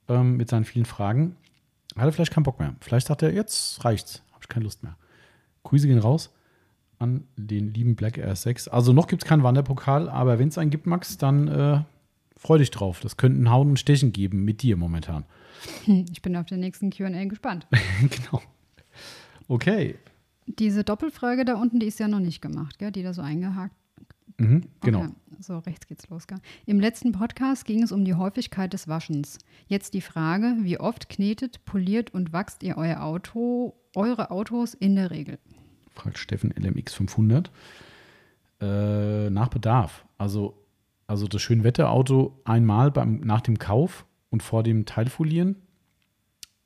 ähm, 0.08 0.36
mit 0.36 0.48
seinen 0.48 0.64
vielen 0.64 0.86
Fragen. 0.86 1.36
Hat 1.96 2.06
er 2.06 2.12
vielleicht 2.12 2.32
keinen 2.32 2.44
Bock 2.44 2.58
mehr. 2.58 2.74
Vielleicht 2.80 3.06
sagt 3.06 3.22
er, 3.22 3.32
jetzt 3.32 3.84
reicht's, 3.84 4.22
habe 4.32 4.40
ich 4.42 4.48
keine 4.48 4.64
Lust 4.64 4.82
mehr. 4.82 4.96
Grüße 5.62 5.86
gehen 5.86 5.98
raus 5.98 6.32
an 6.98 7.24
den 7.36 7.72
lieben 7.74 7.96
Black 7.96 8.18
Air 8.18 8.34
6. 8.34 8.68
Also 8.68 8.92
noch 8.92 9.06
gibt 9.06 9.22
es 9.22 9.28
keinen 9.28 9.42
Wanderpokal, 9.42 10.08
aber 10.08 10.38
wenn 10.38 10.48
es 10.48 10.58
einen 10.58 10.70
gibt, 10.70 10.86
Max, 10.86 11.18
dann 11.18 11.48
äh, 11.48 11.80
freu 12.36 12.58
dich 12.58 12.70
drauf. 12.70 13.00
Das 13.00 13.16
könnte 13.16 13.40
ein 13.40 13.50
Hauen 13.50 13.70
und 13.70 13.78
Stechen 13.78 14.12
geben 14.12 14.44
mit 14.44 14.62
dir 14.62 14.76
momentan. 14.76 15.24
Ich 15.86 16.20
bin 16.20 16.36
auf 16.36 16.46
den 16.46 16.60
nächsten 16.60 16.90
QA 16.90 17.24
gespannt. 17.24 17.66
genau. 18.00 18.42
Okay. 19.48 19.96
Diese 20.46 20.84
Doppelfrage 20.84 21.44
da 21.44 21.54
unten, 21.54 21.80
die 21.80 21.86
ist 21.86 21.98
ja 21.98 22.08
noch 22.08 22.20
nicht 22.20 22.40
gemacht, 22.40 22.78
gell? 22.78 22.92
die 22.92 23.02
da 23.02 23.14
so 23.14 23.22
eingehakt. 23.22 23.74
Mhm, 24.38 24.62
genau. 24.80 25.00
Okay. 25.00 25.12
So, 25.40 25.58
rechts 25.58 25.86
geht's 25.86 26.08
los. 26.08 26.26
Gell? 26.26 26.38
Im 26.66 26.80
letzten 26.80 27.12
Podcast 27.12 27.64
ging 27.64 27.82
es 27.82 27.92
um 27.92 28.04
die 28.04 28.14
Häufigkeit 28.14 28.72
des 28.72 28.88
Waschens. 28.88 29.38
Jetzt 29.66 29.94
die 29.94 30.00
Frage, 30.00 30.56
wie 30.60 30.78
oft 30.78 31.08
knetet, 31.08 31.64
poliert 31.64 32.12
und 32.12 32.32
wachst 32.32 32.62
ihr 32.62 32.76
euer 32.76 33.02
Auto, 33.02 33.74
eure 33.94 34.30
Autos 34.30 34.74
in 34.74 34.96
der 34.96 35.10
Regel? 35.10 35.38
Fragt 35.94 36.18
Steffen 36.18 36.50
LMX 36.50 36.94
500. 36.94 37.50
Äh, 38.60 39.30
nach 39.30 39.48
Bedarf. 39.48 40.04
Also, 40.18 40.64
also 41.06 41.26
das 41.26 41.42
Schönwetterauto 41.42 42.40
einmal 42.44 42.90
beim, 42.90 43.20
nach 43.20 43.40
dem 43.40 43.58
Kauf 43.58 44.06
und 44.30 44.42
vor 44.42 44.62
dem 44.62 44.84
Teilfolieren. 44.84 45.56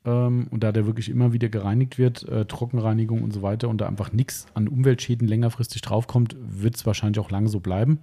Ähm, 0.05 0.47
und 0.49 0.63
da 0.63 0.71
der 0.71 0.85
wirklich 0.85 1.09
immer 1.09 1.33
wieder 1.33 1.49
gereinigt 1.49 1.97
wird, 1.97 2.23
äh, 2.27 2.45
Trockenreinigung 2.45 3.21
und 3.21 3.33
so 3.33 3.41
weiter, 3.41 3.67
und 3.69 3.79
da 3.81 3.87
einfach 3.87 4.11
nichts 4.13 4.47
an 4.53 4.67
Umweltschäden 4.67 5.27
längerfristig 5.27 5.81
draufkommt, 5.81 6.35
wird 6.39 6.75
es 6.75 6.85
wahrscheinlich 6.85 7.19
auch 7.19 7.31
lange 7.31 7.49
so 7.49 7.59
bleiben, 7.59 7.99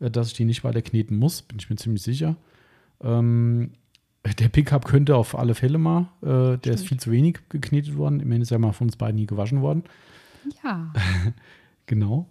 äh, 0.00 0.10
dass 0.10 0.28
ich 0.28 0.34
die 0.34 0.44
nicht 0.44 0.62
weiter 0.64 0.82
kneten 0.82 1.16
muss, 1.16 1.42
bin 1.42 1.58
ich 1.58 1.68
mir 1.68 1.76
ziemlich 1.76 2.02
sicher. 2.02 2.36
Ähm, 3.02 3.72
der 4.38 4.48
Pickup 4.48 4.84
könnte 4.84 5.16
auf 5.16 5.36
alle 5.36 5.54
Fälle 5.56 5.78
mal, 5.78 6.08
äh, 6.22 6.58
der 6.58 6.74
ist 6.74 6.84
Stimmt. 6.84 6.88
viel 6.88 7.00
zu 7.00 7.10
wenig 7.10 7.40
geknetet 7.48 7.96
worden. 7.96 8.20
Immerhin 8.20 8.42
ist 8.42 8.50
ja 8.50 8.58
mal 8.58 8.72
von 8.72 8.86
uns 8.86 8.96
beiden 8.96 9.16
nie 9.16 9.26
gewaschen 9.26 9.62
worden. 9.62 9.82
Ja, 10.62 10.92
Genau. 11.86 12.26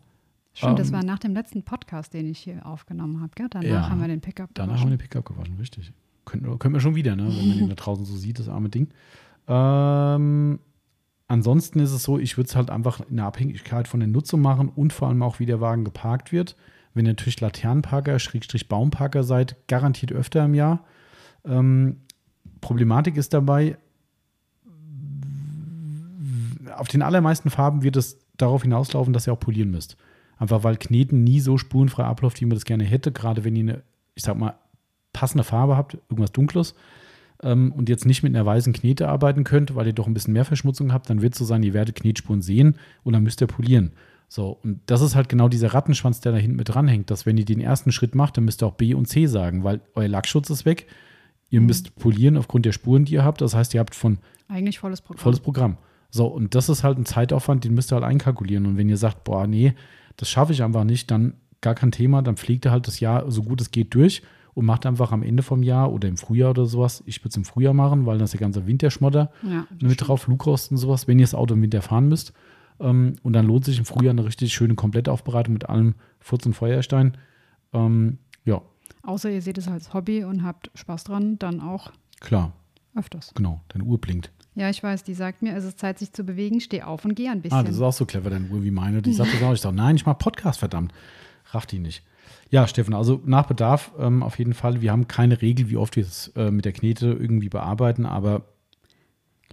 stimmt. 0.53 0.79
das 0.79 0.88
Ähm, 0.88 0.93
war 0.93 1.03
nach 1.03 1.19
dem 1.19 1.33
letzten 1.33 1.63
Podcast, 1.63 2.13
den 2.13 2.29
ich 2.29 2.39
hier 2.39 2.65
aufgenommen 2.65 3.19
habe. 3.21 3.31
Gell? 3.35 3.47
Danach 3.49 3.67
Ja, 3.67 3.89
haben 3.89 3.99
wir 3.99 4.07
den 4.07 4.21
Pickup 4.21 4.49
Danach 4.53 4.79
haben 4.79 4.89
wir 4.89 4.97
den 4.97 4.99
Pickup 4.99 5.25
gewaschen, 5.25 5.55
richtig. 5.59 5.91
Könnten, 6.31 6.59
können 6.59 6.73
wir 6.73 6.79
schon 6.79 6.95
wieder, 6.95 7.15
ne? 7.15 7.27
wenn 7.27 7.49
man 7.49 7.57
den 7.57 7.69
da 7.69 7.75
draußen 7.75 8.05
so 8.05 8.15
sieht, 8.15 8.39
das 8.39 8.47
arme 8.47 8.69
Ding. 8.69 8.87
Ähm, 9.47 10.59
ansonsten 11.27 11.79
ist 11.79 11.91
es 11.91 12.03
so, 12.03 12.17
ich 12.17 12.37
würde 12.37 12.47
es 12.47 12.55
halt 12.55 12.69
einfach 12.69 13.01
in 13.09 13.17
der 13.17 13.25
Abhängigkeit 13.25 13.87
von 13.89 13.99
der 13.99 14.07
Nutzung 14.07 14.41
machen 14.41 14.69
und 14.69 14.93
vor 14.93 15.09
allem 15.09 15.23
auch, 15.23 15.39
wie 15.39 15.45
der 15.45 15.59
Wagen 15.59 15.83
geparkt 15.83 16.31
wird. 16.31 16.55
Wenn 16.93 17.05
ihr 17.05 17.11
natürlich 17.11 17.41
Laternenparker, 17.41 18.17
Schrägstrich 18.17 18.69
Baumparker 18.69 19.23
seid, 19.23 19.57
garantiert 19.67 20.13
öfter 20.13 20.45
im 20.45 20.53
Jahr. 20.53 20.85
Ähm, 21.43 21.97
Problematik 22.61 23.17
ist 23.17 23.33
dabei, 23.33 23.77
auf 26.77 26.87
den 26.87 27.01
allermeisten 27.01 27.49
Farben 27.49 27.83
wird 27.83 27.97
es 27.97 28.19
darauf 28.37 28.61
hinauslaufen, 28.61 29.11
dass 29.11 29.27
ihr 29.27 29.33
auch 29.33 29.39
polieren 29.39 29.71
müsst. 29.71 29.97
Einfach 30.37 30.63
weil 30.63 30.77
Kneten 30.77 31.25
nie 31.25 31.41
so 31.41 31.57
spurenfrei 31.57 32.05
abläuft, 32.05 32.39
wie 32.39 32.45
man 32.45 32.55
das 32.55 32.65
gerne 32.65 32.85
hätte, 32.85 33.11
gerade 33.11 33.43
wenn 33.43 33.55
ihr 33.57 33.63
eine, 33.63 33.83
ich 34.15 34.23
sag 34.23 34.37
mal, 34.37 34.55
passende 35.13 35.43
Farbe 35.43 35.77
habt, 35.77 35.97
irgendwas 36.09 36.31
Dunkles, 36.31 36.75
ähm, 37.43 37.71
und 37.71 37.89
jetzt 37.89 38.05
nicht 38.05 38.23
mit 38.23 38.35
einer 38.35 38.45
weißen 38.45 38.73
Knete 38.73 39.07
arbeiten 39.07 39.43
könnt, 39.43 39.75
weil 39.75 39.88
ihr 39.88 39.93
doch 39.93 40.07
ein 40.07 40.13
bisschen 40.13 40.33
mehr 40.33 40.45
Verschmutzung 40.45 40.93
habt, 40.93 41.09
dann 41.09 41.21
wird 41.21 41.33
es 41.33 41.39
so 41.39 41.45
sein, 41.45 41.63
ihr 41.63 41.73
werdet 41.73 41.95
Knetspuren 41.95 42.41
sehen 42.41 42.75
und 43.03 43.13
dann 43.13 43.23
müsst 43.23 43.41
ihr 43.41 43.47
polieren. 43.47 43.91
So, 44.27 44.59
und 44.63 44.79
das 44.85 45.01
ist 45.01 45.15
halt 45.15 45.27
genau 45.27 45.49
dieser 45.49 45.73
Rattenschwanz, 45.73 46.21
der 46.21 46.31
da 46.31 46.38
hinten 46.38 46.55
mit 46.55 46.69
dranhängt, 46.69 47.11
dass 47.11 47.25
wenn 47.25 47.38
ihr 47.38 47.45
den 47.45 47.59
ersten 47.59 47.91
Schritt 47.91 48.15
macht, 48.15 48.38
dann 48.38 48.45
müsst 48.45 48.63
ihr 48.63 48.67
auch 48.67 48.75
B 48.75 48.93
und 48.93 49.07
C 49.07 49.25
sagen, 49.25 49.63
weil 49.63 49.81
euer 49.93 50.07
Lackschutz 50.07 50.49
ist 50.49 50.65
weg. 50.65 50.88
Ihr 51.49 51.59
müsst 51.59 51.95
polieren 51.97 52.38
aufgrund 52.38 52.65
der 52.65 52.71
Spuren, 52.71 53.03
die 53.03 53.15
ihr 53.15 53.25
habt. 53.25 53.41
Das 53.41 53.53
heißt, 53.53 53.73
ihr 53.73 53.81
habt 53.81 53.93
von 53.93 54.19
Eigentlich 54.47 54.79
volles 54.79 55.01
Programm. 55.01 55.21
volles 55.21 55.39
Programm. 55.41 55.77
So, 56.09 56.27
und 56.27 56.55
das 56.55 56.69
ist 56.69 56.85
halt 56.85 56.97
ein 56.97 57.05
Zeitaufwand, 57.05 57.65
den 57.65 57.73
müsst 57.73 57.91
ihr 57.91 57.95
halt 57.95 58.05
einkalkulieren. 58.05 58.65
Und 58.65 58.77
wenn 58.77 58.88
ihr 58.88 58.95
sagt, 58.95 59.25
boah, 59.25 59.47
nee, 59.47 59.73
das 60.15 60.29
schaffe 60.29 60.53
ich 60.53 60.63
einfach 60.63 60.85
nicht, 60.85 61.11
dann 61.11 61.33
gar 61.59 61.75
kein 61.75 61.91
Thema, 61.91 62.21
dann 62.21 62.38
pflegt 62.38 62.65
ihr 62.65 62.71
halt 62.71 62.88
das 62.88 63.01
Jahr 63.01 63.29
so 63.29 63.43
gut 63.43 63.59
es 63.59 63.71
geht 63.71 63.93
durch 63.93 64.21
und 64.53 64.65
macht 64.65 64.85
einfach 64.85 65.11
am 65.11 65.23
Ende 65.23 65.43
vom 65.43 65.63
Jahr 65.63 65.91
oder 65.91 66.07
im 66.07 66.17
Frühjahr 66.17 66.51
oder 66.51 66.65
sowas. 66.65 67.03
Ich 67.05 67.19
würde 67.21 67.29
es 67.29 67.37
im 67.37 67.45
Frühjahr 67.45 67.73
machen, 67.73 68.05
weil 68.05 68.17
das 68.17 68.29
ist 68.29 68.39
der 68.39 68.45
ganze 68.45 68.67
Winterschmotter 68.67 69.31
Ja, 69.43 69.65
mit 69.81 70.07
drauf, 70.07 70.23
Flugrost 70.23 70.71
und 70.71 70.77
sowas, 70.77 71.07
wenn 71.07 71.19
ihr 71.19 71.23
das 71.25 71.35
Auto 71.35 71.53
im 71.53 71.61
Winter 71.61 71.81
fahren 71.81 72.07
müsst. 72.09 72.33
Ähm, 72.79 73.15
und 73.23 73.33
dann 73.33 73.45
lohnt 73.47 73.65
sich 73.65 73.77
im 73.79 73.85
Frühjahr 73.85 74.11
eine 74.11 74.25
richtig 74.25 74.53
schöne 74.53 74.75
Komplettaufbereitung 74.75 75.53
mit 75.53 75.69
allem 75.69 75.95
Furz 76.19 76.45
und 76.45 76.53
Feuerstein. 76.53 77.17
Ähm, 77.73 78.17
ja, 78.45 78.61
Außer 79.03 79.29
ihr 79.31 79.41
seht 79.41 79.57
es 79.57 79.67
als 79.67 79.93
Hobby 79.93 80.23
und 80.23 80.43
habt 80.43 80.69
Spaß 80.75 81.05
dran, 81.05 81.39
dann 81.39 81.59
auch 81.59 81.91
klar, 82.19 82.51
öfters. 82.95 83.31
genau, 83.35 83.61
deine 83.69 83.83
Uhr 83.83 83.99
blinkt. 83.99 84.31
Ja, 84.53 84.69
ich 84.69 84.83
weiß, 84.83 85.03
die 85.03 85.13
sagt 85.13 85.41
mir, 85.41 85.55
es 85.55 85.63
ist 85.63 85.79
Zeit, 85.79 85.97
sich 85.97 86.11
zu 86.11 86.23
bewegen, 86.25 86.59
steh 86.59 86.83
auf 86.83 87.05
und 87.05 87.15
geh 87.15 87.29
ein 87.29 87.41
bisschen. 87.41 87.57
Ah, 87.57 87.63
das 87.63 87.75
ist 87.75 87.81
auch 87.81 87.93
so 87.93 88.05
clever, 88.05 88.29
deine 88.29 88.47
Uhr 88.49 88.63
wie 88.63 88.69
meine. 88.71 89.01
Die 89.01 89.13
sagt 89.13 89.33
das 89.33 89.41
auch. 89.41 89.53
Ich 89.53 89.61
sage, 89.61 89.75
nein, 89.75 89.95
ich 89.95 90.05
mache 90.05 90.17
Podcast, 90.17 90.59
verdammt. 90.59 90.93
Rafft 91.51 91.71
die 91.71 91.79
nicht. 91.79 92.03
Ja, 92.49 92.68
Steffen, 92.68 92.93
also 92.93 93.22
nach 93.26 93.48
Bedarf 93.48 93.91
ähm, 93.98 94.23
auf 94.23 94.38
jeden 94.39 94.53
Fall. 94.53 94.81
Wir 94.81 94.91
haben 94.91 95.07
keine 95.07 95.41
Regel, 95.41 95.69
wie 95.69 95.77
oft 95.77 95.95
wir 95.95 96.03
es 96.03 96.30
äh, 96.35 96.52
mit 96.52 96.65
der 96.65 96.73
Knete 96.73 97.07
irgendwie 97.07 97.49
bearbeiten, 97.49 98.06
aber 98.06 98.43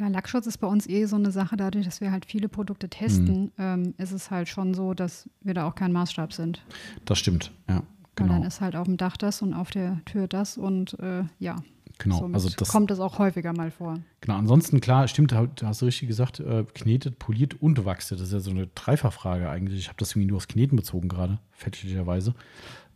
Ja, 0.01 0.09
Lackschutz 0.09 0.47
ist 0.47 0.59
bei 0.59 0.67
uns 0.67 0.89
eh 0.89 1.05
so 1.07 1.17
eine 1.17 1.31
Sache, 1.33 1.57
dadurch, 1.57 1.85
dass 1.85 2.01
wir 2.01 2.11
halt 2.13 2.25
viele 2.27 2.49
Produkte 2.49 2.89
testen, 2.89 3.45
Mhm. 3.45 3.51
ähm, 3.59 3.95
ist 3.99 4.13
es 4.13 4.31
halt 4.31 4.49
schon 4.49 4.75
so, 4.75 4.95
dass 4.95 5.29
wir 5.43 5.55
da 5.55 5.67
auch 5.69 5.75
kein 5.75 5.93
Maßstab 5.93 6.33
sind. 6.33 6.63
das 7.05 7.19
stimmt. 7.19 7.51
Ja, 7.69 7.77
Weil 8.17 8.27
dann 8.29 8.37
genau. 8.37 8.47
ist 8.47 8.61
halt 8.61 8.75
auf 8.77 8.87
dem 8.87 8.97
Dach 8.97 9.17
das 9.17 9.43
und 9.43 9.55
auf 9.55 9.71
der 9.71 10.01
Tür 10.05 10.27
das 10.29 10.57
und 10.59 10.99
äh, 11.01 11.23
ja, 11.39 11.57
Genau, 11.99 12.19
somit 12.19 12.35
also 12.35 12.49
das, 12.57 12.69
kommt 12.69 12.91
es 12.93 13.01
auch 13.01 13.19
häufiger 13.19 13.53
mal 13.53 13.71
vor. 13.73 13.95
genau. 14.21 14.39
Ansonsten, 14.39 14.81
klar, 14.81 15.09
stimmt, 15.09 15.33
da 15.33 15.49
hast 15.65 15.83
du 15.83 15.87
richtig 15.87 16.07
gesagt, 16.09 16.39
äh, 16.39 16.65
knetet, 16.75 17.19
poliert 17.19 17.61
und 17.61 17.85
wachste. 17.85 18.15
Das 18.15 18.23
ist 18.29 18.33
ja 18.33 18.39
so 18.41 18.51
eine 18.51 18.69
Dreifachfrage 18.69 19.49
eigentlich. 19.51 19.81
Ich 19.81 19.89
habe 19.89 19.97
das 19.99 20.13
irgendwie 20.13 20.29
nur 20.29 20.37
aufs 20.37 20.47
Kneten 20.49 20.77
bezogen 20.77 21.09
gerade, 21.09 21.41
fälschlicherweise. 21.53 22.35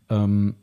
Ähm, 0.08 0.54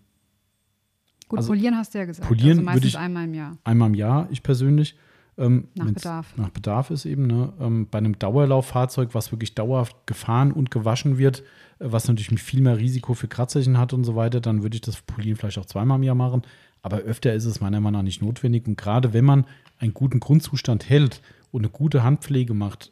Gut, 1.28 1.38
Also, 1.40 1.50
polieren 1.50 1.78
hast 1.78 1.94
du 1.94 2.00
ja 2.00 2.06
gesagt. 2.06 2.28
polieren 2.28 2.50
also 2.50 2.62
würde 2.62 2.66
meistens 2.66 2.86
ich- 2.90 2.98
einmal 2.98 3.26
im 3.26 3.34
Jahr. 3.36 3.58
einmal 3.64 3.90
im 3.90 3.94
Jahr, 3.96 4.28
ich 4.32 4.42
persönlich. 4.42 4.96
Ähm, 5.38 5.68
Nach 5.76 5.86
Bedarf. 5.86 6.34
Nach 6.38 6.50
Bedarf 6.50 6.90
ist 6.90 7.06
eben, 7.06 7.28
ne? 7.28 7.54
ähm, 7.62 7.88
bei 7.90 7.98
einem 8.00 8.18
Dauerlauffahrzeug, 8.20 9.10
was 9.14 9.32
wirklich 9.32 9.54
dauerhaft 9.56 9.96
gefahren 10.06 10.52
und 10.52 10.70
gewaschen 10.72 11.18
wird, 11.18 11.42
äh, 11.80 11.86
was 11.92 12.08
natürlich 12.08 12.42
viel 12.42 12.62
mehr 12.62 12.78
Risiko 12.78 13.14
für 13.14 13.28
Kratzerchen 13.30 13.78
hat 13.78 13.94
und 13.94 14.04
so 14.06 14.16
weiter, 14.16 14.42
dann 14.42 14.64
würde 14.64 14.76
ich 14.76 14.82
das 14.82 15.02
Polieren 15.02 15.38
vielleicht 15.38 15.58
auch 15.60 15.66
zweimal 15.66 15.98
im 15.98 16.04
Jahr 16.04 16.16
machen. 16.16 16.42
Aber 16.82 16.98
öfter 17.00 17.34
ist 17.34 17.46
es 17.46 17.60
meiner 17.62 17.80
Meinung 17.80 18.00
nach 18.00 18.04
nicht 18.06 18.22
notwendig. 18.22 18.68
Und 18.68 18.78
gerade 18.78 19.14
wenn 19.14 19.26
man 19.26 19.46
einen 19.80 19.94
guten 19.94 20.20
Grundzustand 20.20 20.90
hält 20.90 21.22
und 21.52 21.62
eine 21.62 21.70
gute 21.72 22.04
Handpflege 22.04 22.54
macht, 22.54 22.92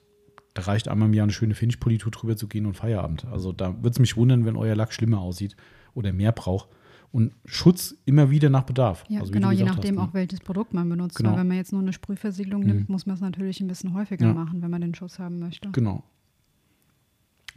da 0.53 0.63
reicht 0.63 0.87
einmal 0.87 1.07
im 1.07 1.13
Jahr 1.13 1.23
eine 1.23 1.31
schöne 1.33 1.53
Finish-Politur 1.53 2.11
drüber 2.11 2.35
zu 2.35 2.47
gehen 2.47 2.65
und 2.65 2.73
Feierabend. 2.75 3.25
Also 3.25 3.51
da 3.53 3.75
würde 3.77 3.89
es 3.91 3.99
mich 3.99 4.17
wundern, 4.17 4.45
wenn 4.45 4.55
euer 4.55 4.75
Lack 4.75 4.91
schlimmer 4.91 5.19
aussieht 5.19 5.55
oder 5.93 6.11
mehr 6.13 6.31
braucht. 6.31 6.67
Und 7.11 7.33
Schutz 7.45 7.95
immer 8.05 8.29
wieder 8.31 8.49
nach 8.49 8.63
Bedarf. 8.63 9.05
Ja, 9.07 9.21
Also 9.21 9.31
genau, 9.31 9.51
je 9.51 9.63
nachdem 9.63 9.97
hast, 9.97 10.03
ne? 10.03 10.09
auch 10.09 10.13
welches 10.13 10.41
Produkt 10.41 10.73
man 10.73 10.89
benutzt. 10.89 11.15
Genau. 11.15 11.31
Weil 11.31 11.39
wenn 11.39 11.47
man 11.47 11.57
jetzt 11.57 11.71
nur 11.71 11.81
eine 11.81 11.93
Sprühversiegelung 11.93 12.61
nimmt, 12.63 12.89
muss 12.89 13.05
man 13.05 13.15
es 13.15 13.21
natürlich 13.21 13.61
ein 13.61 13.67
bisschen 13.67 13.93
häufiger 13.93 14.25
Ja. 14.27 14.33
machen, 14.33 14.61
wenn 14.61 14.69
man 14.69 14.81
den 14.81 14.93
Schutz 14.93 15.17
haben 15.17 15.39
möchte. 15.39 15.69
Genau. 15.71 16.03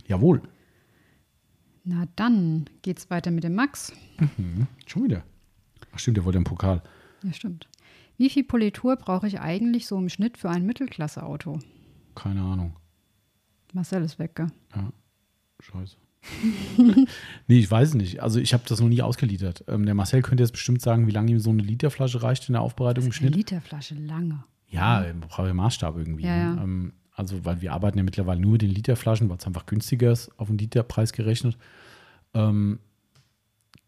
Jawohl. 0.06 0.42
Na 1.84 2.06
dann 2.16 2.66
geht's 2.82 3.10
weiter 3.10 3.30
mit 3.30 3.42
dem 3.44 3.54
Max. 3.54 3.92
Hm, 4.18 4.66
schon 4.86 5.04
wieder. 5.04 5.24
Ach 5.92 5.98
stimmt, 5.98 6.16
der 6.16 6.24
wollte 6.24 6.38
einen 6.38 6.44
Pokal. 6.44 6.82
Ja, 7.22 7.32
stimmt. 7.32 7.68
Wie 8.16 8.30
viel 8.30 8.44
Politur 8.44 8.96
brauche 8.96 9.26
ich 9.26 9.40
eigentlich 9.40 9.86
so 9.86 9.96
im 9.98 10.08
Schnitt 10.08 10.36
für 10.38 10.50
ein 10.50 10.66
Mittelklasse-Auto? 10.66 11.58
Keine 12.14 12.42
Ahnung. 12.42 12.76
Marcel 13.72 14.02
ist 14.02 14.18
weg, 14.18 14.34
gell? 14.34 14.48
Ja, 14.74 14.92
scheiße. 15.60 15.96
nee, 17.46 17.58
ich 17.58 17.70
weiß 17.70 17.90
es 17.90 17.94
nicht. 17.94 18.22
Also 18.22 18.40
ich 18.40 18.52
habe 18.52 18.62
das 18.68 18.80
noch 18.80 18.88
nie 18.88 19.00
ausgeliefert. 19.00 19.64
Ähm, 19.68 19.86
der 19.86 19.94
Marcel 19.94 20.22
könnte 20.22 20.42
jetzt 20.42 20.52
bestimmt 20.52 20.82
sagen, 20.82 21.06
wie 21.06 21.12
lange 21.12 21.30
ihm 21.30 21.40
so 21.40 21.50
eine 21.50 21.62
Literflasche 21.62 22.22
reicht 22.22 22.48
in 22.48 22.52
der 22.52 22.62
Aufbereitung 22.62 23.04
im 23.04 23.10
Eine 23.10 23.14
Schnitt. 23.14 23.36
Literflasche 23.36 23.94
lange. 23.94 24.44
Ja, 24.68 25.04
braucht 25.28 25.46
ja 25.46 25.54
Maßstab 25.54 25.96
irgendwie. 25.96 26.24
Ja, 26.24 26.36
ja. 26.36 26.54
ne? 26.54 26.62
Ähm, 26.62 26.92
also, 27.12 27.44
weil 27.44 27.60
wir 27.60 27.72
arbeiten 27.72 27.98
ja 27.98 28.04
mittlerweile 28.04 28.40
nur 28.40 28.52
mit 28.52 28.62
den 28.62 28.70
Literflaschen, 28.70 29.28
weil 29.28 29.36
es 29.38 29.46
einfach 29.46 29.66
günstiger 29.66 30.12
ist, 30.12 30.30
auf 30.38 30.48
den 30.48 30.58
Literpreis 30.58 31.12
gerechnet. 31.12 31.58
Ähm, 32.34 32.78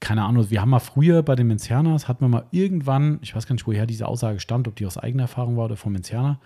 keine 0.03 0.25
Ahnung, 0.25 0.51
wir 0.51 0.61
haben 0.61 0.71
mal 0.71 0.81
früher 0.81 1.23
bei 1.23 1.37
den 1.37 1.47
Menzianas, 1.47 2.09
hatten 2.09 2.25
wir 2.25 2.29
mal 2.29 2.47
irgendwann, 2.51 3.19
ich 3.23 3.35
weiß 3.37 3.47
gar 3.47 3.55
nicht, 3.55 3.67
woher 3.69 3.87
diese 3.87 4.07
Aussage 4.09 4.41
stammt, 4.41 4.67
ob 4.67 4.75
die 4.77 4.85
aus 4.85 4.99
eigener 4.99 5.23
Erfahrung 5.25 5.57
war 5.57 5.67
oder 5.67 5.77
vom 5.77 5.93
Menzianer, 5.93 6.41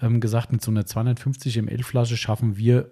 ähm, 0.00 0.20
gesagt, 0.20 0.50
mit 0.50 0.60
so 0.60 0.70
einer 0.72 0.84
250 0.86 1.56
ml 1.62 1.82
Flasche 1.84 2.16
schaffen 2.16 2.56
wir, 2.56 2.90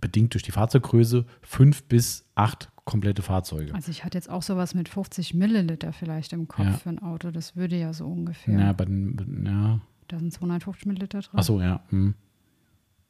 bedingt 0.00 0.34
durch 0.34 0.42
die 0.42 0.50
Fahrzeuggröße, 0.50 1.24
fünf 1.40 1.84
bis 1.84 2.26
acht 2.34 2.70
komplette 2.84 3.22
Fahrzeuge. 3.22 3.74
Also 3.74 3.90
ich 3.90 4.04
hatte 4.04 4.18
jetzt 4.18 4.28
auch 4.28 4.42
sowas 4.42 4.74
mit 4.74 4.88
50 4.88 5.34
Milliliter 5.34 5.92
vielleicht 5.92 6.32
im 6.32 6.48
Kopf 6.48 6.66
Ja. 6.66 6.72
für 6.72 6.88
ein 6.90 6.98
Auto. 6.98 7.30
Das 7.30 7.54
würde 7.56 7.76
ja 7.76 7.92
so 7.92 8.06
ungefähr. 8.06 8.58
Ja, 8.58 8.72
bei 8.72 8.84
den, 8.84 9.44
ja, 9.46 9.80
Da 10.08 10.18
sind 10.18 10.32
250 10.32 10.86
Milliliter 10.86 11.20
drin. 11.20 11.30
Ach 11.34 11.42
so, 11.44 11.60
ja. 11.60 11.82
Hm. 11.90 12.14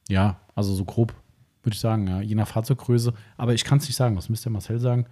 Ja, 0.09 0.41
also 0.55 0.75
so 0.75 0.85
grob 0.85 1.15
würde 1.63 1.75
ich 1.75 1.81
sagen, 1.81 2.07
ja, 2.07 2.21
je 2.21 2.35
nach 2.35 2.47
Fahrzeuggröße. 2.47 3.15
Aber 3.37 3.55
ich 3.55 3.65
kann 3.65 3.79
es 3.79 3.87
nicht 3.87 3.97
sagen, 3.97 4.15
das 4.15 4.29
müsste 4.29 4.51
Marcel 4.51 4.79
sagen. 4.79 5.07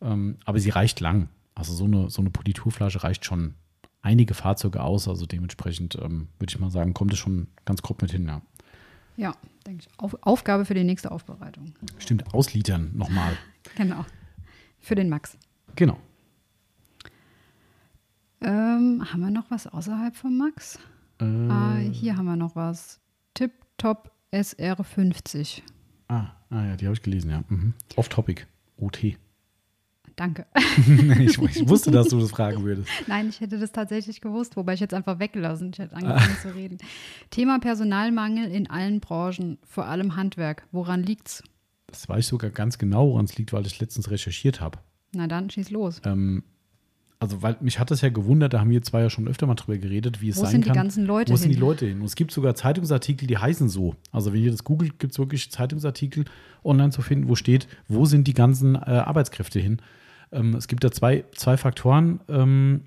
Ähm, 0.00 0.38
aber 0.44 0.58
sie 0.60 0.70
reicht 0.70 1.00
lang. 1.00 1.28
Also 1.54 1.74
so 1.74 1.84
eine, 1.84 2.08
so 2.10 2.22
eine 2.22 2.30
Politurflasche 2.30 3.02
reicht 3.02 3.24
schon 3.24 3.54
einige 4.02 4.34
Fahrzeuge 4.34 4.82
aus. 4.82 5.08
Also 5.08 5.26
dementsprechend 5.26 5.96
ähm, 5.96 6.28
würde 6.38 6.50
ich 6.52 6.58
mal 6.58 6.70
sagen, 6.70 6.94
kommt 6.94 7.12
es 7.12 7.18
schon 7.18 7.48
ganz 7.64 7.82
grob 7.82 8.00
mit 8.02 8.10
hin, 8.12 8.26
ja. 8.26 8.40
Ja, 9.16 9.34
denke 9.66 9.84
ich. 9.86 9.98
Auf, 9.98 10.16
Aufgabe 10.22 10.64
für 10.64 10.72
die 10.74 10.84
nächste 10.84 11.10
Aufbereitung. 11.10 11.74
Stimmt, 11.98 12.32
auslitern 12.34 12.90
nochmal. 12.94 13.36
Genau. 13.76 14.06
Für 14.78 14.94
den 14.94 15.10
Max. 15.10 15.36
Genau. 15.76 15.98
Ähm, 18.40 19.04
haben 19.12 19.20
wir 19.20 19.30
noch 19.30 19.50
was 19.50 19.66
außerhalb 19.66 20.16
von 20.16 20.36
Max? 20.38 20.78
Äh, 21.20 21.24
Ah, 21.24 21.76
hier 21.76 22.16
haben 22.16 22.24
wir 22.24 22.36
noch 22.36 22.56
was. 22.56 23.00
Tip 23.34 23.52
Top 23.76 24.12
SR50. 24.32 25.60
ah, 26.08 26.28
ah, 26.48 26.64
ja, 26.64 26.76
die 26.76 26.86
habe 26.86 26.94
ich 26.94 27.02
gelesen, 27.02 27.30
ja. 27.30 27.44
Mhm. 27.48 27.74
Off-Topic. 27.96 28.46
OT. 28.78 29.18
Danke. 30.20 30.44
ich, 30.54 31.38
ich 31.38 31.66
wusste, 31.66 31.90
dass 31.90 32.08
du 32.08 32.20
das 32.20 32.30
fragen 32.30 32.62
würdest. 32.62 32.86
Nein, 33.06 33.30
ich 33.30 33.40
hätte 33.40 33.58
das 33.58 33.72
tatsächlich 33.72 34.20
gewusst, 34.20 34.54
wobei 34.54 34.74
ich 34.74 34.80
jetzt 34.80 34.92
einfach 34.92 35.18
weggelassen. 35.18 35.70
Ich 35.72 35.78
hätte 35.78 35.96
angefangen 35.96 36.36
zu 36.42 36.54
reden. 36.54 36.76
Thema 37.30 37.58
Personalmangel 37.58 38.50
in 38.50 38.68
allen 38.68 39.00
Branchen, 39.00 39.56
vor 39.66 39.86
allem 39.86 40.16
Handwerk. 40.16 40.66
Woran 40.72 41.02
liegt's? 41.02 41.42
Das 41.86 42.06
weiß 42.06 42.18
ich 42.18 42.26
sogar 42.26 42.50
ganz 42.50 42.76
genau, 42.76 43.08
woran 43.08 43.24
es 43.24 43.38
liegt, 43.38 43.54
weil 43.54 43.64
ich 43.64 43.80
letztens 43.80 44.10
recherchiert 44.10 44.60
habe. 44.60 44.78
Na 45.14 45.26
dann, 45.26 45.48
schieß 45.48 45.70
los. 45.70 46.02
Ähm, 46.04 46.42
also, 47.18 47.40
weil 47.40 47.56
mich 47.62 47.78
hat 47.78 47.90
das 47.90 48.02
ja 48.02 48.10
gewundert, 48.10 48.52
da 48.52 48.60
haben 48.60 48.68
wir 48.68 48.82
zwei 48.82 49.00
ja 49.00 49.08
schon 49.08 49.26
öfter 49.26 49.46
mal 49.46 49.54
drüber 49.54 49.78
geredet, 49.78 50.20
wie 50.20 50.28
es 50.28 50.36
Wo 50.36 50.42
sein 50.42 50.50
sind 50.50 50.64
die 50.66 50.68
kann. 50.68 50.76
ganzen 50.76 51.06
Leute 51.06 51.32
Wo 51.32 51.36
sind 51.36 51.48
die 51.48 51.54
hin? 51.54 51.60
Leute 51.62 51.86
hin? 51.86 52.00
Und 52.00 52.04
es 52.04 52.14
gibt 52.14 52.30
sogar 52.30 52.54
Zeitungsartikel, 52.54 53.26
die 53.26 53.38
heißen 53.38 53.70
so. 53.70 53.96
Also, 54.12 54.34
wenn 54.34 54.42
ihr 54.42 54.50
das 54.50 54.64
googelt, 54.64 54.98
gibt 54.98 55.12
es 55.12 55.18
wirklich 55.18 55.50
Zeitungsartikel 55.50 56.26
online 56.62 56.90
zu 56.90 57.00
finden, 57.00 57.26
wo 57.30 57.36
steht, 57.36 57.68
wo 57.88 58.04
sind 58.04 58.28
die 58.28 58.34
ganzen 58.34 58.74
äh, 58.74 58.80
Arbeitskräfte 58.80 59.58
hin? 59.60 59.80
Ähm, 60.32 60.54
es 60.54 60.68
gibt 60.68 60.84
da 60.84 60.90
zwei, 60.90 61.24
zwei 61.34 61.56
Faktoren, 61.56 62.20
ähm, 62.28 62.82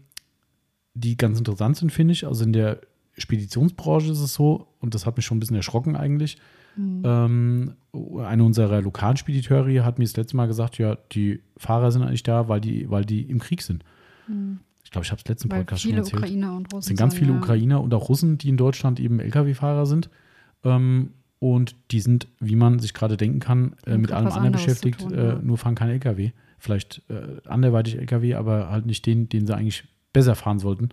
die 0.93 1.17
ganz 1.17 1.37
interessant 1.37 1.77
sind, 1.77 1.91
finde 1.91 2.13
ich. 2.13 2.25
Also 2.27 2.43
in 2.43 2.53
der 2.53 2.81
Speditionsbranche 3.17 4.11
ist 4.11 4.19
es 4.19 4.33
so, 4.33 4.67
und 4.79 4.95
das 4.95 5.05
hat 5.05 5.17
mich 5.17 5.25
schon 5.25 5.37
ein 5.37 5.39
bisschen 5.39 5.55
erschrocken 5.55 5.95
eigentlich. 5.95 6.37
Ähm, 6.75 7.75
eine 7.93 8.43
unserer 8.43 8.81
lokalen 8.81 9.17
Spediteure 9.17 9.85
hat 9.85 9.99
mir 9.99 10.05
das 10.05 10.15
letzte 10.15 10.35
Mal 10.35 10.47
gesagt, 10.47 10.79
ja, 10.79 10.97
die 11.11 11.41
Fahrer 11.57 11.91
sind 11.91 12.01
eigentlich 12.01 12.23
da, 12.23 12.47
weil 12.47 12.61
die, 12.61 12.89
weil 12.89 13.05
die 13.05 13.21
im 13.21 13.39
Krieg 13.39 13.61
sind. 13.61 13.83
Ich 14.83 14.91
glaube, 14.91 15.05
ich 15.05 15.11
habe 15.11 15.21
es 15.21 15.27
letzten 15.27 15.51
Weil 15.51 15.59
Podcast 15.59 15.83
schon 15.83 15.89
viele 15.91 16.01
erzählt. 16.01 16.23
Ukrainer 16.23 16.55
und 16.55 16.73
Russen 16.73 16.79
Es 16.79 16.85
sind 16.85 16.97
ganz 16.97 17.15
viele 17.15 17.31
ja. 17.31 17.37
Ukrainer 17.37 17.81
und 17.81 17.93
auch 17.93 18.09
Russen, 18.09 18.37
die 18.37 18.49
in 18.49 18.57
Deutschland 18.57 18.99
eben 18.99 19.19
Lkw-Fahrer 19.19 19.85
sind. 19.85 20.09
Ähm, 20.63 21.11
und 21.39 21.75
die 21.91 21.99
sind, 21.99 22.27
wie 22.39 22.55
man 22.55 22.79
sich 22.79 22.93
gerade 22.93 23.17
denken 23.17 23.39
kann, 23.39 23.75
äh, 23.85 23.97
mit 23.97 24.11
allem 24.11 24.27
anderen 24.27 24.53
beschäftigt, 24.53 25.11
äh, 25.11 25.27
ja. 25.27 25.39
nur 25.39 25.57
fahren 25.57 25.75
kein 25.75 25.89
Lkw. 25.89 26.31
Vielleicht 26.63 27.01
äh, 27.09 27.45
anderweitig 27.45 27.97
Lkw, 27.97 28.35
aber 28.35 28.69
halt 28.69 28.85
nicht 28.85 29.05
den, 29.05 29.27
den 29.27 29.45
sie 29.45 29.53
eigentlich 29.53 29.83
besser 30.13 30.33
fahren 30.33 30.59
sollten. 30.59 30.91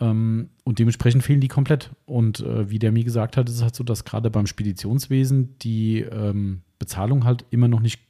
Ähm, 0.00 0.50
und 0.64 0.80
dementsprechend 0.80 1.22
fehlen 1.22 1.40
die 1.40 1.46
komplett. 1.46 1.90
Und 2.04 2.40
äh, 2.40 2.68
wie 2.68 2.80
der 2.80 2.90
mir 2.90 3.04
gesagt 3.04 3.36
hat, 3.36 3.48
ist 3.48 3.54
es 3.54 3.62
halt 3.62 3.76
so, 3.76 3.84
dass 3.84 4.04
gerade 4.04 4.28
beim 4.28 4.48
Speditionswesen 4.48 5.56
die 5.60 6.00
ähm, 6.00 6.62
Bezahlung 6.80 7.24
halt 7.24 7.44
immer 7.50 7.68
noch 7.68 7.78
nicht 7.78 8.00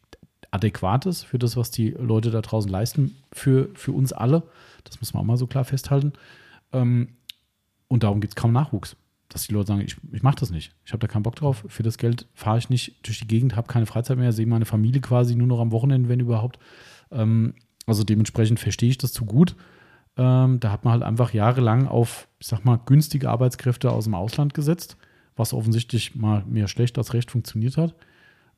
adäquat 0.51 1.05
ist 1.05 1.25
für 1.25 1.39
das, 1.39 1.59
was 1.59 1.71
die 1.71 1.91
Leute 1.91 2.31
da 2.31 2.41
draußen 2.41 2.71
leisten, 2.71 3.17
für, 3.33 3.69
für 3.75 3.93
uns 3.93 4.15
alle. 4.15 4.45
Das 4.85 4.99
muss 4.99 5.13
man 5.13 5.21
auch 5.21 5.27
mal 5.27 5.37
so 5.37 5.47
klar 5.47 5.65
festhalten. 5.65 6.15
Ähm, 6.73 7.09
und 7.89 8.03
darum 8.03 8.23
gibt 8.23 8.33
es 8.33 8.37
kaum 8.37 8.53
Nachwuchs. 8.53 8.97
Dass 9.39 9.47
die 9.47 9.55
Leute 9.55 9.69
sagen, 9.69 9.83
ich, 9.83 9.97
ich 10.11 10.25
mache 10.25 10.35
das 10.41 10.51
nicht. 10.51 10.75
Ich 10.85 10.91
habe 10.91 10.99
da 10.99 11.07
keinen 11.07 11.23
Bock 11.23 11.37
drauf. 11.37 11.65
Für 11.69 11.85
das 11.85 11.97
Geld 11.97 12.27
fahre 12.35 12.59
ich 12.59 12.71
nicht 12.71 13.07
durch 13.07 13.21
die 13.21 13.29
Gegend, 13.29 13.55
habe 13.55 13.69
keine 13.69 13.87
Freizeit 13.87 14.19
mehr, 14.19 14.33
sehe 14.33 14.49
meine 14.49 14.65
Familie 14.65 15.01
quasi 15.01 15.37
nur 15.37 15.47
noch 15.47 15.61
am 15.61 15.71
Wochenende, 15.71 16.09
wenn 16.09 16.19
überhaupt. 16.19 16.59
Ähm, 17.13 17.55
also 17.87 18.03
dementsprechend 18.03 18.59
verstehe 18.59 18.91
ich 18.91 18.99
das 18.99 19.13
zu 19.13 19.25
gut. 19.25 19.55
Ähm, 20.17 20.59
da 20.59 20.73
hat 20.73 20.85
man 20.85 20.95
halt 20.95 21.05
einfach 21.05 21.33
jahrelang 21.33 21.87
auf, 21.87 22.27
ich 22.41 22.49
sag 22.49 22.65
mal, 22.65 22.81
günstige 22.85 23.31
Arbeitskräfte 23.31 23.93
aus 23.93 24.05
dem 24.07 24.15
Ausland 24.17 24.55
gesetzt, 24.55 24.97
was 25.37 25.55
offensichtlich 25.55 26.17
mal 26.17 26.45
mehr 26.49 26.67
schlecht 26.67 26.99
als 26.99 27.15
recht 27.15 27.31
funktioniert 27.31 27.77
hat. 27.77 27.95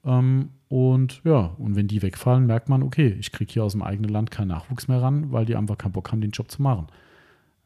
Ähm, 0.03 0.49
und 0.69 1.21
ja, 1.25 1.55
und 1.59 1.77
wenn 1.77 1.89
die 1.89 2.01
wegfallen, 2.01 2.47
merkt 2.47 2.71
man, 2.71 2.83
okay, 2.83 3.15
ich 3.21 3.33
kriege 3.33 3.53
hier 3.53 3.65
aus 3.65 3.73
dem 3.73 3.83
eigenen 3.83 4.11
Land 4.11 4.31
keinen 4.31 4.49
Nachwuchs 4.49 4.89
mehr 4.89 5.03
ran, 5.03 5.31
weil 5.31 5.45
die 5.45 5.57
einfach 5.57 5.77
keinen 5.77 5.93
Bock 5.93 6.11
haben, 6.11 6.23
den 6.23 6.31
Job 6.31 6.51
zu 6.51 6.63
machen. 6.63 6.87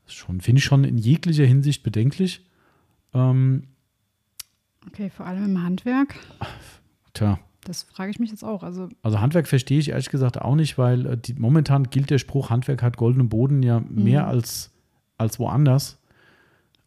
Das 0.05 0.17
finde 0.17 0.59
ich 0.59 0.65
schon 0.65 0.83
in 0.83 0.99
jeglicher 0.99 1.45
Hinsicht 1.45 1.85
bedenklich. 1.85 2.45
Ähm, 3.15 3.65
okay, 4.87 5.11
vor 5.11 5.27
allem 5.27 5.45
im 5.45 5.63
Handwerk. 5.63 6.15
Tja. 7.15 7.39
Das 7.65 7.85
frage 7.85 8.11
ich 8.11 8.19
mich 8.19 8.31
jetzt 8.31 8.45
auch. 8.45 8.63
Also, 8.63 8.89
also 9.03 9.21
Handwerk 9.21 9.49
verstehe 9.49 9.79
ich 9.79 9.91
ehrlich 9.91 10.11
gesagt 10.11 10.41
auch 10.41 10.55
nicht, 10.55 10.77
weil 10.77 11.07
äh, 11.07 11.17
die, 11.17 11.35
momentan 11.35 11.85
gilt 11.85 12.11
der 12.11 12.19
Spruch, 12.19 12.51
Handwerk 12.51 12.83
hat 12.83 12.97
goldenen 12.97 13.29
Boden 13.29 13.63
ja 13.63 13.81
mehr 13.89 14.25
mhm. 14.25 14.29
als, 14.29 14.71
als 15.17 15.39
woanders. 15.39 15.99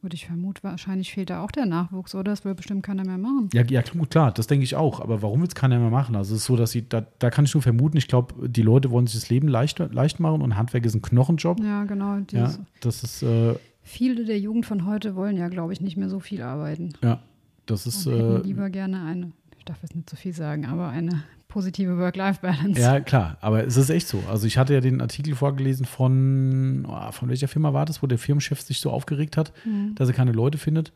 Gut, 0.03 0.13
ich 0.13 0.27
vermute, 0.27 0.63
wahrscheinlich 0.63 1.11
fehlt 1.11 1.31
da 1.31 1.43
auch 1.43 1.49
der 1.49 1.65
Nachwuchs, 1.65 2.13
oder? 2.13 2.31
Das 2.31 2.45
will 2.45 2.53
bestimmt 2.53 2.83
keiner 2.83 3.03
mehr 3.03 3.17
machen. 3.17 3.49
Ja, 3.51 3.63
ja 3.63 3.81
klar, 3.81 4.31
das 4.31 4.45
denke 4.45 4.63
ich 4.63 4.75
auch. 4.75 4.99
Aber 4.99 5.23
warum 5.23 5.41
will 5.41 5.47
es 5.47 5.55
keiner 5.55 5.79
mehr 5.79 5.89
machen? 5.89 6.15
Also 6.15 6.35
es 6.35 6.41
ist 6.41 6.45
so, 6.45 6.55
dass 6.55 6.69
sie, 6.69 6.87
da, 6.87 7.01
da 7.01 7.31
kann 7.31 7.45
ich 7.45 7.53
nur 7.55 7.63
vermuten, 7.63 7.97
ich 7.97 8.07
glaube, 8.07 8.47
die 8.47 8.61
Leute 8.61 8.91
wollen 8.91 9.07
sich 9.07 9.19
das 9.19 9.29
Leben 9.29 9.47
leicht, 9.47 9.79
leicht 9.79 10.19
machen 10.19 10.43
und 10.43 10.55
Handwerk 10.55 10.85
ist 10.85 10.93
ein 10.93 11.01
Knochenjob. 11.01 11.59
Ja, 11.63 11.83
genau. 11.85 12.19
Ja, 12.31 12.53
das 12.79 13.03
ist. 13.03 13.23
Äh, 13.23 13.55
viele 13.87 14.25
der 14.25 14.39
Jugend 14.39 14.65
von 14.65 14.85
heute 14.85 15.15
wollen 15.15 15.37
ja, 15.37 15.47
glaube 15.47 15.73
ich, 15.73 15.81
nicht 15.81 15.97
mehr 15.97 16.09
so 16.09 16.19
viel 16.19 16.41
arbeiten. 16.41 16.93
Ja, 17.03 17.21
das 17.65 17.87
ist. 17.87 18.05
Und 18.05 18.13
äh, 18.13 18.37
lieber 18.39 18.69
gerne 18.69 19.03
eine, 19.03 19.31
ich 19.57 19.65
darf 19.65 19.81
jetzt 19.81 19.95
nicht 19.95 20.09
zu 20.09 20.15
viel 20.15 20.33
sagen, 20.33 20.65
aber 20.65 20.89
eine 20.89 21.23
positive 21.47 21.97
Work-Life-Balance. 21.97 22.79
Ja, 22.79 22.99
klar, 22.99 23.37
aber 23.41 23.65
es 23.65 23.77
ist 23.77 23.89
echt 23.89 24.07
so. 24.07 24.21
Also 24.29 24.45
ich 24.45 24.57
hatte 24.57 24.73
ja 24.73 24.81
den 24.81 25.01
Artikel 25.01 25.33
vorgelesen 25.35 25.85
von, 25.85 26.85
oh, 26.87 27.11
von 27.11 27.29
welcher 27.29 27.47
Firma 27.47 27.73
war 27.73 27.85
das, 27.85 28.03
wo 28.03 28.07
der 28.07 28.17
Firmenchef 28.17 28.61
sich 28.61 28.79
so 28.79 28.91
aufgeregt 28.91 29.37
hat, 29.37 29.53
mhm. 29.65 29.95
dass 29.95 30.09
er 30.09 30.13
keine 30.13 30.33
Leute 30.33 30.57
findet. 30.57 30.91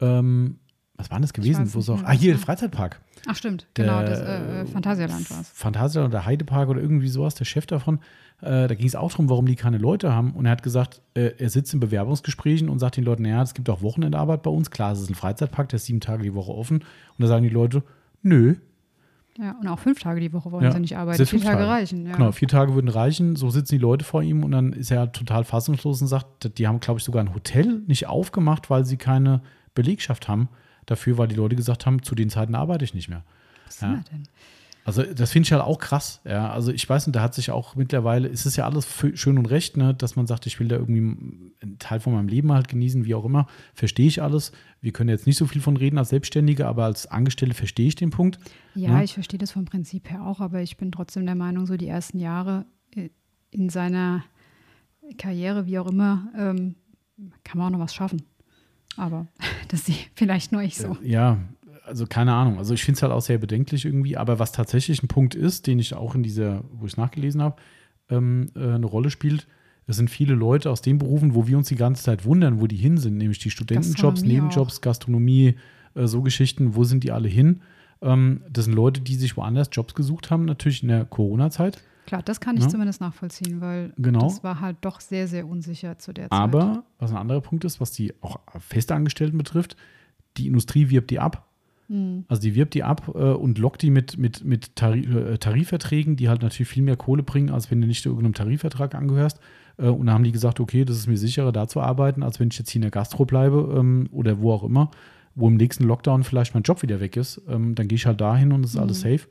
Ähm, 0.00 0.58
was 0.96 1.10
war 1.10 1.20
das 1.20 1.32
gewesen? 1.32 1.72
Wo 1.72 1.92
auch, 1.92 2.02
ah, 2.04 2.12
hier, 2.12 2.32
der 2.32 2.40
Freizeitpark. 2.40 3.00
Ach, 3.26 3.34
stimmt, 3.34 3.66
der, 3.76 3.86
genau, 3.86 4.02
das 4.02 4.20
äh 4.20 4.66
Phantasialand 4.66 5.30
war 5.30 5.40
es. 5.40 5.48
Phantasialand 5.50 6.12
oder 6.12 6.24
Heidepark 6.24 6.68
oder 6.68 6.80
irgendwie 6.80 7.08
sowas, 7.08 7.34
der 7.34 7.44
Chef 7.44 7.66
davon. 7.66 8.00
Äh, 8.44 8.68
da 8.68 8.74
ging 8.74 8.86
es 8.86 8.94
auch 8.94 9.10
darum, 9.10 9.28
warum 9.28 9.46
die 9.46 9.56
keine 9.56 9.78
Leute 9.78 10.12
haben. 10.12 10.32
Und 10.32 10.46
er 10.46 10.52
hat 10.52 10.62
gesagt, 10.62 11.00
äh, 11.14 11.32
er 11.38 11.50
sitzt 11.50 11.74
in 11.74 11.80
Bewerbungsgesprächen 11.80 12.68
und 12.68 12.78
sagt 12.78 12.96
den 12.96 13.04
Leuten, 13.04 13.22
naja, 13.22 13.42
es 13.42 13.54
gibt 13.54 13.68
auch 13.70 13.82
Wochenendarbeit 13.82 14.42
bei 14.42 14.50
uns. 14.50 14.70
Klar, 14.70 14.92
es 14.92 15.00
ist 15.00 15.10
ein 15.10 15.14
Freizeitpark, 15.14 15.68
der 15.68 15.76
ist 15.76 15.86
sieben 15.86 16.00
Tage 16.00 16.22
die 16.22 16.34
Woche 16.34 16.52
offen. 16.52 16.78
Und 16.78 17.18
da 17.18 17.26
sagen 17.26 17.42
die 17.42 17.50
Leute, 17.50 17.82
nö, 18.22 18.56
ja, 19.38 19.56
und 19.60 19.66
auch 19.66 19.80
fünf 19.80 20.00
Tage 20.00 20.20
die 20.20 20.32
Woche 20.32 20.52
wollen 20.52 20.64
ja. 20.64 20.70
sie 20.70 20.78
nicht 20.78 20.96
arbeiten. 20.96 21.26
Vier 21.26 21.40
Tage, 21.40 21.56
Tage, 21.56 21.68
reichen. 21.68 22.06
Ja. 22.06 22.12
Genau, 22.12 22.30
vier 22.30 22.46
Tage 22.46 22.74
würden 22.74 22.88
reichen. 22.88 23.34
So 23.34 23.50
sitzen 23.50 23.74
die 23.74 23.80
Leute 23.80 24.04
vor 24.04 24.22
ihm 24.22 24.44
und 24.44 24.52
dann 24.52 24.72
ist 24.72 24.92
er 24.92 25.10
total 25.10 25.42
fassungslos 25.44 26.00
und 26.02 26.08
sagt, 26.08 26.56
die 26.56 26.68
haben, 26.68 26.78
glaube 26.78 26.98
ich, 26.98 27.04
sogar 27.04 27.22
ein 27.22 27.34
Hotel 27.34 27.82
nicht 27.86 28.06
aufgemacht, 28.06 28.70
weil 28.70 28.84
sie 28.84 28.96
keine 28.96 29.42
Belegschaft 29.74 30.28
haben 30.28 30.48
dafür, 30.86 31.18
weil 31.18 31.26
die 31.26 31.34
Leute 31.34 31.56
gesagt 31.56 31.84
haben, 31.84 32.02
zu 32.02 32.14
den 32.14 32.30
Zeiten 32.30 32.54
arbeite 32.54 32.84
ich 32.84 32.94
nicht 32.94 33.08
mehr. 33.08 33.24
Was 33.66 33.80
ja. 33.80 33.94
ist 33.94 34.12
denn? 34.12 34.22
Also 34.84 35.02
das 35.02 35.32
finde 35.32 35.46
ich 35.46 35.52
halt 35.52 35.62
auch 35.62 35.78
krass. 35.78 36.20
Ja, 36.24 36.50
also 36.50 36.70
ich 36.70 36.88
weiß 36.88 37.06
nicht, 37.06 37.16
da 37.16 37.22
hat 37.22 37.34
sich 37.34 37.50
auch 37.50 37.74
mittlerweile, 37.74 38.28
ist 38.28 38.44
es 38.44 38.56
ja 38.56 38.66
alles 38.66 38.86
schön 39.14 39.38
und 39.38 39.46
recht, 39.46 39.78
ne, 39.78 39.94
dass 39.94 40.14
man 40.14 40.26
sagt, 40.26 40.46
ich 40.46 40.60
will 40.60 40.68
da 40.68 40.76
irgendwie 40.76 40.98
einen 41.62 41.78
Teil 41.78 42.00
von 42.00 42.12
meinem 42.12 42.28
Leben 42.28 42.52
halt 42.52 42.68
genießen, 42.68 43.06
wie 43.06 43.14
auch 43.14 43.24
immer. 43.24 43.46
Verstehe 43.72 44.06
ich 44.06 44.22
alles. 44.22 44.52
Wir 44.82 44.92
können 44.92 45.08
jetzt 45.08 45.26
nicht 45.26 45.38
so 45.38 45.46
viel 45.46 45.62
von 45.62 45.78
reden 45.78 45.96
als 45.96 46.10
Selbstständige, 46.10 46.66
aber 46.66 46.84
als 46.84 47.06
Angestellte 47.06 47.54
verstehe 47.54 47.88
ich 47.88 47.94
den 47.94 48.10
Punkt. 48.10 48.38
Ja, 48.74 48.98
ne? 48.98 49.04
ich 49.04 49.14
verstehe 49.14 49.38
das 49.38 49.52
vom 49.52 49.64
Prinzip 49.64 50.10
her 50.10 50.26
auch, 50.26 50.40
aber 50.40 50.60
ich 50.60 50.76
bin 50.76 50.92
trotzdem 50.92 51.24
der 51.24 51.34
Meinung, 51.34 51.66
so 51.66 51.78
die 51.78 51.88
ersten 51.88 52.18
Jahre 52.18 52.66
äh, 52.94 53.08
in 53.50 53.70
seiner 53.70 54.22
Karriere, 55.16 55.66
wie 55.66 55.78
auch 55.78 55.86
immer, 55.86 56.28
ähm, 56.36 56.74
kann 57.42 57.58
man 57.58 57.68
auch 57.68 57.78
noch 57.78 57.84
was 57.84 57.94
schaffen. 57.94 58.22
Aber 58.96 59.26
das 59.68 59.86
sehe 59.86 59.96
vielleicht 60.14 60.52
nur 60.52 60.62
ich 60.62 60.76
so. 60.76 60.96
Ja, 61.02 61.38
also 61.84 62.06
keine 62.06 62.32
Ahnung. 62.34 62.58
Also 62.58 62.74
ich 62.74 62.84
finde 62.84 62.96
es 62.96 63.02
halt 63.02 63.12
auch 63.12 63.20
sehr 63.20 63.38
bedenklich 63.38 63.84
irgendwie. 63.84 64.16
Aber 64.16 64.38
was 64.38 64.52
tatsächlich 64.52 65.02
ein 65.02 65.08
Punkt 65.08 65.34
ist, 65.34 65.66
den 65.66 65.78
ich 65.78 65.94
auch 65.94 66.14
in 66.14 66.22
dieser, 66.22 66.64
wo 66.72 66.86
ich 66.86 66.92
es 66.92 66.96
nachgelesen 66.96 67.42
habe, 67.42 67.56
ähm, 68.08 68.50
äh, 68.56 68.74
eine 68.74 68.86
Rolle 68.86 69.10
spielt, 69.10 69.46
es 69.86 69.96
sind 69.96 70.08
viele 70.08 70.34
Leute 70.34 70.70
aus 70.70 70.80
den 70.80 70.98
Berufen, 70.98 71.34
wo 71.34 71.46
wir 71.46 71.58
uns 71.58 71.68
die 71.68 71.76
ganze 71.76 72.02
Zeit 72.02 72.24
wundern, 72.24 72.60
wo 72.60 72.66
die 72.66 72.76
hin 72.76 72.96
sind, 72.96 73.18
nämlich 73.18 73.38
die 73.38 73.50
Studentenjobs, 73.50 74.22
Nebenjobs, 74.22 74.78
auch. 74.78 74.80
Gastronomie, 74.80 75.56
äh, 75.94 76.06
so 76.06 76.22
Geschichten, 76.22 76.74
wo 76.74 76.84
sind 76.84 77.04
die 77.04 77.12
alle 77.12 77.28
hin? 77.28 77.60
Ähm, 78.00 78.42
das 78.50 78.64
sind 78.64 78.74
Leute, 78.74 79.00
die 79.00 79.14
sich 79.14 79.36
woanders 79.36 79.68
Jobs 79.72 79.94
gesucht 79.94 80.30
haben, 80.30 80.46
natürlich 80.46 80.82
in 80.82 80.88
der 80.88 81.04
Corona-Zeit. 81.04 81.82
Klar, 82.06 82.22
das 82.22 82.40
kann 82.40 82.56
ich 82.56 82.64
ja. 82.64 82.68
zumindest 82.68 83.00
nachvollziehen, 83.00 83.60
weil 83.60 83.92
genau. 83.96 84.20
das 84.20 84.44
war 84.44 84.60
halt 84.60 84.76
doch 84.82 85.00
sehr, 85.00 85.26
sehr 85.26 85.46
unsicher 85.46 85.98
zu 85.98 86.12
der 86.12 86.24
Zeit. 86.24 86.38
Aber 86.38 86.84
was 86.98 87.10
ein 87.10 87.16
anderer 87.16 87.40
Punkt 87.40 87.64
ist, 87.64 87.80
was 87.80 87.92
die 87.92 88.12
auch 88.20 88.40
Festangestellten 88.58 89.38
betrifft, 89.38 89.76
die 90.36 90.46
Industrie 90.46 90.90
wirbt 90.90 91.10
die 91.10 91.18
ab. 91.18 91.48
Mhm. 91.88 92.24
Also 92.28 92.42
die 92.42 92.54
wirbt 92.54 92.74
die 92.74 92.82
ab 92.82 93.12
äh, 93.14 93.18
und 93.18 93.58
lockt 93.58 93.82
die 93.82 93.90
mit, 93.90 94.18
mit, 94.18 94.44
mit 94.44 94.76
Tarif, 94.76 95.14
äh, 95.14 95.38
Tarifverträgen, 95.38 96.16
die 96.16 96.28
halt 96.28 96.42
natürlich 96.42 96.68
viel 96.68 96.82
mehr 96.82 96.96
Kohle 96.96 97.22
bringen, 97.22 97.50
als 97.50 97.70
wenn 97.70 97.80
du 97.80 97.86
nicht 97.86 98.04
irgendeinem 98.04 98.34
Tarifvertrag 98.34 98.94
angehörst. 98.94 99.40
Äh, 99.76 99.88
und 99.88 100.06
da 100.06 100.12
haben 100.12 100.24
die 100.24 100.32
gesagt, 100.32 100.60
okay, 100.60 100.84
das 100.84 100.96
ist 100.96 101.06
mir 101.06 101.16
sicherer, 101.16 101.52
da 101.52 101.68
zu 101.68 101.80
arbeiten, 101.80 102.22
als 102.22 102.40
wenn 102.40 102.48
ich 102.48 102.58
jetzt 102.58 102.70
hier 102.70 102.78
in 102.78 102.82
der 102.82 102.90
Gastro 102.90 103.24
bleibe 103.24 103.74
ähm, 103.78 104.08
oder 104.10 104.40
wo 104.40 104.52
auch 104.52 104.64
immer, 104.64 104.90
wo 105.34 105.48
im 105.48 105.56
nächsten 105.56 105.84
Lockdown 105.84 106.24
vielleicht 106.24 106.54
mein 106.54 106.62
Job 106.62 106.82
wieder 106.82 107.00
weg 107.00 107.16
ist. 107.16 107.42
Ähm, 107.48 107.74
dann 107.74 107.88
gehe 107.88 107.96
ich 107.96 108.06
halt 108.06 108.20
dahin 108.20 108.52
und 108.52 108.64
es 108.64 108.70
ist 108.70 108.76
mhm. 108.76 108.82
alles 108.82 109.00
safe. 109.00 109.26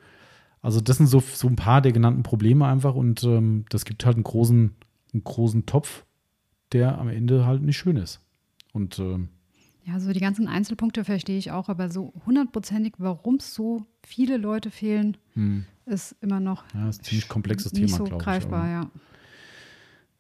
Also 0.62 0.80
das 0.80 0.98
sind 0.98 1.08
so, 1.08 1.20
so 1.20 1.48
ein 1.48 1.58
paar 1.58 1.82
der 1.82 1.92
genannten 1.92 2.24
Probleme 2.24 2.66
einfach 2.66 2.96
und 2.96 3.24
ähm, 3.24 3.66
das 3.70 3.84
gibt 3.84 4.06
halt 4.06 4.16
einen 4.16 4.24
großen, 4.24 4.72
einen 5.14 5.24
großen 5.24 5.66
Topf, 5.66 6.06
der 6.72 6.98
am 6.98 7.10
Ende 7.10 7.46
halt 7.46 7.62
nicht 7.62 7.78
schön 7.78 7.98
ist. 7.98 8.22
Und 8.72 8.98
ähm, 9.00 9.30
ja, 9.86 10.00
so 10.00 10.12
die 10.14 10.20
ganzen 10.20 10.48
Einzelpunkte 10.48 11.04
verstehe 11.04 11.38
ich 11.38 11.52
auch, 11.52 11.70
aber 11.70 11.90
so 11.90 12.14
hundertprozentig, 12.26 12.94
warum 12.98 13.40
so 13.40 13.86
viele 14.06 14.38
Leute 14.38 14.72
fehlen, 14.72 15.18
hm. 15.34 15.66
ist 15.86 16.16
immer 16.22 16.40
noch 16.40 16.64
ja, 16.74 16.90
ist 16.90 17.02
ein 17.02 17.04
ziemlich 17.04 17.28
komplexes 17.28 17.72
Thema, 17.72 17.90
so 17.90 18.04
greifbar, 18.06 18.66
ich, 18.66 18.72
ja. 18.72 18.92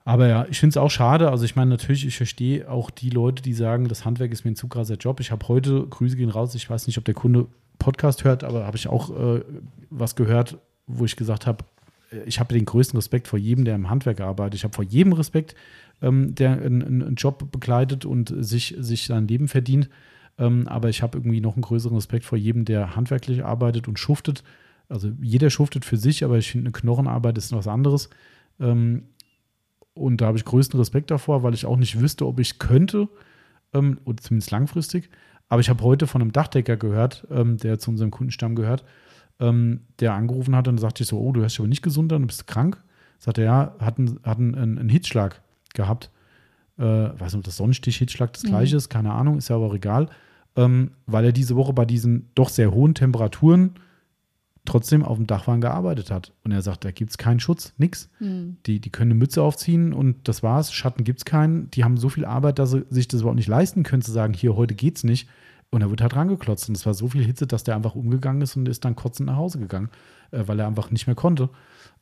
Aber 0.06 0.27
ja, 0.27 0.45
ich 0.49 0.60
finde 0.60 0.72
es 0.72 0.77
auch 0.77 0.91
schade. 0.91 1.30
Also 1.30 1.45
ich 1.45 1.56
meine, 1.56 1.69
natürlich, 1.69 2.06
ich 2.06 2.18
verstehe 2.18 2.69
auch 2.69 2.90
die 2.90 3.10
Leute, 3.10 3.41
die 3.41 3.53
sagen, 3.53 3.88
das 3.88 4.03
Handwerk 4.03 4.34
ist 4.34 4.44
mir 4.44 4.52
ein 4.52 4.56
zu 4.56 4.68
krasser 4.68 4.95
Job. 4.95 5.22
Ich 5.22 5.31
habe 5.31 5.48
heute, 5.48 5.88
Grüße 5.88 6.18
gehen 6.18 6.30
raus, 6.30 6.53
ich 6.56 6.69
weiß 6.69 6.88
nicht, 6.88 6.98
ob 6.98 7.06
der 7.06 7.14
Kunde 7.14 7.48
Podcast 7.80 8.23
hört, 8.23 8.44
aber 8.44 8.65
habe 8.65 8.76
ich 8.76 8.88
auch 8.88 9.10
äh, 9.18 9.41
was 9.90 10.15
gehört, 10.15 10.57
wo 10.88 11.06
ich 11.06 11.15
gesagt 11.15 11.48
habe, 11.48 11.64
äh, 12.11 12.23
ich 12.26 12.40
habe 12.40 12.53
den 12.53 12.65
größten 12.65 12.98
Respekt 12.98 13.27
vor 13.27 13.40
jedem, 13.40 13.64
der 13.65 13.76
im 13.76 13.90
Handwerk 13.90 14.19
arbeitet. 14.19 14.56
Ich 14.56 14.64
habe 14.65 14.73
vor 14.73 14.84
jedem 14.84 15.14
Respekt, 15.14 15.56
ähm, 16.03 16.35
der 16.35 16.51
einen, 16.61 16.84
einen, 16.84 17.15
Job 17.15 17.51
begleitet 17.51 18.05
und 18.05 18.34
sich, 18.38 18.75
sich 18.77 19.05
sein 19.05 19.27
Leben 19.27 19.47
verdient. 19.47 19.89
Ähm, 20.38 20.67
aber 20.67 20.89
ich 20.89 21.01
habe 21.01 21.17
irgendwie 21.17 21.41
noch 21.41 21.53
einen 21.53 21.61
größeren 21.61 21.95
Respekt 21.95 22.25
vor 22.25 22.38
jedem, 22.38 22.65
der 22.65 22.95
handwerklich 22.95 23.43
arbeitet 23.43 23.88
und 23.88 23.97
schuftet. 23.97 24.43
Also 24.89 25.11
jeder 25.21 25.49
schuftet 25.49 25.85
für 25.85 25.97
sich, 25.97 26.23
aber 26.23 26.38
ich 26.38 26.51
finde, 26.51 26.67
eine 26.67 26.73
Knochenarbeit 26.73 27.38
ist 27.38 27.53
was 27.53 27.67
anderes. 27.67 28.09
Ähm, 28.59 29.03
und 29.93 30.21
da 30.21 30.27
habe 30.27 30.38
ich 30.38 30.45
größten 30.45 30.80
Respekt 30.80 31.09
davor, 31.09 31.41
weil 31.43 31.53
ich 31.53 31.65
auch 31.65 31.77
nicht 31.77 31.99
wüsste, 31.99 32.27
ob 32.27 32.39
ich 32.39 32.59
könnte, 32.59 33.07
ähm, 33.73 33.99
oder 34.05 34.17
zumindest 34.17 34.51
langfristig. 34.51 35.09
Aber 35.49 35.61
ich 35.61 35.69
habe 35.69 35.84
heute 35.84 36.07
von 36.07 36.21
einem 36.21 36.34
Dachdecker 36.34 36.77
gehört, 36.77 37.27
ähm, 37.30 37.57
der 37.57 37.80
zu 37.80 37.91
unserem 37.91 38.11
Kundenstamm 38.11 38.55
gehört, 38.55 38.84
ähm, 39.39 39.81
der 39.99 40.13
angerufen 40.13 40.55
hat 40.55 40.67
und 40.67 40.80
sagte 40.80 41.03
ich 41.03 41.09
so, 41.09 41.19
oh, 41.19 41.31
du 41.31 41.41
hörst 41.41 41.55
dich 41.55 41.59
aber 41.59 41.69
nicht 41.69 41.84
gesund 41.84 42.11
an, 42.11 42.21
du 42.21 42.27
bist 42.27 42.47
krank. 42.47 42.81
Sagt 43.19 43.38
er, 43.38 43.45
ja, 43.45 43.75
hat 43.80 43.99
einen, 43.99 44.19
hat 44.23 44.39
einen, 44.39 44.55
einen 44.55 44.89
Hitzschlag 44.89 45.41
gehabt. 45.74 46.10
Äh, 46.78 46.84
weiß 46.84 47.34
nicht, 47.34 47.36
ob 47.36 47.44
das 47.44 47.58
Sonnenstich-Hitzschlag 47.58 48.34
das 48.34 48.44
mhm. 48.44 48.48
gleiche 48.50 48.78
ist, 48.78 48.90
keine 48.90 49.12
Ahnung, 49.12 49.38
ist 49.38 49.50
ja 49.50 49.56
aber 49.56 49.68
auch 49.68 49.76
egal. 49.76 50.10
Ähm, 50.56 50.91
weil 51.06 51.26
er 51.26 51.32
diese 51.32 51.56
Woche 51.56 51.74
bei 51.74 51.86
diesen 51.86 52.30
doch 52.36 52.50
sehr 52.50 52.72
hohen 52.72 52.94
Temperaturen 52.94 53.76
trotzdem 54.66 55.04
auf 55.04 55.18
dem 55.18 55.28
Dachwagen 55.28 55.62
gearbeitet 55.62 56.10
hat. 56.10 56.32
Und 56.44 56.52
er 56.52 56.62
sagt, 56.62 56.86
da 56.86 56.91
gibt 56.91 57.12
es 57.12 57.18
keinen 57.18 57.40
Schutz, 57.40 57.74
nix. 57.78 58.10
Mhm. 58.20 58.58
Die, 58.66 58.80
die 58.80 58.90
können 58.90 59.12
eine 59.12 59.20
Mütze 59.20 59.41
aufziehen 59.41 59.94
und 59.94 60.28
das 60.28 60.41
war's. 60.41 60.72
Schatten 60.72 61.04
gibt 61.04 61.20
es 61.20 61.26
keinen. 61.26 61.70
Die 61.72 61.84
haben 61.84 61.98
so 61.98 62.10
viel 62.10 62.26
Arbeit, 62.26 62.60
dass 62.60 62.72
sie 62.72 62.86
sich 62.90 63.08
das 63.08 63.22
überhaupt 63.22 63.38
nicht 63.38 63.48
leisten 63.48 63.84
können, 63.84 64.02
zu 64.02 64.12
sagen, 64.12 64.34
hier, 64.34 64.56
heute 64.56 64.74
geht's 64.74 65.04
nicht. 65.04 65.28
Und 65.70 65.82
er 65.82 65.90
wird 65.90 66.02
halt 66.02 66.16
rangeklotzt. 66.16 66.70
Und 66.70 66.78
es 66.78 66.86
war 66.86 66.94
so 66.94 67.10
viel 67.10 67.26
Hitze, 67.26 67.48
dass 67.48 67.64
der 67.64 67.76
einfach 67.76 67.95
umgegangen 67.95 68.41
ist 68.41 68.56
und 68.56 68.70
ist 68.70 68.86
dann 68.86 68.95
kotzend 68.95 69.28
nach 69.28 69.38
Hause 69.38 69.60
gegangen, 69.60 69.90
äh, 70.32 70.44
weil 70.45 70.60
er 70.60 70.68
einfach 70.68 70.91
nicht 70.91 71.08
mehr 71.08 71.16
konnte. 71.16 71.50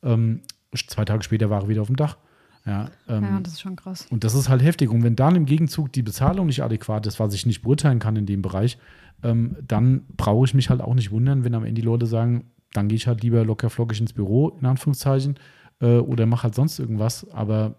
Ähm, 0.02 0.42
zwei 0.88 1.04
Tage 1.04 1.24
später 1.24 1.50
war 1.50 1.62
er 1.62 1.68
wieder 1.68 1.82
auf 1.82 1.88
dem 1.88 1.96
Dach. 1.96 2.16
Ja, 2.64 2.90
ähm, 3.08 3.24
ja, 3.24 3.40
das 3.40 3.54
ist 3.54 3.60
schon 3.60 3.76
krass. 3.76 4.06
Und 4.10 4.24
das 4.24 4.34
ist 4.34 4.48
halt 4.48 4.62
heftig. 4.62 4.90
Und 4.90 5.02
wenn 5.02 5.16
dann 5.16 5.34
im 5.34 5.46
Gegenzug 5.46 5.92
die 5.92 6.02
Bezahlung 6.02 6.46
nicht 6.46 6.62
adäquat 6.62 7.06
ist, 7.06 7.18
was 7.18 7.34
ich 7.34 7.44
nicht 7.46 7.62
beurteilen 7.62 7.98
kann 7.98 8.14
in 8.16 8.26
dem 8.26 8.42
Bereich, 8.42 8.78
ähm, 9.22 9.56
dann 9.66 10.04
brauche 10.16 10.44
ich 10.46 10.54
mich 10.54 10.70
halt 10.70 10.80
auch 10.80 10.94
nicht 10.94 11.10
wundern, 11.10 11.44
wenn 11.44 11.54
am 11.54 11.64
Ende 11.64 11.80
die 11.80 11.86
Leute 11.86 12.06
sagen, 12.06 12.50
dann 12.72 12.88
gehe 12.88 12.96
ich 12.96 13.06
halt 13.06 13.22
lieber 13.22 13.44
locker 13.44 13.70
flockig 13.70 14.00
ins 14.00 14.12
Büro, 14.12 14.50
in 14.60 14.66
Anführungszeichen, 14.66 15.38
äh, 15.80 15.98
oder 15.98 16.26
mache 16.26 16.44
halt 16.44 16.54
sonst 16.54 16.78
irgendwas. 16.78 17.28
Aber 17.30 17.74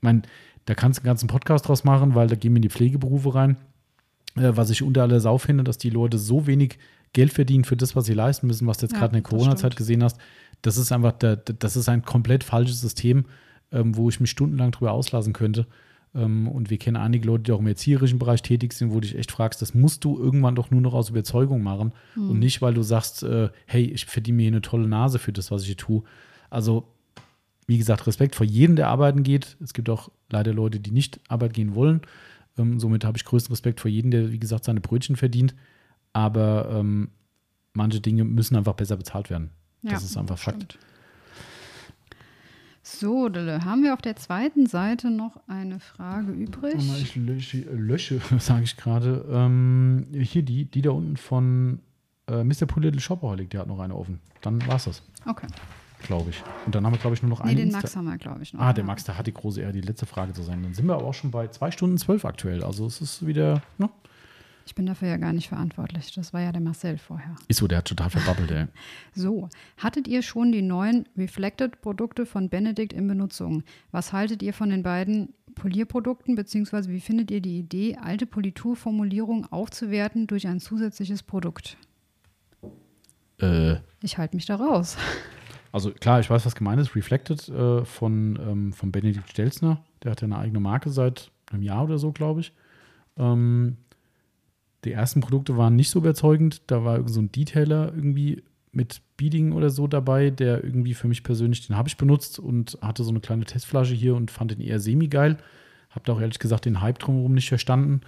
mein, 0.00 0.22
da 0.64 0.74
kannst 0.74 0.98
du 0.98 1.02
einen 1.02 1.06
ganzen 1.06 1.28
Podcast 1.28 1.68
draus 1.68 1.84
machen, 1.84 2.14
weil 2.14 2.28
da 2.28 2.34
gehen 2.34 2.52
wir 2.52 2.56
in 2.56 2.62
die 2.62 2.70
Pflegeberufe 2.70 3.34
rein. 3.34 3.56
Äh, 4.36 4.52
was 4.54 4.70
ich 4.70 4.82
unter 4.82 5.02
aller 5.02 5.20
Sau 5.20 5.38
finde, 5.38 5.64
dass 5.64 5.78
die 5.78 5.90
Leute 5.90 6.18
so 6.18 6.46
wenig 6.46 6.78
Geld 7.12 7.32
verdienen 7.32 7.64
für 7.64 7.76
das, 7.76 7.94
was 7.94 8.06
sie 8.06 8.14
leisten 8.14 8.46
müssen, 8.46 8.66
was 8.66 8.78
du 8.78 8.86
jetzt 8.86 8.92
ja, 8.92 9.00
gerade 9.00 9.16
in 9.16 9.22
der 9.22 9.30
Corona-Zeit 9.30 9.76
gesehen 9.76 10.02
hast. 10.02 10.18
Das 10.62 10.78
ist 10.78 10.92
einfach, 10.92 11.12
der, 11.12 11.36
das 11.36 11.76
ist 11.76 11.88
ein 11.88 12.02
komplett 12.02 12.42
falsches 12.42 12.80
System, 12.80 13.26
ähm, 13.72 13.96
wo 13.96 14.08
ich 14.08 14.20
mich 14.20 14.30
stundenlang 14.30 14.70
drüber 14.70 14.92
auslassen 14.92 15.32
könnte. 15.32 15.66
Ähm, 16.14 16.46
und 16.48 16.68
wir 16.70 16.78
kennen 16.78 16.96
einige 16.96 17.26
Leute, 17.26 17.44
die 17.44 17.52
auch 17.52 17.60
im 17.60 17.66
erzieherischen 17.66 18.18
Bereich 18.18 18.42
tätig 18.42 18.72
sind, 18.74 18.90
wo 18.90 18.94
du 18.94 19.00
dich 19.00 19.16
echt 19.16 19.32
fragst, 19.32 19.62
das 19.62 19.74
musst 19.74 20.04
du 20.04 20.18
irgendwann 20.18 20.54
doch 20.54 20.70
nur 20.70 20.80
noch 20.80 20.92
aus 20.94 21.08
Überzeugung 21.10 21.62
machen 21.62 21.92
und 22.16 22.38
nicht, 22.38 22.60
weil 22.60 22.74
du 22.74 22.82
sagst, 22.82 23.22
äh, 23.22 23.48
hey, 23.66 23.84
ich 23.84 24.04
verdiene 24.06 24.36
mir 24.36 24.42
hier 24.42 24.52
eine 24.52 24.62
tolle 24.62 24.88
Nase 24.88 25.18
für 25.18 25.32
das, 25.32 25.50
was 25.50 25.62
ich 25.62 25.68
hier 25.68 25.76
tue. 25.76 26.02
Also, 26.50 26.86
wie 27.66 27.78
gesagt, 27.78 28.06
Respekt 28.06 28.34
vor 28.34 28.44
jedem, 28.44 28.76
der 28.76 28.88
arbeiten 28.88 29.22
geht. 29.22 29.56
Es 29.62 29.72
gibt 29.72 29.88
auch 29.88 30.10
leider 30.28 30.52
Leute, 30.52 30.80
die 30.80 30.90
nicht 30.90 31.20
arbeiten 31.28 31.54
gehen 31.54 31.74
wollen. 31.74 32.02
Ähm, 32.58 32.78
somit 32.78 33.04
habe 33.04 33.16
ich 33.16 33.24
größten 33.24 33.52
Respekt 33.52 33.80
vor 33.80 33.90
jedem, 33.90 34.10
der, 34.10 34.32
wie 34.32 34.38
gesagt, 34.38 34.64
seine 34.64 34.80
Brötchen 34.80 35.16
verdient. 35.16 35.54
Aber 36.12 36.68
ähm, 36.70 37.08
manche 37.72 38.00
Dinge 38.00 38.24
müssen 38.24 38.56
einfach 38.56 38.74
besser 38.74 38.96
bezahlt 38.98 39.30
werden. 39.30 39.50
Das 39.82 39.92
Ja, 39.92 39.98
ist 39.98 40.16
einfach 40.18 40.36
Fakt. 40.36 40.56
stimmt. 40.56 40.78
So, 42.84 43.28
Dille, 43.28 43.64
haben 43.64 43.84
wir 43.84 43.94
auf 43.94 44.02
der 44.02 44.16
zweiten 44.16 44.66
Seite 44.66 45.10
noch 45.10 45.38
eine 45.46 45.78
Frage 45.78 46.32
übrig? 46.32 46.74
Ich 47.00 47.14
lösche, 47.14 47.58
lösche 47.58 48.20
sage 48.38 48.64
ich 48.64 48.76
gerade. 48.76 49.24
Ähm, 49.30 50.06
hier, 50.12 50.42
die, 50.42 50.64
die 50.64 50.82
da 50.82 50.90
unten 50.90 51.16
von 51.16 51.78
äh, 52.28 52.42
Mr. 52.42 52.66
Pool 52.66 52.82
Little 52.82 53.00
Shopaholic, 53.00 53.50
der 53.50 53.60
hat 53.60 53.68
noch 53.68 53.78
eine 53.78 53.94
offen. 53.94 54.20
Dann 54.40 54.66
war 54.66 54.76
es 54.76 54.84
das, 54.84 55.02
Okay. 55.26 55.46
glaube 56.02 56.30
ich. 56.30 56.42
Und 56.66 56.74
dann 56.74 56.84
haben 56.84 56.92
wir, 56.92 56.98
glaube 56.98 57.14
ich, 57.14 57.22
nur 57.22 57.28
noch 57.30 57.44
Nee, 57.44 57.50
eine. 57.52 57.60
den 57.60 57.68
Insta- 57.70 57.72
Max 57.74 57.96
haben 57.96 58.06
wir, 58.06 58.18
glaube 58.18 58.42
ich, 58.42 58.52
noch. 58.52 58.60
Ah, 58.60 58.72
der 58.72 58.82
ja. 58.82 58.86
Max, 58.86 59.04
der 59.04 59.16
hat 59.16 59.28
die 59.28 59.34
große 59.34 59.60
Ehre, 59.60 59.72
die 59.72 59.80
letzte 59.80 60.06
Frage 60.06 60.32
zu 60.32 60.42
sein. 60.42 60.60
Dann 60.64 60.74
sind 60.74 60.86
wir 60.86 60.94
aber 60.94 61.04
auch 61.04 61.14
schon 61.14 61.30
bei 61.30 61.46
zwei 61.48 61.70
Stunden 61.70 61.98
zwölf 61.98 62.24
aktuell. 62.24 62.64
Also 62.64 62.84
es 62.86 63.00
ist 63.00 63.24
wieder, 63.24 63.62
ne? 63.78 63.88
Ich 64.66 64.74
bin 64.74 64.86
dafür 64.86 65.08
ja 65.08 65.16
gar 65.16 65.32
nicht 65.32 65.48
verantwortlich. 65.48 66.12
Das 66.14 66.32
war 66.32 66.40
ja 66.40 66.52
der 66.52 66.60
Marcel 66.60 66.98
vorher. 66.98 67.34
Ist 67.48 67.58
so, 67.58 67.66
der 67.66 67.78
hat 67.78 67.86
total 67.86 68.10
verbabbelt, 68.10 68.50
ey. 68.50 68.66
So, 69.14 69.48
hattet 69.76 70.06
ihr 70.08 70.22
schon 70.22 70.52
die 70.52 70.62
neuen 70.62 71.08
Reflected-Produkte 71.16 72.26
von 72.26 72.48
Benedict 72.48 72.92
in 72.92 73.06
Benutzung? 73.08 73.62
Was 73.90 74.12
haltet 74.12 74.42
ihr 74.42 74.52
von 74.54 74.70
den 74.70 74.82
beiden 74.82 75.34
Polierprodukten, 75.54 76.34
beziehungsweise 76.34 76.90
wie 76.90 77.00
findet 77.00 77.30
ihr 77.30 77.40
die 77.40 77.58
Idee, 77.58 77.96
alte 78.00 78.26
Politurformulierungen 78.26 79.50
aufzuwerten 79.52 80.26
durch 80.26 80.46
ein 80.46 80.60
zusätzliches 80.60 81.22
Produkt? 81.22 81.76
Äh, 83.40 83.76
Ich 84.02 84.18
halte 84.18 84.36
mich 84.36 84.46
da 84.46 84.56
raus. 84.56 84.96
Also 85.72 85.90
klar, 85.90 86.20
ich 86.20 86.28
weiß, 86.28 86.44
was 86.44 86.54
gemeint 86.54 86.80
ist. 86.80 86.94
Reflected 86.94 87.48
äh, 87.48 87.84
von, 87.84 88.38
ähm, 88.40 88.72
von 88.72 88.92
Benedikt 88.92 89.30
Stelzner. 89.30 89.82
Der 90.02 90.12
hat 90.12 90.20
ja 90.20 90.26
eine 90.26 90.38
eigene 90.38 90.60
Marke 90.60 90.90
seit 90.90 91.30
einem 91.50 91.62
Jahr 91.62 91.84
oder 91.84 91.98
so, 91.98 92.12
glaube 92.12 92.40
ich. 92.40 92.52
Ähm, 93.16 93.76
die 94.84 94.92
ersten 94.92 95.20
Produkte 95.20 95.56
waren 95.56 95.76
nicht 95.76 95.90
so 95.90 95.98
überzeugend. 95.98 96.62
Da 96.66 96.84
war 96.84 97.08
so 97.08 97.20
ein 97.20 97.30
Detailer 97.30 97.92
irgendwie 97.94 98.42
mit 98.72 99.02
Beading 99.16 99.52
oder 99.52 99.70
so 99.70 99.86
dabei, 99.86 100.30
der 100.30 100.64
irgendwie 100.64 100.94
für 100.94 101.06
mich 101.06 101.22
persönlich, 101.22 101.66
den 101.66 101.76
habe 101.76 101.88
ich 101.88 101.96
benutzt 101.96 102.38
und 102.38 102.78
hatte 102.80 103.04
so 103.04 103.10
eine 103.10 103.20
kleine 103.20 103.44
Testflasche 103.44 103.94
hier 103.94 104.16
und 104.16 104.30
fand 104.30 104.50
den 104.50 104.60
eher 104.60 104.80
semi-geil. 104.80 105.36
Habe 105.90 106.04
da 106.06 106.14
auch 106.14 106.20
ehrlich 106.20 106.38
gesagt 106.38 106.64
den 106.64 106.80
Hype 106.80 106.98
drumherum 106.98 107.34
nicht 107.34 107.48
verstanden 107.48 108.00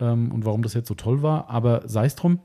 ähm, 0.00 0.32
und 0.32 0.44
warum 0.44 0.62
das 0.62 0.74
jetzt 0.74 0.88
so 0.88 0.94
toll 0.94 1.22
war. 1.22 1.50
Aber 1.50 1.86
sei 1.86 2.06
es 2.06 2.16
drum. 2.16 2.40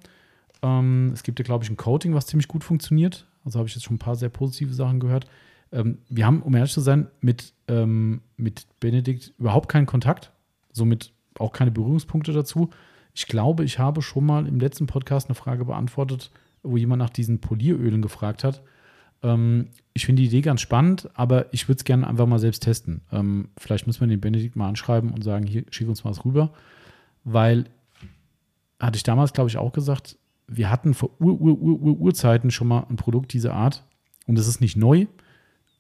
Ähm, 0.62 1.12
es 1.14 1.24
gibt 1.24 1.40
ja, 1.40 1.44
glaube 1.44 1.64
ich, 1.64 1.70
ein 1.70 1.78
Coating, 1.78 2.14
was 2.14 2.28
ziemlich 2.28 2.50
gut 2.50 2.64
funktioniert. 2.64 3.26
Also 3.46 3.58
habe 3.58 3.68
ich 3.68 3.76
jetzt 3.76 3.86
schon 3.86 3.96
ein 3.96 4.00
paar 4.00 4.16
sehr 4.16 4.30
positive 4.30 4.74
Sachen 4.74 5.00
gehört. 5.00 5.26
Ähm, 5.72 6.00
wir 6.10 6.26
haben, 6.26 6.42
um 6.42 6.54
ehrlich 6.56 6.74
zu 6.74 6.82
sein, 6.82 7.08
mit, 7.22 7.54
ähm, 7.68 8.22
mit 8.36 8.68
Benedikt 8.80 9.34
überhaupt 9.40 9.70
keinen 9.70 9.86
Kontakt, 9.86 10.32
somit 10.74 11.14
auch 11.40 11.54
keine 11.54 11.72
Berührungspunkte 11.72 12.34
dazu. 12.34 12.70
Ich 13.14 13.28
glaube, 13.28 13.64
ich 13.64 13.80
habe 13.80 14.02
schon 14.02 14.26
mal 14.26 14.48
im 14.48 14.60
letzten 14.60 14.88
Podcast 14.88 15.28
eine 15.28 15.36
Frage 15.36 15.66
beantwortet, 15.66 16.32
wo 16.64 16.78
jemand 16.78 17.00
nach 17.00 17.10
diesen 17.10 17.40
Polierölen 17.40 18.02
gefragt 18.02 18.44
hat. 18.44 18.62
Ähm, 19.24 19.68
ich 19.94 20.06
finde 20.06 20.22
die 20.22 20.28
Idee 20.28 20.42
ganz 20.42 20.62
spannend, 20.62 21.10
aber 21.14 21.54
ich 21.54 21.68
würde 21.68 21.78
es 21.80 21.84
gerne 21.84 22.08
einfach 22.08 22.26
mal 22.26 22.40
selbst 22.40 22.64
testen. 22.64 23.02
Ähm, 23.12 23.50
vielleicht 23.58 23.88
müssen 23.88 24.02
wir 24.02 24.08
den 24.08 24.22
Benedikt 24.22 24.56
mal 24.56 24.70
anschreiben 24.70 25.12
und 25.12 25.24
sagen, 25.24 25.46
hier, 25.46 25.66
schick 25.70 25.88
uns 25.88 26.04
mal 26.04 26.12
was 26.12 26.26
rüber. 26.26 26.52
Weil, 27.24 27.66
hatte 28.80 28.96
ich 28.98 29.04
damals, 29.04 29.34
glaube 29.34 29.50
ich, 29.50 29.58
auch 29.58 29.74
gesagt, 29.74 30.18
wir 30.48 30.70
hatten 30.70 30.94
vor 30.94 31.12
Ur, 31.20 31.40
Ur, 31.40 31.60
Ur, 31.60 31.82
Ur, 31.82 32.00
Urzeiten 32.00 32.52
schon 32.52 32.68
mal 32.68 32.86
ein 32.90 32.96
Produkt 32.96 33.34
dieser 33.34 33.54
Art. 33.54 33.86
Und 34.28 34.38
es 34.40 34.48
ist 34.48 34.62
nicht 34.62 34.76
neu, 34.78 35.08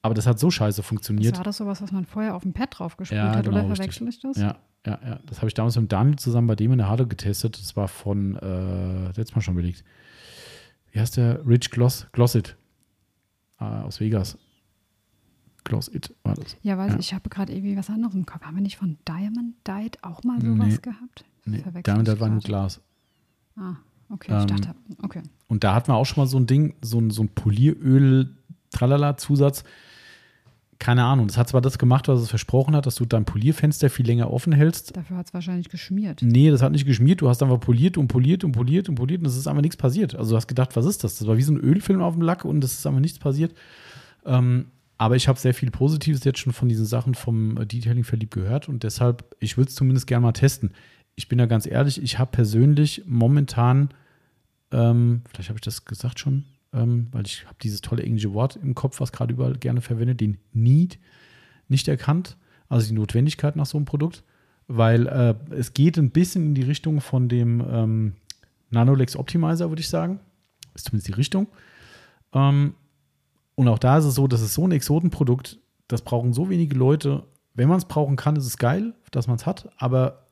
aber 0.01 0.13
das 0.13 0.27
hat 0.27 0.39
so 0.39 0.49
scheiße 0.49 0.77
Das 0.81 0.85
funktioniert. 0.85 1.37
war 1.37 1.43
das 1.43 1.57
sowas, 1.57 1.81
was 1.81 1.91
man 1.91 2.05
vorher 2.05 2.35
auf 2.35 2.43
dem 2.43 2.53
Pad 2.53 2.79
drauf 2.79 2.97
gesprüht 2.97 3.17
Ja, 3.17 3.35
hat, 3.35 3.45
genau, 3.45 3.57
oder 3.65 3.75
verwechsel 3.75 4.07
ich 4.07 4.19
das? 4.19 4.37
Ja, 4.37 4.57
ja, 4.85 4.99
ja. 5.05 5.19
Das 5.25 5.37
habe 5.37 5.47
ich 5.47 5.53
damals 5.53 5.77
mit 5.77 5.91
Daniel 5.91 6.17
zusammen 6.17 6.47
bei 6.47 6.55
dem 6.55 6.71
in 6.71 6.77
der 6.79 6.89
Halle 6.89 7.05
getestet. 7.07 7.59
Das 7.59 7.75
war 7.75 7.87
von, 7.87 8.35
äh, 8.37 9.05
letztes 9.07 9.35
Mal 9.35 9.41
schon 9.41 9.55
belegt. 9.55 9.83
Wie 10.91 10.99
heißt 10.99 11.17
der? 11.17 11.45
Rich 11.47 11.69
Gloss, 11.71 12.07
Glossit 12.11 12.57
äh, 13.59 13.63
aus 13.63 13.99
Vegas. 13.99 14.37
Glossit 15.63 16.13
war 16.23 16.33
das. 16.35 16.57
Ja, 16.63 16.77
weiß 16.77 16.93
Ja. 16.93 16.99
ich, 16.99 17.07
ich 17.07 17.13
habe 17.13 17.29
gerade 17.29 17.53
irgendwie 17.53 17.77
was 17.77 17.89
anderes 17.89 18.15
im 18.15 18.25
Kopf. 18.25 18.41
Haben 18.41 18.55
wir 18.55 18.61
nicht 18.63 18.77
von 18.77 18.97
Diamond 19.07 19.55
Dyed 19.67 20.03
auch 20.03 20.23
mal 20.23 20.41
sowas 20.41 20.67
Nee. 20.67 20.77
gehabt? 20.81 21.23
Nee, 21.45 21.63
damit 21.83 22.07
ich 22.07 22.19
war 22.19 22.29
nur. 22.29 22.39
Glas. 22.41 22.81
Ah, 23.55 23.75
okay, 24.09 24.35
ich 24.35 24.41
Ähm, 24.41 24.47
dachte, 24.47 24.75
okay. 25.03 25.21
Und 25.47 25.63
da 25.63 25.75
hatten 25.75 25.89
wir 25.89 25.95
auch 25.95 26.05
schon 26.05 26.23
mal 26.23 26.27
so 26.27 26.37
ein 26.39 26.47
Ding, 26.47 26.73
so 26.81 26.99
ein, 26.99 27.11
so 27.11 27.21
ein 27.23 27.29
Polieröl-Tralala-Zusatz. 27.29 29.63
Keine 30.81 31.03
Ahnung. 31.03 31.27
Das 31.27 31.37
hat 31.37 31.47
zwar 31.47 31.61
das 31.61 31.77
gemacht, 31.77 32.07
was 32.07 32.21
es 32.21 32.29
versprochen 32.31 32.75
hat, 32.75 32.87
dass 32.87 32.95
du 32.95 33.05
dein 33.05 33.23
Polierfenster 33.23 33.91
viel 33.91 34.07
länger 34.07 34.33
offen 34.33 34.51
hältst. 34.51 34.97
Dafür 34.97 35.17
hat 35.17 35.27
es 35.27 35.33
wahrscheinlich 35.35 35.69
geschmiert. 35.69 36.23
Nee, 36.23 36.49
das 36.49 36.63
hat 36.63 36.71
nicht 36.71 36.87
geschmiert. 36.87 37.21
Du 37.21 37.29
hast 37.29 37.43
einfach 37.43 37.59
poliert 37.59 37.99
und 37.99 38.07
poliert 38.07 38.43
und 38.43 38.51
poliert 38.51 38.89
und 38.89 38.95
poliert 38.95 39.21
und 39.21 39.27
es 39.27 39.37
ist 39.37 39.45
einfach 39.45 39.61
nichts 39.61 39.77
passiert. 39.77 40.15
Also 40.15 40.31
du 40.31 40.37
hast 40.37 40.47
gedacht, 40.47 40.75
was 40.75 40.87
ist 40.87 41.03
das? 41.03 41.19
Das 41.19 41.27
war 41.27 41.37
wie 41.37 41.43
so 41.43 41.53
ein 41.53 41.59
Ölfilm 41.59 42.01
auf 42.01 42.15
dem 42.15 42.23
Lack 42.23 42.45
und 42.45 42.63
es 42.63 42.79
ist 42.79 42.87
einfach 42.87 42.99
nichts 42.99 43.19
passiert. 43.19 43.53
Ähm, 44.25 44.71
aber 44.97 45.15
ich 45.15 45.27
habe 45.27 45.37
sehr 45.37 45.53
viel 45.53 45.69
Positives 45.69 46.23
jetzt 46.23 46.39
schon 46.39 46.51
von 46.51 46.67
diesen 46.67 46.87
Sachen 46.87 47.13
vom 47.13 47.57
äh, 47.57 47.67
Detailing 47.67 48.03
verliebt 48.03 48.33
gehört 48.33 48.67
und 48.67 48.81
deshalb, 48.81 49.35
ich 49.39 49.57
würde 49.57 49.69
es 49.69 49.75
zumindest 49.75 50.07
gerne 50.07 50.23
mal 50.23 50.31
testen. 50.31 50.71
Ich 51.13 51.27
bin 51.27 51.37
da 51.37 51.45
ganz 51.45 51.67
ehrlich, 51.67 52.01
ich 52.01 52.17
habe 52.17 52.31
persönlich 52.31 53.03
momentan, 53.05 53.89
ähm, 54.71 55.21
vielleicht 55.29 55.49
habe 55.49 55.57
ich 55.57 55.63
das 55.63 55.85
gesagt 55.85 56.19
schon, 56.19 56.45
ähm, 56.73 57.07
weil 57.11 57.25
ich 57.25 57.45
habe 57.45 57.57
dieses 57.61 57.81
tolle 57.81 58.03
englische 58.03 58.33
Wort 58.33 58.57
im 58.61 58.75
Kopf, 58.75 58.99
was 58.99 59.11
gerade 59.11 59.33
überall 59.33 59.57
gerne 59.57 59.81
verwendet, 59.81 60.21
den 60.21 60.37
Need 60.53 60.99
nicht 61.67 61.87
erkannt, 61.87 62.37
also 62.69 62.87
die 62.87 62.93
Notwendigkeit 62.93 63.55
nach 63.55 63.65
so 63.65 63.77
einem 63.77 63.85
Produkt, 63.85 64.23
weil 64.67 65.07
äh, 65.07 65.35
es 65.53 65.73
geht 65.73 65.97
ein 65.97 66.11
bisschen 66.11 66.47
in 66.47 66.55
die 66.55 66.63
Richtung 66.63 67.01
von 67.01 67.27
dem 67.27 67.63
ähm, 67.69 68.13
Nanolex 68.69 69.15
Optimizer, 69.15 69.69
würde 69.69 69.81
ich 69.81 69.89
sagen. 69.89 70.19
Ist 70.73 70.85
zumindest 70.85 71.09
die 71.09 71.13
Richtung. 71.13 71.47
Ähm, 72.33 72.75
und 73.55 73.67
auch 73.67 73.79
da 73.79 73.97
ist 73.97 74.05
es 74.05 74.15
so, 74.15 74.27
dass 74.27 74.41
es 74.41 74.53
so 74.53 74.65
ein 74.65 74.71
Exotenprodukt, 74.71 75.59
das 75.87 76.01
brauchen 76.01 76.33
so 76.33 76.49
wenige 76.49 76.75
Leute. 76.75 77.23
Wenn 77.53 77.67
man 77.67 77.77
es 77.77 77.85
brauchen 77.85 78.15
kann, 78.15 78.37
ist 78.37 78.45
es 78.45 78.57
geil, 78.57 78.93
dass 79.11 79.27
man 79.27 79.35
es 79.35 79.45
hat. 79.45 79.69
Aber 79.77 80.27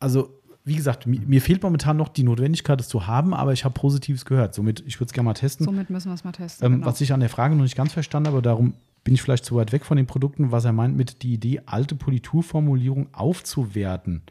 also, 0.00 0.35
wie 0.66 0.74
gesagt, 0.74 1.06
mir, 1.06 1.20
mir 1.20 1.40
fehlt 1.40 1.62
momentan 1.62 1.96
noch 1.96 2.08
die 2.08 2.24
Notwendigkeit, 2.24 2.80
es 2.80 2.88
zu 2.88 3.06
haben, 3.06 3.32
aber 3.32 3.52
ich 3.52 3.64
habe 3.64 3.72
Positives 3.72 4.24
gehört. 4.24 4.52
Somit, 4.52 4.82
ich 4.84 4.98
würde 4.98 5.06
es 5.06 5.12
gerne 5.12 5.26
mal 5.26 5.34
testen. 5.34 5.64
Somit 5.64 5.90
müssen 5.90 6.08
wir 6.10 6.14
es 6.14 6.24
mal 6.24 6.32
testen. 6.32 6.66
Ähm, 6.66 6.72
genau. 6.74 6.86
Was 6.86 7.00
ich 7.00 7.12
an 7.12 7.20
der 7.20 7.28
Frage 7.28 7.54
noch 7.54 7.62
nicht 7.62 7.76
ganz 7.76 7.92
verstanden 7.92 8.28
habe, 8.30 8.42
darum 8.42 8.74
bin 9.04 9.14
ich 9.14 9.22
vielleicht 9.22 9.44
zu 9.44 9.54
weit 9.54 9.70
weg 9.70 9.84
von 9.84 9.96
den 9.96 10.06
Produkten, 10.06 10.50
was 10.50 10.64
er 10.64 10.72
meint 10.72 10.96
mit 10.96 11.22
die 11.22 11.34
Idee, 11.34 11.62
alte 11.66 11.94
Politurformulierung 11.94 13.14
aufzuwerten. 13.14 14.22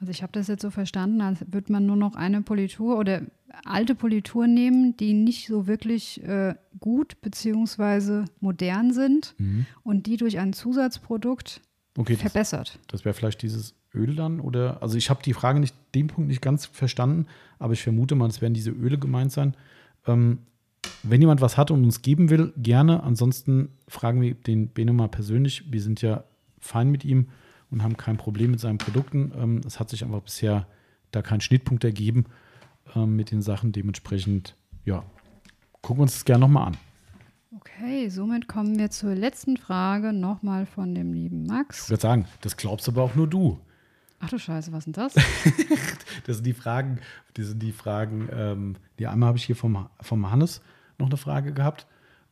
Also 0.00 0.10
ich 0.10 0.22
habe 0.22 0.32
das 0.32 0.48
jetzt 0.48 0.60
so 0.60 0.70
verstanden, 0.70 1.22
als 1.22 1.40
würde 1.50 1.72
man 1.72 1.86
nur 1.86 1.96
noch 1.96 2.14
eine 2.14 2.42
Politur 2.42 2.98
oder 2.98 3.22
alte 3.64 3.94
Politur 3.94 4.46
nehmen, 4.46 4.96
die 4.98 5.14
nicht 5.14 5.46
so 5.46 5.66
wirklich 5.66 6.22
äh, 6.24 6.54
gut 6.78 7.20
beziehungsweise 7.22 8.26
modern 8.40 8.92
sind 8.92 9.34
und 9.82 10.06
die 10.06 10.18
durch 10.18 10.38
ein 10.38 10.52
Zusatzprodukt 10.52 11.62
Okay, 11.98 12.12
das, 12.14 12.22
verbessert. 12.22 12.78
das 12.88 13.04
wäre 13.04 13.14
vielleicht 13.14 13.42
dieses 13.42 13.74
Öl 13.94 14.14
dann 14.14 14.40
oder, 14.40 14.82
also 14.82 14.96
ich 14.96 15.10
habe 15.10 15.22
die 15.22 15.34
Frage 15.34 15.60
nicht, 15.60 15.74
den 15.94 16.06
Punkt 16.06 16.28
nicht 16.28 16.42
ganz 16.42 16.66
verstanden, 16.66 17.26
aber 17.58 17.72
ich 17.72 17.82
vermute 17.82 18.14
mal, 18.14 18.28
es 18.28 18.40
werden 18.40 18.54
diese 18.54 18.70
Öle 18.70 18.98
gemeint 18.98 19.32
sein. 19.32 19.54
Ähm, 20.06 20.38
wenn 21.02 21.20
jemand 21.20 21.40
was 21.40 21.56
hat 21.56 21.70
und 21.70 21.84
uns 21.84 22.02
geben 22.02 22.30
will, 22.30 22.52
gerne. 22.56 23.02
Ansonsten 23.02 23.70
fragen 23.88 24.20
wir 24.20 24.34
den 24.34 24.68
Beno 24.68 24.92
mal 24.92 25.08
persönlich. 25.08 25.70
Wir 25.72 25.80
sind 25.82 26.02
ja 26.02 26.24
fein 26.58 26.90
mit 26.90 27.04
ihm 27.04 27.28
und 27.70 27.82
haben 27.82 27.96
kein 27.96 28.16
Problem 28.16 28.52
mit 28.52 28.60
seinen 28.60 28.78
Produkten. 28.78 29.32
Ähm, 29.36 29.60
es 29.66 29.80
hat 29.80 29.90
sich 29.90 30.04
einfach 30.04 30.22
bisher 30.22 30.66
da 31.10 31.22
kein 31.22 31.40
Schnittpunkt 31.40 31.84
ergeben 31.84 32.26
ähm, 32.94 33.16
mit 33.16 33.30
den 33.30 33.42
Sachen. 33.42 33.72
Dementsprechend, 33.72 34.56
ja, 34.84 35.02
gucken 35.82 35.98
wir 35.98 36.02
uns 36.02 36.14
das 36.14 36.24
gerne 36.24 36.40
nochmal 36.42 36.68
an. 36.68 36.76
Okay, 37.56 38.08
somit 38.08 38.46
kommen 38.46 38.78
wir 38.78 38.90
zur 38.90 39.14
letzten 39.14 39.56
Frage 39.56 40.12
nochmal 40.12 40.66
von 40.66 40.94
dem 40.94 41.12
lieben 41.12 41.42
Ich 41.44 41.50
Max. 41.50 41.90
würde 41.90 42.00
sagen, 42.00 42.26
das 42.42 42.56
glaubst 42.56 42.88
aber 42.88 43.02
auch 43.02 43.14
nur 43.14 43.26
du. 43.26 43.58
Ach 44.20 44.28
du 44.28 44.38
Scheiße, 44.38 44.70
was 44.72 44.86
ist 44.86 44.96
denn 44.96 45.04
das? 45.04 45.14
Das 46.26 46.36
sind 46.36 46.46
die 46.46 46.52
Fragen, 46.52 46.98
das 47.34 47.46
sind 47.46 47.62
die 47.62 47.72
Fragen, 47.72 48.28
ähm, 48.32 48.76
die 48.98 49.06
einmal 49.06 49.28
habe 49.28 49.38
ich 49.38 49.44
hier 49.44 49.56
vom, 49.56 49.88
vom 50.00 50.30
Hannes 50.30 50.60
noch 50.98 51.06
eine 51.06 51.16
Frage 51.16 51.52
gehabt. 51.54 51.86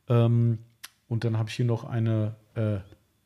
Ähm, 0.07 0.59
und 1.07 1.23
dann 1.23 1.37
habe 1.37 1.49
ich 1.49 1.55
hier 1.55 1.65
noch 1.65 1.83
eine 1.85 2.35
äh, 2.53 2.77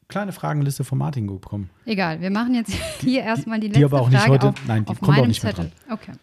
kleine 0.07 0.31
Fragenliste 0.31 0.83
von 0.85 0.97
Martin 0.97 1.27
bekommen. 1.27 1.69
Egal, 1.85 2.21
wir 2.21 2.31
machen 2.31 2.55
jetzt 2.55 2.71
hier 3.01 3.23
erstmal 3.23 3.59
die 3.59 3.67
die 3.69 3.79
letzte 3.81 3.85
aber 3.95 4.01
auch 4.01 4.09
nicht 4.09 4.19
Frage 4.19 4.31
heute- 4.31 4.47
auf, 4.49 4.55
nein, 4.67 4.85
die 4.85 4.95
kommt 4.95 5.19
auch 5.19 5.27
nicht 5.27 5.43
mehr 5.43 5.53
Zettel. 5.53 5.71
Okay. 5.89 6.13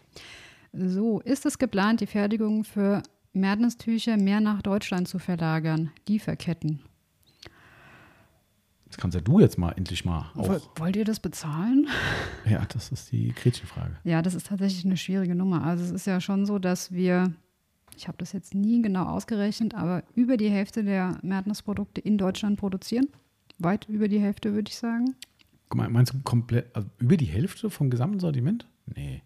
So, 0.73 1.19
ist 1.19 1.45
es 1.45 1.59
geplant, 1.59 2.01
die 2.01 2.07
Fertigung 2.07 2.63
für 2.63 3.03
Madness-Tücher 3.33 4.17
mehr 4.17 4.39
nach 4.41 4.61
Deutschland 4.61 5.07
zu 5.07 5.19
verlagern? 5.19 5.91
Lieferketten. 6.07 6.81
Das 8.91 8.97
kannst 8.97 9.15
ja 9.15 9.21
du 9.21 9.39
jetzt 9.39 9.57
mal 9.57 9.71
endlich 9.71 10.03
mal 10.03 10.29
auch. 10.35 10.59
Wollt 10.75 10.97
ihr 10.97 11.05
das 11.05 11.21
bezahlen? 11.21 11.87
Ja, 12.45 12.65
das 12.65 12.91
ist 12.91 13.09
die 13.13 13.33
Gretchenfrage. 13.33 13.95
Ja, 14.03 14.21
das 14.21 14.35
ist 14.35 14.47
tatsächlich 14.47 14.83
eine 14.83 14.97
schwierige 14.97 15.33
Nummer. 15.33 15.63
Also 15.63 15.85
es 15.85 15.91
ist 15.91 16.07
ja 16.07 16.19
schon 16.19 16.45
so, 16.45 16.59
dass 16.59 16.91
wir, 16.91 17.33
ich 17.95 18.09
habe 18.09 18.17
das 18.17 18.33
jetzt 18.33 18.53
nie 18.53 18.81
genau 18.81 19.05
ausgerechnet, 19.05 19.75
aber 19.75 20.03
über 20.13 20.35
die 20.35 20.49
Hälfte 20.49 20.83
der 20.83 21.17
Mertens-Produkte 21.21 22.01
in 22.01 22.17
Deutschland 22.17 22.59
produzieren. 22.59 23.07
Weit 23.59 23.87
über 23.87 24.09
die 24.09 24.19
Hälfte, 24.19 24.53
würde 24.53 24.69
ich 24.69 24.75
sagen. 24.75 25.15
Guck 25.69 25.77
mal, 25.77 25.89
Meinst 25.89 26.13
du 26.13 26.19
komplett, 26.23 26.75
also 26.75 26.89
über 26.97 27.15
die 27.15 27.25
Hälfte 27.25 27.69
vom 27.69 27.89
gesamten 27.89 28.19
Sortiment? 28.19 28.67
Nee. 28.87 29.21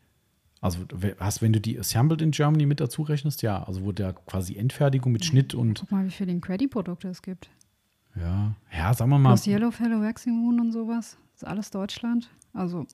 Also 0.61 0.80
hast, 1.19 1.42
wenn 1.42 1.53
du 1.53 1.60
die 1.60 1.80
Assembled 1.80 2.22
in 2.22 2.30
Germany 2.30 2.68
mit 2.68 2.80
dazu 2.80 3.02
rechnest, 3.02 3.42
ja, 3.42 3.64
also 3.64 3.84
wo 3.84 3.92
der 3.92 4.14
quasi 4.14 4.58
Endfertigung 4.58 5.11
mit 5.11 5.26
Schnitt 5.26 5.56
und 5.56 5.80
Guck 5.80 5.92
mal, 5.92 6.06
wie 6.06 6.11
viele 6.11 6.32
Incredi-Produkte 6.32 7.08
es 7.08 7.24
gibt. 7.24 7.50
Ja, 8.16 8.53
ja, 8.72 8.94
sagen 8.94 9.10
wir 9.11 9.19
mal, 9.19 9.30
Plus 9.32 9.48
Yellow 9.48 9.72
Fellow 9.72 10.02
Waxing 10.02 10.34
Moon 10.35 10.60
und 10.60 10.72
sowas. 10.72 11.18
Das 11.34 11.44
ist 11.44 11.48
alles 11.48 11.69
Deutschland. 11.72 12.30
Also 12.53 12.85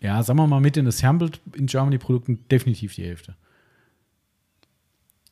ja, 0.00 0.22
sagen 0.22 0.38
wir 0.38 0.46
mal 0.46 0.60
mit 0.60 0.76
den 0.76 0.86
Assembled 0.86 1.40
in 1.54 1.66
Germany 1.66 1.98
Produkten 1.98 2.46
definitiv 2.50 2.94
die 2.94 3.04
Hälfte. 3.04 3.34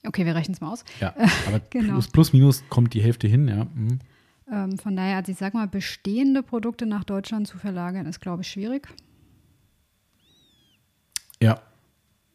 Okay, 0.06 0.24
wir 0.26 0.34
rechnen 0.34 0.54
es 0.54 0.60
mal 0.60 0.70
aus. 0.72 0.84
Ja, 1.00 1.14
aber 1.46 1.60
Genau. 1.70 1.92
plus, 1.94 2.08
plus 2.08 2.32
minus 2.32 2.64
kommt 2.68 2.92
die 2.94 3.02
Hälfte 3.02 3.26
hin, 3.26 3.48
ja. 3.48 3.64
mhm. 3.64 3.98
Ähm, 4.50 4.76
von 4.78 4.94
daher, 4.94 5.16
also 5.16 5.32
ich 5.32 5.38
sag 5.38 5.54
mal, 5.54 5.66
bestehende 5.66 6.42
Produkte 6.42 6.84
nach 6.84 7.04
Deutschland 7.04 7.48
zu 7.48 7.56
verlagern, 7.56 8.04
ist, 8.06 8.20
glaube 8.20 8.42
ich, 8.42 8.48
schwierig, 8.50 8.88
Ja, 11.42 11.60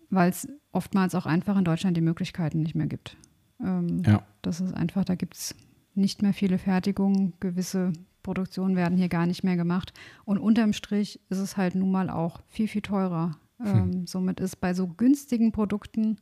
weil 0.10 0.30
es 0.32 0.48
oftmals 0.72 1.14
auch 1.14 1.28
einfach 1.28 1.56
in 1.58 1.64
Deutschland 1.66 1.96
die 1.96 2.02
Möglichkeiten 2.02 2.62
nicht 2.62 2.74
mehr 2.74 2.88
gibt. 2.88 3.16
Ähm, 3.60 4.02
ja, 4.06 4.24
Das 4.42 4.60
ist 4.60 4.74
einfach, 4.74 5.06
da 5.06 5.14
gibt 5.16 5.36
es 5.36 5.56
nicht 5.96 6.22
mehr 6.22 6.34
viele 6.34 6.58
Fertigungen, 6.58 7.34
gewisse 7.40 7.94
Produktionen 8.24 8.76
werden 8.76 8.98
hier 8.98 9.10
gar 9.10 9.26
nicht 9.26 9.44
mehr 9.44 9.56
gemacht. 9.56 9.94
Und 10.26 10.38
unterm 10.38 10.74
Strich 10.74 11.20
ist 11.30 11.40
es 11.40 11.58
halt 11.58 11.76
nun 11.76 11.92
mal 11.92 12.10
auch 12.10 12.42
viel, 12.48 12.68
viel 12.68 12.82
teurer. 12.82 13.38
Ähm, 13.64 14.08
somit 14.08 14.40
ist 14.40 14.58
bei 14.58 14.74
so 14.74 14.88
günstigen 14.88 15.52
Produkten 15.52 16.18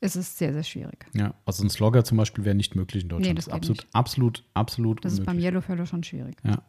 ist 0.00 0.16
es 0.16 0.36
sehr, 0.36 0.52
sehr 0.52 0.62
schwierig. 0.62 1.06
ja. 1.14 1.34
Also 1.44 1.62
ein 1.62 1.70
Slogger 1.70 2.04
zum 2.04 2.16
Beispiel 2.16 2.44
wäre 2.44 2.54
nicht 2.54 2.74
möglich 2.74 3.02
in 3.02 3.08
Deutschland. 3.10 3.28
Nee, 3.28 3.34
das 3.34 3.46
das 3.46 3.54
ist 3.54 3.54
absolut, 3.54 3.86
absolut, 3.92 4.44
absolut 4.54 5.04
Das 5.04 5.12
ist 5.12 5.20
beim 5.20 5.36
unmöglich. 5.36 5.44
Yellow 5.46 5.60
Fellow 5.60 5.86
schon 5.86 6.02
schwierig. 6.02 6.36
Ja. 6.44 6.62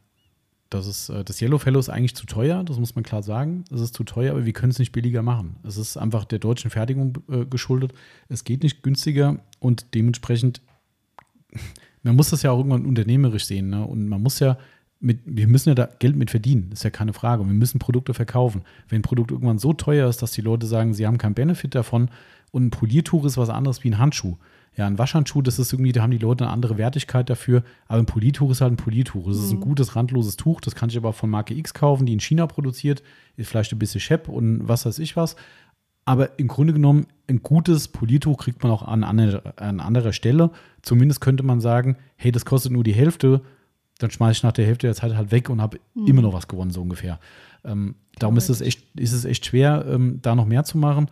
Das 0.69 0.87
ist, 0.87 1.09
äh, 1.09 1.23
das 1.23 1.41
Yellow 1.41 1.57
Fellow 1.57 1.79
ist 1.79 1.89
eigentlich 1.89 2.15
zu 2.15 2.25
teuer, 2.25 2.63
das 2.63 2.79
muss 2.79 2.95
man 2.95 3.03
klar 3.03 3.23
sagen. 3.23 3.65
Es 3.71 3.81
ist 3.81 3.93
zu 3.93 4.03
teuer, 4.03 4.31
aber 4.31 4.45
wir 4.45 4.53
können 4.53 4.71
es 4.71 4.79
nicht 4.79 4.91
billiger 4.93 5.21
machen. 5.21 5.57
Es 5.63 5.77
ist 5.77 5.97
einfach 5.97 6.23
der 6.25 6.39
deutschen 6.39 6.71
Fertigung 6.71 7.17
äh, 7.29 7.45
geschuldet. 7.45 7.93
Es 8.29 8.43
geht 8.43 8.63
nicht 8.63 8.81
günstiger 8.83 9.39
und 9.59 9.93
dementsprechend, 9.93 10.61
man 12.03 12.15
muss 12.15 12.29
das 12.29 12.43
ja 12.43 12.51
auch 12.51 12.57
irgendwann 12.57 12.85
unternehmerisch 12.85 13.45
sehen. 13.45 13.69
Ne? 13.69 13.85
Und 13.85 14.07
man 14.07 14.21
muss 14.21 14.39
ja 14.39 14.57
mit, 14.99 15.19
wir 15.25 15.47
müssen 15.47 15.69
ja 15.69 15.75
da 15.75 15.89
Geld 15.99 16.15
mit 16.15 16.29
verdienen, 16.29 16.69
ist 16.71 16.83
ja 16.83 16.89
keine 16.89 17.13
Frage. 17.13 17.41
Und 17.41 17.49
wir 17.49 17.55
müssen 17.55 17.79
Produkte 17.79 18.13
verkaufen. 18.13 18.61
Wenn 18.87 18.99
ein 18.99 19.03
Produkt 19.03 19.31
irgendwann 19.31 19.57
so 19.57 19.73
teuer 19.73 20.07
ist, 20.07 20.21
dass 20.21 20.31
die 20.31 20.41
Leute 20.41 20.67
sagen, 20.67 20.93
sie 20.93 21.07
haben 21.07 21.17
keinen 21.17 21.33
Benefit 21.33 21.75
davon 21.75 22.09
und 22.51 22.67
ein 22.67 22.69
Poliertuch 22.69 23.25
ist 23.25 23.37
was 23.37 23.49
anderes 23.49 23.83
wie 23.83 23.89
ein 23.89 23.97
Handschuh. 23.97 24.37
Ja, 24.77 24.87
ein 24.87 24.97
Waschhandschuh, 24.97 25.41
das 25.41 25.59
ist 25.59 25.73
irgendwie, 25.73 25.91
da 25.91 26.01
haben 26.01 26.11
die 26.11 26.17
Leute 26.17 26.45
eine 26.45 26.53
andere 26.53 26.77
Wertigkeit 26.77 27.29
dafür. 27.29 27.63
Aber 27.87 27.99
ein 27.99 28.05
Poliertuch 28.05 28.51
ist 28.51 28.61
halt 28.61 28.71
ein 28.71 28.77
Poliertuch. 28.77 29.27
Das 29.27 29.37
ist 29.37 29.51
ein 29.51 29.59
gutes, 29.59 29.97
randloses 29.97 30.37
Tuch. 30.37 30.61
Das 30.61 30.75
kann 30.75 30.89
ich 30.89 30.95
aber 30.95 31.11
von 31.11 31.29
Marke 31.29 31.53
X 31.53 31.73
kaufen, 31.73 32.05
die 32.05 32.13
in 32.13 32.21
China 32.21 32.47
produziert. 32.47 33.03
Ist 33.35 33.49
vielleicht 33.49 33.73
ein 33.73 33.79
bisschen 33.79 33.99
schepp 33.99 34.29
und 34.29 34.67
was 34.67 34.85
weiß 34.85 34.99
ich 34.99 35.17
was. 35.17 35.35
Aber 36.05 36.39
im 36.39 36.47
Grunde 36.47 36.73
genommen, 36.73 37.07
ein 37.29 37.43
gutes 37.43 37.87
Poliertuch 37.87 38.37
kriegt 38.37 38.63
man 38.63 38.71
auch 38.71 38.83
an, 38.83 39.03
anderer- 39.03 39.53
an 39.57 39.79
anderer 39.79 40.13
Stelle. 40.13 40.51
Zumindest 40.81 41.21
könnte 41.21 41.43
man 41.43 41.61
sagen, 41.61 41.95
hey, 42.15 42.31
das 42.31 42.45
kostet 42.45 42.71
nur 42.71 42.83
die 42.83 42.93
Hälfte. 42.93 43.41
Dann 43.99 44.11
schmeiße 44.11 44.37
ich 44.37 44.43
nach 44.43 44.51
der 44.51 44.65
Hälfte 44.65 44.87
der 44.87 44.95
Zeit 44.95 45.15
halt 45.15 45.31
weg 45.31 45.49
und 45.49 45.61
habe 45.61 45.79
immer 46.07 46.23
noch 46.23 46.33
was 46.33 46.47
gewonnen, 46.47 46.71
so 46.71 46.81
ungefähr. 46.81 47.19
Ähm, 47.63 47.95
darum 48.17 48.35
ist 48.37 48.49
es 48.49 48.61
echt, 48.61 48.83
ist 48.99 49.13
es 49.13 49.25
echt 49.25 49.45
schwer, 49.45 49.85
ähm, 49.87 50.19
da 50.23 50.33
noch 50.33 50.47
mehr 50.47 50.63
zu 50.63 50.79
machen. 50.79 51.07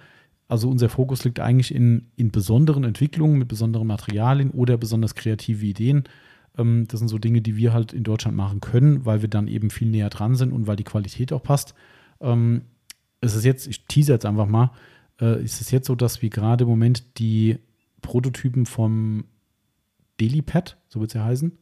Also 0.47 0.67
unser 0.67 0.89
Fokus 0.89 1.23
liegt 1.23 1.39
eigentlich 1.39 1.73
in, 1.73 2.07
in 2.15 2.31
besonderen 2.31 2.83
Entwicklungen 2.83 3.37
mit 3.37 3.47
besonderen 3.47 3.85
Materialien 3.85 4.49
oder 4.49 4.77
besonders 4.77 5.13
kreative 5.13 5.63
Ideen. 5.63 6.05
Ähm, 6.57 6.87
das 6.87 6.99
sind 6.99 7.09
so 7.09 7.19
Dinge, 7.19 7.41
die 7.41 7.55
wir 7.55 7.71
halt 7.73 7.93
in 7.93 8.03
Deutschland 8.03 8.35
machen 8.35 8.59
können, 8.59 9.05
weil 9.05 9.21
wir 9.21 9.29
dann 9.29 9.47
eben 9.47 9.69
viel 9.69 9.89
näher 9.89 10.09
dran 10.09 10.33
sind 10.33 10.51
und 10.51 10.65
weil 10.65 10.75
die 10.75 10.83
Qualität 10.83 11.31
auch 11.31 11.43
passt. 11.43 11.75
Ähm, 12.19 12.63
es 13.21 13.35
ist 13.35 13.45
jetzt, 13.45 13.67
ich 13.67 13.85
teaser 13.85 14.13
jetzt 14.13 14.25
einfach 14.25 14.47
mal, 14.47 14.71
äh, 15.21 15.43
ist 15.43 15.61
es 15.61 15.71
jetzt 15.71 15.87
so, 15.87 15.95
dass 15.95 16.21
wir 16.21 16.29
gerade 16.29 16.63
im 16.63 16.69
Moment 16.69 17.19
die 17.19 17.57
Prototypen 18.01 18.65
vom 18.65 19.25
DeliPad, 20.19 20.77
so 20.87 20.99
wird 20.99 21.11
es 21.11 21.15
ja 21.15 21.25
heißen, 21.25 21.57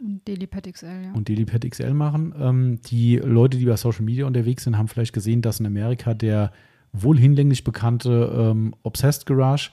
Und 0.00 0.26
Delipad 0.26 0.70
XL, 0.70 0.86
ja. 0.86 1.12
und 1.12 1.28
DeliPad 1.28 1.70
XL 1.70 1.94
machen. 1.94 2.34
Ähm, 2.38 2.80
die 2.86 3.16
Leute, 3.16 3.56
die 3.56 3.66
bei 3.66 3.76
Social 3.76 4.04
Media 4.04 4.26
unterwegs 4.26 4.64
sind, 4.64 4.76
haben 4.76 4.88
vielleicht 4.88 5.12
gesehen, 5.12 5.42
dass 5.42 5.60
in 5.60 5.66
Amerika 5.66 6.12
der 6.12 6.52
wohl 6.92 7.18
hinlänglich 7.18 7.64
bekannte 7.64 8.32
ähm, 8.36 8.74
Obsessed 8.82 9.26
Garage 9.26 9.70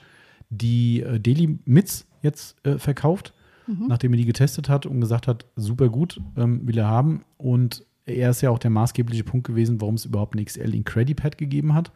die 0.50 1.00
äh, 1.00 1.18
Deli 1.18 1.58
Mits 1.64 2.06
jetzt 2.20 2.56
äh, 2.64 2.78
verkauft, 2.78 3.32
nachdem 3.88 4.12
er 4.12 4.18
die 4.18 4.26
getestet 4.26 4.68
hat 4.68 4.86
und 4.86 5.00
gesagt 5.00 5.26
hat, 5.26 5.46
super 5.56 5.88
gut, 5.88 6.20
ähm, 6.36 6.66
will 6.66 6.78
er 6.78 6.88
haben. 6.88 7.24
Und 7.38 7.86
er 8.06 8.30
ist 8.30 8.40
ja 8.40 8.50
auch 8.50 8.58
der 8.58 8.70
maßgebliche 8.70 9.24
Punkt 9.24 9.46
gewesen, 9.46 9.80
warum 9.80 9.94
es 9.94 10.04
überhaupt 10.04 10.34
ein 10.34 10.44
XL 10.44 10.74
in 10.74 10.84
Credipad 10.84 11.38
gegeben 11.38 11.74
hat. 11.74 11.92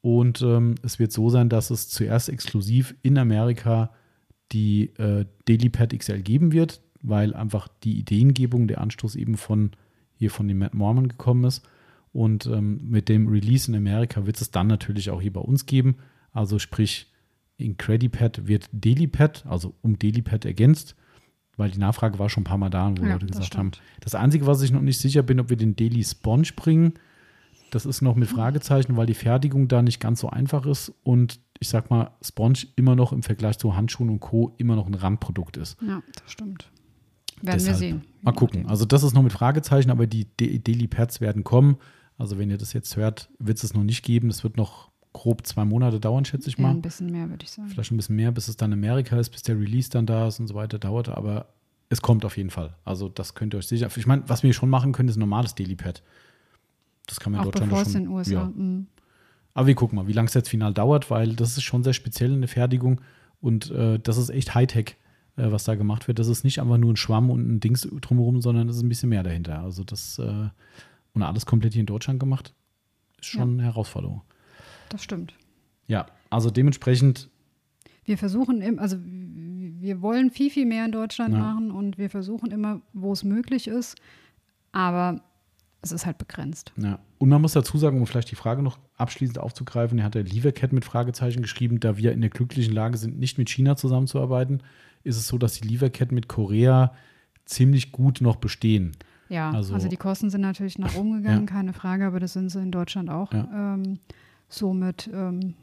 Und 0.00 0.42
ähm, 0.42 0.74
es 0.82 0.98
wird 0.98 1.12
so 1.12 1.30
sein, 1.30 1.48
dass 1.48 1.70
es 1.70 1.88
zuerst 1.88 2.28
exklusiv 2.28 2.94
in 3.02 3.18
Amerika 3.18 3.90
die 4.52 4.90
äh, 4.98 5.24
DailyPad 5.46 5.98
XL 5.98 6.22
geben 6.22 6.52
wird, 6.52 6.82
weil 7.00 7.34
einfach 7.34 7.68
die 7.84 7.98
Ideengebung, 7.98 8.68
der 8.68 8.80
Anstoß 8.80 9.16
eben 9.16 9.36
von 9.36 9.70
hier 10.14 10.30
von 10.30 10.46
dem 10.46 10.58
Matt 10.58 10.74
Mormon 10.74 11.08
gekommen 11.08 11.44
ist. 11.44 11.66
Und 12.12 12.46
ähm, 12.46 12.80
mit 12.84 13.08
dem 13.08 13.28
Release 13.28 13.70
in 13.70 13.76
Amerika 13.76 14.26
wird 14.26 14.40
es 14.40 14.50
dann 14.50 14.66
natürlich 14.66 15.10
auch 15.10 15.22
hier 15.22 15.32
bei 15.32 15.40
uns 15.40 15.66
geben. 15.66 15.96
Also 16.32 16.58
sprich, 16.58 17.10
in 17.56 17.76
Credipad 17.76 18.46
wird 18.46 18.68
DailyPad, 18.72 19.46
also 19.46 19.74
um 19.82 19.98
DailyPad 19.98 20.44
ergänzt, 20.44 20.96
weil 21.62 21.70
die 21.70 21.78
Nachfrage 21.78 22.18
war 22.18 22.28
schon 22.28 22.42
ein 22.42 22.44
paar 22.44 22.58
Mal 22.58 22.70
da, 22.70 22.92
wo 22.98 23.04
Ja, 23.04 23.12
Leute 23.12 23.26
das 23.26 23.36
gesagt 23.36 23.56
haben, 23.56 23.70
das 24.00 24.16
Einzige, 24.16 24.46
was 24.46 24.60
ich 24.62 24.72
noch 24.72 24.80
nicht 24.80 24.98
sicher 24.98 25.22
bin, 25.22 25.38
ob 25.38 25.48
wir 25.48 25.56
den 25.56 25.76
Daily 25.76 26.02
Sponge 26.02 26.48
bringen, 26.56 26.94
das 27.70 27.86
ist 27.86 28.02
noch 28.02 28.16
mit 28.16 28.28
Fragezeichen, 28.28 28.96
weil 28.96 29.06
die 29.06 29.14
Fertigung 29.14 29.68
da 29.68 29.80
nicht 29.80 30.00
ganz 30.00 30.20
so 30.20 30.28
einfach 30.28 30.66
ist 30.66 30.92
und 31.04 31.38
ich 31.60 31.68
sag 31.68 31.88
mal, 31.88 32.10
Sponge 32.20 32.66
immer 32.74 32.96
noch 32.96 33.12
im 33.12 33.22
Vergleich 33.22 33.58
zu 33.58 33.76
Handschuhen 33.76 34.10
und 34.10 34.18
Co. 34.18 34.54
immer 34.58 34.74
noch 34.74 34.88
ein 34.88 34.94
Randprodukt 34.94 35.56
ist. 35.56 35.80
Ja, 35.80 36.02
das 36.20 36.32
stimmt. 36.32 36.68
Werden 37.40 37.58
Deshalb 37.58 37.66
wir 37.66 37.74
sehen. 37.74 38.02
Mal 38.22 38.32
gucken. 38.32 38.66
Also 38.66 38.84
das 38.84 39.04
ist 39.04 39.14
noch 39.14 39.22
mit 39.22 39.32
Fragezeichen, 39.32 39.90
aber 39.90 40.06
die 40.06 40.26
Daily 40.36 40.88
Pads 40.88 41.20
werden 41.20 41.44
kommen. 41.44 41.76
Also 42.18 42.38
wenn 42.38 42.50
ihr 42.50 42.58
das 42.58 42.72
jetzt 42.72 42.96
hört, 42.96 43.30
wird 43.38 43.58
es 43.58 43.64
es 43.64 43.74
noch 43.74 43.84
nicht 43.84 44.04
geben. 44.04 44.28
Das 44.28 44.44
wird 44.44 44.56
noch 44.56 44.91
grob 45.12 45.46
zwei 45.46 45.64
Monate 45.64 46.00
dauern, 46.00 46.24
schätze 46.24 46.48
ich 46.48 46.56
Ja, 46.56 46.62
mal. 46.62 46.70
ein 46.70 46.82
bisschen 46.82 47.10
mehr, 47.10 47.28
würde 47.28 47.44
ich 47.44 47.50
sagen. 47.50 47.68
Vielleicht 47.68 47.92
ein 47.92 47.96
bisschen 47.96 48.16
mehr, 48.16 48.32
bis 48.32 48.48
es 48.48 48.56
dann 48.56 48.72
in 48.72 48.78
Amerika 48.78 49.18
ist, 49.18 49.30
bis 49.30 49.42
der 49.42 49.58
Release 49.58 49.90
dann 49.90 50.06
da 50.06 50.28
ist 50.28 50.40
und 50.40 50.46
so 50.46 50.54
weiter 50.54 50.78
dauert. 50.78 51.08
Aber 51.08 51.46
es 51.88 52.00
kommt 52.00 52.24
auf 52.24 52.36
jeden 52.36 52.50
Fall. 52.50 52.74
Also 52.84 53.08
das 53.08 53.34
könnt 53.34 53.54
ihr 53.54 53.58
euch 53.58 53.66
sicher. 53.66 53.88
Ich 53.94 54.06
meine, 54.06 54.22
was 54.26 54.42
wir 54.42 54.52
schon 54.52 54.70
machen 54.70 54.92
können, 54.92 55.08
ist 55.08 55.16
ein 55.16 55.20
normales 55.20 55.54
Daily 55.54 55.76
Pad. 55.76 56.02
Das 57.06 57.20
kann 57.20 57.32
man 57.32 57.42
in 57.42 57.44
Deutschland 57.50 57.70
bevor 57.70 57.78
ja 57.82 57.86
es 57.86 57.92
schon. 57.92 58.00
in 58.02 58.06
den 58.08 58.12
USA. 58.14 58.32
Ja. 58.32 58.44
mm. 58.46 58.86
Aber 59.54 59.66
wir 59.66 59.74
gucken 59.74 59.96
mal, 59.96 60.06
wie 60.06 60.12
lange 60.14 60.28
es 60.28 60.34
jetzt 60.34 60.48
final 60.48 60.72
dauert, 60.72 61.10
weil 61.10 61.34
das 61.34 61.56
ist 61.58 61.62
schon 61.62 61.84
sehr 61.84 61.92
speziell 61.92 62.32
in 62.32 62.40
der 62.40 62.48
Fertigung 62.48 63.02
und 63.40 63.70
äh, 63.70 63.98
das 63.98 64.16
ist 64.16 64.30
echt 64.30 64.54
Hightech, 64.54 64.96
äh, 65.36 65.50
was 65.52 65.64
da 65.64 65.74
gemacht 65.74 66.08
wird. 66.08 66.18
Das 66.18 66.28
ist 66.28 66.42
nicht 66.44 66.58
einfach 66.60 66.78
nur 66.78 66.90
ein 66.92 66.96
Schwamm 66.96 67.28
und 67.28 67.46
ein 67.46 67.60
Dings 67.60 67.86
drumherum, 68.00 68.40
sondern 68.40 68.68
es 68.70 68.76
ist 68.76 68.82
ein 68.82 68.88
bisschen 68.88 69.10
mehr 69.10 69.22
dahinter. 69.22 69.60
Also 69.60 69.84
das 69.84 70.18
äh, 70.18 70.48
und 71.12 71.22
alles 71.22 71.44
komplett 71.44 71.74
hier 71.74 71.80
in 71.80 71.86
Deutschland 71.86 72.18
gemacht, 72.18 72.54
ist 73.20 73.26
schon 73.26 73.52
eine 73.54 73.64
Herausforderung. 73.64 74.22
Das 74.92 75.02
stimmt. 75.02 75.34
Ja, 75.86 76.06
also 76.30 76.50
dementsprechend, 76.50 77.28
Wir 78.04 78.18
versuchen, 78.18 78.60
im, 78.62 78.78
also 78.78 78.96
wir 79.00 80.00
wollen 80.02 80.30
viel, 80.30 80.50
viel 80.50 80.66
mehr 80.66 80.84
in 80.84 80.92
Deutschland 80.92 81.34
Ja. 81.34 81.40
machen 81.40 81.70
und 81.70 81.98
wir 81.98 82.10
versuchen 82.10 82.50
immer, 82.50 82.80
wo 82.92 83.12
es 83.12 83.24
möglich 83.24 83.66
ist, 83.68 83.96
aber 84.72 85.20
es 85.80 85.90
ist 85.92 86.06
halt 86.06 86.18
begrenzt. 86.18 86.72
ja. 86.76 86.98
Und 87.18 87.28
man 87.28 87.40
muss 87.40 87.52
dazu 87.52 87.78
sagen, 87.78 87.98
um 88.00 88.06
vielleicht 88.06 88.30
die 88.32 88.36
Frage 88.36 88.62
noch 88.62 88.78
abschließend 88.96 89.38
aufzugreifen, 89.38 89.98
er 89.98 90.04
hat 90.06 90.14
der 90.16 90.24
Liefercat 90.24 90.72
mit 90.72 90.84
Fragezeichen 90.84 91.40
geschrieben, 91.42 91.78
da 91.80 91.96
wir 91.96 92.12
in 92.12 92.20
der 92.20 92.30
glücklichen 92.30 92.74
Lage 92.74 92.96
sind, 92.98 93.18
nicht 93.18 93.38
mit 93.38 93.48
China 93.48 93.76
zusammenzuarbeiten, 93.76 94.62
ist 95.04 95.16
es 95.16 95.28
so, 95.28 95.38
dass 95.38 95.54
die 95.60 95.66
Liefercat 95.68 96.10
mit 96.12 96.28
Korea 96.28 96.92
ziemlich 97.44 97.92
gut 97.92 98.20
noch 98.20 98.36
bestehen. 98.36 98.92
Ja, 99.28 99.50
Also- 99.50 99.74
also, 99.74 99.88
die 99.88 99.96
Kosten 99.96 100.30
sind 100.30 100.40
natürlich 100.42 100.78
nach 100.78 100.94
oben 100.96 101.12
gegangen, 101.22 101.46
Ja. 101.46 101.52
keine 101.54 101.72
Frage, 101.72 102.06
aber 102.06 102.18
das 102.20 102.32
sind 102.32 102.50
sie 102.50 102.60
in 102.60 102.70
Deutschland 102.72 103.08
auch. 103.08 103.32
Ja. 103.32 103.74
Ähm, 103.74 103.98
somit 104.52 105.08
ähm, 105.12 105.54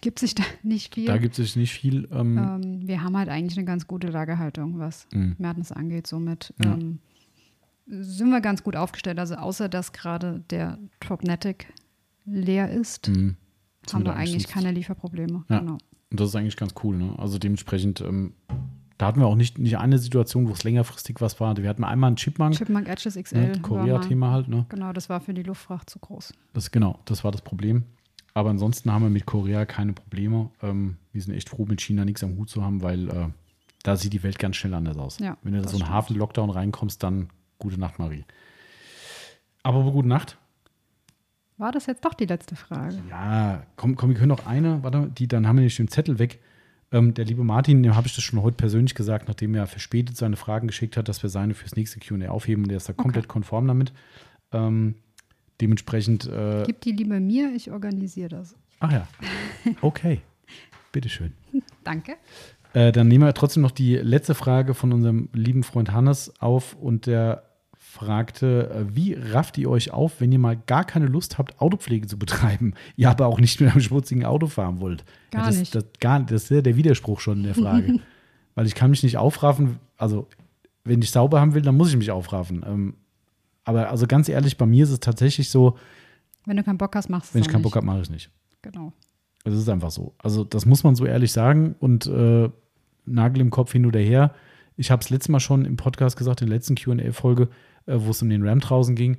gibt 0.00 0.18
sich 0.18 0.34
da 0.34 0.42
nicht 0.62 0.94
viel. 0.94 1.06
Da 1.06 1.18
gibt 1.18 1.38
es 1.38 1.56
nicht 1.56 1.72
viel. 1.72 2.08
Ähm, 2.12 2.38
ähm, 2.38 2.88
wir 2.88 3.02
haben 3.02 3.16
halt 3.16 3.28
eigentlich 3.28 3.56
eine 3.58 3.66
ganz 3.66 3.86
gute 3.86 4.08
Lagerhaltung, 4.08 4.78
was 4.78 5.06
Mhm. 5.12 5.36
Mertens 5.38 5.72
angeht. 5.72 6.06
Somit 6.06 6.52
Ja. 6.62 6.74
ähm, 6.74 6.98
sind 7.86 8.30
wir 8.30 8.40
ganz 8.40 8.62
gut 8.62 8.76
aufgestellt. 8.76 9.18
Also 9.18 9.34
außer 9.36 9.68
dass 9.68 9.92
gerade 9.92 10.42
der 10.50 10.78
Tropnetic 11.00 11.72
leer 12.24 12.70
ist, 12.70 13.08
mh, 13.08 13.34
haben 13.92 14.04
wir 14.04 14.14
eigentlich 14.16 14.48
keine 14.48 14.70
Lieferprobleme. 14.72 15.44
Ja. 15.50 15.58
Genau. 15.60 15.78
Und 16.10 16.20
das 16.20 16.28
ist 16.28 16.36
eigentlich 16.36 16.56
ganz 16.56 16.72
cool. 16.82 16.96
Ne? 16.96 17.14
Also 17.18 17.38
dementsprechend, 17.38 18.00
ähm, 18.00 18.32
Da 18.96 19.06
hatten 19.08 19.18
wir 19.18 19.26
auch 19.26 19.34
nicht, 19.34 19.58
nicht 19.58 19.76
eine 19.76 19.98
Situation, 19.98 20.46
wo 20.48 20.52
es 20.52 20.62
längerfristig 20.62 21.20
was 21.20 21.40
war. 21.40 21.56
Wir 21.56 21.68
hatten 21.68 21.82
einmal 21.82 22.06
einen 22.08 22.16
Chipmunk, 22.16 22.54
Chipmunk 22.54 22.88
Edges 22.88 23.16
XL. 23.16 23.38
ne, 23.48 23.58
Korea-Thema 23.60 24.30
halt, 24.30 24.46
ne? 24.48 24.66
Genau, 24.68 24.92
das 24.92 25.08
war 25.08 25.20
für 25.20 25.34
die 25.34 25.42
Luftfracht 25.42 25.90
zu 25.90 25.98
groß. 25.98 26.32
Das, 26.52 26.70
genau, 26.70 27.00
das 27.04 27.24
war 27.24 27.32
das 27.32 27.42
Problem. 27.42 27.82
Aber 28.34 28.50
ansonsten 28.50 28.92
haben 28.92 29.02
wir 29.02 29.10
mit 29.10 29.26
Korea 29.26 29.64
keine 29.64 29.92
Probleme. 29.92 30.50
Ähm, 30.60 30.96
wir 31.12 31.22
sind 31.22 31.34
echt 31.34 31.48
froh, 31.48 31.66
mit 31.66 31.80
China 31.80 32.04
nichts 32.04 32.24
am 32.24 32.36
Hut 32.36 32.50
zu 32.50 32.64
haben, 32.64 32.82
weil 32.82 33.08
äh, 33.08 33.28
da 33.84 33.96
sieht 33.96 34.12
die 34.12 34.24
Welt 34.24 34.40
ganz 34.40 34.56
schnell 34.56 34.74
anders 34.74 34.96
aus. 34.98 35.18
Ja, 35.20 35.38
Wenn 35.42 35.52
du 35.52 35.60
in 35.60 35.68
so 35.68 35.76
einen. 35.76 35.88
Hafen-Lockdown 35.88 36.50
reinkommst, 36.50 37.02
dann 37.02 37.28
gute 37.58 37.78
Nacht, 37.78 37.98
Marie. 38.00 38.24
Aber 39.62 39.90
gute 39.92 40.08
Nacht. 40.08 40.36
War 41.56 41.70
das 41.70 41.86
jetzt 41.86 42.04
doch 42.04 42.14
die 42.14 42.26
letzte 42.26 42.56
Frage? 42.56 42.98
Ja, 43.08 43.62
komm, 43.76 43.94
komm, 43.94 44.10
wir 44.10 44.16
können 44.16 44.28
noch 44.28 44.46
eine, 44.46 44.82
warte, 44.82 45.08
die, 45.16 45.28
dann 45.28 45.46
haben 45.46 45.56
wir 45.56 45.64
nicht 45.64 45.78
den 45.78 45.88
Zettel 45.88 46.18
weg. 46.18 46.40
Ähm, 46.90 47.14
der 47.14 47.24
liebe 47.24 47.44
Martin, 47.44 47.82
dem 47.84 47.94
habe 47.94 48.08
ich 48.08 48.14
das 48.16 48.24
schon 48.24 48.42
heute 48.42 48.56
persönlich 48.56 48.96
gesagt, 48.96 49.28
nachdem 49.28 49.54
er 49.54 49.68
verspätet 49.68 50.16
seine 50.16 50.36
Fragen 50.36 50.66
geschickt 50.66 50.96
hat, 50.96 51.08
dass 51.08 51.22
wir 51.22 51.30
seine 51.30 51.54
fürs 51.54 51.76
nächste 51.76 52.00
QA 52.00 52.28
aufheben 52.28 52.64
und 52.64 52.68
der 52.68 52.78
ist 52.78 52.88
da 52.88 52.92
komplett 52.92 53.28
konform 53.28 53.68
damit. 53.68 53.92
Ähm, 54.52 54.96
dementsprechend, 55.60 56.26
äh, 56.26 56.64
Gib 56.66 56.80
die 56.80 56.92
lieber 56.92 57.20
mir, 57.20 57.52
ich 57.54 57.70
organisiere 57.70 58.28
das. 58.28 58.54
ach 58.80 58.92
ja, 58.92 59.08
okay, 59.80 60.20
bitteschön. 60.92 61.32
Danke. 61.84 62.16
Äh, 62.72 62.90
dann 62.92 63.08
nehmen 63.08 63.24
wir 63.24 63.34
trotzdem 63.34 63.62
noch 63.62 63.70
die 63.70 63.96
letzte 63.96 64.34
Frage 64.34 64.74
von 64.74 64.92
unserem 64.92 65.28
lieben 65.32 65.62
Freund 65.62 65.92
Hannes 65.92 66.32
auf 66.40 66.74
und 66.74 67.06
der 67.06 67.44
fragte, 67.94 68.70
äh, 68.70 68.96
wie 68.96 69.14
rafft 69.14 69.56
ihr 69.56 69.70
euch 69.70 69.92
auf, 69.92 70.20
wenn 70.20 70.32
ihr 70.32 70.40
mal 70.40 70.56
gar 70.56 70.84
keine 70.84 71.06
Lust 71.06 71.38
habt, 71.38 71.60
Autopflege 71.60 72.08
zu 72.08 72.18
betreiben, 72.18 72.74
ihr 72.96 73.08
aber 73.08 73.26
auch 73.26 73.38
nicht 73.38 73.60
mit 73.60 73.70
einem 73.70 73.80
schmutzigen 73.80 74.24
Auto 74.24 74.48
fahren 74.48 74.80
wollt? 74.80 75.04
Gar 75.30 75.46
das, 75.46 75.58
nicht. 75.58 75.74
Das, 75.74 75.84
gar, 76.00 76.20
das 76.20 76.44
ist 76.44 76.50
ja 76.50 76.60
der 76.60 76.76
Widerspruch 76.76 77.20
schon 77.20 77.38
in 77.38 77.44
der 77.44 77.54
Frage. 77.54 78.00
Weil 78.56 78.66
ich 78.66 78.74
kann 78.74 78.90
mich 78.90 79.02
nicht 79.02 79.16
aufraffen, 79.16 79.78
also 79.96 80.28
wenn 80.84 81.00
ich 81.00 81.10
sauber 81.10 81.40
haben 81.40 81.54
will, 81.54 81.62
dann 81.62 81.76
muss 81.76 81.90
ich 81.90 81.96
mich 81.96 82.10
aufraffen. 82.10 82.64
Ähm, 82.66 82.94
aber 83.64 83.90
also 83.90 84.06
ganz 84.06 84.28
ehrlich, 84.28 84.56
bei 84.56 84.66
mir 84.66 84.84
ist 84.84 84.90
es 84.90 85.00
tatsächlich 85.00 85.50
so, 85.50 85.76
Wenn 86.46 86.56
du 86.56 86.62
keinen 86.62 86.78
Bock 86.78 86.94
hast, 86.94 87.08
machst 87.08 87.28
du 87.28 87.30
es 87.30 87.34
wenn 87.34 87.42
ich 87.42 87.48
keinen 87.48 87.62
nicht. 87.62 87.64
Bock 87.64 87.76
habe, 87.76 87.86
mache 87.86 87.98
ich 87.98 88.04
es 88.04 88.10
nicht. 88.10 88.30
Genau. 88.62 88.92
Es 89.44 89.54
ist 89.54 89.68
einfach 89.68 89.90
so. 89.90 90.14
Also, 90.18 90.44
das 90.44 90.64
muss 90.64 90.84
man 90.84 90.94
so 90.94 91.04
ehrlich 91.04 91.32
sagen 91.32 91.74
und 91.78 92.06
äh, 92.06 92.48
Nagel 93.04 93.40
im 93.40 93.50
Kopf 93.50 93.72
hin 93.72 93.84
oder 93.86 94.00
her. 94.00 94.34
Ich 94.76 94.90
habe 94.90 95.02
es 95.02 95.10
letztes 95.10 95.28
Mal 95.28 95.40
schon 95.40 95.64
im 95.64 95.76
Podcast 95.76 96.16
gesagt, 96.16 96.40
in 96.40 96.48
der 96.48 96.56
letzten 96.56 96.74
QA-Folge, 96.74 97.48
äh, 97.86 97.96
wo 97.98 98.10
es 98.10 98.22
um 98.22 98.30
den 98.30 98.46
Ram 98.46 98.60
draußen 98.60 98.94
ging. 98.96 99.18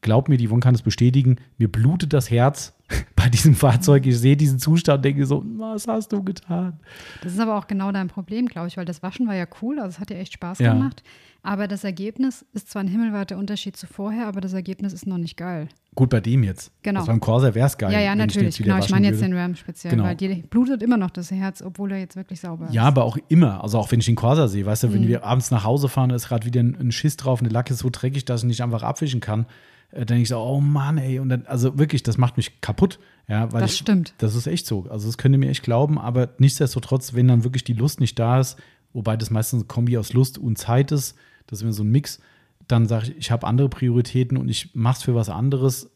Glaub 0.00 0.28
mir, 0.28 0.36
die 0.38 0.48
Yvonne 0.48 0.60
kann 0.60 0.74
es 0.74 0.82
bestätigen. 0.82 1.36
Mir 1.58 1.70
blutet 1.70 2.12
das 2.12 2.30
Herz 2.30 2.74
bei 3.16 3.28
diesem 3.28 3.54
Fahrzeug. 3.54 4.06
Ich 4.06 4.18
sehe 4.18 4.36
diesen 4.36 4.58
Zustand 4.58 4.98
und 4.98 5.04
denke 5.04 5.26
so, 5.26 5.44
was 5.56 5.86
hast 5.86 6.12
du 6.12 6.22
getan? 6.22 6.80
Das 7.22 7.32
ist 7.32 7.38
aber 7.40 7.56
auch 7.56 7.66
genau 7.66 7.92
dein 7.92 8.08
Problem, 8.08 8.46
glaube 8.46 8.68
ich, 8.68 8.76
weil 8.76 8.84
das 8.84 9.02
Waschen 9.02 9.26
war 9.28 9.34
ja 9.34 9.46
cool, 9.62 9.78
also 9.78 9.90
es 9.90 10.00
hat 10.00 10.10
dir 10.10 10.18
echt 10.18 10.32
Spaß 10.34 10.58
Ja. 10.58 10.72
gemacht. 10.74 11.02
Aber 11.42 11.68
das 11.68 11.84
Ergebnis 11.84 12.44
ist 12.52 12.70
zwar 12.70 12.82
ein 12.82 12.88
himmelweiter 12.88 13.38
Unterschied 13.38 13.74
zu 13.74 13.86
vorher, 13.86 14.26
aber 14.26 14.42
das 14.42 14.52
Ergebnis 14.52 14.92
ist 14.92 15.06
noch 15.06 15.16
nicht 15.16 15.38
geil. 15.38 15.68
Gut, 15.94 16.10
bei 16.10 16.20
dem 16.20 16.42
jetzt. 16.44 16.70
Genau. 16.82 17.00
Das 17.00 17.06
beim 17.06 17.18
Corsa 17.18 17.54
wäre 17.54 17.66
es 17.66 17.78
geil. 17.78 17.90
ja, 17.92 17.98
ja, 18.00 18.12
ich 18.12 18.18
natürlich. 18.18 18.58
wieder 18.58 18.74
Genau, 18.74 18.84
ich 18.84 18.90
meine 18.90 19.06
jetzt 19.06 19.20
würde. 19.20 19.30
den 19.30 19.38
Ram 19.38 19.54
speziell, 19.54 19.92
Genau. 19.92 20.04
weil 20.04 20.16
dir 20.16 20.36
blutet 20.50 20.82
immer 20.82 20.98
noch 20.98 21.08
das 21.10 21.30
Herz, 21.30 21.62
obwohl 21.62 21.92
er 21.92 21.98
jetzt 21.98 22.14
wirklich 22.14 22.40
sauber 22.40 22.66
ist. 22.66 22.74
Ja, 22.74 22.82
aber 22.82 23.04
auch 23.04 23.16
immer. 23.28 23.64
Also 23.64 23.78
auch 23.78 23.90
wenn 23.90 24.00
ich 24.00 24.06
den 24.06 24.16
Corsa 24.16 24.48
sehe, 24.48 24.66
weißt 24.66 24.82
du, 24.82 24.88
Mhm. 24.88 24.92
wenn 24.92 25.08
wir 25.08 25.24
abends 25.24 25.50
nach 25.50 25.64
Hause 25.64 25.88
fahren, 25.88 26.10
da 26.10 26.16
ist 26.16 26.28
gerade 26.28 26.44
wieder 26.44 26.60
ein, 26.60 26.76
ein 26.78 26.92
Schiss 26.92 27.16
drauf 27.16 27.40
und 27.40 27.44
der 27.46 27.52
Lack 27.54 27.70
ist 27.70 27.78
so 27.78 27.88
dreckig, 27.90 28.26
dass 28.26 28.42
ich 28.42 28.46
nicht 28.46 28.62
einfach 28.62 28.82
abwischen 28.82 29.20
kann. 29.20 29.46
Äh, 29.92 29.98
dann 29.98 30.06
denke 30.06 30.22
ich 30.22 30.28
so, 30.28 30.38
oh 30.38 30.60
Mann, 30.60 30.98
ey. 30.98 31.18
Und 31.18 31.28
dann, 31.28 31.46
also 31.46 31.78
wirklich, 31.78 32.02
das 32.02 32.18
macht 32.18 32.36
mich 32.36 32.60
kaputt. 32.60 32.98
Ja, 33.28 33.52
weil 33.52 33.60
Das 33.60 33.72
ich, 33.72 33.78
stimmt. 33.78 34.14
Das 34.18 34.34
ist 34.34 34.46
echt 34.46 34.66
so. 34.66 34.86
Also 34.90 35.06
das 35.06 35.16
könnt 35.18 35.34
ihr 35.34 35.38
mir 35.38 35.50
echt 35.50 35.62
glauben, 35.62 35.98
aber 35.98 36.30
nichtsdestotrotz, 36.38 37.14
wenn 37.14 37.28
dann 37.28 37.44
wirklich 37.44 37.64
die 37.64 37.74
Lust 37.74 38.00
nicht 38.00 38.18
da 38.18 38.40
ist, 38.40 38.58
wobei 38.92 39.16
das 39.16 39.30
meistens 39.30 39.60
eine 39.60 39.66
Kombi 39.68 39.96
aus 39.98 40.12
Lust 40.12 40.36
und 40.38 40.58
Zeit 40.58 40.90
ist, 40.90 41.16
das 41.46 41.60
ist 41.60 41.62
immer 41.62 41.72
so 41.72 41.84
ein 41.84 41.90
Mix, 41.90 42.20
dann 42.66 42.86
sage 42.86 43.06
ich, 43.08 43.16
ich 43.16 43.30
habe 43.30 43.46
andere 43.46 43.68
Prioritäten 43.68 44.36
und 44.36 44.48
ich 44.48 44.74
mache 44.74 44.98
es 44.98 45.02
für 45.04 45.14
was 45.14 45.28
anderes 45.28 45.90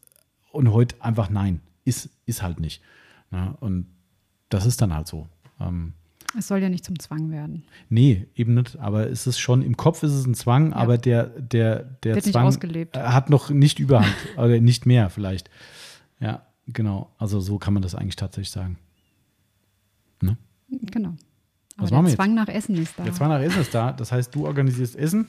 und 0.51 0.71
heute 0.71 0.95
einfach 1.01 1.29
nein. 1.29 1.61
Ist, 1.83 2.09
ist 2.25 2.41
halt 2.41 2.59
nicht. 2.59 2.81
Ja, 3.31 3.55
und 3.59 3.87
das 4.49 4.65
ist 4.65 4.81
dann 4.81 4.93
halt 4.93 5.07
so. 5.07 5.27
Ähm, 5.59 5.93
Es 6.37 6.47
soll 6.47 6.59
ja 6.59 6.69
nicht 6.69 6.85
zum 6.85 6.99
Zwang 6.99 7.31
werden. 7.31 7.63
Nee, 7.89 8.27
eben 8.35 8.53
nicht. 8.53 8.77
Aber 8.79 9.09
es 9.09 9.27
ist 9.27 9.39
schon, 9.39 9.61
im 9.61 9.77
Kopf 9.77 10.03
ist 10.03 10.11
es 10.11 10.25
ein 10.25 10.33
Zwang, 10.33 10.73
aber 10.73 10.97
der, 10.97 11.25
der, 11.27 11.83
der 12.03 12.15
Wird 12.15 12.25
Zwang 12.25 12.47
ausgelebt. 12.47 12.97
hat 12.97 13.29
noch 13.29 13.49
nicht 13.49 13.79
Überhand 13.79 14.13
oder 14.37 14.59
nicht 14.59 14.85
mehr 14.85 15.09
vielleicht. 15.09 15.49
Ja, 16.19 16.45
genau. 16.67 17.11
Also 17.17 17.39
so 17.39 17.57
kann 17.57 17.73
man 17.73 17.83
das 17.83 17.95
eigentlich 17.95 18.15
tatsächlich 18.15 18.51
sagen. 18.51 18.77
Ne? 20.21 20.37
Genau. 20.69 21.13
Was 21.77 21.91
Aber 21.91 22.01
machen 22.01 22.05
wir 22.05 22.07
der 22.07 22.09
jetzt? 22.09 22.15
Zwang 22.15 22.33
nach 22.35 22.47
Essen 22.47 22.75
ist 22.75 22.93
da. 22.97 23.03
Der 23.03 23.13
Zwang 23.13 23.29
nach 23.29 23.41
Essen 23.41 23.61
ist 23.61 23.73
da. 23.73 23.91
Das 23.91 24.11
heißt, 24.11 24.33
du 24.33 24.45
organisierst 24.45 24.95
Essen. 24.95 25.27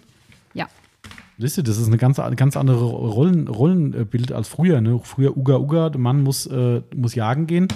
Ja, 0.55 0.69
Siehst 1.39 1.59
du, 1.59 1.63
das 1.63 1.77
ist 1.77 1.89
eine 1.89 1.99
ganz, 1.99 2.17
ganz 2.37 2.57
andere 2.57 2.83
Rollen, 2.83 3.49
Rollenbild 3.49 4.33
als 4.33 4.49
früher. 4.49 4.81
Ne? 4.81 4.99
Früher 5.03 5.37
Uga 5.37 5.59
Uga, 5.59 5.91
der 5.91 6.01
Mann 6.01 6.23
muss, 6.23 6.47
äh, 6.47 6.81
muss 6.95 7.15
jagen 7.15 7.47
gehen. 7.47 7.69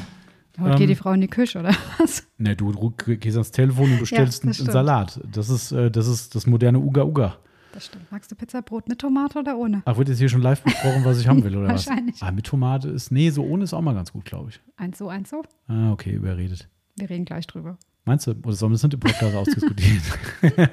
Heute 0.61 0.73
Ähm, 0.73 0.79
geht 0.79 0.89
die 0.91 0.95
Frau 0.95 1.13
in 1.13 1.21
die 1.21 1.29
Küche, 1.29 1.59
oder 1.61 1.75
was? 1.99 2.27
Ne, 2.39 2.57
du, 2.57 2.73
du 2.73 2.91
gehst 3.17 3.37
ans 3.37 3.51
Telefon 3.51 3.93
und 3.93 4.01
bestellst 4.01 4.39
das 4.39 4.45
einen, 4.45 4.55
stimmt. 4.55 4.73
Salat. 4.73 5.21
Das 5.31 5.49
ist, 5.49 5.73
äh, 5.73 5.91
das 5.91 6.07
ist 6.07 6.35
das 6.35 6.47
moderne 6.47 6.79
Uga 6.79 7.05
Uga. 7.05 7.37
Das 7.73 7.87
stimmt. 7.87 8.11
Magst 8.11 8.31
du 8.31 8.35
Pizzabrot 8.35 8.89
mit 8.89 8.99
Tomate 8.99 9.39
oder 9.39 9.57
ohne? 9.57 9.83
Ach, 9.85 9.97
wird 9.97 10.09
jetzt 10.09 10.19
hier 10.19 10.29
schon 10.29 10.43
live 10.43 10.61
besprochen, 10.63 11.05
was 11.05 11.21
ich 11.21 11.29
haben 11.29 11.45
will, 11.45 11.57
oder 11.57 11.69
was? 11.69 11.87
Wahrscheinlich. 11.87 12.21
Ah, 12.21 12.33
mit 12.33 12.45
Tomate 12.47 12.89
ist, 12.89 13.13
nee, 13.13 13.31
so 13.31 13.45
ohne 13.45 13.63
ist 13.65 13.73
auch 13.73 13.81
mal 13.81 13.95
ganz 13.95 14.13
gut, 14.13 14.25
glaube 14.25 14.51
ich. 14.51 14.61
Eins 14.77 14.99
so, 14.99 15.09
eins 15.09 15.31
so. 15.31 15.43
Ah, 15.69 15.93
okay, 15.93 16.11
überredet. 16.13 16.69
Wir 16.97 17.09
reden 17.09 17.25
gleich 17.25 17.47
drüber. 17.47 17.79
Meinst 18.05 18.27
du, 18.27 18.33
oder 18.33 18.53
sollen 18.55 18.73
wir 18.73 18.75
das 18.75 18.83
nicht 18.83 18.95
im 18.95 19.01
Podcast 19.01 19.37
ausdiskutieren? 19.37 20.01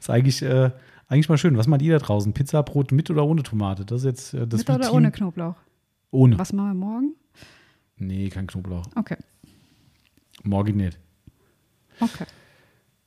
ist 0.00 0.10
eigentlich, 0.10 0.42
äh, 0.42 0.70
eigentlich 1.08 1.28
mal 1.30 1.38
schön. 1.38 1.56
Was 1.56 1.66
macht 1.66 1.80
ihr 1.82 1.98
da 1.98 2.04
draußen? 2.04 2.32
Pizzabrot 2.34 2.92
mit 2.92 3.08
oder 3.10 3.24
ohne 3.24 3.42
Tomate? 3.42 3.86
Das 3.86 4.00
ist 4.00 4.04
jetzt 4.04 4.34
äh, 4.34 4.46
das 4.46 4.60
mit 4.60 4.68
oder 4.70 4.80
Team- 4.86 4.94
ohne 4.96 5.10
Knoblauch? 5.10 5.54
Ohne. 6.10 6.38
Was 6.38 6.52
machen 6.52 6.68
wir 6.68 6.74
morgen? 6.74 7.14
Nee, 7.98 8.28
kein 8.28 8.46
Knoblauch. 8.46 8.84
Okay. 8.94 9.16
Morgen 10.44 10.76
nicht. 10.76 10.98
Okay. 12.00 12.24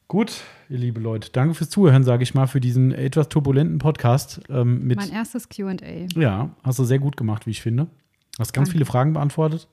Gut, 0.08 0.42
ihr 0.68 0.78
liebe 0.78 1.00
Leute, 1.00 1.30
danke 1.32 1.54
fürs 1.56 1.70
Zuhören, 1.70 2.04
sage 2.04 2.24
ich 2.24 2.34
mal, 2.34 2.46
für 2.48 2.60
diesen 2.60 2.92
etwas 2.92 3.30
turbulenten 3.30 3.78
Podcast. 3.78 4.42
Ähm, 4.50 4.84
mit, 4.86 4.98
Mein 4.98 5.12
erstes 5.12 5.48
QA. 5.48 5.74
ja, 6.16 6.50
hast 6.64 6.80
du 6.80 6.84
sehr 6.84 7.00
gut 7.00 7.16
gemacht, 7.16 7.46
wie 7.48 7.52
ich 7.52 7.62
finde. 7.62 7.88
Hast 8.38 8.52
ganz 8.54 8.68
Danke. 8.68 8.72
viele 8.72 8.86
Fragen 8.86 9.14
beantwortet, 9.14 9.70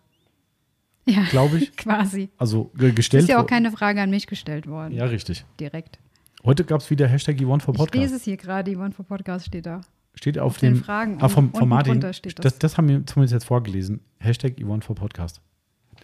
Ja, 1.07 1.25
glaube 1.31 1.59
ich. 1.59 1.77
quasi. 1.77 2.29
Also 2.39 2.71
ge- 2.77 2.93
gestellt. 2.93 3.25
Ist 3.25 3.29
ja 3.31 3.43
auch 3.43 3.47
keine 3.49 3.73
Frage 3.73 4.01
an 4.01 4.11
mich 4.11 4.29
gestellt 4.29 4.69
worden. 4.69 4.95
ja, 4.95 5.07
richtig. 5.07 5.45
Direkt. 5.59 5.99
Heute 6.45 6.65
gab 6.65 6.81
es 6.83 6.91
wieder 6.91 7.09
Hashtag 7.09 7.41
Yvonne 7.43 7.61
for 7.61 7.75
Ich 7.75 7.79
Podcast. 7.81 8.01
lese 8.05 8.15
es 8.17 8.23
hier 8.23 8.37
gerade, 8.37 8.73
Yvonne 8.73 8.93
für 8.93 9.03
Podcast 9.03 9.47
steht 9.47 9.67
da. 9.67 9.81
Steht 10.15 10.39
auf, 10.39 10.53
auf 10.53 10.59
dem 10.59 10.77
Fragen 10.77 11.19
Ah, 11.21 11.29
vom, 11.29 11.53
von 11.53 11.69
Martin. 11.69 12.01
das. 12.01 12.21
das. 12.23 12.59
das. 12.59 12.77
haben 12.79 12.89
wir 12.89 13.07
zumindest 13.07 13.35
jetzt 13.35 13.45
vorgelesen. 13.45 14.01
Hashtag 14.19 14.61
Yvonne 14.61 14.83
for 14.83 14.97
Podcast. 14.97 15.41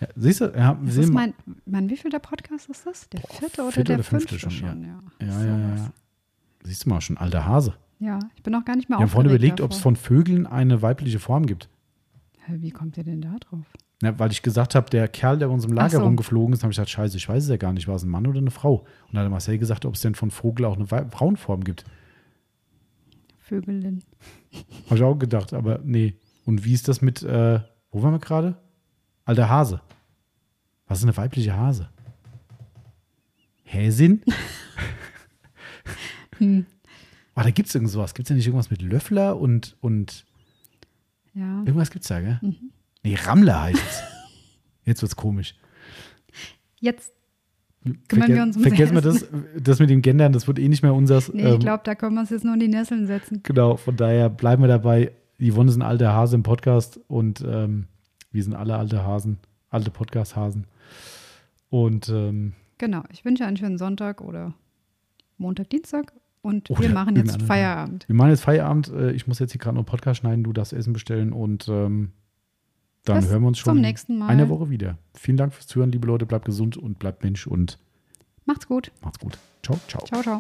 Ja, 0.01 0.09
siehst 0.17 0.41
du? 0.41 0.47
Ja, 0.47 0.79
wir 0.81 0.87
Das 0.87 0.97
ist 0.97 1.13
mal- 1.13 1.33
mein, 1.47 1.55
mein, 1.67 1.91
wie 1.91 1.97
viel 1.97 2.11
der 2.11 2.19
Podcast 2.21 2.69
ist 2.69 2.87
das? 2.87 3.09
Der 3.11 3.21
vierte 3.21 3.63
oder 3.63 3.73
vierte 3.73 3.85
der 3.89 3.97
oder 3.97 4.05
fünfte 4.05 4.39
fünfte 4.39 4.51
schon, 4.57 4.69
schon? 4.69 4.83
ja. 4.85 5.27
ja. 5.27 5.41
ja, 5.41 5.47
ja, 5.47 5.77
ja. 5.77 5.93
Siehst 6.63 6.85
du 6.85 6.89
mal, 6.91 7.01
schon 7.01 7.17
alter 7.19 7.45
Hase. 7.47 7.75
Ja, 8.01 8.19
ich 8.37 8.43
bin 8.43 8.55
auch 8.55 8.65
gar 8.65 8.77
nicht 8.77 8.89
mehr 8.89 8.99
Wir 8.99 9.03
haben 9.03 9.11
vorhin 9.11 9.31
überlegt, 9.31 9.61
ob 9.61 9.71
es 9.73 9.79
von 9.79 9.97
Vögeln 9.97 10.47
eine 10.47 10.83
weibliche 10.83 11.19
Form 11.19 11.47
gibt. 11.47 11.69
Wie 12.49 12.71
kommt 12.71 12.97
ihr 12.99 13.05
denn 13.05 13.21
da 13.23 13.37
drauf? 13.39 13.65
Ja, 14.03 14.19
weil 14.19 14.31
ich 14.33 14.43
gesagt 14.43 14.75
habe, 14.75 14.91
der 14.91 15.09
Kerl, 15.09 15.39
der 15.39 15.47
bei 15.47 15.55
uns 15.55 15.65
im 15.65 15.73
Lager 15.73 15.99
so. 15.99 16.03
rumgeflogen 16.05 16.53
ist, 16.53 16.63
habe 16.63 16.73
ich 16.73 16.77
gesagt, 16.77 16.91
scheiße, 16.91 17.17
ich 17.17 17.29
weiß 17.29 17.45
es 17.45 17.49
ja 17.49 17.57
gar 17.57 17.73
nicht, 17.73 17.89
war 17.89 17.95
es 17.95 18.03
ein 18.03 18.11
Mann 18.11 18.27
oder 18.27 18.39
eine 18.39 18.51
Frau? 18.51 18.85
Und 19.09 19.15
dann 19.15 19.25
hat 19.25 19.31
Marcel 19.31 19.57
gesagt, 19.59 19.87
ob 19.87 19.95
es 19.95 20.01
denn 20.03 20.15
von 20.15 20.31
Vogel 20.31 20.67
auch 20.67 20.77
eine 20.77 20.87
Frauenform 20.87 21.65
gibt. 21.65 21.85
Vögelin. 23.45 24.03
Habe 24.87 24.97
ich 24.97 25.03
auch 25.03 25.17
gedacht, 25.19 25.53
aber 25.53 25.79
nee. 25.85 26.15
Und 26.47 26.65
wie 26.65 26.73
ist 26.73 26.89
das 26.89 27.01
mit, 27.03 27.23
äh, 27.23 27.61
wo 27.91 28.03
waren 28.03 28.13
wir 28.13 28.19
gerade? 28.19 28.57
Alter 29.25 29.49
Hase. 29.49 29.81
Was 30.87 30.99
ist 30.99 31.05
eine 31.05 31.17
weibliche 31.17 31.57
Hase? 31.57 31.89
Häsin? 33.65 34.23
Hm. 36.39 36.67
Oh, 37.37 37.43
da 37.43 37.51
gibt 37.51 37.69
es 37.69 37.75
irgend 37.75 37.91
sowas. 37.91 38.15
Gibt 38.15 38.27
es 38.27 38.31
ja 38.31 38.37
nicht 38.37 38.47
irgendwas 38.47 38.71
mit 38.71 38.83
Löffler 38.83 39.39
und, 39.39 39.77
und 39.81 40.25
Ja. 41.33 41.59
irgendwas 41.61 41.91
gibt 41.91 42.05
es 42.05 42.09
da, 42.09 42.21
gell? 42.21 42.39
Mhm. 42.43 42.71
Nee, 43.05 43.15
Rammler 43.17 43.63
heißt 43.63 43.83
es. 43.83 44.03
Jetzt 44.85 45.03
wird's 45.03 45.15
komisch. 45.17 45.55
Jetzt 46.81 47.13
Kümmern 48.09 48.29
wir 48.35 48.43
uns 48.43 48.57
ums 48.57 48.69
Vergessen 48.69 48.95
wir 48.95 49.03
das, 49.03 49.27
das 49.61 49.79
mit 49.79 49.91
den 49.91 50.01
Gendern, 50.03 50.33
das 50.33 50.47
wird 50.47 50.59
eh 50.59 50.69
nicht 50.69 50.83
mehr 50.83 50.95
unseres. 50.95 51.33
Nee, 51.33 51.43
ähm, 51.43 51.53
ich 51.55 51.59
glaube, 51.61 51.83
da 51.85 51.95
können 51.95 52.15
wir 52.15 52.21
uns 52.21 52.31
jetzt 52.31 52.45
nur 52.45 52.55
in 52.55 52.61
die 52.61 52.69
Nesseln 52.69 53.07
setzen. 53.07 53.41
Genau, 53.43 53.77
von 53.77 53.97
daher 53.97 54.31
bleiben 54.31 54.63
wir 54.63 54.69
dabei. 54.69 55.13
Yvonne 55.41 55.69
ist 55.71 55.77
ein 55.77 55.83
alter 55.83 56.13
Hase 56.15 56.37
im 56.37 56.43
Podcast 56.43 56.99
und 57.09 57.45
ähm, 57.47 57.87
wir 58.33 58.43
sind 58.43 58.55
alle 58.55 58.77
alte 58.77 59.05
Hasen, 59.05 59.39
alte 59.71 59.91
Podcast-Hasen. 59.91 60.67
Und 61.71 62.09
ähm, 62.09 62.53
Genau. 62.79 63.03
Ich 63.13 63.25
wünsche 63.25 63.45
einen 63.47 63.57
schönen 63.57 63.79
Sonntag 63.79 64.21
oder 64.21 64.55
Montag, 65.39 65.71
Dienstag 65.71 66.13
und 66.43 66.69
wir 66.71 66.89
machen 66.91 67.17
jetzt 67.17 67.41
Feierabend. 67.43 68.05
wir 68.09 68.15
machen 68.15 68.31
jetzt 68.31 68.43
Feierabend. 68.45 68.89
Äh, 68.93 69.13
Ich 69.13 69.27
muss 69.27 69.39
jetzt 69.39 69.53
hier 69.53 69.59
gerade 69.61 69.75
noch 69.75 69.81
einen 69.83 69.87
Podcast 69.87 70.21
schneiden, 70.21 70.45
du 70.45 70.53
darfst 70.53 70.73
Essen 70.73 70.93
bestellen 70.93 71.33
und 71.33 71.69
ähm, 71.69 72.13
dann 73.05 73.21
Bis 73.21 73.31
hören 73.31 73.43
wir 73.43 73.49
uns 73.49 73.59
schon 73.59 73.75
zum 73.75 73.81
nächsten 73.81 74.19
Mal. 74.19 74.29
eine 74.29 74.49
Woche 74.49 74.71
wieder. 74.71 74.99
Vielen 75.15 75.37
Dank 75.37 75.53
fürs 75.55 75.67
Zuhören, 75.67 75.93
liebe 75.93 76.07
Leute. 76.07 76.27
Bleibt 76.27 76.45
gesund 76.47 76.77
und 76.77 76.99
bleibt 76.99 77.23
Mensch 77.23 77.47
und 77.47 77.79
Macht's 78.47 78.67
gut. 78.67 78.93
Macht's 79.03 79.19
gut. 79.19 79.39
Ciao, 79.63 79.79
ciao. 79.89 80.05
Ciao, 80.05 80.23
ciao. 80.23 80.39